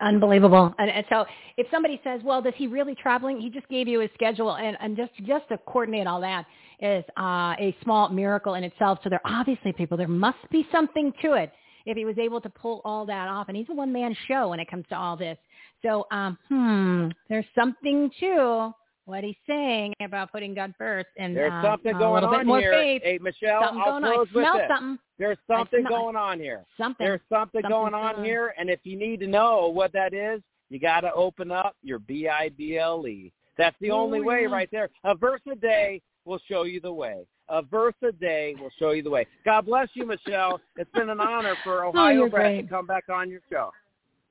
Unbelievable. 0.00 0.72
And, 0.78 0.90
and 0.90 1.04
so 1.08 1.26
if 1.56 1.66
somebody 1.70 2.00
says, 2.04 2.20
well, 2.24 2.40
does 2.40 2.54
he 2.56 2.68
really 2.68 2.94
traveling? 2.94 3.40
He 3.40 3.50
just 3.50 3.68
gave 3.68 3.88
you 3.88 4.00
his 4.00 4.10
schedule. 4.14 4.54
And, 4.54 4.76
and 4.80 4.96
just, 4.96 5.10
just 5.26 5.48
to 5.48 5.58
coordinate 5.66 6.06
all 6.06 6.20
that 6.20 6.46
is 6.80 7.04
uh, 7.18 7.54
a 7.58 7.76
small 7.82 8.08
miracle 8.08 8.54
in 8.54 8.62
itself. 8.62 9.00
So 9.02 9.10
there 9.10 9.20
obviously 9.24 9.72
people, 9.72 9.96
there 9.96 10.06
must 10.06 10.38
be 10.52 10.66
something 10.70 11.12
to 11.22 11.32
it 11.32 11.52
if 11.84 11.96
he 11.96 12.04
was 12.04 12.16
able 12.16 12.40
to 12.42 12.48
pull 12.48 12.80
all 12.84 13.06
that 13.06 13.28
off. 13.28 13.48
And 13.48 13.56
he's 13.56 13.66
a 13.70 13.74
one-man 13.74 14.16
show 14.28 14.50
when 14.50 14.60
it 14.60 14.70
comes 14.70 14.84
to 14.90 14.96
all 14.96 15.16
this. 15.16 15.36
So, 15.82 16.06
um, 16.10 16.36
hmm, 16.48 17.08
there's 17.28 17.44
something 17.54 18.10
to 18.20 18.72
what 19.04 19.24
he's 19.24 19.36
saying 19.46 19.94
about 20.02 20.30
putting 20.30 20.54
God 20.54 20.74
first 20.76 21.06
and 21.16 21.34
There's 21.36 21.52
uh, 21.52 21.62
something 21.62 21.96
going 21.98 22.24
on 22.24 22.46
here. 22.46 22.72
faith. 22.72 23.02
Hey, 23.04 23.18
Michele, 23.20 23.62
Something 23.62 23.82
I'll 23.86 23.92
going 23.92 24.04
on. 24.04 24.10
I 24.10 24.14
close 24.14 24.26
with 24.34 24.44
this. 24.44 24.62
something. 24.68 24.98
There's 25.18 25.38
something 25.50 25.84
going 25.88 26.16
on 26.16 26.38
here. 26.40 26.64
Something. 26.76 27.06
There's 27.06 27.20
something, 27.28 27.62
Something's 27.62 27.70
going 27.72 27.94
on 27.94 28.22
here, 28.24 28.54
and 28.58 28.68
if 28.68 28.80
you 28.84 28.98
need 28.98 29.20
to 29.20 29.26
know 29.26 29.68
what 29.68 29.92
that 29.94 30.12
is, 30.14 30.42
you 30.68 30.78
got 30.78 31.00
to 31.00 31.12
open 31.14 31.50
up 31.50 31.74
your 31.82 31.98
B 31.98 32.28
I 32.28 32.50
B 32.50 32.76
L 32.76 33.06
E. 33.06 33.32
That's 33.56 33.76
the 33.80 33.90
only 33.90 34.20
Oh, 34.20 34.24
way 34.24 34.42
yeah. 34.42 34.48
right 34.54 34.68
there. 34.70 34.90
A 35.04 35.14
verse 35.14 35.40
a 35.50 35.56
day 35.56 36.02
will 36.26 36.38
show 36.46 36.64
you 36.64 36.80
the 36.80 36.92
way. 36.92 37.26
A 37.48 37.62
verse 37.62 37.94
a 38.06 38.12
day 38.12 38.54
will 38.60 38.70
show 38.78 38.90
you 38.90 39.02
the 39.02 39.08
way. 39.10 39.26
God 39.46 39.64
bless 39.64 39.88
you, 39.94 40.04
Michele. 40.06 40.60
It's 40.76 40.90
been 40.92 41.08
an 41.08 41.18
honor 41.20 41.54
for 41.64 41.84
Oh, 41.86 41.88
Ohio 41.88 42.28
Brett 42.28 42.62
to 42.62 42.68
come 42.68 42.86
back 42.86 43.04
on 43.08 43.30
your 43.30 43.40
show. 43.50 43.70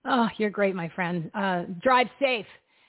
Oh, 0.08 0.30
you're 0.38 0.50
great, 0.50 0.74
my 0.74 0.90
friend. 0.90 1.30
Uh, 1.34 1.64
drive 1.82 2.08
safe 2.20 2.46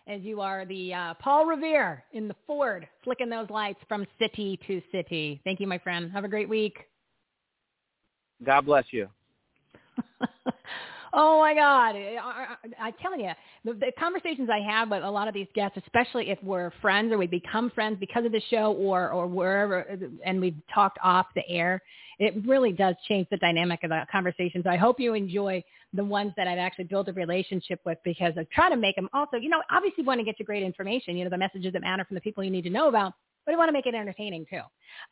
as 0.06 0.22
you 0.22 0.40
are 0.40 0.64
the 0.64 0.94
uh, 0.94 1.14
Paul 1.14 1.46
Revere 1.46 2.04
in 2.12 2.28
the 2.28 2.36
Ford, 2.46 2.86
flicking 3.02 3.28
those 3.28 3.50
lights 3.50 3.80
from 3.88 4.06
city 4.20 4.58
to 4.66 4.80
city. 4.92 5.40
Thank 5.44 5.60
you, 5.60 5.66
my 5.66 5.78
friend. 5.78 6.10
Have 6.12 6.24
a 6.24 6.28
great 6.28 6.48
week. 6.48 6.78
God 8.44 8.66
bless 8.66 8.84
you. 8.92 9.08
Oh 11.12 11.38
my 11.40 11.54
God! 11.54 11.96
I, 11.96 12.16
I, 12.20 12.88
I 12.88 12.90
tell 13.02 13.18
you, 13.18 13.30
the, 13.64 13.72
the 13.72 13.92
conversations 13.98 14.50
I 14.52 14.60
have 14.60 14.90
with 14.90 15.02
a 15.02 15.10
lot 15.10 15.26
of 15.26 15.34
these 15.34 15.46
guests, 15.54 15.78
especially 15.82 16.30
if 16.30 16.38
we're 16.42 16.70
friends 16.82 17.12
or 17.12 17.18
we 17.18 17.26
become 17.26 17.70
friends 17.70 17.96
because 17.98 18.26
of 18.26 18.32
the 18.32 18.42
show 18.50 18.72
or 18.74 19.10
or 19.10 19.26
wherever, 19.26 19.86
and 20.24 20.40
we've 20.40 20.60
talked 20.72 20.98
off 21.02 21.26
the 21.34 21.48
air, 21.48 21.82
it 22.18 22.34
really 22.46 22.72
does 22.72 22.94
change 23.06 23.28
the 23.30 23.36
dynamic 23.36 23.84
of 23.84 23.90
the 23.90 24.04
conversations. 24.10 24.66
I 24.66 24.76
hope 24.76 24.98
you 24.98 25.14
enjoy 25.14 25.62
the 25.92 26.04
ones 26.04 26.32
that 26.36 26.48
I've 26.48 26.58
actually 26.58 26.84
built 26.84 27.08
a 27.08 27.12
relationship 27.12 27.80
with 27.86 27.98
because 28.04 28.32
I 28.36 28.46
try 28.52 28.68
to 28.68 28.76
make 28.76 28.96
them 28.96 29.08
also, 29.12 29.36
you 29.36 29.48
know, 29.48 29.62
obviously 29.70 30.04
want 30.04 30.18
to 30.20 30.24
get 30.24 30.38
you 30.38 30.44
great 30.44 30.62
information, 30.62 31.16
you 31.16 31.24
know, 31.24 31.30
the 31.30 31.38
messages 31.38 31.72
that 31.72 31.82
matter 31.82 32.04
from 32.04 32.16
the 32.16 32.20
people 32.20 32.42
you 32.42 32.50
need 32.50 32.64
to 32.64 32.70
know 32.70 32.88
about. 32.88 33.14
but 33.46 33.52
we 33.52 33.56
want 33.56 33.68
to 33.68 33.72
make 33.72 33.86
it 33.86 33.94
entertaining 33.94 34.46
too. 34.50 34.60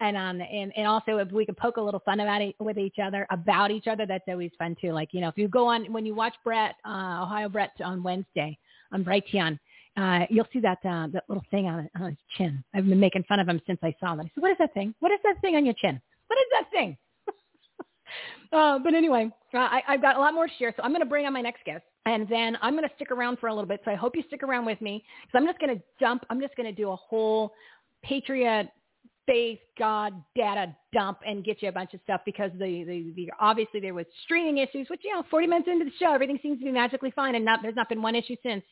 And 0.01 0.17
um 0.17 0.41
and, 0.41 0.73
and 0.77 0.87
also 0.87 1.19
if 1.19 1.31
we 1.31 1.47
could 1.47 1.57
poke 1.57 1.77
a 1.77 1.81
little 1.81 2.01
fun 2.01 2.21
about 2.21 2.43
it 2.43 2.55
with 2.59 2.79
each 2.79 2.97
other 3.03 3.27
about 3.31 3.71
each 3.71 3.87
other, 3.87 4.05
that's 4.07 4.25
always 4.29 4.51
fun 4.59 4.77
too. 4.81 4.93
Like 4.93 5.11
you 5.13 5.21
know, 5.21 5.29
if 5.29 5.39
you 5.39 5.49
go 5.49 5.67
on 5.69 5.93
when 5.93 6.05
you 6.05 6.15
watch 6.15 6.35
Brett 6.45 6.75
uh, 6.85 7.23
Ohio 7.23 7.49
Brett 7.49 7.73
on 7.85 8.03
Wednesday 8.03 8.59
on 8.93 9.05
Brighteon, 9.05 9.59
uh, 9.97 10.27
you'll 10.29 10.49
see 10.53 10.61
that 10.61 10.79
uh, 10.85 11.07
that 11.13 11.25
little 11.29 11.45
thing 11.51 11.67
on, 11.67 11.89
on 11.99 12.11
his 12.11 12.19
chin. 12.37 12.63
I've 12.75 12.87
been 12.87 13.01
making 13.01 13.25
fun 13.25 13.41
of 13.41 13.49
him 13.49 13.61
since 13.67 13.79
I 13.83 13.95
saw 14.01 14.17
that. 14.17 14.27
I 14.27 14.31
said, 14.35 14.43
"What 14.43 14.51
is 14.51 14.59
that 14.59 14.75
thing? 14.75 14.95
What 15.01 15.13
is 15.13 15.21
that 15.25 15.41
thing 15.41 15.57
on 15.57 15.65
your 15.65 15.75
chin? 15.75 16.01
What 16.29 16.39
is 16.39 16.47
that 16.53 16.71
thing?" 16.71 16.97
uh, 18.53 18.79
but 18.79 18.95
anyway, 18.95 19.31
uh, 19.55 19.59
I, 19.59 19.83
I've 19.89 20.03
got 20.03 20.17
a 20.17 20.21
lot 20.21 20.35
more 20.35 20.47
to 20.47 20.53
share, 20.59 20.73
so 20.77 20.83
I'm 20.83 20.91
going 20.91 21.01
to 21.01 21.07
bring 21.07 21.27
on 21.27 21.33
my 21.33 21.43
next 21.43 21.65
guest, 21.65 21.85
and 22.05 22.29
then 22.29 22.57
I'm 22.63 22.75
going 22.77 22.89
to 22.89 22.95
stick 22.97 23.11
around 23.11 23.39
for 23.39 23.49
a 23.49 23.55
little 23.55 23.69
bit. 23.69 23.81
So 23.85 23.91
I 23.91 23.95
hope 23.95 24.17
you 24.17 24.23
stick 24.27 24.43
around 24.43 24.67
with 24.67 24.81
me 24.81 25.05
because 25.27 25.41
I'm 25.41 25.47
just 25.47 25.59
going 25.59 25.77
to 25.77 25.83
dump. 26.01 26.25
I'm 26.31 26.41
just 26.41 26.57
going 26.57 26.69
to 26.69 26.75
do 26.75 26.91
a 26.91 26.97
whole 26.97 27.53
Patriot 28.03 28.71
faith 29.27 29.59
God 29.79 30.13
data 30.35 30.75
dump 30.93 31.19
and 31.27 31.45
get 31.45 31.61
you 31.61 31.69
a 31.69 31.73
bunch 31.73 31.93
of 31.95 32.01
stuff 32.05 32.21
because 32.25 32.51
the, 32.53 32.85
the, 32.85 33.13
the 33.17 33.31
obviously 33.41 33.81
there 33.81 33.95
was 33.95 34.07
streaming 34.25 34.59
issues, 34.59 34.89
which 34.89 35.01
you 35.05 35.13
know 35.13 35.25
40 35.31 35.47
minutes 35.49 35.69
into 35.71 35.85
the 35.85 35.91
show 35.99 36.15
everything 36.15 36.39
seems 36.43 36.59
to 36.61 36.65
be 36.65 36.73
magically 36.73 37.11
fine 37.11 37.35
and 37.35 37.45
not 37.45 37.61
there's 37.63 37.77
not 37.77 37.89
been 37.89 38.03
one 38.03 38.15
issue 38.15 38.37
since. 38.43 38.63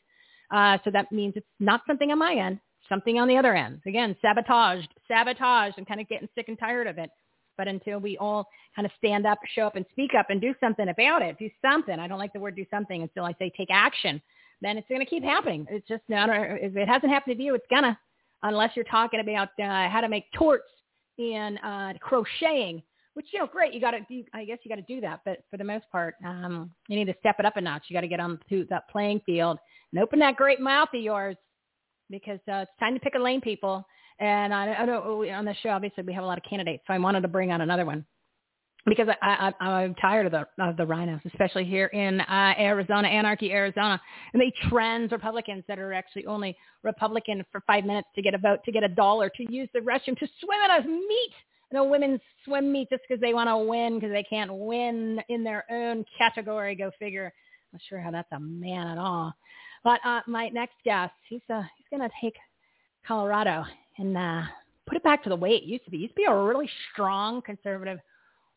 Uh, 0.50 0.78
so 0.84 0.90
that 0.90 1.10
means 1.10 1.34
it's 1.36 1.46
not 1.58 1.80
something 1.86 2.10
on 2.12 2.18
my 2.18 2.34
end, 2.34 2.60
something 2.88 3.18
on 3.18 3.26
the 3.26 3.36
other 3.36 3.54
end. 3.54 3.80
Again, 3.86 4.14
sabotaged, 4.22 4.88
sabotaged. 5.08 5.74
I'm 5.78 5.84
kind 5.84 6.00
of 6.00 6.08
getting 6.08 6.28
sick 6.34 6.46
and 6.48 6.58
tired 6.58 6.86
of 6.86 6.98
it. 6.98 7.10
But 7.56 7.68
until 7.68 7.98
we 7.98 8.18
all 8.18 8.48
kind 8.74 8.86
of 8.86 8.92
stand 8.98 9.26
up, 9.26 9.38
show 9.54 9.66
up, 9.66 9.76
and 9.76 9.86
speak 9.90 10.12
up 10.18 10.26
and 10.30 10.40
do 10.40 10.54
something 10.60 10.88
about 10.88 11.22
it, 11.22 11.38
do 11.38 11.48
something. 11.62 11.98
I 11.98 12.08
don't 12.08 12.18
like 12.18 12.32
the 12.32 12.40
word 12.40 12.56
do 12.56 12.66
something 12.70 13.02
until 13.02 13.24
I 13.24 13.34
say 13.38 13.52
take 13.56 13.68
action. 13.70 14.20
Then 14.60 14.78
it's 14.78 14.88
going 14.88 15.00
to 15.00 15.06
keep 15.06 15.22
happening. 15.22 15.66
It's 15.70 15.86
just 15.86 16.02
not. 16.08 16.28
If 16.30 16.76
it 16.76 16.88
hasn't 16.88 17.12
happened 17.12 17.36
to 17.36 17.42
you, 17.42 17.54
it's 17.54 17.66
gonna. 17.70 17.98
Unless 18.42 18.72
you're 18.76 18.84
talking 18.84 19.20
about 19.20 19.48
uh, 19.62 19.88
how 19.88 20.00
to 20.02 20.08
make 20.08 20.24
torts 20.32 20.68
and 21.18 21.58
uh, 21.64 21.94
crocheting, 22.00 22.82
which 23.14 23.26
you 23.32 23.38
know, 23.38 23.46
great. 23.46 23.72
You 23.72 23.80
got 23.80 23.92
to. 23.92 24.24
I 24.32 24.44
guess 24.44 24.58
you 24.62 24.68
got 24.68 24.76
to 24.76 24.82
do 24.82 25.00
that. 25.00 25.20
But 25.24 25.38
for 25.50 25.56
the 25.56 25.64
most 25.64 25.84
part, 25.90 26.16
um, 26.24 26.70
you 26.88 26.96
need 26.96 27.06
to 27.06 27.14
step 27.20 27.36
it 27.38 27.46
up 27.46 27.56
a 27.56 27.60
notch. 27.60 27.84
You 27.88 27.94
got 27.94 28.02
to 28.02 28.08
get 28.08 28.20
on 28.20 28.38
to 28.50 28.66
that 28.70 28.88
playing 28.90 29.20
field 29.24 29.58
and 29.92 30.02
open 30.02 30.18
that 30.20 30.36
great 30.36 30.60
mouth 30.60 30.88
of 30.94 31.00
yours 31.00 31.36
because 32.10 32.40
uh, 32.48 32.64
it's 32.64 32.70
time 32.78 32.94
to 32.94 33.00
pick 33.00 33.14
a 33.14 33.18
lane, 33.18 33.40
people. 33.40 33.86
And 34.20 34.54
I, 34.54 34.72
I 34.74 34.86
know 34.86 35.24
on 35.24 35.44
the 35.44 35.54
show, 35.62 35.70
obviously, 35.70 36.04
we 36.04 36.12
have 36.12 36.24
a 36.24 36.26
lot 36.26 36.38
of 36.38 36.44
candidates, 36.48 36.84
so 36.86 36.94
I 36.94 36.98
wanted 36.98 37.22
to 37.22 37.28
bring 37.28 37.50
on 37.50 37.60
another 37.60 37.84
one 37.84 38.04
because 38.86 39.08
I, 39.22 39.52
I, 39.60 39.64
I'm 39.64 39.94
tired 39.94 40.26
of 40.26 40.32
the 40.32 40.46
of 40.62 40.76
the 40.76 40.84
RINOs, 40.84 41.24
especially 41.24 41.64
here 41.64 41.86
in 41.86 42.20
uh, 42.20 42.54
Arizona, 42.58 43.08
Anarchy, 43.08 43.50
Arizona, 43.52 44.00
and 44.32 44.40
they 44.40 44.52
trends 44.68 45.10
Republicans 45.10 45.64
that 45.68 45.78
are 45.78 45.92
actually 45.92 46.26
only 46.26 46.56
Republican 46.82 47.44
for 47.50 47.62
five 47.66 47.84
minutes 47.84 48.08
to 48.14 48.22
get 48.22 48.34
a 48.34 48.38
vote, 48.38 48.60
to 48.64 48.72
get 48.72 48.84
a 48.84 48.88
dollar, 48.88 49.30
to 49.30 49.52
use 49.52 49.68
the 49.72 49.80
restroom, 49.80 50.18
to 50.18 50.28
swim 50.40 50.58
in 50.64 50.70
a 50.70 50.86
meet, 50.86 51.32
in 51.70 51.78
a 51.78 51.84
women's 51.84 52.20
swim 52.44 52.70
meet 52.70 52.88
just 52.90 53.02
because 53.08 53.20
they 53.20 53.32
want 53.32 53.48
to 53.48 53.56
win 53.56 53.94
because 53.94 54.12
they 54.12 54.24
can't 54.24 54.52
win 54.52 55.20
in 55.28 55.42
their 55.42 55.64
own 55.70 56.04
category. 56.18 56.74
Go 56.74 56.90
figure. 56.98 57.32
Not 57.72 57.82
sure 57.88 58.00
how 58.00 58.10
that's 58.10 58.30
a 58.32 58.40
man 58.40 58.86
at 58.86 58.98
all. 58.98 59.32
But 59.82 60.00
uh, 60.04 60.20
my 60.26 60.48
next 60.50 60.76
guest, 60.84 61.12
he's 61.28 61.40
uh, 61.50 61.62
he's 61.76 61.86
gonna 61.90 62.10
take 62.20 62.36
Colorado 63.06 63.64
and 63.98 64.16
uh, 64.16 64.42
put 64.86 64.96
it 64.96 65.02
back 65.02 65.22
to 65.24 65.28
the 65.28 65.36
way 65.36 65.50
it 65.50 65.64
used 65.64 65.84
to 65.84 65.90
be. 65.90 65.98
It 65.98 66.00
used 66.00 66.14
to 66.14 66.22
be 66.22 66.24
a 66.24 66.34
really 66.34 66.68
strong 66.92 67.42
conservative 67.42 67.98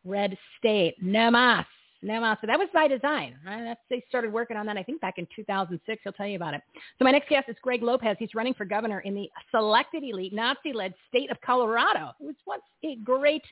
red 0.06 0.38
state. 0.58 0.96
No 1.02 1.32
mas. 1.32 1.66
No 2.02 2.22
mas. 2.22 2.38
So 2.42 2.48
that 2.48 2.60
was 2.60 2.70
by 2.74 2.88
design. 2.88 3.36
Right? 3.46 3.64
That's, 3.64 3.80
they 3.90 4.04
started 4.10 4.32
working 4.32 4.58
on 4.58 4.66
that, 4.68 4.78
I 4.78 4.84
think, 4.84 5.02
back 5.02 5.18
in 5.18 5.28
2006. 5.36 6.02
He'll 6.04 6.14
tell 6.14 6.28
you 6.28 6.36
about 6.36 6.54
it. 6.54 6.62
So 7.00 7.06
my 7.06 7.12
next 7.12 7.30
guest 7.30 7.50
is 7.50 7.56
Greg 7.62 7.82
Lopez. 7.82 8.18
He's 8.20 8.36
running 8.36 8.54
for 8.54 8.66
governor 8.66 9.00
in 9.00 9.16
the 9.16 9.30
selected 9.52 10.04
elite 10.04 10.34
Nazi-led 10.34 10.94
state 11.10 11.32
of 11.32 11.40
Colorado. 11.42 12.12
It 12.20 12.26
was 12.26 12.36
once 12.46 12.64
a 12.84 12.96
great 12.98 13.44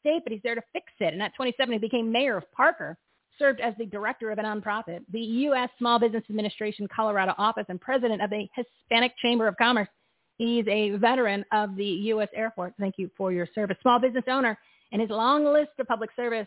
state, 0.00 0.22
but 0.24 0.32
he's 0.32 0.42
there 0.42 0.54
to 0.54 0.62
fix 0.72 0.86
it. 1.00 1.12
And 1.12 1.22
at 1.22 1.34
27, 1.34 1.72
he 1.72 1.78
became 1.78 2.10
mayor 2.10 2.36
of 2.36 2.50
Parker 2.52 2.96
served 3.38 3.60
as 3.60 3.74
the 3.78 3.86
director 3.86 4.30
of 4.30 4.38
a 4.38 4.42
nonprofit, 4.42 5.00
the 5.12 5.20
U.S. 5.20 5.68
Small 5.78 5.98
Business 5.98 6.22
Administration 6.30 6.86
Colorado 6.94 7.34
office, 7.36 7.64
and 7.68 7.80
president 7.80 8.22
of 8.22 8.30
the 8.30 8.46
Hispanic 8.54 9.12
Chamber 9.18 9.48
of 9.48 9.56
Commerce. 9.56 9.88
He's 10.36 10.66
a 10.68 10.90
veteran 10.96 11.44
of 11.52 11.76
the 11.76 11.84
U.S. 11.84 12.28
Air 12.34 12.52
Force. 12.54 12.72
Thank 12.78 12.96
you 12.98 13.10
for 13.16 13.32
your 13.32 13.48
service. 13.54 13.76
Small 13.82 14.00
business 14.00 14.24
owner, 14.28 14.58
and 14.92 15.00
his 15.00 15.10
long 15.10 15.44
list 15.44 15.70
of 15.78 15.86
public 15.86 16.10
service 16.16 16.46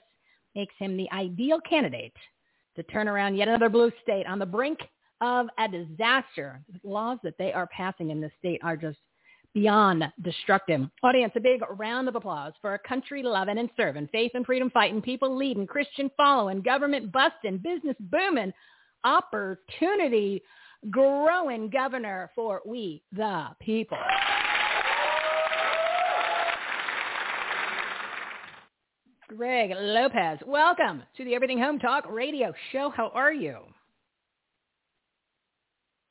makes 0.55 0.73
him 0.77 0.97
the 0.97 1.09
ideal 1.11 1.59
candidate 1.61 2.13
to 2.75 2.83
turn 2.83 3.07
around 3.07 3.35
yet 3.35 3.47
another 3.47 3.69
blue 3.69 3.91
state 4.03 4.25
on 4.27 4.39
the 4.39 4.45
brink 4.45 4.79
of 5.21 5.47
a 5.57 5.67
disaster. 5.67 6.61
The 6.71 6.87
laws 6.87 7.17
that 7.23 7.37
they 7.37 7.53
are 7.53 7.67
passing 7.67 8.11
in 8.11 8.21
this 8.21 8.31
state 8.39 8.61
are 8.63 8.77
just 8.77 8.99
beyond 9.53 10.03
destructive. 10.21 10.81
Audience, 11.03 11.33
a 11.35 11.39
big 11.39 11.61
round 11.77 12.07
of 12.07 12.15
applause 12.15 12.53
for 12.61 12.75
a 12.75 12.79
country 12.79 13.23
loving 13.23 13.57
and 13.57 13.69
serving, 13.75 14.07
faith 14.11 14.31
and 14.35 14.45
freedom 14.45 14.69
fighting, 14.69 15.01
people 15.01 15.35
leading, 15.35 15.65
Christian 15.65 16.11
following, 16.15 16.61
government 16.61 17.11
busting, 17.11 17.57
business 17.57 17.95
booming, 17.99 18.53
opportunity 19.03 20.43
growing 20.89 21.69
governor 21.69 22.31
for 22.35 22.61
we 22.65 23.01
the 23.11 23.47
people. 23.59 23.97
Greg 29.29 29.71
Lopez, 29.77 30.39
welcome 30.45 31.03
to 31.17 31.25
the 31.25 31.35
Everything 31.35 31.59
Home 31.59 31.79
Talk 31.79 32.05
radio 32.09 32.53
show. 32.71 32.89
How 32.95 33.09
are 33.09 33.33
you? 33.33 33.57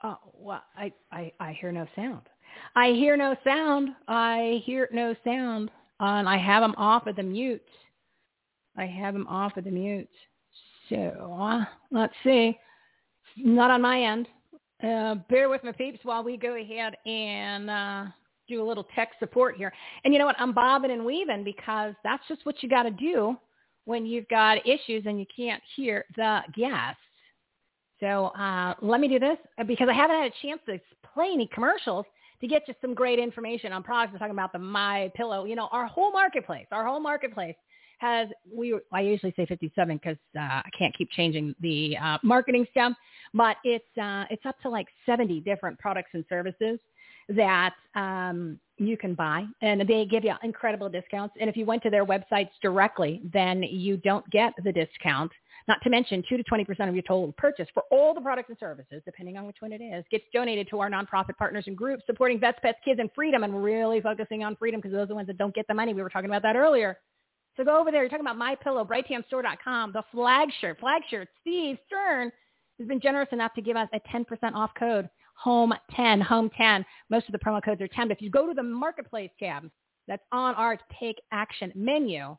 Oh, 0.05 0.18
well, 0.34 0.62
I, 0.76 0.93
I, 1.10 1.32
I 1.40 1.56
hear 1.59 1.72
no 1.72 1.86
sound. 1.97 2.22
I 2.74 2.88
hear 2.88 3.16
no 3.16 3.34
sound. 3.43 3.90
I 4.06 4.62
hear 4.64 4.88
no 4.93 5.14
sound. 5.24 5.70
and 5.98 6.28
I 6.28 6.36
have 6.36 6.62
them 6.62 6.74
off 6.76 7.06
of 7.06 7.16
the 7.16 7.22
mute. 7.22 7.62
I 8.76 8.84
have 8.84 9.14
them 9.14 9.26
off 9.28 9.56
of 9.56 9.64
the 9.64 9.70
mute. 9.70 10.10
So 10.90 11.38
uh, 11.40 11.64
let's 11.90 12.14
see. 12.22 12.56
Not 13.38 13.70
on 13.70 13.80
my 13.82 14.02
end. 14.02 14.28
Uh, 14.82 15.16
bear 15.31 15.48
with 15.48 15.65
my 15.65 15.73
peeps 15.73 16.01
while 16.03 16.23
we 16.23 16.36
go 16.36 16.55
ahead 16.55 16.97
and 17.07 17.70
uh, 17.70 18.05
do 18.47 18.62
a 18.62 18.66
little 18.66 18.86
tech 18.94 19.11
support 19.19 19.57
here. 19.57 19.73
And 20.05 20.12
you 20.12 20.19
know 20.19 20.27
what? 20.27 20.36
I'm 20.39 20.53
bobbing 20.53 20.90
and 20.90 21.05
weaving 21.05 21.44
because 21.44 21.94
that's 22.05 22.23
just 22.28 22.44
what 22.44 22.62
you 22.62 22.69
got 22.69 22.82
to 22.82 22.90
do 22.90 23.36
when 23.86 24.05
you've 24.05 24.28
got 24.28 24.66
issues 24.66 25.05
and 25.07 25.19
you 25.19 25.27
can't 25.35 25.62
hear 25.74 26.05
the 26.16 26.40
guests. 26.55 27.01
So 28.01 28.27
uh, 28.39 28.74
let 28.82 29.01
me 29.01 29.09
do 29.09 29.19
this 29.19 29.39
because 29.66 29.89
I 29.89 29.94
haven't 29.94 30.16
had 30.16 30.31
a 30.31 30.47
chance 30.47 30.61
to 30.66 30.78
play 31.15 31.31
any 31.32 31.48
commercials 31.53 32.05
to 32.43 32.47
get 32.47 32.69
you 32.69 32.74
some 32.82 32.93
great 32.93 33.19
information 33.19 33.73
on 33.73 33.82
products. 33.82 34.12
We're 34.12 34.19
talking 34.19 34.35
about 34.35 34.53
the 34.53 34.59
My 34.59 35.11
Pillow. 35.15 35.47
You 35.47 35.57
know, 35.57 35.69
our 35.73 35.86
whole 35.86 36.12
marketplace, 36.12 36.66
our 36.70 36.85
whole 36.86 37.01
marketplace 37.01 37.57
has 37.98 38.28
we. 38.52 38.78
I 38.93 39.01
usually 39.01 39.32
say 39.36 39.47
57 39.47 39.97
because 39.97 40.18
uh, 40.36 40.40
I 40.40 40.70
can't 40.77 40.97
keep 40.97 41.10
changing 41.10 41.55
the 41.60 41.97
uh, 41.97 42.18
marketing 42.23 42.66
stuff, 42.70 42.93
but 43.35 43.56
it's 43.64 43.85
uh, 44.01 44.24
it's 44.31 44.44
up 44.47 44.60
to 44.62 44.68
like 44.68 44.86
70 45.06 45.40
different 45.40 45.78
products 45.78 46.10
and 46.12 46.24
services 46.28 46.78
that 47.28 47.74
um, 47.94 48.59
you 48.78 48.97
can 48.97 49.14
buy, 49.14 49.44
and 49.62 49.81
they 49.89 50.05
give 50.05 50.24
you 50.24 50.35
incredible 50.43 50.89
discounts. 50.89 51.35
And 51.40 51.51
if 51.51 51.56
you 51.56 51.64
went 51.64 51.82
to 51.82 51.90
their 51.90 52.05
websites 52.05 52.51
directly, 52.62 53.20
then 53.32 53.62
you 53.62 53.97
don't 53.97 54.28
get 54.31 54.52
the 54.62 54.73
discount 54.73 55.32
not 55.68 55.82
to 55.82 55.90
mention 55.90 56.23
2 56.28 56.36
to 56.36 56.44
20% 56.44 56.89
of 56.89 56.94
your 56.94 57.02
total 57.02 57.32
purchase 57.36 57.66
for 57.74 57.82
all 57.90 58.14
the 58.14 58.20
products 58.20 58.51
and 58.51 58.59
services, 58.59 59.02
depending 59.05 59.36
on 59.36 59.47
which 59.47 59.56
one 59.59 59.73
it 59.73 59.81
is, 59.81 60.05
gets 60.12 60.24
donated 60.32 60.68
to 60.70 60.78
our 60.78 60.89
nonprofit 60.89 61.36
partners 61.36 61.64
and 61.66 61.77
groups 61.77 62.05
supporting 62.06 62.39
vets, 62.39 62.59
pets, 62.62 62.78
kids, 62.85 63.01
and 63.01 63.10
freedom 63.14 63.43
and 63.43 63.52
we're 63.52 63.60
really 63.60 64.01
focusing 64.01 64.44
on 64.44 64.55
freedom 64.56 64.81
because 64.81 64.93
those 64.93 65.02
are 65.02 65.06
the 65.06 65.14
ones 65.14 65.27
that 65.27 65.39
don't 65.39 65.55
get 65.55 65.66
the 65.66 65.74
money. 65.74 65.93
We 65.93 66.02
were 66.02 66.10
talking 66.10 66.31
about 66.31 66.43
that 66.43 66.56
earlier. 66.56 66.98
So 67.57 67.65
go 67.65 67.78
over 67.78 67.91
there. 67.91 68.03
You're 68.03 68.11
talking 68.11 68.27
about 68.27 68.39
MyPillow, 68.39 68.87
BrighteonStore.com, 68.87 69.93
the 69.93 70.03
flag 70.12 70.49
shirt. 70.61 70.78
Flag 70.81 71.03
shirt. 71.11 71.28
Steve 71.41 71.78
Stern 71.87 72.31
has 72.78 72.87
been 72.89 73.01
generous 73.01 73.28
enough 73.33 73.55
to 73.55 73.62
give 73.62 73.77
us 73.77 73.89
a 73.95 74.01
10% 74.15 74.27
off 74.55 74.70
code, 74.78 75.09
home 75.37 75.73
10, 75.95 76.20
home 76.20 76.51
10. 76.57 76.85
Most 77.09 77.27
of 77.27 77.33
the 77.33 77.39
promo 77.39 77.62
codes 77.65 77.81
are 77.81 77.89
10. 77.89 78.09
But 78.09 78.16
if 78.19 78.23
you 78.23 78.31
go 78.31 78.47
to 78.47 78.55
the 78.55 78.62
marketplace 78.62 79.31
tab 79.39 79.70
that's 80.07 80.23
on 80.33 80.55
our 80.57 80.78
Take 81.01 81.16
Action 81.33 81.73
menu, 81.74 82.37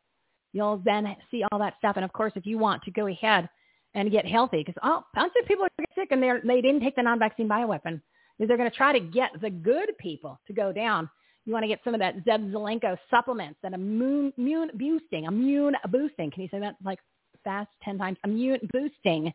You'll 0.53 0.81
then 0.83 1.15
see 1.29 1.43
all 1.51 1.59
that 1.59 1.75
stuff. 1.77 1.97
And 1.97 2.05
of 2.05 2.13
course, 2.13 2.33
if 2.35 2.45
you 2.45 2.57
want 2.57 2.81
to 2.83 2.91
go 2.91 3.07
ahead 3.07 3.49
and 3.93 4.11
get 4.11 4.25
healthy, 4.25 4.63
because 4.65 4.79
oh, 4.83 5.03
bunch 5.13 5.33
of 5.39 5.47
people 5.47 5.65
are 5.65 5.85
sick 5.95 6.09
and 6.11 6.21
they 6.21 6.31
they 6.43 6.61
didn't 6.61 6.81
take 6.81 6.95
the 6.95 7.03
non-vaccine 7.03 7.47
bioweapon, 7.47 8.01
is 8.39 8.47
they're 8.47 8.57
going 8.57 8.69
to 8.69 8.75
try 8.75 8.91
to 8.91 8.99
get 8.99 9.31
the 9.41 9.49
good 9.49 9.91
people 9.99 10.39
to 10.47 10.53
go 10.53 10.71
down. 10.71 11.09
You 11.47 11.53
want 11.53 11.63
to 11.63 11.69
get 11.69 11.79
some 11.85 11.93
of 11.93 12.01
that 12.01 12.25
Zev 12.25 12.51
Zelenko 12.51 12.97
supplements 13.09 13.57
that 13.63 13.71
immune, 13.71 14.33
immune 14.37 14.69
boosting, 14.73 15.23
immune 15.23 15.75
boosting. 15.87 16.29
Can 16.29 16.43
you 16.43 16.49
say 16.51 16.59
that 16.59 16.75
like 16.83 16.99
fast 17.45 17.69
10 17.83 17.97
times? 17.97 18.17
Immune 18.25 18.59
boosting. 18.73 19.33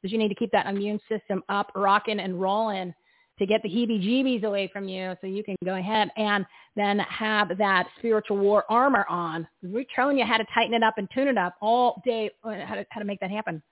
Because 0.00 0.10
you 0.10 0.16
need 0.16 0.30
to 0.30 0.34
keep 0.34 0.50
that 0.52 0.66
immune 0.66 0.98
system 1.06 1.42
up, 1.50 1.70
rocking 1.74 2.20
and 2.20 2.40
rolling 2.40 2.94
to 3.38 3.44
get 3.44 3.62
the 3.62 3.68
heebie-jeebies 3.68 4.42
away 4.42 4.70
from 4.72 4.88
you 4.88 5.14
so 5.20 5.26
you 5.26 5.44
can 5.44 5.54
go 5.62 5.74
ahead 5.74 6.08
and 6.16 6.46
then 6.76 6.98
have 7.00 7.56
that 7.58 7.86
spiritual 7.98 8.38
war 8.38 8.64
armor 8.70 9.04
on. 9.10 9.46
We're 9.62 9.84
showing 9.94 10.16
you 10.16 10.24
how 10.24 10.38
to 10.38 10.46
tighten 10.54 10.72
it 10.72 10.82
up 10.82 10.94
and 10.96 11.08
tune 11.12 11.28
it 11.28 11.36
up 11.36 11.56
all 11.60 12.00
day, 12.06 12.30
uh, 12.42 12.54
how 12.64 12.76
to, 12.76 12.86
how 12.88 13.00
to 13.00 13.06
make 13.06 13.20
that 13.20 13.30
happen. 13.30 13.62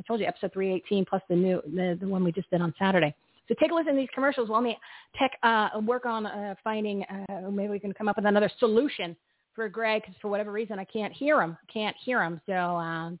I 0.00 0.02
told 0.02 0.18
you 0.18 0.26
episode 0.26 0.52
318 0.52 1.04
plus 1.04 1.22
the 1.28 1.36
new, 1.36 1.62
the, 1.64 1.96
the 2.00 2.08
one 2.08 2.24
we 2.24 2.32
just 2.32 2.50
did 2.50 2.60
on 2.60 2.74
Saturday. 2.76 3.14
So 3.48 3.54
take 3.60 3.70
a 3.70 3.74
listen 3.74 3.94
to 3.94 3.98
these 3.98 4.08
commercials 4.14 4.48
while 4.48 4.60
me 4.60 4.76
tech 5.16 5.32
uh, 5.42 5.68
work 5.82 6.06
on 6.06 6.26
uh, 6.26 6.54
finding. 6.64 7.04
Uh, 7.04 7.50
maybe 7.50 7.70
we 7.70 7.78
can 7.78 7.92
come 7.92 8.08
up 8.08 8.16
with 8.16 8.26
another 8.26 8.50
solution 8.58 9.16
for 9.54 9.68
Greg 9.68 10.02
because 10.02 10.16
for 10.20 10.28
whatever 10.28 10.52
reason 10.52 10.78
I 10.78 10.84
can't 10.84 11.12
hear 11.12 11.40
him. 11.40 11.56
Can't 11.72 11.96
hear 12.04 12.22
him. 12.22 12.40
So 12.46 12.52
um, 12.52 13.18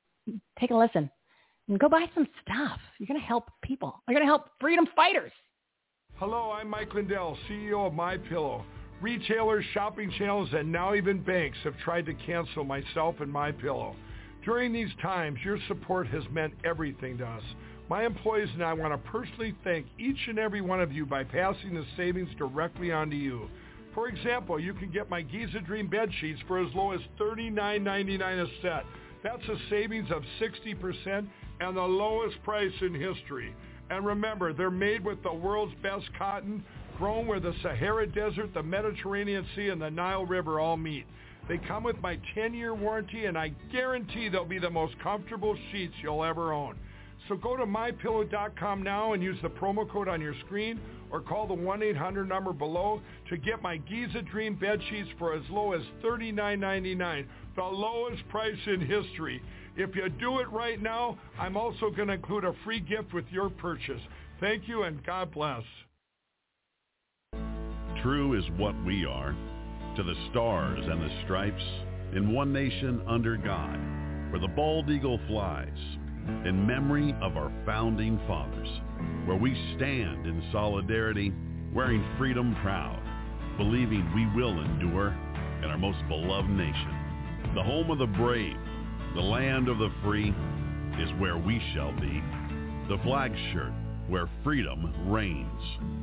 take 0.58 0.70
a 0.70 0.76
listen 0.76 1.10
and 1.68 1.78
go 1.78 1.88
buy 1.88 2.06
some 2.14 2.26
stuff. 2.42 2.78
You're 2.98 3.06
going 3.06 3.20
to 3.20 3.26
help 3.26 3.50
people. 3.62 4.02
You're 4.08 4.14
going 4.14 4.26
to 4.26 4.30
help 4.30 4.50
freedom 4.60 4.86
fighters. 4.94 5.32
Hello, 6.16 6.50
I'm 6.50 6.68
Mike 6.68 6.94
Lindell, 6.94 7.36
CEO 7.48 7.86
of 7.86 7.92
My 7.92 8.16
Pillow. 8.16 8.64
Retailers, 9.02 9.64
shopping 9.74 10.10
channels, 10.16 10.48
and 10.52 10.72
now 10.72 10.94
even 10.94 11.20
banks 11.22 11.58
have 11.64 11.76
tried 11.84 12.06
to 12.06 12.14
cancel 12.14 12.64
myself 12.64 13.16
and 13.20 13.30
My 13.30 13.52
Pillow. 13.52 13.94
During 14.44 14.72
these 14.72 14.88
times, 15.02 15.38
your 15.44 15.58
support 15.68 16.06
has 16.06 16.22
meant 16.30 16.54
everything 16.64 17.18
to 17.18 17.26
us. 17.26 17.42
My 17.88 18.04
employees 18.04 18.48
and 18.52 18.64
I 18.64 18.72
want 18.72 18.92
to 18.92 19.10
personally 19.10 19.54
thank 19.62 19.86
each 19.98 20.18
and 20.28 20.40
every 20.40 20.60
one 20.60 20.80
of 20.80 20.92
you 20.92 21.06
by 21.06 21.22
passing 21.22 21.74
the 21.74 21.84
savings 21.96 22.28
directly 22.36 22.90
on 22.90 23.10
to 23.10 23.16
you. 23.16 23.48
For 23.94 24.08
example, 24.08 24.58
you 24.58 24.74
can 24.74 24.90
get 24.90 25.08
my 25.08 25.22
Giza 25.22 25.60
Dream 25.60 25.86
bed 25.86 26.10
sheets 26.20 26.40
for 26.48 26.58
as 26.58 26.74
low 26.74 26.90
as 26.90 27.00
$39.99 27.20 28.42
a 28.42 28.46
set. 28.60 28.84
That's 29.22 29.48
a 29.48 29.56
savings 29.70 30.10
of 30.10 30.22
60% 30.40 31.28
and 31.60 31.76
the 31.76 31.80
lowest 31.80 32.42
price 32.42 32.72
in 32.80 32.92
history. 32.92 33.54
And 33.88 34.04
remember, 34.04 34.52
they're 34.52 34.70
made 34.70 35.04
with 35.04 35.22
the 35.22 35.32
world's 35.32 35.74
best 35.80 36.06
cotton, 36.18 36.64
grown 36.98 37.28
where 37.28 37.40
the 37.40 37.54
Sahara 37.62 38.06
Desert, 38.08 38.52
the 38.52 38.62
Mediterranean 38.62 39.46
Sea, 39.54 39.68
and 39.68 39.80
the 39.80 39.90
Nile 39.90 40.26
River 40.26 40.58
all 40.58 40.76
meet. 40.76 41.06
They 41.48 41.58
come 41.58 41.84
with 41.84 42.00
my 42.00 42.18
10-year 42.36 42.74
warranty, 42.74 43.26
and 43.26 43.38
I 43.38 43.52
guarantee 43.70 44.28
they'll 44.28 44.44
be 44.44 44.58
the 44.58 44.68
most 44.68 44.98
comfortable 44.98 45.56
sheets 45.70 45.94
you'll 46.02 46.24
ever 46.24 46.52
own. 46.52 46.76
So 47.28 47.36
go 47.36 47.56
to 47.56 47.64
mypillow.com 47.64 48.82
now 48.82 49.12
and 49.12 49.22
use 49.22 49.38
the 49.42 49.48
promo 49.48 49.90
code 49.90 50.08
on 50.08 50.20
your 50.20 50.34
screen 50.46 50.80
or 51.10 51.20
call 51.20 51.46
the 51.46 51.54
1-800 51.54 52.28
number 52.28 52.52
below 52.52 53.00
to 53.28 53.36
get 53.36 53.62
my 53.62 53.78
Giza 53.78 54.22
Dream 54.22 54.54
bed 54.54 54.80
sheets 54.90 55.08
for 55.18 55.34
as 55.34 55.42
low 55.50 55.72
as 55.72 55.82
$39.99, 56.04 57.26
the 57.56 57.62
lowest 57.62 58.28
price 58.28 58.56
in 58.66 58.80
history. 58.80 59.42
If 59.76 59.94
you 59.94 60.08
do 60.08 60.38
it 60.38 60.50
right 60.50 60.80
now, 60.80 61.18
I'm 61.38 61.56
also 61.56 61.90
going 61.90 62.08
to 62.08 62.14
include 62.14 62.44
a 62.44 62.54
free 62.64 62.80
gift 62.80 63.12
with 63.12 63.26
your 63.30 63.50
purchase. 63.50 64.00
Thank 64.40 64.68
you 64.68 64.84
and 64.84 65.04
God 65.04 65.32
bless. 65.32 65.62
True 68.02 68.38
is 68.38 68.44
what 68.56 68.74
we 68.84 69.04
are, 69.04 69.34
to 69.96 70.02
the 70.02 70.14
stars 70.30 70.84
and 70.84 71.02
the 71.02 71.22
stripes, 71.24 71.62
in 72.14 72.32
one 72.32 72.52
nation 72.52 73.02
under 73.06 73.36
God, 73.36 73.78
where 74.30 74.40
the 74.40 74.48
bald 74.54 74.90
eagle 74.90 75.18
flies, 75.26 75.68
in 76.46 76.66
memory 76.66 77.14
of 77.22 77.36
our 77.36 77.52
founding 77.64 78.20
fathers, 78.26 78.68
where 79.26 79.36
we 79.36 79.52
stand 79.76 80.26
in 80.26 80.42
solidarity, 80.52 81.32
wearing 81.74 82.04
freedom 82.18 82.56
proud, 82.62 83.00
believing 83.56 84.04
we 84.14 84.26
will 84.40 84.60
endure 84.60 85.08
in 85.62 85.70
our 85.70 85.78
most 85.78 85.98
beloved 86.08 86.50
nation, 86.50 87.52
the 87.54 87.62
home 87.62 87.90
of 87.90 87.98
the 87.98 88.06
brave, 88.06 88.56
the 89.14 89.20
land 89.20 89.68
of 89.68 89.78
the 89.78 89.90
free 90.02 90.34
is 91.00 91.10
where 91.18 91.38
we 91.38 91.60
shall 91.74 91.92
be. 91.92 92.22
The 92.88 92.98
flag 93.02 93.32
shirt 93.52 93.72
where 94.08 94.28
freedom 94.44 95.10
reigns. 95.10 95.95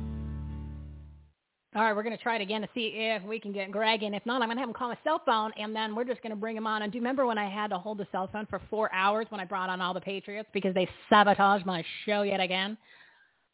All 1.76 1.82
right, 1.82 1.94
we're 1.96 2.04
going 2.04 2.16
to 2.16 2.22
try 2.22 2.36
it 2.36 2.42
again 2.42 2.60
to 2.60 2.68
see 2.72 2.92
if 2.94 3.24
we 3.24 3.40
can 3.40 3.50
get 3.50 3.72
Greg 3.72 4.04
in. 4.04 4.14
If 4.14 4.24
not, 4.24 4.42
I'm 4.42 4.48
going 4.48 4.56
to 4.56 4.60
have 4.60 4.68
him 4.68 4.74
call 4.74 4.90
my 4.90 4.98
cell 5.02 5.20
phone, 5.26 5.50
and 5.58 5.74
then 5.74 5.96
we're 5.96 6.04
just 6.04 6.22
going 6.22 6.30
to 6.30 6.36
bring 6.36 6.56
him 6.56 6.68
on. 6.68 6.82
And 6.82 6.92
do 6.92 6.96
you 6.98 7.02
remember 7.02 7.26
when 7.26 7.36
I 7.36 7.50
had 7.50 7.70
to 7.70 7.78
hold 7.78 7.98
the 7.98 8.06
cell 8.12 8.28
phone 8.32 8.46
for 8.46 8.60
four 8.70 8.94
hours 8.94 9.26
when 9.30 9.40
I 9.40 9.44
brought 9.44 9.68
on 9.68 9.80
all 9.80 9.92
the 9.92 10.00
Patriots 10.00 10.48
because 10.54 10.72
they 10.72 10.88
sabotaged 11.10 11.66
my 11.66 11.84
show 12.06 12.22
yet 12.22 12.38
again? 12.38 12.78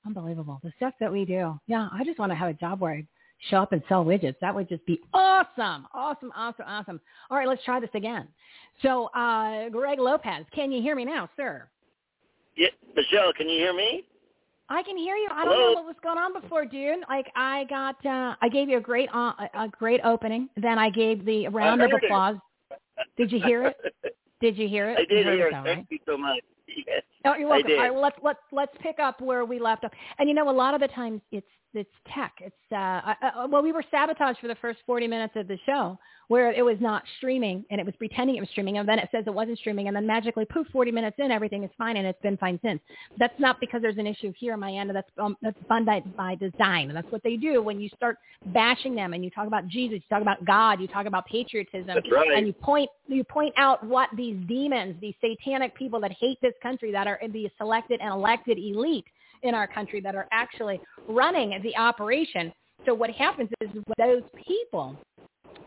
Unbelievable. 0.04 0.60
The 0.62 0.70
stuff 0.76 0.92
that 1.00 1.10
we 1.10 1.24
do. 1.24 1.58
Yeah, 1.66 1.88
I 1.92 2.04
just 2.04 2.18
want 2.18 2.30
to 2.30 2.36
have 2.36 2.50
a 2.50 2.52
job 2.52 2.80
where 2.80 2.92
I 2.92 3.06
show 3.48 3.56
up 3.56 3.72
and 3.72 3.82
sell 3.88 4.04
widgets. 4.04 4.36
That 4.42 4.54
would 4.54 4.68
just 4.68 4.84
be 4.84 5.00
awesome. 5.14 5.86
Awesome, 5.94 6.30
awesome, 6.36 6.66
awesome. 6.66 7.00
All 7.30 7.38
right, 7.38 7.48
let's 7.48 7.64
try 7.64 7.80
this 7.80 7.88
again. 7.94 8.28
So, 8.82 9.06
uh, 9.14 9.70
Greg 9.70 9.98
Lopez, 9.98 10.44
can 10.54 10.70
you 10.70 10.82
hear 10.82 10.94
me 10.94 11.06
now, 11.06 11.30
sir? 11.38 11.66
Yeah, 12.54 12.68
Michele, 12.94 13.32
can 13.34 13.48
you 13.48 13.58
hear 13.58 13.72
me? 13.72 14.04
I 14.70 14.82
can 14.84 14.96
hear 14.96 15.16
you. 15.16 15.28
I 15.32 15.44
don't 15.44 15.54
Hello? 15.54 15.66
know 15.74 15.80
what 15.82 15.84
was 15.84 15.96
going 16.02 16.16
on 16.18 16.40
before, 16.40 16.64
dude. 16.64 17.00
Like 17.08 17.26
I 17.34 17.64
got, 17.68 17.96
uh, 18.06 18.36
I 18.40 18.48
gave 18.48 18.68
you 18.68 18.78
a 18.78 18.80
great, 18.80 19.08
uh, 19.12 19.32
a 19.54 19.68
great 19.68 20.00
opening. 20.04 20.48
Then 20.56 20.78
I 20.78 20.90
gave 20.90 21.24
the 21.24 21.48
round 21.48 21.82
of 21.82 21.90
heard 21.90 22.02
it. 22.02 22.06
applause. 22.06 22.36
Did 23.16 23.32
you 23.32 23.40
hear 23.42 23.66
it? 23.66 23.76
Did 24.40 24.56
you 24.56 24.68
hear 24.68 24.88
it? 24.90 24.98
I 24.98 25.04
did 25.12 25.26
hear 25.26 25.48
it, 25.48 25.52
though, 25.52 25.62
Thank 25.64 25.66
right? 25.66 25.86
you 25.90 25.98
so 26.06 26.16
much. 26.16 26.38
Yes, 26.86 27.02
Oh, 27.26 27.34
you're 27.34 27.48
welcome. 27.48 27.72
All 27.72 27.76
right, 27.78 27.92
well, 27.92 28.00
let's 28.02 28.16
let's 28.22 28.38
let's 28.52 28.72
pick 28.80 28.98
up 28.98 29.20
where 29.20 29.44
we 29.44 29.58
left 29.58 29.84
off. 29.84 29.92
And 30.18 30.28
you 30.28 30.34
know, 30.34 30.48
a 30.48 30.52
lot 30.52 30.72
of 30.72 30.80
the 30.80 30.88
times 30.88 31.20
it's 31.32 31.46
it's 31.74 31.90
tech. 32.14 32.32
It's 32.40 32.54
uh, 32.72 32.76
uh, 32.76 33.14
uh, 33.22 33.46
well, 33.48 33.62
we 33.62 33.72
were 33.72 33.84
sabotaged 33.90 34.38
for 34.38 34.48
the 34.48 34.54
first 34.56 34.78
40 34.86 35.06
minutes 35.08 35.34
of 35.36 35.46
the 35.48 35.58
show, 35.66 35.98
where 36.30 36.52
it 36.52 36.64
was 36.64 36.76
not 36.78 37.02
streaming 37.16 37.64
and 37.72 37.80
it 37.80 37.84
was 37.84 37.96
pretending 37.96 38.36
it 38.36 38.40
was 38.40 38.48
streaming, 38.50 38.78
and 38.78 38.88
then 38.88 39.00
it 39.00 39.08
says 39.10 39.24
it 39.26 39.34
wasn't 39.34 39.58
streaming, 39.58 39.88
and 39.88 39.96
then 39.96 40.06
magically, 40.06 40.44
poof, 40.44 40.64
40 40.70 40.92
minutes 40.92 41.16
in, 41.18 41.32
everything 41.32 41.64
is 41.64 41.70
fine, 41.76 41.96
and 41.96 42.06
it's 42.06 42.22
been 42.22 42.36
fine 42.36 42.56
since. 42.62 42.80
That's 43.18 43.34
not 43.40 43.58
because 43.58 43.82
there's 43.82 43.98
an 43.98 44.06
issue 44.06 44.32
here 44.38 44.52
on 44.52 44.60
my 44.60 44.72
end. 44.72 44.94
That's 44.94 45.10
um, 45.18 45.36
that's 45.42 45.58
fun 45.68 45.84
by, 45.84 45.98
by 46.16 46.36
design. 46.36 46.86
And 46.86 46.96
that's 46.96 47.10
what 47.10 47.24
they 47.24 47.36
do 47.36 47.60
when 47.60 47.80
you 47.80 47.88
start 47.96 48.16
bashing 48.46 48.94
them 48.94 49.12
and 49.12 49.24
you 49.24 49.30
talk 49.30 49.48
about 49.48 49.66
Jesus, 49.66 49.96
you 49.96 50.08
talk 50.08 50.22
about 50.22 50.44
God, 50.44 50.80
you 50.80 50.86
talk 50.86 51.06
about 51.06 51.26
patriotism, 51.26 51.88
That's 51.88 52.06
right. 52.12 52.30
and 52.36 52.46
you 52.46 52.52
point 52.52 52.88
you 53.08 53.24
point 53.24 53.52
out 53.56 53.84
what 53.84 54.08
these 54.16 54.36
demons, 54.46 54.94
these 55.00 55.16
satanic 55.20 55.74
people 55.74 55.98
that 55.98 56.12
hate 56.12 56.38
this 56.40 56.54
country, 56.62 56.92
that 56.92 57.08
are 57.08 57.16
in 57.16 57.32
the 57.32 57.50
selected 57.58 58.00
and 58.00 58.12
elected 58.12 58.56
elite 58.56 59.04
in 59.42 59.52
our 59.52 59.66
country 59.66 60.00
that 60.00 60.14
are 60.14 60.28
actually 60.30 60.80
running 61.08 61.60
the 61.64 61.76
operation. 61.76 62.52
So 62.86 62.94
what 62.94 63.10
happens 63.10 63.50
is 63.60 63.70
those 63.98 64.22
people, 64.46 64.96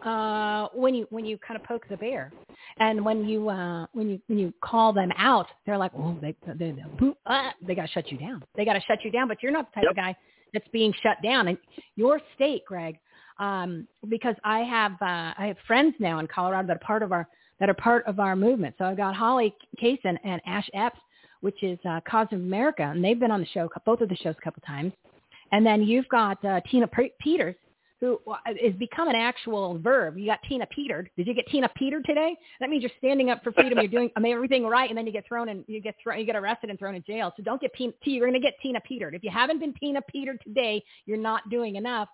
uh, 0.06 0.68
when 0.74 0.94
you 0.94 1.08
when 1.10 1.26
you 1.26 1.38
kind 1.38 1.60
of 1.60 1.66
poke 1.66 1.88
the 1.90 1.98
bear, 1.98 2.32
and 2.78 3.04
when 3.04 3.28
you 3.28 3.50
uh, 3.50 3.86
when 3.94 4.10
you 4.10 4.22
when 4.28 4.40
you 4.40 4.54
call 4.62 4.94
them 4.94 5.12
out, 5.18 5.48
they're 5.66 5.78
like, 5.78 5.92
oh, 5.98 6.18
they 6.22 6.36
they 6.46 6.72
they, 6.72 6.84
boop, 7.00 7.16
ah, 7.26 7.54
they 7.66 7.76
got 7.76 7.84
to 7.84 7.92
shut 7.92 8.12
you 8.12 8.18
down. 8.18 8.44
They 8.56 8.66
got 8.66 8.74
to 8.74 8.82
shut 8.82 9.00
you 9.04 9.12
down. 9.12 9.28
But 9.28 9.42
you're 9.42 9.52
not 9.52 9.70
the 9.74 9.82
type 9.82 9.90
of 9.90 9.96
guy 9.96 10.16
that's 10.54 10.68
being 10.70 10.94
shut 11.02 11.18
down. 11.24 11.48
And 11.48 11.58
your 11.96 12.20
state, 12.36 12.64
Greg, 12.66 12.98
um, 13.40 13.88
because 14.10 14.36
I 14.44 14.60
have 14.60 14.94
uh, 14.94 15.34
I 15.38 15.46
have 15.48 15.58
friends 15.68 15.96
now 16.00 16.20
in 16.20 16.28
Colorado 16.28 16.68
that 16.68 16.78
are 16.78 16.86
part 16.86 17.04
of 17.04 17.12
our 17.12 17.28
that 17.60 17.70
are 17.70 17.76
part 17.76 18.06
of 18.06 18.20
our 18.20 18.36
movement. 18.36 18.76
So 18.78 18.86
I've 18.86 18.98
got 18.98 19.16
Holly 19.16 19.56
Kasun 19.82 20.18
and 20.24 20.42
Ash 20.46 20.70
Epps, 20.74 21.00
which 21.42 21.62
is 21.64 21.80
uh, 21.88 22.02
Cause 22.10 22.28
of 22.32 22.40
America, 22.40 22.84
and 22.84 23.04
they've 23.04 23.20
been 23.20 23.32
on 23.32 23.40
the 23.40 23.48
show, 23.48 23.70
both 23.86 24.02
of 24.02 24.10
the 24.10 24.16
shows, 24.18 24.36
a 24.38 24.44
couple 24.44 24.62
times. 24.66 24.94
And 25.52 25.66
then 25.66 25.84
you've 25.84 26.08
got 26.10 26.44
uh, 26.44 26.62
Tina 26.70 26.88
P- 26.88 27.14
Peters, 27.20 27.56
who 28.04 28.20
is 28.62 28.76
become 28.76 29.08
an 29.08 29.16
actual 29.16 29.80
verb. 29.80 30.18
You 30.18 30.26
got 30.26 30.40
Tina 30.50 30.66
Petered. 30.66 31.10
Did 31.16 31.26
you 31.26 31.34
get 31.34 31.48
Tina 31.48 31.70
Petered 31.70 32.04
today? 32.04 32.36
That 32.60 32.70
means 32.70 32.84
you're 32.84 32.92
standing 32.98 33.30
up 33.30 33.42
for 33.46 33.54
freedom. 33.54 33.80
You're 33.80 33.88
doing 33.88 34.12
I 34.18 34.20
mean, 34.20 34.34
everything 34.34 34.66
right, 34.66 34.90
and 34.90 34.98
then 34.98 35.08
you 35.08 35.14
get 35.14 35.26
thrown 35.26 35.48
and 35.48 35.64
You 35.68 35.80
get 35.80 35.96
thrown. 36.04 36.20
You 36.20 36.26
get 36.26 36.36
arrested 36.36 36.70
and 36.70 36.78
thrown 36.78 36.96
in 36.96 37.04
jail. 37.08 37.32
So 37.38 37.44
don't 37.44 37.62
get 37.62 37.74
Tina. 37.76 37.94
You're 38.04 38.28
going 38.28 38.34
to 38.34 38.46
get 38.46 38.56
Tina 38.62 38.82
Petered. 38.82 39.16
If 39.16 39.24
you 39.24 39.30
haven't 39.32 39.60
been 39.60 39.74
Tina 39.76 40.02
Petered 40.02 40.42
today, 40.44 40.84
you're 41.06 41.18
not 41.18 41.50
doing 41.50 41.78
enough. 41.78 42.10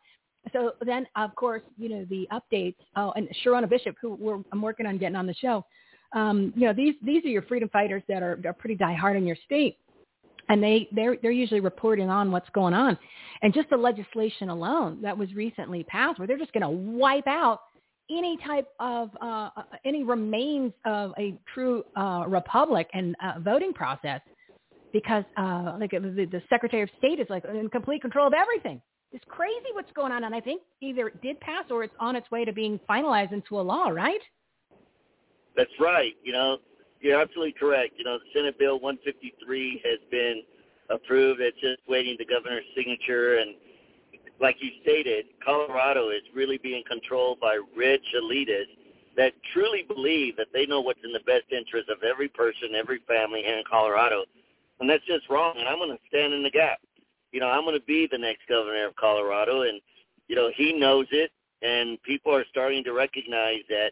So 0.53 0.73
then, 0.85 1.07
of 1.15 1.33
course, 1.33 1.63
you 1.79 1.89
know 1.89 2.05
the 2.07 2.27
updates. 2.31 2.77
Oh, 2.95 3.11
and 3.15 3.27
Sherronna 3.43 3.67
Bishop, 3.67 3.95
who 3.99 4.13
we're, 4.13 4.39
I'm 4.51 4.61
working 4.61 4.85
on 4.85 4.99
getting 4.99 5.15
on 5.15 5.25
the 5.25 5.33
show. 5.33 5.65
Um, 6.13 6.53
you 6.55 6.67
know 6.67 6.73
these 6.73 6.93
these 7.03 7.25
are 7.25 7.29
your 7.29 7.43
freedom 7.43 7.69
fighters 7.69 8.03
that 8.09 8.21
are, 8.21 8.39
are 8.45 8.53
pretty 8.53 8.75
diehard 8.75 9.17
in 9.17 9.25
your 9.25 9.37
state 9.43 9.77
and 10.49 10.61
they 10.61 10.87
they're 10.91 11.15
they're 11.21 11.31
usually 11.31 11.59
reporting 11.59 12.09
on 12.09 12.31
what's 12.31 12.49
going 12.49 12.73
on. 12.73 12.97
And 13.41 13.53
just 13.53 13.69
the 13.69 13.77
legislation 13.77 14.49
alone 14.49 15.01
that 15.01 15.17
was 15.17 15.33
recently 15.33 15.83
passed 15.83 16.19
where 16.19 16.27
they're 16.27 16.37
just 16.37 16.51
going 16.51 16.63
to 16.63 16.69
wipe 16.69 17.27
out 17.27 17.61
any 18.11 18.37
type 18.45 18.67
of 18.79 19.09
uh, 19.21 19.49
uh, 19.55 19.63
any 19.85 20.03
remains 20.03 20.73
of 20.85 21.13
a 21.17 21.35
true 21.53 21.83
uh, 21.95 22.25
republic 22.27 22.89
and 22.93 23.15
uh, 23.23 23.39
voting 23.39 23.71
process. 23.73 24.21
Because 24.91 25.23
uh, 25.37 25.77
like 25.79 25.91
the, 25.91 26.27
the 26.31 26.41
secretary 26.49 26.81
of 26.81 26.89
state 26.97 27.19
is 27.19 27.27
like 27.29 27.45
in 27.45 27.69
complete 27.69 28.01
control 28.01 28.25
of 28.25 28.33
everything. 28.33 28.81
It's 29.11 29.25
crazy 29.27 29.69
what's 29.73 29.91
going 29.93 30.11
on 30.11 30.23
and 30.23 30.35
i 30.35 30.39
think 30.39 30.61
either 30.81 31.07
it 31.07 31.19
did 31.23 31.39
pass 31.39 31.65
or 31.71 31.83
it's 31.83 31.93
on 31.99 32.15
its 32.15 32.29
way 32.29 32.45
to 32.45 32.53
being 32.53 32.79
finalized 32.87 33.31
into 33.33 33.59
a 33.59 33.61
law 33.61 33.87
right? 33.87 34.21
That's 35.55 35.71
right. 35.79 36.13
You 36.23 36.31
know, 36.31 36.57
you're 36.99 37.19
absolutely 37.19 37.53
correct. 37.53 37.93
You 37.97 38.05
know, 38.05 38.19
Senate 38.33 38.57
Bill 38.59 38.79
153 38.79 39.81
has 39.85 39.99
been 40.11 40.43
approved. 40.89 41.39
It's 41.41 41.59
just 41.61 41.79
waiting 41.87 42.15
the 42.17 42.25
governor's 42.25 42.65
signature. 42.75 43.37
And 43.37 43.55
like 44.41 44.57
you 44.59 44.71
stated, 44.81 45.25
Colorado 45.43 46.09
is 46.09 46.21
really 46.33 46.57
being 46.57 46.83
controlled 46.87 47.39
by 47.39 47.59
rich 47.75 48.03
elitists 48.15 48.75
that 49.17 49.33
truly 49.53 49.83
believe 49.87 50.37
that 50.37 50.47
they 50.53 50.65
know 50.65 50.81
what's 50.81 51.03
in 51.03 51.11
the 51.11 51.19
best 51.25 51.51
interest 51.51 51.89
of 51.89 52.03
every 52.03 52.27
person, 52.29 52.75
every 52.75 52.99
family 53.07 53.41
here 53.43 53.57
in 53.57 53.63
Colorado. 53.69 54.23
And 54.79 54.89
that's 54.89 55.05
just 55.05 55.29
wrong. 55.29 55.55
And 55.57 55.67
I'm 55.67 55.77
going 55.77 55.91
to 55.91 55.99
stand 56.07 56.33
in 56.33 56.43
the 56.43 56.51
gap. 56.51 56.79
You 57.31 57.39
know, 57.39 57.47
I'm 57.47 57.63
going 57.63 57.79
to 57.79 57.85
be 57.85 58.07
the 58.11 58.17
next 58.17 58.47
governor 58.47 58.87
of 58.87 58.95
Colorado. 58.95 59.63
And, 59.63 59.81
you 60.27 60.35
know, 60.35 60.49
he 60.55 60.73
knows 60.73 61.07
it. 61.11 61.31
And 61.61 62.01
people 62.03 62.33
are 62.33 62.45
starting 62.49 62.83
to 62.85 62.93
recognize 62.93 63.59
that 63.67 63.91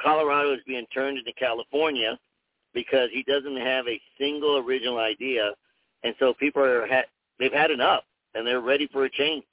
Colorado 0.00 0.52
is 0.52 0.60
being 0.66 0.86
turned 0.92 1.18
into 1.18 1.32
California 1.32 2.18
because 2.82 3.08
he 3.12 3.22
doesn't 3.24 3.56
have 3.56 3.88
a 3.88 4.00
single 4.20 4.58
original 4.58 4.98
idea, 4.98 5.50
and 6.04 6.14
so 6.20 6.32
people 6.34 6.62
are 6.62 6.86
ha- 6.86 7.08
they've 7.38 7.52
had 7.52 7.70
enough. 7.70 8.04
and 8.34 8.46
they're 8.46 8.60
ready 8.60 8.86
for 8.92 9.04
a 9.06 9.10
change. 9.10 9.44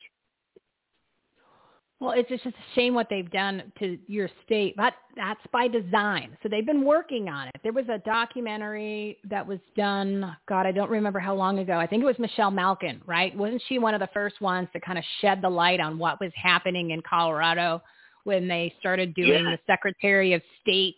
Well, 2.02 2.12
it's 2.12 2.28
just 2.30 2.46
a 2.46 2.52
shame 2.76 2.94
what 2.94 3.08
they've 3.10 3.32
done 3.32 3.72
to 3.80 3.98
your 4.08 4.30
state, 4.46 4.76
but 4.76 4.94
that's 5.16 5.40
by 5.54 5.70
design. 5.70 6.38
So 6.44 6.50
they've 6.50 6.66
been 6.66 6.84
working 6.84 7.30
on 7.30 7.48
it. 7.48 7.54
There 7.64 7.72
was 7.72 7.88
a 7.88 8.00
documentary 8.00 9.18
that 9.30 9.48
was 9.48 9.60
done, 9.78 10.36
God, 10.48 10.66
I 10.68 10.74
don't 10.74 10.90
remember 10.92 11.20
how 11.20 11.34
long 11.34 11.60
ago. 11.60 11.78
I 11.80 11.88
think 11.88 12.04
it 12.04 12.06
was 12.06 12.20
Michelle 12.20 12.52
Malkin, 12.52 13.02
right? 13.08 13.36
Wasn't 13.36 13.62
she 13.70 13.80
one 13.80 13.94
of 13.94 14.02
the 14.02 14.10
first 14.14 14.42
ones 14.42 14.68
to 14.74 14.80
kind 14.82 15.00
of 15.00 15.06
shed 15.22 15.42
the 15.42 15.50
light 15.50 15.80
on 15.80 15.98
what 15.98 16.20
was 16.20 16.32
happening 16.36 16.92
in 16.92 17.02
Colorado 17.02 17.82
when 18.26 18.48
they 18.48 18.76
started 18.80 19.16
doing 19.16 19.46
Yeah. 19.46 19.52
the 19.56 19.60
Secretary 19.66 20.34
of 20.34 20.42
State 20.62 20.98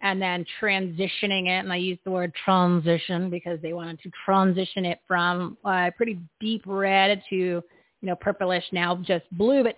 and 0.00 0.20
then 0.20 0.44
transitioning 0.60 1.46
it? 1.46 1.64
And 1.64 1.72
I 1.72 1.76
use 1.76 1.98
the 2.04 2.10
word 2.10 2.32
transition 2.44 3.30
because 3.30 3.58
they 3.62 3.72
wanted 3.72 4.00
to 4.00 4.10
transition 4.24 4.84
it 4.84 5.00
from 5.06 5.56
uh, 5.64 5.90
pretty 5.96 6.18
deep 6.40 6.62
red 6.66 7.22
to, 7.30 7.36
you 7.36 7.62
know, 8.02 8.16
purplish, 8.16 8.64
now 8.72 8.96
just 8.96 9.24
blue. 9.32 9.62
But 9.62 9.76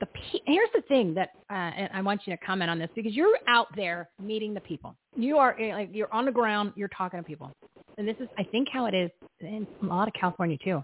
the 0.00 0.08
here's 0.46 0.68
the 0.74 0.82
thing 0.82 1.14
that 1.14 1.30
uh, 1.50 1.88
I 1.94 2.02
want 2.02 2.22
you 2.26 2.36
to 2.36 2.44
comment 2.44 2.70
on 2.70 2.78
this 2.78 2.90
because 2.94 3.14
you're 3.14 3.38
out 3.48 3.68
there 3.76 4.08
meeting 4.20 4.52
the 4.52 4.60
people. 4.60 4.94
You 5.16 5.38
are 5.38 5.58
eh, 5.60 5.74
like 5.74 5.90
you're 5.92 6.12
on 6.12 6.24
the 6.24 6.32
ground. 6.32 6.72
You're 6.74 6.88
talking 6.88 7.20
to 7.20 7.24
people, 7.24 7.52
and 7.98 8.06
this 8.06 8.16
is 8.18 8.28
I 8.36 8.44
think 8.44 8.68
how 8.72 8.86
it 8.86 8.94
is 8.94 9.10
in 9.40 9.66
a 9.82 9.86
lot 9.86 10.08
of 10.08 10.14
California 10.14 10.58
too. 10.62 10.82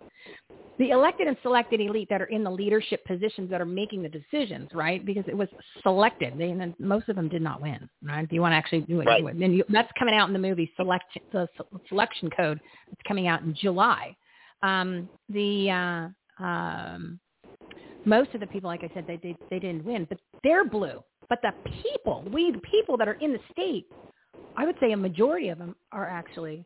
The 0.78 0.90
elected 0.90 1.26
and 1.26 1.36
selected 1.42 1.81
elite 1.81 2.08
that 2.10 2.23
are 2.23 2.26
in 2.26 2.44
the 2.44 2.50
leadership 2.50 3.05
positions 3.05 3.50
that 3.50 3.60
are 3.60 3.66
making 3.66 4.02
the 4.02 4.08
decisions, 4.08 4.70
right? 4.73 5.05
Because 5.05 5.24
it 5.26 5.36
was 5.36 5.48
selected. 5.82 6.34
They, 6.39 6.50
and 6.50 6.60
then 6.60 6.74
most 6.78 7.08
of 7.08 7.16
them 7.16 7.28
did 7.28 7.42
not 7.42 7.60
win, 7.60 7.89
right? 8.02 8.24
If 8.24 8.32
you 8.32 8.40
want 8.40 8.52
to 8.52 8.57
actually 8.57 8.82
do 8.82 9.00
it, 9.00 9.07
Right. 9.07 9.20
do 9.20 9.26
it. 9.28 9.36
And 9.36 9.55
you, 9.57 9.65
that's 9.68 9.90
coming 9.98 10.15
out 10.15 10.28
in 10.28 10.32
the 10.32 10.39
movie 10.39 10.73
Select 10.76 11.05
the 11.32 11.48
Selection 11.89 12.31
Code. 12.31 12.60
It's 12.92 13.02
coming 13.08 13.26
out 13.26 13.42
in 13.42 13.55
July. 13.55 14.16
Um, 14.62 15.08
the 15.28 15.70
uh, 16.40 16.44
um, 16.44 17.18
most 18.05 18.32
of 18.34 18.40
the 18.40 18.47
people, 18.47 18.68
like 18.68 18.84
I 18.84 18.90
said, 18.94 19.05
they, 19.07 19.16
they 19.16 19.36
they 19.50 19.58
didn't 19.58 19.84
win, 19.84 20.07
but 20.08 20.18
they're 20.42 20.65
blue. 20.65 21.02
But 21.28 21.40
the 21.42 21.52
people, 21.82 22.24
we 22.32 22.52
the 22.52 22.60
people 22.60 22.97
that 22.97 23.08
are 23.08 23.18
in 23.20 23.32
the 23.32 23.40
state, 23.52 23.86
I 24.57 24.65
would 24.65 24.76
say 24.81 24.92
a 24.92 24.97
majority 24.97 25.49
of 25.50 25.58
them 25.58 25.76
are 25.92 26.07
actually 26.07 26.65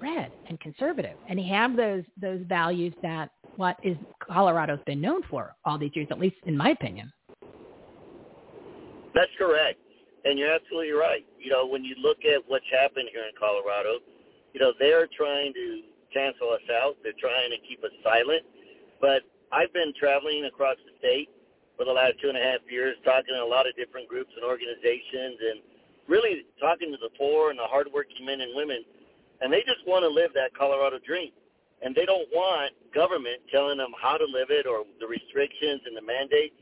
red 0.00 0.32
and 0.48 0.58
conservative, 0.60 1.16
and 1.28 1.40
have 1.40 1.76
those 1.76 2.04
those 2.20 2.40
values 2.48 2.92
that 3.02 3.30
what 3.56 3.76
is 3.82 3.96
Colorado's 4.20 4.80
been 4.86 5.00
known 5.00 5.22
for 5.30 5.54
all 5.64 5.78
these 5.78 5.92
years, 5.94 6.08
at 6.10 6.18
least 6.18 6.36
in 6.46 6.56
my 6.56 6.70
opinion. 6.70 7.12
That's 9.14 9.30
correct. 9.38 9.78
And 10.24 10.38
you're 10.38 10.52
absolutely 10.52 10.92
right. 10.92 11.24
You 11.38 11.50
know, 11.50 11.66
when 11.66 11.84
you 11.84 11.94
look 12.00 12.18
at 12.24 12.42
what's 12.46 12.68
happened 12.72 13.08
here 13.12 13.24
in 13.24 13.34
Colorado, 13.38 13.98
you 14.52 14.60
know, 14.60 14.72
they're 14.78 15.08
trying 15.16 15.52
to 15.52 15.82
cancel 16.12 16.50
us 16.50 16.64
out. 16.70 16.96
They're 17.02 17.18
trying 17.18 17.50
to 17.50 17.58
keep 17.66 17.82
us 17.84 17.90
silent. 18.04 18.42
But 19.00 19.22
I've 19.50 19.72
been 19.72 19.92
traveling 19.98 20.44
across 20.46 20.76
the 20.86 20.92
state 20.98 21.28
for 21.76 21.84
the 21.84 21.92
last 21.92 22.20
two 22.22 22.28
and 22.28 22.38
a 22.38 22.40
half 22.40 22.60
years, 22.70 22.96
talking 23.04 23.34
to 23.34 23.42
a 23.42 23.44
lot 23.44 23.66
of 23.66 23.74
different 23.76 24.08
groups 24.08 24.30
and 24.36 24.44
organizations 24.44 25.36
and 25.40 25.58
really 26.08 26.46
talking 26.60 26.90
to 26.90 26.98
the 26.98 27.10
poor 27.18 27.50
and 27.50 27.58
the 27.58 27.66
hardworking 27.66 28.26
men 28.26 28.40
and 28.40 28.54
women. 28.54 28.84
And 29.40 29.52
they 29.52 29.60
just 29.66 29.86
want 29.86 30.02
to 30.02 30.08
live 30.08 30.30
that 30.34 30.54
Colorado 30.56 30.98
dream. 31.04 31.30
And 31.82 31.94
they 31.94 32.06
don't 32.06 32.28
want 32.30 32.72
government 32.94 33.42
telling 33.50 33.78
them 33.78 33.90
how 34.00 34.16
to 34.16 34.24
live 34.24 34.50
it 34.50 34.66
or 34.66 34.84
the 35.00 35.06
restrictions 35.06 35.82
and 35.86 35.96
the 35.96 36.02
mandates. 36.02 36.54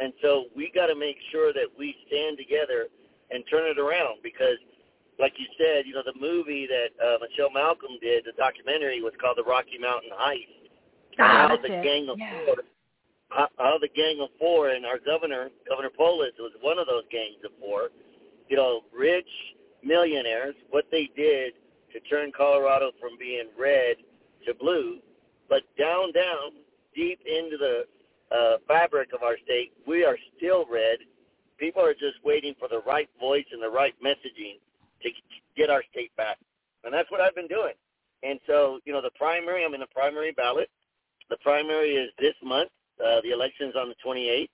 And 0.00 0.12
so 0.22 0.46
we 0.54 0.70
got 0.74 0.86
to 0.86 0.96
make 0.98 1.16
sure 1.30 1.52
that 1.52 1.70
we 1.78 1.94
stand 2.06 2.38
together 2.38 2.86
and 3.30 3.44
turn 3.50 3.70
it 3.70 3.78
around 3.78 4.18
because, 4.22 4.58
like 5.18 5.34
you 5.38 5.46
said, 5.58 5.86
you 5.86 5.94
know, 5.94 6.02
the 6.06 6.18
movie 6.18 6.66
that 6.66 6.90
uh, 6.98 7.18
Michelle 7.22 7.50
Malkin 7.50 7.98
did, 8.02 8.24
the 8.26 8.34
documentary 8.34 9.02
was 9.02 9.12
called 9.20 9.38
The 9.38 9.46
Rocky 9.46 9.78
Mountain 9.78 10.10
Heist. 10.14 10.58
Ah, 11.18 11.48
how 11.50 11.56
the 11.56 11.70
it. 11.70 11.82
gang 11.82 12.08
of 12.08 12.18
Yeah. 12.18 12.30
four, 12.46 12.56
how, 13.30 13.48
how 13.58 13.78
the 13.78 13.90
gang 13.94 14.20
of 14.22 14.30
four, 14.38 14.70
and 14.70 14.86
our 14.86 14.98
governor, 14.98 15.50
Governor 15.68 15.90
Polis, 15.90 16.32
was 16.38 16.52
one 16.62 16.78
of 16.78 16.86
those 16.86 17.04
gangs 17.10 17.42
of 17.44 17.50
four. 17.60 17.90
You 18.48 18.56
know, 18.56 18.80
rich 18.96 19.28
millionaires, 19.82 20.54
what 20.70 20.86
they 20.90 21.10
did 21.16 21.54
to 21.92 22.00
turn 22.00 22.32
Colorado 22.36 22.92
from 23.00 23.18
being 23.18 23.48
red 23.58 23.96
to 24.46 24.54
blue, 24.54 24.98
but 25.48 25.62
down, 25.78 26.12
down, 26.12 26.52
deep 26.94 27.20
into 27.26 27.56
the 27.56 27.84
uh, 28.34 28.58
fabric 28.66 29.10
of 29.14 29.22
our 29.22 29.36
state, 29.44 29.72
we 29.86 30.04
are 30.04 30.18
still 30.36 30.66
red. 30.70 30.98
People 31.58 31.82
are 31.82 31.94
just 31.94 32.22
waiting 32.24 32.54
for 32.58 32.68
the 32.68 32.80
right 32.86 33.08
voice 33.18 33.46
and 33.52 33.62
the 33.62 33.70
right 33.70 33.94
messaging 34.04 34.58
to 35.02 35.10
get 35.56 35.70
our 35.70 35.82
state 35.90 36.14
back. 36.16 36.38
And 36.84 36.92
that's 36.92 37.10
what 37.10 37.20
I've 37.20 37.34
been 37.34 37.48
doing. 37.48 37.74
And 38.22 38.38
so, 38.46 38.80
you 38.84 38.92
know, 38.92 39.00
the 39.00 39.10
primary, 39.16 39.64
I'm 39.64 39.74
in 39.74 39.80
the 39.80 39.86
primary 39.86 40.32
ballot. 40.32 40.68
The 41.30 41.36
primary 41.38 41.94
is 41.94 42.10
this 42.18 42.34
month. 42.42 42.70
Uh, 43.04 43.20
the 43.22 43.30
election's 43.30 43.74
on 43.76 43.88
the 43.88 43.94
28th. 44.04 44.48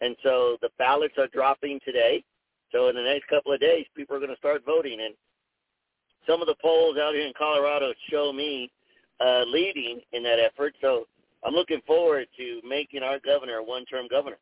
And 0.00 0.16
so 0.22 0.56
the 0.62 0.70
ballots 0.78 1.14
are 1.18 1.28
dropping 1.28 1.80
today. 1.84 2.24
So 2.72 2.88
in 2.88 2.96
the 2.96 3.02
next 3.02 3.28
couple 3.28 3.52
of 3.52 3.60
days, 3.60 3.86
people 3.94 4.16
are 4.16 4.20
going 4.20 4.30
to 4.30 4.36
start 4.36 4.62
voting. 4.64 4.98
And 5.00 5.14
some 6.26 6.40
of 6.40 6.46
the 6.46 6.56
polls 6.60 6.96
out 6.98 7.14
here 7.14 7.26
in 7.26 7.32
Colorado 7.36 7.92
show 8.10 8.32
me 8.32 8.70
uh, 9.20 9.44
leading 9.46 10.00
in 10.12 10.22
that 10.24 10.38
effort. 10.38 10.74
So 10.80 11.06
I'm 11.44 11.54
looking 11.54 11.80
forward 11.86 12.26
to 12.38 12.60
making 12.66 13.02
our 13.02 13.18
governor 13.20 13.58
a 13.58 13.64
one-term 13.64 14.06
governor. 14.10 14.38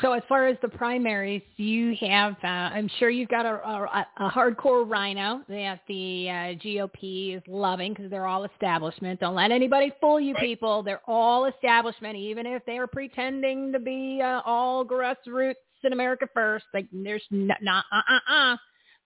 So 0.00 0.12
as 0.12 0.22
far 0.28 0.46
as 0.46 0.56
the 0.62 0.68
primaries, 0.68 1.42
you 1.56 1.94
have, 2.00 2.32
uh, 2.42 2.46
I'm 2.46 2.88
sure 2.98 3.10
you've 3.10 3.28
got 3.28 3.44
a, 3.44 3.54
a, 3.54 4.06
a 4.18 4.30
hardcore 4.30 4.90
RINO 4.90 5.42
that 5.48 5.80
the 5.86 6.30
uh, 6.30 6.32
GOP 6.64 7.36
is 7.36 7.42
loving 7.46 7.92
because 7.92 8.10
they're 8.10 8.26
all 8.26 8.44
establishment. 8.44 9.20
Don't 9.20 9.34
let 9.34 9.50
anybody 9.50 9.92
fool 10.00 10.18
you 10.18 10.34
people. 10.36 10.82
They're 10.82 11.02
all 11.06 11.44
establishment, 11.44 12.16
even 12.16 12.46
if 12.46 12.64
they're 12.64 12.86
pretending 12.86 13.72
to 13.72 13.78
be 13.78 14.20
uh, 14.22 14.40
all 14.46 14.86
grassroots 14.86 15.54
in 15.84 15.92
America 15.92 16.26
first. 16.34 16.64
Like 16.72 16.86
there's 16.92 17.24
not, 17.30 17.58
not 17.62 17.84
uh-uh-uh, 17.92 18.56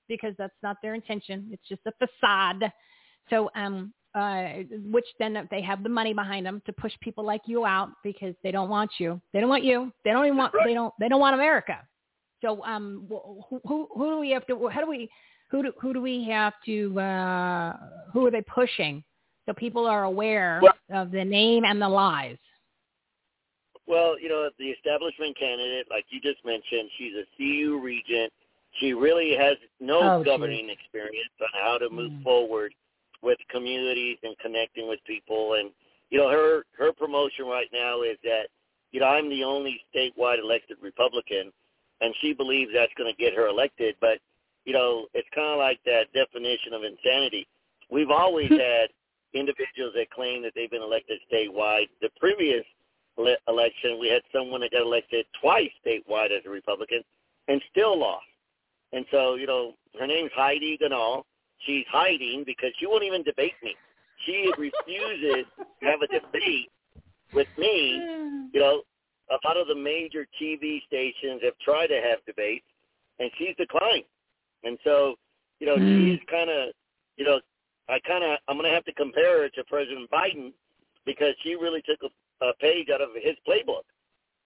because 0.08 0.34
that's 0.38 0.54
not 0.62 0.76
their 0.82 0.94
intention. 0.94 1.48
It's 1.52 1.68
just 1.68 1.82
a 1.86 1.92
facade. 1.92 2.72
So 3.30 3.50
um, 3.54 3.92
uh, 4.14 4.48
which 4.90 5.04
then 5.18 5.46
they 5.50 5.60
have 5.62 5.82
the 5.82 5.88
money 5.88 6.14
behind 6.14 6.44
them 6.46 6.62
to 6.66 6.72
push 6.72 6.92
people 7.00 7.24
like 7.24 7.42
you 7.46 7.66
out 7.66 7.90
because 8.02 8.34
they 8.42 8.50
don't 8.50 8.68
want 8.68 8.90
you. 8.98 9.20
They 9.32 9.40
don't 9.40 9.48
want 9.48 9.64
you. 9.64 9.92
They 10.04 10.10
don't 10.10 10.24
even 10.24 10.38
want. 10.38 10.52
They 10.64 10.74
don't. 10.74 10.94
They 10.98 11.08
don't 11.08 11.20
want 11.20 11.34
America. 11.34 11.78
So 12.42 12.64
um, 12.64 13.06
who 13.08 13.60
who, 13.66 13.88
who 13.94 14.10
do 14.10 14.18
we 14.18 14.30
have 14.30 14.46
to? 14.46 14.68
How 14.68 14.80
do 14.80 14.88
we? 14.88 15.10
Who 15.50 15.62
do 15.62 15.72
who 15.80 15.92
do 15.92 16.00
we 16.00 16.24
have 16.24 16.54
to? 16.66 16.98
Uh, 16.98 17.76
who 18.12 18.26
are 18.26 18.30
they 18.30 18.42
pushing? 18.42 19.04
So 19.46 19.52
people 19.54 19.86
are 19.86 20.04
aware 20.04 20.60
of 20.92 21.10
the 21.10 21.24
name 21.24 21.64
and 21.64 21.80
the 21.80 21.88
lies. 21.88 22.36
Well, 23.88 24.20
you 24.20 24.28
know, 24.28 24.50
the 24.58 24.66
establishment 24.66 25.36
candidate, 25.38 25.86
like 25.90 26.04
you 26.10 26.20
just 26.20 26.44
mentioned, 26.44 26.90
she's 26.98 27.14
a 27.14 27.24
CU 27.36 27.80
regent. 27.82 28.30
She 28.80 28.92
really 28.92 29.34
has 29.34 29.56
no 29.80 30.20
Oh, 30.20 30.22
governing 30.22 30.68
experience 30.68 31.32
on 31.40 31.48
how 31.54 31.78
to 31.78 31.88
move 31.88 32.12
mm. 32.12 32.22
forward 32.22 32.74
with 33.22 33.38
communities 33.50 34.18
and 34.22 34.36
connecting 34.38 34.88
with 34.88 35.00
people. 35.06 35.54
And 35.54 35.70
you 36.10 36.18
know, 36.18 36.28
her 36.30 36.64
her 36.76 36.92
promotion 36.92 37.46
right 37.46 37.68
now 37.72 38.02
is 38.02 38.18
that 38.24 38.48
you 38.92 39.00
know 39.00 39.06
I'm 39.06 39.30
the 39.30 39.42
only 39.42 39.80
statewide 39.94 40.38
elected 40.38 40.76
Republican, 40.82 41.50
and 42.02 42.14
she 42.20 42.34
believes 42.34 42.70
that's 42.74 42.92
going 42.98 43.12
to 43.12 43.22
get 43.22 43.34
her 43.34 43.48
elected. 43.48 43.96
But 44.02 44.18
you 44.66 44.74
know, 44.74 45.06
it's 45.14 45.28
kind 45.34 45.48
of 45.48 45.58
like 45.58 45.80
that 45.86 46.12
definition 46.12 46.74
of 46.74 46.82
insanity. 46.84 47.48
We've 47.90 48.10
always 48.10 48.50
had 48.50 48.92
individuals 49.32 49.94
that 49.96 50.10
claim 50.10 50.42
that 50.42 50.52
they've 50.54 50.70
been 50.70 50.82
elected 50.82 51.20
statewide. 51.32 51.88
The 52.02 52.10
previous 52.20 52.64
election, 53.48 53.98
we 53.98 54.08
had 54.08 54.22
someone 54.32 54.60
that 54.60 54.72
got 54.72 54.82
elected 54.82 55.26
twice 55.40 55.70
statewide 55.84 56.30
as 56.36 56.42
a 56.46 56.50
Republican 56.50 57.02
and 57.48 57.60
still 57.70 57.98
lost. 57.98 58.24
And 58.92 59.04
so, 59.10 59.34
you 59.34 59.46
know, 59.46 59.74
her 59.98 60.06
name's 60.06 60.30
Heidi 60.34 60.78
Ganahl. 60.80 61.24
She's 61.66 61.84
hiding 61.90 62.44
because 62.46 62.70
she 62.78 62.86
won't 62.86 63.02
even 63.02 63.22
debate 63.22 63.54
me. 63.62 63.74
She 64.24 64.50
refuses 64.56 65.46
to 65.58 65.86
have 65.86 66.00
a 66.02 66.06
debate 66.06 66.70
with 67.32 67.48
me. 67.58 68.00
You 68.52 68.60
know, 68.60 68.82
a 69.30 69.46
lot 69.46 69.56
of 69.56 69.66
the 69.66 69.74
major 69.74 70.26
TV 70.40 70.82
stations 70.86 71.42
have 71.44 71.58
tried 71.62 71.88
to 71.88 72.00
have 72.00 72.24
debates, 72.26 72.64
and 73.18 73.30
she's 73.38 73.54
declined. 73.56 74.04
And 74.64 74.78
so, 74.84 75.14
you 75.60 75.66
know, 75.66 75.76
she's 75.76 76.20
hmm. 76.20 76.30
kind 76.30 76.50
of, 76.50 76.70
you 77.16 77.24
know, 77.24 77.40
I 77.88 77.98
kind 78.06 78.24
of, 78.24 78.38
I'm 78.48 78.56
going 78.56 78.68
to 78.68 78.74
have 78.74 78.84
to 78.84 78.92
compare 78.92 79.42
her 79.42 79.48
to 79.48 79.64
President 79.64 80.10
Biden 80.10 80.52
because 81.06 81.34
she 81.42 81.54
really 81.54 81.82
took 81.82 81.98
a, 82.02 82.08
a 82.40 82.52
page 82.60 82.88
out 82.92 83.00
of 83.00 83.10
his 83.14 83.36
playbook. 83.46 83.84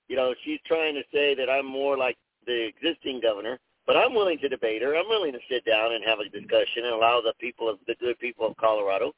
You 0.08 0.16
know, 0.16 0.34
she's 0.44 0.60
trying 0.66 0.94
to 0.94 1.02
say 1.12 1.34
that 1.34 1.50
I'm 1.50 1.66
more 1.66 1.96
like 1.96 2.16
the 2.46 2.68
existing 2.68 3.20
governor, 3.20 3.58
but 3.86 3.96
I'm 3.96 4.14
willing 4.14 4.38
to 4.38 4.48
debate 4.48 4.82
her. 4.82 4.96
I'm 4.96 5.08
willing 5.08 5.32
to 5.32 5.38
sit 5.50 5.64
down 5.64 5.92
and 5.92 6.04
have 6.04 6.18
a 6.18 6.28
discussion 6.28 6.84
and 6.84 6.94
allow 6.94 7.20
the 7.20 7.34
people 7.40 7.68
of 7.68 7.78
the 7.86 7.94
good 8.00 8.18
people 8.18 8.46
of 8.46 8.56
Colorado 8.56 9.12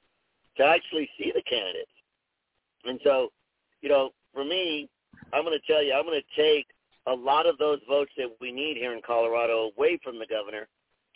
to 0.57 0.65
actually 0.65 1.09
see 1.19 1.33
the 1.35 1.43
candidates. 1.43 1.91
And 2.85 3.01
so, 3.03 3.31
you 3.81 3.89
know, 3.89 4.11
for 4.33 4.45
me, 4.45 4.89
I'm 5.33 5.45
going 5.45 5.59
to 5.59 5.73
tell 5.73 5.83
you, 5.83 5.93
I'm 5.93 6.05
going 6.05 6.21
to 6.21 6.43
take 6.43 6.67
a 7.07 7.13
lot 7.13 7.47
of 7.47 7.59
those 7.59 7.81
votes 7.89 8.13
that 8.17 8.29
we 8.41 8.53
need 8.53 8.77
here 8.77 8.95
in 8.95 9.01
Colorado 9.07 9.71
away 9.77 9.99
from 10.03 10.19
the 10.19 10.27
governor 10.27 10.69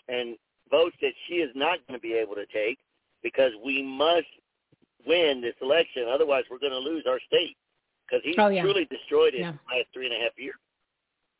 and 0.08 0.36
votes 0.70 0.96
that 1.00 1.12
she 1.26 1.36
is 1.36 1.50
not 1.54 1.78
going 1.86 1.98
to 1.98 2.02
be 2.02 2.14
able 2.14 2.34
to 2.34 2.46
take 2.46 2.78
because 3.22 3.52
we 3.64 3.82
must 3.82 4.26
win 5.06 5.40
this 5.40 5.54
election. 5.62 6.04
Otherwise, 6.12 6.44
we're 6.50 6.58
going 6.58 6.72
to 6.72 6.78
lose 6.78 7.04
our 7.08 7.20
state 7.26 7.56
because 8.06 8.22
he's 8.24 8.34
Oh, 8.38 8.48
yeah. 8.48 8.62
truly 8.62 8.84
destroyed 8.86 9.34
it 9.34 9.40
Yeah. 9.40 9.50
in 9.50 9.58
the 9.68 9.76
last 9.76 9.86
three 9.92 10.06
and 10.06 10.14
a 10.14 10.18
half 10.18 10.32
years. 10.38 10.54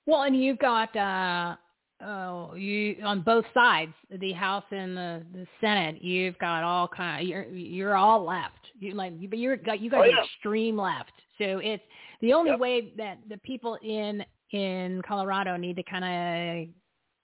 Well, 0.07 0.23
and 0.23 0.41
you've 0.41 0.59
got 0.59 0.95
uh, 0.97 1.57
oh, 2.03 2.55
you 2.55 2.97
on 3.05 3.21
both 3.21 3.45
sides, 3.53 3.93
the 4.11 4.33
House 4.33 4.65
and 4.71 4.97
the, 4.97 5.23
the 5.33 5.47
Senate. 5.61 6.03
You've 6.03 6.39
got 6.39 6.63
all 6.65 6.89
kind. 6.89 7.29
You're 7.29 7.45
you're 7.45 7.97
all 7.97 8.25
left. 8.25 8.55
You 8.79 8.93
like, 8.95 9.13
but 9.29 9.39
you're 9.39 9.57
got 9.57 9.81
you 9.81 9.91
guys 9.91 10.03
Oh, 10.05 10.09
yeah. 10.09 10.25
extreme 10.25 10.79
left. 10.79 11.13
So 11.39 11.59
it's 11.63 11.83
the 12.21 12.33
only 12.33 12.57
way 12.57 12.93
that 12.97 13.19
the 13.29 13.37
people 13.39 13.77
in 13.83 14.25
in 14.53 15.03
Colorado 15.07 15.57
need 15.57 15.77
to 15.77 15.83
kind 15.83 16.05
of 16.05 16.75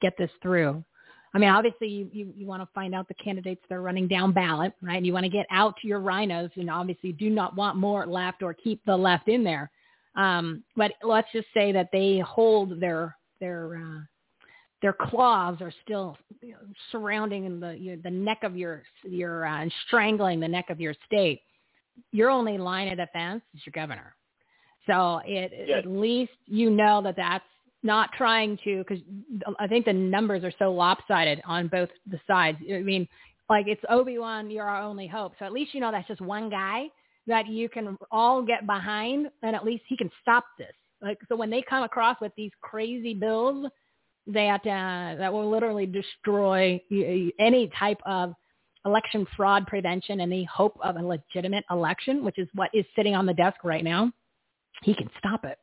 get 0.03 0.13
this 0.19 0.31
through. 0.43 0.85
I 1.35 1.39
mean, 1.39 1.51
obviously, 1.51 1.89
you, 1.89 2.09
you, 2.13 2.33
you 2.37 2.47
want 2.47 2.63
to 2.63 2.69
find 2.73 2.95
out 2.95 3.09
the 3.09 3.15
candidates 3.15 3.61
that 3.69 3.75
are 3.75 3.83
running 3.83 4.07
down 4.07 4.33
ballot, 4.33 4.73
right? 4.81 5.05
You 5.05 5.13
want 5.13 5.25
to 5.25 5.31
get 5.31 5.47
out 5.51 5.75
to 5.83 5.89
your 5.89 5.99
RINOs, 6.01 6.51
and 6.57 6.71
obviously, 6.71 7.11
do 7.11 7.29
not 7.29 7.57
want 7.57 7.77
more 7.77 8.07
left 8.07 8.43
or 8.43 8.55
keep 8.55 8.81
the 8.87 8.97
left 8.97 9.29
in 9.29 9.43
there. 9.43 9.71
Um, 10.15 10.63
but 10.77 10.93
let's 11.03 11.27
just 11.33 11.49
say 11.53 11.73
that 11.73 11.89
they 11.93 12.21
hold 12.21 12.81
their 12.81 13.17
their 13.41 13.77
uh, 13.77 14.01
their 14.81 14.93
claws 14.93 15.61
are 15.61 15.73
still 15.83 16.17
you 16.41 16.53
know, 16.53 16.59
surrounding 16.93 17.59
the 17.59 17.77
you 17.77 18.01
the 18.03 18.11
neck 18.11 18.45
of 18.45 18.57
your 18.57 18.85
your 19.03 19.45
uh, 19.45 19.63
and 19.63 19.73
strangling 19.87 20.39
the 20.39 20.49
neck 20.49 20.71
of 20.71 20.81
your 20.81 20.95
state. 21.05 21.41
Your 22.13 22.31
only 22.31 22.59
line 22.59 22.89
of 22.89 22.99
defense 22.99 23.43
is 23.55 23.63
your 23.67 23.73
governor. 23.73 24.15
So 24.87 25.21
it 25.25 25.53
Yes. 25.67 25.79
at 25.79 25.87
least 25.87 26.33
you 26.47 26.71
know 26.71 27.03
that 27.03 27.17
that's 27.17 27.45
not 27.85 28.11
trying 28.17 28.59
to 28.65 28.79
because 28.79 28.99
I 29.61 29.67
think 29.69 29.85
the 29.85 29.93
numbers 29.93 30.43
are 30.43 30.53
so 30.59 30.73
lopsided 30.73 31.41
on 31.47 31.69
both 31.69 31.91
the 32.11 32.19
sides. 32.27 32.59
I 32.73 32.81
mean, 32.81 33.07
like 33.49 33.67
it's 33.69 33.83
Obi 33.89 34.19
Wan, 34.19 34.51
you're 34.51 34.67
our 34.67 34.83
only 34.83 35.07
hope. 35.07 35.35
So 35.39 35.45
at 35.45 35.53
least 35.53 35.75
you 35.75 35.81
know 35.81 35.93
that's 35.93 36.09
just 36.09 36.21
one 36.21 36.51
guy 36.51 36.87
that 37.27 37.47
you 37.47 37.69
can 37.69 37.97
all 38.11 38.43
get 38.43 38.67
behind, 38.67 39.29
and 39.43 39.55
at 39.55 39.65
least 39.65 39.85
he 39.87 39.97
can 39.97 40.11
stop 40.23 40.45
this. 40.59 40.73
Like 41.03 41.19
so, 41.29 41.37
when 41.37 41.51
they 41.51 41.63
come 41.63 41.83
across 41.83 42.17
with 42.21 42.33
these 42.37 42.51
crazy 42.63 43.15
bills 43.15 43.67
that 44.27 44.61
uh, 44.63 45.19
that 45.19 45.33
will 45.33 45.51
literally 45.51 45.87
destroy 45.87 46.81
any 47.39 47.71
type 47.79 48.01
of 48.07 48.35
election 48.87 49.27
fraud 49.37 49.67
prevention 49.67 50.21
and 50.21 50.33
the 50.33 50.45
hope 50.45 50.79
of 50.83 50.97
a 50.97 51.03
legitimate 51.03 51.65
election, 51.71 52.25
which 52.25 52.39
is 52.39 52.49
what 52.55 52.71
is 52.75 52.85
sitting 52.97 53.15
on 53.15 53.27
the 53.27 53.35
desk 53.35 53.65
right 53.65 53.85
now, 53.85 54.11
he 54.83 54.95
can 54.95 55.09
stop 55.19 55.45
it. 55.45 55.59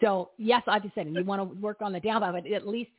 So 0.00 0.30
yes, 0.38 0.62
like 0.66 0.82
I 0.84 0.92
said, 0.94 1.08
you 1.08 1.24
want 1.24 1.40
to 1.40 1.60
work 1.60 1.78
on 1.80 1.92
the 1.92 2.00
downside, 2.00 2.32
but 2.44 2.52
at 2.52 2.66
least 2.66 2.90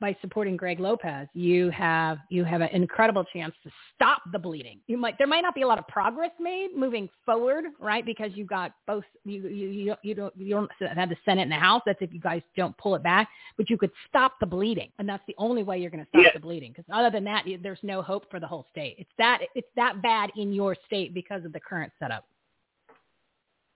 by 0.00 0.16
supporting 0.20 0.56
Greg 0.56 0.80
Lopez, 0.80 1.28
you 1.34 1.70
have 1.70 2.18
you 2.28 2.44
have 2.44 2.60
an 2.60 2.70
incredible 2.72 3.24
chance 3.32 3.54
to 3.62 3.70
stop 3.94 4.22
the 4.32 4.38
bleeding. 4.38 4.80
You 4.86 4.96
might 4.96 5.18
there 5.18 5.26
might 5.26 5.42
not 5.42 5.54
be 5.54 5.62
a 5.62 5.66
lot 5.66 5.78
of 5.78 5.86
progress 5.86 6.30
made 6.40 6.70
moving 6.74 7.08
forward, 7.24 7.66
right? 7.78 8.04
Because 8.04 8.30
you've 8.34 8.48
got 8.48 8.72
both 8.86 9.04
you 9.24 9.46
you 9.48 9.68
you, 9.68 9.94
you 10.02 10.14
don't 10.14 10.34
you 10.36 10.50
don't 10.54 10.70
have 10.96 11.10
the 11.10 11.16
Senate 11.24 11.42
and 11.42 11.52
the 11.52 11.56
House. 11.56 11.82
That's 11.86 12.00
if 12.00 12.12
you 12.12 12.20
guys 12.20 12.42
don't 12.56 12.76
pull 12.78 12.94
it 12.94 13.02
back, 13.02 13.28
but 13.56 13.70
you 13.70 13.76
could 13.76 13.92
stop 14.08 14.32
the 14.40 14.46
bleeding, 14.46 14.90
and 14.98 15.08
that's 15.08 15.22
the 15.28 15.34
only 15.38 15.62
way 15.62 15.78
you're 15.78 15.90
going 15.90 16.04
to 16.04 16.08
stop 16.08 16.22
Yeah. 16.24 16.30
the 16.34 16.40
bleeding. 16.40 16.72
Because 16.72 16.86
other 16.92 17.10
than 17.10 17.24
that, 17.24 17.44
there's 17.62 17.78
no 17.82 18.02
hope 18.02 18.30
for 18.30 18.40
the 18.40 18.46
whole 18.46 18.66
state. 18.70 18.96
It's 18.98 19.10
that 19.18 19.40
it's 19.54 19.68
that 19.76 20.02
bad 20.02 20.30
in 20.36 20.52
your 20.52 20.76
state 20.86 21.14
because 21.14 21.44
of 21.44 21.52
the 21.52 21.60
current 21.60 21.92
setup. 22.00 22.24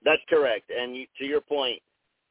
That's 0.04 0.22
correct. 0.28 0.70
And 0.76 0.96
you, 0.96 1.06
to 1.18 1.24
your 1.24 1.40
point, 1.40 1.80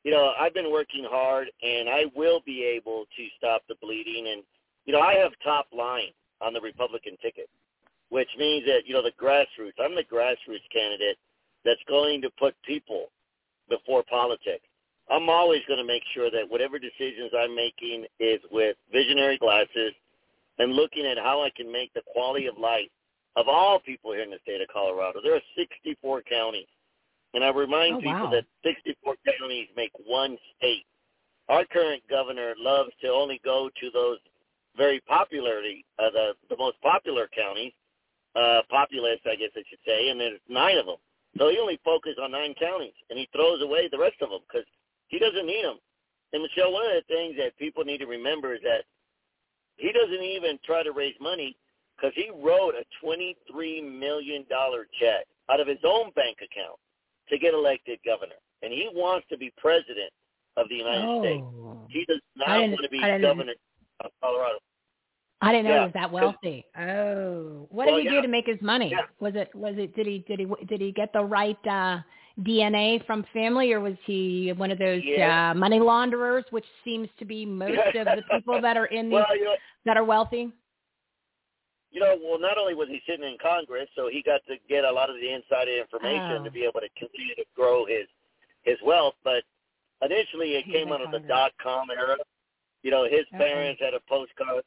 you 0.04 0.12
know, 0.12 0.34
I've 0.40 0.54
been 0.54 0.72
working 0.72 1.06
hard, 1.10 1.48
and 1.62 1.90
I 1.90 2.06
will 2.16 2.42
be 2.46 2.64
able 2.64 3.06
to 3.16 3.28
stop 3.38 3.64
the 3.68 3.76
bleeding. 3.82 4.28
And 4.32 4.44
you 4.86 4.94
know, 4.94 5.00
I 5.00 5.16
have 5.16 5.32
top 5.44 5.68
line 5.76 6.12
on 6.42 6.54
the 6.54 6.62
Republican 6.62 7.18
ticket, 7.22 7.50
which 8.10 8.30
means 8.38 8.66
that 8.66 8.82
you 8.86 8.94
know 8.94 9.04
the 9.04 9.16
grassroots. 9.22 9.80
I'm 9.80 9.96
the 9.96 10.04
grassroots 10.04 10.68
candidate 10.72 11.18
that's 11.66 11.82
going 11.88 12.22
to 12.22 12.30
put 12.38 12.56
people 12.66 13.08
before 13.70 14.04
politics. 14.10 14.66
I'm 15.10 15.30
always 15.30 15.62
going 15.68 15.80
to 15.80 15.88
make 15.88 16.04
sure 16.14 16.32
that 16.32 16.50
whatever 16.50 16.80
decisions 16.80 17.32
I'm 17.38 17.56
making 17.56 18.06
is 18.20 18.40
with 18.52 18.78
visionary 18.92 19.38
glasses 19.38 19.94
and 20.60 20.74
looking 20.74 21.06
at 21.06 21.18
how 21.18 21.42
I 21.44 21.50
can 21.56 21.72
make 21.72 21.94
the 21.94 22.04
quality 22.14 22.48
of 22.48 22.58
life 22.58 22.90
of 23.36 23.48
all 23.48 23.80
people 23.80 24.14
here 24.14 24.24
in 24.24 24.30
the 24.30 24.40
state 24.44 24.62
of 24.62 24.68
Colorado. 24.72 25.20
There 25.24 25.36
are 25.36 25.42
64 25.58 26.22
counties. 26.24 26.68
And 27.34 27.44
I 27.44 27.50
remind 27.50 27.96
Oh, 27.96 28.00
people 28.00 28.30
wow. 28.30 28.32
that 28.32 28.46
64 28.64 29.16
counties 29.40 29.68
make 29.76 29.92
one 30.06 30.38
state. 30.58 30.86
Our 31.50 31.66
current 31.66 32.04
governor 32.10 32.54
loves 32.58 32.92
to 33.02 33.10
only 33.10 33.42
go 33.44 33.70
to 33.82 33.92
those 33.92 34.20
very 34.78 35.02
popularly, 35.02 35.86
uh, 36.00 36.10
the, 36.12 36.34
the 36.50 36.58
most 36.58 36.80
popular 36.82 37.28
counties, 37.36 37.74
uh, 38.36 38.62
populous, 38.70 39.20
I 39.26 39.36
guess 39.36 39.52
I 39.56 39.64
should 39.70 39.80
say, 39.86 40.10
and 40.10 40.20
there's 40.20 40.40
nine 40.50 40.78
of 40.78 40.86
them. 40.86 40.98
So 41.38 41.50
he 41.50 41.58
only 41.60 41.80
focuses 41.84 42.18
on 42.22 42.32
nine 42.32 42.54
counties, 42.60 42.94
and 43.10 43.18
he 43.18 43.28
throws 43.34 43.62
away 43.62 43.88
the 43.90 43.98
rest 43.98 44.22
of 44.22 44.30
them 44.30 44.40
because 44.48 44.66
he 45.08 45.20
doesn't 45.20 45.46
need 45.46 45.66
them. 45.66 45.78
And 46.32 46.42
Michele, 46.42 46.72
one 46.72 46.86
of 46.86 46.94
the 46.94 47.14
things 47.14 47.36
that 47.38 47.58
people 47.58 47.84
need 47.84 48.00
to 48.00 48.08
remember 48.08 48.56
is 48.56 48.62
that 48.64 48.86
he 49.78 49.92
doesn't 49.92 50.24
even 50.24 50.60
try 50.66 50.84
to 50.84 50.92
raise 50.92 51.16
money 51.20 51.56
because 51.96 52.14
he 52.16 52.30
wrote 52.30 52.74
a 52.74 52.86
$23 53.06 53.36
million 54.00 54.46
check 55.00 55.26
out 55.52 55.60
of 55.60 55.68
his 55.68 55.80
own 55.84 56.12
bank 56.16 56.38
account 56.38 56.80
to 57.30 57.38
get 57.38 57.54
elected 57.54 58.00
governor. 58.06 58.36
And 58.62 58.72
he 58.72 58.90
wants 58.94 59.26
to 59.30 59.38
be 59.38 59.52
president 59.58 60.12
of 60.58 60.68
the 60.70 60.76
United 60.76 61.22
States. 61.22 61.44
He 61.90 62.06
does 62.06 62.20
Oh. 62.42 62.46
Not 62.48 62.60
want 62.70 62.80
to 62.84 62.90
be 62.90 63.00
governor 63.00 63.54
of 64.04 64.12
Colorado. 64.22 64.60
I 65.42 65.52
didn't 65.52 65.66
know 65.66 65.72
Yeah, 65.72 65.80
he 65.80 65.86
was 65.86 65.94
that 65.94 66.12
wealthy. 66.12 66.66
Oh, 66.80 67.68
what 67.70 67.88
Well, 67.88 67.98
did 67.98 68.04
he 68.04 68.06
yeah. 68.06 68.22
do 68.22 68.22
to 68.22 68.28
make 68.30 68.46
his 68.48 68.62
money? 68.62 68.90
Yeah. 68.92 69.02
Was 69.20 69.34
it 69.36 69.54
was 69.54 69.76
it 69.78 69.94
did 69.96 70.08
he 70.08 70.20
did 70.28 70.40
he 70.40 70.48
did 70.66 70.80
he 70.80 70.92
get 70.94 71.12
the 71.12 71.24
right 71.24 71.58
uh 71.68 72.00
DNA 72.42 73.06
from 73.06 73.26
family, 73.34 73.74
or 73.74 73.80
was 73.82 73.96
he 74.06 74.54
one 74.56 74.72
of 74.72 74.80
those 74.80 75.02
uh 75.22 75.54
money 75.56 75.80
launderers, 75.80 76.46
which 76.52 76.66
seems 76.86 77.10
to 77.20 77.26
be 77.26 77.46
most 77.46 77.74
of 77.96 78.06
the 78.06 78.24
people 78.32 78.62
that 78.62 78.78
are 78.78 78.86
in 78.86 79.06
these 79.10 79.16
Well, 79.16 79.38
you 79.38 79.44
know, 79.46 79.56
that 79.86 79.98
are 79.98 80.06
wealthy? 80.06 80.52
You 81.94 82.00
know, 82.00 82.18
well, 82.26 82.40
not 82.40 82.58
only 82.58 82.74
was 82.74 82.90
he 82.90 83.00
sitting 83.08 83.24
in 83.24 83.38
Congress, 83.42 83.88
so 83.96 84.10
he 84.10 84.24
got 84.24 84.42
to 84.48 84.56
get 84.68 84.84
a 84.84 84.92
lot 84.92 85.12
of 85.12 85.16
the 85.18 85.30
insider 85.32 85.78
information 85.78 86.42
Oh. 86.42 86.44
to 86.44 86.52
be 86.52 86.66
able 86.66 86.82
to 86.82 86.90
continue 86.98 87.36
to 87.36 87.46
grow 87.56 87.86
his 87.86 88.08
his 88.64 88.78
wealth. 88.84 89.16
But 89.24 89.44
initially, 90.02 90.56
it 90.56 90.66
He's 90.66 90.74
came 90.74 90.92
out 90.92 91.02
of 91.02 91.12
the 91.12 91.20
dot 91.20 91.52
com 91.62 91.92
era. 91.92 92.18
You 92.82 92.92
know, 92.92 93.04
his 93.04 93.26
Okay. 93.34 93.38
parents 93.38 93.80
had 93.80 93.94
a 93.94 94.00
postcard 94.10 94.64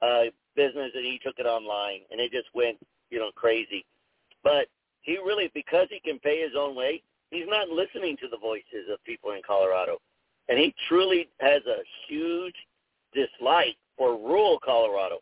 uh, 0.00 0.24
business, 0.54 0.92
and 0.94 1.04
he 1.04 1.18
took 1.18 1.38
it 1.38 1.46
online, 1.46 2.02
and 2.12 2.20
it 2.20 2.30
just 2.30 2.48
went, 2.54 2.78
you 3.10 3.18
know, 3.18 3.32
crazy. 3.34 3.84
But 4.44 4.68
he 5.02 5.18
really, 5.18 5.50
because 5.54 5.88
he 5.90 5.98
can 5.98 6.20
pay 6.20 6.40
his 6.40 6.54
own 6.56 6.76
way, 6.76 7.02
he's 7.32 7.48
not 7.48 7.68
listening 7.68 8.16
to 8.18 8.28
the 8.28 8.38
voices 8.38 8.88
of 8.92 9.02
people 9.02 9.32
in 9.32 9.42
Colorado, 9.44 9.98
and 10.48 10.58
he 10.58 10.72
truly 10.86 11.28
has 11.40 11.62
a 11.66 11.82
huge 12.06 12.54
dislike 13.12 13.76
for 13.96 14.16
rural 14.16 14.60
Colorado 14.64 15.18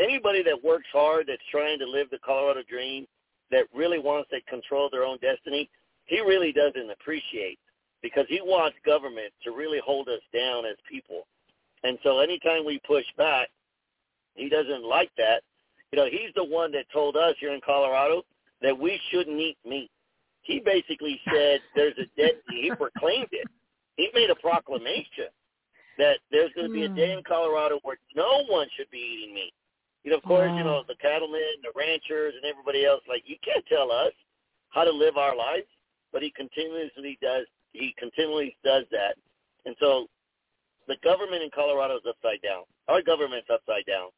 anybody 0.00 0.42
that 0.44 0.64
works 0.64 0.88
hard, 0.92 1.26
that's 1.28 1.42
trying 1.50 1.78
to 1.78 1.86
live 1.86 2.08
the 2.10 2.18
Colorado 2.24 2.62
dream, 2.68 3.06
that 3.50 3.66
really 3.74 3.98
wants 3.98 4.30
to 4.30 4.40
control 4.42 4.88
their 4.90 5.04
own 5.04 5.18
destiny, 5.20 5.68
he 6.04 6.20
really 6.20 6.52
doesn't 6.52 6.90
appreciate 6.90 7.58
because 8.02 8.24
he 8.28 8.40
wants 8.42 8.76
government 8.84 9.32
to 9.44 9.50
really 9.50 9.80
hold 9.84 10.08
us 10.08 10.22
down 10.32 10.64
as 10.64 10.76
people. 10.90 11.26
And 11.84 11.98
so 12.02 12.20
anytime 12.20 12.64
we 12.64 12.80
push 12.86 13.04
back, 13.16 13.48
he 14.34 14.48
doesn't 14.48 14.84
like 14.84 15.10
that. 15.18 15.42
You 15.92 15.98
know, 15.98 16.06
he's 16.06 16.32
the 16.34 16.44
one 16.44 16.72
that 16.72 16.86
told 16.92 17.16
us 17.16 17.34
here 17.40 17.52
in 17.52 17.60
Colorado 17.64 18.22
that 18.62 18.78
we 18.78 19.00
shouldn't 19.10 19.38
eat 19.38 19.58
meat. 19.66 19.90
He 20.42 20.60
basically 20.60 21.20
said 21.32 21.60
there's 21.74 21.98
a 21.98 22.06
dead 22.20 22.34
he 22.50 22.70
proclaimed 22.76 23.28
it. 23.32 23.46
He 23.96 24.08
made 24.14 24.30
a 24.30 24.36
proclamation 24.36 25.28
that 25.98 26.18
there's 26.30 26.52
going 26.54 26.68
to 26.68 26.72
be 26.72 26.84
a 26.84 26.88
day 26.88 27.12
hmm. 27.12 27.18
in 27.18 27.24
Colorado 27.24 27.78
where 27.82 27.98
no 28.16 28.44
one 28.48 28.68
should 28.76 28.90
be 28.90 28.98
eating 28.98 29.34
meat. 29.34 29.52
You 30.04 30.12
know, 30.12 30.16
of 30.16 30.22
course, 30.22 30.50
you 30.56 30.64
know, 30.64 30.82
the 30.88 30.96
cattlemen, 30.96 31.60
the 31.62 31.72
ranchers, 31.76 32.34
and 32.34 32.44
everybody 32.44 32.86
else, 32.86 33.02
like, 33.08 33.22
you 33.26 33.36
can't 33.44 33.64
tell 33.66 33.92
us 33.92 34.12
how 34.70 34.84
to 34.84 34.90
live 34.90 35.16
our 35.16 35.36
lives, 35.36 35.66
but 36.12 36.22
he 36.22 36.30
continuously 36.30 37.18
does, 37.20 37.46
he 37.72 37.94
continually 37.98 38.56
does 38.64 38.84
that. 38.90 39.16
And 39.66 39.76
so 39.78 40.06
the 40.88 40.96
government 41.04 41.42
in 41.42 41.50
Colorado 41.54 41.96
is 41.96 42.02
upside 42.08 42.40
down. 42.42 42.62
Our 42.88 43.02
government's 43.02 43.48
upside 43.52 43.84
down. 43.86 44.08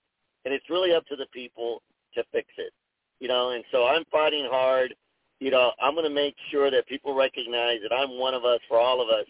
And 0.45 0.55
it's 0.55 0.71
really 0.71 0.95
up 0.95 1.07
to 1.07 1.17
the 1.17 1.27
people 1.33 1.83
to 2.15 2.25
fix 2.33 2.49
it. 2.59 2.73
You 3.19 3.29
know, 3.29 3.51
and 3.51 3.65
so 3.71 3.87
I'm 3.87 4.05
fighting 4.11 4.47
hard. 4.51 4.95
You 5.41 5.51
know, 5.51 5.73
I'm 5.81 5.95
going 5.95 6.09
to 6.09 6.15
make 6.15 6.35
sure 6.51 6.71
that 6.71 6.87
people 6.87 7.15
recognize 7.15 7.79
that 7.83 7.95
I'm 7.95 8.19
one 8.19 8.35
of 8.35 8.45
us 8.45 8.61
for 8.69 8.79
all 8.79 9.03
of 9.03 9.09
us. 9.09 9.27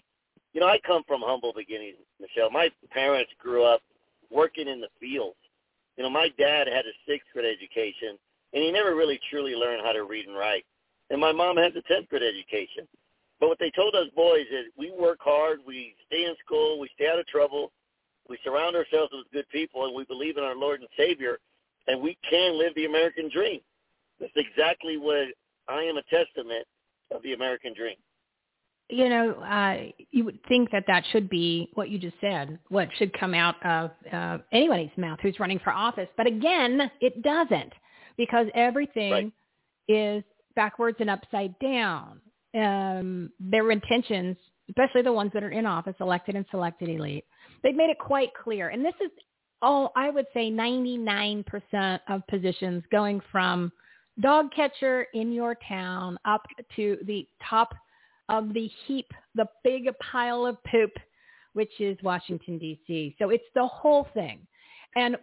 You 0.52 0.60
know, 0.60 0.66
I 0.66 0.78
come 0.86 1.02
from 1.06 1.22
humble 1.24 1.52
beginnings, 1.54 1.96
Michele. 2.20 2.50
My 2.50 2.68
parents 2.90 3.30
grew 3.38 3.64
up 3.64 3.80
working 4.30 4.68
in 4.68 4.80
the 4.80 4.88
fields. 5.00 5.36
You 5.96 6.04
know, 6.04 6.10
my 6.10 6.28
dad 6.38 6.66
had 6.68 6.86
a 6.86 6.94
sixth 7.06 7.28
grade 7.32 7.46
education, 7.46 8.18
and 8.52 8.62
he 8.62 8.70
never 8.70 8.94
really 8.94 9.20
truly 9.30 9.54
learned 9.54 9.82
how 9.84 9.92
to 9.92 10.04
read 10.04 10.26
and 10.26 10.36
write. 10.36 10.64
And 11.10 11.20
my 11.20 11.32
mom 11.32 11.56
has 11.56 11.72
a 11.76 11.82
tenth 11.82 12.08
grade 12.08 12.22
education. 12.22 12.88
But 13.40 13.48
what 13.48 13.58
they 13.58 13.70
told 13.70 13.94
us 13.94 14.06
boys 14.14 14.46
is 14.50 14.66
we 14.78 14.92
work 14.92 15.18
hard, 15.20 15.60
we 15.66 15.94
stay 16.06 16.24
in 16.24 16.34
school, 16.44 16.78
we 16.78 16.88
stay 16.94 17.08
out 17.08 17.18
of 17.18 17.26
trouble, 17.26 17.72
we 18.28 18.38
surround 18.44 18.76
ourselves 18.76 19.12
with 19.12 19.30
good 19.32 19.48
people, 19.50 19.84
and 19.84 19.94
we 19.94 20.04
believe 20.04 20.36
in 20.36 20.44
our 20.44 20.54
Lord 20.54 20.80
and 20.80 20.88
Savior, 20.96 21.38
and 21.88 22.00
we 22.00 22.16
can 22.28 22.58
live 22.58 22.74
the 22.76 22.86
American 22.86 23.28
dream. 23.28 23.60
That's 24.20 24.32
exactly 24.36 24.96
what 24.96 25.26
I 25.68 25.82
am 25.82 25.96
a 25.96 26.02
testament 26.04 26.66
of 27.10 27.22
the 27.22 27.32
American 27.32 27.74
dream. 27.74 27.96
You 28.88 29.08
know, 29.08 29.32
uh, 29.40 29.90
you 30.10 30.24
would 30.24 30.38
think 30.48 30.70
that 30.72 30.84
that 30.86 31.04
should 31.12 31.30
be 31.30 31.70
what 31.74 31.88
you 31.88 31.98
just 31.98 32.16
said, 32.20 32.58
what 32.68 32.88
should 32.98 33.12
come 33.18 33.32
out 33.32 33.54
of 33.64 33.90
uh, 34.12 34.38
anybody's 34.52 34.90
mouth 34.98 35.18
who's 35.22 35.38
running 35.40 35.58
for 35.60 35.72
office. 35.72 36.08
But 36.16 36.26
again, 36.26 36.90
it 37.00 37.22
doesn't 37.22 37.72
because 38.18 38.46
everything 38.54 39.12
Right. 39.12 39.32
is 39.88 40.24
backwards 40.54 40.98
and 41.00 41.08
upside 41.08 41.58
down. 41.58 42.20
Um, 42.54 43.30
their 43.40 43.70
intentions, 43.70 44.36
especially 44.68 45.00
the 45.02 45.12
ones 45.12 45.30
that 45.32 45.42
are 45.42 45.50
in 45.50 45.64
office, 45.64 45.94
elected 46.00 46.36
and 46.36 46.44
selected 46.50 46.90
elite, 46.90 47.24
they've 47.62 47.74
made 47.74 47.88
it 47.88 47.98
quite 47.98 48.28
clear. 48.34 48.68
And 48.68 48.84
this 48.84 48.94
is 49.02 49.10
all, 49.62 49.90
I 49.96 50.10
would 50.10 50.26
say 50.34 50.50
99% 50.50 52.00
of 52.08 52.26
positions 52.26 52.82
going 52.92 53.22
from 53.30 53.72
dog 54.20 54.52
catcher 54.54 55.06
in 55.14 55.32
your 55.32 55.56
town 55.66 56.18
up 56.26 56.42
to 56.76 56.98
the 57.06 57.26
top 57.48 57.72
of 58.32 58.52
the 58.54 58.68
heap, 58.86 59.12
the 59.34 59.46
big 59.62 59.84
pile 60.00 60.46
of 60.46 60.56
poop, 60.64 60.90
which 61.52 61.70
is 61.78 61.96
Washington, 62.02 62.58
D.C. 62.58 63.14
So 63.18 63.28
it's 63.30 63.44
the 63.54 63.66
whole 63.66 64.08
thing. 64.14 64.40
And 64.96 65.16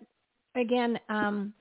again, 0.56 1.00
um, 1.10 1.54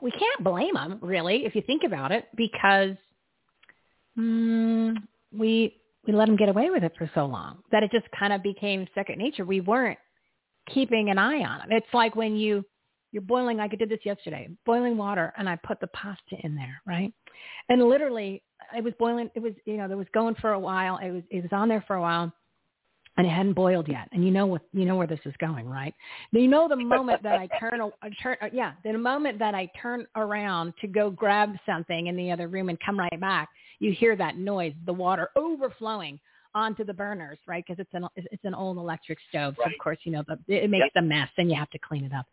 we 0.00 0.10
can't 0.10 0.42
blame 0.42 0.74
them, 0.74 0.98
really, 1.02 1.44
if 1.44 1.54
you 1.54 1.62
think 1.62 1.82
about 1.84 2.10
it, 2.10 2.26
because 2.34 2.96
mm, 4.18 4.96
we 5.32 5.76
we 6.06 6.12
let 6.12 6.26
them 6.26 6.36
get 6.36 6.48
away 6.48 6.70
with 6.70 6.84
it 6.84 6.92
for 6.96 7.10
so 7.14 7.26
long 7.26 7.58
that 7.72 7.82
it 7.82 7.90
just 7.90 8.06
kind 8.18 8.32
of 8.32 8.42
became 8.42 8.86
second 8.94 9.18
nature. 9.18 9.44
We 9.44 9.60
weren't 9.60 9.98
keeping 10.72 11.10
an 11.10 11.18
eye 11.18 11.40
on 11.40 11.58
them. 11.58 11.68
It's 11.70 11.92
like 11.92 12.16
when 12.16 12.36
you 12.36 12.64
you're 13.12 13.22
boiling 13.22 13.56
like 13.56 13.72
I 13.72 13.76
did 13.76 13.88
this 13.88 14.04
yesterday, 14.04 14.48
boiling 14.64 14.96
water 14.96 15.32
and 15.36 15.48
I 15.48 15.56
put 15.56 15.80
the 15.80 15.86
pasta 15.88 16.36
in 16.44 16.54
there, 16.54 16.80
right? 16.86 17.12
And 17.68 17.82
literally 17.82 18.42
it 18.74 18.82
was 18.82 18.94
boiling 18.98 19.30
it 19.34 19.40
was 19.40 19.52
you 19.64 19.76
know, 19.76 19.84
it 19.84 19.96
was 19.96 20.06
going 20.14 20.34
for 20.36 20.52
a 20.52 20.58
while. 20.58 20.98
It 20.98 21.10
was 21.10 21.22
it 21.30 21.42
was 21.42 21.52
on 21.52 21.68
there 21.68 21.84
for 21.86 21.96
a 21.96 22.00
while 22.00 22.32
and 23.16 23.26
it 23.26 23.30
hadn't 23.30 23.54
boiled 23.54 23.88
yet. 23.88 24.08
And 24.12 24.24
you 24.24 24.30
know 24.30 24.46
what 24.46 24.62
you 24.72 24.84
know 24.84 24.96
where 24.96 25.06
this 25.06 25.20
is 25.24 25.34
going, 25.38 25.68
right? 25.68 25.94
You 26.32 26.48
know 26.48 26.68
the 26.68 26.76
moment 26.76 27.22
that 27.22 27.38
I 27.38 27.48
turn 27.58 27.80
a- 27.80 27.90
I 28.02 28.10
turn 28.22 28.36
uh, 28.42 28.48
yeah, 28.52 28.72
the 28.84 28.96
moment 28.96 29.38
that 29.38 29.54
I 29.54 29.70
turn 29.80 30.06
around 30.16 30.74
to 30.80 30.86
go 30.86 31.10
grab 31.10 31.56
something 31.64 32.08
in 32.08 32.16
the 32.16 32.30
other 32.30 32.48
room 32.48 32.68
and 32.68 32.78
come 32.84 32.98
right 32.98 33.20
back, 33.20 33.48
you 33.78 33.92
hear 33.92 34.16
that 34.16 34.36
noise, 34.36 34.74
the 34.84 34.92
water 34.92 35.30
overflowing 35.36 36.20
onto 36.54 36.84
the 36.84 36.94
burners, 36.94 37.38
right? 37.46 37.64
Because 37.66 37.80
it's 37.80 37.94
an 37.94 38.06
it's 38.16 38.44
an 38.44 38.54
old 38.54 38.76
electric 38.76 39.18
stove, 39.30 39.54
so 39.58 39.64
of 39.64 39.78
course 39.82 39.98
you 40.04 40.12
know 40.12 40.24
the, 40.26 40.38
it 40.48 40.70
makes 40.70 40.88
the 40.94 41.02
mess, 41.02 41.28
and 41.38 41.50
you 41.50 41.56
have 41.56 41.70
to 41.70 41.78
clean 41.78 42.04
it 42.04 42.12
up. 42.12 42.26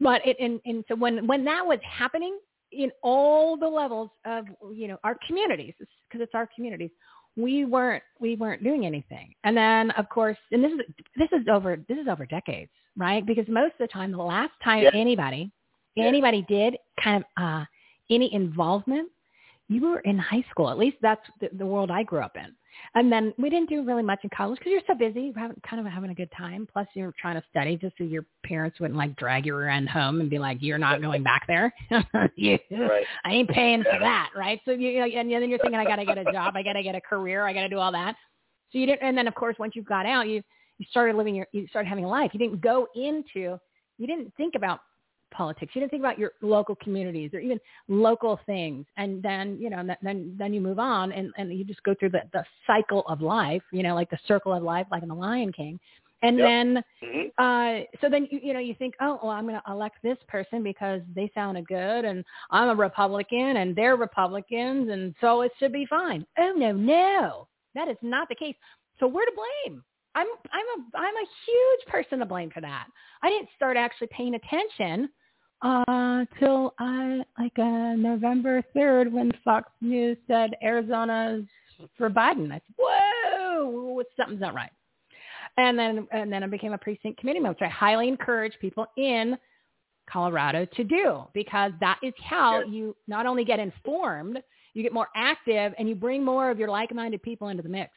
But 0.00 0.26
it 0.26 0.36
and 0.40 0.60
and 0.64 0.84
so 0.88 0.94
when 0.94 1.26
when 1.26 1.44
that 1.44 1.66
was 1.66 1.78
happening 1.82 2.38
in 2.76 2.90
all 3.02 3.56
the 3.56 3.68
levels 3.68 4.10
of 4.24 4.46
you 4.72 4.88
know 4.88 4.98
our 5.04 5.16
communities, 5.26 5.74
because 5.78 6.22
it's 6.22 6.34
our 6.34 6.48
communities, 6.54 6.90
we 7.36 7.64
weren't 7.64 8.02
we 8.20 8.36
weren't 8.36 8.62
doing 8.62 8.86
anything. 8.86 9.34
And 9.44 9.56
then 9.56 9.90
of 9.92 10.08
course, 10.08 10.36
and 10.52 10.62
this 10.62 10.72
is 10.72 10.80
this 11.16 11.28
is 11.32 11.46
over 11.50 11.76
this 11.88 11.98
is 11.98 12.08
over 12.08 12.26
decades, 12.26 12.70
right? 12.96 13.24
Because 13.24 13.46
most 13.48 13.72
of 13.72 13.78
the 13.80 13.88
time, 13.88 14.12
the 14.12 14.18
last 14.18 14.52
time 14.62 14.82
Yeah. 14.82 14.90
anybody 14.94 15.50
anybody 15.96 16.44
did 16.48 16.76
kind 17.02 17.22
of 17.22 17.42
uh 17.42 17.64
any 18.10 18.32
involvement 18.34 19.08
you 19.68 19.80
were 19.88 20.00
in 20.00 20.18
high 20.18 20.44
school. 20.50 20.68
At 20.70 20.78
least 20.78 20.96
that's 21.00 21.22
the, 21.40 21.48
the 21.56 21.64
world 21.66 21.90
I 21.90 22.02
grew 22.02 22.20
up 22.20 22.36
in. 22.36 22.54
And 22.94 23.10
then 23.10 23.34
we 23.38 23.50
didn't 23.50 23.68
do 23.68 23.84
really 23.84 24.02
much 24.02 24.20
in 24.22 24.30
college 24.30 24.58
because 24.58 24.72
you're 24.72 24.80
so 24.86 24.94
busy, 24.94 25.22
you're 25.22 25.38
having, 25.38 25.60
kind 25.68 25.84
of 25.84 25.92
having 25.92 26.10
a 26.10 26.14
good 26.14 26.30
time. 26.36 26.66
Plus, 26.72 26.86
you're 26.94 27.14
trying 27.20 27.34
to 27.34 27.42
study 27.50 27.76
just 27.76 27.96
so 27.98 28.04
your 28.04 28.24
parents 28.44 28.78
wouldn't 28.80 28.98
like 28.98 29.16
drag 29.16 29.46
you 29.46 29.54
around 29.54 29.88
home 29.88 30.20
and 30.20 30.30
be 30.30 30.38
like, 30.38 30.58
"You're 30.60 30.78
not 30.78 31.02
going 31.02 31.22
back 31.22 31.46
there. 31.46 31.72
you, 32.36 32.58
Right. 32.70 33.06
I 33.24 33.32
ain't 33.32 33.48
paying 33.48 33.82
for 33.82 33.98
that, 33.98 34.30
right?" 34.36 34.60
So 34.64 34.72
you, 34.72 35.02
and 35.02 35.30
then 35.30 35.48
you're 35.48 35.58
thinking, 35.58 35.78
"I 35.78 35.84
got 35.84 35.96
to 35.96 36.04
get 36.04 36.18
a 36.18 36.24
job. 36.24 36.54
I 36.56 36.62
got 36.62 36.74
to 36.74 36.82
get 36.82 36.94
a 36.94 37.00
career. 37.00 37.46
I 37.46 37.52
got 37.52 37.62
to 37.62 37.68
do 37.68 37.78
all 37.78 37.92
that." 37.92 38.16
So 38.70 38.78
you 38.78 38.86
didn't. 38.86 39.02
And 39.02 39.16
then, 39.16 39.28
of 39.28 39.34
course, 39.34 39.56
once 39.58 39.74
you 39.76 39.82
got 39.82 40.06
out, 40.06 40.28
you 40.28 40.42
you 40.78 40.86
started 40.90 41.16
living 41.16 41.34
your, 41.34 41.46
you 41.52 41.66
started 41.68 41.88
having 41.88 42.04
a 42.04 42.08
life. 42.08 42.30
You 42.32 42.38
didn't 42.38 42.60
go 42.60 42.86
into, 42.94 43.58
you 43.98 44.06
didn't 44.06 44.32
think 44.36 44.54
about 44.54 44.80
politics. 45.30 45.72
You 45.74 45.80
didn't 45.80 45.90
think 45.90 46.02
about 46.02 46.18
your 46.18 46.32
local 46.42 46.76
communities 46.76 47.30
or 47.34 47.40
even 47.40 47.60
local 47.88 48.38
things. 48.46 48.86
And 48.96 49.22
then, 49.22 49.58
you 49.60 49.70
know, 49.70 49.82
th- 49.82 49.98
then 50.02 50.34
then 50.38 50.54
you 50.54 50.60
move 50.60 50.78
on 50.78 51.12
and, 51.12 51.32
and 51.36 51.52
you 51.52 51.64
just 51.64 51.82
go 51.82 51.94
through 51.98 52.10
the, 52.10 52.22
the 52.32 52.44
cycle 52.66 53.02
of 53.08 53.20
life, 53.20 53.62
you 53.72 53.82
know, 53.82 53.94
like 53.94 54.10
the 54.10 54.18
circle 54.26 54.52
of 54.52 54.62
life, 54.62 54.86
like 54.90 55.02
in 55.02 55.08
the 55.08 55.14
Lion 55.14 55.52
King. 55.52 55.78
And 56.22 56.38
Yep. 56.38 56.46
then, 56.46 56.84
Mhm. 57.02 57.32
uh, 57.36 57.84
so 58.00 58.08
then 58.08 58.26
you, 58.30 58.40
you 58.42 58.52
know, 58.54 58.60
you 58.60 58.74
think, 58.74 58.94
oh, 59.00 59.18
well, 59.22 59.32
I'm 59.32 59.46
going 59.46 59.60
to 59.60 59.70
elect 59.70 59.96
this 60.02 60.16
person 60.26 60.62
because 60.62 61.02
they 61.14 61.30
sounded 61.34 61.66
good, 61.68 62.04
and 62.06 62.24
I'm 62.50 62.70
a 62.70 62.74
Republican, 62.74 63.58
and 63.58 63.76
they're 63.76 63.96
Republicans, 63.96 64.88
and 64.90 65.14
so 65.20 65.42
it 65.42 65.52
should 65.58 65.72
be 65.72 65.84
fine. 65.84 66.24
Oh 66.38 66.54
no, 66.56 66.72
no, 66.72 67.48
that 67.74 67.88
is 67.88 67.98
not 68.00 68.28
the 68.28 68.34
case. 68.36 68.56
So 69.00 69.06
we're 69.06 69.26
to 69.26 69.32
blame. 69.66 69.84
I'm 70.14 70.26
I'm 70.52 70.80
a 70.80 70.98
I'm 70.98 71.14
a 71.14 71.26
huge 71.46 71.86
person 71.88 72.18
to 72.20 72.26
blame 72.26 72.50
for 72.50 72.60
that. 72.60 72.86
I 73.22 73.30
didn't 73.30 73.48
start 73.56 73.76
actually 73.76 74.08
paying 74.08 74.34
attention 74.34 75.08
uh 75.62 76.24
till 76.38 76.74
I 76.78 77.22
like 77.38 77.58
uh 77.58 77.94
November 77.96 78.62
third 78.74 79.12
when 79.12 79.32
Fox 79.44 79.70
News 79.80 80.16
said 80.26 80.50
Arizona's 80.62 81.44
for 81.96 82.10
Biden. 82.10 82.50
I 82.50 82.54
said, 82.54 82.74
Whoa, 82.78 84.02
something's 84.16 84.40
not 84.40 84.54
right. 84.54 84.70
And 85.56 85.78
then 85.78 86.06
and 86.12 86.32
then 86.32 86.42
I 86.42 86.46
became 86.46 86.72
a 86.72 86.78
precinct 86.78 87.18
committee 87.18 87.40
member, 87.40 87.58
which 87.60 87.68
I 87.68 87.72
highly 87.72 88.08
encourage 88.08 88.54
people 88.60 88.86
in 88.96 89.36
Colorado 90.10 90.66
to 90.76 90.84
do 90.84 91.24
because 91.32 91.72
that 91.80 91.98
is 92.02 92.12
how 92.22 92.62
you 92.62 92.94
not 93.06 93.26
only 93.26 93.44
get 93.44 93.58
informed, 93.58 94.38
you 94.74 94.82
get 94.82 94.92
more 94.92 95.08
active 95.14 95.72
and 95.78 95.88
you 95.88 95.94
bring 95.94 96.24
more 96.24 96.50
of 96.50 96.58
your 96.58 96.68
like-minded 96.68 97.22
people 97.22 97.48
into 97.48 97.62
the 97.62 97.68
mix. 97.68 97.92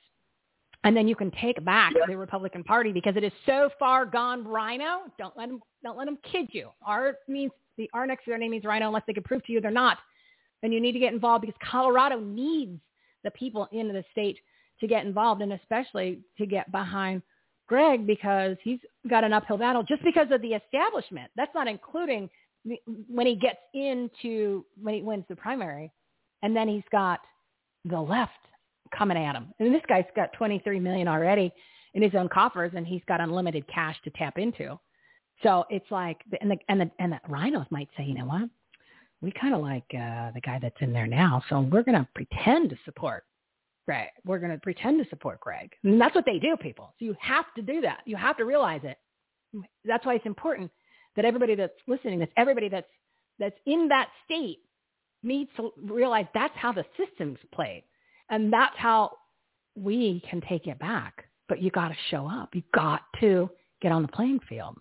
And 0.87 0.95
then 0.95 1.05
you 1.05 1.17
can 1.17 1.31
take 1.41 1.63
back 1.65 1.93
the 2.07 2.15
Republican 2.15 2.63
Party 2.63 2.93
because 2.93 3.17
it 3.17 3.23
is 3.25 3.33
so 3.45 3.69
far 3.77 4.05
gone 4.05 4.47
RINO. 4.47 5.01
Don't 5.19 5.35
let 5.35 5.49
them 5.49 5.59
don't 5.83 5.97
let 5.97 6.05
them 6.05 6.17
kid 6.31 6.47
you. 6.51 6.69
R 6.81 7.15
means 7.27 7.51
the 7.77 7.89
R 7.93 8.07
next 8.07 8.23
to 8.23 8.31
their 8.31 8.37
name 8.37 8.51
means 8.51 8.63
RINO 8.63 8.87
unless 8.87 9.03
they 9.05 9.11
can 9.11 9.23
prove 9.23 9.43
to 9.47 9.51
you 9.51 9.59
they're 9.59 9.69
not. 9.69 9.97
Then 10.61 10.71
you 10.71 10.79
need 10.79 10.93
to 10.93 10.99
get 10.99 11.11
involved 11.11 11.41
because 11.41 11.59
Colorado 11.61 12.21
needs 12.21 12.79
the 13.25 13.31
people 13.31 13.67
in 13.73 13.89
the 13.89 14.01
state 14.13 14.37
to 14.79 14.87
get 14.87 15.05
involved 15.05 15.41
and 15.41 15.51
especially 15.51 16.21
to 16.37 16.45
get 16.45 16.71
behind 16.71 17.21
Greg 17.67 18.07
because 18.07 18.55
he's 18.63 18.79
got 19.09 19.25
an 19.25 19.33
uphill 19.33 19.57
battle 19.57 19.83
just 19.83 20.01
because 20.05 20.27
of 20.31 20.41
the 20.41 20.53
establishment. 20.53 21.29
That's 21.35 21.53
not 21.53 21.67
including 21.67 22.29
when 23.09 23.27
he 23.27 23.35
gets 23.35 23.59
into 23.73 24.63
when 24.81 24.93
he 24.93 25.01
wins 25.01 25.25
the 25.27 25.35
primary, 25.35 25.91
and 26.43 26.55
then 26.55 26.69
he's 26.69 26.87
got 26.93 27.19
the 27.83 27.99
left 27.99 28.31
coming 28.95 29.17
at 29.17 29.35
him. 29.35 29.53
And 29.59 29.73
this 29.73 29.81
guy's 29.87 30.05
got 30.15 30.33
23 30.33 30.79
million 30.79 31.07
already 31.07 31.51
in 31.93 32.01
his 32.01 32.15
own 32.15 32.29
coffers, 32.29 32.71
and 32.75 32.85
he's 32.85 33.01
got 33.07 33.21
unlimited 33.21 33.65
cash 33.67 33.95
to 34.03 34.09
tap 34.11 34.37
into. 34.37 34.79
So 35.43 35.65
it's 35.69 35.89
like, 35.91 36.17
and 36.41 36.51
the 36.51 36.57
and 36.67 36.81
the 36.81 36.91
and 36.99 37.11
the 37.11 37.19
RINOs 37.29 37.69
might 37.69 37.89
say, 37.97 38.03
you 38.03 38.15
know 38.15 38.25
what? 38.25 38.49
We 39.21 39.31
kind 39.31 39.53
of 39.53 39.61
like 39.61 39.85
uh, 39.93 40.31
the 40.31 40.41
guy 40.43 40.59
that's 40.61 40.75
in 40.79 40.93
there 40.93 41.07
now, 41.07 41.43
so 41.49 41.61
we're 41.61 41.83
going 41.83 41.97
to 41.97 42.07
pretend 42.13 42.69
to 42.69 42.77
support 42.85 43.23
Greg. 43.87 44.09
We're 44.25 44.39
going 44.39 44.51
to 44.51 44.59
pretend 44.59 45.03
to 45.03 45.09
support 45.09 45.39
Greg. 45.39 45.71
And 45.83 45.99
that's 45.99 46.13
what 46.13 46.25
they 46.25 46.39
do, 46.39 46.55
people. 46.57 46.93
So 46.99 47.05
you 47.05 47.15
have 47.19 47.45
to 47.55 47.61
do 47.61 47.81
that. 47.81 48.01
You 48.05 48.15
have 48.15 48.37
to 48.37 48.45
realize 48.45 48.81
it. 48.83 48.97
That's 49.85 50.05
why 50.05 50.15
it's 50.15 50.25
important 50.25 50.69
that 51.15 51.25
everybody 51.25 51.55
that's 51.55 51.73
listening, 51.87 52.19
that's 52.19 52.31
everybody 52.37 52.69
that's 52.69 52.87
that's 53.39 53.55
in 53.65 53.87
that 53.89 54.09
state 54.25 54.59
needs 55.23 55.49
to 55.57 55.71
realize 55.83 56.25
that's 56.33 56.55
how 56.55 56.71
the 56.71 56.85
system's 56.97 57.39
played. 57.53 57.83
And 58.29 58.51
that's 58.51 58.75
how 58.77 59.11
we 59.75 60.21
can 60.29 60.41
take 60.41 60.67
it 60.67 60.79
back. 60.79 61.25
But 61.47 61.61
you 61.61 61.71
got 61.71 61.89
to 61.89 61.95
show 62.09 62.27
up. 62.29 62.49
You 62.53 62.63
got 62.73 63.01
to 63.21 63.49
get 63.81 63.91
on 63.91 64.01
the 64.01 64.07
playing 64.09 64.39
field. 64.49 64.77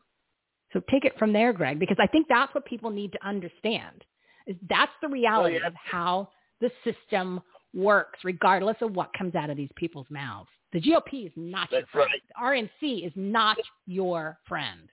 So 0.72 0.80
take 0.90 1.04
it 1.04 1.18
from 1.18 1.32
there, 1.32 1.52
Greg, 1.52 1.78
because 1.78 1.96
I 2.00 2.06
think 2.06 2.26
that's 2.28 2.52
what 2.54 2.64
people 2.66 2.90
need 2.90 3.12
to 3.12 3.26
understand. 3.26 4.04
Is 4.46 4.56
that's 4.68 4.92
the 5.00 5.08
reality 5.08 5.56
of 5.64 5.72
how 5.74 6.28
the 6.60 6.70
system 6.84 7.40
works, 7.74 8.18
regardless 8.24 8.76
of 8.80 8.94
what 8.94 9.10
comes 9.16 9.34
out 9.34 9.50
of 9.50 9.56
these 9.56 9.70
people's 9.76 10.06
mouths. 10.10 10.48
The 10.72 10.80
GOP 10.80 11.26
is 11.26 11.32
not 11.36 11.70
your 11.70 11.86
friend. 11.92 12.10
right. 12.12 12.68
The 12.80 12.88
RNC 12.88 13.06
is 13.06 13.12
not 13.14 13.56
your 13.86 14.38
friend. 14.46 14.88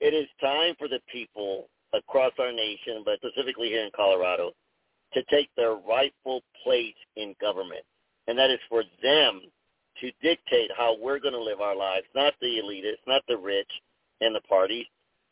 It 0.00 0.14
is 0.14 0.26
time 0.40 0.74
for 0.78 0.88
the 0.88 1.00
people 1.12 1.68
across 1.92 2.32
our 2.38 2.52
nation, 2.52 3.02
but 3.04 3.18
specifically 3.18 3.68
here 3.68 3.84
in 3.84 3.90
Colorado, 3.94 4.52
to 5.14 5.22
take 5.30 5.48
their 5.56 5.74
rightful 5.74 6.42
place 6.62 6.94
in 7.16 7.34
government. 7.40 7.84
And 8.26 8.38
that 8.38 8.50
is 8.50 8.60
for 8.68 8.84
them 9.02 9.40
to 10.00 10.10
dictate 10.22 10.70
how 10.76 10.96
we're 11.00 11.18
going 11.18 11.34
to 11.34 11.42
live 11.42 11.60
our 11.60 11.76
lives, 11.76 12.06
not 12.14 12.34
the 12.40 12.60
elitists, 12.62 13.06
not 13.06 13.22
the 13.28 13.36
rich 13.36 13.70
and 14.20 14.34
the 14.34 14.40
parties. 14.42 14.86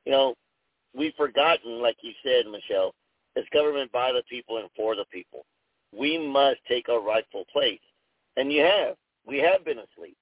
You 0.04 0.12
know, 0.12 0.34
we've 0.96 1.14
forgotten, 1.16 1.80
like 1.80 1.96
you 2.02 2.12
said, 2.24 2.46
Michele, 2.50 2.94
it's 3.36 3.48
government 3.50 3.92
by 3.92 4.12
the 4.12 4.22
people 4.28 4.58
and 4.58 4.68
for 4.76 4.96
the 4.96 5.04
people. 5.12 5.44
We 5.96 6.18
must 6.18 6.58
take 6.68 6.88
our 6.88 7.00
rightful 7.00 7.44
place. 7.52 7.80
And 8.36 8.52
you 8.52 8.62
have. 8.62 8.96
We 9.26 9.38
have 9.38 9.64
been 9.64 9.78
asleep. 9.78 10.16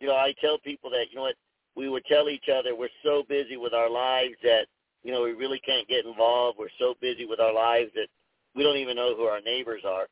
You 0.00 0.08
know, 0.08 0.14
I 0.14 0.34
tell 0.40 0.58
people 0.58 0.90
that, 0.90 1.06
you 1.10 1.16
know 1.16 1.22
what, 1.22 1.36
we 1.76 1.88
would 1.88 2.04
tell 2.06 2.28
each 2.28 2.48
other 2.48 2.74
we're 2.74 2.88
so 3.02 3.22
busy 3.28 3.56
with 3.56 3.72
our 3.72 3.90
lives 3.90 4.34
that, 4.42 4.66
you 5.02 5.12
know, 5.12 5.22
we 5.22 5.32
really 5.32 5.60
can't 5.60 5.88
get 5.88 6.04
involved. 6.04 6.58
We're 6.58 6.68
so 6.78 6.94
busy 7.00 7.26
with 7.26 7.40
our 7.40 7.54
lives 7.54 7.90
that 7.94 8.08
we 8.54 8.62
don't 8.62 8.76
even 8.76 8.96
know 8.96 9.14
who 9.14 9.24
our 9.24 9.40
neighbors 9.40 9.82
are. 9.86 10.06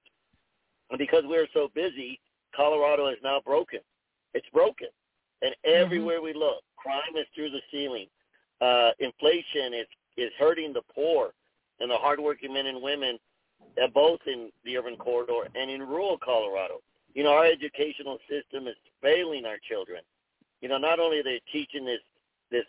And 0.91 0.99
because 0.99 1.25
we're 1.27 1.49
so 1.53 1.69
busy, 1.75 2.21
Colorado 2.55 3.09
is 3.09 3.19
now 3.23 3.41
broken. 3.45 3.81
It's 4.35 4.49
broken. 4.53 4.89
And 5.43 5.55
everywhere 5.65 6.23
we 6.23 6.33
look, 6.33 6.63
crime 6.77 7.17
is 7.17 7.27
through 7.35 7.51
the 7.51 7.61
ceiling. 7.71 8.07
Uh, 8.61 8.91
inflation 8.99 9.75
is, 9.75 9.87
is 10.17 10.33
hurting 10.39 10.73
the 10.73 10.83
poor 10.95 11.31
and 11.81 11.91
the 11.91 11.97
hardworking 11.97 12.53
men 12.53 12.67
and 12.67 12.83
women, 12.83 13.19
uh, 13.83 13.87
both 13.95 14.21
in 14.27 14.51
the 14.65 14.77
urban 14.77 14.97
corridor 14.97 15.49
and 15.55 15.71
in 15.71 15.81
rural 15.81 16.19
Colorado. 16.19 16.81
You 17.15 17.25
know, 17.25 17.31
our 17.31 17.47
educational 17.47 18.19
system 18.29 18.67
is 18.67 18.75
failing 19.03 19.45
our 19.45 19.59
children. 19.69 20.03
You 20.61 20.69
know, 20.69 20.79
not 20.79 20.99
only 20.99 21.21
are 21.21 21.25
they 21.25 21.41
teaching 21.53 21.85
this 21.85 22.01
this 22.51 22.65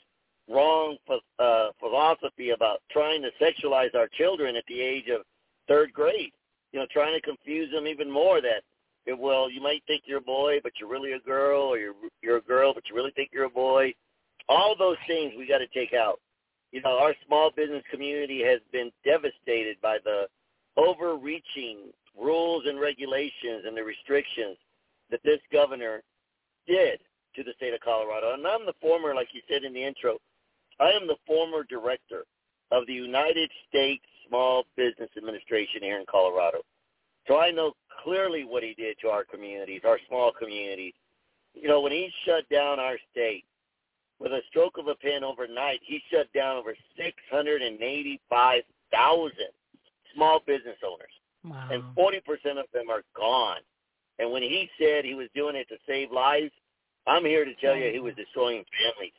wrong 0.49 0.97
uh, 1.39 1.69
philosophy 1.79 2.49
about 2.51 2.81
trying 2.91 3.21
to 3.21 3.29
sexualize 3.41 3.95
our 3.95 4.07
children 4.07 4.55
at 4.55 4.63
the 4.67 4.81
age 4.81 5.07
of 5.07 5.21
third 5.69 5.93
grade. 5.93 6.33
You 6.73 6.79
know, 6.79 6.85
trying 6.91 7.13
to 7.13 7.21
confuse 7.21 7.71
them 7.71 7.87
even 7.87 8.11
more 8.11 8.41
that 8.41 8.61
well, 9.17 9.49
you 9.49 9.61
might 9.61 9.81
think 9.87 10.03
you're 10.05 10.19
a 10.19 10.21
boy, 10.21 10.59
but 10.61 10.73
you're 10.79 10.89
really 10.89 11.13
a 11.13 11.19
girl, 11.19 11.61
or 11.61 11.77
you're 11.77 11.95
you're 12.21 12.37
a 12.37 12.41
girl, 12.41 12.73
but 12.73 12.83
you 12.89 12.95
really 12.95 13.13
think 13.15 13.29
you're 13.33 13.45
a 13.45 13.49
boy. 13.49 13.93
All 14.47 14.75
those 14.77 14.97
things 15.07 15.33
we 15.37 15.47
got 15.47 15.59
to 15.59 15.67
take 15.67 15.93
out. 15.93 16.19
You 16.71 16.81
know, 16.81 16.99
our 16.99 17.15
small 17.25 17.51
business 17.55 17.83
community 17.89 18.43
has 18.43 18.59
been 18.71 18.91
devastated 19.03 19.77
by 19.81 19.97
the 20.03 20.27
overreaching 20.77 21.91
rules 22.19 22.65
and 22.67 22.79
regulations 22.79 23.63
and 23.65 23.75
the 23.75 23.83
restrictions 23.83 24.57
that 25.09 25.21
this 25.23 25.39
governor 25.51 26.03
did 26.67 26.99
to 27.35 27.43
the 27.43 27.53
state 27.57 27.73
of 27.73 27.79
Colorado. 27.81 28.33
And 28.33 28.45
I'm 28.45 28.65
the 28.65 28.77
former, 28.81 29.15
like 29.15 29.29
you 29.33 29.41
said 29.49 29.63
in 29.63 29.73
the 29.73 29.83
intro, 29.83 30.17
I 30.79 30.91
am 30.91 31.07
the 31.07 31.17
former 31.25 31.63
director 31.63 32.25
of 32.71 32.85
the 32.85 32.93
United 32.93 33.49
States 33.67 34.05
Small 34.29 34.63
Business 34.77 35.09
Administration 35.17 35.81
here 35.81 35.99
in 35.99 36.05
Colorado. 36.09 36.59
So 37.27 37.39
I 37.39 37.51
know 37.51 37.73
clearly 38.03 38.45
what 38.45 38.63
he 38.63 38.73
did 38.73 38.97
to 39.01 39.09
our 39.09 39.25
communities, 39.25 39.81
our 39.85 39.99
small 40.07 40.31
communities. 40.31 40.93
You 41.53 41.67
know, 41.67 41.81
when 41.81 41.91
he 41.91 42.09
shut 42.25 42.47
down 42.49 42.79
our 42.79 42.97
state 43.11 43.43
with 44.19 44.31
a 44.31 44.41
stroke 44.49 44.77
of 44.77 44.87
a 44.87 44.95
pen 44.95 45.23
overnight, 45.23 45.81
he 45.83 46.01
shut 46.11 46.31
down 46.33 46.57
over 46.57 46.75
685,000 46.97 49.31
small 50.15 50.39
business 50.45 50.77
owners. 50.85 51.13
Wow. 51.43 51.69
And 51.71 51.83
40% 51.95 52.59
of 52.59 52.65
them 52.73 52.89
are 52.89 53.03
gone. 53.15 53.61
And 54.19 54.31
when 54.31 54.43
he 54.43 54.69
said 54.79 55.05
he 55.05 55.15
was 55.15 55.29
doing 55.33 55.55
it 55.55 55.67
to 55.69 55.77
save 55.87 56.11
lives, 56.11 56.51
I'm 57.07 57.25
here 57.25 57.45
to 57.45 57.55
tell 57.55 57.75
you 57.75 57.91
he 57.91 57.99
was 57.99 58.13
destroying 58.15 58.63
families. 58.77 59.13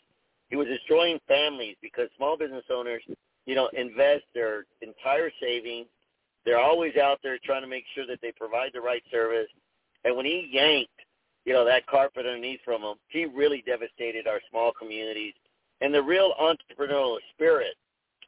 He 0.50 0.56
was 0.56 0.68
destroying 0.68 1.18
families 1.26 1.76
because 1.80 2.08
small 2.16 2.36
business 2.36 2.64
owners, 2.70 3.02
you 3.46 3.54
know, 3.54 3.68
invest 3.72 4.24
their 4.34 4.66
entire 4.82 5.30
savings. 5.40 5.86
They're 6.44 6.60
always 6.60 6.96
out 6.96 7.18
there 7.22 7.38
trying 7.44 7.62
to 7.62 7.68
make 7.68 7.84
sure 7.94 8.06
that 8.06 8.20
they 8.22 8.32
provide 8.32 8.70
the 8.72 8.80
right 8.80 9.02
service. 9.10 9.48
And 10.04 10.16
when 10.16 10.26
he 10.26 10.48
yanked, 10.50 10.90
you 11.44 11.52
know, 11.52 11.64
that 11.64 11.86
carpet 11.86 12.26
underneath 12.26 12.60
from 12.64 12.82
him, 12.82 12.96
he 13.08 13.26
really 13.26 13.62
devastated 13.66 14.26
our 14.26 14.40
small 14.50 14.72
communities. 14.72 15.34
And 15.80 15.92
the 15.92 16.02
real 16.02 16.34
entrepreneurial 16.40 17.18
spirit 17.32 17.74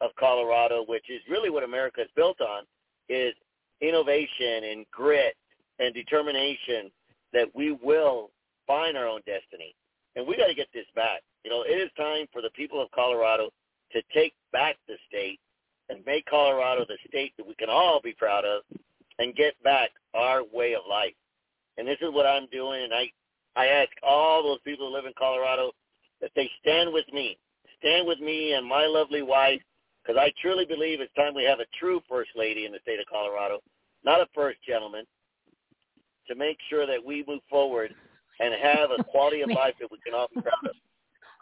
of 0.00 0.10
Colorado, 0.18 0.84
which 0.86 1.08
is 1.08 1.20
really 1.28 1.50
what 1.50 1.62
America 1.62 2.02
is 2.02 2.08
built 2.16 2.40
on, 2.40 2.64
is 3.08 3.34
innovation 3.80 4.64
and 4.70 4.86
grit 4.90 5.36
and 5.78 5.94
determination 5.94 6.90
that 7.32 7.48
we 7.54 7.72
will 7.72 8.30
find 8.66 8.96
our 8.96 9.06
own 9.06 9.20
destiny. 9.26 9.74
And 10.16 10.26
we 10.26 10.36
got 10.36 10.46
to 10.46 10.54
get 10.54 10.68
this 10.72 10.86
back. 10.94 11.20
You 11.44 11.50
know, 11.50 11.62
it 11.62 11.74
is 11.74 11.90
time 11.96 12.26
for 12.32 12.42
the 12.42 12.50
people 12.50 12.80
of 12.80 12.90
Colorado 12.92 13.50
to 13.92 14.02
take 14.14 14.34
back 14.52 14.76
the 14.88 14.94
state 15.08 15.40
and 15.88 16.04
make 16.06 16.26
Colorado 16.26 16.84
the 16.86 16.98
state 17.08 17.32
that 17.36 17.46
we 17.46 17.54
can 17.54 17.68
all 17.68 18.00
be 18.02 18.12
proud 18.12 18.44
of 18.44 18.62
and 19.18 19.34
get 19.34 19.60
back 19.62 19.90
our 20.14 20.42
way 20.52 20.74
of 20.74 20.82
life. 20.88 21.14
And 21.78 21.86
this 21.86 21.98
is 22.00 22.12
what 22.12 22.26
I'm 22.26 22.46
doing. 22.52 22.84
And 22.84 22.92
I, 22.94 23.10
I 23.56 23.66
ask 23.66 23.90
all 24.02 24.42
those 24.42 24.60
people 24.64 24.88
who 24.88 24.94
live 24.94 25.06
in 25.06 25.12
Colorado 25.18 25.72
that 26.20 26.30
they 26.36 26.50
stand 26.60 26.92
with 26.92 27.06
me, 27.12 27.38
stand 27.78 28.06
with 28.06 28.20
me 28.20 28.52
and 28.54 28.66
my 28.66 28.86
lovely 28.86 29.22
wife, 29.22 29.60
because 30.02 30.18
I 30.18 30.32
truly 30.40 30.64
believe 30.64 31.00
it's 31.00 31.14
time 31.14 31.34
we 31.34 31.44
have 31.44 31.60
a 31.60 31.66
true 31.78 32.00
first 32.08 32.30
lady 32.34 32.64
in 32.66 32.72
the 32.72 32.78
state 32.82 33.00
of 33.00 33.06
Colorado, 33.06 33.60
not 34.04 34.20
a 34.20 34.26
first 34.34 34.58
gentleman, 34.66 35.04
to 36.28 36.34
make 36.34 36.58
sure 36.68 36.86
that 36.86 37.04
we 37.04 37.24
move 37.26 37.40
forward 37.48 37.94
and 38.40 38.54
have 38.54 38.90
a 38.90 39.04
quality 39.04 39.42
of 39.42 39.50
life 39.54 39.74
that 39.80 39.90
we 39.90 39.98
can 40.04 40.14
all 40.14 40.28
be 40.34 40.40
proud 40.40 40.70
of. 40.70 40.76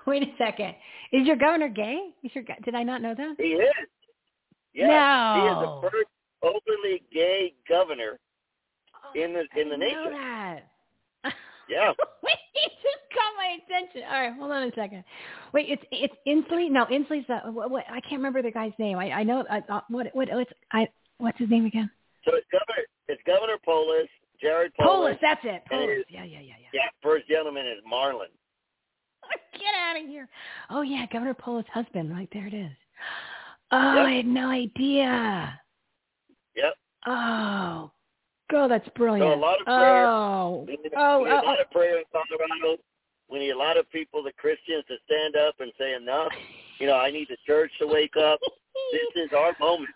Wait 0.06 0.22
a 0.22 0.26
second. 0.38 0.74
Is 1.12 1.26
your 1.26 1.36
governor 1.36 1.68
gay? 1.68 2.10
Is 2.22 2.30
your 2.34 2.44
did 2.64 2.74
I 2.74 2.82
not 2.82 3.02
know 3.02 3.14
that? 3.14 3.34
He 3.38 3.44
is. 3.54 3.70
Yes, 4.72 4.88
no. 4.88 5.34
he 5.36 5.48
is 5.48 5.58
the 5.60 5.90
first 5.90 6.08
openly 6.42 7.02
gay 7.12 7.54
governor 7.68 8.18
in 9.14 9.32
the 9.32 9.44
in 9.60 9.68
the 9.68 9.74
I 9.74 9.78
nation. 9.78 10.04
know 10.04 10.10
that. 10.12 10.60
Yeah. 11.68 11.92
Wait, 12.24 12.34
it 12.54 12.72
just 12.82 12.98
caught 13.14 13.32
my 13.36 13.56
attention. 13.62 14.02
All 14.10 14.20
right, 14.20 14.34
hold 14.34 14.50
on 14.50 14.64
a 14.64 14.72
second. 14.74 15.04
Wait, 15.52 15.66
it's 15.68 15.82
it's 15.92 16.14
Inslee. 16.26 16.68
No, 16.68 16.84
Inslee's 16.86 17.24
the 17.28 17.38
what, 17.52 17.70
what? 17.70 17.84
I 17.88 18.00
can't 18.00 18.14
remember 18.18 18.42
the 18.42 18.50
guy's 18.50 18.72
name. 18.80 18.98
I 18.98 19.12
I 19.12 19.22
know. 19.22 19.44
I, 19.48 19.58
uh, 19.68 19.80
what 19.88 20.08
what 20.12 20.28
what's 20.32 20.50
I 20.72 20.88
what's 21.18 21.38
his 21.38 21.48
name 21.48 21.66
again? 21.66 21.88
So 22.24 22.32
it's 22.34 22.46
Governor 22.50 22.82
it's 23.06 23.22
Governor 23.24 23.54
Polis, 23.64 24.08
Jared 24.42 24.74
Polis. 24.74 25.14
Polis. 25.14 25.18
That's 25.22 25.44
it. 25.44 25.62
Polis. 25.70 25.98
his- 25.98 26.04
Yeah, 26.08 26.24
yeah, 26.24 26.40
yeah, 26.40 26.54
yeah. 26.58 26.70
Yeah, 26.72 26.88
first 27.04 27.28
gentleman 27.28 27.66
is 27.66 27.78
Marlon. 27.88 28.34
Get 29.60 29.74
out 29.74 30.00
of 30.00 30.08
here. 30.08 30.28
Oh 30.70 30.82
yeah, 30.82 31.06
Governor 31.12 31.34
Polis' 31.34 31.66
husband. 31.72 32.10
Right 32.10 32.28
there 32.32 32.46
it 32.46 32.54
is. 32.54 32.70
Oh, 33.72 33.76
I 33.78 34.12
had 34.12 34.26
no 34.26 34.48
idea. 34.48 35.60
Yep. 36.56 36.74
Oh, 37.06 37.90
go, 38.50 38.68
that's 38.68 38.88
brilliant. 38.96 39.30
So 39.30 39.34
a 39.34 39.38
lot 39.38 39.60
of 39.60 39.66
oh. 39.68 39.78
prayer. 39.78 40.06
Oh, 40.06 40.64
We 40.66 40.76
need, 40.82 40.92
oh, 40.96 41.18
we 41.18 41.24
need 41.26 41.30
a 41.30 41.36
oh, 41.36 41.42
oh. 41.46 41.60
of 41.60 41.70
prayer 41.70 41.98
in 41.98 42.04
Colorado. 42.10 42.82
We 43.30 43.38
need 43.38 43.50
a 43.50 43.58
lot 43.58 43.76
of 43.76 43.88
people, 43.90 44.24
the 44.24 44.32
Christians, 44.32 44.84
to 44.88 44.96
stand 45.06 45.36
up 45.36 45.54
and 45.60 45.70
say 45.78 45.94
enough. 45.94 46.32
You 46.80 46.88
know, 46.88 46.96
I 46.96 47.10
need 47.10 47.28
the 47.28 47.36
church 47.46 47.70
to 47.80 47.86
wake 47.86 48.16
up. 48.16 48.40
This 48.90 49.24
is 49.24 49.30
our 49.36 49.54
moment. 49.60 49.90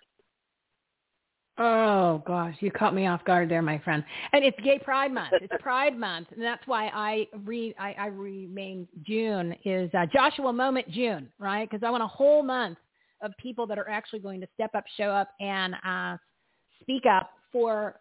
Oh 1.57 2.21
gosh, 2.27 2.57
you 2.59 2.73
caught 2.73 2.95
me 2.95 3.07
off 3.07 3.25
guard 3.25 3.49
there, 3.49 3.63
my 3.63 3.79
friend. 3.79 4.05
And 4.33 4.45
it's 4.45 4.59
Gay 4.65 4.81
Pride 4.81 5.13
Month. 5.13 5.35
It's 5.41 5.53
Pride 5.61 5.97
Month, 5.97 6.29
and 6.33 6.43
that's 6.43 6.67
why 6.67 6.89
I 6.89 7.29
re 7.45 7.73
I, 7.79 7.93
I 7.93 8.07
remain 8.07 8.89
June 9.07 9.55
is 9.65 9.89
uh, 9.95 10.07
Joshua 10.13 10.53
Moment 10.53 10.91
June, 10.91 11.29
right? 11.39 11.69
Because 11.71 11.85
I 11.87 11.91
want 11.91 12.03
a 12.03 12.09
whole 12.09 12.43
month 12.43 12.79
of 13.23 13.33
people 13.41 13.69
that 13.69 13.79
are 13.79 13.89
actually 13.89 14.19
going 14.19 14.41
to 14.41 14.49
step 14.55 14.75
up, 14.75 14.85
show 14.97 15.11
up, 15.11 15.29
and 15.39 15.75
uh, 15.87 16.17
speak 16.81 17.05
up 17.07 17.31
for 17.53 18.01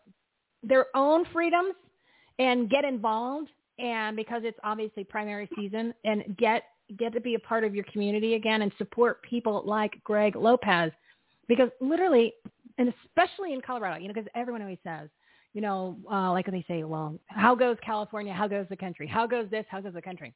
their 0.63 0.87
own 0.95 1.23
freedoms 1.31 1.75
and 2.39 2.71
get 2.71 2.83
involved. 2.83 3.49
And 3.77 4.15
because 4.15 4.41
it's 4.45 4.57
obviously 4.63 5.03
primary 5.03 5.47
season, 5.55 5.93
and 6.05 6.35
get 6.37 6.63
get 6.97 7.13
to 7.13 7.21
be 7.21 7.35
a 7.35 7.39
part 7.39 7.63
of 7.63 7.75
your 7.75 7.85
community 7.93 8.33
again 8.33 8.63
and 8.63 8.71
support 8.79 9.21
people 9.21 9.61
like 9.63 10.01
Greg 10.03 10.35
Lopez, 10.35 10.91
because 11.47 11.69
literally 11.79 12.33
and 12.77 12.93
especially 13.05 13.53
in 13.53 13.61
Colorado, 13.61 13.99
you 13.99 14.07
know, 14.07 14.13
because 14.13 14.29
everyone 14.35 14.61
always 14.61 14.79
says, 14.83 15.09
you 15.53 15.61
know, 15.61 15.97
uh, 16.11 16.31
like 16.31 16.47
when 16.47 16.55
they 16.55 16.65
say, 16.67 16.83
well, 16.83 17.15
how 17.27 17.53
goes 17.53 17.77
California? 17.85 18.33
How 18.33 18.47
goes 18.47 18.65
the 18.69 18.75
country? 18.75 19.07
How 19.07 19.27
goes 19.27 19.49
this? 19.51 19.65
How 19.69 19.81
goes 19.81 19.93
the 19.93 20.01
country? 20.01 20.33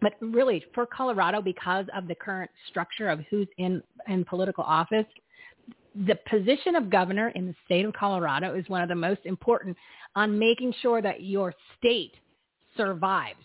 But 0.00 0.14
really, 0.20 0.64
for 0.74 0.86
Colorado, 0.86 1.40
because 1.40 1.86
of 1.94 2.08
the 2.08 2.14
current 2.14 2.50
structure 2.68 3.08
of 3.08 3.20
who's 3.30 3.48
in 3.58 3.82
in 4.08 4.24
political 4.24 4.64
office, 4.64 5.06
the 6.06 6.18
position 6.28 6.74
of 6.74 6.90
governor 6.90 7.28
in 7.30 7.46
the 7.46 7.54
state 7.64 7.84
of 7.84 7.92
Colorado 7.92 8.54
is 8.54 8.68
one 8.68 8.82
of 8.82 8.88
the 8.88 8.94
most 8.94 9.20
important 9.24 9.76
on 10.16 10.38
making 10.38 10.72
sure 10.80 11.02
that 11.02 11.22
your 11.22 11.54
state 11.78 12.14
survives 12.76 13.44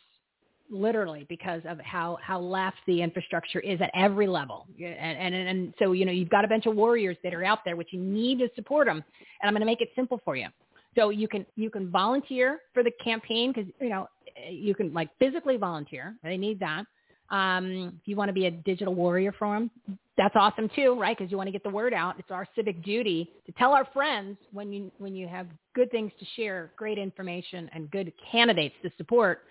literally 0.69 1.26
because 1.30 1.61
of 1.68 1.80
how 1.80 2.18
how 2.22 2.40
left 2.40 2.77
the 2.88 3.02
infrastructure 3.02 3.60
is 3.60 3.80
at 3.82 3.92
every 3.95 4.27
level. 4.27 4.68
And, 4.77 5.18
and 5.18 5.35
and 5.35 5.74
so 5.80 5.92
you 5.92 6.06
know 6.06 6.11
you've 6.11 6.30
got 6.30 6.45
a 6.45 6.48
bunch 6.48 6.66
of 6.66 6.76
warriors 6.76 7.18
that 7.24 7.34
are 7.34 7.44
out 7.44 7.60
there 7.66 7.76
which 7.76 7.90
you 7.92 8.00
need 8.00 8.40
to 8.40 8.50
support 8.56 8.88
them 8.88 8.98
and 8.98 9.48
i'm 9.48 9.53
going 9.53 9.61
to 9.61 9.66
make 9.66 9.82
it 9.82 9.90
simple 9.95 10.19
for 10.26 10.35
you. 10.35 10.48
So 10.95 11.10
you 11.10 11.27
can 11.27 11.45
you 11.56 11.69
can 11.69 11.92
volunteer 11.92 12.60
for 12.74 12.84
the 12.84 12.92
campaign 13.03 13.53
because 13.53 13.72
you 13.80 13.90
know 13.90 14.08
you 14.50 14.74
can 14.76 14.94
like 14.94 15.10
physically 15.19 15.58
volunteer. 15.58 16.16
They 16.24 16.38
need 16.38 16.60
that. 16.60 16.84
Um 17.30 18.00
if 18.02 18.08
you 18.08 18.16
want 18.16 18.30
to 18.30 18.34
be 18.34 18.45
a 18.48 18.52
digital 18.52 18.94
warrior 18.94 19.34
for 19.38 19.53
them 19.53 19.72
that's 20.18 20.35
awesome 20.35 20.69
too 20.76 20.98
right? 21.00 21.18
Because 21.18 21.30
you 21.32 21.38
want 21.38 21.48
to 21.48 21.52
get 21.52 21.64
the 21.64 21.69
word 21.69 21.94
out. 21.94 22.16
It's 22.19 22.32
our 22.32 22.48
civic 22.56 22.84
duty 22.84 23.32
to 23.45 23.52
tell 23.53 23.72
our 23.74 23.85
friends 23.94 24.38
when 24.52 24.72
you 24.72 24.92
when 24.98 25.16
you 25.16 25.27
have 25.27 25.48
good 25.74 25.92
things 25.92 26.11
to 26.19 26.26
share 26.35 26.72
great 26.77 26.98
information 26.98 27.69
and 27.74 27.92
good 27.92 28.11
candidates 28.32 28.76
to 28.84 28.92
support 28.98 29.44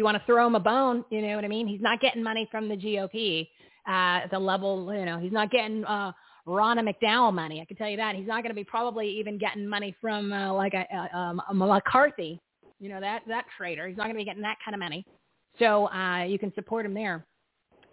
you 0.00 0.04
want 0.04 0.16
to 0.16 0.22
throw 0.26 0.46
him 0.46 0.56
a 0.56 0.60
bone, 0.60 1.04
you 1.10 1.22
know 1.22 1.36
what 1.36 1.44
I 1.44 1.48
mean? 1.48 1.68
He's 1.68 1.80
not 1.80 2.00
getting 2.00 2.22
money 2.22 2.48
from 2.50 2.68
the 2.68 2.76
GOP 2.76 3.46
uh, 3.86 4.20
the 4.30 4.38
level, 4.38 4.92
you 4.94 5.04
know, 5.04 5.18
he's 5.18 5.32
not 5.32 5.50
getting 5.50 5.84
uh, 5.84 6.12
Ronna 6.46 6.86
McDaniel 6.86 7.32
money. 7.32 7.60
I 7.60 7.64
can 7.64 7.76
tell 7.76 7.88
you 7.88 7.96
that. 7.96 8.14
He's 8.14 8.26
not 8.26 8.42
going 8.42 8.50
to 8.50 8.54
be 8.54 8.64
probably 8.64 9.08
even 9.18 9.38
getting 9.38 9.66
money 9.66 9.94
from 10.00 10.32
uh, 10.32 10.52
like 10.52 10.74
a, 10.74 10.86
a, 10.92 11.16
um, 11.16 11.42
a 11.48 11.54
McCarthy, 11.54 12.40
you 12.78 12.88
know, 12.88 13.00
that, 13.00 13.22
that 13.28 13.44
traitor. 13.56 13.88
He's 13.88 13.96
not 13.96 14.04
going 14.04 14.14
to 14.14 14.20
be 14.20 14.24
getting 14.24 14.42
that 14.42 14.58
kind 14.64 14.74
of 14.74 14.80
money. 14.80 15.04
So 15.58 15.88
uh, 15.88 16.24
you 16.24 16.38
can 16.38 16.52
support 16.54 16.86
him 16.86 16.94
there. 16.94 17.26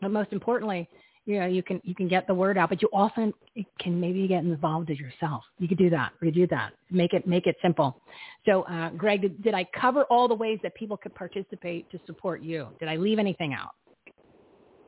But 0.01 0.11
most 0.11 0.31
importantly 0.31 0.87
you 1.27 1.39
know, 1.41 1.45
you 1.45 1.61
can 1.61 1.81
you 1.83 1.93
can 1.93 2.07
get 2.07 2.25
the 2.25 2.33
word 2.33 2.57
out, 2.57 2.69
but 2.69 2.81
you 2.81 2.87
also 2.93 3.33
can 3.79 3.99
maybe 3.99 4.25
get 4.29 4.45
involved 4.45 4.89
as 4.89 4.97
yourself. 4.97 5.43
You 5.59 5.67
could 5.67 5.77
do 5.77 5.89
that. 5.89 6.13
You 6.21 6.31
do 6.31 6.47
that. 6.47 6.71
Make 6.89 7.13
it 7.13 7.27
make 7.27 7.47
it 7.47 7.57
simple. 7.61 7.99
So, 8.45 8.61
uh, 8.63 8.91
Greg, 8.91 9.23
did, 9.23 9.43
did 9.43 9.53
I 9.53 9.67
cover 9.77 10.05
all 10.05 10.29
the 10.29 10.35
ways 10.35 10.57
that 10.63 10.73
people 10.75 10.95
could 10.95 11.13
participate 11.13 11.91
to 11.91 11.99
support 12.05 12.41
you? 12.41 12.69
Did 12.79 12.87
I 12.87 12.95
leave 12.95 13.19
anything 13.19 13.53
out? 13.53 13.71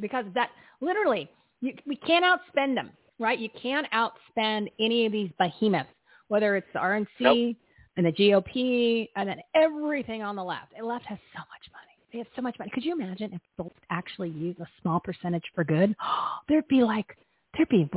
because 0.00 0.24
that 0.34 0.50
literally, 0.80 1.30
you, 1.60 1.74
we 1.86 1.94
can't 1.94 2.24
outspend 2.24 2.74
them 2.74 2.90
right? 3.18 3.38
You 3.38 3.48
can't 3.60 3.86
outspend 3.92 4.68
any 4.78 5.06
of 5.06 5.12
these 5.12 5.30
behemoths, 5.38 5.90
whether 6.28 6.56
it's 6.56 6.66
the 6.72 6.78
RNC 6.78 7.06
nope. 7.20 7.56
and 7.96 8.06
the 8.06 8.12
GOP 8.12 9.08
and 9.16 9.28
then 9.28 9.40
everything 9.54 10.22
on 10.22 10.36
the 10.36 10.44
left. 10.44 10.72
The 10.78 10.84
left 10.84 11.06
has 11.06 11.18
so 11.32 11.40
much 11.40 11.72
money. 11.72 11.84
They 12.12 12.18
have 12.18 12.28
so 12.36 12.42
much 12.42 12.58
money. 12.58 12.70
Could 12.72 12.84
you 12.84 12.92
imagine 12.92 13.32
if 13.34 13.40
both 13.56 13.72
actually 13.90 14.30
use 14.30 14.56
a 14.60 14.66
small 14.82 15.00
percentage 15.00 15.44
for 15.54 15.64
good? 15.64 15.94
There'd 16.48 16.68
be 16.68 16.82
like 16.82 17.16
there'd 17.56 17.68
be 17.68 17.88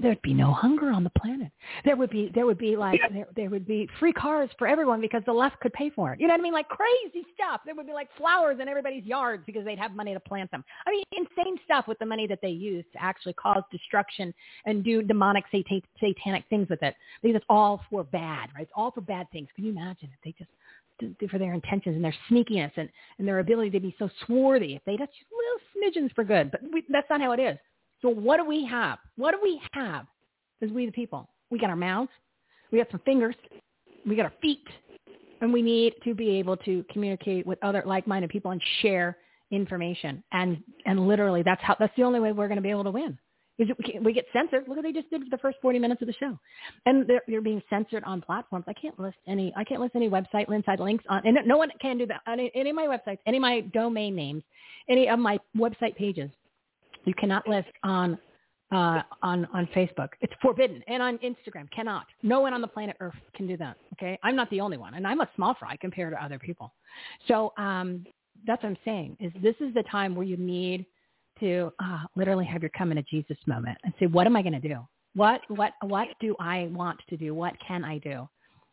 there'd 0.00 0.22
be 0.22 0.34
no 0.34 0.52
hunger 0.52 0.90
on 0.90 1.04
the 1.04 1.10
planet. 1.10 1.50
There 1.84 1.96
would 1.96 2.10
be 2.10 2.30
there 2.34 2.46
would 2.46 2.58
be 2.58 2.76
like 2.76 3.00
there, 3.12 3.26
there 3.34 3.50
would 3.50 3.66
be 3.66 3.88
free 3.98 4.12
cars 4.12 4.50
for 4.58 4.66
everyone 4.66 5.00
because 5.00 5.22
the 5.26 5.32
left 5.32 5.58
could 5.60 5.72
pay 5.72 5.90
for 5.90 6.12
it. 6.12 6.20
You 6.20 6.28
know 6.28 6.34
what 6.34 6.40
I 6.40 6.42
mean? 6.42 6.52
Like 6.52 6.68
crazy 6.68 7.26
stuff. 7.34 7.62
There 7.64 7.74
would 7.74 7.86
be 7.86 7.92
like 7.92 8.08
flowers 8.16 8.58
in 8.60 8.68
everybody's 8.68 9.04
yards 9.04 9.42
because 9.46 9.64
they'd 9.64 9.78
have 9.78 9.92
money 9.92 10.12
to 10.12 10.20
plant 10.20 10.50
them. 10.50 10.64
I 10.86 10.90
mean, 10.90 11.04
insane 11.12 11.56
stuff 11.64 11.88
with 11.88 11.98
the 11.98 12.06
money 12.06 12.26
that 12.26 12.40
they 12.42 12.50
use 12.50 12.84
to 12.92 13.02
actually 13.02 13.34
cause 13.34 13.62
destruction 13.72 14.34
and 14.66 14.84
do 14.84 15.02
demonic 15.02 15.44
satan- 15.50 15.82
satanic 15.98 16.44
things 16.50 16.68
with 16.68 16.82
it. 16.82 16.94
Because 17.22 17.36
it's 17.36 17.46
all 17.48 17.82
for 17.90 18.04
bad, 18.04 18.50
right? 18.54 18.62
It's 18.62 18.72
all 18.74 18.90
for 18.90 19.00
bad 19.00 19.30
things. 19.32 19.48
Can 19.56 19.64
you 19.64 19.72
imagine 19.72 20.10
if 20.12 20.20
they 20.24 20.34
just 20.38 20.50
do 21.00 21.28
for 21.28 21.38
their 21.38 21.54
intentions 21.54 21.96
and 21.96 22.04
their 22.04 22.14
sneakiness 22.30 22.72
and, 22.76 22.88
and 23.18 23.26
their 23.26 23.38
ability 23.38 23.70
to 23.70 23.80
be 23.80 23.94
so 23.98 24.10
swarthy 24.26 24.76
if 24.76 24.84
they 24.84 24.98
just 24.98 25.10
little 25.32 26.02
smidgens 26.04 26.14
for 26.14 26.24
good. 26.24 26.50
But 26.50 26.60
we, 26.70 26.84
that's 26.90 27.08
not 27.08 27.20
how 27.20 27.32
it 27.32 27.40
is. 27.40 27.56
So 28.02 28.08
what 28.08 28.38
do 28.38 28.44
we 28.46 28.64
have? 28.66 28.98
What 29.16 29.32
do 29.32 29.38
we 29.42 29.60
have 29.72 30.06
as 30.62 30.70
we 30.70 30.86
the 30.86 30.92
people? 30.92 31.28
We 31.50 31.58
got 31.58 31.70
our 31.70 31.76
mouths, 31.76 32.10
we 32.70 32.78
got 32.78 32.90
some 32.90 33.00
fingers, 33.04 33.34
we 34.06 34.16
got 34.16 34.26
our 34.26 34.32
feet, 34.40 34.66
and 35.40 35.52
we 35.52 35.62
need 35.62 35.94
to 36.04 36.14
be 36.14 36.30
able 36.30 36.56
to 36.58 36.84
communicate 36.92 37.46
with 37.46 37.58
other 37.62 37.82
like-minded 37.84 38.30
people 38.30 38.50
and 38.52 38.62
share 38.80 39.18
information. 39.50 40.22
And 40.32 40.62
and 40.86 41.08
literally, 41.08 41.42
that's 41.42 41.62
how 41.62 41.76
that's 41.78 41.94
the 41.96 42.04
only 42.04 42.20
way 42.20 42.32
we're 42.32 42.48
going 42.48 42.56
to 42.56 42.62
be 42.62 42.70
able 42.70 42.84
to 42.84 42.90
win. 42.90 43.18
Is 43.58 43.68
we 44.00 44.14
get 44.14 44.24
censored. 44.32 44.66
Look 44.68 44.76
what 44.76 44.84
they 44.84 44.92
just 44.92 45.10
did 45.10 45.22
for 45.22 45.28
the 45.30 45.36
first 45.36 45.58
40 45.60 45.78
minutes 45.78 46.00
of 46.00 46.06
the 46.06 46.14
show, 46.14 46.38
and 46.86 47.06
they're, 47.06 47.20
they're 47.28 47.42
being 47.42 47.60
censored 47.68 48.02
on 48.04 48.22
platforms. 48.22 48.64
I 48.68 48.72
can't 48.72 48.98
list 48.98 49.18
any. 49.28 49.52
I 49.54 49.64
can't 49.64 49.82
list 49.82 49.94
any 49.96 50.08
website 50.08 50.50
inside 50.50 50.80
links 50.80 51.04
on, 51.10 51.26
and 51.26 51.36
no 51.44 51.58
one 51.58 51.70
can 51.82 51.98
do 51.98 52.06
that. 52.06 52.22
Any, 52.26 52.50
any 52.54 52.70
of 52.70 52.76
my 52.76 52.86
websites, 52.86 53.18
any 53.26 53.36
of 53.36 53.42
my 53.42 53.60
domain 53.60 54.16
names, 54.16 54.44
any 54.88 55.08
of 55.10 55.18
my 55.18 55.38
website 55.58 55.94
pages 55.94 56.30
you 57.04 57.14
cannot 57.14 57.46
list 57.48 57.68
on 57.82 58.18
uh, 58.72 59.02
on 59.22 59.46
on 59.52 59.68
Facebook. 59.74 60.10
It's 60.20 60.32
forbidden, 60.40 60.82
and 60.86 61.02
on 61.02 61.18
Instagram 61.18 61.70
cannot. 61.70 62.06
No 62.22 62.40
one 62.40 62.54
on 62.54 62.60
the 62.60 62.68
planet 62.68 62.96
Earth 63.00 63.14
can 63.34 63.46
do 63.46 63.56
that. 63.56 63.76
Okay, 63.94 64.18
I'm 64.22 64.36
not 64.36 64.48
the 64.50 64.60
only 64.60 64.76
one, 64.76 64.94
and 64.94 65.06
I'm 65.06 65.20
a 65.20 65.28
small 65.34 65.54
fry 65.58 65.76
compared 65.80 66.12
to 66.12 66.22
other 66.22 66.38
people. 66.38 66.72
So 67.26 67.52
um, 67.58 68.04
that's 68.46 68.62
what 68.62 68.70
I'm 68.70 68.78
saying. 68.84 69.16
Is 69.20 69.32
this 69.42 69.56
is 69.60 69.74
the 69.74 69.82
time 69.90 70.14
where 70.14 70.26
you 70.26 70.36
need 70.36 70.86
to 71.40 71.72
uh, 71.82 72.04
literally 72.16 72.44
have 72.44 72.62
your 72.62 72.70
come 72.70 72.90
into 72.90 73.02
Jesus 73.10 73.36
moment 73.46 73.78
and 73.84 73.92
say, 73.98 74.06
what 74.06 74.26
am 74.26 74.36
I 74.36 74.42
going 74.42 74.60
to 74.60 74.68
do? 74.68 74.78
What 75.14 75.40
what 75.48 75.72
what 75.82 76.08
do 76.20 76.36
I 76.38 76.68
want 76.72 77.00
to 77.08 77.16
do? 77.16 77.34
What 77.34 77.54
can 77.66 77.84
I 77.84 77.98
do? 77.98 78.28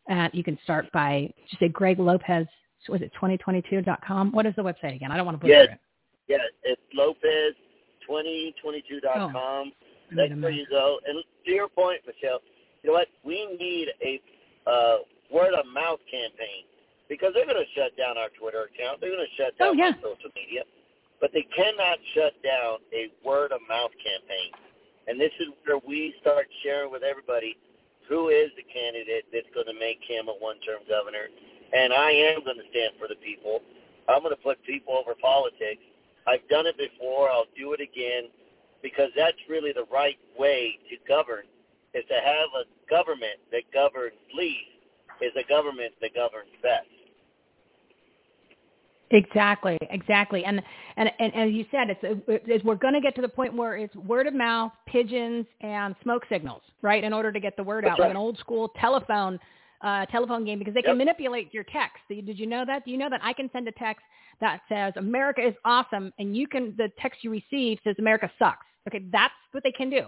And 0.08 0.32
you 0.34 0.44
can 0.44 0.58
start 0.64 0.86
by 0.92 1.32
just 1.50 1.60
say 1.60 1.70
Greg 1.70 2.00
Lopez. 2.00 2.46
Was 2.90 3.02
it 3.02 3.12
2022.com? 3.20 4.32
What 4.32 4.46
is 4.46 4.54
the 4.56 4.62
website 4.62 4.96
again? 4.96 5.12
I 5.12 5.18
don't 5.18 5.26
want 5.26 5.36
to 5.36 5.42
butcher 5.42 5.54
yes. 5.54 5.68
it. 5.72 5.80
Yes, 6.28 6.42
it's 6.64 6.82
Lopez 6.94 7.56
2022.com. 8.10 9.34
Oh, 9.36 10.16
That's 10.16 10.34
where 10.40 10.52
you 10.52 10.66
go. 10.70 11.00
And 11.06 11.24
to 11.46 11.52
your 11.52 11.68
point, 11.68 12.02
Michele, 12.08 12.40
you 12.84 12.90
know 12.90 12.94
what? 12.94 13.08
We 13.24 13.46
need 13.60 13.90
a 14.02 14.22
uh, 14.70 14.98
word 15.32 15.54
of 15.54 15.66
mouth 15.68 16.00
campaign 16.10 16.64
because 17.10 17.32
they're 17.34 17.48
going 17.48 17.60
to 17.60 17.72
shut 17.76 17.96
down 17.98 18.18
our 18.18 18.30
Twitter 18.40 18.68
account. 18.72 19.00
They're 19.00 19.12
going 19.12 19.28
to 19.28 19.36
shut 19.36 19.58
down 19.58 19.70
oh, 19.70 19.74
yeah. 19.74 19.96
our 19.96 20.16
social 20.16 20.32
media, 20.36 20.64
but 21.20 21.32
they 21.34 21.48
cannot 21.56 21.98
shut 22.14 22.36
down 22.44 22.84
a 22.92 23.12
word 23.24 23.52
of 23.52 23.60
mouth 23.68 23.92
campaign. 24.00 24.52
And 25.08 25.20
this 25.20 25.32
is 25.40 25.48
where 25.64 25.80
we 25.88 26.14
start 26.20 26.48
sharing 26.64 26.92
with 26.92 27.04
everybody 27.04 27.56
who 28.08 28.30
is 28.30 28.52
the 28.56 28.64
candidate 28.68 29.28
that's 29.32 29.48
going 29.56 29.68
to 29.68 29.76
make 29.76 30.00
him 30.08 30.28
a 30.28 30.36
one-term 30.40 30.84
governor. 30.88 31.28
And 31.72 31.92
I 31.92 32.12
am 32.32 32.44
going 32.44 32.60
to 32.60 32.68
stand 32.72 32.96
for 33.00 33.08
the 33.08 33.20
people. 33.20 33.60
I'm 34.08 34.24
going 34.24 34.36
to 34.36 34.44
put 34.44 34.60
people 34.64 34.96
over 34.96 35.16
politics. 35.20 35.84
I've 36.28 36.48
done 36.50 36.68
it 36.68 36.78
before. 36.78 37.30
I'll 37.30 37.50
do 37.58 37.74
it 37.74 37.80
again 37.82 38.30
because 38.84 39.10
that's 39.16 39.38
really 39.50 39.72
the 39.72 39.86
right 39.92 40.18
way 40.38 40.78
to 40.90 40.98
govern 41.08 41.46
is 41.94 42.04
to 42.10 42.16
have 42.16 42.50
a 42.54 42.90
government 42.90 43.40
that 43.52 43.64
governs 43.74 44.16
least 44.36 44.78
is 45.22 45.32
a 45.36 45.48
government 45.48 45.94
that 46.02 46.14
governs 46.14 46.52
best. 46.62 46.88
Exactly, 49.10 49.78
exactly, 49.90 50.44
and 50.44 50.62
and 50.98 51.10
and 51.18 51.34
as 51.34 51.52
you 51.54 51.66
said, 51.72 51.90
it's, 51.90 52.22
it's 52.28 52.64
we're 52.66 52.76
going 52.76 52.94
to 52.94 53.00
get 53.00 53.16
to 53.16 53.22
the 53.22 53.30
point 53.30 53.56
where 53.56 53.78
it's 53.78 53.96
word 53.96 54.28
of 54.28 54.34
mouth, 54.34 54.74
pigeons, 54.86 55.46
and 55.62 55.96
smoke 56.04 56.24
signals, 56.28 56.62
right? 56.82 57.06
In 57.06 57.14
order 57.14 57.32
to 57.32 57.40
get 57.40 57.56
the 57.56 57.64
word 57.64 57.86
That's 57.86 57.94
out, 57.94 58.00
right. 58.00 58.08
like 58.08 58.12
an 58.12 58.18
old 58.18 58.38
school 58.38 58.70
telephone 58.82 59.40
uh, 59.82 60.08
telephone 60.08 60.44
game, 60.44 60.60
because 60.60 60.74
they 60.74 60.82
yep. 60.82 60.88
can 60.88 60.98
manipulate 60.98 61.54
your 61.54 61.64
text. 61.64 62.00
Did 62.10 62.38
you 62.38 62.48
know 62.48 62.66
that? 62.66 62.84
Do 62.84 62.92
you 62.92 62.98
know 62.98 63.10
that 63.10 63.22
I 63.24 63.32
can 63.32 63.50
send 63.54 63.66
a 63.70 63.72
text 63.72 64.04
that 64.42 64.62
says 64.70 64.94
America 64.98 65.46
is 65.46 65.56
awesome, 65.66 66.14
and 66.20 66.36
you 66.36 66.48
can 66.48 66.74
the 66.78 66.90
text 67.00 67.24
you 67.24 67.32
receive 67.32 67.80
says 67.84 67.96
America 68.00 68.32
sucks. 68.38 68.66
Okay, 68.88 69.06
that's 69.12 69.34
what 69.52 69.64
they 69.64 69.72
can 69.72 69.90
do. 69.90 70.04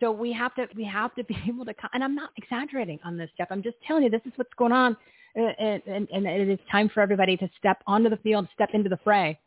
So 0.00 0.10
we 0.10 0.32
have 0.32 0.54
to 0.56 0.66
we 0.76 0.84
have 0.84 1.14
to 1.14 1.24
be 1.32 1.36
able 1.48 1.64
to. 1.64 1.74
And 1.92 2.02
I'm 2.02 2.14
not 2.14 2.30
exaggerating 2.36 2.98
on 3.04 3.16
this, 3.16 3.30
Jeff. 3.36 3.48
I'm 3.50 3.62
just 3.62 3.76
telling 3.86 4.04
you 4.04 4.10
this 4.10 4.22
is 4.24 4.32
what's 4.36 4.54
going 4.56 4.72
on, 4.72 4.96
and, 5.34 5.82
and, 5.86 6.08
and 6.12 6.26
it 6.26 6.48
is 6.48 6.58
time 6.70 6.88
for 6.88 7.00
everybody 7.00 7.36
to 7.36 7.48
step 7.58 7.82
onto 7.86 8.10
the 8.10 8.18
field, 8.18 8.46
step 8.54 8.70
into 8.72 8.88
the 8.88 8.98
fray, 9.02 9.38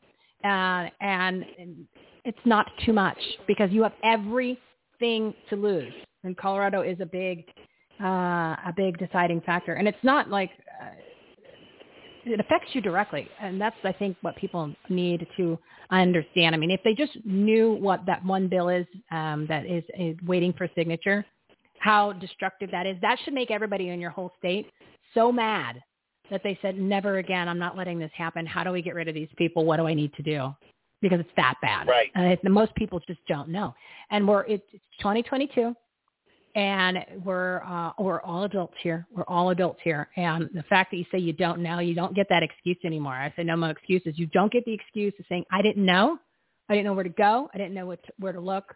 uh, 0.44 0.88
and, 1.02 1.46
and 1.58 1.88
it's 2.26 2.38
not 2.46 2.68
too 2.86 2.94
much 2.94 3.20
because 3.48 3.72
you 3.72 3.84
have 3.84 3.94
everything 4.04 5.34
to 5.50 5.56
lose. 5.56 5.94
And 6.24 6.36
Colorado 6.36 6.82
is 6.82 7.00
a 7.00 7.06
big 7.06 7.46
uh, 8.02 8.56
a 8.66 8.74
big 8.76 8.98
deciding 8.98 9.42
factor, 9.42 9.74
and 9.74 9.88
it's 9.88 10.04
not 10.04 10.30
like. 10.30 10.52
Uh, 10.82 10.90
it 12.30 12.40
affects 12.40 12.70
you 12.74 12.82
directly, 12.82 13.28
and 13.42 13.60
that's 13.60 13.76
I 13.84 13.92
think 13.92 14.18
what 14.22 14.36
people 14.36 14.74
need 14.90 15.28
to 15.38 15.58
understand. 15.92 16.56
I 16.56 16.58
mean, 16.58 16.72
if 16.72 16.82
they 16.84 16.94
just 16.94 17.18
knew 17.26 17.74
what 17.74 18.06
that 18.06 18.24
one 18.26 18.48
bill 18.48 18.70
is 18.70 18.86
um, 19.12 19.46
that 19.48 19.66
is, 19.66 19.84
is 19.98 20.16
waiting 20.26 20.54
for 20.54 20.70
signature, 20.76 21.26
how 21.80 22.14
destructive 22.14 22.72
that 22.72 22.86
is, 22.86 22.98
that 23.02 23.18
should 23.24 23.34
make 23.34 23.52
everybody 23.52 23.90
in 23.90 24.00
your 24.00 24.10
whole 24.10 24.32
state 24.38 24.68
so 25.14 25.32
mad 25.32 25.82
that 26.30 26.42
they 26.44 26.58
said, 26.62 26.78
never 26.78 27.18
again, 27.20 27.48
I'm 27.48 27.60
not 27.60 27.78
letting 27.78 28.00
this 28.00 28.12
happen. 28.16 28.46
How 28.46 28.64
do 28.64 28.72
we 28.72 28.82
get 28.82 28.96
rid 28.96 29.08
of 29.08 29.16
these 29.16 29.30
people? 29.38 29.66
What 29.66 29.78
do 29.78 29.88
I 29.88 29.94
need 29.94 30.14
to 30.16 30.24
do? 30.24 30.54
Because 31.02 31.20
it's 31.20 31.30
that 31.38 31.56
bad. 31.62 31.88
Right. 31.88 32.10
And 32.16 32.32
it, 32.32 32.40
most 32.44 32.76
people 32.76 33.00
just 33.08 33.20
don't 33.28 33.50
know. 33.50 33.74
And 34.10 34.28
we're, 34.28 34.44
it's 34.46 34.66
2022 35.00 35.74
and 36.58 37.06
we're, 37.24 37.62
uh, 37.64 37.92
we're 38.00 38.20
all 38.22 38.46
adults 38.46 38.74
here. 38.82 39.06
We're 39.16 39.26
all 39.28 39.52
adults 39.52 39.80
here. 39.84 40.10
And 40.18 40.50
the 40.56 40.64
fact 40.64 40.90
that 40.90 40.98
you 40.98 41.06
say 41.12 41.20
you 41.20 41.32
don't 41.32 41.62
know, 41.62 41.78
you 41.78 41.94
don't 41.94 42.16
get 42.16 42.26
that 42.30 42.42
excuse 42.42 42.78
anymore. 42.84 43.14
I 43.14 43.32
say 43.38 43.44
no 43.44 43.56
more 43.56 43.70
excuses. 43.70 44.18
You 44.18 44.26
don't 44.26 44.52
get 44.52 44.66
the 44.66 44.74
excuse 44.74 45.14
of 45.20 45.26
saying, 45.30 45.46
I 45.52 45.62
didn't 45.62 45.86
know. 45.86 46.18
I 46.68 46.74
didn't 46.74 46.86
know 46.86 46.94
where 46.94 47.04
to 47.04 47.10
go. 47.10 47.48
I 47.54 47.60
didn't 47.60 47.76
know 47.76 47.86
what 47.86 48.04
to, 48.06 48.12
where 48.18 48.34
to 48.34 48.40
look. 48.40 48.74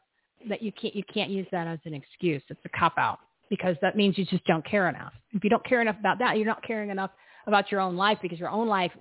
That 0.47 0.61
you 0.61 0.71
can't, 0.71 0.95
you 0.95 1.03
can't 1.11 1.31
use 1.31 1.47
that 1.51 1.65
as 1.65 1.79
an 1.85 1.95
excuse. 1.95 2.43
It's 2.49 2.61
a 2.65 2.69
cop 2.69 2.93
out 2.99 3.17
because 3.49 3.75
that 3.81 3.95
means 3.95 4.15
you 4.15 4.25
just 4.25 4.45
don't 4.45 4.63
care 4.63 4.87
enough. 4.87 5.13
If 5.31 5.43
you 5.43 5.49
don't 5.49 5.65
care 5.65 5.81
enough 5.81 5.97
about 5.99 6.19
that, 6.19 6.37
you're 6.37 6.45
not 6.45 6.63
caring 6.63 6.91
enough 6.91 7.09
about 7.47 7.71
your 7.71 7.81
own 7.81 7.97
life 7.97 8.19
because 8.21 8.37
your 8.37 8.49
own 8.49 8.67
life, 8.67 8.91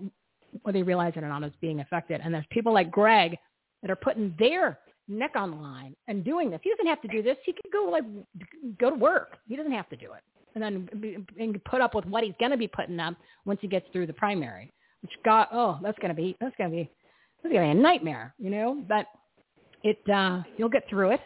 whether 0.62 0.78
you 0.78 0.84
realize 0.84 1.12
it 1.16 1.22
or 1.22 1.28
not, 1.28 1.44
is 1.44 1.52
being 1.60 1.80
affected. 1.80 2.22
And 2.24 2.32
there's 2.32 2.46
people 2.48 2.72
like 2.72 2.90
Greg 2.90 3.36
that 3.82 3.90
are 3.90 3.96
putting 3.96 4.34
their 4.38 4.78
neck 5.10 5.32
on 5.34 5.50
the 5.50 5.56
line 5.56 5.94
and 6.08 6.24
doing 6.24 6.50
this. 6.50 6.60
He 6.62 6.70
doesn't 6.70 6.86
have 6.86 7.02
to 7.02 7.08
do 7.08 7.22
this. 7.22 7.36
He 7.44 7.52
could 7.52 7.70
go 7.72 7.90
like 7.90 8.04
go 8.78 8.90
to 8.90 8.96
work. 8.96 9.36
He 9.48 9.56
doesn't 9.56 9.72
have 9.72 9.88
to 9.90 9.96
do 9.96 10.12
it, 10.12 10.22
and 10.54 10.62
then 10.62 10.88
be, 11.00 11.18
and 11.38 11.62
put 11.64 11.80
up 11.80 11.94
with 11.94 12.06
what 12.06 12.24
he's 12.24 12.34
going 12.38 12.52
to 12.52 12.56
be 12.56 12.68
putting 12.68 12.98
up 13.00 13.14
once 13.44 13.58
he 13.60 13.68
gets 13.68 13.86
through 13.92 14.06
the 14.06 14.12
primary. 14.12 14.72
Which 15.02 15.12
God, 15.24 15.48
oh, 15.52 15.78
that's 15.82 15.98
going 15.98 16.14
to 16.14 16.14
be 16.14 16.36
that's 16.40 16.54
going 16.56 16.70
to 16.70 16.76
be 16.76 16.90
that's 17.42 17.52
going 17.52 17.68
to 17.68 17.74
be 17.74 17.78
a 17.78 17.82
nightmare, 17.82 18.34
you 18.38 18.50
know. 18.50 18.82
But 18.88 19.06
it 19.82 19.98
uh, 20.08 20.42
you'll 20.56 20.68
get 20.68 20.88
through 20.88 21.12
it 21.12 21.20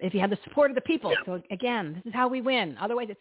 if 0.00 0.14
you 0.14 0.20
have 0.20 0.30
the 0.30 0.38
support 0.44 0.70
of 0.70 0.74
the 0.74 0.82
people. 0.82 1.14
So 1.24 1.40
again, 1.50 1.94
this 2.04 2.10
is 2.10 2.14
how 2.14 2.28
we 2.28 2.40
win. 2.40 2.76
Otherwise, 2.80 3.08
it's 3.10 3.20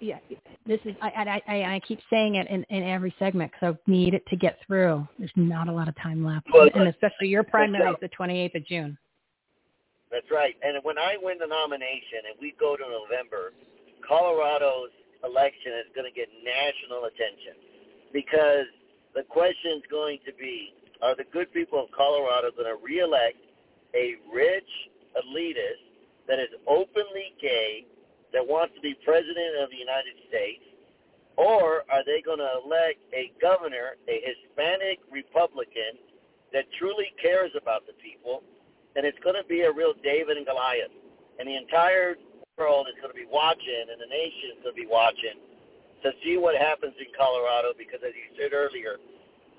yeah, 0.00 0.18
this 0.66 0.80
is 0.84 0.94
I 1.00 1.40
I, 1.46 1.52
I 1.74 1.80
keep 1.86 2.00
saying 2.10 2.34
it 2.34 2.46
in, 2.48 2.64
in 2.68 2.82
every 2.82 3.14
segment 3.18 3.52
because 3.52 3.74
I 3.74 3.90
need 3.90 4.14
it 4.14 4.26
to 4.28 4.36
get 4.36 4.58
through. 4.66 5.06
There's 5.18 5.32
not 5.36 5.68
a 5.68 5.72
lot 5.72 5.88
of 5.88 5.96
time 6.02 6.24
left, 6.24 6.46
Well, 6.52 6.68
and 6.74 6.88
especially 6.88 7.28
your 7.28 7.42
primary 7.42 7.90
is 7.90 7.96
the 8.00 8.08
28th 8.08 8.56
of 8.56 8.66
June. 8.66 8.98
That's 10.10 10.28
right. 10.32 10.56
And 10.62 10.80
when 10.82 10.96
I 10.96 11.16
win 11.20 11.36
the 11.38 11.46
nomination 11.46 12.32
and 12.32 12.36
we 12.40 12.56
go 12.58 12.76
to 12.76 12.84
November, 12.84 13.52
Colorado's 14.06 14.94
election 15.24 15.76
is 15.84 15.88
going 15.92 16.08
to 16.08 16.14
get 16.14 16.28
national 16.40 17.10
attention 17.12 17.60
because 18.12 18.70
the 19.14 19.22
question 19.28 19.82
is 19.82 19.86
going 19.90 20.18
to 20.24 20.32
be, 20.40 20.72
are 21.02 21.14
the 21.16 21.28
good 21.32 21.52
people 21.52 21.84
of 21.84 21.92
Colorado 21.92 22.50
going 22.56 22.70
to 22.70 22.80
reelect 22.80 23.36
a 23.94 24.16
rich 24.32 24.72
elitist 25.16 25.84
that 26.26 26.38
is 26.38 26.48
openly 26.66 27.36
gay, 27.40 27.84
that 28.32 28.44
wants 28.44 28.74
to 28.76 28.80
be 28.80 28.96
president 29.04 29.60
of 29.60 29.70
the 29.70 29.80
United 29.80 30.16
States, 30.28 30.64
or 31.36 31.84
are 31.88 32.04
they 32.04 32.20
going 32.20 32.42
to 32.42 32.52
elect 32.64 33.00
a 33.14 33.32
governor, 33.40 33.96
a 34.08 34.16
Hispanic 34.20 35.00
Republican 35.08 35.96
that 36.52 36.64
truly 36.78 37.08
cares 37.20 37.52
about 37.56 37.86
the 37.86 37.96
people, 38.02 38.42
and 38.96 39.04
it's 39.04 39.18
going 39.20 39.36
to 39.36 39.46
be 39.48 39.62
a 39.66 39.72
real 39.72 39.92
David 40.04 40.36
and 40.36 40.46
Goliath, 40.46 40.92
and 41.38 41.48
the 41.48 41.56
entire 41.56 42.16
world 42.56 42.86
is 42.90 42.96
going 43.00 43.12
to 43.12 43.18
be 43.18 43.28
watching, 43.30 43.86
and 43.90 43.98
the 44.00 44.10
nation 44.10 44.56
is 44.56 44.58
going 44.64 44.74
to 44.74 44.80
be 44.80 44.90
watching 44.90 45.38
to 46.02 46.14
see 46.22 46.38
what 46.38 46.54
happens 46.54 46.94
in 46.98 47.10
Colorado, 47.14 47.74
because 47.74 47.98
as 48.06 48.14
you 48.14 48.26
said 48.38 48.54
earlier, 48.54 49.02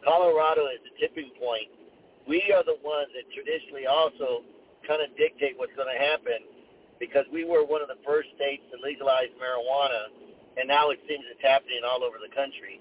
Colorado 0.03 0.71
is 0.71 0.79
the 0.87 0.93
tipping 0.95 1.31
point. 1.35 1.67
We 2.27 2.39
are 2.55 2.63
the 2.63 2.79
ones 2.79 3.11
that 3.15 3.27
traditionally 3.35 3.87
also 3.87 4.47
kind 4.87 5.03
of 5.03 5.11
dictate 5.19 5.59
what's 5.59 5.75
going 5.75 5.91
to 5.91 5.99
happen 5.99 6.39
because 6.99 7.27
we 7.31 7.43
were 7.43 7.63
one 7.63 7.81
of 7.83 7.87
the 7.87 7.99
first 8.03 8.31
states 8.35 8.63
to 8.71 8.77
legalize 8.79 9.31
marijuana, 9.39 10.11
and 10.59 10.67
now 10.67 10.91
it 10.91 10.99
seems 11.07 11.23
it's 11.31 11.43
happening 11.43 11.83
all 11.87 12.03
over 12.03 12.19
the 12.19 12.31
country. 12.35 12.79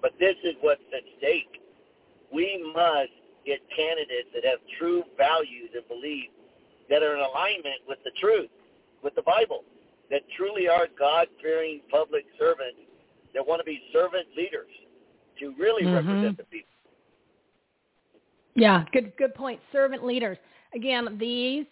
But 0.00 0.12
this 0.20 0.36
is 0.44 0.56
what's 0.60 0.84
at 0.92 1.04
stake. 1.16 1.64
We 2.28 2.60
must 2.76 3.12
get 3.44 3.60
candidates 3.74 4.28
that 4.34 4.44
have 4.44 4.58
true 4.78 5.04
values 5.16 5.70
and 5.74 5.86
beliefs 5.88 6.32
that 6.90 7.02
are 7.02 7.14
in 7.14 7.20
alignment 7.20 7.80
with 7.88 7.98
the 8.04 8.10
truth, 8.20 8.50
with 9.02 9.14
the 9.14 9.22
Bible, 9.22 9.64
that 10.10 10.22
truly 10.36 10.68
are 10.68 10.86
God-fearing 10.98 11.80
public 11.90 12.24
servants 12.38 12.80
that 13.32 13.46
want 13.46 13.60
to 13.60 13.64
be 13.64 13.82
servant 13.92 14.26
leaders 14.36 14.70
to 15.40 15.52
really 15.58 15.84
Mhm. 15.84 15.94
represent 15.94 16.36
the 16.36 16.44
people. 16.44 16.70
Yeah, 18.54 18.84
good 18.92 19.16
good 19.16 19.34
point. 19.34 19.60
Servant 19.72 20.04
leaders. 20.04 20.38
Again, 20.74 21.18
these 21.18 21.66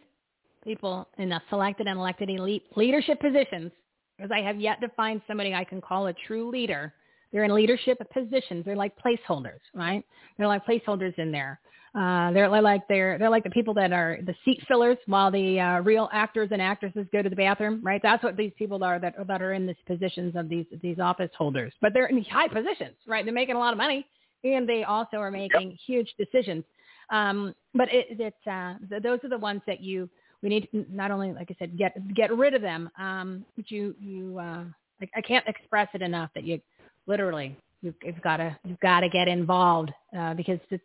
people 0.64 1.08
in 1.18 1.28
the 1.28 1.40
selected 1.48 1.86
and 1.86 1.98
elected 1.98 2.30
elite 2.30 2.64
leadership 2.76 3.20
positions, 3.20 3.70
because 4.16 4.30
I 4.32 4.40
have 4.40 4.60
yet 4.60 4.80
to 4.80 4.88
find 4.90 5.22
somebody 5.26 5.54
I 5.54 5.64
can 5.64 5.80
call 5.80 6.08
a 6.08 6.12
true 6.12 6.48
leader. 6.48 6.92
They're 7.32 7.44
in 7.44 7.54
leadership 7.54 7.98
positions. 8.12 8.64
They're 8.64 8.76
like 8.76 8.92
placeholders, 8.98 9.60
right? 9.74 10.04
They're 10.36 10.46
like 10.48 10.66
placeholders 10.66 11.18
in 11.18 11.32
there. 11.32 11.60
Uh, 11.94 12.32
they're 12.32 12.48
like 12.48 12.88
they're 12.88 13.18
they're 13.18 13.28
like 13.28 13.44
the 13.44 13.50
people 13.50 13.74
that 13.74 13.92
are 13.92 14.18
the 14.24 14.34
seat 14.46 14.62
fillers 14.66 14.96
while 15.06 15.30
the 15.30 15.60
uh, 15.60 15.80
real 15.80 16.08
actors 16.10 16.48
and 16.50 16.62
actresses 16.62 17.06
go 17.12 17.20
to 17.20 17.28
the 17.28 17.36
bathroom, 17.36 17.80
right? 17.82 18.00
That's 18.02 18.24
what 18.24 18.34
these 18.36 18.52
people 18.56 18.82
are 18.82 18.98
that 18.98 19.14
that 19.26 19.42
are 19.42 19.52
in 19.52 19.66
these 19.66 19.76
positions 19.86 20.34
of 20.34 20.48
these 20.48 20.64
these 20.80 20.98
office 20.98 21.30
holders. 21.36 21.74
But 21.82 21.92
they're 21.92 22.06
in 22.06 22.16
these 22.16 22.26
high 22.28 22.48
positions, 22.48 22.96
right? 23.06 23.26
They're 23.26 23.34
making 23.34 23.56
a 23.56 23.58
lot 23.58 23.72
of 23.72 23.76
money, 23.76 24.06
and 24.42 24.66
they 24.66 24.84
also 24.84 25.18
are 25.18 25.30
making 25.30 25.76
huge 25.86 26.14
decisions. 26.16 26.64
Um, 27.10 27.54
but 27.74 27.92
it, 27.92 28.06
it's 28.10 28.46
uh, 28.46 28.74
th- 28.88 29.02
those 29.02 29.18
are 29.22 29.28
the 29.28 29.38
ones 29.38 29.60
that 29.66 29.82
you 29.82 30.08
we 30.42 30.48
need 30.48 30.68
to 30.72 30.86
not 30.90 31.10
only 31.10 31.32
like 31.32 31.50
I 31.50 31.56
said 31.58 31.76
get 31.76 32.14
get 32.14 32.34
rid 32.34 32.54
of 32.54 32.62
them, 32.62 32.90
um, 32.98 33.44
but 33.54 33.70
you 33.70 33.94
you 34.00 34.38
uh, 34.38 34.64
like 34.98 35.10
I 35.14 35.20
can't 35.20 35.46
express 35.46 35.88
it 35.92 36.00
enough 36.00 36.30
that 36.34 36.44
you 36.44 36.58
literally 37.06 37.56
you've, 37.82 38.22
got 38.22 38.38
to 38.38 38.56
you've 38.64 38.80
got 38.80 39.00
to 39.00 39.08
get 39.08 39.28
involved 39.28 39.90
uh, 40.16 40.34
because 40.34 40.58
it's 40.70 40.82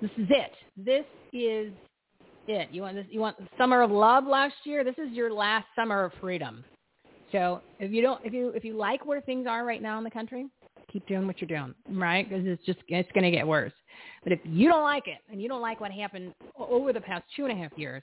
this 0.00 0.10
is 0.18 0.26
it. 0.30 0.52
This 0.76 1.04
is 1.32 1.72
it. 2.46 2.68
You 2.70 2.82
want 2.82 2.96
this? 2.96 3.06
You 3.10 3.20
want 3.20 3.36
summer 3.58 3.82
of 3.82 3.90
love 3.90 4.24
last 4.24 4.54
year? 4.64 4.84
This 4.84 4.94
is 4.98 5.12
your 5.12 5.32
last 5.32 5.66
summer 5.74 6.04
of 6.04 6.12
freedom. 6.20 6.64
So 7.32 7.60
if 7.80 7.90
you 7.90 8.02
don't, 8.02 8.24
if 8.24 8.32
you 8.32 8.50
if 8.50 8.64
you 8.64 8.76
like 8.76 9.04
where 9.06 9.20
things 9.20 9.46
are 9.48 9.64
right 9.64 9.82
now 9.82 9.98
in 9.98 10.04
the 10.04 10.10
country, 10.10 10.46
keep 10.92 11.06
doing 11.06 11.26
what 11.26 11.40
you're 11.40 11.48
doing, 11.48 11.74
right? 11.90 12.28
Because 12.28 12.46
it's 12.46 12.64
just 12.64 12.78
it's 12.88 13.10
going 13.12 13.24
to 13.24 13.30
get 13.30 13.46
worse. 13.46 13.72
But 14.22 14.32
if 14.32 14.40
you 14.44 14.68
don't 14.68 14.82
like 14.82 15.06
it 15.08 15.18
and 15.30 15.40
you 15.40 15.48
don't 15.48 15.62
like 15.62 15.80
what 15.80 15.90
happened 15.90 16.34
over 16.58 16.92
the 16.92 17.00
past 17.00 17.24
two 17.34 17.46
and 17.46 17.52
a 17.52 17.62
half 17.62 17.72
years, 17.76 18.02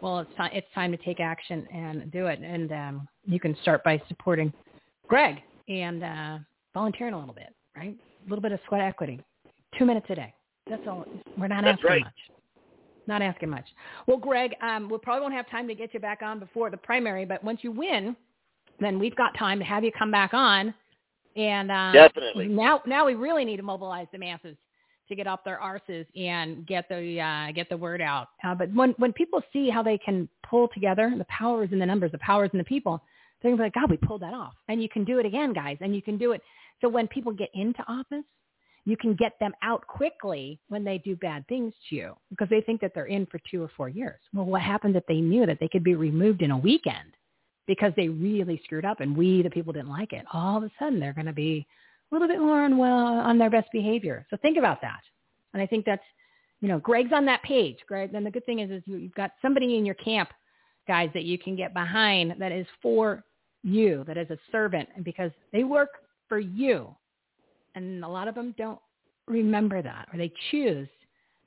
well, 0.00 0.18
it's 0.18 0.34
time 0.36 0.50
it's 0.52 0.66
time 0.74 0.90
to 0.90 0.98
take 0.98 1.20
action 1.20 1.66
and 1.72 2.10
do 2.10 2.26
it. 2.26 2.40
And 2.40 2.72
um, 2.72 3.08
you 3.24 3.40
can 3.40 3.56
start 3.62 3.82
by 3.84 4.02
supporting 4.08 4.52
Greg 5.08 5.36
and 5.68 6.02
uh, 6.02 6.38
volunteering 6.74 7.14
a 7.14 7.18
little 7.18 7.34
bit, 7.34 7.54
right? 7.76 7.96
A 7.96 8.28
little 8.28 8.42
bit 8.42 8.52
of 8.52 8.60
sweat 8.68 8.80
equity, 8.80 9.20
two 9.78 9.86
minutes 9.86 10.06
a 10.10 10.14
day. 10.14 10.34
That's 10.68 10.82
all. 10.86 11.04
We're 11.38 11.48
not 11.48 11.64
That's 11.64 11.78
asking 11.78 11.90
right. 11.90 12.02
much. 12.02 12.12
Not 13.06 13.22
asking 13.22 13.50
much. 13.50 13.66
Well, 14.06 14.16
Greg, 14.16 14.54
um, 14.62 14.88
we 14.88 14.98
probably 14.98 15.22
won't 15.22 15.34
have 15.34 15.48
time 15.50 15.68
to 15.68 15.74
get 15.74 15.92
you 15.92 16.00
back 16.00 16.20
on 16.22 16.38
before 16.38 16.70
the 16.70 16.76
primary, 16.76 17.24
but 17.24 17.44
once 17.44 17.60
you 17.62 17.70
win, 17.70 18.16
then 18.80 18.98
we've 18.98 19.14
got 19.14 19.36
time 19.38 19.58
to 19.58 19.64
have 19.64 19.84
you 19.84 19.92
come 19.96 20.10
back 20.10 20.32
on. 20.32 20.74
And 21.36 21.70
uh, 21.70 21.92
Definitely. 21.92 22.46
now, 22.48 22.80
now 22.86 23.04
we 23.04 23.14
really 23.14 23.44
need 23.44 23.56
to 23.58 23.62
mobilize 23.62 24.06
the 24.12 24.18
masses 24.18 24.56
to 25.08 25.14
get 25.14 25.26
off 25.26 25.40
their 25.44 25.58
arses 25.62 26.06
and 26.16 26.66
get 26.66 26.88
the 26.88 27.20
uh, 27.20 27.52
get 27.52 27.68
the 27.68 27.76
word 27.76 28.00
out. 28.00 28.28
Uh, 28.42 28.54
but 28.54 28.72
when 28.72 28.94
when 28.98 29.12
people 29.12 29.42
see 29.52 29.68
how 29.68 29.82
they 29.82 29.98
can 29.98 30.28
pull 30.48 30.68
together, 30.72 31.12
the 31.16 31.24
powers 31.24 31.68
in 31.72 31.78
the 31.78 31.86
numbers, 31.86 32.12
the 32.12 32.18
powers 32.18 32.50
in 32.52 32.58
the 32.58 32.64
people, 32.64 33.02
they're 33.42 33.50
gonna 33.50 33.58
be 33.58 33.64
like, 33.64 33.74
God, 33.74 33.90
we 33.90 33.96
pulled 33.98 34.22
that 34.22 34.32
off, 34.32 34.54
and 34.68 34.82
you 34.82 34.88
can 34.88 35.04
do 35.04 35.18
it 35.18 35.26
again, 35.26 35.52
guys, 35.52 35.76
and 35.80 35.94
you 35.94 36.00
can 36.00 36.16
do 36.16 36.32
it. 36.32 36.40
So 36.80 36.88
when 36.88 37.08
people 37.08 37.32
get 37.32 37.50
into 37.54 37.82
office, 37.88 38.24
you 38.86 38.96
can 38.96 39.14
get 39.14 39.32
them 39.40 39.52
out 39.62 39.86
quickly 39.86 40.60
when 40.68 40.84
they 40.84 40.98
do 40.98 41.16
bad 41.16 41.46
things 41.48 41.72
to 41.88 41.96
you 41.96 42.14
because 42.30 42.48
they 42.50 42.60
think 42.60 42.80
that 42.82 42.92
they're 42.94 43.06
in 43.06 43.26
for 43.26 43.40
two 43.50 43.62
or 43.62 43.70
four 43.76 43.88
years. 43.88 44.20
Well, 44.34 44.44
what 44.44 44.60
happened 44.60 44.94
if 44.96 45.06
they 45.06 45.20
knew 45.20 45.46
that 45.46 45.58
they 45.58 45.68
could 45.68 45.84
be 45.84 45.94
removed 45.94 46.42
in 46.42 46.50
a 46.50 46.58
weekend 46.58 47.16
because 47.66 47.92
they 47.96 48.08
really 48.08 48.60
screwed 48.64 48.84
up 48.84 49.00
and 49.00 49.16
we, 49.16 49.42
the 49.42 49.50
people, 49.50 49.72
didn't 49.72 49.88
like 49.88 50.12
it? 50.12 50.26
All 50.32 50.58
of 50.58 50.64
a 50.64 50.70
sudden, 50.78 51.00
they're 51.00 51.14
going 51.14 51.26
to 51.26 51.32
be 51.32 51.66
a 52.10 52.14
little 52.14 52.28
bit 52.28 52.40
more 52.40 52.62
on 52.62 52.76
well 52.76 52.92
on 52.92 53.38
their 53.38 53.50
best 53.50 53.68
behavior. 53.72 54.26
So 54.28 54.36
think 54.42 54.58
about 54.58 54.82
that. 54.82 55.00
And 55.54 55.62
I 55.62 55.66
think 55.66 55.86
that's, 55.86 56.04
you 56.60 56.68
know, 56.68 56.78
Greg's 56.78 57.12
on 57.12 57.24
that 57.24 57.42
page. 57.42 57.78
Greg, 57.88 58.12
and 58.12 58.26
the 58.26 58.30
good 58.30 58.44
thing 58.44 58.58
is, 58.58 58.70
is 58.70 58.82
you, 58.84 58.96
you've 58.98 59.14
got 59.14 59.32
somebody 59.40 59.78
in 59.78 59.86
your 59.86 59.94
camp, 59.94 60.28
guys, 60.86 61.08
that 61.14 61.24
you 61.24 61.38
can 61.38 61.56
get 61.56 61.72
behind 61.72 62.34
that 62.38 62.52
is 62.52 62.66
for 62.82 63.24
you, 63.62 64.04
that 64.06 64.18
is 64.18 64.28
a 64.30 64.38
servant, 64.52 64.90
and 64.94 65.04
because 65.04 65.30
they 65.52 65.64
work 65.64 65.88
for 66.28 66.38
you. 66.38 66.94
And 67.74 68.04
a 68.04 68.08
lot 68.08 68.28
of 68.28 68.34
them 68.34 68.54
don't 68.56 68.78
remember 69.26 69.82
that, 69.82 70.08
or 70.12 70.18
they 70.18 70.32
choose 70.50 70.88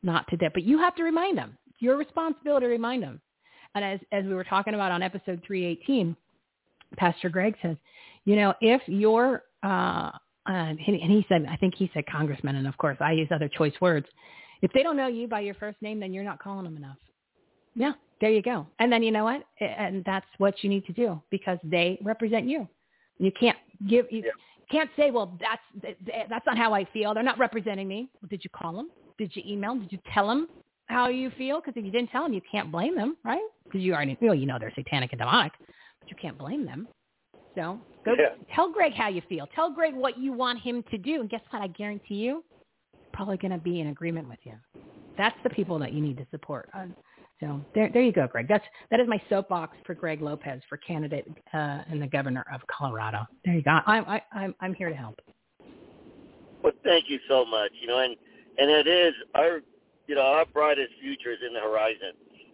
not 0.04 0.28
to 0.30 0.38
do. 0.38 0.48
But 0.54 0.64
you 0.64 0.78
have 0.80 0.96
to 0.96 1.04
remind 1.04 1.38
them. 1.38 1.58
It's 1.70 1.82
your 1.82 1.98
responsibility 1.98 2.66
to 2.66 2.72
remind 2.72 3.04
them. 3.04 3.22
And 3.76 3.84
as 3.84 4.00
as 4.12 4.26
we 4.26 4.34
were 4.34 4.44
talking 4.44 4.74
about 4.74 4.92
on 4.92 5.02
episode 5.02 5.42
318, 5.46 6.16
Pastor 6.98 7.30
Greg 7.30 7.56
says, 7.62 7.78
you 8.26 8.36
know, 8.36 8.54
if 8.62 8.82
your 8.88 9.44
uh, 9.64 10.12
uh, 10.48 10.50
and 10.50 10.80
he 10.80 11.26
said, 11.28 11.46
I 11.50 11.58
think 11.58 11.76
he 11.76 11.90
said 11.94 12.06
congressman, 12.08 12.56
and 12.56 12.68
of 12.68 12.78
course 12.78 12.98
I 13.00 13.12
use 13.12 13.28
other 13.32 13.50
choice 13.50 13.74
words. 13.82 14.08
If 14.62 14.72
they 14.74 14.82
don't 14.82 14.98
know 14.98 15.08
you 15.08 15.28
by 15.28 15.42
your 15.42 15.54
first 15.56 15.82
name, 15.82 16.00
then 16.00 16.14
you're 16.14 16.24
not 16.24 16.42
calling 16.42 16.64
them 16.64 16.78
enough. 16.78 16.98
Yeah, 17.76 17.92
there 18.22 18.32
you 18.32 18.42
go. 18.42 18.66
And 18.80 18.92
then 18.92 19.04
you 19.04 19.12
know 19.12 19.26
what? 19.26 19.44
And 19.60 20.04
that's 20.06 20.26
what 20.40 20.64
you 20.64 20.70
need 20.70 20.86
to 20.88 20.94
do 20.94 21.22
because 21.30 21.60
they 21.64 22.00
represent 22.02 22.48
you. 22.48 22.68
You 23.20 23.32
can't 23.40 23.58
give 23.88 24.08
you 24.10 24.24
yeah. 24.26 24.32
Can't 24.72 24.90
say, 24.98 25.12
well, 25.12 25.38
that's 25.40 25.96
that's 26.30 26.46
not 26.46 26.58
how 26.58 26.74
I 26.74 26.86
feel. 26.92 27.14
They're 27.14 27.24
not 27.24 27.40
representing 27.40 27.88
me. 27.88 28.10
Well, 28.22 28.30
did 28.30 28.44
you 28.44 28.50
call 28.50 28.74
them? 28.74 28.90
Did 29.18 29.36
you 29.36 29.44
email? 29.46 29.72
Them? 29.74 29.82
Did 29.84 29.92
you 29.94 30.00
tell 30.14 30.28
them 30.28 30.48
how 30.88 31.10
you 31.10 31.32
feel? 31.38 31.60
Because 31.60 31.74
if 31.78 31.86
you 31.86 31.92
didn't 31.92 32.10
tell 32.10 32.24
them, 32.24 32.34
you 32.34 32.42
can't 32.50 32.72
blame 32.72 32.96
them, 32.96 33.18
right? 33.24 33.42
Because 33.64 33.82
you 33.82 33.94
already 33.94 34.16
feel, 34.16 34.34
you 34.34 34.46
know, 34.46 34.58
they're 34.60 34.74
satanic 34.76 35.12
and 35.12 35.20
demonic, 35.20 35.54
but 36.00 36.10
you 36.10 36.16
can't 36.22 36.38
blame 36.38 36.66
them. 36.66 36.88
So 37.56 37.80
go 38.06 38.14
yeah. 38.18 38.36
tell 38.54 38.72
Greg 38.72 38.94
how 38.94 39.10
you 39.10 39.22
feel. 39.28 39.48
Tell 39.56 39.72
Greg 39.72 39.96
what 39.96 40.18
you 40.18 40.32
want 40.32 40.60
him 40.62 40.84
to 40.92 40.98
do, 40.98 41.22
and 41.22 41.30
guess 41.30 41.42
what? 41.50 41.62
I 41.62 41.68
guarantee 41.68 42.16
you, 42.16 42.44
probably 43.14 43.38
going 43.38 43.52
to 43.52 43.58
be 43.58 43.80
in 43.80 43.88
agreement 43.88 44.30
with 44.30 44.40
you. 44.44 44.54
That's 45.18 45.36
the 45.44 45.50
people 45.50 45.80
that 45.80 45.92
you 45.94 46.02
need 46.02 46.18
to 46.18 46.28
support. 46.30 46.70
So 47.40 47.62
there, 47.76 47.90
there 47.94 48.02
you 48.02 48.12
go, 48.12 48.28
Greg. 48.28 48.48
That's 48.48 48.66
that 48.90 49.00
is 49.00 49.08
my 49.08 49.22
soapbox 49.30 49.78
for 49.86 49.94
Greg 49.94 50.22
Lopez 50.22 50.62
for 50.68 50.78
candidate 50.78 51.28
uh, 51.54 51.84
and 51.90 52.02
the 52.02 52.08
governor 52.08 52.44
of 52.52 52.62
Colorado. 52.68 53.26
There 53.46 53.54
you 53.54 53.62
go. 53.62 53.78
I'm 53.86 54.06
I, 54.06 54.22
I'm 54.32 54.56
I'm 54.60 54.74
here 54.74 54.90
to 54.90 54.96
help. 54.96 55.20
Well, 56.64 56.74
thank 56.84 57.06
you 57.10 57.20
so 57.30 57.46
much. 57.46 57.72
You 57.80 57.88
know, 57.88 58.00
and 58.00 58.16
and 58.58 58.72
it 58.72 58.88
is 58.88 59.14
our 59.36 59.62
you 60.08 60.16
know 60.16 60.22
our 60.22 60.46
brightest 60.46 60.94
future 61.00 61.32
is 61.32 61.40
in 61.46 61.54
the 61.54 61.60
horizon. 61.60 62.14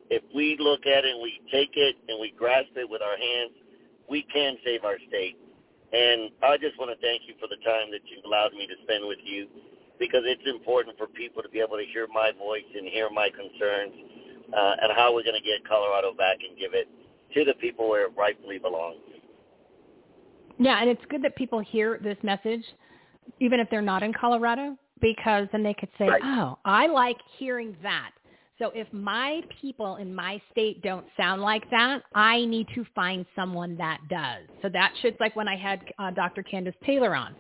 If 0.10 0.22
we 0.36 0.58
look 0.60 0.86
at 0.86 1.06
it 1.06 1.12
and 1.16 1.22
we 1.22 1.40
take 1.52 1.72
it 1.76 1.96
and 2.10 2.20
we 2.20 2.34
grasp 2.38 2.76
it 2.76 2.90
with 2.90 3.02
our 3.02 3.18
hands, 3.18 3.54
we 4.10 4.24
can 4.34 4.58
save 4.66 4.84
our 4.84 4.98
state. 5.08 5.38
And 5.94 6.30
I 6.44 6.58
just 6.58 6.78
want 6.78 6.92
to 6.92 7.00
thank 7.00 7.22
you 7.26 7.36
for 7.40 7.48
the 7.48 7.62
time 7.64 7.90
that 7.92 8.02
you've 8.04 8.26
allowed 8.26 8.52
me 8.52 8.68
to 8.68 8.74
spend 8.84 9.08
with 9.08 9.20
you 9.24 9.48
because 9.98 10.24
it's 10.26 10.44
important 10.46 10.98
for 10.98 11.08
people 11.08 11.42
to 11.42 11.50
be 11.50 11.62
able 11.62 11.78
to 11.78 11.86
hear 11.86 12.08
my 12.12 12.32
voice 12.38 12.68
and 12.76 12.90
hear 12.90 13.10
my 13.10 13.30
concerns 13.30 13.94
uh, 14.56 14.76
and 14.82 14.92
how 14.96 15.14
we're 15.14 15.24
going 15.24 15.40
to 15.40 15.42
get 15.42 15.68
Colorado 15.68 16.14
back 16.14 16.38
and 16.48 16.58
give 16.58 16.74
it 16.74 16.88
to 17.34 17.44
the 17.44 17.54
people 17.56 17.90
where 17.90 18.06
it 18.06 18.12
rightfully 18.18 18.60
belongs. 18.60 18.98
Yeah, 20.60 20.80
and 20.80 20.90
it's 20.90 21.02
good 21.10 21.24
that 21.24 21.36
people 21.36 21.60
hear 21.60 22.00
this 22.02 22.18
message, 22.24 22.64
even 23.40 23.60
if 23.60 23.70
they're 23.70 23.82
not 23.82 24.04
in 24.04 24.14
Colorado, 24.14 24.78
because 25.02 25.48
then 25.52 25.64
they 25.64 25.74
could 25.74 25.90
say, 25.98 26.08
right. 26.08 26.22
oh, 26.24 26.60
I 26.64 26.88
like 26.88 27.18
hearing 27.38 27.76
that. 27.82 28.12
So 28.60 28.72
if 28.76 28.88
my 28.94 29.42
people 29.62 29.96
in 29.96 30.14
my 30.14 30.40
state 30.52 30.82
don't 30.84 31.06
sound 31.18 31.42
like 31.42 31.70
that, 31.72 32.04
I 32.14 32.46
need 32.46 32.68
to 32.76 32.86
find 32.94 33.26
someone 33.36 33.76
that 33.78 34.00
does. 34.10 34.48
So 34.62 34.70
that 34.70 34.94
should 35.02 35.18
like 35.20 35.36
when 35.36 35.48
I 35.48 35.58
had 35.58 35.82
uh, 35.98 36.12
Dr. 36.12 36.44
Candace 36.44 36.76
Taylor 36.86 37.16
on. 37.16 37.36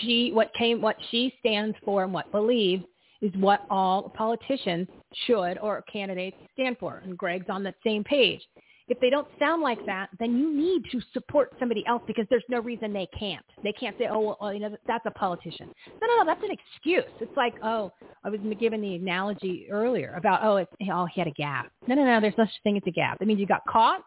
She 0.00 0.30
what 0.32 0.52
came 0.52 0.82
what 0.82 0.96
she 1.10 1.32
stands 1.40 1.76
for 1.84 2.04
and 2.04 2.12
what 2.12 2.30
believes 2.32 2.84
is 3.22 3.32
what 3.36 3.64
all 3.70 4.10
politicians 4.10 4.88
should 5.26 5.58
or 5.58 5.82
candidates 5.92 6.36
stand 6.54 6.76
for. 6.78 7.02
And 7.04 7.16
Greg's 7.16 7.48
on 7.48 7.62
that 7.64 7.74
same 7.84 8.04
page. 8.04 8.40
If 8.88 8.98
they 9.00 9.10
don't 9.10 9.28
sound 9.38 9.62
like 9.62 9.84
that, 9.86 10.10
then 10.18 10.36
you 10.36 10.52
need 10.52 10.82
to 10.90 11.00
support 11.12 11.52
somebody 11.58 11.84
else 11.86 12.02
because 12.06 12.26
there's 12.28 12.44
no 12.48 12.60
reason 12.60 12.92
they 12.92 13.08
can't. 13.18 13.44
They 13.62 13.72
can't 13.72 13.96
say, 13.96 14.08
oh, 14.10 14.36
well, 14.40 14.52
you 14.52 14.60
know, 14.60 14.76
that's 14.86 15.06
a 15.06 15.10
politician. 15.12 15.70
No, 16.00 16.06
no, 16.08 16.18
no, 16.18 16.24
that's 16.26 16.42
an 16.42 16.50
excuse. 16.50 17.04
It's 17.20 17.36
like, 17.36 17.54
oh, 17.62 17.92
I 18.24 18.28
was 18.28 18.40
given 18.58 18.80
the 18.80 18.96
analogy 18.96 19.66
earlier 19.70 20.14
about, 20.16 20.40
oh, 20.42 20.56
it's, 20.56 20.72
oh, 20.92 21.06
he 21.06 21.20
had 21.20 21.28
a 21.28 21.32
gap. 21.32 21.70
No, 21.86 21.94
no, 21.94 22.04
no, 22.04 22.20
there's 22.20 22.34
no 22.36 22.44
such 22.44 22.62
thing 22.64 22.76
as 22.76 22.82
a 22.86 22.90
gap. 22.90 23.18
That 23.18 23.26
means 23.26 23.40
you 23.40 23.46
got 23.46 23.64
caught. 23.66 24.02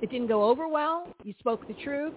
It 0.00 0.10
didn't 0.10 0.28
go 0.28 0.44
over 0.44 0.68
well. 0.68 1.08
You 1.24 1.34
spoke 1.40 1.66
the 1.68 1.74
truth 1.84 2.14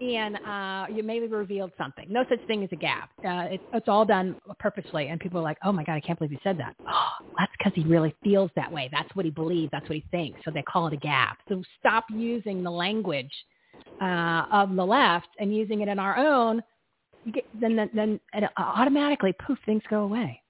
and 0.00 0.36
uh, 0.46 0.86
you 0.92 1.02
maybe 1.02 1.26
revealed 1.26 1.72
something. 1.78 2.06
No 2.10 2.24
such 2.28 2.44
thing 2.46 2.62
as 2.64 2.68
a 2.72 2.76
gap. 2.76 3.10
Uh, 3.24 3.54
it, 3.54 3.60
it's 3.72 3.88
all 3.88 4.04
done 4.04 4.36
purposely, 4.58 5.08
and 5.08 5.20
people 5.20 5.38
are 5.40 5.44
like, 5.44 5.58
"Oh 5.64 5.72
my 5.72 5.84
God, 5.84 5.94
I 5.94 6.00
can't 6.00 6.18
believe 6.18 6.32
you 6.32 6.38
said 6.42 6.58
that." 6.58 6.76
Oh, 6.88 7.26
that's 7.38 7.52
because 7.58 7.72
he 7.74 7.82
really 7.88 8.14
feels 8.22 8.50
that 8.56 8.70
way. 8.70 8.88
That's 8.92 9.08
what 9.16 9.24
he 9.24 9.30
believes. 9.30 9.70
That's 9.72 9.88
what 9.88 9.96
he 9.96 10.04
thinks. 10.10 10.40
So 10.44 10.50
they 10.50 10.62
call 10.62 10.86
it 10.88 10.92
a 10.92 10.98
gap. 10.98 11.38
So 11.48 11.62
stop 11.80 12.04
using 12.10 12.62
the 12.62 12.70
language 12.70 13.32
uh, 14.00 14.44
of 14.52 14.74
the 14.76 14.84
left 14.84 15.28
and 15.38 15.54
using 15.54 15.80
it 15.80 15.88
in 15.88 15.98
our 15.98 16.16
own. 16.18 16.62
Get, 17.32 17.44
then, 17.58 17.76
then, 17.76 17.90
then 17.94 18.20
it 18.34 18.50
automatically, 18.58 19.32
poof, 19.46 19.58
things 19.64 19.82
go 19.88 20.02
away. 20.02 20.42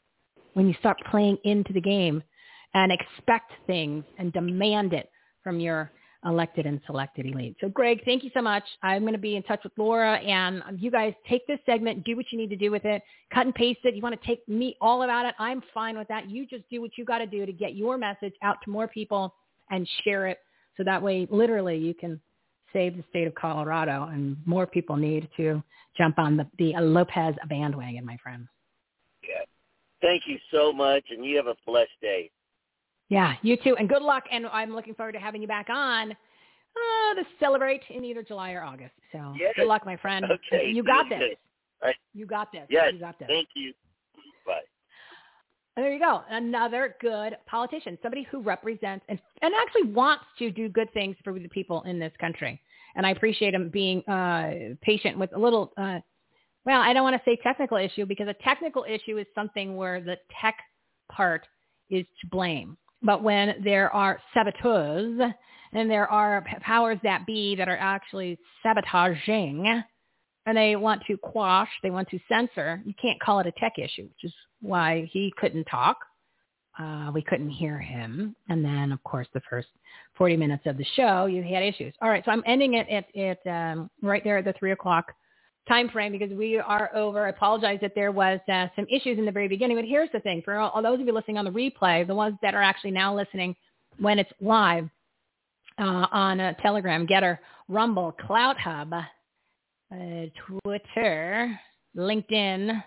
When 0.54 0.66
you 0.68 0.74
start 0.80 0.98
playing 1.10 1.38
into 1.44 1.72
the 1.72 1.80
game 1.80 2.22
and 2.74 2.92
expect 2.92 3.52
things 3.66 4.04
and 4.18 4.32
demand 4.32 4.92
it 4.92 5.10
from 5.44 5.60
your 5.60 5.92
elected 6.24 6.66
and 6.66 6.80
selected 6.86 7.26
elite. 7.26 7.56
So 7.60 7.68
Greg, 7.68 8.00
thank 8.04 8.22
you 8.22 8.30
so 8.34 8.42
much. 8.42 8.62
I'm 8.82 9.02
going 9.02 9.12
to 9.12 9.18
be 9.18 9.36
in 9.36 9.42
touch 9.42 9.60
with 9.64 9.72
Laura 9.76 10.18
and 10.18 10.62
um, 10.66 10.78
you 10.78 10.90
guys 10.90 11.14
take 11.28 11.46
this 11.46 11.58
segment, 11.66 12.04
do 12.04 12.16
what 12.16 12.26
you 12.30 12.38
need 12.38 12.50
to 12.50 12.56
do 12.56 12.70
with 12.70 12.84
it, 12.84 13.02
cut 13.32 13.46
and 13.46 13.54
paste 13.54 13.80
it. 13.84 13.94
You 13.94 14.02
want 14.02 14.20
to 14.20 14.26
take 14.26 14.46
me 14.48 14.76
all 14.80 15.02
about 15.02 15.26
it. 15.26 15.34
I'm 15.38 15.62
fine 15.74 15.98
with 15.98 16.08
that. 16.08 16.30
You 16.30 16.46
just 16.46 16.68
do 16.70 16.80
what 16.80 16.92
you 16.96 17.04
got 17.04 17.18
to 17.18 17.26
do 17.26 17.44
to 17.44 17.52
get 17.52 17.74
your 17.74 17.98
message 17.98 18.34
out 18.42 18.56
to 18.64 18.70
more 18.70 18.86
people 18.86 19.34
and 19.70 19.88
share 20.04 20.26
it. 20.28 20.38
So 20.76 20.84
that 20.84 21.02
way, 21.02 21.26
literally, 21.30 21.76
you 21.76 21.94
can 21.94 22.20
save 22.72 22.96
the 22.96 23.04
state 23.10 23.26
of 23.26 23.34
Colorado 23.34 24.08
and 24.10 24.36
more 24.46 24.66
people 24.66 24.96
need 24.96 25.28
to 25.36 25.62
jump 25.96 26.18
on 26.18 26.36
the, 26.36 26.46
the 26.58 26.72
Lopez 26.80 27.34
bandwagon, 27.48 28.04
my 28.04 28.16
friend. 28.22 28.46
Yeah. 29.22 29.44
Thank 30.00 30.22
you 30.26 30.38
so 30.52 30.72
much. 30.72 31.04
And 31.10 31.24
you 31.24 31.36
have 31.36 31.46
a 31.46 31.56
blessed 31.66 31.90
day. 32.00 32.30
Yeah, 33.12 33.34
you 33.42 33.58
too. 33.58 33.76
And 33.78 33.88
good 33.88 34.02
luck. 34.02 34.24
And 34.32 34.46
I'm 34.46 34.74
looking 34.74 34.94
forward 34.94 35.12
to 35.12 35.18
having 35.18 35.42
you 35.42 35.48
back 35.48 35.68
on 35.68 36.12
uh, 36.12 37.14
to 37.14 37.24
celebrate 37.38 37.82
in 37.90 38.04
either 38.04 38.22
July 38.22 38.52
or 38.52 38.62
August. 38.62 38.94
So 39.12 39.34
yes. 39.38 39.52
good 39.54 39.66
luck, 39.68 39.84
my 39.84 39.96
friend. 39.96 40.24
Okay. 40.24 40.70
You 40.70 40.82
got 40.82 41.08
this. 41.10 41.20
Right. 41.82 41.94
You 42.14 42.24
got 42.24 42.50
this. 42.52 42.66
Yes. 42.70 42.92
You 42.94 43.00
got 43.00 43.18
this. 43.18 43.28
Thank 43.28 43.48
you. 43.54 43.74
Bye. 44.46 44.60
And 45.76 45.84
there 45.84 45.92
you 45.92 46.00
go. 46.00 46.22
Another 46.30 46.96
good 47.00 47.36
politician, 47.46 47.98
somebody 48.02 48.26
who 48.30 48.40
represents 48.40 49.04
and, 49.08 49.18
and 49.42 49.52
actually 49.60 49.92
wants 49.92 50.24
to 50.38 50.50
do 50.50 50.70
good 50.70 50.90
things 50.94 51.16
for 51.22 51.38
the 51.38 51.48
people 51.48 51.82
in 51.82 51.98
this 51.98 52.12
country. 52.18 52.60
And 52.94 53.06
I 53.06 53.10
appreciate 53.10 53.52
him 53.54 53.68
being 53.68 54.02
uh, 54.08 54.74
patient 54.80 55.18
with 55.18 55.34
a 55.34 55.38
little, 55.38 55.72
uh, 55.76 56.00
well, 56.64 56.80
I 56.80 56.92
don't 56.92 57.02
want 57.02 57.16
to 57.16 57.22
say 57.30 57.38
technical 57.42 57.76
issue 57.76 58.06
because 58.06 58.28
a 58.28 58.34
technical 58.42 58.84
issue 58.88 59.18
is 59.18 59.26
something 59.34 59.76
where 59.76 60.00
the 60.00 60.16
tech 60.40 60.56
part 61.10 61.46
is 61.90 62.06
to 62.20 62.26
blame. 62.28 62.76
But 63.02 63.22
when 63.22 63.56
there 63.62 63.92
are 63.92 64.20
saboteurs 64.32 65.20
and 65.72 65.90
there 65.90 66.10
are 66.10 66.44
powers 66.60 66.98
that 67.02 67.26
be 67.26 67.56
that 67.56 67.68
are 67.68 67.78
actually 67.78 68.38
sabotaging 68.62 69.82
and 70.46 70.56
they 70.56 70.76
want 70.76 71.02
to 71.06 71.16
quash, 71.16 71.68
they 71.82 71.90
want 71.90 72.08
to 72.10 72.18
censor, 72.28 72.82
you 72.84 72.94
can't 73.00 73.20
call 73.20 73.40
it 73.40 73.46
a 73.46 73.52
tech 73.52 73.78
issue, 73.78 74.02
which 74.02 74.24
is 74.24 74.34
why 74.60 75.08
he 75.12 75.32
couldn't 75.36 75.64
talk. 75.64 75.98
Uh, 76.78 77.10
we 77.12 77.22
couldn't 77.22 77.50
hear 77.50 77.78
him. 77.78 78.34
And 78.48 78.64
then, 78.64 78.92
of 78.92 79.02
course, 79.04 79.28
the 79.34 79.42
first 79.48 79.68
40 80.16 80.36
minutes 80.38 80.62
of 80.66 80.78
the 80.78 80.86
show, 80.96 81.26
you 81.26 81.42
had 81.42 81.62
issues. 81.62 81.94
All 82.00 82.08
right, 82.08 82.24
so 82.24 82.30
I'm 82.30 82.42
ending 82.46 82.74
it 82.74 82.88
at, 82.88 83.14
at 83.46 83.72
um, 83.72 83.90
right 84.00 84.24
there 84.24 84.38
at 84.38 84.46
the 84.46 84.54
3 84.58 84.72
o'clock 84.72 85.12
time 85.68 85.88
frame 85.88 86.12
because 86.12 86.30
we 86.30 86.58
are 86.58 86.90
over. 86.94 87.26
I 87.26 87.30
apologize 87.30 87.78
that 87.82 87.92
there 87.94 88.12
was 88.12 88.40
uh, 88.52 88.66
some 88.76 88.86
issues 88.90 89.18
in 89.18 89.24
the 89.24 89.32
very 89.32 89.48
beginning, 89.48 89.76
but 89.76 89.84
here's 89.84 90.10
the 90.12 90.20
thing: 90.20 90.42
for 90.44 90.56
all, 90.56 90.70
all, 90.70 90.82
those 90.82 91.00
of 91.00 91.06
you 91.06 91.12
listening 91.12 91.38
on 91.38 91.44
the 91.44 91.50
replay, 91.50 92.06
the 92.06 92.14
ones 92.14 92.36
that 92.42 92.54
are 92.54 92.62
actually 92.62 92.90
now 92.90 93.14
listening 93.14 93.54
when 93.98 94.18
it's 94.18 94.30
live 94.40 94.88
uh, 95.78 96.06
on 96.10 96.40
uh, 96.40 96.54
Telegram, 96.54 97.06
Gettr, 97.06 97.38
Rumble, 97.68 98.14
CloutHub, 98.28 99.06
uh, 99.92 100.60
Twitter, 100.62 101.58
LinkedIn. 101.96 102.82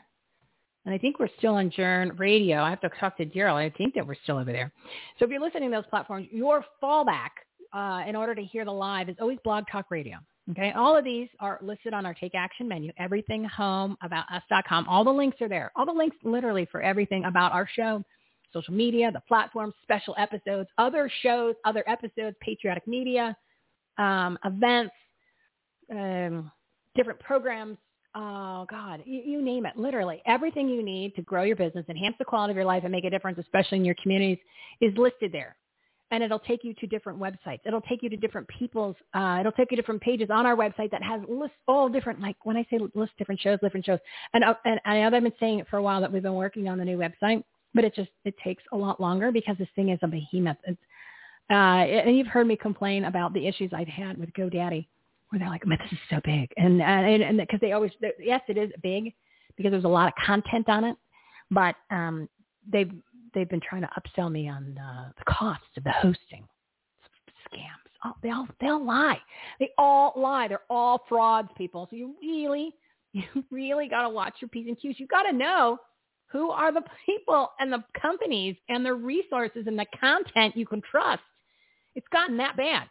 And 0.85 0.93
I 0.93 0.99
think 0.99 1.19
we're 1.19 1.29
still 1.39 1.55
on 1.55 1.71
Journ 1.71 2.15
Radio. 2.17 2.61
I 2.61 2.69
have 2.69 2.81
to 2.81 2.89
talk 2.99 3.17
to 3.17 3.25
Daryl. 3.25 3.55
I 3.55 3.71
think 3.75 3.95
that 3.95 4.05
we're 4.05 4.15
still 4.23 4.37
over 4.37 4.51
there. 4.51 4.71
So 5.17 5.25
if 5.25 5.31
you're 5.31 5.41
listening 5.41 5.71
to 5.71 5.77
those 5.77 5.89
platforms, 5.89 6.27
your 6.31 6.63
fallback 6.81 7.29
uh, 7.73 8.03
in 8.07 8.15
order 8.15 8.35
to 8.35 8.43
hear 8.43 8.65
the 8.65 8.71
live 8.71 9.09
is 9.09 9.15
always 9.19 9.39
Blog 9.43 9.63
Talk 9.71 9.89
Radio. 9.89 10.17
Okay, 10.51 10.71
all 10.73 10.95
of 10.95 11.03
these 11.03 11.27
are 11.39 11.57
listed 11.61 11.93
on 11.93 12.05
our 12.05 12.13
Take 12.13 12.35
Action 12.35 12.67
menu. 12.67 12.91
EverythingHomeAboutUs.com. 12.99 14.87
All 14.87 15.03
the 15.03 15.11
links 15.11 15.41
are 15.41 15.49
there. 15.49 15.71
All 15.75 15.87
the 15.87 15.91
links 15.91 16.17
literally 16.23 16.67
for 16.71 16.81
everything 16.83 17.25
about 17.25 17.51
our 17.51 17.67
show, 17.75 18.03
social 18.53 18.73
media, 18.73 19.11
the 19.11 19.21
platform, 19.21 19.73
special 19.81 20.13
episodes, 20.19 20.69
other 20.77 21.09
shows, 21.23 21.55
other 21.65 21.83
episodes, 21.87 22.35
patriotic 22.41 22.87
media, 22.87 23.35
um, 23.97 24.37
events, 24.45 24.93
um, 25.91 26.51
different 26.95 27.19
programs. 27.19 27.77
Oh 28.13 28.67
God, 28.69 29.01
you, 29.03 29.21
you 29.25 29.41
name 29.41 29.65
it. 29.65 29.75
Literally 29.75 30.21
everything 30.27 30.69
you 30.69 30.83
need 30.83 31.15
to 31.15 31.23
grow 31.23 31.41
your 31.41 31.55
business, 31.55 31.85
enhance 31.89 32.15
the 32.19 32.25
quality 32.25 32.51
of 32.51 32.55
your 32.55 32.65
life, 32.65 32.83
and 32.83 32.91
make 32.91 33.03
a 33.03 33.09
difference, 33.09 33.39
especially 33.39 33.79
in 33.79 33.85
your 33.85 33.95
communities, 34.01 34.37
is 34.79 34.95
listed 34.95 35.31
there 35.31 35.57
and 36.15 36.23
it'll 36.23 36.39
take 36.39 36.63
you 36.63 36.73
to 36.75 36.87
different 36.87 37.19
websites. 37.19 37.59
It'll 37.65 37.81
take 37.81 38.01
you 38.01 38.09
to 38.09 38.17
different 38.17 38.47
people's. 38.47 38.95
Uh, 39.13 39.37
it'll 39.41 39.51
take 39.51 39.69
you 39.71 39.77
to 39.77 39.81
different 39.81 40.01
pages 40.01 40.29
on 40.31 40.45
our 40.45 40.55
website 40.55 40.89
that 40.91 41.03
has 41.03 41.21
lists 41.27 41.57
all 41.67 41.89
different. 41.89 42.21
Like 42.21 42.37
when 42.43 42.57
I 42.57 42.65
say 42.71 42.79
list 42.93 43.11
different 43.17 43.41
shows, 43.41 43.59
different 43.61 43.85
shows, 43.85 43.99
and 44.33 44.43
uh, 44.43 44.53
and 44.65 44.79
I 44.85 45.01
know 45.01 45.17
I've 45.17 45.23
been 45.23 45.31
saying 45.39 45.59
it 45.59 45.67
for 45.69 45.77
a 45.77 45.83
while 45.83 46.01
that 46.01 46.11
we've 46.11 46.23
been 46.23 46.33
working 46.33 46.67
on 46.67 46.77
the 46.77 46.85
new 46.85 46.97
website, 46.97 47.43
but 47.73 47.83
it 47.83 47.93
just 47.93 48.09
it 48.23 48.35
takes 48.43 48.63
a 48.71 48.77
lot 48.77 48.99
longer 48.99 49.31
because 49.31 49.57
this 49.57 49.67
thing 49.75 49.89
is 49.89 49.99
a 50.01 50.07
behemoth. 50.07 50.57
It's, 50.65 50.79
uh, 51.51 51.53
and 51.53 52.17
you've 52.17 52.27
heard 52.27 52.47
me 52.47 52.55
complain 52.55 53.05
about 53.05 53.33
the 53.33 53.45
issues 53.45 53.71
I've 53.73 53.87
had 53.87 54.17
with 54.17 54.31
GoDaddy 54.33 54.87
where 55.29 55.39
they're 55.39 55.49
like, 55.49 55.65
man, 55.65 55.77
this 55.81 55.91
is 55.91 55.99
so 56.09 56.19
big. 56.23 56.49
And, 56.57 56.81
and, 56.81 57.21
and 57.21 57.37
because 57.37 57.59
they 57.59 57.73
always, 57.73 57.91
yes, 58.19 58.41
it 58.47 58.57
is 58.57 58.71
big 58.81 59.13
because 59.57 59.71
there's 59.71 59.83
a 59.83 59.87
lot 59.87 60.07
of 60.07 60.13
content 60.23 60.69
on 60.69 60.83
it, 60.83 60.95
but 61.51 61.75
um, 61.91 62.29
they've, 62.71 62.91
they've 63.35 63.49
been 63.49 63.61
trying 63.61 63.81
to 63.81 63.89
upsell 63.99 64.31
me 64.31 64.49
on 64.49 64.77
uh, 64.77 65.11
the 65.17 65.31
cost 65.31 65.61
of 65.77 65.83
the 65.83 65.91
hosting 65.91 66.47
scams. 67.51 67.85
Oh, 68.03 68.13
they 68.23 68.29
all, 68.31 68.47
they 68.59 68.67
all 68.67 68.83
lie. 68.83 69.19
They 69.59 69.69
all 69.77 70.13
lie. 70.15 70.47
They're 70.47 70.61
all 70.69 71.03
frauds, 71.07 71.49
people. 71.57 71.87
So 71.89 71.95
you 71.95 72.15
really, 72.21 72.73
you 73.13 73.23
really 73.51 73.87
got 73.87 74.03
to 74.03 74.09
watch 74.09 74.35
your 74.41 74.49
P's 74.49 74.67
and 74.67 74.79
Q's. 74.79 74.99
You 74.99 75.07
got 75.07 75.23
to 75.23 75.33
know 75.33 75.77
who 76.27 76.49
are 76.49 76.73
the 76.73 76.83
people 77.05 77.51
and 77.59 77.71
the 77.71 77.83
companies 78.01 78.55
and 78.69 78.85
the 78.85 78.93
resources 78.93 79.65
and 79.67 79.77
the 79.77 79.85
content 79.99 80.57
you 80.57 80.65
can 80.65 80.81
trust. 80.89 81.21
It's 81.93 82.07
gotten 82.11 82.37
that 82.37 82.57
bad. 82.57 82.89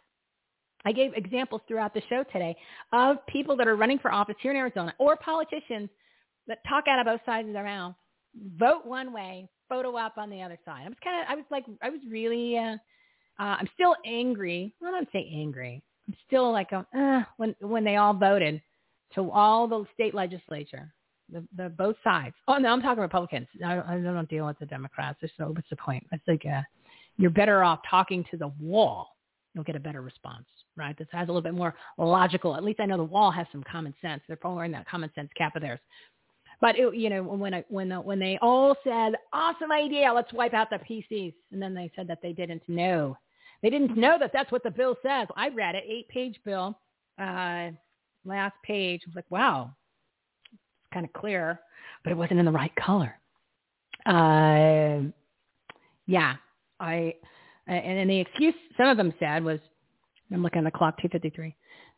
I 0.85 0.91
gave 0.91 1.13
examples 1.15 1.61
throughout 1.67 1.93
the 1.93 2.01
show 2.09 2.23
today 2.31 2.55
of 2.93 3.17
people 3.27 3.55
that 3.57 3.67
are 3.67 3.75
running 3.75 3.99
for 3.99 4.11
office 4.11 4.35
here 4.39 4.51
in 4.51 4.57
Arizona 4.57 4.93
or 4.99 5.15
politicians 5.15 5.89
that 6.47 6.59
talk 6.67 6.85
out 6.87 6.99
of 6.99 7.05
both 7.05 7.21
sides 7.25 7.47
of 7.47 7.53
their 7.53 7.63
mouth, 7.63 7.95
vote 8.57 8.85
one 8.85 9.11
way, 9.11 9.49
photo 9.69 9.95
up 9.95 10.17
on 10.17 10.29
the 10.29 10.41
other 10.41 10.57
side. 10.65 10.83
I 10.85 10.89
was 10.89 10.97
kind 11.03 11.21
of, 11.21 11.27
I 11.29 11.35
was 11.35 11.45
like, 11.51 11.65
I 11.81 11.89
was 11.89 11.99
really, 12.09 12.57
uh, 12.57 12.75
uh, 13.39 13.57
I'm 13.59 13.69
still 13.73 13.95
angry. 14.05 14.73
I 14.85 14.91
don't 14.91 15.07
say 15.11 15.29
angry. 15.33 15.83
I'm 16.07 16.15
still 16.27 16.51
like, 16.51 16.69
uh, 16.71 17.23
when 17.37 17.55
when 17.59 17.83
they 17.83 17.95
all 17.95 18.13
voted 18.13 18.61
to 19.15 19.31
all 19.31 19.67
the 19.67 19.85
state 19.93 20.13
legislature, 20.13 20.93
the, 21.31 21.43
the 21.57 21.69
both 21.69 21.95
sides. 22.03 22.35
Oh 22.47 22.57
no, 22.57 22.69
I'm 22.69 22.81
talking 22.81 23.01
Republicans. 23.01 23.47
I, 23.65 23.79
I 23.79 23.97
don't 23.97 24.29
deal 24.29 24.45
with 24.45 24.59
the 24.59 24.65
Democrats. 24.67 25.19
So 25.37 25.47
what's 25.47 25.69
the 25.69 25.75
point? 25.77 26.05
I 26.13 26.17
think 26.25 26.43
uh, 26.45 26.61
you're 27.17 27.31
better 27.31 27.63
off 27.63 27.79
talking 27.89 28.23
to 28.31 28.37
the 28.37 28.51
wall. 28.59 29.09
You'll 29.53 29.63
get 29.63 29.75
a 29.75 29.79
better 29.79 30.01
response 30.01 30.45
right? 30.77 30.97
This 30.97 31.07
has 31.11 31.27
a 31.27 31.31
little 31.31 31.41
bit 31.41 31.53
more 31.53 31.75
logical. 31.97 32.55
At 32.55 32.63
least 32.63 32.79
I 32.79 32.85
know 32.85 32.97
the 32.97 33.03
wall 33.03 33.31
has 33.31 33.47
some 33.51 33.63
common 33.63 33.93
sense. 34.01 34.21
They're 34.27 34.37
probably 34.37 34.57
wearing 34.57 34.71
that 34.73 34.87
common 34.87 35.11
sense 35.15 35.29
cap 35.37 35.55
of 35.55 35.61
theirs. 35.61 35.79
But 36.61 36.77
it, 36.77 36.95
you 36.95 37.09
know, 37.09 37.23
when 37.23 37.53
I, 37.53 37.63
when 37.69 37.89
the, 37.89 37.97
when 37.97 38.19
they 38.19 38.37
all 38.41 38.75
said, 38.83 39.13
"Awesome 39.33 39.71
idea, 39.71 40.11
let's 40.13 40.31
wipe 40.33 40.53
out 40.53 40.69
the 40.69 40.77
PCs," 40.77 41.33
and 41.51 41.61
then 41.61 41.73
they 41.73 41.91
said 41.95 42.07
that 42.07 42.19
they 42.21 42.33
didn't 42.33 42.63
know, 42.67 43.17
they 43.61 43.69
didn't 43.69 43.97
know 43.97 44.17
that 44.19 44.31
that's 44.33 44.51
what 44.51 44.63
the 44.63 44.71
bill 44.71 44.95
says. 45.03 45.27
I 45.35 45.49
read 45.49 45.75
it, 45.75 45.83
eight-page 45.87 46.39
bill, 46.45 46.79
uh, 47.19 47.69
last 48.23 48.55
page. 48.63 49.01
I 49.05 49.09
was 49.09 49.15
like, 49.15 49.29
"Wow, 49.29 49.71
it's 50.53 50.93
kind 50.93 51.05
of 51.05 51.13
clear," 51.13 51.59
but 52.03 52.11
it 52.11 52.17
wasn't 52.17 52.39
in 52.39 52.45
the 52.45 52.51
right 52.51 52.75
color. 52.75 53.15
Uh, 54.05 55.09
yeah, 56.07 56.35
I, 56.79 57.15
and, 57.67 57.99
and 57.99 58.09
the 58.09 58.19
excuse 58.19 58.53
some 58.77 58.87
of 58.87 58.97
them 58.97 59.13
said 59.19 59.43
was 59.43 59.59
I'm 60.31 60.43
looking 60.43 60.59
at 60.59 60.71
the 60.71 60.77
clock, 60.77 60.99
2:53, 61.01 61.53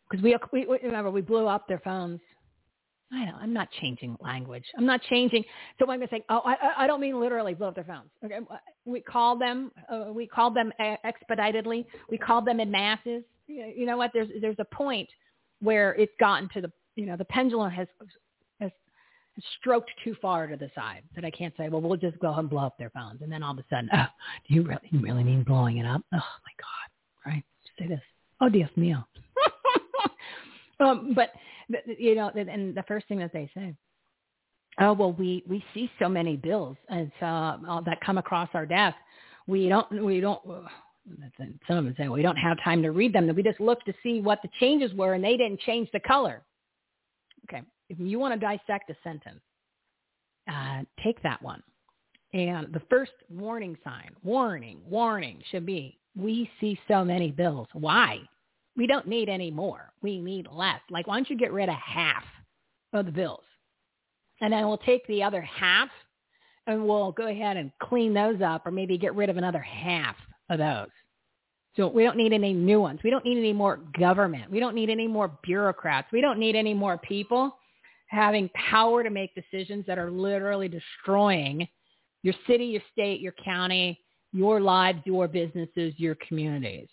because 0.09 0.23
we, 0.23 0.35
we 0.51 0.79
remember 0.83 1.11
we 1.11 1.21
blew 1.21 1.47
up 1.47 1.67
their 1.67 1.79
phones. 1.79 2.19
I 3.11 3.25
don't, 3.25 3.35
I'm 3.35 3.53
not 3.53 3.69
changing 3.79 4.17
language. 4.19 4.65
I'm 4.77 4.85
not 4.85 5.01
changing. 5.03 5.43
So 5.79 5.89
I'm 5.89 5.99
going 5.99 6.01
to 6.01 6.13
say, 6.13 6.23
oh, 6.29 6.41
I, 6.43 6.83
I 6.83 6.87
don't 6.87 6.99
mean 6.99 7.19
literally 7.19 7.53
blow 7.53 7.69
up 7.69 7.75
their 7.75 7.85
phones. 7.85 8.09
Okay, 8.23 8.39
we 8.85 8.99
called 8.99 9.39
them. 9.39 9.71
Uh, 9.89 10.11
we 10.11 10.27
called 10.27 10.55
them 10.55 10.71
expeditedly. 11.05 11.85
We 12.09 12.17
called 12.17 12.45
them 12.45 12.59
in 12.59 12.69
masses. 12.69 13.23
You 13.47 13.85
know 13.85 13.95
what? 13.95 14.11
There's 14.13 14.27
there's 14.41 14.57
a 14.59 14.65
point 14.65 15.07
where 15.61 15.95
it's 15.95 16.11
gotten 16.19 16.49
to 16.53 16.61
the 16.61 16.71
you 16.95 17.05
know 17.05 17.15
the 17.15 17.25
pendulum 17.25 17.71
has 17.71 17.87
has 18.59 18.71
stroked 19.59 19.91
too 20.03 20.15
far 20.21 20.47
to 20.47 20.57
the 20.57 20.69
side 20.75 21.03
that 21.15 21.23
I 21.23 21.31
can't 21.31 21.53
say, 21.57 21.69
well, 21.69 21.81
we'll 21.81 21.97
just 21.97 22.19
go 22.19 22.33
and 22.33 22.49
blow 22.49 22.65
up 22.65 22.77
their 22.77 22.89
phones. 22.89 23.21
And 23.21 23.31
then 23.31 23.43
all 23.43 23.51
of 23.53 23.59
a 23.59 23.65
sudden, 23.69 23.89
oh, 23.93 24.05
do 24.47 24.55
you 24.55 24.63
really, 24.63 24.81
you 24.89 24.99
really 24.99 25.23
mean 25.23 25.43
blowing 25.43 25.77
it 25.77 25.85
up? 25.85 26.01
Oh 26.13 26.17
my 26.17 26.53
God, 26.59 27.31
right? 27.31 27.43
Just 27.63 27.77
say 27.79 27.87
this. 27.87 28.01
Oh, 28.41 28.49
Dios 28.49 28.69
mío. 28.77 29.03
um, 30.79 31.13
but 31.15 31.31
you 31.85 32.15
know, 32.15 32.29
and 32.29 32.75
the 32.75 32.83
first 32.87 33.07
thing 33.07 33.19
that 33.19 33.33
they 33.33 33.49
say, 33.53 33.75
oh 34.79 34.93
well, 34.93 35.13
we 35.13 35.43
we 35.47 35.63
see 35.73 35.89
so 35.99 36.07
many 36.07 36.35
bills 36.35 36.77
and 36.89 37.11
uh, 37.21 37.81
that 37.85 37.99
come 38.05 38.17
across 38.17 38.49
our 38.53 38.65
desk. 38.65 38.97
We 39.47 39.69
don't 39.69 40.03
we 40.03 40.19
don't. 40.19 40.41
Some 41.67 41.77
of 41.77 41.85
them 41.85 41.95
say 41.97 42.09
we 42.09 42.21
don't 42.21 42.35
have 42.35 42.57
time 42.61 42.81
to 42.81 42.91
read 42.91 43.13
them. 43.13 43.33
We 43.33 43.41
just 43.41 43.61
look 43.61 43.81
to 43.85 43.93
see 44.03 44.19
what 44.19 44.41
the 44.41 44.49
changes 44.59 44.93
were, 44.93 45.13
and 45.13 45.23
they 45.23 45.37
didn't 45.37 45.61
change 45.61 45.89
the 45.93 46.01
color. 46.01 46.41
Okay, 47.47 47.63
if 47.89 47.97
you 47.97 48.19
want 48.19 48.33
to 48.33 48.39
dissect 48.39 48.89
a 48.89 48.95
sentence, 49.05 49.39
uh, 50.51 50.81
take 51.01 51.23
that 51.23 51.41
one, 51.41 51.63
and 52.33 52.73
the 52.73 52.81
first 52.89 53.13
warning 53.29 53.77
sign, 53.85 54.11
warning, 54.21 54.81
warning, 54.85 55.41
should 55.49 55.65
be 55.65 55.97
we 56.17 56.49
see 56.59 56.77
so 56.89 57.05
many 57.05 57.31
bills. 57.31 57.67
Why? 57.73 58.19
We 58.77 58.87
don't 58.87 59.07
need 59.07 59.27
any 59.27 59.51
more. 59.51 59.91
We 60.01 60.19
need 60.19 60.47
less. 60.51 60.79
Like, 60.89 61.07
why 61.07 61.15
don't 61.15 61.29
you 61.29 61.37
get 61.37 61.51
rid 61.51 61.67
of 61.67 61.75
half 61.75 62.23
of 62.93 63.07
the 63.07 63.11
bills? 63.11 63.43
And 64.39 64.53
then 64.53 64.67
we'll 64.67 64.77
take 64.77 65.05
the 65.07 65.23
other 65.23 65.41
half 65.41 65.89
and 66.67 66.87
we'll 66.87 67.11
go 67.11 67.27
ahead 67.27 67.57
and 67.57 67.71
clean 67.81 68.13
those 68.13 68.41
up 68.41 68.67
or 68.67 68.71
maybe 68.71 68.97
get 68.97 69.15
rid 69.15 69.29
of 69.29 69.37
another 69.37 69.59
half 69.59 70.15
of 70.49 70.59
those. 70.59 70.89
So 71.75 71.87
we 71.87 72.03
don't 72.03 72.17
need 72.17 72.33
any 72.33 72.53
new 72.53 72.79
ones. 72.79 72.99
We 73.03 73.09
don't 73.09 73.25
need 73.25 73.37
any 73.37 73.53
more 73.53 73.79
government. 73.99 74.51
We 74.51 74.59
don't 74.59 74.75
need 74.75 74.89
any 74.89 75.07
more 75.07 75.37
bureaucrats. 75.43 76.11
We 76.11 76.21
don't 76.21 76.39
need 76.39 76.55
any 76.55 76.73
more 76.73 76.97
people 76.97 77.55
having 78.07 78.49
power 78.49 79.03
to 79.03 79.09
make 79.09 79.35
decisions 79.35 79.85
that 79.85 79.97
are 79.97 80.09
literally 80.09 80.69
destroying 80.69 81.67
your 82.23 82.33
city, 82.47 82.65
your 82.65 82.81
state, 82.91 83.21
your 83.21 83.33
county, 83.43 83.99
your 84.33 84.59
lives, 84.59 84.99
your 85.05 85.27
businesses, 85.27 85.93
your 85.97 86.15
communities. 86.27 86.87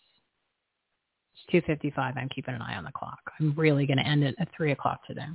It's 1.49 1.67
2.55. 1.67 2.17
I'm 2.17 2.29
keeping 2.29 2.55
an 2.55 2.63
eye 2.63 2.77
on 2.77 2.85
the 2.85 2.93
clock. 2.93 3.19
I'm 3.41 3.55
really 3.57 3.87
going 3.87 3.99
to 3.99 4.07
end 4.07 4.25
it 4.25 4.35
at 4.39 4.49
3 4.57 4.73
o'clock 4.73 5.07
today. 5.07 5.27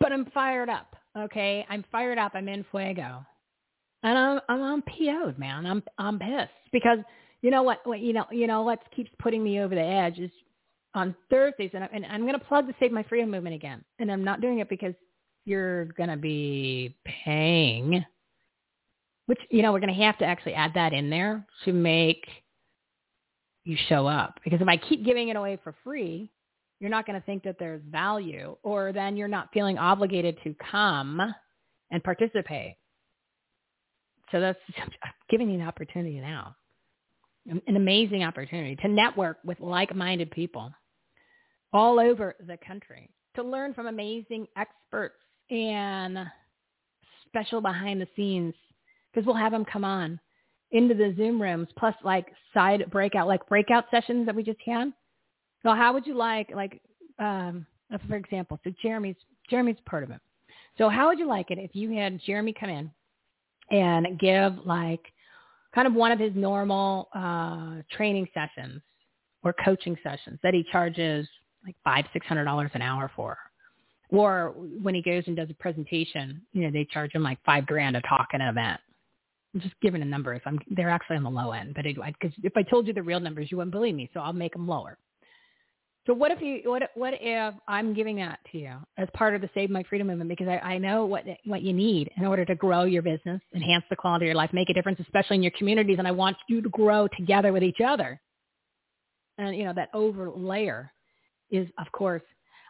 But 0.00 0.12
I'm 0.12 0.26
fired 0.26 0.68
up, 0.68 0.94
okay? 1.16 1.66
I'm 1.68 1.84
fired 1.90 2.18
up. 2.18 2.32
I'm 2.34 2.48
in 2.48 2.64
fuego. 2.70 3.24
And 4.02 4.16
I'm, 4.16 4.40
I'm, 4.48 4.62
I'm 4.62 4.82
PO'd, 4.82 5.38
man. 5.38 5.66
I'm, 5.66 5.82
I'm 5.98 6.18
pissed 6.18 6.50
because 6.72 6.98
you 7.42 7.50
know 7.50 7.62
what, 7.62 7.80
what 7.84 8.00
you 8.00 8.12
know, 8.12 8.26
you 8.30 8.46
know 8.46 8.62
what 8.62 8.80
keeps 8.94 9.10
putting 9.18 9.42
me 9.42 9.60
over 9.60 9.74
the 9.74 9.80
edge 9.80 10.18
is 10.18 10.30
on 10.94 11.14
Thursdays, 11.30 11.70
and, 11.74 11.84
I, 11.84 11.88
and 11.92 12.06
I'm 12.06 12.22
going 12.22 12.38
to 12.38 12.44
plug 12.44 12.66
the 12.66 12.74
Save 12.80 12.92
My 12.92 13.02
Freedom 13.02 13.30
movement 13.30 13.54
again. 13.54 13.84
And 13.98 14.10
I'm 14.10 14.24
not 14.24 14.40
doing 14.40 14.60
it 14.60 14.68
because 14.68 14.94
you're 15.44 15.86
going 15.86 16.10
to 16.10 16.16
be 16.16 16.96
paying– 17.04 18.04
which 19.28 19.38
you 19.50 19.62
know 19.62 19.72
we're 19.72 19.80
going 19.80 19.94
to 19.94 20.02
have 20.02 20.18
to 20.18 20.24
actually 20.24 20.54
add 20.54 20.72
that 20.74 20.92
in 20.92 21.10
there 21.10 21.46
to 21.64 21.72
make 21.72 22.26
you 23.68 23.76
show 23.88 24.06
up. 24.06 24.40
Because 24.42 24.60
if 24.60 24.68
I 24.68 24.76
keep 24.76 25.04
giving 25.04 25.28
it 25.28 25.36
away 25.36 25.58
for 25.62 25.74
free, 25.84 26.30
you're 26.80 26.90
not 26.90 27.06
going 27.06 27.20
to 27.20 27.26
think 27.26 27.42
that 27.44 27.56
there's 27.58 27.82
value 27.90 28.56
or 28.62 28.92
then 28.92 29.16
you're 29.16 29.28
not 29.28 29.50
feeling 29.52 29.78
obligated 29.78 30.38
to 30.44 30.54
come 30.70 31.20
and 31.90 32.02
participate. 32.02 32.76
So 34.32 34.40
that's 34.40 34.58
I'm 34.80 34.90
giving 35.30 35.50
you 35.50 35.60
an 35.60 35.66
opportunity 35.66 36.18
now, 36.20 36.54
an 37.46 37.76
amazing 37.76 38.24
opportunity 38.24 38.76
to 38.76 38.88
network 38.88 39.38
with 39.44 39.60
like-minded 39.60 40.30
people 40.30 40.70
all 41.72 42.00
over 42.00 42.34
the 42.46 42.58
country, 42.66 43.10
to 43.36 43.42
learn 43.42 43.74
from 43.74 43.86
amazing 43.86 44.46
experts 44.56 45.16
and 45.50 46.18
special 47.26 47.60
behind 47.60 48.00
the 48.00 48.08
scenes 48.16 48.54
because 49.12 49.26
we'll 49.26 49.36
have 49.36 49.52
them 49.52 49.64
come 49.64 49.84
on 49.84 50.18
into 50.70 50.94
the 50.94 51.14
Zoom 51.16 51.40
rooms, 51.40 51.68
plus 51.78 51.94
like 52.04 52.26
side 52.52 52.84
breakout, 52.90 53.26
like 53.26 53.46
breakout 53.48 53.86
sessions 53.90 54.26
that 54.26 54.34
we 54.34 54.42
just 54.42 54.60
had. 54.64 54.92
So 55.62 55.74
how 55.74 55.92
would 55.92 56.06
you 56.06 56.14
like, 56.14 56.50
like, 56.54 56.80
um, 57.18 57.66
for 58.08 58.16
example, 58.16 58.60
so 58.64 58.72
Jeremy's 58.82 59.16
Jeremy's 59.48 59.76
part 59.86 60.04
of 60.04 60.10
it. 60.10 60.20
So 60.76 60.88
how 60.88 61.08
would 61.08 61.18
you 61.18 61.26
like 61.26 61.50
it 61.50 61.58
if 61.58 61.74
you 61.74 61.90
had 61.92 62.20
Jeremy 62.24 62.52
come 62.52 62.70
in 62.70 62.90
and 63.70 64.18
give 64.18 64.54
like 64.64 65.00
kind 65.74 65.86
of 65.86 65.94
one 65.94 66.12
of 66.12 66.18
his 66.18 66.32
normal 66.34 67.08
uh, 67.14 67.76
training 67.90 68.28
sessions 68.34 68.82
or 69.42 69.54
coaching 69.64 69.96
sessions 70.02 70.38
that 70.42 70.54
he 70.54 70.64
charges 70.70 71.26
like 71.64 71.76
five, 71.82 72.04
six 72.12 72.26
hundred 72.26 72.44
dollars 72.44 72.70
an 72.74 72.82
hour 72.82 73.10
for, 73.16 73.36
or 74.10 74.54
when 74.82 74.94
he 74.94 75.02
goes 75.02 75.24
and 75.26 75.36
does 75.36 75.50
a 75.50 75.54
presentation, 75.54 76.42
you 76.52 76.62
know, 76.62 76.70
they 76.70 76.86
charge 76.92 77.12
him 77.12 77.22
like 77.22 77.38
five 77.44 77.66
grand 77.66 77.94
to 77.94 78.02
talk 78.02 78.28
at 78.32 78.40
an 78.40 78.48
event. 78.48 78.80
I'm 79.54 79.60
just 79.60 79.74
giving 79.80 80.02
a 80.02 80.04
number. 80.04 80.34
If 80.34 80.42
I'm, 80.46 80.58
they're 80.70 80.90
actually 80.90 81.16
on 81.16 81.22
the 81.22 81.30
low 81.30 81.52
end, 81.52 81.74
but 81.74 81.84
because 81.84 82.32
if 82.42 82.52
I 82.56 82.62
told 82.62 82.86
you 82.86 82.92
the 82.92 83.02
real 83.02 83.20
numbers, 83.20 83.48
you 83.50 83.56
wouldn't 83.56 83.72
believe 83.72 83.94
me. 83.94 84.10
So 84.12 84.20
I'll 84.20 84.32
make 84.32 84.52
them 84.52 84.68
lower. 84.68 84.98
So 86.06 86.14
what 86.14 86.30
if 86.30 86.40
you, 86.40 86.62
what, 86.64 86.82
what 86.94 87.14
if 87.20 87.54
I'm 87.66 87.92
giving 87.92 88.16
that 88.16 88.38
to 88.52 88.58
you 88.58 88.72
as 88.96 89.08
part 89.14 89.34
of 89.34 89.42
the 89.42 89.50
Save 89.52 89.68
My 89.68 89.82
Freedom 89.82 90.06
movement? 90.06 90.30
Because 90.30 90.48
I, 90.48 90.56
I 90.56 90.78
know 90.78 91.04
what, 91.04 91.24
what 91.44 91.60
you 91.60 91.74
need 91.74 92.10
in 92.16 92.24
order 92.24 92.46
to 92.46 92.54
grow 92.54 92.84
your 92.84 93.02
business, 93.02 93.42
enhance 93.54 93.84
the 93.90 93.96
quality 93.96 94.24
of 94.24 94.28
your 94.28 94.34
life, 94.34 94.50
make 94.54 94.70
a 94.70 94.72
difference, 94.74 95.00
especially 95.00 95.36
in 95.36 95.42
your 95.42 95.52
communities. 95.58 95.96
And 95.98 96.08
I 96.08 96.12
want 96.12 96.38
you 96.48 96.62
to 96.62 96.68
grow 96.70 97.08
together 97.08 97.52
with 97.52 97.62
each 97.62 97.80
other. 97.86 98.20
And, 99.36 99.54
you 99.54 99.64
know, 99.64 99.74
that 99.74 99.90
over 99.92 100.30
layer 100.30 100.90
is, 101.50 101.68
of 101.78 101.92
course, 101.92 102.22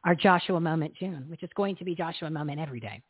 our 0.05 0.17
Joshua 0.17 0.61
moment 0.61 0.95
June, 0.99 1.27
which 1.29 1.43
is 1.43 1.51
going 1.55 1.77
to 1.77 1.85
be 1.85 1.95
Joshua 1.95 2.31
moment 2.31 2.59
every 2.59 2.81
day, 2.81 3.03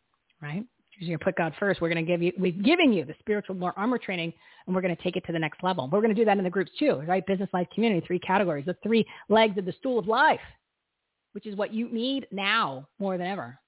right? 0.42 0.64
You're 0.98 1.10
going 1.10 1.18
to 1.18 1.24
put 1.24 1.36
God 1.36 1.54
first. 1.60 1.80
We're 1.80 1.88
going 1.88 2.04
to 2.04 2.10
give 2.10 2.22
you, 2.22 2.32
we're 2.38 2.52
giving 2.52 2.92
you 2.92 3.04
the 3.04 3.14
spiritual 3.20 3.54
more 3.54 3.72
armor 3.76 3.98
training, 3.98 4.32
and 4.66 4.74
we're 4.74 4.82
going 4.82 4.94
to 4.94 5.02
take 5.02 5.16
it 5.16 5.24
to 5.26 5.32
the 5.32 5.38
next 5.38 5.62
level. 5.62 5.88
We're 5.90 6.00
going 6.00 6.14
to 6.14 6.20
do 6.20 6.24
that 6.24 6.38
in 6.38 6.44
the 6.44 6.50
groups 6.50 6.72
too, 6.78 7.02
right? 7.06 7.24
Business, 7.26 7.48
life, 7.52 7.68
community, 7.72 8.04
three 8.04 8.18
categories, 8.18 8.66
the 8.66 8.76
three 8.82 9.06
legs 9.28 9.56
of 9.58 9.64
the 9.64 9.72
stool 9.78 9.98
of 9.98 10.08
life, 10.08 10.40
which 11.32 11.46
is 11.46 11.56
what 11.56 11.72
you 11.72 11.88
need 11.90 12.26
now 12.32 12.88
more 12.98 13.16
than 13.16 13.28
ever. 13.28 13.58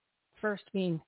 First 0.40 0.64
being 0.72 1.00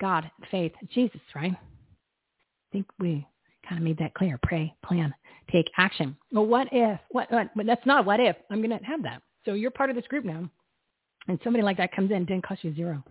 God, 0.00 0.30
faith, 0.50 0.72
Jesus, 0.92 1.20
right? 1.34 1.52
I 1.52 2.72
think 2.72 2.86
we 2.98 3.26
kind 3.66 3.78
of 3.78 3.84
made 3.84 3.98
that 3.98 4.14
clear. 4.14 4.38
Pray, 4.42 4.74
plan, 4.84 5.14
take 5.50 5.70
action. 5.78 6.16
Well, 6.30 6.46
what 6.46 6.68
if? 6.72 7.00
What? 7.10 7.30
what 7.32 7.48
that's 7.64 7.86
not 7.86 8.04
what 8.04 8.20
if. 8.20 8.36
I'm 8.50 8.62
going 8.62 8.78
to 8.78 8.84
have 8.84 9.02
that. 9.04 9.22
So 9.44 9.54
you're 9.54 9.70
part 9.70 9.88
of 9.88 9.96
this 9.96 10.06
group 10.06 10.24
now, 10.26 10.48
and 11.26 11.38
somebody 11.42 11.62
like 11.62 11.78
that 11.78 11.94
comes 11.94 12.10
in, 12.10 12.26
didn't 12.26 12.46
cost 12.46 12.62
you 12.64 12.74
zero. 12.74 13.02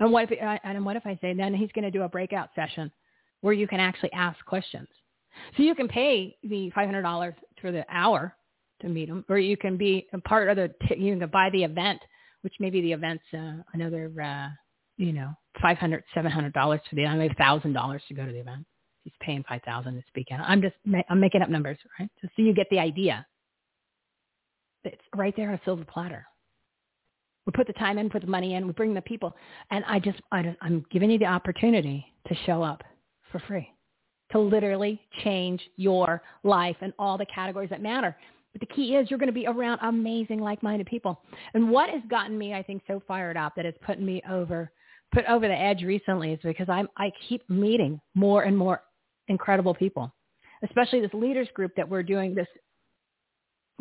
And 0.00 0.12
what 0.12 0.30
if? 0.30 0.42
uh, 0.42 0.58
And 0.64 0.84
what 0.84 0.96
if 0.96 1.06
I 1.06 1.18
say 1.20 1.34
then 1.34 1.54
he's 1.54 1.72
going 1.72 1.84
to 1.84 1.90
do 1.90 2.02
a 2.02 2.08
breakout 2.08 2.50
session 2.54 2.90
where 3.40 3.52
you 3.52 3.66
can 3.66 3.80
actually 3.80 4.12
ask 4.12 4.42
questions. 4.44 4.88
So 5.56 5.62
you 5.62 5.74
can 5.74 5.88
pay 5.88 6.36
the 6.42 6.70
five 6.70 6.86
hundred 6.86 7.02
dollars 7.02 7.34
for 7.60 7.72
the 7.72 7.84
hour 7.88 8.34
to 8.80 8.88
meet 8.88 9.08
him, 9.08 9.24
or 9.28 9.38
you 9.38 9.56
can 9.56 9.76
be 9.76 10.06
a 10.12 10.18
part 10.18 10.48
of 10.48 10.56
the. 10.56 10.72
You 10.96 11.16
can 11.16 11.28
buy 11.30 11.50
the 11.50 11.64
event, 11.64 12.00
which 12.42 12.54
maybe 12.60 12.80
the 12.82 12.92
event's 12.92 13.24
uh, 13.32 13.62
another, 13.72 14.12
uh, 14.22 14.48
you 14.96 15.12
know, 15.12 15.30
five 15.60 15.78
hundred, 15.78 16.04
seven 16.14 16.30
hundred 16.30 16.52
dollars 16.52 16.80
for 16.88 16.96
the. 16.96 17.34
Thousand 17.38 17.72
dollars 17.72 18.02
to 18.08 18.14
go 18.14 18.26
to 18.26 18.32
the 18.32 18.40
event. 18.40 18.66
He's 19.04 19.14
paying 19.20 19.44
five 19.48 19.62
thousand 19.62 19.94
to 19.94 20.02
speak 20.08 20.28
out. 20.32 20.44
I'm 20.46 20.60
just 20.62 20.76
I'm 21.08 21.20
making 21.20 21.42
up 21.42 21.48
numbers, 21.48 21.78
right? 21.98 22.10
So 22.20 22.28
you 22.36 22.54
get 22.54 22.68
the 22.70 22.78
idea. 22.78 23.26
It's 24.84 25.02
right 25.14 25.34
there 25.36 25.48
on 25.48 25.54
a 25.54 25.60
silver 25.64 25.84
platter. 25.84 26.26
We 27.46 27.52
put 27.52 27.66
the 27.66 27.72
time 27.72 27.98
in, 27.98 28.08
put 28.08 28.22
the 28.22 28.28
money 28.28 28.54
in, 28.54 28.66
we 28.66 28.72
bring 28.72 28.94
the 28.94 29.02
people, 29.02 29.34
and 29.70 29.84
I 29.86 29.98
just 29.98 30.20
I, 30.30 30.56
I'm 30.60 30.84
giving 30.90 31.10
you 31.10 31.18
the 31.18 31.26
opportunity 31.26 32.06
to 32.28 32.34
show 32.46 32.62
up 32.62 32.84
for 33.30 33.40
free, 33.40 33.68
to 34.30 34.38
literally 34.38 35.00
change 35.24 35.60
your 35.76 36.22
life 36.44 36.76
and 36.80 36.92
all 36.98 37.18
the 37.18 37.26
categories 37.26 37.70
that 37.70 37.82
matter. 37.82 38.16
But 38.52 38.60
the 38.60 38.74
key 38.74 38.94
is 38.96 39.10
you're 39.10 39.18
going 39.18 39.28
to 39.28 39.32
be 39.32 39.46
around 39.46 39.80
amazing, 39.82 40.38
like-minded 40.38 40.86
people. 40.86 41.20
And 41.54 41.70
what 41.70 41.88
has 41.88 42.02
gotten 42.10 42.36
me, 42.36 42.52
I 42.54 42.62
think, 42.62 42.82
so 42.86 43.02
fired 43.08 43.36
up 43.36 43.54
that 43.56 43.64
it's 43.64 43.78
putting 43.84 44.04
me 44.04 44.22
over, 44.30 44.70
put 45.12 45.24
over 45.24 45.48
the 45.48 45.58
edge 45.58 45.82
recently 45.82 46.32
is 46.32 46.40
because 46.42 46.68
I'm 46.68 46.88
I 46.96 47.10
keep 47.28 47.48
meeting 47.48 48.00
more 48.14 48.42
and 48.42 48.56
more 48.56 48.82
incredible 49.28 49.74
people, 49.74 50.14
especially 50.62 51.00
this 51.00 51.14
leaders 51.14 51.48
group 51.54 51.72
that 51.76 51.88
we're 51.88 52.02
doing 52.02 52.34
this 52.34 52.48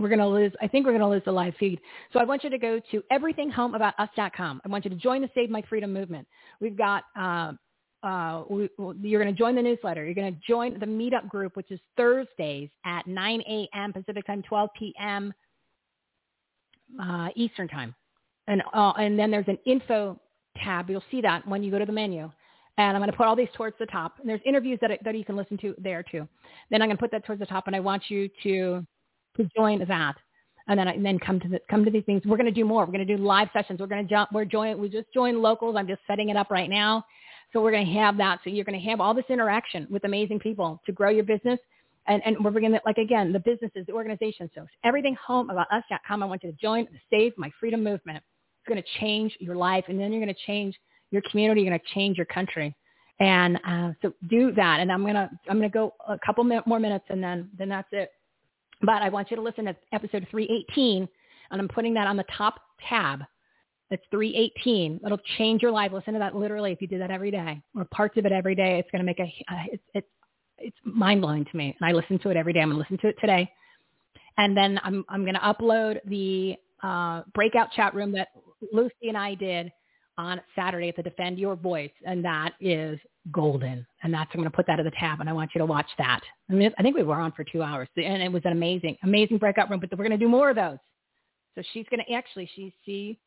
we're 0.02 0.10
going 0.10 0.20
to 0.20 0.28
lose, 0.28 0.52
I 0.62 0.68
think 0.68 0.86
we're 0.86 0.92
going 0.92 1.02
to 1.02 1.08
lose 1.08 1.24
the 1.26 1.32
live 1.32 1.54
feed. 1.60 1.80
So 2.14 2.20
I 2.20 2.24
want 2.24 2.44
you 2.44 2.50
to 2.50 2.58
go 2.58 2.80
to 2.92 3.04
everythinghomeaboutus.com. 3.12 4.62
I 4.64 4.70
want 4.70 4.86
you 4.86 4.90
to 4.90 4.96
join 4.96 5.22
the 5.22 5.30
Save 5.34 5.50
My 5.50 5.62
Freedom 5.64 5.92
movement. 5.94 6.28
We've 6.60 6.78
got, 6.78 7.04
uh, 7.20 7.54
uh, 8.04 8.44
we, 8.50 8.70
you're 9.02 9.22
going 9.22 9.34
to 9.34 9.38
join 9.38 9.56
the 9.56 9.62
newsletter. 9.62 10.04
You're 10.06 10.16
going 10.16 10.34
to 10.34 10.40
join 10.48 10.80
the 10.80 10.86
meetup 10.86 11.28
group, 11.28 11.56
which 11.56 11.72
is 11.72 11.80
Thursdays 11.98 12.70
at 12.86 13.06
9 13.06 13.42
a.m. 13.42 13.94
Pacific 13.94 14.26
time, 14.26 14.42
12 14.42 14.70
p.m. 14.78 15.34
Uh, 17.02 17.30
Eastern 17.36 17.68
time. 17.68 17.96
And, 18.48 18.64
uh, 18.74 18.94
and 18.98 19.18
then 19.18 19.30
there's 19.30 19.48
an 19.48 19.60
info 19.66 20.20
tab. 20.64 20.90
You'll 20.90 21.04
see 21.12 21.22
that 21.22 21.48
when 21.48 21.64
you 21.64 21.72
go 21.72 21.80
to 21.80 21.86
the 21.86 21.92
menu. 21.92 22.32
And 22.78 22.98
I'm 22.98 23.02
going 23.02 23.12
to 23.12 23.18
put 23.18 23.28
all 23.28 23.36
these 23.36 23.50
towards 23.56 23.76
the 23.80 23.86
top. 23.86 24.16
And 24.20 24.28
there's 24.28 24.42
interviews 24.46 24.80
that, 24.82 24.92
that 25.04 25.16
you 25.16 25.26
can 25.26 25.36
listen 25.36 25.58
to 25.60 25.76
there 25.78 26.04
too. 26.04 26.28
Then 26.70 26.82
I'm 26.82 26.88
going 26.88 26.98
to 26.98 27.02
put 27.02 27.12
that 27.12 27.26
towards 27.26 27.40
the 27.40 27.46
top. 27.46 27.68
And 27.68 27.76
I 27.76 27.80
want 27.80 28.04
you 28.10 28.30
to 28.44 28.86
to 29.38 29.50
join 29.56 29.85
that. 29.88 30.16
And 30.68 30.80
then, 30.80 30.88
and 30.88 31.06
then 31.06 31.19
come 31.19 31.40
to 31.40 31.48
the, 31.48 31.60
come 31.69 31.84
to 31.84 31.92
these 31.92 32.03
things. 32.06 32.22
We're 32.26 32.38
going 32.38 32.45
to 32.45 32.51
do 32.51 32.66
more. 32.66 32.85
We're 32.85 32.93
going 32.93 33.06
to 33.06 33.18
do 33.18 33.22
live 33.22 33.50
sessions. 33.51 33.80
We're 33.80 33.88
going 33.88 34.06
to 34.06 34.10
jump. 34.10 34.32
We're 34.32 34.45
join. 34.45 34.80
We 34.80 34.90
just 34.90 35.11
joined 35.14 35.42
locals. 35.42 35.76
I'm 35.77 35.88
just 35.88 36.01
setting 36.08 36.30
it 36.30 36.38
up 36.38 36.51
right 36.51 36.69
now. 36.69 37.03
So 37.51 37.61
we're 37.61 37.72
going 37.72 37.85
to 37.85 37.93
have 37.93 38.18
that. 38.18 38.40
So 38.43 38.50
you're 38.50 38.64
going 38.64 38.80
to 38.80 38.90
have 38.90 39.01
all 39.01 39.14
this 39.14 39.26
interaction 39.30 39.88
with 39.90 40.03
amazing 40.06 40.40
people 40.40 40.82
to 40.85 40.92
grow 40.92 41.10
your 41.10 41.24
business. 41.24 41.60
And, 42.08 42.22
and 42.26 42.38
we're 42.43 42.51
bringing 42.51 42.74
it 42.74 42.82
like 42.85 42.98
again, 42.98 43.32
the 43.32 43.40
businesses, 43.40 43.85
the 43.85 43.93
organizations. 43.93 44.50
So 44.56 44.66
everything 44.84 45.16
home 45.26 45.50
about 45.50 45.68
us.com. 45.72 46.24
I 46.24 46.26
want 46.26 46.43
you 46.43 46.51
to 46.51 46.58
join 46.58 46.85
the 46.85 47.00
Save 47.10 47.34
My 47.38 47.51
Freedom 47.60 47.84
movement. 47.84 48.18
It's 48.18 48.69
going 48.69 48.82
to 48.82 49.00
change 49.00 49.35
your 49.40 49.56
life, 49.56 49.85
and 49.88 50.00
then 50.00 50.11
you're 50.11 50.24
going 50.24 50.34
to 50.34 50.42
change 50.45 50.76
your 51.11 51.22
community. 51.30 51.61
You're 51.61 51.72
going 51.72 51.80
to 51.80 51.93
change 51.93 52.18
your 52.18 52.27
country. 52.27 52.76
And 53.19 53.60
uh, 53.68 53.92
so 54.01 54.14
do 54.30 54.51
that. 54.53 54.80
And 54.80 54.92
I'm 54.92 55.01
going 55.01 55.14
to 55.14 55.30
I'm 55.48 55.58
going 55.58 55.69
to 55.69 55.74
go 55.74 55.93
a 56.08 56.18
couple 56.26 56.43
more 56.43 56.80
minutes, 56.80 57.06
and 57.10 57.24
then 57.24 57.50
then 57.58 57.69
that's 57.69 57.88
it. 57.92 58.11
But 58.82 59.01
I 59.01 59.10
want 59.10 59.30
you 59.30 59.38
to 59.38 59.43
listen 59.43 59.66
to 59.66 59.76
episode 59.93 60.27
318, 60.32 61.08
and 61.51 61.61
I'm 61.61 61.68
putting 61.68 61.93
that 61.95 62.08
on 62.08 62.18
the 62.18 62.26
top 62.35 62.56
tab. 62.88 63.22
It's 63.90 64.03
318. 64.10 65.01
It'll 65.06 65.19
change 65.38 65.61
your 65.61 65.72
life. 65.72 65.92
Listen 65.92 66.14
to 66.14 66.19
that 66.19 66.35
literally 66.35 66.72
if 66.72 66.82
you 66.82 66.88
do 66.88 66.98
that 67.00 67.11
every 67.11 67.30
day 67.30 67.61
or 67.76 67.85
parts 67.85 68.18
of 68.18 68.26
it 68.26 68.32
every 68.32 68.56
day. 68.56 68.80
It's 68.80 68.90
going 68.90 69.01
to 69.01 69.06
make 69.06 69.19
a, 69.19 69.32
it's, 69.72 69.84
it's, 69.93 70.08
it's 70.58 70.77
mind 70.84 71.22
blowing 71.22 71.43
to 71.43 71.58
me. 71.58 71.76
And 71.80 71.90
I 71.90 71.92
listen 71.92 72.18
to 72.19 72.30
it 72.30 72.38
every 72.38 72.53
day. 72.53 72.61
I'm 72.61 72.69
going 72.69 72.77
to 72.77 72.90
listen 72.90 72.98
to 73.00 73.10
it 73.10 73.18
today. 73.19 73.51
And 74.38 74.56
then 74.56 74.80
I'm, 74.84 75.03
I'm 75.10 75.24
going 75.24 75.35
to 75.35 75.42
upload 75.42 76.00
the 76.06 76.56
uh, 76.82 77.24
breakout 77.34 77.72
chat 77.74 77.93
room 77.93 78.14
that 78.14 78.30
Lucy 78.72 79.10
and 79.10 79.18
I 79.18 79.35
did 79.35 79.72
on 80.18 80.40
Saturday 80.56 80.90
at 80.90 80.95
the 80.95 81.03
Defend 81.03 81.38
Your 81.38 81.58
Voice. 81.58 81.92
And 82.06 82.24
that 82.24 82.53
is 82.61 82.98
golden. 83.30 83.85
And 84.03 84.14
that's, 84.14 84.30
I'm 84.33 84.40
going 84.40 84.50
to 84.50 84.56
put 84.56 84.66
that 84.67 84.80
at 84.80 84.85
the 84.85 84.91
tab 85.00 85.19
and 85.19 85.30
I 85.30 85.33
want 85.33 85.51
you 85.53 85.59
to 85.59 85.66
watch 85.66 85.90
that. 85.98 86.22
I 86.50 86.53
mean, 86.53 86.72
I 86.77 86.82
think 86.82 86.95
we 86.95 87.03
were 87.03 87.19
on 87.19 87.32
for 87.33 87.43
two 87.43 87.61
hours 87.61 87.88
and 87.95 88.22
it 88.22 88.32
was 88.32 88.41
an 88.45 88.51
amazing, 88.51 88.98
amazing 89.03 89.38
breakout 89.38 89.69
room, 89.69 89.80
but 89.80 89.91
we're 89.91 90.08
going 90.08 90.17
to 90.19 90.25
do 90.25 90.30
more 90.30 90.50
of 90.50 90.56
those. 90.56 90.77
So 91.56 91.61
she's 91.74 91.85
going 91.90 92.03
to 92.06 92.14
actually, 92.14 92.50
she, 92.56 92.74
she, 92.85 93.19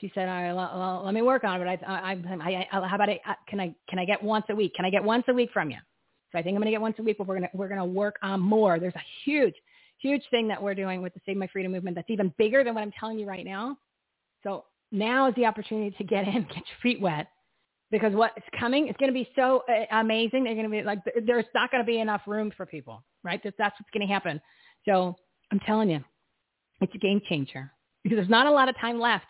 she 0.00 0.10
said, 0.14 0.28
all 0.28 0.42
right, 0.42 0.52
well, 0.52 1.02
let 1.04 1.14
me 1.14 1.22
work 1.22 1.44
on 1.44 1.60
it. 1.60 1.80
But 1.80 1.88
I, 1.88 2.12
I, 2.12 2.12
I, 2.12 2.68
I 2.72 2.86
how 2.86 2.94
about 2.94 3.08
I, 3.08 3.20
uh, 3.26 3.34
can 3.48 3.60
I, 3.60 3.74
can 3.88 3.98
I 3.98 4.04
get 4.04 4.22
once 4.22 4.46
a 4.50 4.54
week? 4.54 4.74
Can 4.74 4.84
I 4.84 4.90
get 4.90 5.04
once 5.04 5.24
a 5.28 5.34
week 5.34 5.50
from 5.52 5.70
you? 5.70 5.78
So 6.32 6.38
I 6.38 6.42
think 6.42 6.54
I'm 6.54 6.60
going 6.60 6.66
to 6.66 6.72
get 6.72 6.80
once 6.80 6.96
a 6.98 7.02
week, 7.02 7.18
but 7.18 7.26
we're 7.26 7.38
going 7.38 7.48
to, 7.50 7.56
we're 7.56 7.68
going 7.68 7.78
to 7.78 7.84
work 7.84 8.16
on 8.22 8.40
more. 8.40 8.80
There's 8.80 8.94
a 8.94 9.04
huge, 9.24 9.54
huge 9.98 10.22
thing 10.30 10.48
that 10.48 10.60
we're 10.60 10.74
doing 10.74 11.02
with 11.02 11.14
the 11.14 11.20
Save 11.24 11.36
My 11.36 11.46
Freedom 11.46 11.72
movement 11.72 11.94
that's 11.94 12.10
even 12.10 12.32
bigger 12.36 12.64
than 12.64 12.74
what 12.74 12.82
I'm 12.82 12.92
telling 12.98 13.18
you 13.18 13.26
right 13.26 13.44
now. 13.44 13.78
So 14.42 14.64
now 14.92 15.28
is 15.28 15.34
the 15.34 15.46
opportunity 15.46 15.94
to 15.96 16.04
get 16.04 16.26
in, 16.26 16.42
get 16.48 16.56
your 16.56 16.78
feet 16.82 17.00
wet, 17.00 17.28
because 17.90 18.14
what's 18.14 18.34
coming 18.58 18.88
is 18.88 18.94
going 18.98 19.12
to 19.12 19.14
be 19.14 19.28
so 19.36 19.62
uh, 19.68 19.84
amazing. 19.92 20.44
They're 20.44 20.54
going 20.54 20.64
to 20.64 20.70
be 20.70 20.82
like, 20.82 20.98
there's 21.24 21.44
not 21.54 21.70
going 21.70 21.82
to 21.82 21.86
be 21.86 22.00
enough 22.00 22.22
room 22.26 22.52
for 22.56 22.66
people, 22.66 23.02
right? 23.22 23.40
That's, 23.42 23.56
that's 23.58 23.78
what's 23.78 23.90
going 23.92 24.06
to 24.06 24.12
happen. 24.12 24.40
So 24.84 25.16
I'm 25.52 25.60
telling 25.60 25.90
you, 25.90 26.02
it's 26.80 26.94
a 26.94 26.98
game 26.98 27.20
changer 27.28 27.70
because 28.02 28.16
there's 28.16 28.28
not 28.28 28.46
a 28.46 28.50
lot 28.50 28.68
of 28.68 28.76
time 28.78 29.00
left. 29.00 29.26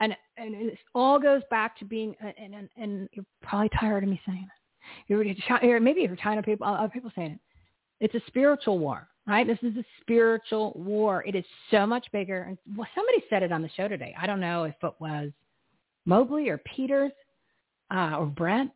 And, 0.00 0.16
and 0.36 0.54
it 0.54 0.78
all 0.94 1.18
goes 1.18 1.42
back 1.50 1.76
to 1.78 1.84
being, 1.84 2.14
and, 2.20 2.54
and, 2.54 2.68
and 2.76 3.08
you're 3.12 3.24
probably 3.42 3.70
tired 3.80 4.04
of 4.04 4.10
me 4.10 4.20
saying 4.24 4.46
it. 4.46 4.54
You're, 5.08 5.70
or 5.70 5.80
maybe 5.80 6.02
you're 6.02 6.16
tired 6.16 6.38
of 6.38 6.44
people, 6.44 6.66
other 6.66 6.88
people 6.88 7.10
saying 7.16 7.32
it. 7.32 7.40
It's 8.00 8.14
a 8.14 8.26
spiritual 8.28 8.78
war, 8.78 9.08
right? 9.26 9.46
This 9.46 9.58
is 9.62 9.76
a 9.76 9.84
spiritual 10.00 10.72
war. 10.76 11.24
It 11.26 11.34
is 11.34 11.44
so 11.70 11.84
much 11.84 12.06
bigger. 12.12 12.42
And 12.42 12.56
well, 12.76 12.88
somebody 12.94 13.24
said 13.28 13.42
it 13.42 13.50
on 13.50 13.60
the 13.60 13.68
show 13.76 13.88
today. 13.88 14.14
I 14.18 14.26
don't 14.26 14.40
know 14.40 14.64
if 14.64 14.76
it 14.82 14.94
was 15.00 15.30
Mobley 16.06 16.48
or 16.48 16.58
Peters 16.58 17.10
uh, 17.90 18.16
or 18.18 18.26
Brett. 18.26 18.68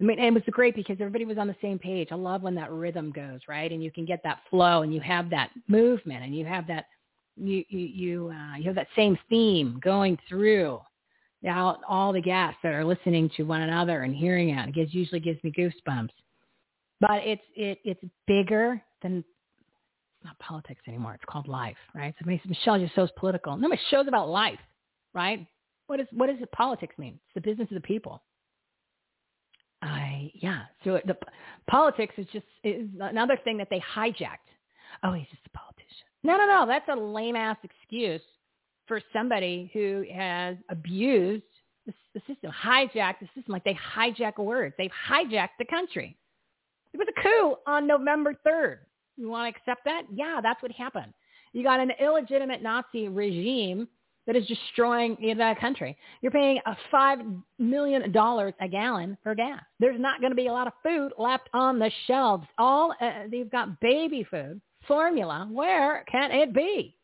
I 0.00 0.04
mean, 0.04 0.18
it 0.18 0.34
was 0.34 0.42
great 0.50 0.74
because 0.74 0.96
everybody 1.00 1.24
was 1.24 1.38
on 1.38 1.46
the 1.46 1.56
same 1.62 1.78
page. 1.78 2.08
I 2.10 2.16
love 2.16 2.42
when 2.42 2.54
that 2.56 2.70
rhythm 2.70 3.12
goes, 3.12 3.40
right? 3.48 3.72
And 3.72 3.82
you 3.82 3.90
can 3.90 4.04
get 4.04 4.22
that 4.24 4.40
flow 4.50 4.82
and 4.82 4.92
you 4.92 5.00
have 5.00 5.30
that 5.30 5.50
movement 5.68 6.22
and 6.22 6.36
you 6.36 6.44
have 6.44 6.66
that, 6.66 6.86
you, 7.36 7.64
you, 7.68 7.78
you, 7.78 8.28
uh, 8.34 8.56
you 8.56 8.64
have 8.64 8.74
that 8.74 8.88
same 8.94 9.18
theme 9.30 9.80
going 9.82 10.18
through 10.28 10.80
now 11.42 11.78
all 11.88 12.12
the 12.12 12.20
guests 12.20 12.58
that 12.62 12.74
are 12.74 12.84
listening 12.84 13.30
to 13.36 13.44
one 13.44 13.62
another 13.62 14.02
and 14.02 14.14
hearing 14.14 14.50
it. 14.50 14.68
It 14.68 14.74
gives, 14.74 14.92
usually 14.92 15.20
gives 15.20 15.42
me 15.42 15.52
goosebumps. 15.56 16.10
But 17.00 17.22
it's, 17.24 17.42
it, 17.54 17.78
it's 17.84 18.00
bigger 18.26 18.82
than 19.02 19.18
it's 19.18 20.24
not 20.24 20.38
politics 20.38 20.82
anymore. 20.88 21.14
It's 21.14 21.24
called 21.26 21.48
life, 21.48 21.76
right? 21.94 22.14
So 22.18 22.26
Michele 22.26 22.78
just 22.80 22.94
shows 22.94 23.10
political. 23.16 23.56
No, 23.56 23.70
it 23.70 23.80
shows 23.90 24.08
about 24.08 24.28
life, 24.28 24.58
right? 25.14 25.46
What 25.86 26.00
is 26.00 26.06
what 26.10 26.26
does 26.26 26.36
politics 26.52 26.96
mean? 26.98 27.18
It's 27.26 27.34
the 27.34 27.40
business 27.48 27.68
of 27.70 27.76
the 27.76 27.86
people. 27.86 28.22
Yeah. 30.34 30.62
So 30.84 31.00
the 31.04 31.16
politics 31.68 32.14
is 32.16 32.26
just 32.32 32.46
is 32.64 32.88
another 33.00 33.38
thing 33.44 33.56
that 33.58 33.68
they 33.70 33.80
hijacked. 33.80 34.48
Oh, 35.02 35.12
he's 35.12 35.28
just 35.28 35.46
a 35.46 35.50
politician. 35.50 36.06
No, 36.22 36.36
no, 36.36 36.46
no. 36.46 36.66
That's 36.66 36.88
a 36.88 36.96
lame 36.96 37.36
ass 37.36 37.56
excuse 37.62 38.22
for 38.86 39.00
somebody 39.12 39.70
who 39.72 40.04
has 40.14 40.56
abused 40.68 41.44
the, 41.86 41.92
the 42.14 42.20
system, 42.26 42.50
hijacked 42.50 43.20
the 43.20 43.28
system. 43.34 43.52
Like 43.52 43.64
they 43.64 43.78
hijack 43.96 44.38
words. 44.38 44.74
They've 44.78 44.90
hijacked 45.08 45.58
the 45.58 45.64
country. 45.66 46.16
It 46.92 46.98
was 46.98 47.08
a 47.08 47.22
coup 47.22 47.56
on 47.66 47.86
November 47.86 48.34
third. 48.44 48.80
You 49.16 49.28
want 49.28 49.52
to 49.52 49.58
accept 49.60 49.84
that? 49.84 50.02
Yeah, 50.12 50.40
that's 50.42 50.62
what 50.62 50.72
happened. 50.72 51.12
You 51.52 51.62
got 51.62 51.80
an 51.80 51.90
illegitimate 52.00 52.62
Nazi 52.62 53.08
regime 53.08 53.88
that 54.26 54.36
is 54.36 54.46
destroying 54.46 55.16
the 55.20 55.54
country. 55.60 55.96
You're 56.22 56.32
paying 56.32 56.60
a 56.66 56.76
five 56.90 57.18
million 57.58 58.12
dollars 58.12 58.54
a 58.60 58.68
gallon 58.68 59.16
for 59.22 59.34
gas. 59.34 59.62
There's 59.80 60.00
not 60.00 60.20
going 60.20 60.32
to 60.32 60.36
be 60.36 60.48
a 60.48 60.52
lot 60.52 60.66
of 60.66 60.72
food 60.82 61.12
left 61.18 61.48
on 61.54 61.78
the 61.78 61.90
shelves. 62.06 62.46
All 62.58 62.94
uh, 63.00 63.24
you've 63.32 63.50
got 63.50 63.80
baby 63.80 64.26
food, 64.30 64.60
formula. 64.88 65.48
Where 65.50 66.04
can 66.10 66.30
it 66.32 66.54
be? 66.54 66.96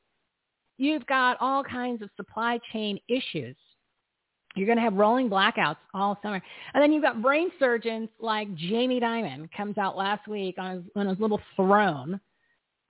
You've 0.79 1.07
got 1.07 1.37
all 1.41 1.63
kinds 1.65 2.03
of 2.03 2.11
supply 2.17 2.59
chain 2.73 2.99
issues 3.09 3.57
You're 4.57 4.67
going 4.67 4.79
to 4.79 4.83
have 4.85 4.95
rolling 4.95 5.31
blackouts 5.31 5.77
all 5.95 6.19
summer. 6.23 6.43
And 6.75 6.83
then 6.83 6.93
you've 6.93 7.03
got 7.03 7.23
brain 7.23 7.51
surgeons 7.59 8.09
like 8.21 8.55
Jamie 8.57 9.01
Dimon 9.01 9.49
comes 9.57 9.79
out 9.79 9.97
last 9.97 10.29
week 10.29 10.57
on 10.59 10.77
his, 10.77 10.85
on 10.97 11.07
his 11.07 11.21
little 11.21 11.41
throne 11.57 12.21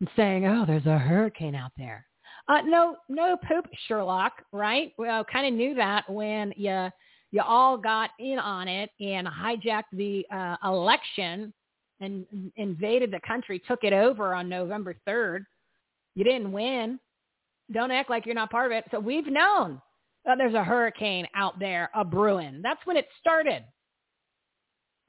and 0.00 0.10
saying, 0.16 0.46
oh, 0.46 0.64
there's 0.66 0.86
a 0.86 0.98
hurricane 0.98 1.54
out 1.54 1.72
there. 1.76 2.06
Uh, 2.48 2.60
no, 2.62 2.96
no 3.08 3.36
poop, 3.48 3.66
Sherlock, 3.86 4.32
right? 4.52 4.92
Well, 4.98 5.24
kind 5.24 5.46
of 5.46 5.54
knew 5.54 5.74
that 5.74 6.08
when 6.10 6.52
you, 6.56 6.88
you 7.30 7.40
all 7.40 7.76
got 7.76 8.10
in 8.18 8.38
on 8.38 8.68
it 8.68 8.90
and 9.00 9.26
hijacked 9.26 9.84
the 9.92 10.26
uh, 10.32 10.56
election 10.64 11.52
and 12.00 12.26
invaded 12.56 13.12
the 13.12 13.20
country, 13.20 13.62
took 13.66 13.84
it 13.84 13.92
over 13.92 14.34
on 14.34 14.48
November 14.48 14.96
3rd. 15.08 15.44
You 16.14 16.24
didn't 16.24 16.50
win. 16.52 16.98
Don't 17.72 17.92
act 17.92 18.10
like 18.10 18.26
you're 18.26 18.34
not 18.34 18.50
part 18.50 18.72
of 18.72 18.76
it. 18.76 18.84
So 18.90 18.98
we've 18.98 19.26
known 19.26 19.80
that 20.24 20.36
there's 20.36 20.54
a 20.54 20.64
hurricane 20.64 21.26
out 21.34 21.58
there, 21.58 21.90
a 21.94 22.04
brewing. 22.04 22.60
That's 22.62 22.84
when 22.84 22.96
it 22.96 23.06
started. 23.20 23.64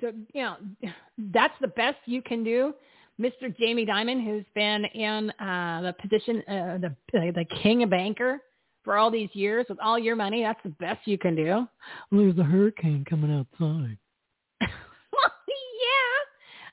So, 0.01 0.11
you 0.33 0.43
know, 0.43 0.55
that's 1.33 1.53
the 1.61 1.67
best 1.67 1.97
you 2.05 2.21
can 2.21 2.43
do. 2.43 2.73
Mr. 3.21 3.55
Jamie 3.57 3.85
Dimon, 3.85 4.23
who's 4.23 4.45
been 4.55 4.85
in 4.85 5.29
uh, 5.39 5.81
the 5.83 5.95
position, 6.01 6.43
uh, 6.47 6.77
the 6.79 6.95
the 7.13 7.45
king 7.61 7.83
of 7.83 7.91
banker 7.91 8.41
for 8.83 8.97
all 8.97 9.11
these 9.11 9.29
years 9.33 9.65
with 9.69 9.79
all 9.81 9.97
your 9.97 10.15
money, 10.15 10.43
that's 10.43 10.59
the 10.63 10.69
best 10.69 10.99
you 11.05 11.17
can 11.17 11.35
do. 11.35 11.67
There's 12.11 12.37
a 12.37 12.43
hurricane 12.43 13.05
coming 13.09 13.31
outside. 13.31 13.97
yeah, 14.61 14.67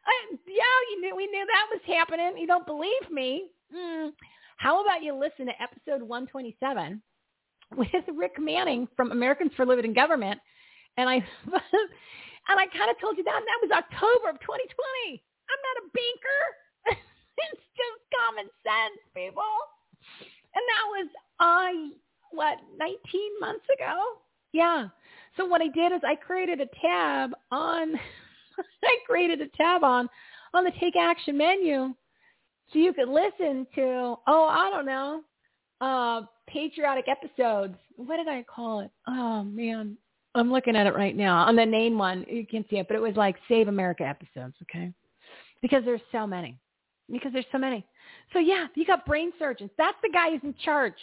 uh, 0.07 0.37
yeah, 0.47 0.63
you 0.91 1.01
knew 1.01 1.17
we 1.17 1.27
knew 1.27 1.47
that 1.47 1.67
was 1.71 1.81
happening. 1.87 2.39
You 2.39 2.47
don't 2.47 2.67
believe 2.67 3.11
me? 3.11 3.49
Mm. 3.75 4.11
How 4.57 4.83
about 4.83 5.03
you 5.03 5.15
listen 5.15 5.47
to 5.47 5.53
episode 5.63 6.03
127 6.03 7.01
with 7.77 7.89
Rick 8.17 8.35
Manning 8.39 8.89
from 8.97 9.13
Americans 9.13 9.53
for 9.57 9.65
Limited 9.65 9.95
Government, 9.95 10.41
and 10.97 11.09
I 11.09 11.15
and 11.17 11.25
I 12.49 12.67
kind 12.67 12.91
of 12.91 13.01
told 13.01 13.17
you 13.19 13.25
that 13.25 13.37
and 13.37 13.47
that 13.47 13.61
was 13.63 13.71
October 13.71 14.31
of 14.31 14.41
2020. 14.41 15.23
I'm 15.51 15.63
not 15.67 15.83
a 15.83 15.87
banker. 15.91 16.43
it's 17.51 17.67
just 17.75 18.01
common 18.15 18.49
sense, 18.63 19.01
people. 19.15 19.53
And 20.55 20.63
that 20.63 20.85
was 20.91 21.09
I 21.39 21.91
uh, 21.91 22.01
what 22.31 22.59
19 22.79 22.97
months 23.41 23.65
ago. 23.75 23.99
Yeah. 24.53 24.89
So 25.37 25.47
what 25.47 25.63
I 25.63 25.69
did 25.69 25.93
is 25.93 26.01
I 26.05 26.17
created 26.17 26.61
a 26.61 26.67
tab 26.81 27.33
on 27.51 27.95
I 28.85 28.97
created 29.07 29.41
a 29.41 29.49
tab 29.57 29.85
on 29.85 30.09
on 30.55 30.65
the 30.65 30.73
take 30.81 30.97
action 30.97 31.37
menu 31.37 31.95
so 32.73 32.79
you 32.79 32.93
could 32.93 33.09
listen 33.09 33.67
to 33.75 34.17
oh 34.27 34.45
I 34.45 34.71
don't 34.71 34.87
know 34.87 35.23
uh 35.81 36.23
patriotic 36.49 37.07
episodes. 37.09 37.77
What 37.97 38.17
did 38.17 38.29
I 38.29 38.43
call 38.43 38.81
it? 38.81 38.91
Oh 39.07 39.45
man, 39.45 39.97
I'm 40.35 40.53
looking 40.53 40.77
at 40.77 40.87
it 40.87 40.95
right 40.95 41.17
now 41.17 41.45
on 41.45 41.57
the 41.57 41.67
name 41.67 41.99
one. 41.99 42.25
You 42.29 42.47
can 42.47 42.65
see 42.69 42.77
it, 42.77 42.89
but 42.89 42.97
it 42.97 43.03
was 43.03 43.17
like 43.17 43.37
Save 43.49 43.69
America 43.69 44.05
episodes. 44.05 44.55
Okay, 44.63 44.93
because 45.63 45.85
there's 45.85 46.01
so 46.13 46.27
many. 46.27 46.59
Because 47.11 47.33
there's 47.33 47.47
so 47.51 47.59
many. 47.59 47.85
So 48.33 48.39
yeah, 48.39 48.67
you 48.75 48.87
got 48.87 49.05
brain 49.05 49.33
surgeons. 49.39 49.71
That's 49.77 49.97
the 50.03 50.11
guy 50.13 50.31
who's 50.31 50.45
in 50.45 50.55
charge. 50.65 50.95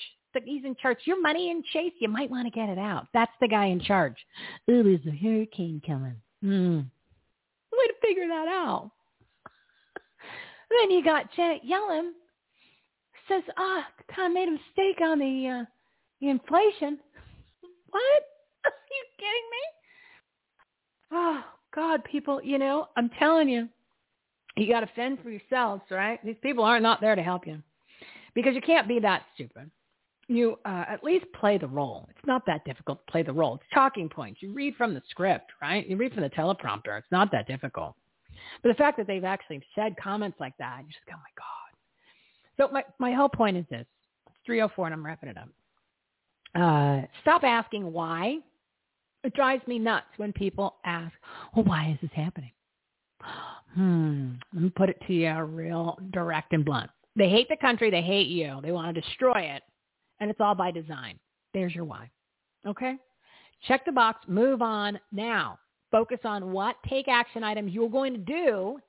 He's 0.45 0.65
in 0.65 0.75
charge. 0.75 0.99
Your 1.05 1.19
money 1.19 1.49
in 1.49 1.63
Chase, 1.73 1.93
you 1.99 2.07
might 2.09 2.29
want 2.29 2.45
to 2.45 2.51
get 2.51 2.69
it 2.69 2.77
out. 2.77 3.07
That's 3.11 3.31
the 3.41 3.47
guy 3.47 3.65
in 3.65 3.79
charge. 3.79 4.15
Oh, 4.69 4.83
there's 4.83 5.05
a 5.07 5.11
hurricane 5.11 5.81
coming. 5.85 6.15
Hmm. 6.43 6.81
Way 7.73 7.87
to 7.87 7.93
figure 8.01 8.27
that 8.27 8.47
out. 8.47 8.91
then 10.69 10.91
you 10.91 11.03
got 11.03 11.33
Janet 11.35 11.61
Yellen 11.67 12.11
says, 13.27 13.43
ah, 13.57 13.85
oh, 13.85 14.21
I 14.21 14.27
made 14.29 14.47
a 14.47 14.51
mistake 14.51 15.01
on 15.01 15.19
the, 15.19 15.47
uh, 15.47 15.65
the 16.21 16.29
inflation. 16.29 16.99
What? 17.89 18.01
Are 18.65 18.71
you 18.91 19.05
kidding 19.17 19.49
me? 19.49 19.63
Oh, 21.13 21.43
God, 21.73 22.03
people, 22.03 22.41
you 22.43 22.57
know, 22.57 22.87
I'm 22.97 23.09
telling 23.17 23.47
you, 23.47 23.69
you 24.57 24.67
got 24.67 24.81
to 24.81 24.89
fend 24.95 25.19
for 25.21 25.29
yourselves, 25.29 25.83
right? 25.91 26.23
These 26.25 26.37
people 26.41 26.63
are 26.63 26.79
not 26.79 27.01
there 27.01 27.15
to 27.15 27.23
help 27.23 27.45
you 27.45 27.61
because 28.33 28.55
you 28.55 28.61
can't 28.61 28.87
be 28.87 28.99
that 28.99 29.23
stupid. 29.35 29.69
You 30.27 30.59
uh, 30.65 30.83
at 30.89 31.03
least 31.03 31.25
play 31.39 31.57
the 31.57 31.67
role. 31.67 32.07
It's 32.09 32.25
not 32.25 32.45
that 32.47 32.65
difficult 32.65 33.05
to 33.05 33.11
play 33.11 33.23
the 33.23 33.31
role. 33.31 33.55
It's 33.55 33.63
talking 33.73 34.09
points. 34.09 34.41
You 34.41 34.51
read 34.51 34.75
from 34.75 34.93
the 34.93 35.01
script, 35.09 35.51
right? 35.61 35.87
You 35.87 35.95
read 35.95 36.13
from 36.13 36.23
the 36.23 36.29
teleprompter. 36.29 36.97
It's 36.97 37.07
not 37.11 37.31
that 37.31 37.47
difficult. 37.47 37.95
But 38.61 38.69
the 38.69 38.75
fact 38.75 38.97
that 38.97 39.07
they've 39.07 39.23
actually 39.23 39.61
said 39.73 39.95
comments 40.01 40.37
like 40.39 40.57
that, 40.59 40.81
you 40.81 40.91
just 40.91 41.05
go, 41.05 41.13
oh 41.15 41.19
my 41.19 41.31
God. 41.37 42.69
So 42.69 42.73
my, 42.73 42.83
my 42.99 43.15
whole 43.15 43.29
point 43.29 43.57
is 43.57 43.65
this. 43.69 43.85
It's 44.27 44.35
304 44.45 44.87
and 44.87 44.93
I'm 44.93 45.05
wrapping 45.05 45.29
it 45.29 45.37
up. 45.37 45.49
Uh, 46.55 47.05
stop 47.21 47.43
asking 47.43 47.91
why. 47.91 48.39
It 49.23 49.33
drives 49.33 49.65
me 49.67 49.79
nuts 49.79 50.07
when 50.17 50.33
people 50.33 50.75
ask, 50.85 51.13
well, 51.55 51.65
why 51.65 51.91
is 51.91 51.97
this 52.01 52.11
happening? 52.13 52.51
Hmm. 53.77 54.31
Let 54.53 54.63
me 54.63 54.69
put 54.71 54.89
it 54.89 54.99
to 55.05 55.13
you 55.13 55.39
real 55.43 55.99
direct 56.09 56.53
and 56.53 56.65
blunt. 56.65 56.89
They 57.15 57.29
hate 57.29 57.47
the 57.47 57.57
country. 57.57 57.91
They 57.91 58.01
hate 58.01 58.27
you. 58.27 58.59
They 58.63 58.71
want 58.71 58.93
to 58.93 59.01
destroy 59.01 59.39
it. 59.39 59.61
And 60.19 60.31
it's 60.31 60.41
all 60.41 60.55
by 60.55 60.71
design. 60.71 61.19
There's 61.53 61.75
your 61.75 61.85
why. 61.85 62.09
Okay? 62.65 62.95
Check 63.67 63.85
the 63.85 63.91
box. 63.91 64.25
Move 64.27 64.63
on 64.63 64.99
now. 65.11 65.59
Focus 65.91 66.17
on 66.23 66.51
what 66.51 66.75
take 66.89 67.07
action 67.07 67.43
items 67.43 67.71
you're 67.71 67.87
going 67.87 68.13
to 68.13 68.19
do 68.19 68.79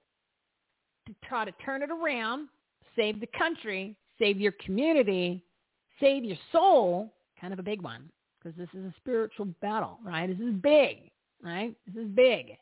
to 1.07 1.15
try 1.23 1.45
to 1.45 1.53
turn 1.63 1.83
it 1.83 1.91
around, 1.91 2.49
save 2.97 3.21
the 3.21 3.29
country, 3.39 3.95
save 4.19 4.41
your 4.41 4.53
community, 4.65 5.45
save 6.01 6.25
your 6.25 6.39
soul. 6.51 7.13
Kind 7.39 7.53
of 7.53 7.59
a 7.59 7.63
big 7.63 7.83
one 7.83 8.11
because 8.43 8.57
this 8.57 8.69
is 8.73 8.87
a 8.87 8.95
spiritual 8.97 9.49
battle, 9.61 9.99
right? 10.03 10.27
This 10.29 10.47
is 10.47 10.55
big, 10.55 11.11
right? 11.43 11.75
This 11.87 12.05
is 12.05 12.09
big 12.09 12.57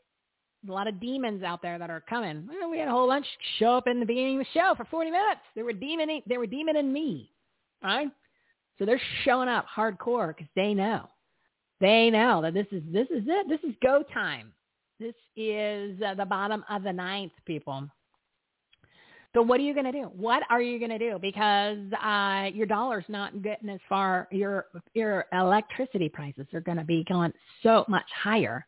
a 0.69 0.73
lot 0.73 0.89
of 0.89 1.01
demons 1.01 1.43
out 1.43 1.63
there 1.63 1.79
that 1.79 1.91
are 1.91 2.01
coming. 2.01 2.49
Well, 2.49 2.71
we 2.71 2.79
had 2.79 2.89
a 2.89 2.91
whole 2.91 3.09
lunch 3.09 3.27
show 3.59 3.77
up 3.77 3.87
in 3.87 4.01
the 4.01 4.07
beginning 4.07 4.41
of 4.41 4.47
the 4.47 4.59
show 4.59 4.75
for 4.77 4.85
40 4.85 5.11
minutes. 5.11 5.41
They 5.55 5.63
were 5.63 5.73
demon, 5.73 6.23
they 6.27 6.39
were 6.39 6.47
demon 6.47 6.77
in 6.77 6.93
me, 6.93 7.31
right? 7.83 8.09
So 8.79 8.85
they're 8.85 9.01
showing 9.25 9.49
up 9.49 9.67
hardcore 9.75 10.29
because 10.29 10.51
they 10.55 10.75
know, 10.75 11.09
they 11.81 12.11
know 12.11 12.43
that 12.43 12.55
this 12.55 12.67
is 12.73 12.83
this 12.93 13.09
is 13.11 13.25
it. 13.27 13.49
This 13.49 13.61
is 13.69 13.75
go 13.83 14.03
time. 14.13 14.53
This 14.99 15.15
is 15.37 16.01
uh, 16.03 16.15
the 16.15 16.25
bottom 16.25 16.65
of 16.71 16.83
the 16.83 16.93
ninth, 16.93 17.33
people. 17.45 17.89
So 19.35 19.43
what 19.43 19.61
are 19.61 19.65
you 19.65 19.75
going 19.75 19.85
to 19.85 19.93
do? 19.93 20.05
What 20.17 20.43
are 20.49 20.63
you 20.63 20.79
going 20.79 20.91
to 20.91 20.99
do? 20.99 21.19
Because 21.21 21.79
uh, 22.03 22.49
your 22.55 22.67
dollar's 22.67 23.05
not 23.09 23.43
getting 23.43 23.69
as 23.69 23.81
far. 23.89 24.29
Your 24.31 24.67
your 24.95 25.27
electricity 25.33 26.09
prices 26.09 26.47
are 26.55 26.61
going 26.61 26.79
to 26.79 26.85
be 26.85 27.05
going 27.05 27.33
so 27.63 27.85
much 27.89 28.07
higher 28.15 28.67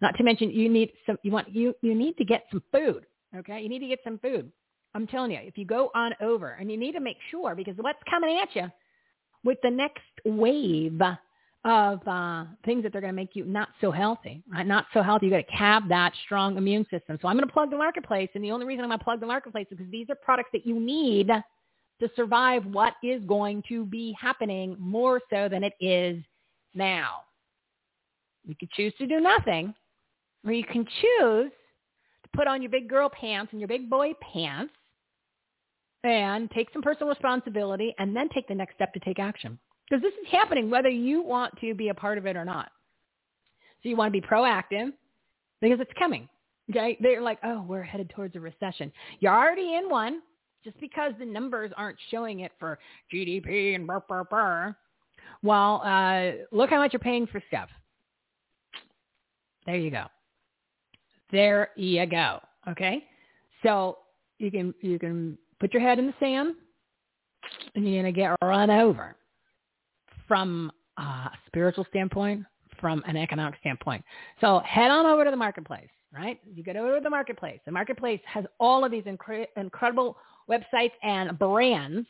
not 0.00 0.16
to 0.16 0.24
mention 0.24 0.50
you 0.50 0.68
need 0.68 0.92
some 1.06 1.18
you 1.22 1.32
want 1.32 1.54
you 1.54 1.74
you 1.82 1.94
need 1.94 2.16
to 2.18 2.24
get 2.24 2.44
some 2.50 2.62
food. 2.72 3.06
Okay? 3.36 3.60
You 3.60 3.68
need 3.68 3.80
to 3.80 3.88
get 3.88 4.00
some 4.04 4.18
food. 4.18 4.50
I'm 4.94 5.06
telling 5.06 5.32
you, 5.32 5.38
if 5.42 5.58
you 5.58 5.64
go 5.64 5.90
on 5.94 6.12
over 6.20 6.50
and 6.50 6.70
you 6.70 6.76
need 6.76 6.92
to 6.92 7.00
make 7.00 7.16
sure 7.30 7.54
because 7.54 7.74
what's 7.78 7.98
coming 8.08 8.38
at 8.40 8.54
you 8.54 8.70
with 9.42 9.58
the 9.62 9.70
next 9.70 10.02
wave 10.24 11.00
of 11.64 12.06
uh, 12.06 12.44
things 12.64 12.82
that 12.82 12.92
they're 12.92 13.00
going 13.00 13.12
to 13.12 13.16
make 13.16 13.34
you 13.34 13.44
not 13.44 13.70
so 13.80 13.90
healthy, 13.90 14.42
right? 14.52 14.66
Not 14.66 14.86
so 14.92 15.02
healthy. 15.02 15.26
You 15.26 15.32
got 15.32 15.48
to 15.48 15.56
have 15.56 15.88
that 15.88 16.12
strong 16.24 16.56
immune 16.56 16.86
system. 16.90 17.18
So 17.20 17.28
I'm 17.28 17.36
going 17.36 17.46
to 17.46 17.52
plug 17.52 17.70
the 17.70 17.76
marketplace, 17.76 18.28
and 18.34 18.44
the 18.44 18.50
only 18.50 18.66
reason 18.66 18.84
I'm 18.84 18.90
going 18.90 18.98
to 18.98 19.04
plug 19.04 19.20
the 19.20 19.26
marketplace 19.26 19.66
is 19.70 19.78
because 19.78 19.90
these 19.90 20.06
are 20.10 20.14
products 20.14 20.50
that 20.52 20.66
you 20.66 20.78
need 20.78 21.28
to 21.28 22.10
survive 22.16 22.66
what 22.66 22.94
is 23.02 23.22
going 23.24 23.62
to 23.68 23.84
be 23.86 24.14
happening 24.20 24.76
more 24.78 25.20
so 25.30 25.48
than 25.48 25.64
it 25.64 25.72
is 25.80 26.22
now. 26.74 27.20
You 28.44 28.54
could 28.58 28.70
choose 28.72 28.92
to 28.98 29.06
do 29.06 29.20
nothing, 29.20 29.74
or 30.44 30.52
you 30.52 30.64
can 30.64 30.84
choose 30.84 31.50
to 32.22 32.28
put 32.34 32.46
on 32.46 32.62
your 32.62 32.70
big 32.70 32.88
girl 32.88 33.08
pants 33.08 33.52
and 33.52 33.60
your 33.60 33.68
big 33.68 33.88
boy 33.88 34.12
pants 34.20 34.72
and 36.02 36.50
take 36.50 36.68
some 36.72 36.82
personal 36.82 37.08
responsibility 37.08 37.94
and 37.98 38.14
then 38.14 38.28
take 38.28 38.46
the 38.46 38.54
next 38.54 38.74
step 38.74 38.92
to 38.92 39.00
take 39.00 39.18
action. 39.18 39.58
Because 39.88 40.02
this 40.02 40.12
is 40.12 40.30
happening 40.30 40.70
whether 40.70 40.88
you 40.88 41.22
want 41.22 41.54
to 41.60 41.74
be 41.74 41.88
a 41.88 41.94
part 41.94 42.18
of 42.18 42.26
it 42.26 42.36
or 42.36 42.44
not. 42.44 42.70
So 43.82 43.88
you 43.88 43.96
want 43.96 44.12
to 44.12 44.20
be 44.20 44.26
proactive 44.26 44.92
because 45.60 45.80
it's 45.80 45.92
coming. 45.98 46.28
Okay? 46.70 46.96
They're 47.00 47.20
like, 47.20 47.38
oh, 47.44 47.64
we're 47.66 47.82
headed 47.82 48.10
towards 48.10 48.36
a 48.36 48.40
recession. 48.40 48.92
You're 49.20 49.34
already 49.34 49.74
in 49.74 49.88
one 49.88 50.20
just 50.64 50.78
because 50.80 51.12
the 51.18 51.26
numbers 51.26 51.70
aren't 51.76 51.98
showing 52.10 52.40
it 52.40 52.52
for 52.58 52.78
GDP 53.12 53.74
and 53.74 53.86
burr, 53.86 54.02
burr, 54.08 54.24
burr. 54.24 54.76
Well, 55.42 55.82
uh, 55.84 56.44
look 56.56 56.70
how 56.70 56.78
much 56.78 56.94
you're 56.94 57.00
paying 57.00 57.26
for 57.26 57.42
stuff. 57.48 57.68
There 59.66 59.76
you 59.76 59.90
go. 59.90 60.04
There 61.34 61.70
you 61.74 62.06
go. 62.06 62.38
Okay. 62.68 63.04
So 63.64 63.98
you 64.38 64.52
can 64.52 64.72
you 64.80 65.00
can 65.00 65.36
put 65.58 65.72
your 65.72 65.82
head 65.82 65.98
in 65.98 66.06
the 66.06 66.14
sand 66.20 66.54
and 67.74 67.84
you're 67.84 68.02
going 68.02 68.14
to 68.14 68.16
get 68.16 68.36
run 68.40 68.70
over 68.70 69.16
from 70.28 70.70
uh, 70.96 71.02
a 71.02 71.32
spiritual 71.48 71.84
standpoint, 71.90 72.44
from 72.80 73.02
an 73.08 73.16
economic 73.16 73.58
standpoint. 73.58 74.04
So 74.40 74.60
head 74.60 74.92
on 74.92 75.06
over 75.06 75.24
to 75.24 75.30
the 75.32 75.36
marketplace, 75.36 75.88
right? 76.12 76.38
You 76.54 76.62
get 76.62 76.76
over 76.76 76.98
to 76.98 77.00
the 77.02 77.10
marketplace. 77.10 77.58
The 77.66 77.72
marketplace 77.72 78.20
has 78.26 78.44
all 78.60 78.84
of 78.84 78.92
these 78.92 79.04
incre- 79.04 79.48
incredible 79.56 80.16
websites 80.48 80.92
and 81.02 81.36
brands. 81.36 82.06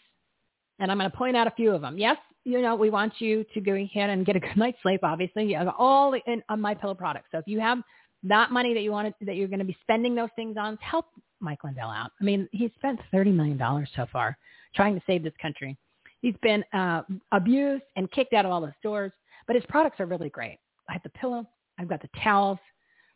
And 0.81 0.93
I'm 0.93 0.99
going 0.99 1.11
to 1.11 1.17
point 1.17 1.35
out 1.35 1.47
a 1.47 1.53
few 1.53 1.73
of 1.73 1.81
them. 1.81 1.97
Yes, 1.97 2.19
you 2.45 2.61
know, 2.61 2.75
we 2.75 2.91
want 2.91 3.15
you 3.21 3.47
to 3.55 3.61
go 3.63 3.73
ahead 3.73 4.11
and 4.11 4.27
get 4.27 4.37
a 4.37 4.41
good 4.41 4.57
night's 4.59 4.79
sleep. 4.83 5.01
Obviously, 5.03 5.47
you 5.47 5.57
have 5.57 5.73
all 5.79 6.13
in 6.27 6.43
on 6.51 6.61
my 6.61 6.75
pillow 6.75 6.95
products. 6.95 7.29
So 7.33 7.39
if 7.39 7.47
you 7.47 7.59
have 7.61 7.79
that 8.25 8.51
money 8.51 8.75
that 8.75 8.81
you 8.81 8.91
want 8.91 9.15
to, 9.19 9.25
that 9.27 9.37
you're 9.37 9.49
going 9.49 9.59
to 9.59 9.65
be 9.65 9.77
spending 9.83 10.15
those 10.15 10.31
things 10.37 10.57
on, 10.59 10.79
help 10.81 11.07
Mike 11.41 11.63
Lindell 11.63 11.91
out. 11.91 12.11
I 12.21 12.25
mean, 12.25 12.49
he's 12.53 12.71
spent 12.77 13.01
thirty 13.13 13.31
million 13.31 13.57
dollars 13.57 13.89
so 13.95 14.07
far 14.13 14.37
trying 14.75 14.95
to 14.95 15.03
save 15.07 15.23
this 15.23 15.35
country. 15.41 15.77
He's 16.21 16.35
been 16.43 16.65
uh, 16.73 17.03
abused 17.33 17.85
and 17.97 18.11
kicked 18.11 18.33
out 18.33 18.45
of 18.45 18.51
all 18.51 18.61
the 18.61 18.73
stores, 18.81 19.13
but 19.47 19.57
his 19.57 19.65
products 19.69 20.01
are 20.01 20.07
really 20.07 20.31
great. 20.31 20.59
I 20.89 20.95
have 20.95 21.03
the 21.03 21.11
pillow. 21.11 21.47
I've 21.79 21.89
got 21.89 22.01
the 22.01 22.09
towels, 22.23 22.59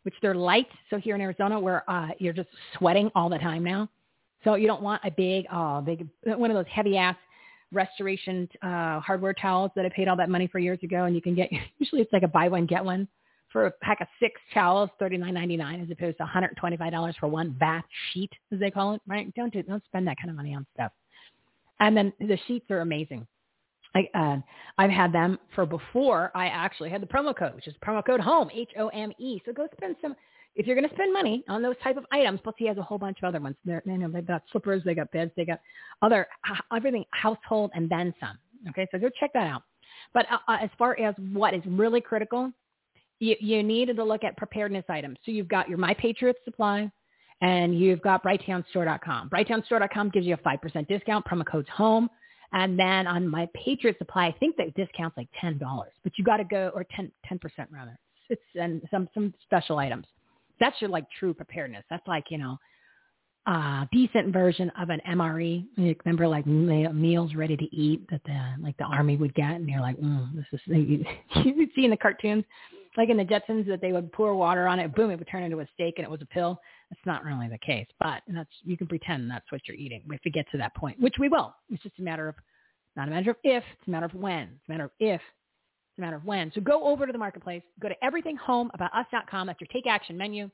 which 0.03 0.13
they're 0.21 0.35
light. 0.35 0.67
So 0.89 0.97
here 0.97 1.15
in 1.15 1.21
Arizona, 1.21 1.59
where 1.59 1.89
uh, 1.89 2.09
you're 2.19 2.33
just 2.33 2.49
sweating 2.77 3.09
all 3.15 3.29
the 3.29 3.39
time 3.39 3.63
now, 3.63 3.89
so 4.43 4.55
you 4.55 4.67
don't 4.67 4.81
want 4.81 5.01
a 5.03 5.11
big, 5.11 5.45
oh, 5.51 5.81
big 5.81 6.07
one 6.23 6.51
of 6.51 6.55
those 6.55 6.71
heavy 6.71 6.97
ass 6.97 7.15
restoration 7.71 8.47
uh, 8.61 8.99
hardware 8.99 9.33
towels 9.33 9.71
that 9.75 9.85
I 9.85 9.89
paid 9.89 10.07
all 10.07 10.15
that 10.17 10.29
money 10.29 10.47
for 10.47 10.59
years 10.59 10.79
ago, 10.83 11.05
and 11.05 11.15
you 11.15 11.21
can 11.21 11.35
get 11.35 11.49
usually 11.79 12.01
it's 12.01 12.13
like 12.13 12.23
a 12.23 12.27
buy 12.27 12.47
one 12.47 12.65
get 12.65 12.83
one 12.83 13.07
for 13.51 13.65
a 13.65 13.71
pack 13.81 14.01
of 14.01 14.07
six 14.19 14.39
towels, 14.53 14.89
thirty 14.99 15.17
nine 15.17 15.33
ninety 15.33 15.57
nine, 15.57 15.81
as 15.81 15.89
opposed 15.91 16.17
to 16.17 16.23
one 16.23 16.31
hundred 16.31 16.55
twenty 16.57 16.77
five 16.77 16.91
dollars 16.91 17.15
for 17.19 17.27
one 17.27 17.51
bath 17.51 17.85
sheet, 18.11 18.31
as 18.53 18.59
they 18.59 18.71
call 18.71 18.93
it. 18.93 19.01
Right? 19.07 19.33
Don't 19.35 19.51
do, 19.53 19.63
don't 19.63 19.83
spend 19.85 20.07
that 20.07 20.17
kind 20.17 20.29
of 20.29 20.35
money 20.35 20.53
on 20.55 20.65
stuff. 20.73 20.91
And 21.79 21.95
then 21.95 22.13
the 22.19 22.37
sheets 22.47 22.69
are 22.71 22.81
amazing. 22.81 23.25
I, 23.95 24.07
uh, 24.13 24.37
I've 24.77 24.91
had 24.91 25.11
them 25.11 25.39
for 25.55 25.65
before 25.65 26.31
I 26.35 26.47
actually 26.47 26.89
had 26.89 27.01
the 27.01 27.07
promo 27.07 27.35
code, 27.35 27.55
which 27.55 27.67
is 27.67 27.73
promo 27.83 28.05
code 28.05 28.19
HOME, 28.19 28.49
H-O-M-E. 28.53 29.41
So 29.45 29.51
go 29.51 29.67
spend 29.75 29.95
some, 29.99 30.15
if 30.55 30.67
you're 30.67 30.75
going 30.75 30.87
to 30.87 30.93
spend 30.93 31.11
money 31.11 31.43
on 31.47 31.63
those 31.63 31.75
type 31.83 31.97
of 31.97 32.05
items, 32.11 32.39
plus 32.43 32.53
he 32.59 32.67
has 32.67 32.77
a 32.77 32.83
whole 32.83 32.99
bunch 32.99 33.17
of 33.23 33.27
other 33.27 33.39
ones. 33.39 33.55
They're, 33.65 33.81
you 33.85 33.97
know, 33.97 34.09
they've 34.09 34.27
got 34.27 34.43
slippers, 34.51 34.83
they 34.85 34.93
got 34.93 35.11
beds, 35.11 35.31
they 35.35 35.45
got 35.45 35.59
other, 36.03 36.27
everything, 36.75 37.03
household, 37.11 37.71
and 37.73 37.89
then 37.89 38.13
some. 38.19 38.37
Okay, 38.69 38.87
so 38.91 38.99
go 38.99 39.09
check 39.19 39.31
that 39.33 39.47
out. 39.47 39.63
But 40.13 40.27
uh, 40.31 40.37
uh, 40.47 40.57
as 40.61 40.69
far 40.77 40.99
as 40.99 41.15
what 41.33 41.53
is 41.55 41.63
really 41.65 42.01
critical, 42.01 42.51
you, 43.19 43.35
you 43.39 43.63
need 43.63 43.95
to 43.95 44.03
look 44.03 44.23
at 44.23 44.37
preparedness 44.37 44.85
items. 44.89 45.17
So 45.25 45.31
you've 45.31 45.47
got 45.47 45.69
your 45.69 45.77
My 45.77 45.93
Patriot 45.93 46.37
Supply, 46.45 46.91
and 47.41 47.79
you've 47.79 48.01
got 48.01 48.23
BrighteonStore.com. 48.23 49.29
BrighteonStore.com 49.29 50.09
gives 50.09 50.25
you 50.25 50.33
a 50.33 50.37
5% 50.37 50.87
discount. 50.87 51.25
Promo 51.25 51.45
code's 51.45 51.69
home. 51.69 52.09
And 52.51 52.79
then 52.79 53.05
on 53.05 53.27
my 53.27 53.47
Patriot 53.53 53.97
Supply, 53.99 54.27
I 54.27 54.35
think 54.39 54.57
the 54.57 54.71
discount's 54.75 55.15
like 55.15 55.29
$10, 55.41 55.59
but 56.03 56.13
you 56.17 56.23
got 56.23 56.37
to 56.37 56.43
go, 56.43 56.71
or 56.73 56.85
10, 56.95 57.11
10% 57.31 57.39
rather. 57.71 57.97
It's 58.29 58.41
and 58.55 58.81
some, 58.91 59.07
some 59.13 59.33
special 59.43 59.77
items. 59.77 60.05
That's 60.59 60.79
your 60.81 60.89
like 60.89 61.05
true 61.19 61.33
preparedness. 61.33 61.83
That's 61.89 62.05
like, 62.07 62.25
you 62.29 62.37
know, 62.37 62.57
uh, 63.45 63.85
decent 63.91 64.31
version 64.31 64.71
of 64.79 64.89
an 64.89 65.01
MRE. 65.09 65.65
Remember 66.05 66.27
like 66.27 66.45
meals 66.45 67.33
ready 67.35 67.57
to 67.57 67.75
eat 67.75 68.07
that 68.11 68.21
the 68.25 68.53
like 68.61 68.77
the 68.77 68.83
army 68.83 69.15
would 69.15 69.33
get, 69.33 69.51
and 69.51 69.67
you're 69.67 69.81
like, 69.81 69.97
mm, 69.97 70.35
this 70.35 70.45
is 70.53 70.59
you, 70.67 71.03
you 71.35 71.67
see 71.75 71.85
in 71.85 71.89
the 71.89 71.97
cartoons, 71.97 72.43
like 72.99 73.09
in 73.09 73.15
the 73.15 73.23
Jetsons 73.23 73.65
that 73.67 73.79
they 73.79 73.93
would 73.93 74.11
pour 74.11 74.35
water 74.35 74.67
on 74.67 74.77
it, 74.77 74.93
boom, 74.93 75.09
it 75.09 75.17
would 75.17 75.27
turn 75.29 75.43
into 75.43 75.61
a 75.61 75.67
steak, 75.73 75.93
and 75.95 76.03
it 76.03 76.11
was 76.11 76.21
a 76.21 76.25
pill. 76.25 76.59
That's 76.89 77.05
not 77.05 77.23
really 77.23 77.47
the 77.47 77.57
case, 77.57 77.87
but 77.97 78.23
that's 78.27 78.49
you 78.65 78.75
can 78.75 78.87
pretend 78.87 79.31
that's 79.31 79.49
what 79.53 79.61
you're 79.65 79.77
eating 79.77 80.03
if 80.11 80.19
it 80.25 80.33
gets 80.33 80.51
to 80.51 80.57
that 80.57 80.75
point, 80.75 80.99
which 80.99 81.15
we 81.17 81.29
will. 81.29 81.55
It's 81.69 81.81
just 81.81 81.97
a 81.97 82.01
matter 82.01 82.27
of 82.27 82.35
not 82.97 83.07
a 83.07 83.11
matter 83.11 83.31
of 83.31 83.37
if, 83.45 83.63
it's 83.77 83.87
a 83.87 83.89
matter 83.89 84.05
of 84.05 84.13
when. 84.13 84.41
It's 84.41 84.67
a 84.67 84.71
matter 84.71 84.83
of 84.83 84.91
if, 84.99 85.21
it's 85.21 85.97
a 85.97 86.01
matter 86.01 86.17
of 86.17 86.25
when. 86.25 86.51
So 86.53 86.59
go 86.59 86.83
over 86.83 87.05
to 87.05 87.13
the 87.13 87.17
marketplace, 87.17 87.63
go 87.79 87.87
to 87.87 87.95
everythinghomeaboutus.com. 88.03 89.47
That's 89.47 89.61
your 89.61 89.69
take 89.71 89.87
action 89.87 90.17
menu, 90.17 90.49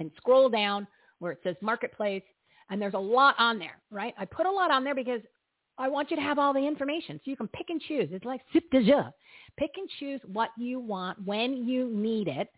and 0.00 0.10
scroll 0.16 0.48
down 0.48 0.84
where 1.20 1.30
it 1.30 1.38
says 1.44 1.54
marketplace, 1.62 2.24
and 2.70 2.82
there's 2.82 2.94
a 2.94 2.98
lot 2.98 3.36
on 3.38 3.60
there, 3.60 3.78
right? 3.92 4.14
I 4.18 4.24
put 4.24 4.46
a 4.46 4.50
lot 4.50 4.72
on 4.72 4.82
there 4.82 4.96
because 4.96 5.20
I 5.78 5.88
want 5.88 6.10
you 6.10 6.16
to 6.16 6.22
have 6.22 6.38
all 6.38 6.52
the 6.52 6.66
information 6.66 7.20
so 7.24 7.30
you 7.30 7.36
can 7.36 7.48
pick 7.48 7.70
and 7.70 7.80
choose. 7.80 8.08
It's 8.10 8.24
like 8.24 8.40
soup 8.52 8.64
de 8.70 8.84
jeu. 8.84 9.02
Pick 9.56 9.70
and 9.76 9.88
choose 9.98 10.20
what 10.26 10.50
you 10.58 10.80
want 10.80 11.24
when 11.24 11.66
you 11.66 11.88
need 11.88 12.28
it, 12.28 12.48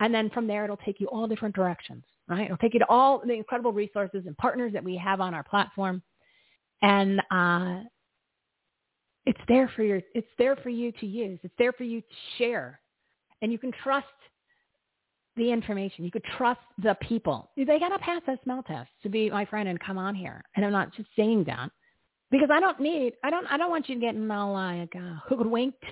and 0.00 0.14
then 0.14 0.30
from 0.30 0.46
there 0.46 0.64
it'll 0.64 0.76
take 0.78 1.00
you 1.00 1.06
all 1.08 1.26
different 1.26 1.54
directions 1.54 2.04
right? 2.30 2.44
It'll 2.44 2.56
take 2.56 2.72
you 2.72 2.80
to 2.80 2.88
all 2.88 3.20
the 3.26 3.34
incredible 3.34 3.72
resources 3.72 4.22
and 4.26 4.36
partners 4.38 4.72
that 4.72 4.84
we 4.84 4.96
have 4.96 5.20
on 5.20 5.34
our 5.34 5.42
platform. 5.42 6.00
And 6.80 7.20
uh, 7.30 7.80
it's 9.26 9.40
there 9.48 9.70
for 9.74 9.82
your, 9.82 10.00
it's 10.14 10.28
there 10.38 10.56
for 10.56 10.70
you 10.70 10.92
to 10.92 11.06
use. 11.06 11.40
It's 11.42 11.54
there 11.58 11.72
for 11.72 11.84
you 11.84 12.00
to 12.00 12.06
share. 12.38 12.80
And 13.42 13.50
you 13.50 13.58
can 13.58 13.72
trust 13.82 14.06
the 15.36 15.50
information. 15.50 16.04
You 16.04 16.10
could 16.10 16.24
trust 16.38 16.60
the 16.82 16.96
people. 17.02 17.50
They 17.56 17.78
got 17.78 17.88
to 17.88 17.98
pass 17.98 18.22
that 18.26 18.42
smell 18.44 18.62
test 18.62 18.88
to 19.02 19.08
be 19.08 19.28
my 19.28 19.44
friend 19.44 19.68
and 19.68 19.80
come 19.80 19.98
on 19.98 20.14
here. 20.14 20.42
And 20.54 20.64
I'm 20.64 20.72
not 20.72 20.94
just 20.94 21.08
saying 21.16 21.44
that 21.48 21.70
because 22.30 22.48
I 22.52 22.60
don't 22.60 22.80
need, 22.80 23.14
I 23.24 23.30
don't, 23.30 23.46
I 23.46 23.56
don't 23.56 23.70
want 23.70 23.88
you 23.88 23.96
to 23.96 24.00
get 24.00 24.16
like 24.16 24.94
uh, 24.96 25.16
hoodwinked 25.28 25.84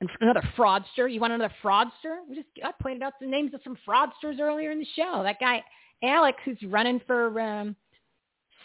and 0.00 0.10
another 0.20 0.42
fraudster. 0.56 1.12
You 1.12 1.20
want 1.20 1.32
another 1.32 1.52
fraudster? 1.62 2.18
We 2.28 2.36
just 2.36 2.48
I 2.64 2.72
pointed 2.80 3.02
out 3.02 3.14
the 3.20 3.26
names 3.26 3.52
of 3.54 3.60
some 3.64 3.76
fraudsters 3.86 4.40
earlier 4.40 4.70
in 4.70 4.78
the 4.78 4.86
show. 4.96 5.22
That 5.22 5.40
guy 5.40 5.62
Alex, 6.02 6.38
who's 6.44 6.62
running 6.64 7.00
for 7.06 7.40
um, 7.40 7.76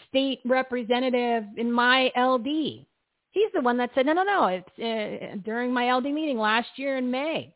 state 0.08 0.40
representative 0.44 1.44
in 1.56 1.70
my 1.70 2.10
LD. 2.16 2.86
He's 3.30 3.52
the 3.52 3.60
one 3.60 3.76
that 3.78 3.90
said, 3.94 4.06
no, 4.06 4.14
no, 4.14 4.22
no. 4.22 4.46
It's 4.46 4.78
uh, 4.78 5.36
during 5.44 5.72
my 5.72 5.92
LD 5.92 6.04
meeting 6.04 6.38
last 6.38 6.68
year 6.76 6.96
in 6.96 7.10
May. 7.10 7.52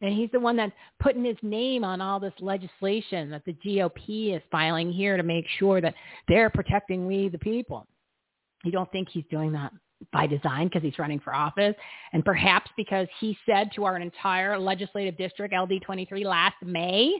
And 0.00 0.14
he's 0.14 0.30
the 0.30 0.38
one 0.38 0.56
that's 0.56 0.72
putting 1.00 1.24
his 1.24 1.36
name 1.42 1.82
on 1.82 2.00
all 2.00 2.20
this 2.20 2.34
legislation 2.40 3.30
that 3.30 3.44
the 3.44 3.54
GOP 3.54 4.36
is 4.36 4.42
filing 4.50 4.92
here 4.92 5.16
to 5.16 5.22
make 5.22 5.46
sure 5.58 5.80
that 5.80 5.94
they're 6.28 6.50
protecting 6.50 7.06
we, 7.06 7.28
the 7.28 7.38
people. 7.38 7.86
You 8.64 8.72
don't 8.72 8.90
think 8.90 9.08
he's 9.08 9.24
doing 9.30 9.52
that 9.52 9.72
by 10.12 10.26
design 10.26 10.68
because 10.68 10.82
he's 10.82 10.98
running 10.98 11.20
for 11.20 11.34
office 11.34 11.74
and 12.12 12.24
perhaps 12.24 12.70
because 12.76 13.08
he 13.20 13.36
said 13.44 13.70
to 13.74 13.84
our 13.84 13.96
entire 13.98 14.58
legislative 14.58 15.16
district 15.16 15.52
LD23 15.52 16.24
last 16.24 16.54
May 16.62 17.18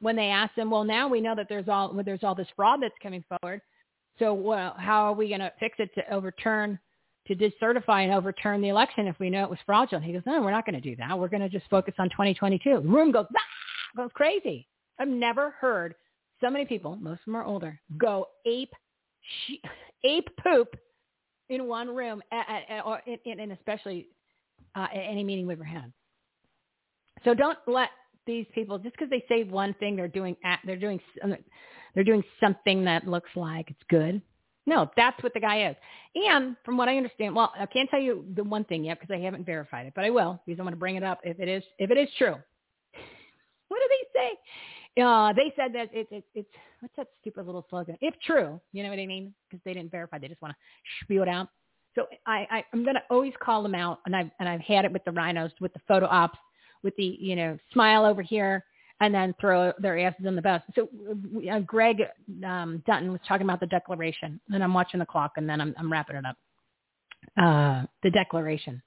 when 0.00 0.16
they 0.16 0.28
asked 0.28 0.56
him, 0.56 0.70
well, 0.70 0.84
now 0.84 1.08
we 1.08 1.20
know 1.20 1.34
that 1.36 1.46
there's 1.48 1.68
all 1.68 1.92
well, 1.94 2.04
there's 2.04 2.24
all 2.24 2.34
this 2.34 2.48
fraud 2.56 2.82
that's 2.82 2.94
coming 3.02 3.24
forward. 3.28 3.60
So 4.18 4.34
well, 4.34 4.74
how 4.78 5.04
are 5.04 5.12
we 5.12 5.28
going 5.28 5.40
to 5.40 5.52
fix 5.60 5.76
it 5.78 5.90
to 5.94 6.12
overturn 6.12 6.78
to 7.26 7.34
decertify 7.34 8.04
and 8.04 8.12
overturn 8.12 8.60
the 8.60 8.68
election 8.68 9.06
if 9.06 9.18
we 9.20 9.30
know 9.30 9.44
it 9.44 9.50
was 9.50 9.58
fraudulent? 9.64 10.04
He 10.04 10.12
goes, 10.12 10.22
no, 10.26 10.40
we're 10.40 10.50
not 10.50 10.66
going 10.66 10.80
to 10.80 10.80
do 10.80 10.96
that. 10.96 11.18
We're 11.18 11.28
going 11.28 11.42
to 11.42 11.48
just 11.48 11.68
focus 11.70 11.94
on 11.98 12.10
2022. 12.10 12.80
The 12.82 12.88
room 12.88 13.12
goes, 13.12 13.26
ah, 13.36 14.02
goes 14.02 14.10
crazy. 14.14 14.66
I've 14.98 15.08
never 15.08 15.50
heard 15.50 15.94
so 16.40 16.50
many 16.50 16.64
people, 16.64 16.96
most 16.96 17.20
of 17.20 17.24
them 17.26 17.36
are 17.36 17.44
older, 17.44 17.78
go 17.98 18.26
ape, 18.46 18.72
ape 20.04 20.28
poop 20.42 20.76
in 21.48 21.66
one 21.66 21.88
room, 21.94 22.22
or 22.84 23.00
in 23.06 23.50
especially 23.50 24.08
uh, 24.74 24.86
any 24.92 25.24
meeting 25.24 25.46
we've 25.46 25.58
ever 25.58 25.64
had. 25.64 25.92
So 27.24 27.34
don't 27.34 27.58
let 27.66 27.90
these 28.26 28.46
people 28.54 28.78
just 28.78 28.94
because 28.94 29.10
they 29.10 29.24
say 29.28 29.44
one 29.44 29.74
thing, 29.74 29.96
they're 29.96 30.08
doing 30.08 30.36
they're 30.64 30.76
doing 30.76 31.00
they're 31.94 32.04
doing 32.04 32.22
something 32.40 32.84
that 32.84 33.06
looks 33.06 33.30
like 33.34 33.70
it's 33.70 33.82
good. 33.88 34.22
No, 34.66 34.90
that's 34.96 35.20
what 35.22 35.34
the 35.34 35.40
guy 35.40 35.68
is. 35.68 35.76
And 36.14 36.54
from 36.64 36.76
what 36.76 36.88
I 36.88 36.96
understand, 36.96 37.34
well, 37.34 37.52
I 37.58 37.66
can't 37.66 37.90
tell 37.90 38.00
you 38.00 38.24
the 38.36 38.44
one 38.44 38.64
thing 38.64 38.84
yet 38.84 39.00
because 39.00 39.12
I 39.12 39.18
haven't 39.18 39.44
verified 39.44 39.86
it, 39.86 39.94
but 39.96 40.04
I 40.04 40.10
will 40.10 40.40
because 40.46 40.60
I 40.60 40.62
want 40.62 40.74
to 40.74 40.78
bring 40.78 40.96
it 40.96 41.02
up 41.02 41.20
if 41.24 41.40
it 41.40 41.48
is 41.48 41.64
if 41.78 41.90
it 41.90 41.98
is 41.98 42.08
true. 42.16 42.36
What 43.68 43.78
do 43.78 43.88
they 43.88 44.20
say? 44.20 44.30
Uh, 45.00 45.32
they 45.32 45.52
said 45.56 45.72
that 45.72 45.88
it, 45.94 46.08
it, 46.10 46.24
it's 46.34 46.48
what's 46.80 46.94
that 46.96 47.08
stupid 47.20 47.46
little 47.46 47.64
slogan? 47.70 47.96
If 48.00 48.14
true, 48.26 48.60
you 48.72 48.82
know 48.82 48.90
what 48.90 48.98
I 48.98 49.06
mean? 49.06 49.32
Because 49.48 49.62
they 49.64 49.72
didn't 49.72 49.90
verify, 49.90 50.18
they 50.18 50.28
just 50.28 50.42
want 50.42 50.54
to 50.54 51.04
spew 51.04 51.22
it 51.22 51.28
out. 51.28 51.48
So 51.94 52.06
I, 52.26 52.46
I 52.50 52.64
I'm 52.72 52.84
gonna 52.84 53.02
always 53.10 53.32
call 53.40 53.62
them 53.62 53.74
out, 53.74 54.00
and 54.06 54.14
I've 54.14 54.30
and 54.38 54.48
I've 54.48 54.60
had 54.60 54.84
it 54.84 54.92
with 54.92 55.04
the 55.04 55.10
RINOs, 55.10 55.52
with 55.60 55.72
the 55.72 55.80
photo 55.88 56.06
ops, 56.06 56.38
with 56.82 56.94
the 56.96 57.16
you 57.20 57.36
know 57.36 57.58
smile 57.72 58.04
over 58.04 58.22
here, 58.22 58.64
and 59.00 59.14
then 59.14 59.34
throw 59.40 59.72
their 59.78 59.98
asses 59.98 60.26
in 60.26 60.36
the 60.36 60.42
bus. 60.42 60.62
So 60.74 60.88
uh, 61.50 61.60
Greg 61.60 61.96
um, 62.44 62.82
Dutton 62.86 63.10
was 63.10 63.20
talking 63.26 63.46
about 63.46 63.60
the 63.60 63.66
declaration, 63.66 64.40
and 64.52 64.62
I'm 64.62 64.74
watching 64.74 65.00
the 65.00 65.06
clock, 65.06 65.32
and 65.36 65.48
then 65.48 65.60
I'm, 65.60 65.74
I'm 65.78 65.90
wrapping 65.90 66.16
it 66.16 66.24
up. 66.24 66.36
Uh, 67.40 67.86
the 68.02 68.10
declaration. 68.10 68.82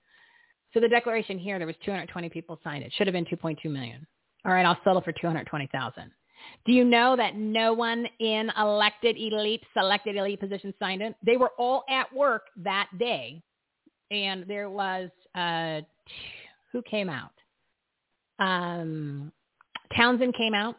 So 0.74 0.80
the 0.80 0.88
declaration 0.90 1.38
here, 1.38 1.60
there 1.60 1.68
was 1.68 1.76
220 1.86 2.30
people 2.30 2.60
signed 2.64 2.84
it. 2.84 2.92
Should 2.98 3.08
have 3.08 3.14
been 3.14 3.26
2.2 3.26 3.66
million. 3.66 4.08
All 4.46 4.52
right, 4.52 4.66
I'll 4.66 4.80
settle 4.84 5.02
for 5.02 5.12
220,000. 5.12 6.12
Do 6.66 6.74
you 6.74 6.84
know 6.84 7.16
that 7.16 7.36
no 7.36 7.74
one 7.74 8.06
in 8.20 8.52
elected 8.58 9.18
elite, 9.18 9.64
selected 9.74 10.16
elite 10.16 10.40
positions 10.40 10.74
signed 10.80 11.02
it? 11.02 11.16
They 11.26 11.38
were 11.38 11.52
all 11.58 11.84
at 11.90 12.14
work 12.14 12.44
that 12.58 12.90
day. 13.00 13.42
And 14.12 14.46
there 14.48 14.70
was, 14.70 15.10
uh, 15.36 15.82
who 16.72 16.82
came 16.84 17.10
out? 17.10 17.32
Um, 18.40 19.32
Townsend 19.96 20.36
came 20.36 20.54
out 20.54 20.76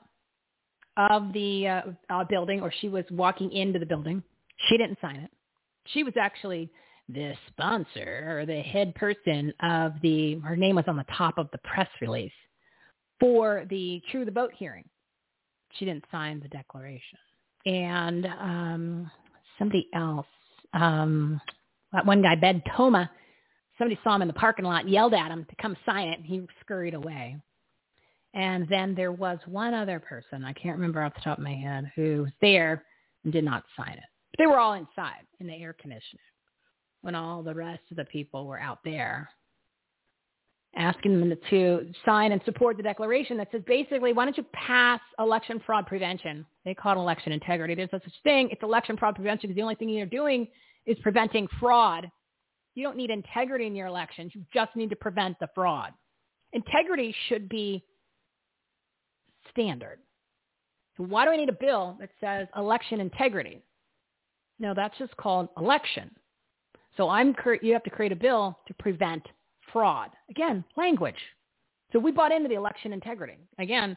of 0.97 1.33
the 1.33 1.69
uh, 1.69 1.83
uh, 2.11 2.25
building, 2.25 2.61
or 2.61 2.73
she 2.81 2.89
was 2.89 3.05
walking 3.11 3.51
into 3.53 3.79
the 3.79 3.87
building. 3.87 4.23
She 4.69 4.77
didn't 4.77 4.99
sign 5.01 5.17
it. 5.17 5.31
She 5.87 6.03
was 6.03 6.15
actually 6.21 6.71
the 7.09 7.33
sponsor 7.49 8.39
or 8.39 8.47
the 8.47 8.61
head 8.61 8.95
person 8.95 9.53
of 9.61 9.95
the, 10.03 10.39
her 10.41 10.57
name 10.57 10.77
was 10.77 10.85
on 10.87 10.97
the 10.97 11.05
top 11.17 11.39
of 11.39 11.49
the 11.53 11.59
press 11.59 11.89
release 12.01 12.33
for 13.25 13.65
the 13.71 14.03
True 14.11 14.27
the 14.27 14.31
Vote 14.31 14.53
hearing. 14.55 14.85
She 15.79 15.87
didn't 15.87 16.05
sign 16.13 16.41
the 16.41 16.49
declaration. 16.49 17.19
And 17.65 18.27
um, 18.27 19.11
somebody 19.59 19.89
else, 19.95 20.27
um, 20.75 21.41
that 21.95 22.05
one 22.05 22.21
guy, 22.21 22.35
Ben 22.35 22.63
Toma, 22.77 23.11
somebody 23.79 23.99
saw 24.05 24.17
him 24.17 24.21
in 24.21 24.29
the 24.29 24.35
parking 24.35 24.67
lot, 24.67 24.87
yelled 24.87 25.15
at 25.15 25.31
him 25.31 25.47
to 25.49 25.57
come 25.57 25.75
sign 25.87 26.09
it, 26.09 26.19
and 26.19 26.27
he 26.27 26.47
scurried 26.61 26.93
away. 26.93 27.39
And 28.35 28.69
then 28.69 28.95
there 28.95 29.13
was 29.13 29.39
one 29.47 29.73
other 29.73 30.01
person, 30.01 30.45
I 30.45 30.53
can't 30.53 30.77
remember 30.77 31.03
off 31.03 31.15
the 31.15 31.23
top 31.23 31.39
of 31.39 31.45
my 31.45 31.55
head, 31.55 31.91
who 31.97 32.25
was 32.25 32.33
there 32.43 32.85
and 33.25 33.33
did 33.33 33.45
not 33.45 33.65
sign 33.75 33.93
it. 33.95 34.05
But 34.33 34.39
they 34.39 34.47
were 34.47 34.59
all 34.59 34.75
inside 34.75 35.25
in 35.41 35.47
the 35.47 35.55
air 35.55 35.75
conditioning 35.81 36.21
when 37.01 37.15
all 37.15 37.43
the 37.43 37.55
rest 37.55 37.85
of 37.91 37.97
the 37.97 38.05
people 38.05 38.47
were 38.47 38.61
out 38.61 38.81
there 38.85 39.31
asking 40.77 41.21
them 41.21 41.33
to 41.51 41.93
sign 42.05 42.33
and 42.33 42.41
support 42.45 42.77
the 42.77 42.83
declaration 42.83 43.37
that 43.37 43.49
says 43.53 43.63
basically, 43.67 44.13
why 44.13 44.25
don't 44.25 44.37
you 44.37 44.45
pass 44.53 45.01
election 45.19 45.61
fraud 45.65 45.87
prevention? 45.87 46.45
They 46.65 46.75
call 46.75 46.97
it 46.97 47.01
election 47.01 47.33
integrity. 47.33 47.75
There's 47.75 47.91
no 47.93 48.01
such 48.03 48.23
thing. 48.23 48.49
It's 48.51 48.63
election 48.63 48.97
fraud 48.97 49.15
prevention 49.15 49.49
because 49.49 49.57
the 49.57 49.63
only 49.63 49.75
thing 49.75 49.89
you're 49.89 50.07
doing 50.07 50.49
is 50.87 50.97
preventing 51.03 51.49
fraud. 51.61 52.11
You 52.75 52.85
don't 52.85 52.97
need 52.97 53.11
integrity 53.11 53.67
in 53.67 53.77
your 53.77 53.87
elections. 53.87 54.33
You 54.35 54.45
just 54.53 54.75
need 54.75 54.91
to 54.91 54.97
prevent 54.97 55.39
the 55.39 55.49
fraud. 55.55 55.93
Integrity 56.53 57.15
should 57.29 57.49
be 57.49 57.85
standard. 59.51 59.99
So 60.97 61.05
why 61.05 61.25
do 61.25 61.31
I 61.31 61.37
need 61.37 61.49
a 61.49 61.53
bill 61.53 61.97
that 62.01 62.11
says 62.21 62.49
election 62.57 63.01
integrity? 63.01 63.63
No, 64.59 64.75
that's 64.75 64.97
just 64.99 65.17
called 65.17 65.49
election. 65.57 66.11
So 66.97 67.09
I'm 67.09 67.35
you 67.63 67.73
have 67.73 67.83
to 67.85 67.91
create 67.91 68.13
a 68.13 68.17
bill 68.17 68.59
to 68.69 68.75
prevent 68.75 69.23
fraud. 69.75 70.11
Again, 70.31 70.65
language. 70.79 71.19
So 71.93 71.99
we 71.99 72.13
bought 72.13 72.33
into 72.33 72.49
the 72.49 72.55
election 72.55 72.95
integrity. 72.95 73.37
Again, 73.59 73.95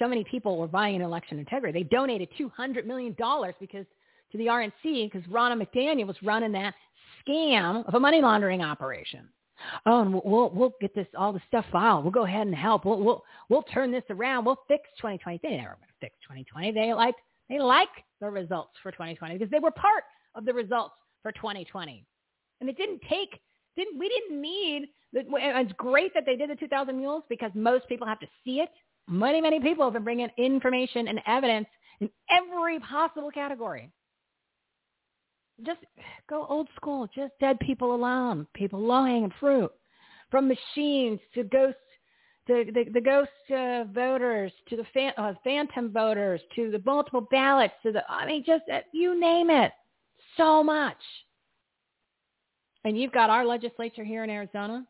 so 0.00 0.08
many 0.08 0.24
people 0.24 0.58
were 0.58 0.66
buying 0.66 0.96
in 0.96 1.02
election 1.02 1.38
integrity. 1.38 1.78
They 1.78 1.88
donated 1.88 2.28
$200 2.40 2.86
million 2.86 3.14
because 3.60 3.86
to 4.32 4.38
the 4.38 4.46
RNC 4.46 4.72
because 5.12 5.22
Ronna 5.30 5.62
McDaniel 5.62 6.06
was 6.06 6.16
running 6.22 6.52
that 6.52 6.74
scam 7.24 7.86
of 7.86 7.94
a 7.94 8.00
money 8.00 8.20
laundering 8.20 8.62
operation. 8.62 9.28
Oh, 9.86 10.00
and 10.00 10.14
we'll 10.24 10.50
we'll 10.50 10.72
get 10.80 10.94
this 10.94 11.06
all 11.16 11.32
the 11.32 11.40
stuff 11.46 11.64
filed. 11.70 12.02
We'll 12.02 12.10
go 12.10 12.24
ahead 12.24 12.46
and 12.46 12.56
help. 12.56 12.84
We'll 12.84 12.98
we'll 12.98 13.22
we'll 13.48 13.62
turn 13.62 13.92
this 13.92 14.02
around. 14.10 14.44
We'll 14.44 14.58
fix 14.66 14.88
2020. 14.96 15.38
They 15.42 15.50
never 15.50 15.76
going 15.76 15.86
to 15.86 15.94
fix 16.00 16.16
2020. 16.22 16.72
They 16.72 16.92
like 16.94 17.14
they 17.48 17.60
like 17.60 17.88
the 18.20 18.28
results 18.28 18.72
for 18.82 18.90
2020 18.90 19.38
because 19.38 19.50
they 19.50 19.60
were 19.60 19.70
part 19.70 20.02
of 20.34 20.44
the 20.46 20.52
results 20.52 20.94
for 21.22 21.30
2020, 21.32 22.04
and 22.60 22.68
it 22.68 22.76
didn't 22.76 23.02
take 23.08 23.38
didn't 23.76 23.98
we 23.98 24.08
didn't 24.08 24.40
need 24.40 24.88
it's 25.14 25.72
great 25.76 26.14
that 26.14 26.24
they 26.24 26.36
did 26.36 26.50
the 26.50 26.56
2000 26.56 26.96
mules 26.96 27.22
because 27.28 27.50
most 27.54 27.86
people 27.88 28.06
have 28.06 28.20
to 28.20 28.26
see 28.44 28.60
it. 28.60 28.70
Many 29.08 29.40
many 29.40 29.60
people 29.60 29.84
have 29.84 29.92
been 29.92 30.04
bringing 30.04 30.28
information 30.38 31.08
and 31.08 31.20
evidence 31.26 31.66
in 32.00 32.10
every 32.30 32.80
possible 32.80 33.30
category. 33.30 33.90
Just 35.64 35.80
go 36.28 36.46
old 36.48 36.68
school 36.76 37.08
just 37.14 37.32
dead 37.40 37.58
people 37.60 37.94
alone 37.94 38.46
people 38.54 38.80
low 38.80 39.04
hanging 39.04 39.32
fruit. 39.38 39.70
From 40.30 40.48
machines 40.48 41.20
to 41.34 41.44
ghost 41.44 41.76
to 42.46 42.64
the, 42.72 42.84
the 42.92 43.00
ghost 43.00 43.30
uh, 43.50 43.84
voters 43.92 44.50
to 44.68 44.76
the 44.76 44.84
fan, 44.94 45.12
uh, 45.18 45.34
phantom 45.44 45.92
voters 45.92 46.40
to 46.56 46.70
the 46.70 46.82
multiple 46.84 47.28
ballots 47.30 47.74
to 47.82 47.92
the 47.92 48.02
i 48.08 48.26
mean 48.26 48.42
just 48.44 48.64
uh, 48.72 48.80
you 48.92 49.18
name 49.20 49.50
it. 49.50 49.72
So 50.36 50.64
much 50.64 50.96
and 52.84 52.98
you've 52.98 53.12
got 53.12 53.30
our 53.30 53.44
legislature 53.44 54.04
here 54.04 54.24
in 54.24 54.30
Arizona, 54.30 54.86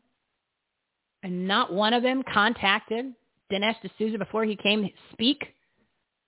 and 1.21 1.47
not 1.47 1.71
one 1.71 1.93
of 1.93 2.03
them 2.03 2.23
contacted 2.31 3.13
Dinesh 3.51 3.75
D'Souza 3.81 4.17
before 4.17 4.45
he 4.45 4.55
came 4.55 4.89
speak 5.11 5.43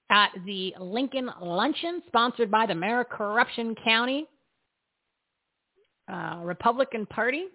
at 0.10 0.30
the 0.45 0.74
Lincoln 0.80 1.30
Luncheon 1.42 2.02
sponsored 2.08 2.52
by 2.52 2.66
the 2.66 2.76
Mayor 2.76 3.03
Corruption 3.03 3.76
County 3.84 4.27
uh, 6.11 6.40
Republican 6.44 7.06
Party. 7.06 7.45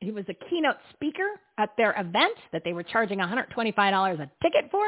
He 0.00 0.10
was 0.10 0.24
a 0.28 0.34
keynote 0.50 0.76
speaker 0.92 1.28
at 1.58 1.70
their 1.76 1.92
event 1.98 2.36
that 2.52 2.62
they 2.64 2.72
were 2.72 2.82
charging 2.82 3.18
$125 3.18 4.14
a 4.14 4.30
ticket 4.42 4.70
for. 4.70 4.84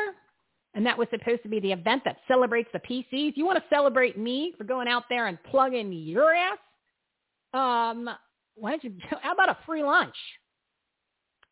And 0.74 0.84
that 0.84 0.98
was 0.98 1.08
supposed 1.10 1.42
to 1.42 1.48
be 1.48 1.58
the 1.58 1.72
event 1.72 2.02
that 2.04 2.18
celebrates 2.28 2.68
the 2.72 2.80
PCs. 2.80 3.32
You 3.34 3.46
want 3.46 3.56
to 3.56 3.64
celebrate 3.74 4.18
me 4.18 4.52
for 4.58 4.64
going 4.64 4.88
out 4.88 5.04
there 5.08 5.26
and 5.26 5.38
plugging 5.44 5.90
your 5.90 6.34
ass? 6.34 6.58
Um, 7.56 8.08
why 8.54 8.70
don't 8.70 8.84
you, 8.84 8.92
how 9.22 9.32
about 9.32 9.50
a 9.50 9.58
free 9.66 9.82
lunch? 9.82 10.16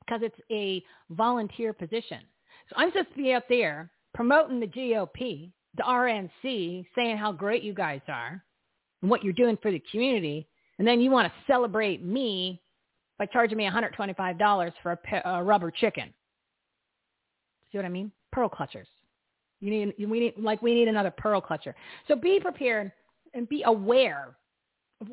Because 0.05 0.20
it's 0.23 0.41
a 0.50 0.83
volunteer 1.10 1.73
position. 1.73 2.20
So 2.68 2.76
I'm 2.76 2.91
supposed 2.91 3.10
to 3.10 3.23
be 3.23 3.33
out 3.33 3.44
there 3.49 3.91
promoting 4.15 4.60
the 4.60 4.66
GOP, 4.66 5.50
the 5.76 5.83
RNC, 5.83 6.86
saying 6.94 7.16
how 7.16 7.33
great 7.33 7.62
you 7.62 7.74
guys 7.74 8.00
are 8.08 8.42
and 9.02 9.10
what 9.10 9.24
you're 9.24 9.33
doing 9.33 9.58
for 9.60 9.70
the 9.70 9.83
community. 9.91 10.47
And 10.78 10.86
then 10.86 11.00
you 11.00 11.10
want 11.10 11.28
to 11.28 11.52
celebrate 11.52 12.05
me 12.05 12.60
by 13.18 13.26
charging 13.26 13.58
me 13.58 13.68
$125 13.68 14.73
for 14.83 14.92
a, 15.12 15.28
a 15.28 15.42
rubber 15.42 15.70
chicken. 15.70 16.12
See 17.70 17.78
what 17.78 17.84
I 17.84 17.91
mean? 17.91 18.10
Pearl 18.33 18.49
clutchers. 18.49 18.86
You 19.60 19.70
need, 19.70 19.94
we 19.99 20.20
need, 20.20 20.34
like 20.36 20.62
we 20.62 20.74
need 20.74 20.89
another 20.89 21.10
pearl 21.10 21.41
clutcher. 21.41 21.74
So 22.07 22.16
be 22.16 22.41
prepared 22.41 22.92
and 23.34 23.49
be 23.49 23.62
aware 23.65 24.36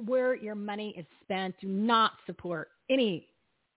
where 0.06 0.36
your 0.36 0.56
money 0.56 0.94
is 0.98 1.06
spent. 1.24 1.56
Do 1.61 1.68
not 1.68 2.14
support 2.26 2.70
any 2.90 3.28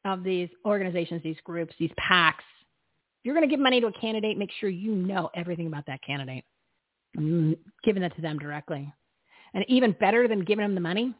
of 0.04 0.22
these 0.22 0.48
organizations, 0.64 1.22
these 1.22 1.36
groups, 1.44 1.74
these 1.78 1.90
PACs. 1.98 2.34
If 2.38 3.24
you're 3.24 3.34
going 3.34 3.48
to 3.48 3.50
give 3.50 3.60
money 3.60 3.80
to 3.80 3.86
a 3.86 3.92
candidate, 3.92 4.36
make 4.36 4.50
sure 4.60 4.68
you 4.68 4.92
know 4.92 5.30
everything 5.34 5.66
about 5.66 5.86
that 5.86 6.02
candidate. 6.02 6.44
giving 7.14 8.02
it 8.02 8.14
to 8.16 8.22
them 8.22 8.38
directly. 8.38 8.92
And 9.54 9.64
even 9.68 9.92
better 10.00 10.26
than 10.28 10.44
giving 10.44 10.64
them 10.64 10.74
the 10.74 10.80
money, 10.80 11.14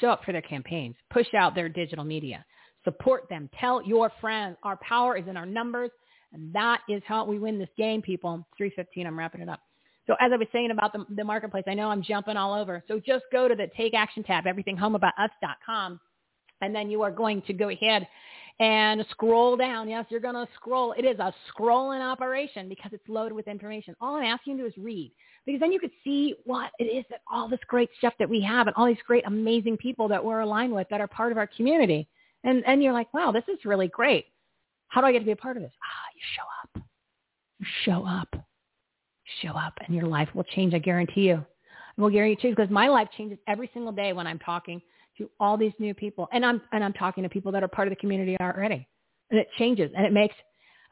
show 0.00 0.08
up 0.08 0.24
for 0.24 0.32
their 0.32 0.42
campaigns. 0.42 0.96
Push 1.10 1.32
out 1.34 1.54
their 1.54 1.68
digital 1.68 2.04
media. 2.04 2.44
Support 2.84 3.28
them. 3.28 3.48
Tell 3.58 3.82
your 3.82 4.10
friends. 4.20 4.56
Our 4.62 4.76
power 4.78 5.16
is 5.16 5.26
in 5.28 5.36
our 5.36 5.46
numbers. 5.46 5.90
And 6.32 6.52
that 6.52 6.80
is 6.88 7.02
how 7.06 7.24
we 7.24 7.38
win 7.38 7.58
this 7.58 7.68
game, 7.76 8.02
people. 8.02 8.46
315, 8.56 9.06
I'm 9.06 9.18
wrapping 9.18 9.40
it 9.40 9.48
up. 9.48 9.60
So 10.10 10.16
as 10.18 10.32
I 10.32 10.36
was 10.36 10.48
saying 10.52 10.72
about 10.72 10.92
the, 10.92 11.06
the 11.14 11.22
marketplace, 11.22 11.62
I 11.68 11.74
know 11.74 11.88
I'm 11.88 12.02
jumping 12.02 12.36
all 12.36 12.52
over. 12.52 12.82
So 12.88 12.98
just 12.98 13.26
go 13.30 13.46
to 13.46 13.54
the 13.54 13.68
Take 13.76 13.94
Action 13.94 14.24
tab, 14.24 14.42
everythinghomeaboutus.com, 14.44 16.00
and 16.62 16.74
then 16.74 16.90
you 16.90 17.00
are 17.02 17.12
going 17.12 17.42
to 17.42 17.52
go 17.52 17.68
ahead 17.68 18.08
and 18.58 19.06
scroll 19.12 19.56
down. 19.56 19.88
Yes, 19.88 20.06
you're 20.08 20.18
going 20.18 20.34
to 20.34 20.48
scroll. 20.56 20.94
It 20.98 21.04
is 21.04 21.20
a 21.20 21.32
scrolling 21.54 22.00
operation 22.00 22.68
because 22.68 22.90
it's 22.92 23.08
loaded 23.08 23.34
with 23.34 23.46
information. 23.46 23.94
All 24.00 24.16
I'm 24.16 24.24
asking 24.24 24.56
you 24.58 24.64
to 24.64 24.68
do 24.68 24.74
is 24.80 24.84
read 24.84 25.12
because 25.46 25.60
then 25.60 25.70
you 25.70 25.78
could 25.78 25.92
see 26.02 26.34
what 26.44 26.72
it 26.80 26.86
is 26.86 27.04
that 27.10 27.20
all 27.32 27.48
this 27.48 27.60
great 27.68 27.90
stuff 27.98 28.14
that 28.18 28.28
we 28.28 28.40
have 28.40 28.66
and 28.66 28.74
all 28.74 28.86
these 28.86 28.96
great, 29.06 29.24
amazing 29.28 29.76
people 29.76 30.08
that 30.08 30.24
we're 30.24 30.40
aligned 30.40 30.72
with 30.72 30.88
that 30.88 31.00
are 31.00 31.06
part 31.06 31.30
of 31.30 31.38
our 31.38 31.46
community. 31.46 32.08
And, 32.42 32.64
and 32.66 32.82
you're 32.82 32.92
like, 32.92 33.14
wow, 33.14 33.30
this 33.30 33.44
is 33.46 33.64
really 33.64 33.86
great. 33.86 34.26
How 34.88 35.02
do 35.02 35.06
I 35.06 35.12
get 35.12 35.20
to 35.20 35.24
be 35.24 35.30
a 35.30 35.36
part 35.36 35.56
of 35.56 35.62
this? 35.62 35.72
Ah, 35.84 36.08
you 36.16 36.20
show 36.34 36.80
up. 36.80 36.84
You 37.60 37.66
show 37.84 38.04
up 38.04 38.49
show 39.42 39.50
up 39.50 39.74
and 39.86 39.94
your 39.94 40.06
life 40.06 40.28
will 40.34 40.44
change. 40.44 40.74
I 40.74 40.78
guarantee 40.78 41.22
you. 41.22 41.44
I 41.98 42.00
will 42.00 42.10
guarantee 42.10 42.48
you 42.48 42.54
because 42.54 42.70
my 42.70 42.88
life 42.88 43.08
changes 43.16 43.38
every 43.46 43.70
single 43.72 43.92
day 43.92 44.12
when 44.12 44.26
I'm 44.26 44.38
talking 44.38 44.80
to 45.18 45.30
all 45.38 45.56
these 45.56 45.72
new 45.78 45.94
people 45.94 46.28
and 46.32 46.44
I'm, 46.44 46.60
and 46.72 46.82
I'm 46.82 46.92
talking 46.92 47.22
to 47.22 47.28
people 47.28 47.52
that 47.52 47.62
are 47.62 47.68
part 47.68 47.88
of 47.88 47.92
the 47.92 47.96
community 47.96 48.36
already 48.40 48.86
and 49.30 49.40
it 49.40 49.48
changes 49.58 49.90
and 49.96 50.06
it 50.06 50.12
makes, 50.12 50.34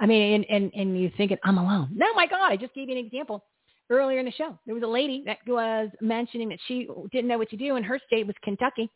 I 0.01 0.07
mean, 0.07 0.35
and, 0.35 0.47
and, 0.51 0.73
and 0.75 1.01
you 1.01 1.11
thinking 1.17 1.39
I'm 1.45 1.59
alone. 1.59 1.91
No, 1.95 2.13
my 2.15 2.27
God, 2.27 2.51
I 2.51 2.57
just 2.57 2.75
gave 2.75 2.89
you 2.89 2.99
an 2.99 3.05
example 3.05 3.45
earlier 3.91 4.19
in 4.19 4.27
the 4.27 4.33
show. 4.33 4.59
There 4.67 4.75
was 4.75 4.85
a 4.85 4.89
lady 4.89 5.23
that 5.27 5.39
was 5.47 5.89
mentioning 6.01 6.49
that 6.51 6.59
she 6.67 6.89
didn't 7.11 7.29
know 7.29 7.39
what 7.39 7.51
to 7.51 7.57
do 7.57 7.77
and 7.77 7.85
her 7.85 7.99
state 8.07 8.27
was 8.27 8.37
Kentucky. 8.43 8.91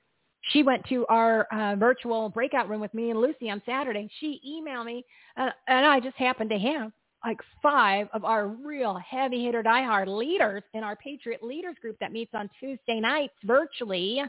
She 0.50 0.62
went 0.62 0.84
to 0.88 1.06
our 1.06 1.44
uh, 1.52 1.76
virtual 1.76 2.28
breakout 2.28 2.68
room 2.68 2.80
with 2.80 2.92
me 2.94 3.10
and 3.10 3.20
Lucy 3.20 3.48
on 3.48 3.62
Saturday. 3.64 4.10
She 4.18 4.40
emailed 4.46 4.86
me, 4.86 5.04
uh, 5.36 5.50
and 5.68 5.86
I 5.86 6.00
just 6.00 6.16
happened 6.16 6.50
to 6.50 6.58
have 6.58 6.90
like 7.24 7.40
five 7.62 8.08
of 8.12 8.24
our 8.24 8.48
real 8.48 8.98
heavy 8.98 9.44
hitter 9.44 9.62
diehard 9.62 10.08
leaders 10.08 10.62
in 10.74 10.82
our 10.82 10.96
Patriot 10.96 11.42
Leaders 11.42 11.76
group 11.80 11.96
that 12.00 12.12
meets 12.12 12.32
on 12.34 12.50
Tuesday 12.58 13.00
nights 13.00 13.34
virtually, 13.44 14.22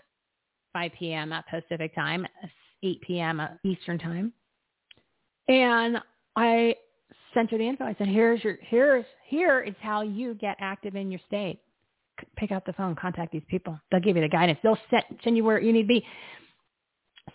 5 0.73 0.91
p.m. 0.97 1.33
at 1.33 1.45
Pacific 1.47 1.93
time, 1.95 2.25
8 2.83 3.01
p.m. 3.01 3.41
Eastern 3.63 3.97
time. 3.97 4.33
And 5.47 5.97
I 6.35 6.75
sent 7.33 7.51
her 7.51 7.57
the 7.57 7.67
info. 7.67 7.83
I 7.85 7.95
said, 7.97 8.07
here's 8.07 8.43
your, 8.43 8.57
here's, 8.61 9.05
here 9.27 9.61
is 9.61 9.75
how 9.81 10.01
you 10.01 10.35
get 10.35 10.57
active 10.59 10.95
in 10.95 11.11
your 11.11 11.19
state. 11.27 11.59
Pick 12.37 12.51
up 12.51 12.65
the 12.65 12.73
phone, 12.73 12.95
contact 12.95 13.31
these 13.31 13.43
people. 13.47 13.77
They'll 13.91 13.99
give 13.99 14.15
you 14.15 14.21
the 14.21 14.29
guidance. 14.29 14.59
They'll 14.63 14.77
set, 14.89 15.05
send 15.23 15.35
you 15.35 15.43
where 15.43 15.59
you 15.59 15.73
need 15.73 15.83
to 15.83 15.87
be. 15.87 16.05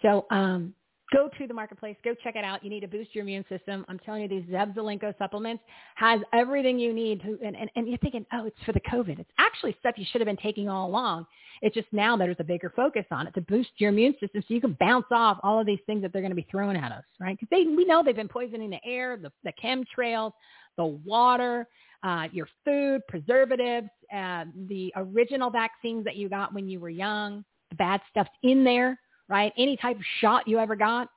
So 0.02 0.26
um, 0.30 0.72
go 1.12 1.28
to 1.38 1.46
the 1.46 1.54
marketplace, 1.54 1.96
go 2.04 2.14
check 2.22 2.36
it 2.36 2.44
out. 2.44 2.62
You 2.62 2.70
need 2.70 2.80
to 2.80 2.88
boost 2.88 3.14
your 3.14 3.22
immune 3.22 3.44
system. 3.48 3.84
I'm 3.88 3.98
telling 3.98 4.22
you, 4.22 4.28
these 4.28 4.44
Zev 4.44 4.74
Zelenko 4.74 5.16
supplements 5.18 5.62
has 5.96 6.20
everything 6.32 6.78
you 6.78 6.92
need 6.92 7.22
to, 7.22 7.38
and, 7.44 7.56
and, 7.56 7.70
and 7.76 7.88
you're 7.88 7.98
thinking, 7.98 8.26
oh, 8.32 8.46
it's 8.46 8.56
for 8.64 8.72
the 8.72 8.80
COVID. 8.80 9.18
It's 9.18 9.30
actually 9.38 9.76
stuff 9.80 9.94
you 9.96 10.04
should 10.10 10.20
have 10.20 10.26
been 10.26 10.36
taking 10.36 10.68
all 10.68 10.88
along. 10.88 11.26
It's 11.62 11.74
just 11.74 11.88
now 11.92 12.16
that 12.16 12.24
there's 12.24 12.36
a 12.38 12.44
bigger 12.44 12.72
focus 12.74 13.04
on 13.10 13.26
it 13.26 13.34
to 13.34 13.40
boost 13.40 13.70
your 13.78 13.90
immune 13.90 14.14
system 14.20 14.42
so 14.46 14.54
you 14.54 14.60
can 14.60 14.76
bounce 14.78 15.06
off 15.10 15.38
all 15.42 15.60
of 15.60 15.66
these 15.66 15.80
things 15.86 16.02
that 16.02 16.12
they're 16.12 16.22
going 16.22 16.30
to 16.30 16.36
be 16.36 16.46
throwing 16.50 16.76
at 16.76 16.92
us, 16.92 17.04
right? 17.20 17.38
Because 17.38 17.48
they, 17.50 17.70
we 17.70 17.84
know 17.84 18.02
they've 18.02 18.14
been 18.14 18.28
poisoning 18.28 18.70
the 18.70 18.84
air, 18.84 19.16
the, 19.16 19.32
the 19.44 19.52
chemtrails, 19.62 20.32
the 20.76 20.86
water, 20.86 21.66
uh, 22.02 22.28
your 22.32 22.48
food, 22.64 23.00
preservatives, 23.08 23.88
uh, 24.14 24.44
the 24.68 24.92
original 24.96 25.50
vaccines 25.50 26.04
that 26.04 26.16
you 26.16 26.28
got 26.28 26.54
when 26.54 26.68
you 26.68 26.78
were 26.78 26.90
young, 26.90 27.44
the 27.70 27.76
bad 27.76 28.00
stuff's 28.10 28.30
in 28.42 28.62
there 28.62 28.98
right? 29.28 29.52
Any 29.56 29.76
type 29.76 29.96
of 29.96 30.02
shot 30.20 30.46
you 30.46 30.58
ever 30.58 30.76
got, 30.76 31.08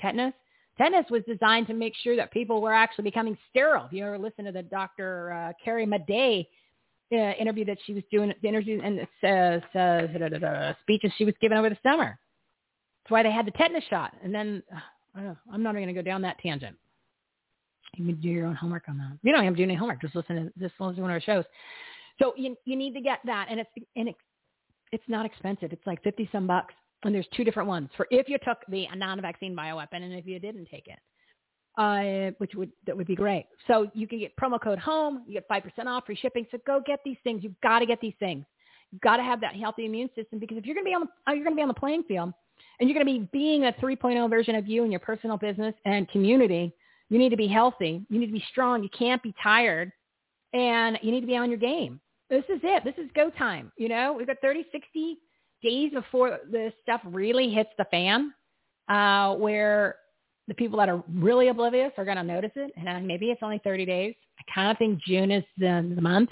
tetanus. 0.00 0.34
Tetanus 0.78 1.06
was 1.10 1.22
designed 1.26 1.66
to 1.68 1.74
make 1.74 1.94
sure 2.02 2.16
that 2.16 2.30
people 2.32 2.60
were 2.60 2.72
actually 2.72 3.04
becoming 3.04 3.36
sterile. 3.50 3.86
If 3.86 3.92
you 3.92 4.04
ever 4.04 4.18
listen 4.18 4.44
to 4.44 4.52
the 4.52 4.62
Dr. 4.62 5.32
Uh, 5.32 5.52
Carrie 5.64 5.86
Madej 5.86 6.46
uh, 7.12 7.32
interview 7.40 7.64
that 7.64 7.78
she 7.86 7.94
was 7.94 8.02
doing, 8.10 8.32
the 8.42 8.48
interview 8.48 8.80
and 8.82 9.00
uh, 9.24 9.78
uh, 9.78 10.74
speeches 10.82 11.12
she 11.16 11.24
was 11.24 11.34
giving 11.40 11.56
over 11.56 11.70
the 11.70 11.78
summer. 11.82 12.18
That's 13.02 13.10
why 13.10 13.22
they 13.22 13.30
had 13.30 13.46
the 13.46 13.52
tetanus 13.52 13.84
shot. 13.88 14.12
And 14.22 14.34
then 14.34 14.62
uh, 14.70 14.80
know, 15.22 15.36
I'm 15.52 15.62
not 15.62 15.74
going 15.74 15.86
to 15.86 15.92
go 15.92 16.02
down 16.02 16.22
that 16.22 16.38
tangent. 16.38 16.76
You 17.96 18.04
can 18.04 18.20
do 18.20 18.28
your 18.28 18.46
own 18.46 18.54
homework 18.54 18.84
on 18.88 18.98
that. 18.98 19.18
You 19.22 19.32
don't 19.32 19.44
have 19.44 19.54
to 19.54 19.56
do 19.56 19.62
any 19.62 19.74
homework. 19.74 20.02
Just 20.02 20.14
listen 20.14 20.52
to 20.58 20.68
to 20.68 20.74
one 20.78 20.94
of 20.94 21.10
our 21.10 21.20
shows. 21.20 21.44
So 22.18 22.34
you 22.36 22.56
you 22.64 22.76
need 22.76 22.94
to 22.94 23.00
get 23.00 23.20
that, 23.24 23.46
and 23.50 23.60
it's 23.60 23.70
and 23.94 24.08
it's 24.08 24.18
it's 24.92 25.04
not 25.08 25.24
expensive. 25.24 25.72
It's 25.72 25.86
like 25.86 26.02
fifty 26.02 26.28
some 26.32 26.46
bucks, 26.46 26.74
and 27.04 27.14
there's 27.14 27.26
two 27.36 27.44
different 27.44 27.68
ones 27.68 27.88
for 27.96 28.06
if 28.10 28.28
you 28.28 28.38
took 28.44 28.58
the 28.68 28.86
non-vaccine 28.94 29.54
bioweapon, 29.54 30.02
and 30.02 30.14
if 30.14 30.26
you 30.26 30.38
didn't 30.38 30.66
take 30.66 30.86
it, 30.88 30.98
uh, 31.78 32.34
which 32.38 32.54
would 32.54 32.70
that 32.86 32.96
would 32.96 33.06
be 33.06 33.14
great. 33.14 33.46
So 33.66 33.90
you 33.94 34.06
can 34.06 34.18
get 34.18 34.36
promo 34.36 34.60
code 34.60 34.78
home. 34.78 35.24
You 35.26 35.34
get 35.34 35.48
five 35.48 35.62
percent 35.62 35.88
off, 35.88 36.06
free 36.06 36.16
shipping. 36.16 36.46
So 36.50 36.58
go 36.66 36.80
get 36.84 37.00
these 37.04 37.18
things. 37.24 37.42
You've 37.42 37.60
got 37.62 37.80
to 37.80 37.86
get 37.86 38.00
these 38.00 38.14
things. 38.18 38.44
You've 38.92 39.02
got 39.02 39.16
to 39.18 39.22
have 39.22 39.40
that 39.40 39.54
healthy 39.56 39.84
immune 39.84 40.08
system 40.14 40.38
because 40.38 40.56
if 40.56 40.64
you're 40.64 40.74
going 40.74 40.84
to 40.84 40.90
be 40.90 40.94
on 40.94 41.02
the, 41.02 41.32
you're 41.34 41.44
going 41.44 41.54
to 41.54 41.56
be 41.56 41.62
on 41.62 41.68
the 41.68 41.74
playing 41.74 42.04
field, 42.04 42.32
and 42.80 42.88
you're 42.88 42.94
going 42.94 43.06
to 43.06 43.20
be 43.20 43.28
being 43.32 43.64
a 43.64 43.72
3.0 43.72 44.30
version 44.30 44.54
of 44.54 44.66
you 44.66 44.84
in 44.84 44.90
your 44.90 45.00
personal 45.00 45.36
business 45.36 45.74
and 45.84 46.08
community 46.08 46.72
you 47.08 47.18
need 47.18 47.30
to 47.30 47.36
be 47.36 47.46
healthy. 47.46 48.04
You 48.08 48.18
need 48.18 48.26
to 48.26 48.32
be 48.32 48.44
strong. 48.50 48.82
You 48.82 48.88
can't 48.96 49.22
be 49.22 49.34
tired. 49.42 49.92
And 50.52 50.98
you 51.02 51.12
need 51.12 51.20
to 51.20 51.26
be 51.26 51.36
on 51.36 51.50
your 51.50 51.58
game. 51.58 52.00
This 52.30 52.44
is 52.48 52.60
it. 52.62 52.82
This 52.84 52.94
is 52.96 53.10
go 53.14 53.30
time. 53.30 53.70
You 53.76 53.88
know, 53.88 54.14
we've 54.16 54.26
got 54.26 54.36
30, 54.42 54.64
60 54.72 55.18
days 55.68 55.92
before 55.92 56.38
this 56.50 56.72
stuff 56.82 57.00
really 57.04 57.50
hits 57.50 57.70
the 57.78 57.84
fan, 57.90 58.32
uh, 58.88 59.34
where 59.34 59.96
the 60.48 60.54
people 60.54 60.78
that 60.78 60.88
are 60.88 61.02
really 61.12 61.48
oblivious 61.48 61.92
are 61.96 62.04
going 62.04 62.16
to 62.16 62.22
notice 62.22 62.52
it. 62.56 62.72
And 62.76 63.06
maybe 63.06 63.26
it's 63.26 63.42
only 63.42 63.60
30 63.64 63.84
days. 63.84 64.14
I 64.38 64.52
kind 64.52 64.70
of 64.70 64.78
think 64.78 65.02
June 65.02 65.30
is 65.30 65.44
the, 65.58 65.92
the 65.94 66.00
month 66.00 66.30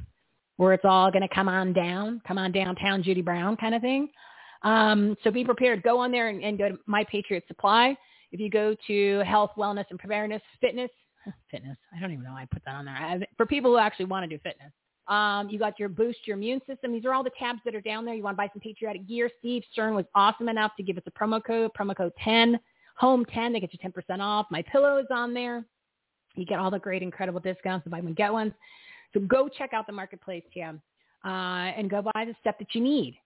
where 0.57 0.73
it's 0.73 0.85
all 0.85 1.11
going 1.11 1.27
to 1.27 1.35
come 1.35 1.49
on 1.49 1.73
down, 1.73 2.23
come 2.27 2.39
on 2.39 2.53
downtown 2.53 3.03
Judy 3.03 3.23
Brown 3.23 3.57
kind 3.57 3.75
of 3.75 3.83
thing. 3.83 4.09
Um, 4.63 5.17
so 5.23 5.31
be 5.31 5.45
prepared. 5.45 5.83
Go 5.83 5.99
on 5.99 6.13
there 6.13 6.29
and, 6.29 6.43
and 6.43 6.57
go 6.57 6.69
to 6.69 6.79
My 6.87 7.05
Patriot 7.05 7.45
Supply. 7.49 7.97
If 8.31 8.41
you 8.41 8.51
go 8.51 8.75
to 8.87 9.23
health, 9.27 9.51
wellness, 9.59 9.85
and 9.91 9.99
preparedness, 9.99 10.43
fitness, 10.61 10.91
fitness, 11.51 11.77
I 11.95 12.01
don't 12.01 12.13
even 12.13 12.25
know 12.25 12.33
why 12.33 12.43
I 12.43 12.49
put 12.51 12.65
that 12.65 12.75
on 12.75 12.85
there. 12.85 12.95
Have, 12.95 13.23
for 13.37 13.47
people 13.47 13.73
who 13.73 13.79
actually 13.79 14.07
want 14.07 14.29
to 14.29 14.37
do 14.37 14.41
fitness. 14.43 14.73
Um, 15.09 15.49
you 15.51 15.59
got 15.59 15.79
your 15.79 15.89
boost 15.89 16.27
your 16.27 16.37
immune 16.37 16.61
system. 16.67 16.93
These 16.93 17.05
are 17.05 17.13
all 17.13 17.23
the 17.23 17.31
tabs 17.39 17.61
that 17.65 17.75
are 17.75 17.81
down 17.81 18.05
there. 18.05 18.15
You 18.15 18.23
want 18.23 18.37
to 18.37 18.39
buy 18.39 18.49
some 18.53 18.61
patriotic 18.61 19.07
gear. 19.07 19.31
Steve 19.39 19.63
Stern 19.73 19.95
was 19.95 20.07
awesome 20.15 20.49
enough 20.49 20.73
to 20.77 20.83
give 20.83 20.97
us 20.97 21.03
a 21.07 21.11
promo 21.11 21.45
code, 21.45 21.71
promo 21.79 21.95
code 21.97 22.13
10, 22.23 22.59
home 22.97 23.25
10. 23.27 23.53
They 23.53 23.61
get 23.61 23.73
you 23.73 23.79
10% 23.79 24.21
off. 24.21 24.47
My 24.51 24.63
pillow 24.63 24.97
is 24.99 25.07
on 25.11 25.35
there. 25.35 25.65
You 26.37 26.47
get 26.47 26.59
all 26.59 26.71
the 26.71 26.79
great, 26.79 27.03
incredible 27.03 27.41
discounts 27.41 27.85
to 27.85 27.91
buy 27.91 28.01
one, 28.01 28.15
get 28.15 28.33
ones. 28.33 28.53
So 29.13 29.21
go 29.21 29.49
check 29.49 29.73
out 29.73 29.87
the 29.87 29.93
marketplace, 29.93 30.43
Tim, 30.53 30.81
uh, 31.25 31.29
and 31.29 31.89
go 31.89 32.03
buy 32.03 32.25
the 32.25 32.35
stuff 32.41 32.57
that 32.59 32.75
you 32.75 32.81
need 32.81 33.19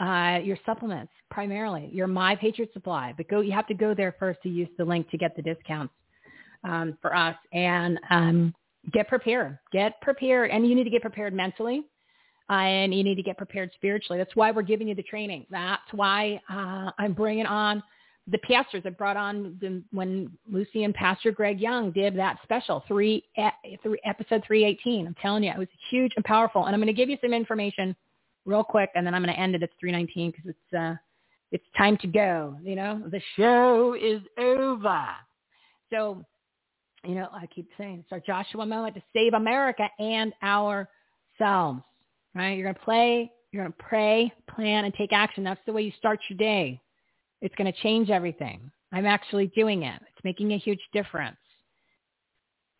uh, 0.00 0.38
your 0.42 0.56
supplements 0.64 1.12
primarily, 1.30 1.88
your 1.92 2.06
My 2.06 2.34
Patriot 2.34 2.72
Supply. 2.72 3.12
But 3.16 3.28
go, 3.28 3.40
you 3.40 3.52
have 3.52 3.66
to 3.68 3.74
go 3.74 3.94
there 3.94 4.16
first 4.18 4.40
to 4.42 4.48
use 4.48 4.68
the 4.78 4.84
link 4.84 5.08
to 5.10 5.18
get 5.18 5.36
the 5.36 5.42
discounts 5.42 5.92
um, 6.64 6.96
for 7.02 7.14
us. 7.14 7.36
And 7.52 8.00
um, 8.10 8.54
get 8.92 9.08
prepared. 9.08 9.58
Get 9.72 10.00
prepared, 10.00 10.50
and 10.50 10.66
you 10.66 10.74
need 10.74 10.84
to 10.84 10.90
get 10.90 11.02
prepared 11.02 11.34
mentally, 11.34 11.84
uh, 12.48 12.54
and 12.54 12.94
you 12.94 13.04
need 13.04 13.16
to 13.16 13.22
get 13.22 13.36
prepared 13.36 13.70
spiritually. 13.74 14.18
That's 14.18 14.34
why 14.36 14.50
we're 14.50 14.62
giving 14.62 14.88
you 14.88 14.94
the 14.94 15.02
training. 15.02 15.46
That's 15.50 15.82
why 15.92 16.40
uh, 16.48 16.90
I'm 16.98 17.12
bringing 17.12 17.46
on 17.46 17.82
the 18.26 18.38
pastors. 18.38 18.82
I 18.86 18.90
brought 18.90 19.16
on 19.16 19.56
the, 19.60 19.82
when 19.92 20.30
Lucy 20.50 20.84
and 20.84 20.94
Pastor 20.94 21.30
Greg 21.30 21.60
Young 21.60 21.90
did 21.90 22.16
that 22.16 22.38
special 22.42 22.84
three, 22.86 23.24
three 23.82 24.00
episode 24.04 24.42
318. 24.46 25.06
I'm 25.06 25.14
telling 25.20 25.44
you, 25.44 25.50
it 25.50 25.58
was 25.58 25.68
huge 25.90 26.12
and 26.16 26.24
powerful. 26.24 26.66
And 26.66 26.74
I'm 26.74 26.80
going 26.80 26.86
to 26.86 26.92
give 26.92 27.08
you 27.08 27.18
some 27.20 27.32
information 27.32 27.96
real 28.44 28.64
quick, 28.64 28.90
and 28.94 29.06
then 29.06 29.14
I'm 29.14 29.22
going 29.22 29.34
to 29.34 29.40
end 29.40 29.54
it 29.54 29.62
at 29.62 29.70
319 29.78 30.30
because 30.30 30.46
it's 30.46 30.78
uh, 30.78 30.94
it's 31.52 31.64
time 31.76 31.96
to 31.98 32.06
go. 32.06 32.56
You 32.62 32.76
know, 32.76 33.02
the 33.10 33.20
show 33.36 33.94
is 34.00 34.20
over. 34.38 35.06
So, 35.90 36.24
you 37.04 37.14
know, 37.14 37.28
I 37.32 37.46
keep 37.46 37.68
saying 37.78 38.00
it's 38.00 38.12
our 38.12 38.20
Joshua 38.20 38.66
moment 38.66 38.94
to 38.96 39.02
save 39.12 39.34
America 39.34 39.88
and 39.98 40.32
ourselves. 40.42 41.82
Right? 42.34 42.52
You're 42.52 42.64
going 42.64 42.74
to 42.74 42.80
play. 42.80 43.32
You're 43.52 43.64
going 43.64 43.72
to 43.72 43.82
pray, 43.82 44.32
plan, 44.54 44.84
and 44.84 44.94
take 44.94 45.12
action. 45.12 45.42
That's 45.42 45.60
the 45.66 45.72
way 45.72 45.82
you 45.82 45.92
start 45.98 46.20
your 46.28 46.38
day. 46.38 46.80
It's 47.40 47.54
going 47.56 47.72
to 47.72 47.78
change 47.80 48.10
everything. 48.10 48.70
I'm 48.92 49.06
actually 49.06 49.48
doing 49.48 49.82
it. 49.82 50.00
It's 50.02 50.24
making 50.24 50.52
a 50.52 50.58
huge 50.58 50.80
difference. 50.92 51.36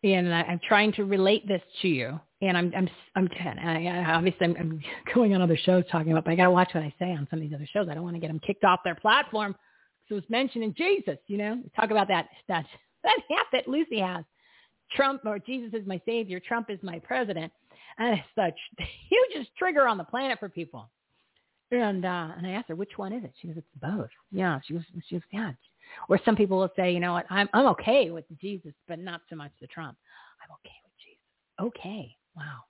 And 0.03 0.33
I, 0.33 0.41
I'm 0.43 0.61
trying 0.65 0.93
to 0.93 1.03
relate 1.03 1.47
this 1.47 1.61
to 1.81 1.87
you 1.87 2.19
and 2.41 2.57
I'm 2.57 2.73
I'm 2.75 2.89
I'm 3.15 3.27
ten. 3.27 3.59
I, 3.59 4.13
obviously 4.13 4.47
I'm, 4.47 4.55
I'm 4.57 4.81
going 5.13 5.33
on 5.35 5.41
other 5.41 5.57
shows 5.57 5.83
talking 5.91 6.11
about, 6.11 6.25
but 6.25 6.31
I 6.31 6.35
got 6.35 6.45
to 6.45 6.51
watch 6.51 6.69
what 6.73 6.83
I 6.83 6.93
say 6.99 7.11
on 7.11 7.27
some 7.29 7.39
of 7.39 7.43
these 7.43 7.53
other 7.53 7.67
shows. 7.71 7.87
I 7.89 7.93
don't 7.93 8.03
want 8.03 8.15
to 8.15 8.19
get 8.19 8.27
them 8.27 8.39
kicked 8.39 8.63
off 8.63 8.79
their 8.83 8.95
platform. 8.95 9.55
So 10.09 10.15
it's 10.15 10.29
mentioning 10.29 10.73
Jesus. 10.75 11.17
You 11.27 11.37
know, 11.37 11.61
talk 11.75 11.91
about 11.91 12.07
that 12.07 12.27
that 12.47 12.65
that 13.03 13.17
hat 13.29 13.45
that 13.53 13.67
Lucy 13.67 13.99
has. 13.99 14.23
Trump 14.95 15.21
or 15.25 15.39
Jesus 15.39 15.73
is 15.73 15.87
my 15.87 16.01
savior. 16.05 16.39
Trump 16.39 16.69
is 16.69 16.79
my 16.81 16.99
president. 16.99 17.51
And 17.97 18.19
it's 18.19 18.27
such 18.35 18.57
the 18.77 18.85
hugest 19.09 19.51
trigger 19.57 19.87
on 19.87 19.97
the 19.97 20.03
planet 20.03 20.39
for 20.39 20.49
people. 20.49 20.89
And 21.71 22.03
uh, 22.03 22.29
and 22.37 22.45
I 22.45 22.51
asked 22.51 22.67
her 22.67 22.75
which 22.75 22.97
one 22.97 23.13
is 23.13 23.23
it. 23.23 23.31
She 23.41 23.47
goes, 23.47 23.55
it's 23.57 23.67
both. 23.81 24.09
Yeah, 24.29 24.59
she 24.65 24.73
goes, 24.73 24.83
she 25.07 25.15
was 25.15 25.23
yeah. 25.31 25.51
Or 26.09 26.19
some 26.25 26.35
people 26.35 26.57
will 26.57 26.71
say, 26.75 26.91
you 26.91 26.99
know 26.99 27.13
what, 27.13 27.25
I'm 27.29 27.47
I'm 27.53 27.67
okay 27.67 28.11
with 28.11 28.25
Jesus, 28.41 28.73
but 28.89 28.99
not 28.99 29.21
so 29.29 29.37
much 29.37 29.51
the 29.61 29.67
Trump. 29.67 29.97
I'm 30.43 30.51
okay 30.55 30.75
with 30.83 30.93
Jesus. 30.99 31.79
Okay. 31.79 32.15
Wow. 32.35 32.63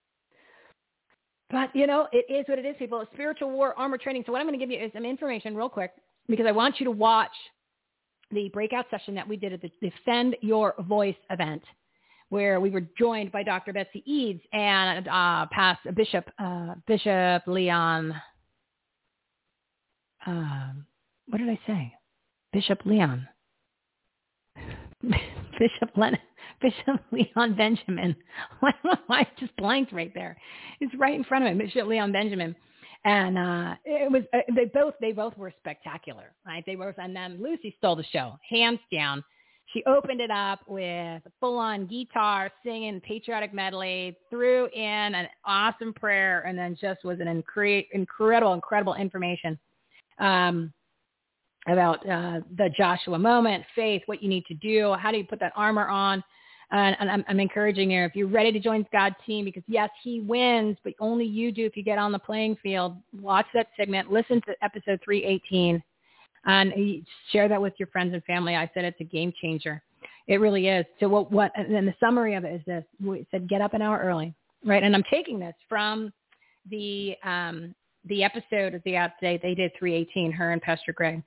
But, 1.52 1.76
you 1.76 1.86
know, 1.86 2.08
it 2.14 2.26
is 2.32 2.46
what 2.48 2.60
it 2.60 2.66
is, 2.66 2.76
people. 2.80 3.06
Spiritual 3.14 3.52
war 3.52 3.78
armor 3.78 3.98
training. 3.98 4.24
So 4.26 4.32
what 4.32 4.40
I'm 4.40 4.48
going 4.48 4.58
to 4.58 4.66
give 4.66 4.72
you 4.72 4.84
is 4.84 4.92
some 4.94 5.06
information 5.06 5.56
real 5.56 5.70
quick 5.70 5.92
because 6.28 6.46
I 6.48 6.52
want 6.52 6.80
you 6.80 6.86
to 6.86 6.92
watch 6.92 7.32
the 8.32 8.50
breakout 8.50 8.86
session 8.90 9.16
that 9.16 9.28
we 9.28 9.38
did 9.38 9.54
at 9.54 9.62
the 9.62 9.72
Defend 9.82 10.36
Your 10.42 10.76
Voice 10.80 11.16
event 11.30 11.64
where 12.32 12.62
we 12.62 12.70
were 12.70 12.84
joined 12.98 13.30
by 13.30 13.44
Dr. 13.44 13.74
Betsy 13.74 14.02
Eads 14.06 14.42
and 14.54 15.06
uh, 15.10 15.46
past 15.52 15.82
Bishop 15.96 16.30
uh, 16.40 16.76
Bishop 16.88 17.44
Leon. 17.46 18.16
Uh, 20.26 20.72
what 21.28 21.40
did 21.40 21.50
I 21.50 21.60
say? 21.68 21.94
Bishop 22.54 22.80
Leon. 22.86 23.28
Bishop 25.02 25.90
Len- 25.98 26.18
Bishop 26.62 27.02
Leon 27.12 27.56
Benjamin. 27.56 28.16
I 29.10 29.28
just 29.38 29.56
blanked 29.58 29.92
right 29.92 30.14
there. 30.14 30.38
It's 30.80 30.94
right 30.98 31.16
in 31.16 31.26
front 31.26 31.46
of 31.46 31.56
me, 31.56 31.66
Bishop 31.66 31.86
Leon 31.86 32.14
Benjamin. 32.14 32.56
And 33.04 33.38
uh, 33.38 33.76
it 33.84 34.12
was 34.12 34.24
uh, 34.34 34.40
they 34.56 34.66
both 34.66 34.94
they 35.02 35.12
both 35.12 35.36
were 35.38 35.52
spectacular, 35.60 36.34
right? 36.46 36.64
They 36.68 36.76
were, 36.76 36.94
and 36.98 37.16
then 37.16 37.42
Lucy 37.42 37.74
stole 37.80 37.96
the 37.96 38.06
show, 38.12 38.38
hands 38.48 38.80
down. 38.92 39.24
She 39.74 39.84
opened 39.86 40.20
it 40.20 40.30
up 40.30 40.60
with 40.68 40.86
a 41.26 41.32
full-on 41.40 41.88
guitar, 41.88 42.52
singing 42.64 43.00
patriotic 43.00 43.54
medley, 43.54 44.18
threw 44.30 44.68
in 44.74 45.16
an 45.16 45.28
awesome 45.46 45.94
prayer, 45.94 46.42
and 46.42 46.58
then 46.58 46.78
just 46.80 47.06
was 47.06 47.20
an 47.22 47.42
incre- 47.42 47.88
incredible, 47.94 48.54
incredible 48.54 48.96
information 48.96 49.58
um, 50.20 50.74
about 51.68 52.00
uh, 52.08 52.42
the 52.58 52.70
Joshua 52.76 53.18
moment, 53.18 53.64
faith, 53.74 54.02
what 54.08 54.22
you 54.22 54.28
need 54.28 54.46
to 54.48 54.56
do, 54.56 54.94
how 55.00 55.10
do 55.10 55.18
you 55.18 55.24
put 55.24 55.40
that 55.40 55.54
armor 55.56 55.88
on. 55.88 56.22
And, 56.72 56.96
and 57.00 57.12
I'm, 57.12 57.26
I'm, 57.28 57.40
encouraging 57.40 57.92
you, 57.92 58.04
if 58.06 58.16
you're 58.16 58.28
ready 58.28 58.52
to 58.54 58.60
join 58.60 58.86
God's 58.94 59.16
team, 59.26 59.44
because 59.44 59.64
yes, 59.68 59.90
he 60.02 60.22
wins, 60.22 60.78
but 60.84 60.94
only 61.02 61.26
you 61.26 61.52
do 61.52 61.66
if 61.66 61.76
you 61.76 61.84
get 61.84 61.98
on 61.98 62.14
the 62.14 62.20
playing 62.20 62.56
field. 62.64 62.96
Watch 63.20 63.46
that 63.54 63.68
segment. 63.78 64.12
Listen 64.12 64.42
to 64.48 64.56
episode 64.64 65.02
318 65.04 65.84
and 66.46 67.06
share 67.32 67.50
that 67.50 67.62
with 67.62 67.74
your 67.78 67.88
friends 67.88 68.14
and 68.14 68.24
family. 68.24 68.56
I 68.56 68.72
said 68.74 68.86
it's 68.86 69.02
a 69.02 69.06
game 69.06 69.34
changer. 69.42 69.82
It 70.28 70.38
really 70.38 70.68
is. 70.68 70.86
So 71.00 71.10
what, 71.10 71.32
what, 71.32 71.52
and 71.56 71.74
then 71.74 71.86
the 71.86 71.96
summary 72.00 72.36
of 72.36 72.46
it 72.46 72.54
is 72.54 72.62
this. 72.66 72.86
We 73.04 73.28
said 73.32 73.50
get 73.50 73.62
up 73.62 73.74
an 73.74 73.82
hour 73.82 74.00
early, 74.00 74.34
right? 74.66 74.82
And 74.82 74.96
I'm 74.96 75.04
taking 75.12 75.40
this 75.40 75.56
from 75.68 76.14
the, 76.70 77.16
um, 77.24 77.76
the 78.06 78.24
episode 78.24 78.76
of 78.76 78.82
the 78.86 78.96
out 78.96 79.12
today. 79.20 79.40
They 79.42 79.56
did 79.56 79.72
318, 79.78 80.32
her 80.32 80.52
and 80.52 80.62
Pastor 80.62 80.94
Greg. 80.94 81.22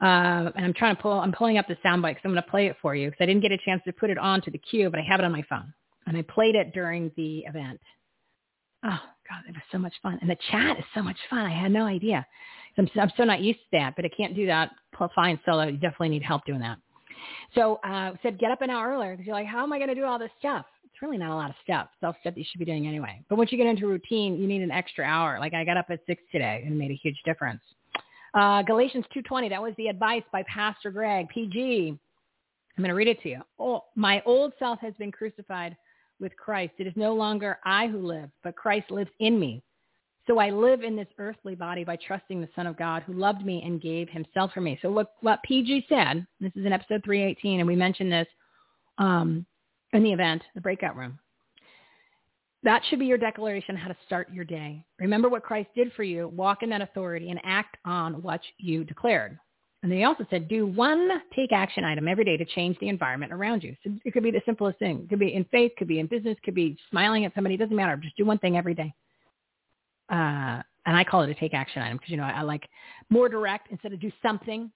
Uh, 0.00 0.50
and 0.56 0.64
I'm 0.64 0.74
trying 0.74 0.96
to 0.96 1.02
pull, 1.02 1.12
I'm 1.12 1.32
pulling 1.32 1.58
up 1.58 1.68
the 1.68 1.76
soundbite 1.84 2.12
because 2.12 2.22
I'm 2.24 2.32
going 2.32 2.42
to 2.42 2.50
play 2.50 2.66
it 2.66 2.76
for 2.80 2.94
you 2.94 3.10
because 3.10 3.22
I 3.22 3.26
didn't 3.26 3.42
get 3.42 3.52
a 3.52 3.58
chance 3.58 3.82
to 3.86 3.92
put 3.92 4.08
it 4.08 4.18
on 4.18 4.40
to 4.42 4.50
the 4.50 4.58
queue, 4.58 4.88
but 4.88 4.98
I 4.98 5.02
have 5.02 5.20
it 5.20 5.24
on 5.24 5.32
my 5.32 5.44
phone. 5.48 5.72
And 6.06 6.16
I 6.16 6.22
played 6.22 6.54
it 6.54 6.72
during 6.72 7.12
the 7.16 7.40
event. 7.40 7.80
Oh, 8.82 8.98
God, 9.28 9.42
it 9.46 9.52
was 9.52 9.62
so 9.70 9.78
much 9.78 9.92
fun. 10.02 10.18
And 10.22 10.30
the 10.30 10.38
chat 10.50 10.78
is 10.78 10.84
so 10.94 11.02
much 11.02 11.18
fun. 11.28 11.40
I 11.40 11.50
had 11.50 11.70
no 11.70 11.84
idea. 11.84 12.26
I'm, 12.78 12.88
I'm 12.98 13.12
so 13.16 13.24
not 13.24 13.40
used 13.40 13.58
to 13.58 13.78
that, 13.78 13.94
but 13.96 14.04
I 14.04 14.08
can't 14.08 14.34
do 14.34 14.46
that 14.46 14.70
fine 15.14 15.38
solo. 15.44 15.64
You 15.64 15.76
definitely 15.76 16.10
need 16.10 16.22
help 16.22 16.44
doing 16.44 16.60
that. 16.60 16.78
So 17.54 17.80
uh, 17.84 18.12
said 18.22 18.38
get 18.38 18.50
up 18.50 18.62
an 18.62 18.70
hour 18.70 18.90
earlier 18.90 19.12
because 19.12 19.26
you're 19.26 19.34
like, 19.34 19.46
how 19.46 19.62
am 19.62 19.72
I 19.72 19.78
going 19.78 19.88
to 19.88 19.94
do 19.94 20.04
all 20.04 20.18
this 20.18 20.30
stuff? 20.38 20.66
It's 20.84 21.02
really 21.02 21.18
not 21.18 21.32
a 21.32 21.34
lot 21.34 21.50
of 21.50 21.56
stuff. 21.62 21.88
All 22.02 22.16
stuff 22.20 22.34
that 22.34 22.38
you 22.38 22.44
should 22.50 22.58
be 22.58 22.64
doing 22.64 22.86
anyway. 22.86 23.22
But 23.28 23.36
once 23.36 23.52
you 23.52 23.58
get 23.58 23.66
into 23.66 23.86
routine, 23.86 24.38
you 24.38 24.46
need 24.46 24.62
an 24.62 24.70
extra 24.70 25.04
hour. 25.04 25.38
Like 25.38 25.54
I 25.54 25.64
got 25.64 25.76
up 25.76 25.86
at 25.90 26.00
six 26.06 26.22
today 26.32 26.62
and 26.64 26.74
it 26.74 26.76
made 26.76 26.90
a 26.90 27.00
huge 27.02 27.20
difference. 27.24 27.60
Uh, 28.34 28.62
Galatians 28.62 29.04
2.20, 29.14 29.50
that 29.50 29.62
was 29.62 29.74
the 29.76 29.88
advice 29.88 30.22
by 30.32 30.42
Pastor 30.44 30.90
Greg, 30.90 31.28
PG. 31.28 31.98
I'm 32.76 32.82
going 32.82 32.88
to 32.88 32.94
read 32.94 33.08
it 33.08 33.20
to 33.22 33.28
you. 33.28 33.40
Oh, 33.58 33.84
my 33.96 34.22
old 34.24 34.52
self 34.58 34.78
has 34.80 34.94
been 34.98 35.12
crucified 35.12 35.76
with 36.20 36.36
Christ. 36.36 36.74
It 36.78 36.86
is 36.86 36.92
no 36.96 37.14
longer 37.14 37.58
I 37.64 37.88
who 37.88 38.06
live, 38.06 38.30
but 38.44 38.56
Christ 38.56 38.90
lives 38.90 39.10
in 39.18 39.40
me. 39.40 39.62
So 40.26 40.38
I 40.38 40.50
live 40.50 40.82
in 40.82 40.94
this 40.94 41.08
earthly 41.18 41.54
body 41.54 41.82
by 41.82 41.96
trusting 41.96 42.40
the 42.40 42.48
Son 42.54 42.66
of 42.66 42.76
God 42.76 43.02
who 43.02 43.14
loved 43.14 43.44
me 43.44 43.62
and 43.64 43.80
gave 43.80 44.08
himself 44.08 44.52
for 44.52 44.60
me. 44.60 44.78
So 44.80 44.90
what, 44.90 45.14
what 45.22 45.42
PG 45.42 45.86
said, 45.88 46.26
this 46.40 46.52
is 46.54 46.66
in 46.66 46.72
episode 46.72 47.02
318, 47.04 47.58
and 47.58 47.66
we 47.66 47.74
mentioned 47.74 48.12
this 48.12 48.28
um, 48.98 49.44
in 49.92 50.04
the 50.04 50.12
event, 50.12 50.42
the 50.54 50.60
breakout 50.60 50.94
room. 50.94 51.18
That 52.62 52.82
should 52.88 52.98
be 52.98 53.06
your 53.06 53.18
declaration 53.18 53.74
how 53.74 53.88
to 53.88 53.96
start 54.04 54.32
your 54.32 54.44
day. 54.44 54.84
Remember 54.98 55.28
what 55.28 55.42
Christ 55.42 55.70
did 55.74 55.92
for 55.94 56.02
you, 56.02 56.28
walk 56.28 56.62
in 56.62 56.68
that 56.70 56.82
authority, 56.82 57.30
and 57.30 57.40
act 57.42 57.78
on 57.84 58.22
what 58.22 58.40
you 58.58 58.84
declared. 58.84 59.38
And 59.82 59.90
they 59.90 60.04
also 60.04 60.26
said, 60.28 60.46
do 60.46 60.66
one 60.66 61.08
take 61.34 61.52
action 61.52 61.84
item 61.84 62.06
every 62.06 62.24
day 62.24 62.36
to 62.36 62.44
change 62.44 62.78
the 62.80 62.90
environment 62.90 63.32
around 63.32 63.62
you. 63.62 63.74
So 63.82 63.92
it 64.04 64.12
could 64.12 64.22
be 64.22 64.30
the 64.30 64.42
simplest 64.44 64.78
thing. 64.78 65.00
It 65.04 65.08
could 65.08 65.18
be 65.18 65.32
in 65.34 65.44
faith, 65.44 65.72
could 65.78 65.88
be 65.88 66.00
in 66.00 66.06
business, 66.06 66.36
could 66.44 66.54
be 66.54 66.76
smiling 66.90 67.24
at 67.24 67.34
somebody. 67.34 67.54
It 67.54 67.58
doesn't 67.58 67.74
matter. 67.74 67.96
Just 67.96 68.16
do 68.18 68.26
one 68.26 68.38
thing 68.38 68.58
every 68.58 68.74
day. 68.74 68.92
Uh, 70.10 70.60
and 70.84 70.96
I 70.96 71.04
call 71.04 71.22
it 71.22 71.30
a 71.30 71.34
take 71.34 71.54
action 71.54 71.80
item 71.80 71.96
because, 71.96 72.10
you 72.10 72.18
know, 72.18 72.24
I, 72.24 72.32
I 72.32 72.42
like 72.42 72.68
more 73.08 73.30
direct 73.30 73.68
instead 73.70 73.94
of 73.94 74.00
do 74.00 74.12
something. 74.20 74.70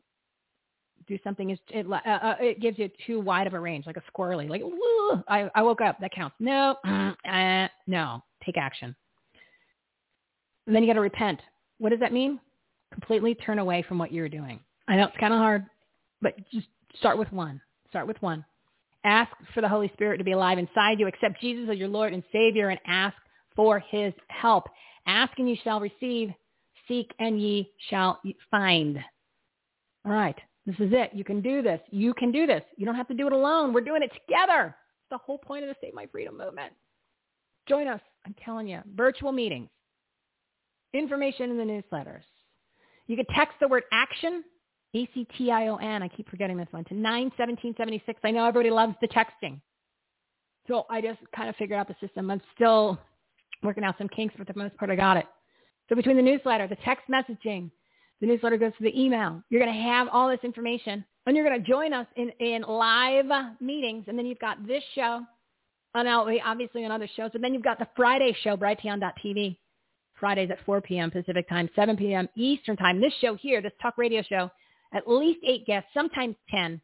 Do 1.06 1.18
something 1.22 1.50
is 1.50 1.58
it, 1.68 1.86
uh, 1.86 1.94
uh, 1.94 2.34
it 2.40 2.60
gives 2.60 2.78
you 2.78 2.90
too 3.06 3.20
wide 3.20 3.46
of 3.46 3.54
a 3.54 3.60
range, 3.60 3.86
like 3.86 3.96
a 3.96 4.02
squirrely. 4.10 4.48
Like 4.48 4.62
I, 5.28 5.50
I 5.54 5.62
woke 5.62 5.80
up, 5.80 5.98
that 6.00 6.12
counts. 6.12 6.36
No, 6.38 6.76
uh, 7.28 7.68
no, 7.86 8.22
take 8.44 8.56
action. 8.56 8.94
And 10.66 10.74
then 10.74 10.82
you 10.82 10.88
got 10.88 10.94
to 10.94 11.00
repent. 11.00 11.40
What 11.78 11.90
does 11.90 12.00
that 12.00 12.12
mean? 12.12 12.40
Completely 12.92 13.34
turn 13.34 13.58
away 13.58 13.84
from 13.86 13.98
what 13.98 14.12
you're 14.12 14.28
doing. 14.28 14.60
I 14.88 14.96
know 14.96 15.04
it's 15.06 15.16
kind 15.18 15.32
of 15.32 15.38
hard, 15.38 15.66
but 16.22 16.36
just 16.52 16.66
start 16.96 17.18
with 17.18 17.30
one. 17.32 17.60
Start 17.90 18.06
with 18.06 18.20
one. 18.22 18.44
Ask 19.04 19.30
for 19.52 19.60
the 19.60 19.68
Holy 19.68 19.90
Spirit 19.92 20.18
to 20.18 20.24
be 20.24 20.32
alive 20.32 20.58
inside 20.58 20.98
you. 20.98 21.06
Accept 21.06 21.40
Jesus 21.40 21.68
as 21.70 21.78
your 21.78 21.88
Lord 21.88 22.12
and 22.12 22.22
Savior 22.32 22.70
and 22.70 22.80
ask 22.86 23.16
for 23.54 23.78
his 23.78 24.14
help. 24.28 24.64
Ask 25.06 25.38
and 25.38 25.48
you 25.48 25.56
shall 25.62 25.80
receive. 25.80 26.30
Seek 26.88 27.10
and 27.18 27.40
ye 27.40 27.70
shall 27.90 28.20
find. 28.50 28.98
All 30.04 30.12
right. 30.12 30.36
This 30.66 30.76
is 30.76 30.92
it. 30.92 31.10
You 31.12 31.24
can 31.24 31.40
do 31.40 31.62
this. 31.62 31.80
You 31.90 32.14
can 32.14 32.32
do 32.32 32.46
this. 32.46 32.62
You 32.76 32.86
don't 32.86 32.94
have 32.94 33.08
to 33.08 33.14
do 33.14 33.26
it 33.26 33.32
alone. 33.32 33.72
We're 33.72 33.82
doing 33.82 34.02
it 34.02 34.10
together. 34.12 34.68
It's 34.68 35.10
the 35.10 35.18
whole 35.18 35.38
point 35.38 35.64
of 35.64 35.68
the 35.68 35.76
Save 35.80 35.94
My 35.94 36.06
Freedom 36.06 36.36
movement. 36.36 36.72
Join 37.68 37.86
us. 37.86 38.00
I'm 38.26 38.34
telling 38.44 38.66
you. 38.66 38.80
Virtual 38.94 39.32
meetings. 39.32 39.68
Information 40.94 41.50
in 41.50 41.58
the 41.58 41.64
newsletters. 41.64 42.22
You 43.06 43.16
can 43.16 43.26
text 43.34 43.56
the 43.60 43.68
word 43.68 43.82
action 43.92 44.44
a-C-T-I-O-N. 44.94 46.02
I 46.02 46.08
keep 46.08 46.28
forgetting 46.30 46.56
this 46.56 46.68
one. 46.70 46.84
To 46.84 46.94
91776. 46.94 48.20
I 48.22 48.30
know 48.30 48.46
everybody 48.46 48.70
loves 48.70 48.94
the 49.00 49.08
texting. 49.08 49.60
So 50.68 50.86
I 50.88 51.00
just 51.00 51.18
kind 51.34 51.48
of 51.48 51.56
figured 51.56 51.78
out 51.78 51.88
the 51.88 51.96
system. 52.00 52.30
I'm 52.30 52.40
still 52.54 52.98
working 53.62 53.84
out 53.84 53.96
some 53.98 54.08
kinks, 54.08 54.34
but 54.38 54.46
for 54.46 54.52
the 54.52 54.58
most 54.58 54.76
part, 54.76 54.90
I 54.90 54.96
got 54.96 55.16
it. 55.16 55.26
So 55.88 55.96
between 55.96 56.16
the 56.16 56.22
newsletter, 56.22 56.68
the 56.68 56.76
text 56.76 57.04
messaging, 57.10 57.70
the 58.20 58.26
newsletter 58.26 58.56
goes 58.56 58.72
to 58.78 58.84
the 58.84 59.00
email. 59.00 59.42
You're 59.50 59.60
going 59.60 59.74
to 59.74 59.82
have 59.82 60.08
all 60.12 60.28
this 60.28 60.40
information, 60.42 61.04
and 61.26 61.36
you're 61.36 61.46
going 61.48 61.62
to 61.62 61.68
join 61.68 61.92
us 61.92 62.06
in, 62.16 62.30
in 62.40 62.62
live 62.62 63.26
meetings. 63.60 64.04
And 64.08 64.18
then 64.18 64.26
you've 64.26 64.38
got 64.38 64.66
this 64.66 64.82
show, 64.94 65.22
on 65.94 66.06
obviously 66.08 66.84
on 66.84 66.90
other 66.90 67.08
shows. 67.16 67.30
And 67.34 67.42
then 67.42 67.54
you've 67.54 67.62
got 67.62 67.78
the 67.78 67.88
Friday 67.96 68.36
show, 68.42 68.56
Brighteon.tv. 68.56 69.56
Fridays 70.18 70.50
at 70.50 70.64
4 70.64 70.80
p.m. 70.80 71.10
Pacific 71.10 71.48
time, 71.48 71.68
7 71.74 71.96
p.m. 71.96 72.28
Eastern 72.36 72.76
time. 72.76 73.00
This 73.00 73.12
show 73.20 73.34
here, 73.34 73.60
this 73.60 73.72
talk 73.82 73.98
radio 73.98 74.22
show, 74.22 74.50
at 74.92 75.08
least 75.08 75.40
eight 75.44 75.66
guests, 75.66 75.90
sometimes 75.92 76.36
10, 76.50 76.80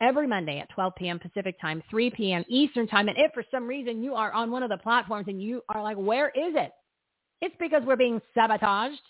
every 0.00 0.26
Monday 0.26 0.58
at 0.58 0.68
12 0.70 0.92
p.m. 0.96 1.18
Pacific 1.18 1.60
time, 1.60 1.82
3 1.90 2.10
p.m. 2.10 2.44
Eastern 2.48 2.86
time. 2.86 3.08
And 3.08 3.16
if 3.16 3.32
for 3.32 3.44
some 3.50 3.66
reason 3.66 4.02
you 4.02 4.14
are 4.14 4.32
on 4.32 4.50
one 4.50 4.62
of 4.62 4.70
the 4.70 4.76
platforms 4.78 5.26
and 5.28 5.40
you 5.40 5.62
are 5.68 5.82
like, 5.82 5.96
where 5.96 6.28
is 6.28 6.54
it? 6.56 6.72
It's 7.40 7.54
because 7.60 7.82
we're 7.86 7.96
being 7.96 8.20
sabotaged. 8.34 9.00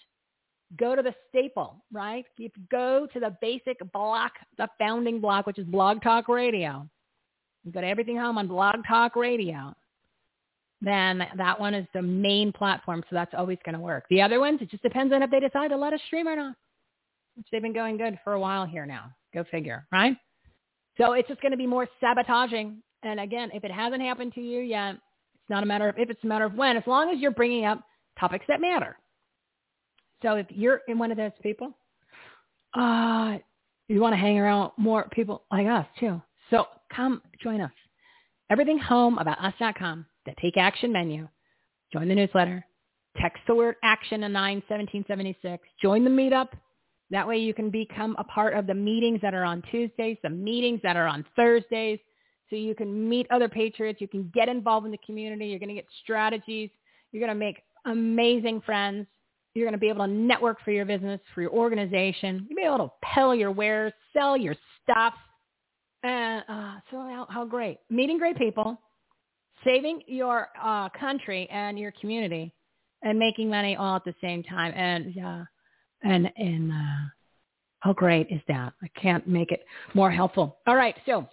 Go 0.77 0.95
to 0.95 1.03
the 1.03 1.15
staple, 1.29 1.77
right? 1.93 2.25
If 2.39 2.53
you 2.57 2.63
go 2.71 3.07
to 3.13 3.21
the 3.21 3.37
basic 3.41 3.79
block, 3.93 4.33
the 4.59 4.69
founding 4.79 5.21
block, 5.21 5.47
which 5.47 5.59
is 5.59 5.67
Blog 5.67 6.03
Talk 6.03 6.29
Radio. 6.29 6.87
You 7.65 7.73
go 7.73 7.81
to 7.81 7.87
Everything 7.87 8.19
Home 8.19 8.39
on 8.39 8.49
Blog 8.49 8.77
Talk 8.87 9.17
Radio. 9.17 9.75
Then 10.81 11.27
that 11.37 11.59
one 11.59 11.75
is 11.75 11.87
the 11.95 12.03
main 12.03 12.53
platform, 12.53 13.03
so 13.09 13.17
that's 13.17 13.35
always 13.37 13.59
going 13.65 13.75
to 13.75 13.81
work. 13.81 14.05
The 14.11 14.23
other 14.23 14.41
ones, 14.41 14.61
it 14.61 14.71
just 14.71 14.83
depends 14.83 15.13
on 15.13 15.23
if 15.23 15.31
they 15.31 15.41
decide 15.41 15.69
to 15.69 15.77
let 15.77 15.93
us 15.93 16.01
stream 16.07 16.29
or 16.29 16.37
not 16.37 16.55
which 17.39 17.47
they've 17.53 17.63
been 17.63 17.73
going 17.73 17.97
good 17.97 18.19
for 18.25 18.33
a 18.33 18.41
while 18.41 18.67
here 18.67 18.85
now. 18.85 19.13
Go 19.33 19.45
figure, 19.51 19.87
right? 19.93 20.17
So 20.99 21.13
it's 21.13 21.29
just 21.29 21.41
going 21.41 21.53
to 21.53 21.57
be 21.57 21.69
more 21.69 21.87
sabotaging. 22.01 22.83
And 23.05 23.21
again, 23.21 23.51
if 23.55 23.63
it 23.63 23.71
hasn't 23.71 24.03
happened 24.03 24.35
to 24.35 24.41
you 24.41 24.61
yet, 24.61 24.97
it's 24.97 25.49
not 25.49 25.63
a 25.63 25.67
matter 25.67 25.89
of 25.89 25.97
if, 25.97 26.11
it's 26.11 26.23
a 26.25 26.27
matter 26.27 26.45
of 26.45 26.55
when, 26.55 26.77
as 26.77 26.83
long 26.87 27.15
as 27.15 27.21
you're 27.21 27.31
bringing 27.31 27.65
up 27.65 27.81
topics 28.19 28.45
that 28.49 28.61
matter. 28.61 28.99
So 30.23 30.35
if 30.37 30.47
you're 30.51 30.81
in 30.89 30.99
one 30.99 31.11
of 31.11 31.17
those 31.17 31.33
people, 31.43 31.77
uh, 32.75 33.39
you 33.89 34.01
want 34.01 34.13
to 34.13 34.19
hang 34.19 34.39
around 34.39 34.73
more 34.77 35.09
people 35.11 35.45
like 35.51 35.67
us 35.67 35.87
too. 35.99 36.21
So 36.51 36.67
come 36.95 37.23
join 37.43 37.61
us. 37.61 37.73
Everything 38.51 38.79
home 38.79 39.19
about 39.19 39.43
us.com, 39.45 40.07
the 40.27 40.35
take 40.41 40.57
action 40.57 40.93
menu. 40.93 41.29
Join 41.93 42.09
the 42.09 42.15
newsletter. 42.15 42.65
Text 43.21 43.43
the 43.47 43.55
word 43.55 43.77
action 43.83 44.21
to 44.21 44.29
91776. 44.29 45.67
Join 45.81 46.05
the 46.05 46.11
meetup. 46.11 46.49
That 47.11 47.27
way 47.27 47.39
you 47.39 47.55
can 47.55 47.71
become 47.71 48.15
a 48.19 48.25
part 48.25 48.55
of 48.55 48.67
the 48.67 48.75
meetings 48.75 49.21
that 49.23 49.35
are 49.35 49.45
on 49.45 49.63
Tuesdays, 49.71 50.19
the 50.23 50.31
meetings 50.31 50.81
that 50.83 50.97
are 50.97 51.07
on 51.07 51.25
Thursdays. 51.35 51.99
So 52.51 52.57
you 52.57 52.75
can 52.75 53.09
meet 53.09 53.27
other 53.31 53.49
patriots. 53.49 54.01
You 54.01 54.09
can 54.09 54.31
get 54.35 54.49
involved 54.49 54.87
in 54.87 54.93
the 54.93 54.99
community. 55.05 55.47
You're 55.47 55.59
going 55.59 55.71
to 55.71 55.75
get 55.75 55.87
strategies. 56.03 56.71
You're 57.13 57.21
going 57.21 57.37
to 57.37 57.39
make 57.39 57.63
amazing 57.87 58.61
friends. 58.63 59.07
You're 59.55 59.67
going 59.67 59.73
to 59.73 59.79
be 59.79 59.89
able 59.89 60.07
to 60.07 60.13
network 60.13 60.59
for 60.65 60.71
your 60.71 60.85
business, 60.85 61.21
for 61.35 61.43
your 61.43 61.51
organization. 61.51 62.47
You'll 62.49 62.57
be 62.57 62.63
able 62.63 62.89
to 62.89 62.93
peddle 63.03 63.35
your 63.35 63.51
wares, 63.51 63.93
sell 64.13 64.37
your 64.37 64.55
stuff. 64.83 65.15
And 66.03 66.45
uh, 66.49 66.75
so 66.91 66.99
how, 66.99 67.27
how 67.29 67.45
great. 67.45 67.79
Meeting 67.91 68.19
great 68.19 68.37
people, 68.37 68.81
saving 69.65 70.03
your 70.07 70.49
uh, 70.63 70.89
country 70.91 71.49
and 71.51 71.79
your 71.79 71.93
community, 72.01 72.53
and 73.03 73.19
making 73.19 73.49
money 73.49 73.77
all 73.77 73.97
at 73.97 74.05
the 74.05 74.15
same 74.21 74.43
time. 74.43 74.73
And 74.75 75.15
uh, 75.19 75.45
and 76.03 76.31
and 76.37 76.73
uh, 76.73 77.09
how 77.81 77.93
great 77.93 78.29
is 78.31 78.41
that? 78.49 78.73
I 78.83 78.89
can't 79.01 79.27
make 79.27 79.51
it 79.53 79.65
more 79.95 80.11
helpful. 80.11 80.59
All 80.67 80.77
right, 80.77 80.95
so 81.07 81.27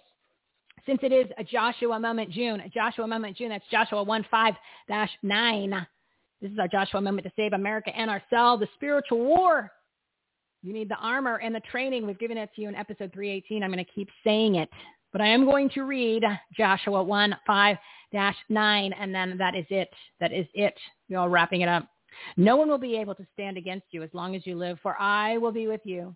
since 0.86 1.00
it 1.02 1.12
is 1.12 1.26
a 1.38 1.44
Joshua 1.44 1.98
moment 1.98 2.30
June, 2.30 2.62
Joshua 2.72 3.06
moment 3.06 3.36
June, 3.36 3.48
that's 3.48 3.64
Joshua 3.70 4.02
1 4.02 4.26
5 4.30 4.54
9. 5.22 5.86
This 6.40 6.50
is 6.50 6.58
our 6.58 6.68
Joshua 6.68 7.00
moment 7.00 7.26
to 7.26 7.32
save 7.36 7.52
America 7.52 7.90
and 7.96 8.10
ourselves, 8.10 8.60
the 8.60 8.68
spiritual 8.74 9.18
war. 9.18 9.70
You 10.62 10.72
need 10.72 10.88
the 10.88 10.96
armor 10.96 11.36
and 11.36 11.54
the 11.54 11.60
training. 11.70 12.06
We've 12.06 12.18
given 12.18 12.36
it 12.36 12.50
to 12.56 12.62
you 12.62 12.68
in 12.68 12.74
episode 12.74 13.12
318. 13.12 13.62
I'm 13.62 13.72
going 13.72 13.84
to 13.84 13.90
keep 13.90 14.08
saying 14.24 14.56
it. 14.56 14.68
But 15.12 15.20
I 15.20 15.28
am 15.28 15.44
going 15.44 15.70
to 15.70 15.82
read 15.82 16.22
Joshua 16.56 17.02
1 17.02 17.36
5 17.46 17.76
9, 18.48 18.92
and 18.92 19.14
then 19.14 19.38
that 19.38 19.54
is 19.54 19.64
it. 19.70 19.88
That 20.20 20.32
is 20.32 20.46
it. 20.54 20.74
We're 21.08 21.18
all 21.18 21.28
wrapping 21.28 21.62
it 21.62 21.68
up. 21.68 21.88
No 22.36 22.56
one 22.56 22.68
will 22.68 22.78
be 22.78 22.96
able 22.96 23.14
to 23.14 23.26
stand 23.32 23.56
against 23.56 23.86
you 23.92 24.02
as 24.02 24.10
long 24.12 24.34
as 24.36 24.46
you 24.46 24.56
live, 24.56 24.78
for 24.82 25.00
I 25.00 25.38
will 25.38 25.52
be 25.52 25.68
with 25.68 25.82
you 25.84 26.14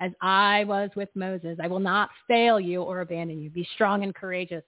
as 0.00 0.12
I 0.20 0.64
was 0.64 0.90
with 0.96 1.08
Moses. 1.14 1.58
I 1.62 1.66
will 1.66 1.80
not 1.80 2.10
fail 2.26 2.60
you 2.60 2.82
or 2.82 3.00
abandon 3.00 3.40
you. 3.40 3.50
Be 3.50 3.68
strong 3.74 4.02
and 4.04 4.14
courageous. 4.14 4.62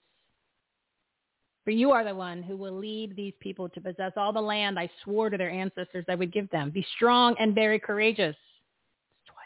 For 1.64 1.70
you 1.70 1.90
are 1.90 2.04
the 2.04 2.14
one 2.14 2.42
who 2.42 2.56
will 2.56 2.72
lead 2.72 3.14
these 3.14 3.34
people 3.40 3.68
to 3.68 3.80
possess 3.80 4.12
all 4.16 4.32
the 4.32 4.40
land 4.40 4.78
I 4.78 4.90
swore 5.04 5.28
to 5.28 5.36
their 5.36 5.50
ancestors 5.50 6.06
I 6.08 6.14
would 6.14 6.32
give 6.32 6.48
them. 6.50 6.70
Be 6.70 6.86
strong 6.96 7.36
and 7.38 7.54
very 7.54 7.78
courageous. 7.78 8.36
Twice. 9.26 9.36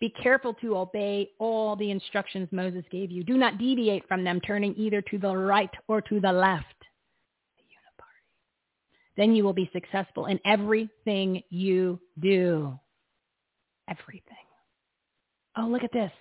Be 0.00 0.08
careful 0.22 0.54
to 0.54 0.78
obey 0.78 1.30
all 1.38 1.76
the 1.76 1.90
instructions 1.90 2.48
Moses 2.50 2.84
gave 2.90 3.10
you. 3.10 3.24
Do 3.24 3.36
not 3.36 3.58
deviate 3.58 4.08
from 4.08 4.24
them, 4.24 4.40
turning 4.40 4.74
either 4.76 5.02
to 5.02 5.18
the 5.18 5.36
right 5.36 5.70
or 5.86 6.00
to 6.00 6.18
the 6.18 6.32
left 6.32 6.66
The 7.56 9.22
then 9.22 9.34
you 9.34 9.44
will 9.44 9.52
be 9.52 9.70
successful 9.72 10.26
in 10.26 10.40
everything 10.46 11.42
you 11.50 12.00
do. 12.20 12.78
Everything. 13.88 14.22
Oh, 15.56 15.66
look 15.66 15.84
at 15.84 15.92
this. 15.92 16.12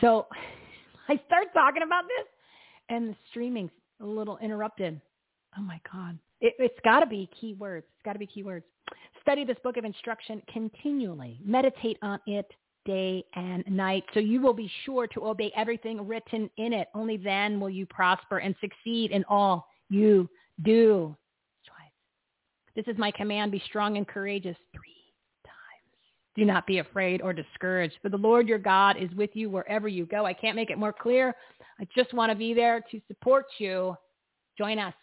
So 0.00 0.26
I 1.08 1.20
start 1.26 1.48
talking 1.52 1.82
about 1.82 2.04
this 2.04 2.26
and 2.88 3.10
the 3.10 3.16
streaming's 3.30 3.70
a 4.00 4.06
little 4.06 4.38
interrupted. 4.38 5.00
Oh 5.56 5.62
my 5.62 5.80
God. 5.92 6.18
It, 6.40 6.54
has 6.60 6.70
got 6.84 7.00
to 7.00 7.06
be 7.06 7.28
keywords. 7.42 7.78
It's 7.78 8.04
got 8.04 8.12
to 8.12 8.18
be 8.18 8.26
keywords. 8.28 8.62
Study 9.22 9.44
this 9.44 9.56
book 9.62 9.76
of 9.76 9.84
instruction 9.84 10.40
continually. 10.52 11.40
Meditate 11.44 11.98
on 12.02 12.20
it 12.26 12.50
day 12.86 13.24
and 13.34 13.64
night 13.68 14.04
so 14.14 14.20
you 14.20 14.40
will 14.40 14.54
be 14.54 14.70
sure 14.84 15.06
to 15.08 15.26
obey 15.26 15.52
everything 15.56 16.06
written 16.06 16.48
in 16.56 16.72
it. 16.72 16.88
Only 16.94 17.16
then 17.16 17.60
will 17.60 17.70
you 17.70 17.86
prosper 17.86 18.38
and 18.38 18.54
succeed 18.60 19.10
in 19.10 19.24
all 19.28 19.66
you 19.90 20.28
do. 20.62 21.16
This 22.78 22.86
is 22.86 22.96
my 22.96 23.10
command. 23.10 23.50
Be 23.50 23.60
strong 23.66 23.96
and 23.96 24.06
courageous. 24.06 24.56
Three. 24.72 24.97
Do 26.38 26.44
not 26.44 26.68
be 26.68 26.78
afraid 26.78 27.20
or 27.20 27.32
discouraged, 27.32 27.96
for 28.00 28.10
the 28.10 28.16
Lord 28.16 28.46
your 28.46 28.60
God 28.60 28.96
is 28.96 29.10
with 29.16 29.30
you 29.34 29.50
wherever 29.50 29.88
you 29.88 30.06
go. 30.06 30.24
I 30.24 30.32
can't 30.32 30.54
make 30.54 30.70
it 30.70 30.78
more 30.78 30.92
clear. 30.92 31.34
I 31.80 31.86
just 31.96 32.14
want 32.14 32.30
to 32.30 32.38
be 32.38 32.54
there 32.54 32.80
to 32.92 33.00
support 33.08 33.46
you. 33.58 33.96
Join 34.56 34.78
us. 34.78 34.94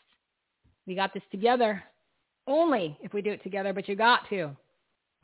We 0.87 0.95
got 0.95 1.13
this 1.13 1.23
together. 1.31 1.83
Only 2.47 2.97
if 3.01 3.13
we 3.13 3.21
do 3.21 3.31
it 3.31 3.43
together, 3.43 3.73
but 3.73 3.89
you 3.89 3.97
got 3.97 4.21
to 4.29 4.55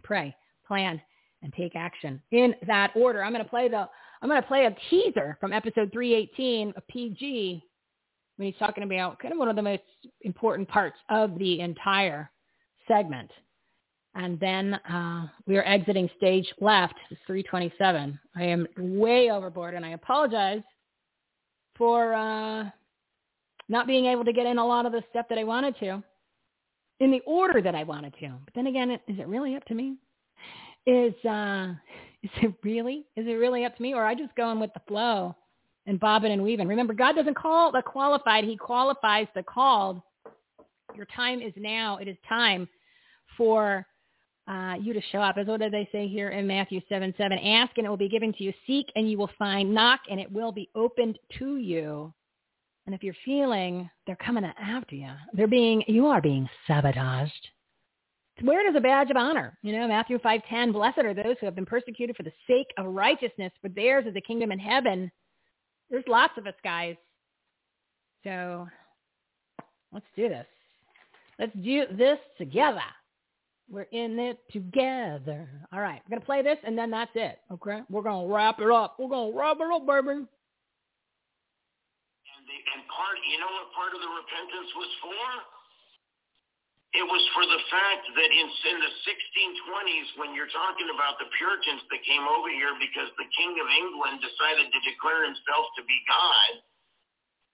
pray, 0.03 0.35
plan, 0.67 1.01
and 1.43 1.53
take 1.53 1.77
action 1.77 2.21
in 2.31 2.55
that 2.67 2.91
order. 2.93 3.23
I'm 3.23 3.31
going 3.31 3.45
to 3.45 3.49
play 3.49 3.69
the 3.69 3.87
I'm 4.21 4.27
going 4.27 4.41
to 4.41 4.47
play 4.49 4.65
a 4.65 4.75
teaser 4.89 5.37
from 5.39 5.53
episode 5.53 5.93
318 5.93 6.73
of 6.75 6.85
PG 6.89 7.63
when 8.35 8.47
he's 8.47 8.59
talking 8.59 8.83
about 8.83 9.17
kind 9.19 9.31
of 9.31 9.39
one 9.39 9.47
of 9.47 9.55
the 9.55 9.61
most 9.61 9.81
important 10.23 10.67
parts 10.67 10.97
of 11.09 11.39
the 11.39 11.61
entire 11.61 12.29
segment. 12.85 13.31
And 14.13 14.39
then 14.39 14.73
uh, 14.73 15.27
we 15.47 15.57
are 15.57 15.63
exiting 15.63 16.09
stage 16.17 16.47
left, 16.59 16.95
327. 17.27 18.19
I 18.35 18.43
am 18.43 18.67
way 18.77 19.31
overboard, 19.31 19.73
and 19.73 19.85
I 19.85 19.91
apologize 19.91 20.63
for 21.77 22.13
uh, 22.13 22.69
not 23.69 23.87
being 23.87 24.05
able 24.07 24.25
to 24.25 24.33
get 24.33 24.45
in 24.45 24.57
a 24.57 24.65
lot 24.65 24.85
of 24.85 24.91
the 24.91 25.01
stuff 25.09 25.27
that 25.29 25.37
I 25.37 25.45
wanted 25.45 25.77
to 25.79 26.03
in 26.99 27.09
the 27.09 27.21
order 27.25 27.61
that 27.61 27.73
I 27.73 27.83
wanted 27.83 28.13
to. 28.19 28.33
But 28.43 28.53
then 28.53 28.67
again, 28.67 28.91
is 28.91 28.99
it 29.07 29.27
really 29.27 29.55
up 29.55 29.65
to 29.65 29.73
me? 29.73 29.95
Is 30.85 31.13
uh, 31.25 31.73
is 32.23 32.29
it 32.41 32.53
really? 32.63 33.05
Is 33.15 33.27
it 33.27 33.33
really 33.33 33.65
up 33.65 33.75
to 33.77 33.81
me, 33.81 33.93
or 33.93 34.05
I 34.05 34.13
just 34.13 34.35
going 34.35 34.59
with 34.59 34.73
the 34.73 34.81
flow 34.87 35.35
and 35.87 35.99
bobbing 35.99 36.33
and 36.33 36.43
weaving? 36.43 36.67
Remember, 36.67 36.93
God 36.93 37.15
doesn't 37.15 37.37
call 37.37 37.71
the 37.71 37.81
qualified; 37.81 38.43
He 38.43 38.57
qualifies 38.57 39.27
the 39.35 39.43
called. 39.43 40.01
Your 40.95 41.07
time 41.15 41.41
is 41.41 41.53
now. 41.55 41.97
It 41.97 42.09
is 42.09 42.17
time 42.27 42.67
for 43.37 43.85
uh, 44.51 44.75
you 44.81 44.93
to 44.93 45.01
show 45.11 45.19
up. 45.19 45.37
As 45.37 45.47
what 45.47 45.61
did 45.61 45.71
they 45.71 45.87
say 45.91 46.07
here 46.07 46.29
in 46.29 46.45
Matthew 46.45 46.81
7, 46.89 47.13
7? 47.17 47.39
Ask 47.39 47.77
and 47.77 47.85
it 47.85 47.89
will 47.89 47.95
be 47.95 48.09
given 48.09 48.33
to 48.33 48.43
you. 48.43 48.53
Seek 48.67 48.87
and 48.95 49.09
you 49.09 49.17
will 49.17 49.29
find. 49.39 49.73
Knock 49.73 50.01
and 50.09 50.19
it 50.19 50.29
will 50.31 50.51
be 50.51 50.69
opened 50.75 51.17
to 51.39 51.57
you. 51.57 52.13
And 52.85 52.93
if 52.93 53.01
you're 53.01 53.15
feeling 53.23 53.89
they're 54.05 54.17
coming 54.17 54.43
after 54.43 54.95
you, 54.95 55.11
they're 55.33 55.47
being, 55.47 55.83
you 55.87 56.07
are 56.07 56.19
being 56.19 56.49
sabotaged. 56.67 57.47
It 58.37 58.69
as 58.69 58.75
a 58.75 58.81
badge 58.81 59.11
of 59.11 59.17
honor. 59.17 59.57
You 59.61 59.71
know, 59.77 59.87
Matthew 59.87 60.17
5.10, 60.17 60.73
blessed 60.73 60.99
are 60.99 61.13
those 61.13 61.35
who 61.39 61.45
have 61.45 61.55
been 61.55 61.65
persecuted 61.65 62.17
for 62.17 62.23
the 62.23 62.33
sake 62.47 62.67
of 62.77 62.87
righteousness, 62.87 63.53
for 63.61 63.69
theirs 63.69 64.05
is 64.07 64.15
the 64.15 64.21
kingdom 64.21 64.51
in 64.51 64.57
heaven. 64.57 65.11
There's 65.91 66.03
lots 66.07 66.33
of 66.37 66.47
us, 66.47 66.55
guys. 66.63 66.95
So 68.23 68.67
let's 69.93 70.05
do 70.15 70.27
this. 70.27 70.47
Let's 71.37 71.53
do 71.55 71.83
this 71.95 72.17
together. 72.37 72.81
We're 73.71 73.87
in 73.95 74.19
it 74.19 74.43
together. 74.51 75.47
All 75.71 75.79
right, 75.79 76.03
we're 76.03 76.19
gonna 76.19 76.27
play 76.27 76.43
this, 76.43 76.59
and 76.67 76.75
then 76.75 76.91
that's 76.91 77.15
it. 77.15 77.39
Okay, 77.47 77.79
we're 77.87 78.03
gonna 78.03 78.27
wrap 78.27 78.59
it 78.59 78.67
up. 78.67 78.99
We're 78.99 79.07
gonna 79.07 79.31
wrap 79.31 79.63
it 79.63 79.71
up, 79.71 79.87
baby. 79.87 80.11
And, 80.11 80.27
the, 82.43 82.57
and 82.75 82.83
part, 82.91 83.15
you 83.31 83.39
know 83.39 83.47
what 83.47 83.71
part 83.71 83.95
of 83.95 84.03
the 84.03 84.11
repentance 84.11 84.75
was 84.75 84.91
for? 84.99 85.23
It 86.91 87.07
was 87.07 87.23
for 87.31 87.47
the 87.47 87.63
fact 87.71 88.03
that 88.19 88.27
in, 88.27 88.47
in 88.51 88.77
the 88.83 88.91
1620s, 89.07 90.19
when 90.19 90.35
you're 90.35 90.51
talking 90.51 90.91
about 90.91 91.15
the 91.23 91.31
Puritans 91.39 91.87
that 91.87 92.03
came 92.03 92.27
over 92.27 92.51
here 92.51 92.75
because 92.75 93.07
the 93.15 93.31
King 93.31 93.55
of 93.55 93.71
England 93.71 94.19
decided 94.19 94.67
to 94.67 94.79
declare 94.83 95.23
himself 95.23 95.71
to 95.79 95.87
be 95.87 95.95
God, 96.11 96.59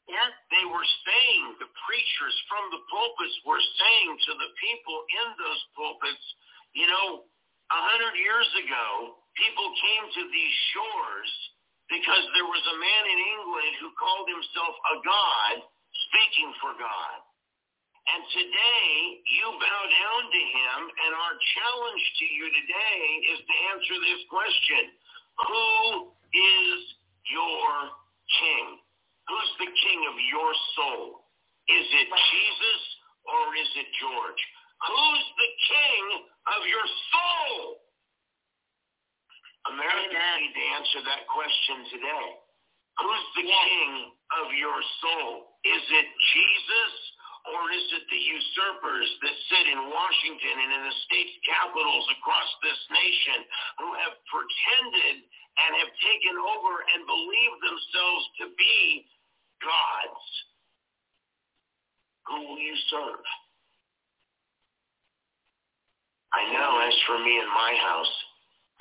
yeah. 0.08 0.32
They 0.56 0.66
were 0.72 0.88
saying, 1.03 1.60
the 1.60 1.68
preachers 1.84 2.36
from 2.48 2.64
the 2.72 2.82
pulpits 2.88 3.38
were 3.44 3.60
saying 3.60 4.11
to 4.16 4.32
the 4.40 4.50
people 4.56 4.98
in 5.03 5.27
those 5.36 5.61
pulpits, 5.76 6.26
you 6.72 6.88
know, 6.88 7.27
a 7.68 7.80
hundred 7.92 8.16
years 8.16 8.48
ago, 8.64 9.19
people 9.36 9.68
came 9.84 10.06
to 10.08 10.24
these 10.32 10.56
shores 10.72 11.32
because 11.92 12.24
there 12.36 12.48
was 12.48 12.64
a 12.72 12.77
man 12.80 13.03
in 13.11 13.19
England 13.36 13.74
who 13.84 13.92
called 14.00 14.27
himself 14.32 14.74
a 14.76 14.95
God 15.03 15.53
speaking 16.08 16.56
for 16.64 16.72
God. 16.80 17.19
And 18.08 18.24
today, 18.32 19.19
you 19.27 19.48
bow 19.60 19.84
down 19.92 20.22
to 20.32 20.42
him, 20.56 20.80
and 20.88 21.11
our 21.11 21.36
challenge 21.36 22.03
to 22.24 22.26
you 22.32 22.48
today 22.56 23.00
is 23.36 23.40
to 23.44 23.56
answer 23.76 23.95
this 24.00 24.22
question. 24.32 24.84
Who 25.44 26.16
is 26.32 26.80
your 27.27 27.68
king? 28.32 28.86
Who's 29.28 29.52
the 29.60 29.72
king 29.72 30.00
of 30.08 30.16
your 30.32 30.52
soul? 30.76 31.28
Is 31.68 31.88
it 32.00 32.08
Jesus 32.08 32.82
or 33.28 33.44
is 33.60 33.72
it 33.76 33.90
George? 34.00 34.42
Who's 34.88 35.26
the 35.36 35.52
king 35.68 36.04
of 36.56 36.62
your 36.64 36.88
soul? 37.12 37.84
Americans 39.68 40.16
Amen. 40.16 40.40
need 40.48 40.56
to 40.56 40.66
answer 40.80 41.00
that 41.04 41.28
question 41.28 41.78
today. 41.92 42.28
Who's 43.04 43.28
the 43.36 43.46
yes. 43.52 43.64
king 43.68 43.92
of 44.42 44.48
your 44.56 44.80
soul? 45.04 45.60
Is 45.68 45.84
it 45.92 46.08
Jesus 46.08 46.94
or 47.52 47.68
is 47.72 47.86
it 48.00 48.04
the 48.08 48.22
usurpers 48.22 49.10
that 49.24 49.36
sit 49.52 49.66
in 49.72 49.80
Washington 49.92 50.56
and 50.56 50.72
in 50.72 50.82
the 50.88 50.96
state 51.08 51.32
capitals 51.48 52.06
across 52.16 52.50
this 52.64 52.80
nation 52.92 53.40
who 53.80 53.90
have 54.04 54.16
pretended 54.28 55.16
and 55.24 55.72
have 55.84 55.92
taken 56.00 56.36
over 56.38 56.74
and 56.96 57.08
believe 57.08 57.54
themselves 57.64 58.24
to 58.40 58.46
be 58.56 59.08
gods. 59.61 60.26
Who 62.27 62.38
will 62.44 62.60
you 62.60 62.76
serve? 62.92 63.24
I 66.34 66.44
know 66.52 66.72
as 66.84 66.95
for 67.08 67.18
me 67.24 67.40
and 67.40 67.50
my 67.50 67.74
house, 67.82 68.16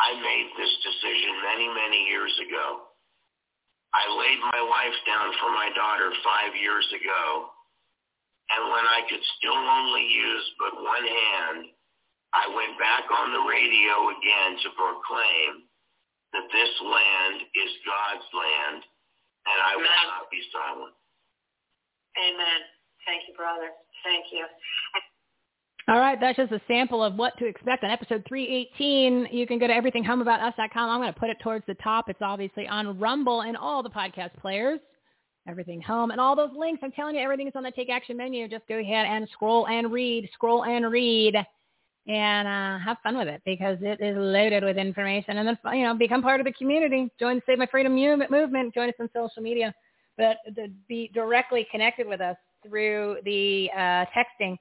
I 0.02 0.12
made 0.18 0.48
this 0.58 0.74
decision 0.82 1.32
many, 1.46 1.68
many 1.72 2.00
years 2.10 2.34
ago. 2.42 2.90
I 3.94 4.04
laid 4.12 4.40
my 4.52 4.60
life 4.60 4.98
down 5.08 5.32
for 5.40 5.48
my 5.56 5.72
daughter 5.72 6.12
five 6.20 6.52
years 6.58 6.84
ago. 6.92 7.48
And 8.52 8.68
when 8.68 8.84
I 8.84 9.08
could 9.08 9.24
still 9.38 9.56
only 9.56 10.04
use 10.04 10.46
but 10.60 10.76
one 10.76 11.06
hand, 11.06 11.72
I 12.34 12.44
went 12.52 12.76
back 12.76 13.08
on 13.08 13.32
the 13.32 13.46
radio 13.48 14.12
again 14.12 14.52
to 14.60 14.76
proclaim 14.76 15.64
that 16.36 16.50
this 16.52 16.72
land 16.84 17.40
is 17.56 17.72
God's 17.88 18.28
land 18.36 18.84
and 19.46 19.58
I 19.62 19.72
will 19.76 19.96
not 20.10 20.30
be 20.30 20.42
silent. 20.52 20.94
Amen. 22.18 22.60
Thank 23.06 23.28
you, 23.28 23.34
brother. 23.34 23.70
Thank 24.02 24.26
you. 24.32 24.44
All 25.88 26.00
right, 26.00 26.18
that's 26.20 26.36
just 26.36 26.50
a 26.50 26.60
sample 26.66 27.02
of 27.02 27.14
what 27.14 27.38
to 27.38 27.46
expect 27.46 27.84
on 27.84 27.90
episode 27.90 28.24
318. 28.28 29.28
You 29.30 29.46
can 29.46 29.60
go 29.60 29.68
to 29.68 29.72
everythinghomeaboutus.com. 29.72 30.90
I'm 30.90 31.00
going 31.00 31.12
to 31.12 31.18
put 31.18 31.30
it 31.30 31.36
towards 31.40 31.64
the 31.66 31.74
top. 31.74 32.08
It's 32.08 32.18
obviously 32.20 32.66
on 32.66 32.98
Rumble 32.98 33.42
and 33.42 33.56
all 33.56 33.84
the 33.84 33.90
podcast 33.90 34.34
players. 34.40 34.80
Everything 35.48 35.80
Home 35.82 36.10
and 36.10 36.20
all 36.20 36.34
those 36.34 36.50
links. 36.56 36.80
I'm 36.82 36.90
telling 36.90 37.14
you, 37.14 37.22
everything 37.22 37.46
is 37.46 37.52
on 37.54 37.62
the 37.62 37.70
Take 37.70 37.88
Action 37.88 38.16
menu. 38.16 38.48
Just 38.48 38.66
go 38.66 38.78
ahead 38.78 39.06
and 39.06 39.28
scroll 39.32 39.68
and 39.68 39.92
read, 39.92 40.28
scroll 40.34 40.64
and 40.64 40.90
read 40.90 41.36
and 42.08 42.46
uh, 42.46 42.78
have 42.84 42.98
fun 43.02 43.18
with 43.18 43.28
it 43.28 43.42
because 43.44 43.78
it 43.80 44.00
is 44.00 44.16
loaded 44.16 44.62
with 44.62 44.76
information. 44.76 45.38
And 45.38 45.48
then, 45.48 45.58
you 45.72 45.82
know, 45.82 45.94
become 45.94 46.22
part 46.22 46.40
of 46.40 46.46
the 46.46 46.52
community. 46.52 47.10
Join 47.18 47.36
the 47.36 47.42
Save 47.46 47.58
My 47.58 47.66
Freedom 47.66 47.94
movement. 47.94 48.74
Join 48.74 48.88
us 48.88 48.94
on 49.00 49.10
social 49.12 49.42
media. 49.42 49.74
But 50.16 50.38
be 50.88 51.10
directly 51.12 51.66
connected 51.70 52.06
with 52.06 52.20
us 52.20 52.36
through 52.66 53.18
the 53.24 53.70
uh, 53.74 54.04
texting 54.16 54.56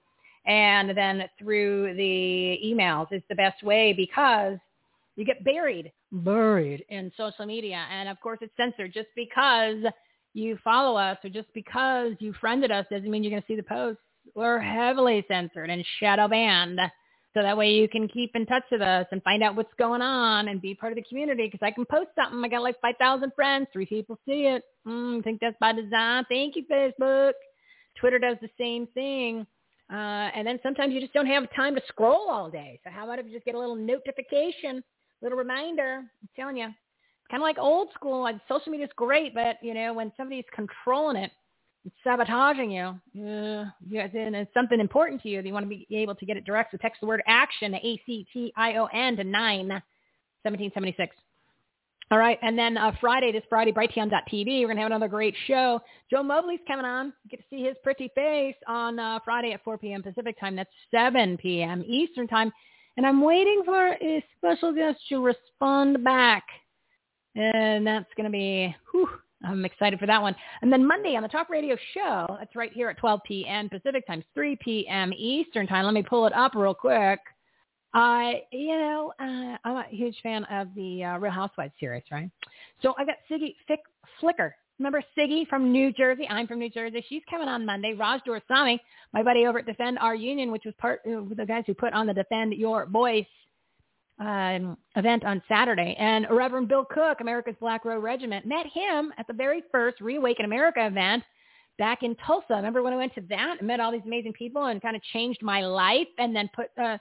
and 0.45 0.95
then 0.95 1.23
through 1.39 1.95
the 1.95 2.59
emails 2.63 3.07
is 3.11 3.21
the 3.29 3.35
best 3.35 3.63
way 3.63 3.93
because 3.93 4.57
you 5.15 5.25
get 5.25 5.43
buried, 5.43 5.91
buried 6.11 6.83
in 6.89 7.11
social 7.15 7.45
media. 7.45 7.85
And 7.91 8.09
of 8.09 8.19
course, 8.19 8.39
it's 8.41 8.53
censored. 8.57 8.93
Just 8.93 9.07
because 9.15 9.77
you 10.33 10.57
follow 10.63 10.97
us 10.97 11.17
or 11.23 11.29
just 11.29 11.47
because 11.53 12.13
you 12.19 12.33
friended 12.33 12.69
us 12.69 12.85
doesn't 12.91 13.09
mean 13.09 13.23
you're 13.23 13.31
going 13.31 13.41
to 13.41 13.47
see 13.47 13.55
the 13.55 13.63
posts. 13.63 14.01
We're 14.35 14.59
heavily 14.59 15.23
censored 15.27 15.69
and 15.69 15.85
shadow 15.99 16.27
banned. 16.27 16.79
So 17.35 17.41
that 17.41 17.57
way 17.57 17.73
you 17.73 17.89
can 17.89 18.07
keep 18.07 18.33
in 18.33 18.45
touch 18.45 18.63
with 18.71 18.81
us 18.81 19.05
and 19.11 19.21
find 19.21 19.43
out 19.43 19.57
what's 19.57 19.73
going 19.77 20.01
on 20.01 20.47
and 20.47 20.61
be 20.61 20.73
part 20.73 20.93
of 20.93 20.95
the 20.95 21.03
community. 21.03 21.47
Because 21.51 21.59
I 21.61 21.69
can 21.69 21.85
post 21.85 22.09
something. 22.15 22.41
I 22.43 22.47
got 22.47 22.63
like 22.63 22.79
5,000 22.79 23.31
friends. 23.35 23.67
Three 23.73 23.85
people 23.85 24.17
see 24.25 24.45
it. 24.45 24.63
Mm, 24.87 25.21
think 25.21 25.41
that's 25.41 25.57
by 25.59 25.73
design. 25.73 26.23
Thank 26.29 26.55
you, 26.55 26.63
Facebook. 26.71 27.33
Twitter 27.99 28.19
does 28.19 28.37
the 28.41 28.49
same 28.57 28.87
thing. 28.93 29.45
Uh, 29.91 30.31
and 30.33 30.47
then 30.47 30.59
sometimes 30.63 30.93
you 30.93 31.01
just 31.01 31.13
don't 31.13 31.27
have 31.27 31.53
time 31.53 31.75
to 31.75 31.81
scroll 31.89 32.29
all 32.29 32.49
day. 32.49 32.79
So 32.85 32.89
how 32.89 33.03
about 33.03 33.19
if 33.19 33.25
you 33.25 33.33
just 33.33 33.45
get 33.45 33.55
a 33.55 33.59
little 33.59 33.75
notification, 33.75 34.81
little 35.21 35.37
reminder? 35.37 36.03
I'm 36.21 36.29
telling 36.37 36.55
you, 36.55 36.69
kind 37.29 37.41
of 37.41 37.45
like 37.45 37.57
old 37.59 37.89
school. 37.93 38.21
Like 38.21 38.37
social 38.47 38.71
media 38.71 38.87
is 38.87 38.93
great, 38.95 39.35
but 39.35 39.57
you 39.61 39.73
know 39.73 39.93
when 39.93 40.11
somebody's 40.15 40.45
controlling 40.55 41.17
it, 41.17 41.31
sabotaging 42.03 42.71
you, 42.71 42.83
uh, 42.83 43.65
yeah, 43.87 44.07
then 44.11 44.35
it's 44.35 44.53
something 44.53 44.79
important 44.79 45.21
to 45.23 45.29
you. 45.29 45.41
That 45.41 45.47
you 45.47 45.53
want 45.53 45.65
to 45.65 45.69
be 45.69 45.87
able 45.91 46.15
to 46.15 46.25
get 46.25 46.37
it 46.37 46.45
direct. 46.45 46.71
So 46.71 46.77
text 46.77 47.01
the 47.01 47.07
word 47.07 47.21
action, 47.27 47.73
A-C-T-I-O-N 47.75 49.17
to 49.17 49.23
91776. 49.23 51.15
All 52.11 52.19
right. 52.19 52.37
And 52.43 52.57
then 52.57 52.77
uh, 52.77 52.91
Friday, 53.01 53.31
this 53.31 53.43
Friday, 53.49 53.71
Brighteon.tv, 53.71 54.61
we're 54.61 54.67
to 54.75 54.81
have 54.81 54.91
another 54.91 55.07
great 55.07 55.33
show. 55.47 55.81
Joe 56.11 56.21
Mobley's 56.21 56.59
coming 56.67 56.85
on. 56.85 57.07
You 57.23 57.31
get 57.31 57.39
to 57.39 57.45
see 57.49 57.63
his 57.63 57.75
pretty 57.83 58.11
face 58.13 58.55
on 58.67 58.99
uh, 58.99 59.19
Friday 59.25 59.53
at 59.53 59.63
4 59.63 59.79
p.m. 59.79 60.03
Pacific 60.03 60.39
time. 60.39 60.55
That's 60.55 60.69
7 60.91 61.37
p.m. 61.37 61.83
Eastern 61.87 62.27
time. 62.27 62.51
And 62.97 63.07
I'm 63.07 63.21
waiting 63.21 63.63
for 63.65 63.93
a 63.93 64.23
special 64.37 64.71
guest 64.71 64.99
to 65.09 65.21
respond 65.21 66.03
back. 66.03 66.43
And 67.35 67.85
that's 67.85 68.07
to 68.25 68.29
be, 68.29 68.73
whew, 68.91 69.09
I'm 69.43 69.65
excited 69.65 69.99
for 69.99 70.05
that 70.05 70.21
one. 70.21 70.35
And 70.61 70.71
then 70.71 70.85
Monday 70.85 71.15
on 71.15 71.23
the 71.23 71.29
Talk 71.29 71.49
Radio 71.49 71.75
Show, 71.93 72.25
that's 72.39 72.55
right 72.55 72.71
here 72.73 72.89
at 72.89 72.97
12 72.97 73.19
p.m. 73.25 73.69
Pacific 73.69 74.07
time, 74.07 74.23
3 74.33 74.57
p.m. 74.61 75.11
Eastern 75.13 75.67
time. 75.67 75.85
Let 75.85 75.93
me 75.93 76.03
pull 76.03 76.25
it 76.25 76.33
up 76.33 76.53
real 76.55 76.73
quick. 76.73 77.19
I, 77.93 78.41
you 78.51 78.77
know, 78.77 79.13
uh, 79.19 79.57
I'm 79.63 79.77
a 79.77 79.85
huge 79.89 80.17
fan 80.21 80.43
of 80.45 80.67
the 80.75 81.03
uh, 81.03 81.17
Real 81.17 81.31
Housewives 81.31 81.73
series, 81.79 82.03
right? 82.11 82.29
So 82.81 82.93
I 82.97 83.05
got 83.05 83.15
Siggy 83.29 83.55
Fick, 83.67 83.79
Flicker. 84.19 84.55
Remember 84.79 85.01
Siggy 85.17 85.47
from 85.47 85.71
New 85.71 85.93
Jersey? 85.93 86.27
I'm 86.29 86.47
from 86.47 86.59
New 86.59 86.69
Jersey. 86.69 87.05
She's 87.07 87.21
coming 87.29 87.47
on 87.47 87.65
Monday. 87.65 87.93
Raj 87.93 88.19
Dorsami, 88.27 88.79
my 89.13 89.23
buddy 89.23 89.45
over 89.45 89.59
at 89.59 89.65
Defend 89.65 89.97
Our 89.99 90.15
Union, 90.15 90.51
which 90.51 90.63
was 90.65 90.73
part 90.77 90.99
of 91.05 91.29
the 91.37 91.45
guys 91.45 91.63
who 91.65 91.73
put 91.73 91.93
on 91.93 92.05
the 92.07 92.13
Defend 92.13 92.53
Your 92.53 92.85
Voice 92.85 93.25
um, 94.19 94.77
event 94.95 95.25
on 95.25 95.41
Saturday. 95.47 95.95
And 95.99 96.25
Reverend 96.29 96.67
Bill 96.67 96.85
Cook, 96.85 97.21
America's 97.21 97.55
Black 97.59 97.85
Robe 97.85 98.03
Regiment, 98.03 98.45
met 98.45 98.65
him 98.73 99.13
at 99.17 99.27
the 99.27 99.33
very 99.33 99.63
first 99.71 99.99
Reawaken 100.01 100.45
America 100.45 100.85
event 100.85 101.23
back 101.77 102.03
in 102.03 102.15
Tulsa. 102.25 102.53
Remember 102.53 102.81
when 102.81 102.93
I 102.93 102.97
went 102.97 103.13
to 103.15 103.21
that 103.29 103.57
and 103.59 103.67
met 103.67 103.79
all 103.79 103.91
these 103.91 104.05
amazing 104.05 104.33
people 104.33 104.65
and 104.65 104.81
kind 104.81 104.95
of 104.95 105.01
changed 105.13 105.41
my 105.41 105.61
life 105.61 106.07
and 106.17 106.35
then 106.35 106.49
put 106.55 106.67
uh, 106.81 106.97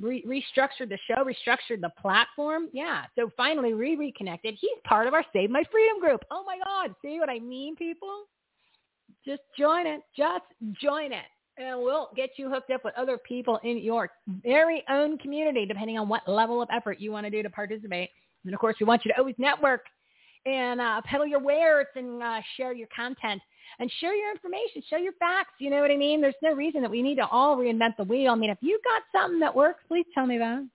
re- 0.00 0.24
restructured 0.26 0.88
the 0.88 0.98
show, 1.08 1.24
restructured 1.24 1.80
the 1.80 1.92
platform. 2.00 2.68
Yeah. 2.72 3.04
So 3.16 3.30
finally 3.36 3.72
we 3.72 3.96
reconnected. 3.96 4.56
He's 4.60 4.70
part 4.84 5.06
of 5.06 5.14
our 5.14 5.24
Save 5.32 5.50
My 5.50 5.64
Freedom 5.70 6.00
group. 6.00 6.22
Oh 6.30 6.44
my 6.44 6.58
God. 6.64 6.94
See 7.02 7.18
what 7.18 7.30
I 7.30 7.38
mean, 7.38 7.76
people? 7.76 8.24
Just 9.24 9.42
join 9.58 9.86
it. 9.86 10.00
Just 10.16 10.44
join 10.80 11.12
it. 11.12 11.24
And 11.58 11.80
we'll 11.80 12.08
get 12.16 12.30
you 12.36 12.48
hooked 12.48 12.70
up 12.70 12.82
with 12.84 12.94
other 12.96 13.18
people 13.18 13.60
in 13.62 13.78
your 13.78 14.10
very 14.42 14.82
own 14.88 15.18
community, 15.18 15.66
depending 15.66 15.98
on 15.98 16.08
what 16.08 16.26
level 16.26 16.62
of 16.62 16.68
effort 16.72 16.98
you 16.98 17.12
want 17.12 17.26
to 17.26 17.30
do 17.30 17.42
to 17.42 17.50
participate. 17.50 18.10
And 18.44 18.54
of 18.54 18.60
course, 18.60 18.76
we 18.80 18.86
want 18.86 19.04
you 19.04 19.12
to 19.12 19.18
always 19.18 19.34
network 19.38 19.82
and 20.46 20.80
uh, 20.80 21.00
peddle 21.04 21.26
your 21.26 21.40
wares 21.40 21.86
and 21.94 22.22
uh, 22.22 22.40
share 22.56 22.72
your 22.72 22.88
content 22.94 23.40
and 23.78 23.90
share 24.00 24.14
your 24.14 24.30
information, 24.30 24.82
share 24.88 24.98
your 24.98 25.12
facts. 25.14 25.52
You 25.58 25.70
know 25.70 25.80
what 25.80 25.90
I 25.90 25.96
mean? 25.96 26.20
There's 26.20 26.34
no 26.42 26.54
reason 26.54 26.82
that 26.82 26.90
we 26.90 27.02
need 27.02 27.16
to 27.16 27.26
all 27.26 27.56
reinvent 27.56 27.96
the 27.96 28.04
wheel. 28.04 28.32
I 28.32 28.34
mean, 28.34 28.50
if 28.50 28.58
you've 28.60 28.82
got 28.82 29.02
something 29.12 29.40
that 29.40 29.54
works, 29.54 29.82
please 29.88 30.06
tell 30.14 30.26
me 30.26 30.38
that. 30.38 30.66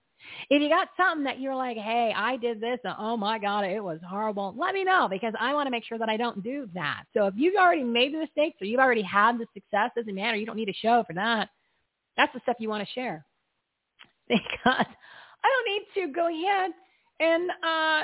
If 0.50 0.62
you 0.62 0.68
got 0.68 0.88
something 0.96 1.24
that 1.24 1.40
you're 1.40 1.54
like, 1.54 1.76
hey, 1.76 2.12
I 2.14 2.36
did 2.36 2.60
this, 2.60 2.78
and 2.84 2.94
oh 2.98 3.16
my 3.16 3.38
God, 3.38 3.64
it 3.64 3.82
was 3.82 4.00
horrible, 4.06 4.54
let 4.56 4.74
me 4.74 4.84
know 4.84 5.08
because 5.10 5.34
I 5.38 5.54
want 5.54 5.66
to 5.66 5.70
make 5.70 5.84
sure 5.84 5.98
that 5.98 6.08
I 6.08 6.16
don't 6.16 6.42
do 6.42 6.68
that. 6.74 7.04
So 7.14 7.26
if 7.26 7.34
you've 7.36 7.56
already 7.56 7.84
made 7.84 8.14
the 8.14 8.18
mistakes 8.18 8.56
or 8.60 8.66
you've 8.66 8.80
already 8.80 9.02
had 9.02 9.38
the 9.38 9.46
success, 9.54 9.90
doesn't 9.96 10.14
matter. 10.14 10.36
You 10.36 10.46
don't 10.46 10.56
need 10.56 10.68
a 10.68 10.74
show 10.74 11.04
for 11.06 11.12
that. 11.14 11.48
That's 12.16 12.32
the 12.34 12.40
stuff 12.40 12.56
you 12.58 12.68
want 12.68 12.86
to 12.86 12.92
share. 12.94 13.24
Because 14.28 14.86
I 15.44 15.48
don't 15.48 15.66
need 15.72 16.06
to 16.06 16.12
go 16.12 16.28
ahead 16.28 16.70
and 17.20 17.50
uh, 17.64 18.02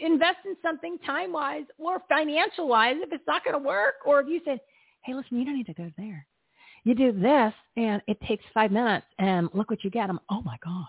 invest 0.00 0.38
in 0.44 0.56
something 0.62 0.98
time 1.06 1.32
wise 1.32 1.64
or 1.78 2.02
financial 2.08 2.68
wise 2.68 2.96
if 2.98 3.12
it's 3.12 3.24
not 3.26 3.44
going 3.44 3.54
to 3.54 3.66
work. 3.66 3.94
Or 4.04 4.20
if 4.20 4.28
you 4.28 4.40
said, 4.44 4.60
hey, 5.04 5.14
listen, 5.14 5.38
you 5.38 5.44
don't 5.44 5.56
need 5.56 5.66
to 5.66 5.74
go 5.74 5.90
there. 5.96 6.26
You 6.84 6.94
do 6.94 7.12
this 7.12 7.52
and 7.76 8.02
it 8.06 8.18
takes 8.28 8.44
five 8.52 8.70
minutes 8.70 9.06
and 9.18 9.48
look 9.54 9.70
what 9.70 9.82
you 9.82 9.90
get. 9.90 10.10
I'm, 10.10 10.20
oh 10.30 10.42
my 10.42 10.56
God, 10.62 10.84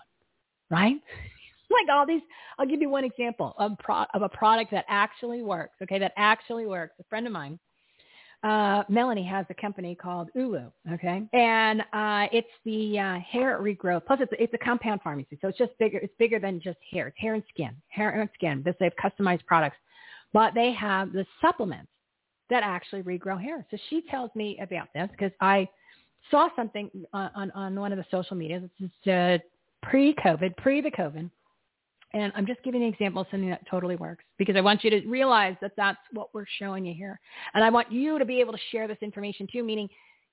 right? 0.70 0.96
like 1.70 1.88
all 1.90 2.06
these, 2.06 2.22
I'll 2.58 2.66
give 2.66 2.80
you 2.80 2.88
one 2.88 3.04
example 3.04 3.54
of, 3.58 3.72
pro, 3.78 4.04
of 4.14 4.22
a 4.22 4.28
product 4.28 4.70
that 4.70 4.84
actually 4.88 5.42
works. 5.42 5.76
Okay, 5.82 5.98
that 5.98 6.12
actually 6.16 6.66
works. 6.66 6.94
A 7.00 7.04
friend 7.04 7.26
of 7.26 7.32
mine 7.32 7.58
uh, 8.42 8.84
Melanie 8.88 9.24
has 9.24 9.46
a 9.50 9.54
company 9.54 9.94
called 9.94 10.28
Ulu, 10.34 10.70
okay, 10.92 11.22
and 11.32 11.80
uh, 11.92 12.26
it's 12.32 12.48
the 12.64 12.98
uh, 12.98 13.18
hair 13.18 13.58
regrowth. 13.60 14.04
Plus, 14.06 14.20
it's 14.20 14.32
it's 14.38 14.54
a 14.54 14.58
compound 14.58 15.00
pharmacy, 15.02 15.38
so 15.40 15.48
it's 15.48 15.58
just 15.58 15.72
bigger. 15.78 15.98
It's 15.98 16.14
bigger 16.18 16.38
than 16.38 16.60
just 16.60 16.78
hair. 16.92 17.08
It's 17.08 17.18
hair 17.18 17.34
and 17.34 17.42
skin, 17.52 17.74
hair 17.88 18.20
and 18.20 18.28
skin. 18.34 18.62
Because 18.62 18.76
they 18.78 18.84
have 18.84 19.12
customized 19.12 19.44
products, 19.46 19.78
but 20.32 20.54
they 20.54 20.72
have 20.72 21.12
the 21.12 21.26
supplements 21.40 21.90
that 22.50 22.62
actually 22.62 23.02
regrow 23.02 23.40
hair. 23.40 23.66
So 23.70 23.78
she 23.90 24.02
tells 24.02 24.30
me 24.34 24.58
about 24.60 24.88
this 24.94 25.08
because 25.10 25.32
I 25.40 25.68
saw 26.30 26.48
something 26.54 26.90
on, 27.12 27.30
on, 27.34 27.50
on 27.52 27.80
one 27.80 27.90
of 27.90 27.98
the 27.98 28.04
social 28.10 28.36
medias. 28.36 28.62
It's 28.64 28.92
just, 28.92 29.08
uh, 29.08 29.38
pre-COVID, 29.90 30.56
pre 30.56 30.80
the 30.80 30.90
COVID, 30.90 31.30
and 32.12 32.32
I'm 32.34 32.46
just 32.46 32.62
giving 32.62 32.82
an 32.82 32.88
example 32.88 33.22
of 33.22 33.28
something 33.30 33.50
that 33.50 33.66
totally 33.70 33.96
works 33.96 34.24
because 34.38 34.56
I 34.56 34.60
want 34.60 34.84
you 34.84 34.90
to 34.90 35.06
realize 35.06 35.56
that 35.60 35.72
that's 35.76 35.98
what 36.12 36.34
we're 36.34 36.46
showing 36.58 36.86
you 36.86 36.94
here. 36.94 37.20
And 37.54 37.64
I 37.64 37.70
want 37.70 37.92
you 37.92 38.18
to 38.18 38.24
be 38.24 38.40
able 38.40 38.52
to 38.52 38.58
share 38.70 38.88
this 38.88 38.98
information 39.02 39.46
too, 39.52 39.62
meaning 39.62 39.88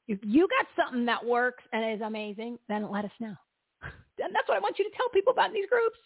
if 0.07 0.19
you 0.23 0.48
got 0.48 0.67
something 0.85 1.06
that 1.06 1.25
works 1.25 1.64
and 1.73 1.93
is 1.93 2.01
amazing, 2.01 2.57
then 2.69 2.90
let 2.90 3.06
us 3.06 3.11
know. 3.19 3.35
And 4.23 4.33
that's 4.33 4.48
what 4.48 4.56
I 4.56 4.61
want 4.61 4.77
you 4.77 4.85
to 4.85 4.95
tell 4.95 5.09
people 5.09 5.33
about 5.33 5.48
in 5.48 5.56
these 5.56 5.67
groups. 5.67 5.98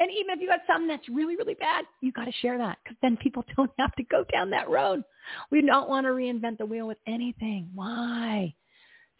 And 0.00 0.10
even 0.12 0.30
if 0.30 0.40
you 0.40 0.48
got 0.48 0.60
something 0.66 0.86
that's 0.86 1.08
really, 1.08 1.34
really 1.34 1.54
bad, 1.54 1.86
you 2.02 2.12
got 2.12 2.26
to 2.26 2.32
share 2.40 2.58
that 2.58 2.76
because 2.84 2.98
then 3.00 3.16
people 3.16 3.42
don't 3.56 3.70
have 3.78 3.94
to 3.96 4.04
go 4.04 4.22
down 4.30 4.50
that 4.50 4.68
road. 4.68 5.02
We 5.50 5.62
don't 5.62 5.88
want 5.88 6.04
to 6.04 6.10
reinvent 6.10 6.58
the 6.58 6.66
wheel 6.66 6.86
with 6.86 6.98
anything. 7.06 7.70
Why? 7.74 8.54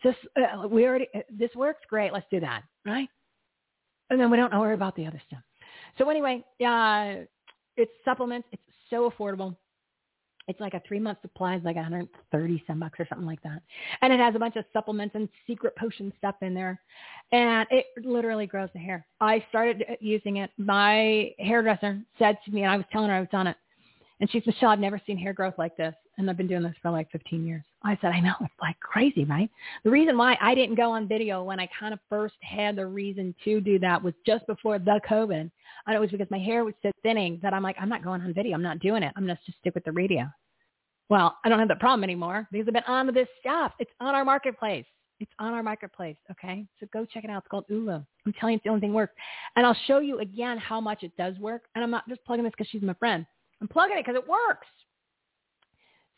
Just 0.02 0.18
uh, 0.36 0.68
we 0.68 0.86
already 0.86 1.08
uh, 1.14 1.20
this 1.30 1.50
works 1.56 1.80
great. 1.88 2.12
Let's 2.12 2.26
do 2.30 2.40
that, 2.40 2.62
right? 2.84 3.08
And 4.10 4.20
then 4.20 4.30
we 4.30 4.36
don't 4.36 4.52
worry 4.52 4.74
about 4.74 4.96
the 4.96 5.06
other 5.06 5.20
stuff. 5.26 5.42
So 5.98 6.08
anyway, 6.08 6.44
uh, 6.64 7.24
it's 7.76 7.92
supplements. 8.04 8.48
It's 8.52 8.62
so 8.90 9.10
affordable. 9.10 9.56
It's 10.46 10.60
like 10.60 10.72
a 10.72 10.82
three 10.88 10.98
month 10.98 11.18
supply. 11.20 11.56
It's 11.56 11.64
like 11.64 11.76
130 11.76 12.64
some 12.66 12.80
bucks 12.80 12.98
or 12.98 13.06
something 13.08 13.26
like 13.26 13.42
that. 13.42 13.60
And 14.00 14.12
it 14.12 14.18
has 14.18 14.34
a 14.34 14.38
bunch 14.38 14.56
of 14.56 14.64
supplements 14.72 15.14
and 15.14 15.28
secret 15.46 15.76
potion 15.76 16.12
stuff 16.16 16.36
in 16.40 16.54
there. 16.54 16.80
And 17.32 17.66
it 17.70 17.86
literally 18.02 18.46
grows 18.46 18.70
the 18.72 18.78
hair. 18.78 19.06
I 19.20 19.44
started 19.50 19.84
using 20.00 20.38
it. 20.38 20.50
My 20.56 21.32
hairdresser 21.38 22.00
said 22.18 22.38
to 22.46 22.50
me, 22.50 22.62
and 22.62 22.72
I 22.72 22.76
was 22.78 22.86
telling 22.90 23.10
her 23.10 23.16
I 23.16 23.20
was 23.20 23.28
on 23.34 23.46
it. 23.46 23.56
And 24.20 24.30
she's, 24.30 24.44
Michele, 24.46 24.70
I've 24.70 24.80
never 24.80 25.00
seen 25.06 25.18
hair 25.18 25.34
growth 25.34 25.54
like 25.58 25.76
this 25.76 25.94
and 26.18 26.28
I've 26.28 26.36
been 26.36 26.48
doing 26.48 26.62
this 26.62 26.74
for 26.82 26.90
like 26.90 27.10
15 27.10 27.46
years. 27.46 27.62
I 27.84 27.96
said, 28.00 28.10
I 28.10 28.20
know, 28.20 28.34
it's 28.40 28.52
like 28.60 28.78
crazy, 28.80 29.24
right? 29.24 29.48
The 29.84 29.90
reason 29.90 30.18
why 30.18 30.36
I 30.40 30.54
didn't 30.54 30.74
go 30.74 30.90
on 30.90 31.06
video 31.06 31.44
when 31.44 31.60
I 31.60 31.68
kind 31.78 31.94
of 31.94 32.00
first 32.08 32.34
had 32.40 32.74
the 32.74 32.86
reason 32.86 33.34
to 33.44 33.60
do 33.60 33.78
that 33.78 34.02
was 34.02 34.14
just 34.26 34.46
before 34.48 34.78
the 34.80 35.00
COVID. 35.08 35.50
And 35.86 35.96
it 35.96 36.00
was 36.00 36.10
because 36.10 36.30
my 36.30 36.40
hair 36.40 36.64
was 36.64 36.74
so 36.82 36.90
thinning 37.02 37.38
that 37.42 37.54
I'm 37.54 37.62
like, 37.62 37.76
I'm 37.80 37.88
not 37.88 38.02
going 38.02 38.20
on 38.20 38.34
video. 38.34 38.54
I'm 38.54 38.62
not 38.62 38.80
doing 38.80 39.04
it. 39.04 39.12
I'm 39.16 39.24
going 39.24 39.36
to 39.36 39.52
stick 39.60 39.76
with 39.76 39.84
the 39.84 39.92
radio. 39.92 40.28
Well, 41.08 41.38
I 41.44 41.48
don't 41.48 41.60
have 41.60 41.68
that 41.68 41.80
problem 41.80 42.04
anymore 42.04 42.48
because 42.50 42.66
I've 42.66 42.74
been 42.74 42.82
on 42.86 43.06
to 43.06 43.12
this 43.12 43.28
stuff. 43.40 43.72
It's 43.78 43.92
on 44.00 44.14
our 44.14 44.24
marketplace. 44.24 44.84
It's 45.20 45.32
on 45.38 45.54
our 45.54 45.62
marketplace. 45.62 46.16
Okay. 46.30 46.66
So 46.80 46.86
go 46.92 47.04
check 47.04 47.24
it 47.24 47.30
out. 47.30 47.38
It's 47.38 47.48
called 47.48 47.64
Ulu. 47.68 48.02
I'm 48.26 48.32
telling 48.38 48.54
you, 48.54 48.56
it's 48.56 48.64
the 48.64 48.70
only 48.70 48.80
thing 48.80 48.92
works. 48.92 49.14
And 49.56 49.64
I'll 49.64 49.76
show 49.86 50.00
you 50.00 50.18
again 50.18 50.58
how 50.58 50.80
much 50.80 51.04
it 51.04 51.16
does 51.16 51.38
work. 51.38 51.62
And 51.74 51.84
I'm 51.84 51.90
not 51.90 52.08
just 52.08 52.24
plugging 52.24 52.44
this 52.44 52.52
because 52.56 52.68
she's 52.70 52.82
my 52.82 52.94
friend. 52.94 53.24
I'm 53.60 53.68
plugging 53.68 53.96
it 53.96 54.04
because 54.04 54.20
it 54.20 54.28
works. 54.28 54.66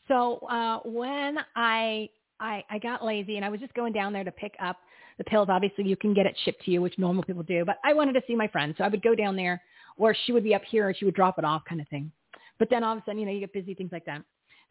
So 0.09 0.39
uh, 0.51 0.81
when 0.85 1.39
I, 1.57 2.09
I 2.41 2.65
I 2.71 2.79
got 2.79 3.05
lazy 3.05 3.37
and 3.37 3.45
I 3.45 3.49
was 3.49 3.61
just 3.61 3.75
going 3.75 3.93
down 3.93 4.13
there 4.13 4.25
to 4.25 4.33
pick 4.33 4.55
up 4.61 4.77
the 5.21 5.25
pills. 5.25 5.49
Obviously, 5.51 5.85
you 5.85 5.97
can 5.97 6.15
get 6.15 6.27
it 6.27 6.37
shipped 6.45 6.65
to 6.65 6.71
you, 6.71 6.81
which 6.81 6.99
normal 6.99 7.23
people 7.23 7.43
do. 7.43 7.65
But 7.65 7.77
I 7.85 7.93
wanted 7.93 8.15
to 8.15 8.23
see 8.27 8.35
my 8.35 8.49
friend, 8.49 8.75
so 8.77 8.85
I 8.85 8.89
would 8.89 9.03
go 9.03 9.15
down 9.15 9.37
there, 9.37 9.63
or 9.99 10.17
she 10.25 10.33
would 10.33 10.43
be 10.43 10.55
up 10.55 10.63
here, 10.69 10.89
and 10.89 10.97
she 10.97 11.05
would 11.05 11.15
drop 11.15 11.39
it 11.39 11.45
off, 11.45 11.63
kind 11.69 11.81
of 11.81 11.89
thing. 11.89 12.11
But 12.59 12.69
then 12.71 12.83
all 12.83 12.93
of 12.93 12.99
a 12.99 13.03
sudden, 13.05 13.21
you 13.21 13.27
know, 13.27 13.33
you 13.33 13.41
get 13.41 13.53
busy, 13.53 13.75
things 13.75 13.93
like 13.93 14.07
that. 14.07 14.23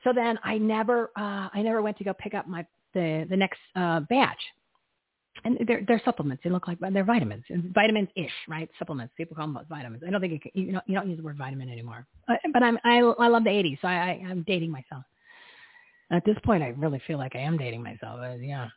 So 0.04 0.12
then 0.14 0.40
I 0.44 0.58
never 0.58 1.12
uh, 1.16 1.50
I 1.54 1.62
never 1.62 1.82
went 1.82 1.98
to 2.00 2.04
go 2.04 2.14
pick 2.14 2.34
up 2.34 2.48
my 2.48 2.66
the 2.94 3.26
the 3.30 3.38
next 3.38 3.60
uh, 3.76 4.02
batch. 4.02 4.40
And 5.46 5.58
they're, 5.68 5.84
they're 5.88 6.02
supplements. 6.04 6.44
They 6.44 6.50
look 6.50 6.68
like 6.68 6.80
they're 6.92 7.06
vitamins, 7.06 7.46
vitamins 7.74 8.10
ish, 8.18 8.32
right? 8.50 8.70
Supplements. 8.78 9.14
People 9.16 9.38
call 9.38 9.48
them 9.48 9.58
vitamins. 9.70 10.04
I 10.06 10.10
don't 10.10 10.20
think 10.20 10.44
you, 10.54 10.66
you 10.66 10.72
know 10.74 10.82
you 10.86 10.96
don't 10.96 11.08
use 11.08 11.18
the 11.18 11.24
word 11.24 11.38
vitamin 11.38 11.70
anymore. 11.70 12.06
But 12.28 12.62
I'm 12.64 12.78
I 12.84 12.98
I 12.98 13.28
love 13.28 13.44
the 13.46 13.50
80s, 13.52 13.80
so 13.82 13.88
I, 13.88 13.94
I 13.94 14.26
I'm 14.30 14.44
dating 14.48 14.72
myself. 14.72 15.04
At 16.12 16.26
this 16.26 16.38
point, 16.44 16.64
I 16.64 16.70
really 16.70 17.02
feel 17.06 17.20
like 17.20 17.36
I 17.36 17.40
am 17.40 17.58
dating 17.58 17.84
myself. 17.84 18.20
Uh, 18.20 18.34
yeah, 18.40 18.68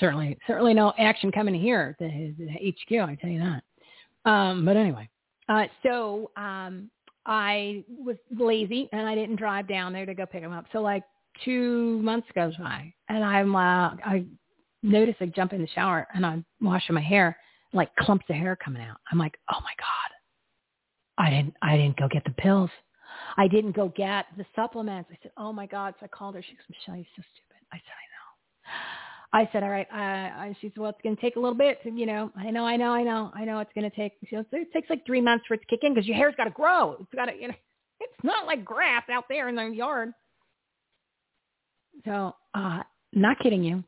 certainly, 0.00 0.38
certainly 0.46 0.72
no 0.72 0.94
action 0.98 1.30
coming 1.30 1.54
here 1.54 1.94
the, 1.98 2.34
the 2.38 2.48
HQ. 2.48 3.08
I 3.08 3.14
tell 3.16 3.30
you 3.30 3.40
that. 3.40 4.30
Um, 4.30 4.64
but 4.64 4.76
anyway, 4.76 5.08
uh, 5.48 5.64
so 5.82 6.30
um, 6.36 6.90
I 7.26 7.84
was 7.88 8.16
lazy 8.36 8.88
and 8.92 9.06
I 9.06 9.14
didn't 9.14 9.36
drive 9.36 9.68
down 9.68 9.92
there 9.92 10.06
to 10.06 10.14
go 10.14 10.24
pick 10.26 10.42
them 10.42 10.52
up. 10.52 10.66
So 10.72 10.80
like 10.80 11.02
two 11.44 12.00
months 12.02 12.28
goes 12.34 12.56
by, 12.56 12.92
and 13.08 13.24
I'm 13.24 13.54
uh, 13.54 13.96
I 14.04 14.24
notice 14.82 15.16
I 15.20 15.26
jump 15.26 15.52
in 15.52 15.60
the 15.60 15.68
shower 15.68 16.06
and 16.14 16.24
I'm 16.24 16.44
washing 16.60 16.94
my 16.94 17.00
hair, 17.00 17.36
like 17.72 17.94
clumps 17.96 18.24
of 18.28 18.36
hair 18.36 18.56
coming 18.56 18.82
out. 18.82 18.96
I'm 19.10 19.18
like, 19.18 19.36
oh 19.52 19.60
my 19.60 19.72
god, 19.78 21.26
I 21.26 21.30
didn't 21.30 21.54
I 21.62 21.76
didn't 21.76 21.96
go 21.96 22.08
get 22.08 22.24
the 22.24 22.30
pills. 22.30 22.70
I 23.36 23.48
didn't 23.48 23.72
go 23.72 23.88
get 23.96 24.26
the 24.36 24.44
supplements. 24.54 25.10
I 25.12 25.18
said, 25.22 25.32
oh 25.36 25.52
my 25.52 25.66
God. 25.66 25.94
So 26.00 26.06
I 26.06 26.08
called 26.08 26.34
her. 26.34 26.42
She 26.42 26.54
goes, 26.54 26.64
Michele, 26.68 26.96
you're 26.96 27.06
so 27.16 27.22
stupid. 27.34 27.66
I 27.72 27.76
said, 27.76 27.94
I 27.96 28.06
know. 28.12 28.22
I 29.34 29.48
said, 29.52 29.62
all 29.62 29.70
right. 29.70 29.86
Uh, 29.90 30.52
she 30.60 30.68
said, 30.68 30.78
well, 30.78 30.90
it's 30.90 31.00
going 31.02 31.16
to 31.16 31.22
take 31.22 31.36
a 31.36 31.40
little 31.40 31.56
bit. 31.56 31.78
You 31.84 32.06
know, 32.06 32.30
I 32.36 32.50
know, 32.50 32.66
I 32.66 32.76
know, 32.76 32.90
I 32.92 33.02
know, 33.02 33.30
I 33.34 33.44
know 33.44 33.60
it's 33.60 33.72
going 33.74 33.88
to 33.90 33.96
take, 33.96 34.12
she 34.28 34.36
goes, 34.36 34.44
it 34.52 34.72
takes 34.72 34.90
like 34.90 35.06
three 35.06 35.22
months 35.22 35.44
for 35.48 35.54
it 35.54 35.60
to 35.60 35.66
kick 35.66 35.80
in 35.82 35.94
because 35.94 36.06
your 36.06 36.16
hair's 36.16 36.34
got 36.36 36.44
to 36.44 36.50
grow. 36.50 36.96
It's 37.00 37.14
got 37.14 37.26
to, 37.26 37.34
you 37.34 37.48
know, 37.48 37.54
it's 38.00 38.24
not 38.24 38.46
like 38.46 38.64
grass 38.64 39.04
out 39.10 39.24
there 39.28 39.48
in 39.48 39.56
the 39.56 39.64
yard. 39.68 40.12
So, 42.04 42.34
uh, 42.54 42.82
not 43.12 43.38
kidding 43.38 43.62
you. 43.62 43.84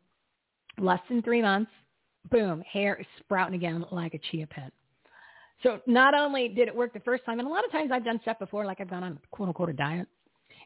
Less 0.79 1.01
than 1.09 1.23
three 1.23 1.43
months, 1.43 1.71
boom, 2.31 2.61
hair 2.63 2.97
is 2.97 3.07
sprouting 3.21 3.55
again 3.55 3.85
like 3.91 4.15
a 4.15 4.19
chia 4.31 4.47
pet. 4.47 4.73
So 5.65 5.81
not 5.87 6.15
only 6.15 6.49
did 6.49 6.69
it 6.69 6.77
work 6.77 6.93
the 6.93 7.01
first 7.01 7.25
time, 7.25 7.41
and 7.41 7.49
a 7.49 7.51
lot 7.51 7.65
of 7.65 7.73
times 7.73 7.91
I've 7.93 8.05
done 8.05 8.21
stuff 8.23 8.39
before, 8.39 8.67
like 8.67 8.81
I've 8.81 8.91
gone 8.91 9.03
on 9.03 9.19
quote 9.33 9.49
unquote 9.49 9.71
a 9.71 9.73
diet, 9.73 10.07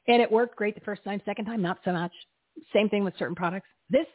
and 0.09 0.20
it 0.20 0.31
worked 0.31 0.57
great 0.57 0.75
the 0.75 0.81
first 0.83 1.05
time. 1.05 1.23
Second 1.25 1.47
time, 1.47 1.62
not 1.62 1.78
so 1.85 1.93
much. 1.93 2.12
Same 2.73 2.89
thing 2.89 3.05
with 3.05 3.15
certain 3.18 3.36
products. 3.36 3.68
This, 3.89 4.07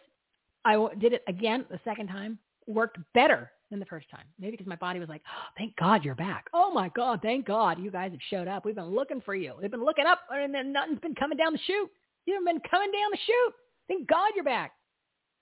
I 0.65 0.75
did 0.99 1.13
it 1.13 1.23
again 1.27 1.65
the 1.71 1.79
second 1.85 2.07
time, 2.07 2.37
worked 2.67 2.97
better 3.13 3.49
than 3.69 3.79
the 3.79 3.85
first 3.85 4.09
time. 4.11 4.25
Maybe 4.37 4.51
because 4.51 4.67
my 4.67 4.75
body 4.75 4.99
was 4.99 5.07
like, 5.09 5.21
oh, 5.25 5.47
thank 5.57 5.75
God 5.77 6.03
you're 6.03 6.15
back. 6.15 6.47
Oh 6.53 6.71
my 6.73 6.89
God, 6.89 7.21
thank 7.23 7.47
God 7.47 7.79
you 7.79 7.89
guys 7.89 8.11
have 8.11 8.19
showed 8.29 8.49
up. 8.49 8.65
We've 8.65 8.75
been 8.75 8.93
looking 8.93 9.21
for 9.21 9.35
you. 9.35 9.53
They've 9.61 9.71
been 9.71 9.85
looking 9.85 10.05
up, 10.05 10.19
and 10.29 10.53
then 10.53 10.73
nothing's 10.73 10.99
been 10.99 11.15
coming 11.15 11.37
down 11.37 11.53
the 11.53 11.59
chute. 11.65 11.89
You've 12.25 12.45
been 12.45 12.59
coming 12.69 12.91
down 12.91 13.11
the 13.11 13.17
chute. 13.25 13.53
Thank 13.87 14.07
God 14.09 14.31
you're 14.35 14.43
back. 14.43 14.73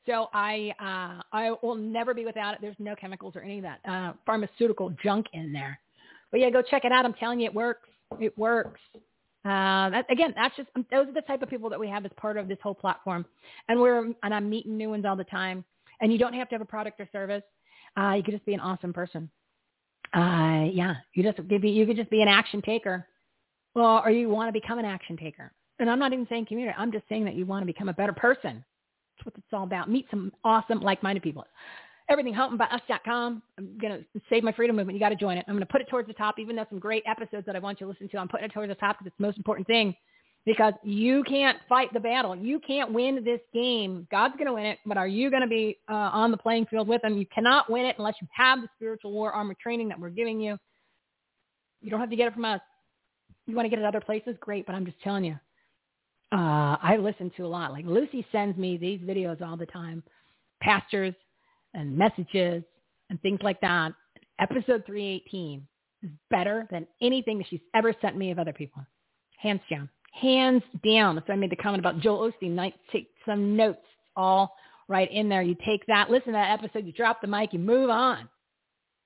So 0.06 0.30
I 0.34 0.74
uh, 0.80 1.22
I 1.32 1.52
will 1.62 1.76
never 1.76 2.14
be 2.14 2.26
without 2.26 2.56
it. 2.56 2.60
There's 2.62 2.76
no 2.80 2.96
chemicals 2.96 3.36
or 3.36 3.42
any 3.42 3.60
of 3.60 3.64
that 3.64 3.80
uh, 3.88 4.14
pharmaceutical 4.26 4.90
junk 5.04 5.28
in 5.34 5.54
there. 5.54 5.80
But 6.32 6.40
yeah, 6.40 6.50
go 6.50 6.62
check 6.62 6.86
it 6.86 6.92
out. 6.92 7.06
I'm 7.06 7.14
telling 7.14 7.40
you, 7.40 7.46
it 7.48 7.54
works. 7.54 7.90
It 8.20 8.38
works. 8.38 8.80
Uh, 9.44 9.90
that, 9.90 10.06
again, 10.10 10.34
that's 10.36 10.56
just 10.56 10.70
those 10.92 11.08
are 11.08 11.14
the 11.14 11.22
type 11.22 11.42
of 11.42 11.50
people 11.50 11.70
that 11.70 11.80
we 11.80 11.88
have 11.88 12.06
as 12.06 12.12
part 12.16 12.38
of 12.38 12.48
this 12.48 12.58
whole 12.62 12.76
platform, 12.76 13.26
and 13.68 13.80
we're 13.80 14.06
and 14.24 14.34
I'm 14.34 14.50
meeting 14.50 14.78
new 14.78 14.90
ones 14.90 15.06
all 15.06 15.16
the 15.16 15.24
time. 15.26 15.64
And 16.00 16.12
you 16.12 16.18
don't 16.18 16.34
have 16.34 16.50
to 16.50 16.56
have 16.56 16.62
a 16.62 16.66
product 16.66 17.00
or 17.00 17.08
service. 17.12 17.44
Uh, 17.96 18.14
you 18.18 18.24
could 18.24 18.34
just 18.34 18.46
be 18.46 18.56
an 18.56 18.60
awesome 18.60 18.94
person. 18.94 19.30
Uh, 20.16 20.66
yeah, 20.72 20.96
you 21.14 21.24
just 21.24 21.48
be 21.48 21.70
you 21.70 21.86
could 21.86 21.96
just 21.96 22.10
be 22.10 22.22
an 22.22 22.28
action 22.28 22.62
taker, 22.62 23.08
well, 23.76 24.02
or 24.04 24.12
you 24.12 24.30
want 24.30 24.48
to 24.48 24.54
become 24.54 24.80
an 24.80 24.86
action 24.86 25.16
taker. 25.16 25.52
And 25.80 25.90
I'm 25.90 26.00
not 26.00 26.14
even 26.14 26.28
saying 26.28 26.46
community. 26.46 26.76
I'm 26.78 26.92
just 26.92 27.06
saying 27.10 27.26
that 27.26 27.34
you 27.34 27.46
want 27.46 27.64
to 27.64 27.66
become 27.66 27.90
a 27.90 27.94
better 27.94 28.14
person. 28.14 28.64
That's 29.24 29.36
what 29.36 29.44
it's 29.44 29.54
all 29.54 29.64
about. 29.64 29.90
Meet 29.90 30.08
some 30.10 30.32
awesome, 30.44 30.82
like-minded 30.82 31.22
people. 31.22 31.46
EverythingHelpingByUs.com. 32.10 33.42
I'm 33.58 33.78
going 33.78 34.00
to 34.00 34.22
save 34.30 34.44
my 34.44 34.52
freedom 34.52 34.76
movement. 34.76 34.96
You 34.96 35.00
got 35.00 35.10
to 35.10 35.16
join 35.16 35.38
it. 35.38 35.46
I'm 35.48 35.54
going 35.54 35.66
to 35.66 35.72
put 35.72 35.82
it 35.82 35.90
towards 35.90 36.08
the 36.08 36.14
top, 36.14 36.40
even 36.40 36.56
though 36.56 36.66
some 36.70 36.80
great 36.80 37.04
episodes 37.06 37.46
that 37.46 37.56
I 37.56 37.60
want 37.60 37.80
you 37.80 37.86
to 37.86 37.92
listen 37.92 38.10
to. 38.10 38.18
I'm 38.18 38.28
putting 38.28 38.46
it 38.46 38.54
towards 38.54 38.70
the 38.70 38.76
top 38.76 38.98
because 38.98 39.08
it's 39.08 39.18
the 39.18 39.26
most 39.26 39.38
important 39.38 39.68
thing 39.68 39.96
because 40.46 40.74
you 40.84 41.24
can't 41.24 41.58
fight 41.70 41.94
the 41.94 42.00
battle. 42.00 42.36
You 42.36 42.60
can't 42.60 42.92
win 42.92 43.24
this 43.24 43.40
game. 43.54 44.08
God's 44.12 44.34
going 44.36 44.48
to 44.48 44.54
win 44.54 44.66
it, 44.66 44.80
but 44.86 44.98
are 44.98 45.08
you 45.08 45.30
going 45.30 45.44
to 45.44 45.48
be 45.48 45.78
uh, 45.90 45.94
on 45.94 46.32
the 46.32 46.38
playing 46.38 46.66
field 46.66 46.88
with 46.88 47.04
him? 47.04 47.18
You 47.18 47.28
cannot 47.34 47.70
win 47.70 47.86
it 47.86 47.96
unless 47.98 48.16
you 48.20 48.28
have 48.36 48.62
the 48.62 48.68
spiritual 48.76 49.12
war 49.12 49.32
armor 49.32 49.56
training 49.62 49.90
that 49.90 50.00
we're 50.00 50.10
giving 50.10 50.42
you. 50.42 50.58
You 51.82 51.92
don't 51.92 52.00
have 52.00 52.10
to 52.10 52.16
get 52.16 52.28
it 52.28 52.34
from 52.34 52.46
us. 52.46 52.60
You 53.46 53.56
want 53.56 53.66
to 53.68 53.70
get 53.70 53.80
it 53.80 53.86
other 53.86 54.02
places? 54.02 54.36
Great, 54.40 54.66
but 54.66 54.74
I'm 54.74 54.86
just 54.86 55.00
telling 55.02 55.24
you. 55.24 55.38
Uh, 56.32 56.78
I 56.82 56.98
listen 57.00 57.32
to 57.38 57.46
a 57.46 57.48
lot. 57.48 57.72
Like 57.72 57.86
Lucy 57.86 58.26
sends 58.32 58.58
me 58.58 58.78
these 58.78 59.00
videos 59.02 59.42
all 59.42 59.58
the 59.58 59.66
time, 59.66 60.04
pastors 60.62 61.14
and 61.74 61.98
messages 61.98 62.64
and 63.10 63.22
things 63.22 63.40
like 63.44 63.60
that. 63.62 63.94
Episode 64.40 64.84
318 64.86 65.68
is 66.04 66.10
better 66.30 66.68
than 66.72 66.88
anything 67.02 67.38
that 67.40 67.48
she's 67.50 67.60
ever 67.76 67.94
sent 68.02 68.18
me 68.18 68.32
of 68.32 68.40
other 68.40 68.54
people. 68.54 68.86
Hands 69.38 69.62
down 69.70 69.90
hands 70.12 70.64
down. 70.86 71.22
So 71.26 71.34
I 71.34 71.36
made 71.36 71.52
the 71.52 71.56
comment 71.56 71.80
about 71.80 72.00
Joel 72.00 72.32
Osteen. 72.32 72.52
Night, 72.52 72.74
take 72.92 73.10
some 73.26 73.56
notes 73.56 73.80
all 74.16 74.56
right 74.88 75.12
in 75.12 75.30
there. 75.30 75.42
You 75.42 75.56
take 75.66 75.86
that, 75.88 76.10
listen 76.10 76.28
to 76.28 76.32
that 76.34 76.60
episode, 76.60 76.86
you 76.86 76.92
drop 76.92 77.22
the 77.22 77.28
mic, 77.28 77.54
you 77.54 77.60
move 77.60 77.90
on. 77.90 78.28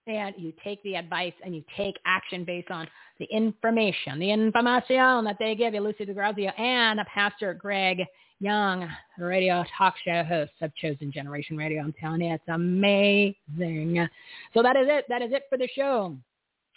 And 0.07 0.35
you 0.37 0.53
take 0.63 0.83
the 0.83 0.95
advice 0.95 1.33
and 1.43 1.55
you 1.55 1.63
take 1.75 1.95
action 2.05 2.43
based 2.45 2.69
on 2.69 2.87
the 3.17 3.25
information, 3.31 4.19
the 4.19 4.31
information 4.31 5.25
that 5.25 5.37
they 5.39 5.55
give 5.55 5.73
you, 5.73 5.81
Lucy 5.81 6.05
DeGrazia 6.05 6.57
and 6.59 6.99
Pastor 7.11 7.55
Greg 7.55 8.03
Young, 8.39 8.87
the 9.17 9.25
radio 9.25 9.63
talk 9.75 9.95
show 10.05 10.23
host 10.23 10.51
of 10.61 10.75
Chosen 10.75 11.11
Generation 11.11 11.57
Radio. 11.57 11.81
I'm 11.81 11.93
telling 11.99 12.21
you, 12.21 12.35
it's 12.35 12.43
amazing. 12.47 14.07
So 14.53 14.61
that 14.61 14.75
is 14.75 14.85
it. 14.87 15.05
That 15.09 15.23
is 15.23 15.31
it 15.31 15.43
for 15.49 15.57
the 15.57 15.69
show. 15.75 16.15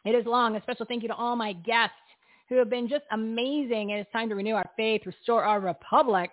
It 0.07 0.13
is 0.13 0.25
long. 0.25 0.57
A 0.57 0.63
special 0.63 0.87
thank 0.87 1.03
you 1.03 1.09
to 1.09 1.15
all 1.15 1.37
my 1.37 1.53
guests 1.53 1.97
who 2.49 2.57
have 2.57 2.71
been 2.71 2.89
just 2.89 3.05
amazing. 3.11 3.91
It's 3.91 4.11
time 4.11 4.31
to 4.31 4.37
renew 4.37 4.55
our 4.55 4.71
faith, 4.75 5.03
restore 5.05 5.45
our 5.45 5.61
republic. 5.61 6.31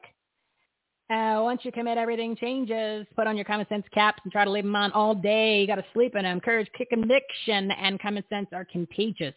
Uh, 1.10 1.40
once 1.44 1.62
you 1.64 1.72
commit, 1.72 1.98
everything 1.98 2.36
changes. 2.36 3.06
Put 3.16 3.28
on 3.28 3.36
your 3.36 3.46
common 3.46 3.68
sense 3.68 3.86
caps 3.94 4.22
and 4.24 4.32
try 4.32 4.44
to 4.44 4.52
leave 4.52 4.64
them 4.64 4.76
on 4.76 4.92
all 4.94 5.14
day. 5.14 5.62
You 5.62 5.68
got 5.68 5.76
to 5.76 5.86
sleep 5.94 6.16
in 6.16 6.24
them. 6.24 6.40
Courage, 6.40 6.68
conviction, 6.90 7.72
and 7.72 8.00
common 8.00 8.24
sense 8.30 8.48
are 8.54 8.66
contagious. 8.66 9.36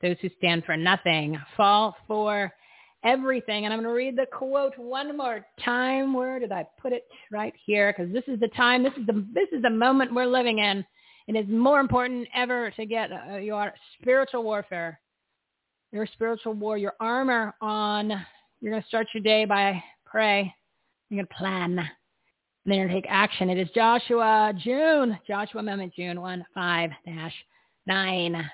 Those 0.00 0.16
who 0.22 0.30
stand 0.38 0.64
for 0.64 0.76
nothing 0.78 1.38
fall 1.56 1.94
for 2.08 2.50
everything. 3.04 3.66
And 3.66 3.74
I'm 3.74 3.80
going 3.80 3.92
to 3.92 3.96
read 3.96 4.16
the 4.16 4.26
quote 4.32 4.72
one 4.78 5.14
more 5.16 5.44
time. 5.62 6.14
Where 6.14 6.38
did 6.38 6.52
I 6.52 6.66
put 6.80 6.92
it? 6.92 7.06
Right 7.30 7.52
here, 7.66 7.94
because 7.94 8.10
this 8.12 8.24
is 8.26 8.40
the 8.40 8.48
time. 8.48 8.82
This 8.82 8.94
is 8.96 9.06
the 9.06 9.26
this 9.34 9.48
is 9.52 9.60
the 9.62 9.70
moment 9.70 10.14
we're 10.14 10.26
living 10.26 10.60
in. 10.60 10.84
It 11.28 11.36
is 11.36 11.46
more 11.48 11.80
important 11.80 12.26
ever 12.34 12.70
to 12.70 12.86
get 12.86 13.10
uh, 13.12 13.36
your 13.36 13.74
spiritual 14.00 14.42
warfare 14.42 14.98
your 15.92 16.06
spiritual 16.06 16.54
war, 16.54 16.78
your 16.78 16.94
armor 17.00 17.54
on. 17.60 18.10
You're 18.60 18.72
going 18.72 18.82
to 18.82 18.88
start 18.88 19.08
your 19.14 19.22
day 19.22 19.44
by 19.44 19.82
pray. 20.04 20.54
You're 21.10 21.18
going 21.18 21.26
to 21.26 21.34
plan. 21.34 21.78
And 21.78 21.88
then 22.66 22.78
you're 22.78 22.88
going 22.88 22.96
to 22.96 23.02
take 23.02 23.10
action. 23.10 23.50
It 23.50 23.58
is 23.58 23.68
Joshua, 23.74 24.52
June, 24.56 25.18
Joshua 25.26 25.60
Amendment, 25.60 25.92
June 25.94 26.20
1, 26.20 26.44
5 26.54 26.90
dash 27.04 27.34
9. 27.86 28.50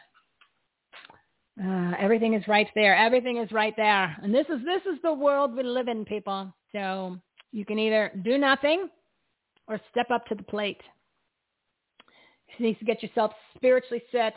Uh, 1.62 1.92
everything 1.98 2.34
is 2.34 2.46
right 2.48 2.68
there. 2.74 2.96
Everything 2.96 3.38
is 3.38 3.52
right 3.52 3.74
there. 3.76 4.16
And 4.22 4.34
this 4.34 4.46
is 4.48 4.64
this 4.64 4.82
is 4.82 5.00
the 5.02 5.12
world 5.12 5.54
we 5.54 5.62
live 5.62 5.88
in, 5.88 6.04
people. 6.04 6.52
So 6.72 7.16
you 7.52 7.64
can 7.64 7.78
either 7.78 8.12
do 8.24 8.36
nothing 8.36 8.88
or 9.66 9.80
step 9.90 10.10
up 10.10 10.26
to 10.26 10.34
the 10.34 10.42
plate. 10.42 10.80
You 12.58 12.66
need 12.66 12.78
to 12.78 12.84
get 12.84 13.02
yourself 13.02 13.32
spiritually 13.56 14.02
set 14.12 14.34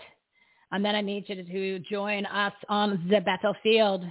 and 0.71 0.85
then 0.85 0.95
I 0.95 1.01
need 1.01 1.25
you 1.27 1.43
to 1.43 1.79
join 1.79 2.25
us 2.27 2.53
on 2.67 3.07
the 3.09 3.21
battlefield 3.21 4.03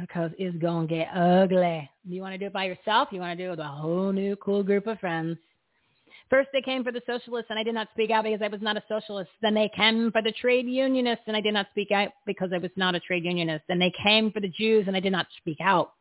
because 0.00 0.30
it's 0.38 0.56
going 0.58 0.88
to 0.88 0.94
get 0.94 1.08
ugly. 1.14 1.88
You 2.04 2.20
want 2.20 2.34
to 2.34 2.38
do 2.38 2.46
it 2.46 2.52
by 2.52 2.64
yourself? 2.64 3.08
You 3.10 3.20
want 3.20 3.38
to 3.38 3.42
do 3.42 3.48
it 3.48 3.50
with 3.50 3.60
a 3.60 3.64
whole 3.64 4.12
new 4.12 4.36
cool 4.36 4.62
group 4.62 4.86
of 4.86 4.98
friends. 4.98 5.38
First 6.30 6.50
they 6.52 6.60
came 6.60 6.84
for 6.84 6.92
the 6.92 7.00
socialists 7.06 7.46
and 7.48 7.58
I 7.58 7.62
did 7.62 7.74
not 7.74 7.88
speak 7.94 8.10
out 8.10 8.24
because 8.24 8.42
I 8.42 8.48
was 8.48 8.60
not 8.60 8.76
a 8.76 8.82
socialist. 8.86 9.30
Then 9.40 9.54
they 9.54 9.70
came 9.74 10.12
for 10.12 10.20
the 10.20 10.32
trade 10.32 10.66
unionists 10.66 11.24
and 11.26 11.36
I 11.36 11.40
did 11.40 11.54
not 11.54 11.68
speak 11.70 11.90
out 11.90 12.10
because 12.26 12.50
I 12.52 12.58
was 12.58 12.70
not 12.76 12.94
a 12.94 13.00
trade 13.00 13.24
unionist. 13.24 13.64
Then 13.66 13.78
they 13.78 13.92
came 14.02 14.30
for 14.30 14.40
the 14.40 14.48
Jews 14.48 14.84
and 14.86 14.96
I 14.96 15.00
did 15.00 15.12
not 15.12 15.26
speak 15.38 15.58
out 15.60 15.92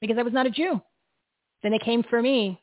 because 0.00 0.16
I 0.18 0.22
was 0.22 0.32
not 0.32 0.46
a 0.46 0.50
Jew. 0.50 0.80
Then 1.62 1.72
they 1.72 1.78
came 1.78 2.02
for 2.02 2.22
me 2.22 2.60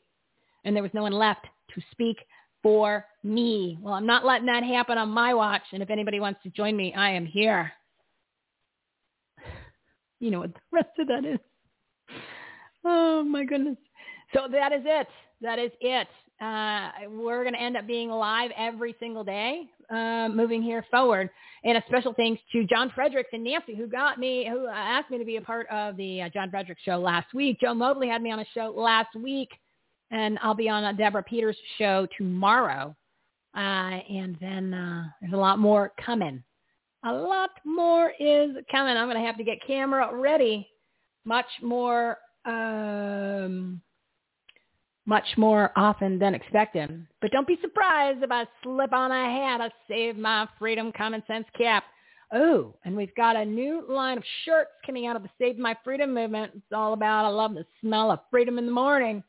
and 0.64 0.74
there 0.74 0.82
was 0.82 0.94
no 0.94 1.02
one 1.02 1.12
left 1.12 1.46
to 1.74 1.82
speak 1.92 2.16
for 2.60 3.04
me. 3.22 3.78
Well, 3.80 3.94
I'm 3.94 4.06
not 4.06 4.24
letting 4.24 4.46
that 4.46 4.64
happen 4.64 4.98
on 4.98 5.08
my 5.08 5.32
watch. 5.32 5.62
And 5.72 5.82
if 5.82 5.90
anybody 5.90 6.18
wants 6.18 6.42
to 6.42 6.50
join 6.50 6.76
me, 6.76 6.92
I 6.94 7.10
am 7.10 7.26
here. 7.26 7.72
You 10.22 10.30
know 10.30 10.38
what 10.38 10.54
the 10.54 10.60
rest 10.72 10.90
of 11.00 11.08
that 11.08 11.24
is. 11.24 11.40
Oh 12.84 13.24
my 13.24 13.44
goodness. 13.44 13.76
So 14.32 14.42
that 14.52 14.72
is 14.72 14.82
it. 14.84 15.08
That 15.40 15.58
is 15.58 15.72
it. 15.80 16.06
Uh, 16.40 16.90
we're 17.10 17.42
going 17.42 17.54
to 17.54 17.60
end 17.60 17.76
up 17.76 17.86
being 17.88 18.08
live 18.08 18.52
every 18.56 18.94
single 19.00 19.24
day 19.24 19.64
uh, 19.90 20.28
moving 20.28 20.62
here 20.62 20.84
forward. 20.92 21.28
And 21.64 21.76
a 21.76 21.82
special 21.88 22.14
thanks 22.14 22.40
to 22.52 22.64
John 22.64 22.92
Fredericks 22.94 23.30
and 23.32 23.42
Nancy 23.42 23.74
who 23.74 23.88
got 23.88 24.18
me, 24.18 24.48
who 24.48 24.68
asked 24.68 25.10
me 25.10 25.18
to 25.18 25.24
be 25.24 25.36
a 25.36 25.40
part 25.40 25.66
of 25.70 25.96
the 25.96 26.22
uh, 26.22 26.28
John 26.28 26.50
Fredericks 26.50 26.82
show 26.82 26.98
last 26.98 27.34
week. 27.34 27.58
Joe 27.60 27.74
Mobley 27.74 28.08
had 28.08 28.22
me 28.22 28.30
on 28.30 28.38
a 28.38 28.46
show 28.54 28.72
last 28.76 29.14
week 29.16 29.48
and 30.12 30.38
I'll 30.40 30.54
be 30.54 30.68
on 30.68 30.96
Deborah 30.96 31.22
Peters' 31.24 31.56
show 31.78 32.06
tomorrow. 32.16 32.94
Uh, 33.56 33.98
and 34.08 34.36
then 34.40 34.72
uh, 34.72 35.04
there's 35.20 35.32
a 35.32 35.36
lot 35.36 35.58
more 35.58 35.92
coming. 36.04 36.44
A 37.04 37.12
lot 37.12 37.50
more 37.64 38.12
is 38.18 38.50
coming. 38.70 38.96
I'm 38.96 39.08
going 39.08 39.20
to 39.20 39.26
have 39.26 39.36
to 39.38 39.44
get 39.44 39.58
camera 39.66 40.14
ready 40.14 40.68
much 41.24 41.46
more, 41.62 42.18
um, 42.44 43.80
much 45.06 45.26
more 45.36 45.72
often 45.76 46.18
than 46.18 46.34
expected. 46.34 47.06
But 47.20 47.32
don't 47.32 47.46
be 47.46 47.58
surprised 47.60 48.22
if 48.22 48.30
I 48.30 48.44
slip 48.62 48.92
on 48.92 49.10
a 49.10 49.24
hat. 49.24 49.60
I 49.60 49.70
save 49.88 50.16
my 50.16 50.48
freedom 50.58 50.92
common 50.96 51.22
sense 51.26 51.46
cap. 51.58 51.84
Oh, 52.32 52.74
and 52.84 52.96
we've 52.96 53.14
got 53.14 53.36
a 53.36 53.44
new 53.44 53.84
line 53.88 54.16
of 54.16 54.24
shirts 54.44 54.70
coming 54.86 55.06
out 55.06 55.16
of 55.16 55.22
the 55.22 55.28
Save 55.38 55.58
My 55.58 55.76
Freedom 55.84 56.14
movement. 56.14 56.52
It's 56.54 56.72
all 56.72 56.94
about 56.94 57.26
I 57.26 57.28
love 57.28 57.52
the 57.52 57.66
smell 57.80 58.10
of 58.10 58.20
freedom 58.30 58.58
in 58.58 58.64
the 58.64 58.72
morning. 58.72 59.22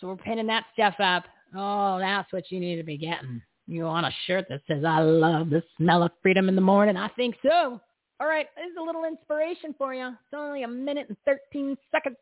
So 0.00 0.08
we're 0.08 0.16
pinning 0.16 0.48
that 0.48 0.64
stuff 0.72 0.94
up. 0.98 1.24
Oh, 1.54 1.98
that's 2.00 2.32
what 2.32 2.50
you 2.50 2.58
need 2.58 2.76
to 2.76 2.82
be 2.82 2.96
getting. 2.96 3.40
You 3.66 3.84
want 3.84 4.06
a 4.06 4.12
shirt 4.26 4.46
that 4.48 4.60
says, 4.66 4.84
I 4.84 5.00
love 5.00 5.50
the 5.50 5.62
smell 5.76 6.02
of 6.02 6.10
freedom 6.22 6.48
in 6.48 6.54
the 6.54 6.60
morning? 6.60 6.96
I 6.96 7.08
think 7.08 7.36
so. 7.42 7.80
All 8.20 8.26
right, 8.26 8.46
there's 8.56 8.76
a 8.78 8.82
little 8.82 9.04
inspiration 9.04 9.74
for 9.78 9.94
you. 9.94 10.08
It's 10.08 10.34
only 10.34 10.62
a 10.62 10.68
minute 10.68 11.08
and 11.08 11.16
13 11.24 11.76
seconds. 11.90 12.16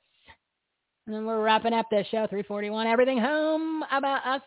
And 1.06 1.14
then 1.14 1.26
we're 1.26 1.42
wrapping 1.42 1.72
up 1.72 1.86
this 1.90 2.06
show, 2.08 2.26
341, 2.28 2.86
everything 2.86 3.18
home 3.18 3.82
about. 3.90 4.42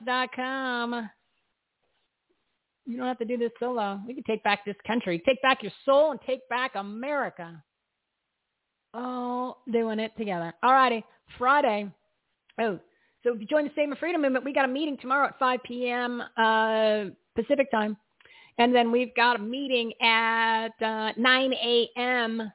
You 2.86 2.98
don't 2.98 3.08
have 3.08 3.20
to 3.20 3.26
do 3.26 3.38
this 3.38 3.52
solo. 3.60 4.00
We 4.08 4.14
can 4.14 4.24
take 4.24 4.44
back 4.44 4.66
this 4.66 4.76
country, 4.86 5.22
take 5.26 5.42
back 5.42 5.64
your 5.64 5.72
soul, 5.86 6.12
and 6.12 6.20
take 6.26 6.48
back 6.50 6.76
America. 6.76 7.64
All 8.94 9.64
doing 9.72 10.00
it 10.00 10.12
together. 10.18 10.54
All 10.62 10.72
righty. 10.72 11.04
Friday. 11.38 11.90
Oh, 12.60 12.80
So 13.24 13.34
if 13.34 13.40
you 13.40 13.48
join 13.48 13.64
the 13.64 13.72
Save 13.76 13.90
My 13.90 13.96
Freedom 13.96 14.22
Movement, 14.22 14.44
we 14.44 14.54
got 14.54 14.66
a 14.66 14.68
meeting 14.68 14.98
tomorrow 14.98 15.28
at 15.28 15.40
5 15.40 15.60
p.m. 15.64 16.22
Uh, 16.36 17.06
Pacific 17.36 17.72
time. 17.72 17.96
And 18.58 18.76
then 18.76 18.92
we've 18.92 19.16
got 19.16 19.38
a 19.38 19.40
meeting 19.40 19.94
at 20.02 20.70
uh, 20.82 21.14
9 21.18 21.54
a.m. 21.54 22.52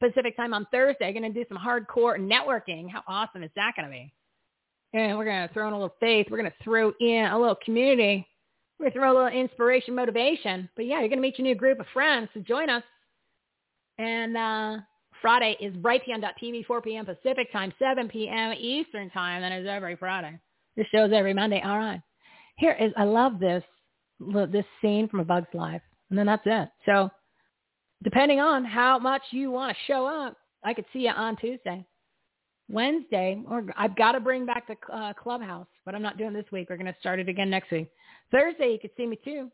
Pacific 0.00 0.36
time 0.36 0.52
on 0.52 0.66
Thursday. 0.70 1.10
Going 1.12 1.32
to 1.32 1.44
do 1.44 1.44
some 1.48 1.58
hardcore 1.58 2.18
networking. 2.18 2.90
How 2.90 3.02
awesome 3.08 3.42
is 3.42 3.50
that 3.56 3.72
going 3.76 3.88
to 3.88 3.90
be? 3.90 4.12
And 4.92 5.16
we're 5.16 5.24
going 5.24 5.48
to 5.48 5.52
throw 5.54 5.66
in 5.68 5.72
a 5.72 5.76
little 5.76 5.96
faith. 5.98 6.26
We're 6.30 6.38
going 6.38 6.50
to 6.50 6.64
throw 6.64 6.92
in 7.00 7.24
a 7.32 7.38
little 7.38 7.56
community. 7.64 8.28
We're 8.78 8.84
going 8.84 8.92
to 8.92 8.98
throw 8.98 9.12
a 9.12 9.16
little 9.24 9.40
inspiration, 9.40 9.94
motivation. 9.94 10.68
But 10.76 10.84
yeah, 10.84 11.00
you're 11.00 11.08
going 11.08 11.18
to 11.18 11.22
meet 11.22 11.38
your 11.38 11.46
new 11.46 11.54
group 11.54 11.80
of 11.80 11.86
friends. 11.92 12.28
So 12.34 12.40
join 12.40 12.68
us. 12.68 12.82
And 13.98 14.36
uh, 14.36 14.76
Friday 15.24 15.56
is 15.58 15.74
brighteon.tv, 15.76 16.66
4 16.66 16.82
p.m. 16.82 17.06
Pacific 17.06 17.50
time, 17.50 17.72
7 17.78 18.10
p.m. 18.10 18.52
Eastern 18.60 19.08
time. 19.08 19.40
That 19.40 19.52
is 19.52 19.66
every 19.66 19.96
Friday. 19.96 20.38
This 20.76 20.86
show's 20.92 21.14
every 21.14 21.32
Monday. 21.32 21.62
All 21.64 21.78
right. 21.78 22.02
Here 22.58 22.76
is, 22.78 22.92
I 22.94 23.04
love 23.04 23.40
this, 23.40 23.64
this 24.20 24.66
scene 24.82 25.08
from 25.08 25.20
A 25.20 25.24
Bug's 25.24 25.46
Life. 25.54 25.80
And 26.10 26.18
then 26.18 26.26
that's 26.26 26.42
it. 26.44 26.68
So 26.84 27.08
depending 28.02 28.40
on 28.40 28.66
how 28.66 28.98
much 28.98 29.22
you 29.30 29.50
want 29.50 29.74
to 29.74 29.82
show 29.90 30.04
up, 30.04 30.36
I 30.62 30.74
could 30.74 30.84
see 30.92 31.04
you 31.04 31.08
on 31.08 31.36
Tuesday. 31.36 31.86
Wednesday, 32.68 33.42
or 33.48 33.64
I've 33.78 33.96
got 33.96 34.12
to 34.12 34.20
bring 34.20 34.44
back 34.44 34.66
the 34.66 34.76
uh, 34.94 35.14
clubhouse, 35.14 35.68
but 35.86 35.94
I'm 35.94 36.02
not 36.02 36.18
doing 36.18 36.34
this 36.34 36.44
week. 36.52 36.68
We're 36.68 36.76
going 36.76 36.92
to 36.92 37.00
start 37.00 37.18
it 37.18 37.30
again 37.30 37.48
next 37.48 37.70
week. 37.70 37.90
Thursday, 38.30 38.72
you 38.72 38.78
could 38.78 38.90
see 38.94 39.06
me 39.06 39.18
too. 39.24 39.50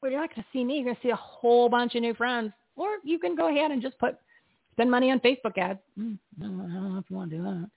But 0.00 0.12
you're 0.12 0.20
not 0.20 0.32
going 0.32 0.44
to 0.44 0.48
see 0.56 0.62
me. 0.62 0.76
You're 0.76 0.84
going 0.84 0.94
to 0.94 1.02
see 1.02 1.10
a 1.10 1.16
whole 1.16 1.68
bunch 1.68 1.96
of 1.96 2.02
new 2.02 2.14
friends. 2.14 2.52
Or 2.76 2.98
you 3.02 3.18
can 3.18 3.34
go 3.34 3.48
ahead 3.48 3.72
and 3.72 3.82
just 3.82 3.98
put 3.98 4.16
spend 4.78 4.90
money 4.92 5.10
on 5.10 5.18
Facebook 5.18 5.58
ads. 5.58 5.80
Mm, 5.98 6.16
I 6.38 6.42
don't 6.44 6.92
know 6.94 6.98
if 6.98 7.04
you 7.10 7.16
want 7.16 7.30
to 7.30 7.36
do 7.36 7.42
that. 7.42 7.68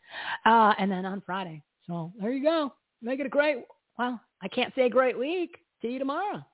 Uh, 0.45 0.73
and 0.77 0.91
then 0.91 1.03
on 1.03 1.23
Friday. 1.25 1.63
So 1.87 2.13
there 2.21 2.31
you 2.31 2.43
go. 2.43 2.71
Make 3.01 3.19
it 3.19 3.25
a 3.25 3.29
great, 3.29 3.65
well, 3.97 4.21
I 4.43 4.47
can't 4.47 4.71
say 4.75 4.87
great 4.87 5.17
week. 5.17 5.57
See 5.81 5.87
you 5.87 5.99
tomorrow. 5.99 6.45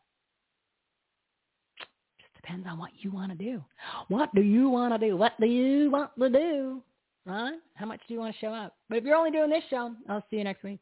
Just 2.18 2.34
depends 2.36 2.66
on 2.66 2.80
what 2.80 2.92
you 3.00 3.12
want 3.12 3.38
to 3.38 3.38
do. 3.38 3.62
What 4.08 4.34
do 4.34 4.42
you 4.42 4.70
want 4.70 4.94
to 4.94 5.06
do? 5.06 5.18
What 5.18 5.34
do 5.38 5.48
you 5.48 5.92
want 5.92 6.12
to 6.18 6.30
do? 6.30 6.82
right? 7.26 7.56
How 7.76 7.86
much 7.86 8.00
do 8.08 8.14
you 8.14 8.20
want 8.22 8.34
to 8.34 8.40
show 8.40 8.54
up? 8.54 8.74
But 8.88 9.00
if 9.00 9.04
you're 9.04 9.18
only 9.18 9.32
doing 9.32 9.50
this 9.50 9.64
show, 9.70 9.94
I'll 10.08 10.24
see 10.30 10.38
you 10.38 10.46
next 10.46 10.64
week. 10.64 10.80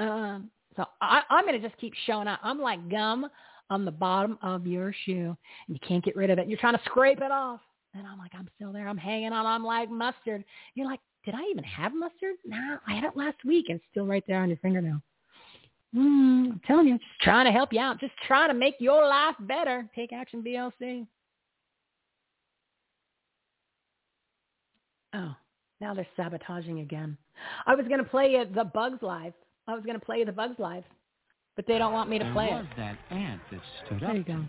Um, 0.00 0.50
so 0.76 0.86
I, 1.02 1.20
I'm 1.28 1.44
going 1.44 1.60
to 1.60 1.68
just 1.68 1.78
keep 1.78 1.92
showing 2.06 2.26
up. 2.26 2.40
I'm 2.42 2.58
like 2.58 2.88
gum 2.90 3.28
on 3.68 3.84
the 3.84 3.90
bottom 3.90 4.38
of 4.40 4.66
your 4.66 4.94
shoe, 5.04 5.36
and 5.66 5.76
you 5.76 5.80
can't 5.86 6.02
get 6.02 6.16
rid 6.16 6.30
of 6.30 6.38
it. 6.38 6.48
You're 6.48 6.58
trying 6.58 6.78
to 6.78 6.82
scrape 6.86 7.20
it 7.20 7.30
off. 7.30 7.60
And 7.94 8.06
I'm 8.06 8.18
like, 8.18 8.32
I'm 8.34 8.48
still 8.56 8.72
there. 8.72 8.88
I'm 8.88 8.98
hanging 8.98 9.32
on. 9.32 9.46
I'm 9.46 9.64
like 9.64 9.90
mustard. 9.90 10.44
You're 10.74 10.86
like, 10.86 11.00
did 11.24 11.34
I 11.34 11.42
even 11.50 11.64
have 11.64 11.94
mustard? 11.94 12.36
No, 12.44 12.78
I 12.86 12.94
had 12.94 13.04
it 13.04 13.16
last 13.16 13.38
week. 13.44 13.66
And 13.68 13.76
it's 13.76 13.84
still 13.90 14.06
right 14.06 14.24
there 14.26 14.40
on 14.40 14.48
your 14.48 14.58
fingernail. 14.58 15.00
Mm, 15.96 16.52
I'm 16.52 16.60
telling 16.66 16.86
you, 16.86 16.98
just 16.98 17.20
trying 17.22 17.46
to 17.46 17.52
help 17.52 17.72
you 17.72 17.80
out. 17.80 17.98
Just 17.98 18.12
trying 18.26 18.48
to 18.48 18.54
make 18.54 18.74
your 18.78 19.06
life 19.06 19.34
better. 19.40 19.88
Take 19.94 20.12
action, 20.12 20.42
BLC. 20.42 21.06
Oh, 25.14 25.34
now 25.80 25.94
they're 25.94 26.06
sabotaging 26.16 26.80
again. 26.80 27.16
I 27.66 27.74
was 27.74 27.86
going 27.88 27.98
to 28.02 28.08
play 28.08 28.34
it, 28.34 28.54
the 28.54 28.64
Bugs 28.64 29.02
Life. 29.02 29.32
I 29.66 29.74
was 29.74 29.84
going 29.84 29.98
to 29.98 30.04
play 30.04 30.24
the 30.24 30.32
Bugs 30.32 30.58
Life, 30.58 30.84
but 31.56 31.66
they 31.66 31.78
don't 31.78 31.92
want 31.92 32.10
me 32.10 32.18
to 32.18 32.30
play 32.32 32.46
there 32.48 32.56
was 32.56 32.66
it. 32.72 32.76
that 32.76 32.98
ant 33.10 33.40
that 33.50 33.60
stood 33.86 34.00
There 34.00 34.10
up. 34.10 34.16
you 34.16 34.24
go. 34.24 34.44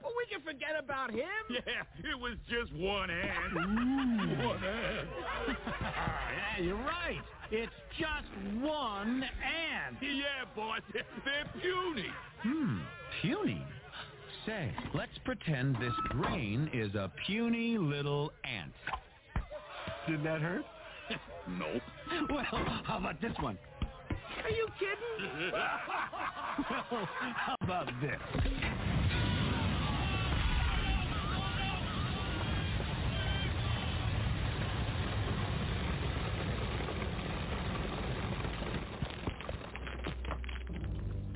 Yeah, 0.00 0.02
but 0.02 0.12
we 0.16 0.26
can 0.30 0.44
forget 0.44 0.76
about 0.78 1.10
him. 1.10 1.28
Yeah, 1.50 2.10
it 2.10 2.18
was 2.18 2.36
just 2.48 2.72
one 2.74 3.10
ant. 3.10 3.54
one 4.44 4.64
ant. 4.64 5.08
yeah, 5.80 6.62
you're 6.62 6.76
right. 6.76 7.20
It's 7.50 7.72
just 7.98 8.62
one 8.62 9.22
ant. 9.22 9.96
Yeah, 10.00 10.44
boss. 10.54 10.80
They're 10.92 11.50
puny. 11.60 12.08
Hmm, 12.42 12.78
puny. 13.22 13.62
Say, 14.46 14.72
let's 14.94 15.18
pretend 15.24 15.76
this 15.76 15.92
grain 16.10 16.70
is 16.72 16.94
a 16.94 17.10
puny 17.26 17.76
little 17.78 18.32
ant. 18.44 18.72
Did 20.08 20.24
that 20.24 20.40
hurt? 20.40 20.64
Nope. 21.48 21.82
Well, 22.30 22.44
how 22.84 22.98
about 22.98 23.20
this 23.20 23.32
one? 23.40 23.58
Are 24.44 24.50
you 24.50 24.68
kidding? 24.78 25.52
well, 25.52 27.08
how 27.34 27.56
about 27.62 27.86
this? 28.00 28.20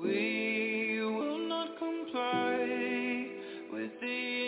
We 0.00 1.00
will 1.02 1.38
not 1.48 1.76
comply 1.76 3.26
with 3.72 3.90
the 4.00 4.47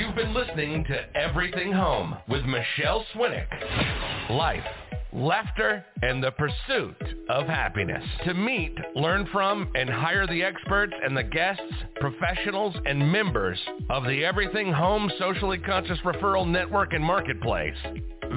You've 0.00 0.14
been 0.14 0.32
listening 0.32 0.82
to 0.84 1.14
Everything 1.14 1.72
Home 1.72 2.16
with 2.26 2.42
Michele 2.46 3.04
Swinick. 3.14 3.44
Life, 4.30 4.64
laughter, 5.12 5.84
and 6.02 6.22
the 6.22 6.30
pursuit 6.32 6.96
of 7.28 7.46
happiness. 7.46 8.04
To 8.24 8.34
meet, 8.34 8.76
learn 8.94 9.26
from, 9.32 9.68
and 9.74 9.88
hire 9.88 10.26
the 10.26 10.42
experts 10.42 10.92
and 11.02 11.16
the 11.16 11.22
guests, 11.22 11.62
professionals, 11.96 12.76
and 12.86 13.12
members 13.12 13.58
of 13.88 14.04
the 14.04 14.22
Everything 14.24 14.72
Home 14.72 15.10
Socially 15.18 15.58
Conscious 15.58 15.98
Referral 16.04 16.46
Network 16.46 16.92
and 16.92 17.04
Marketplace, 17.04 17.74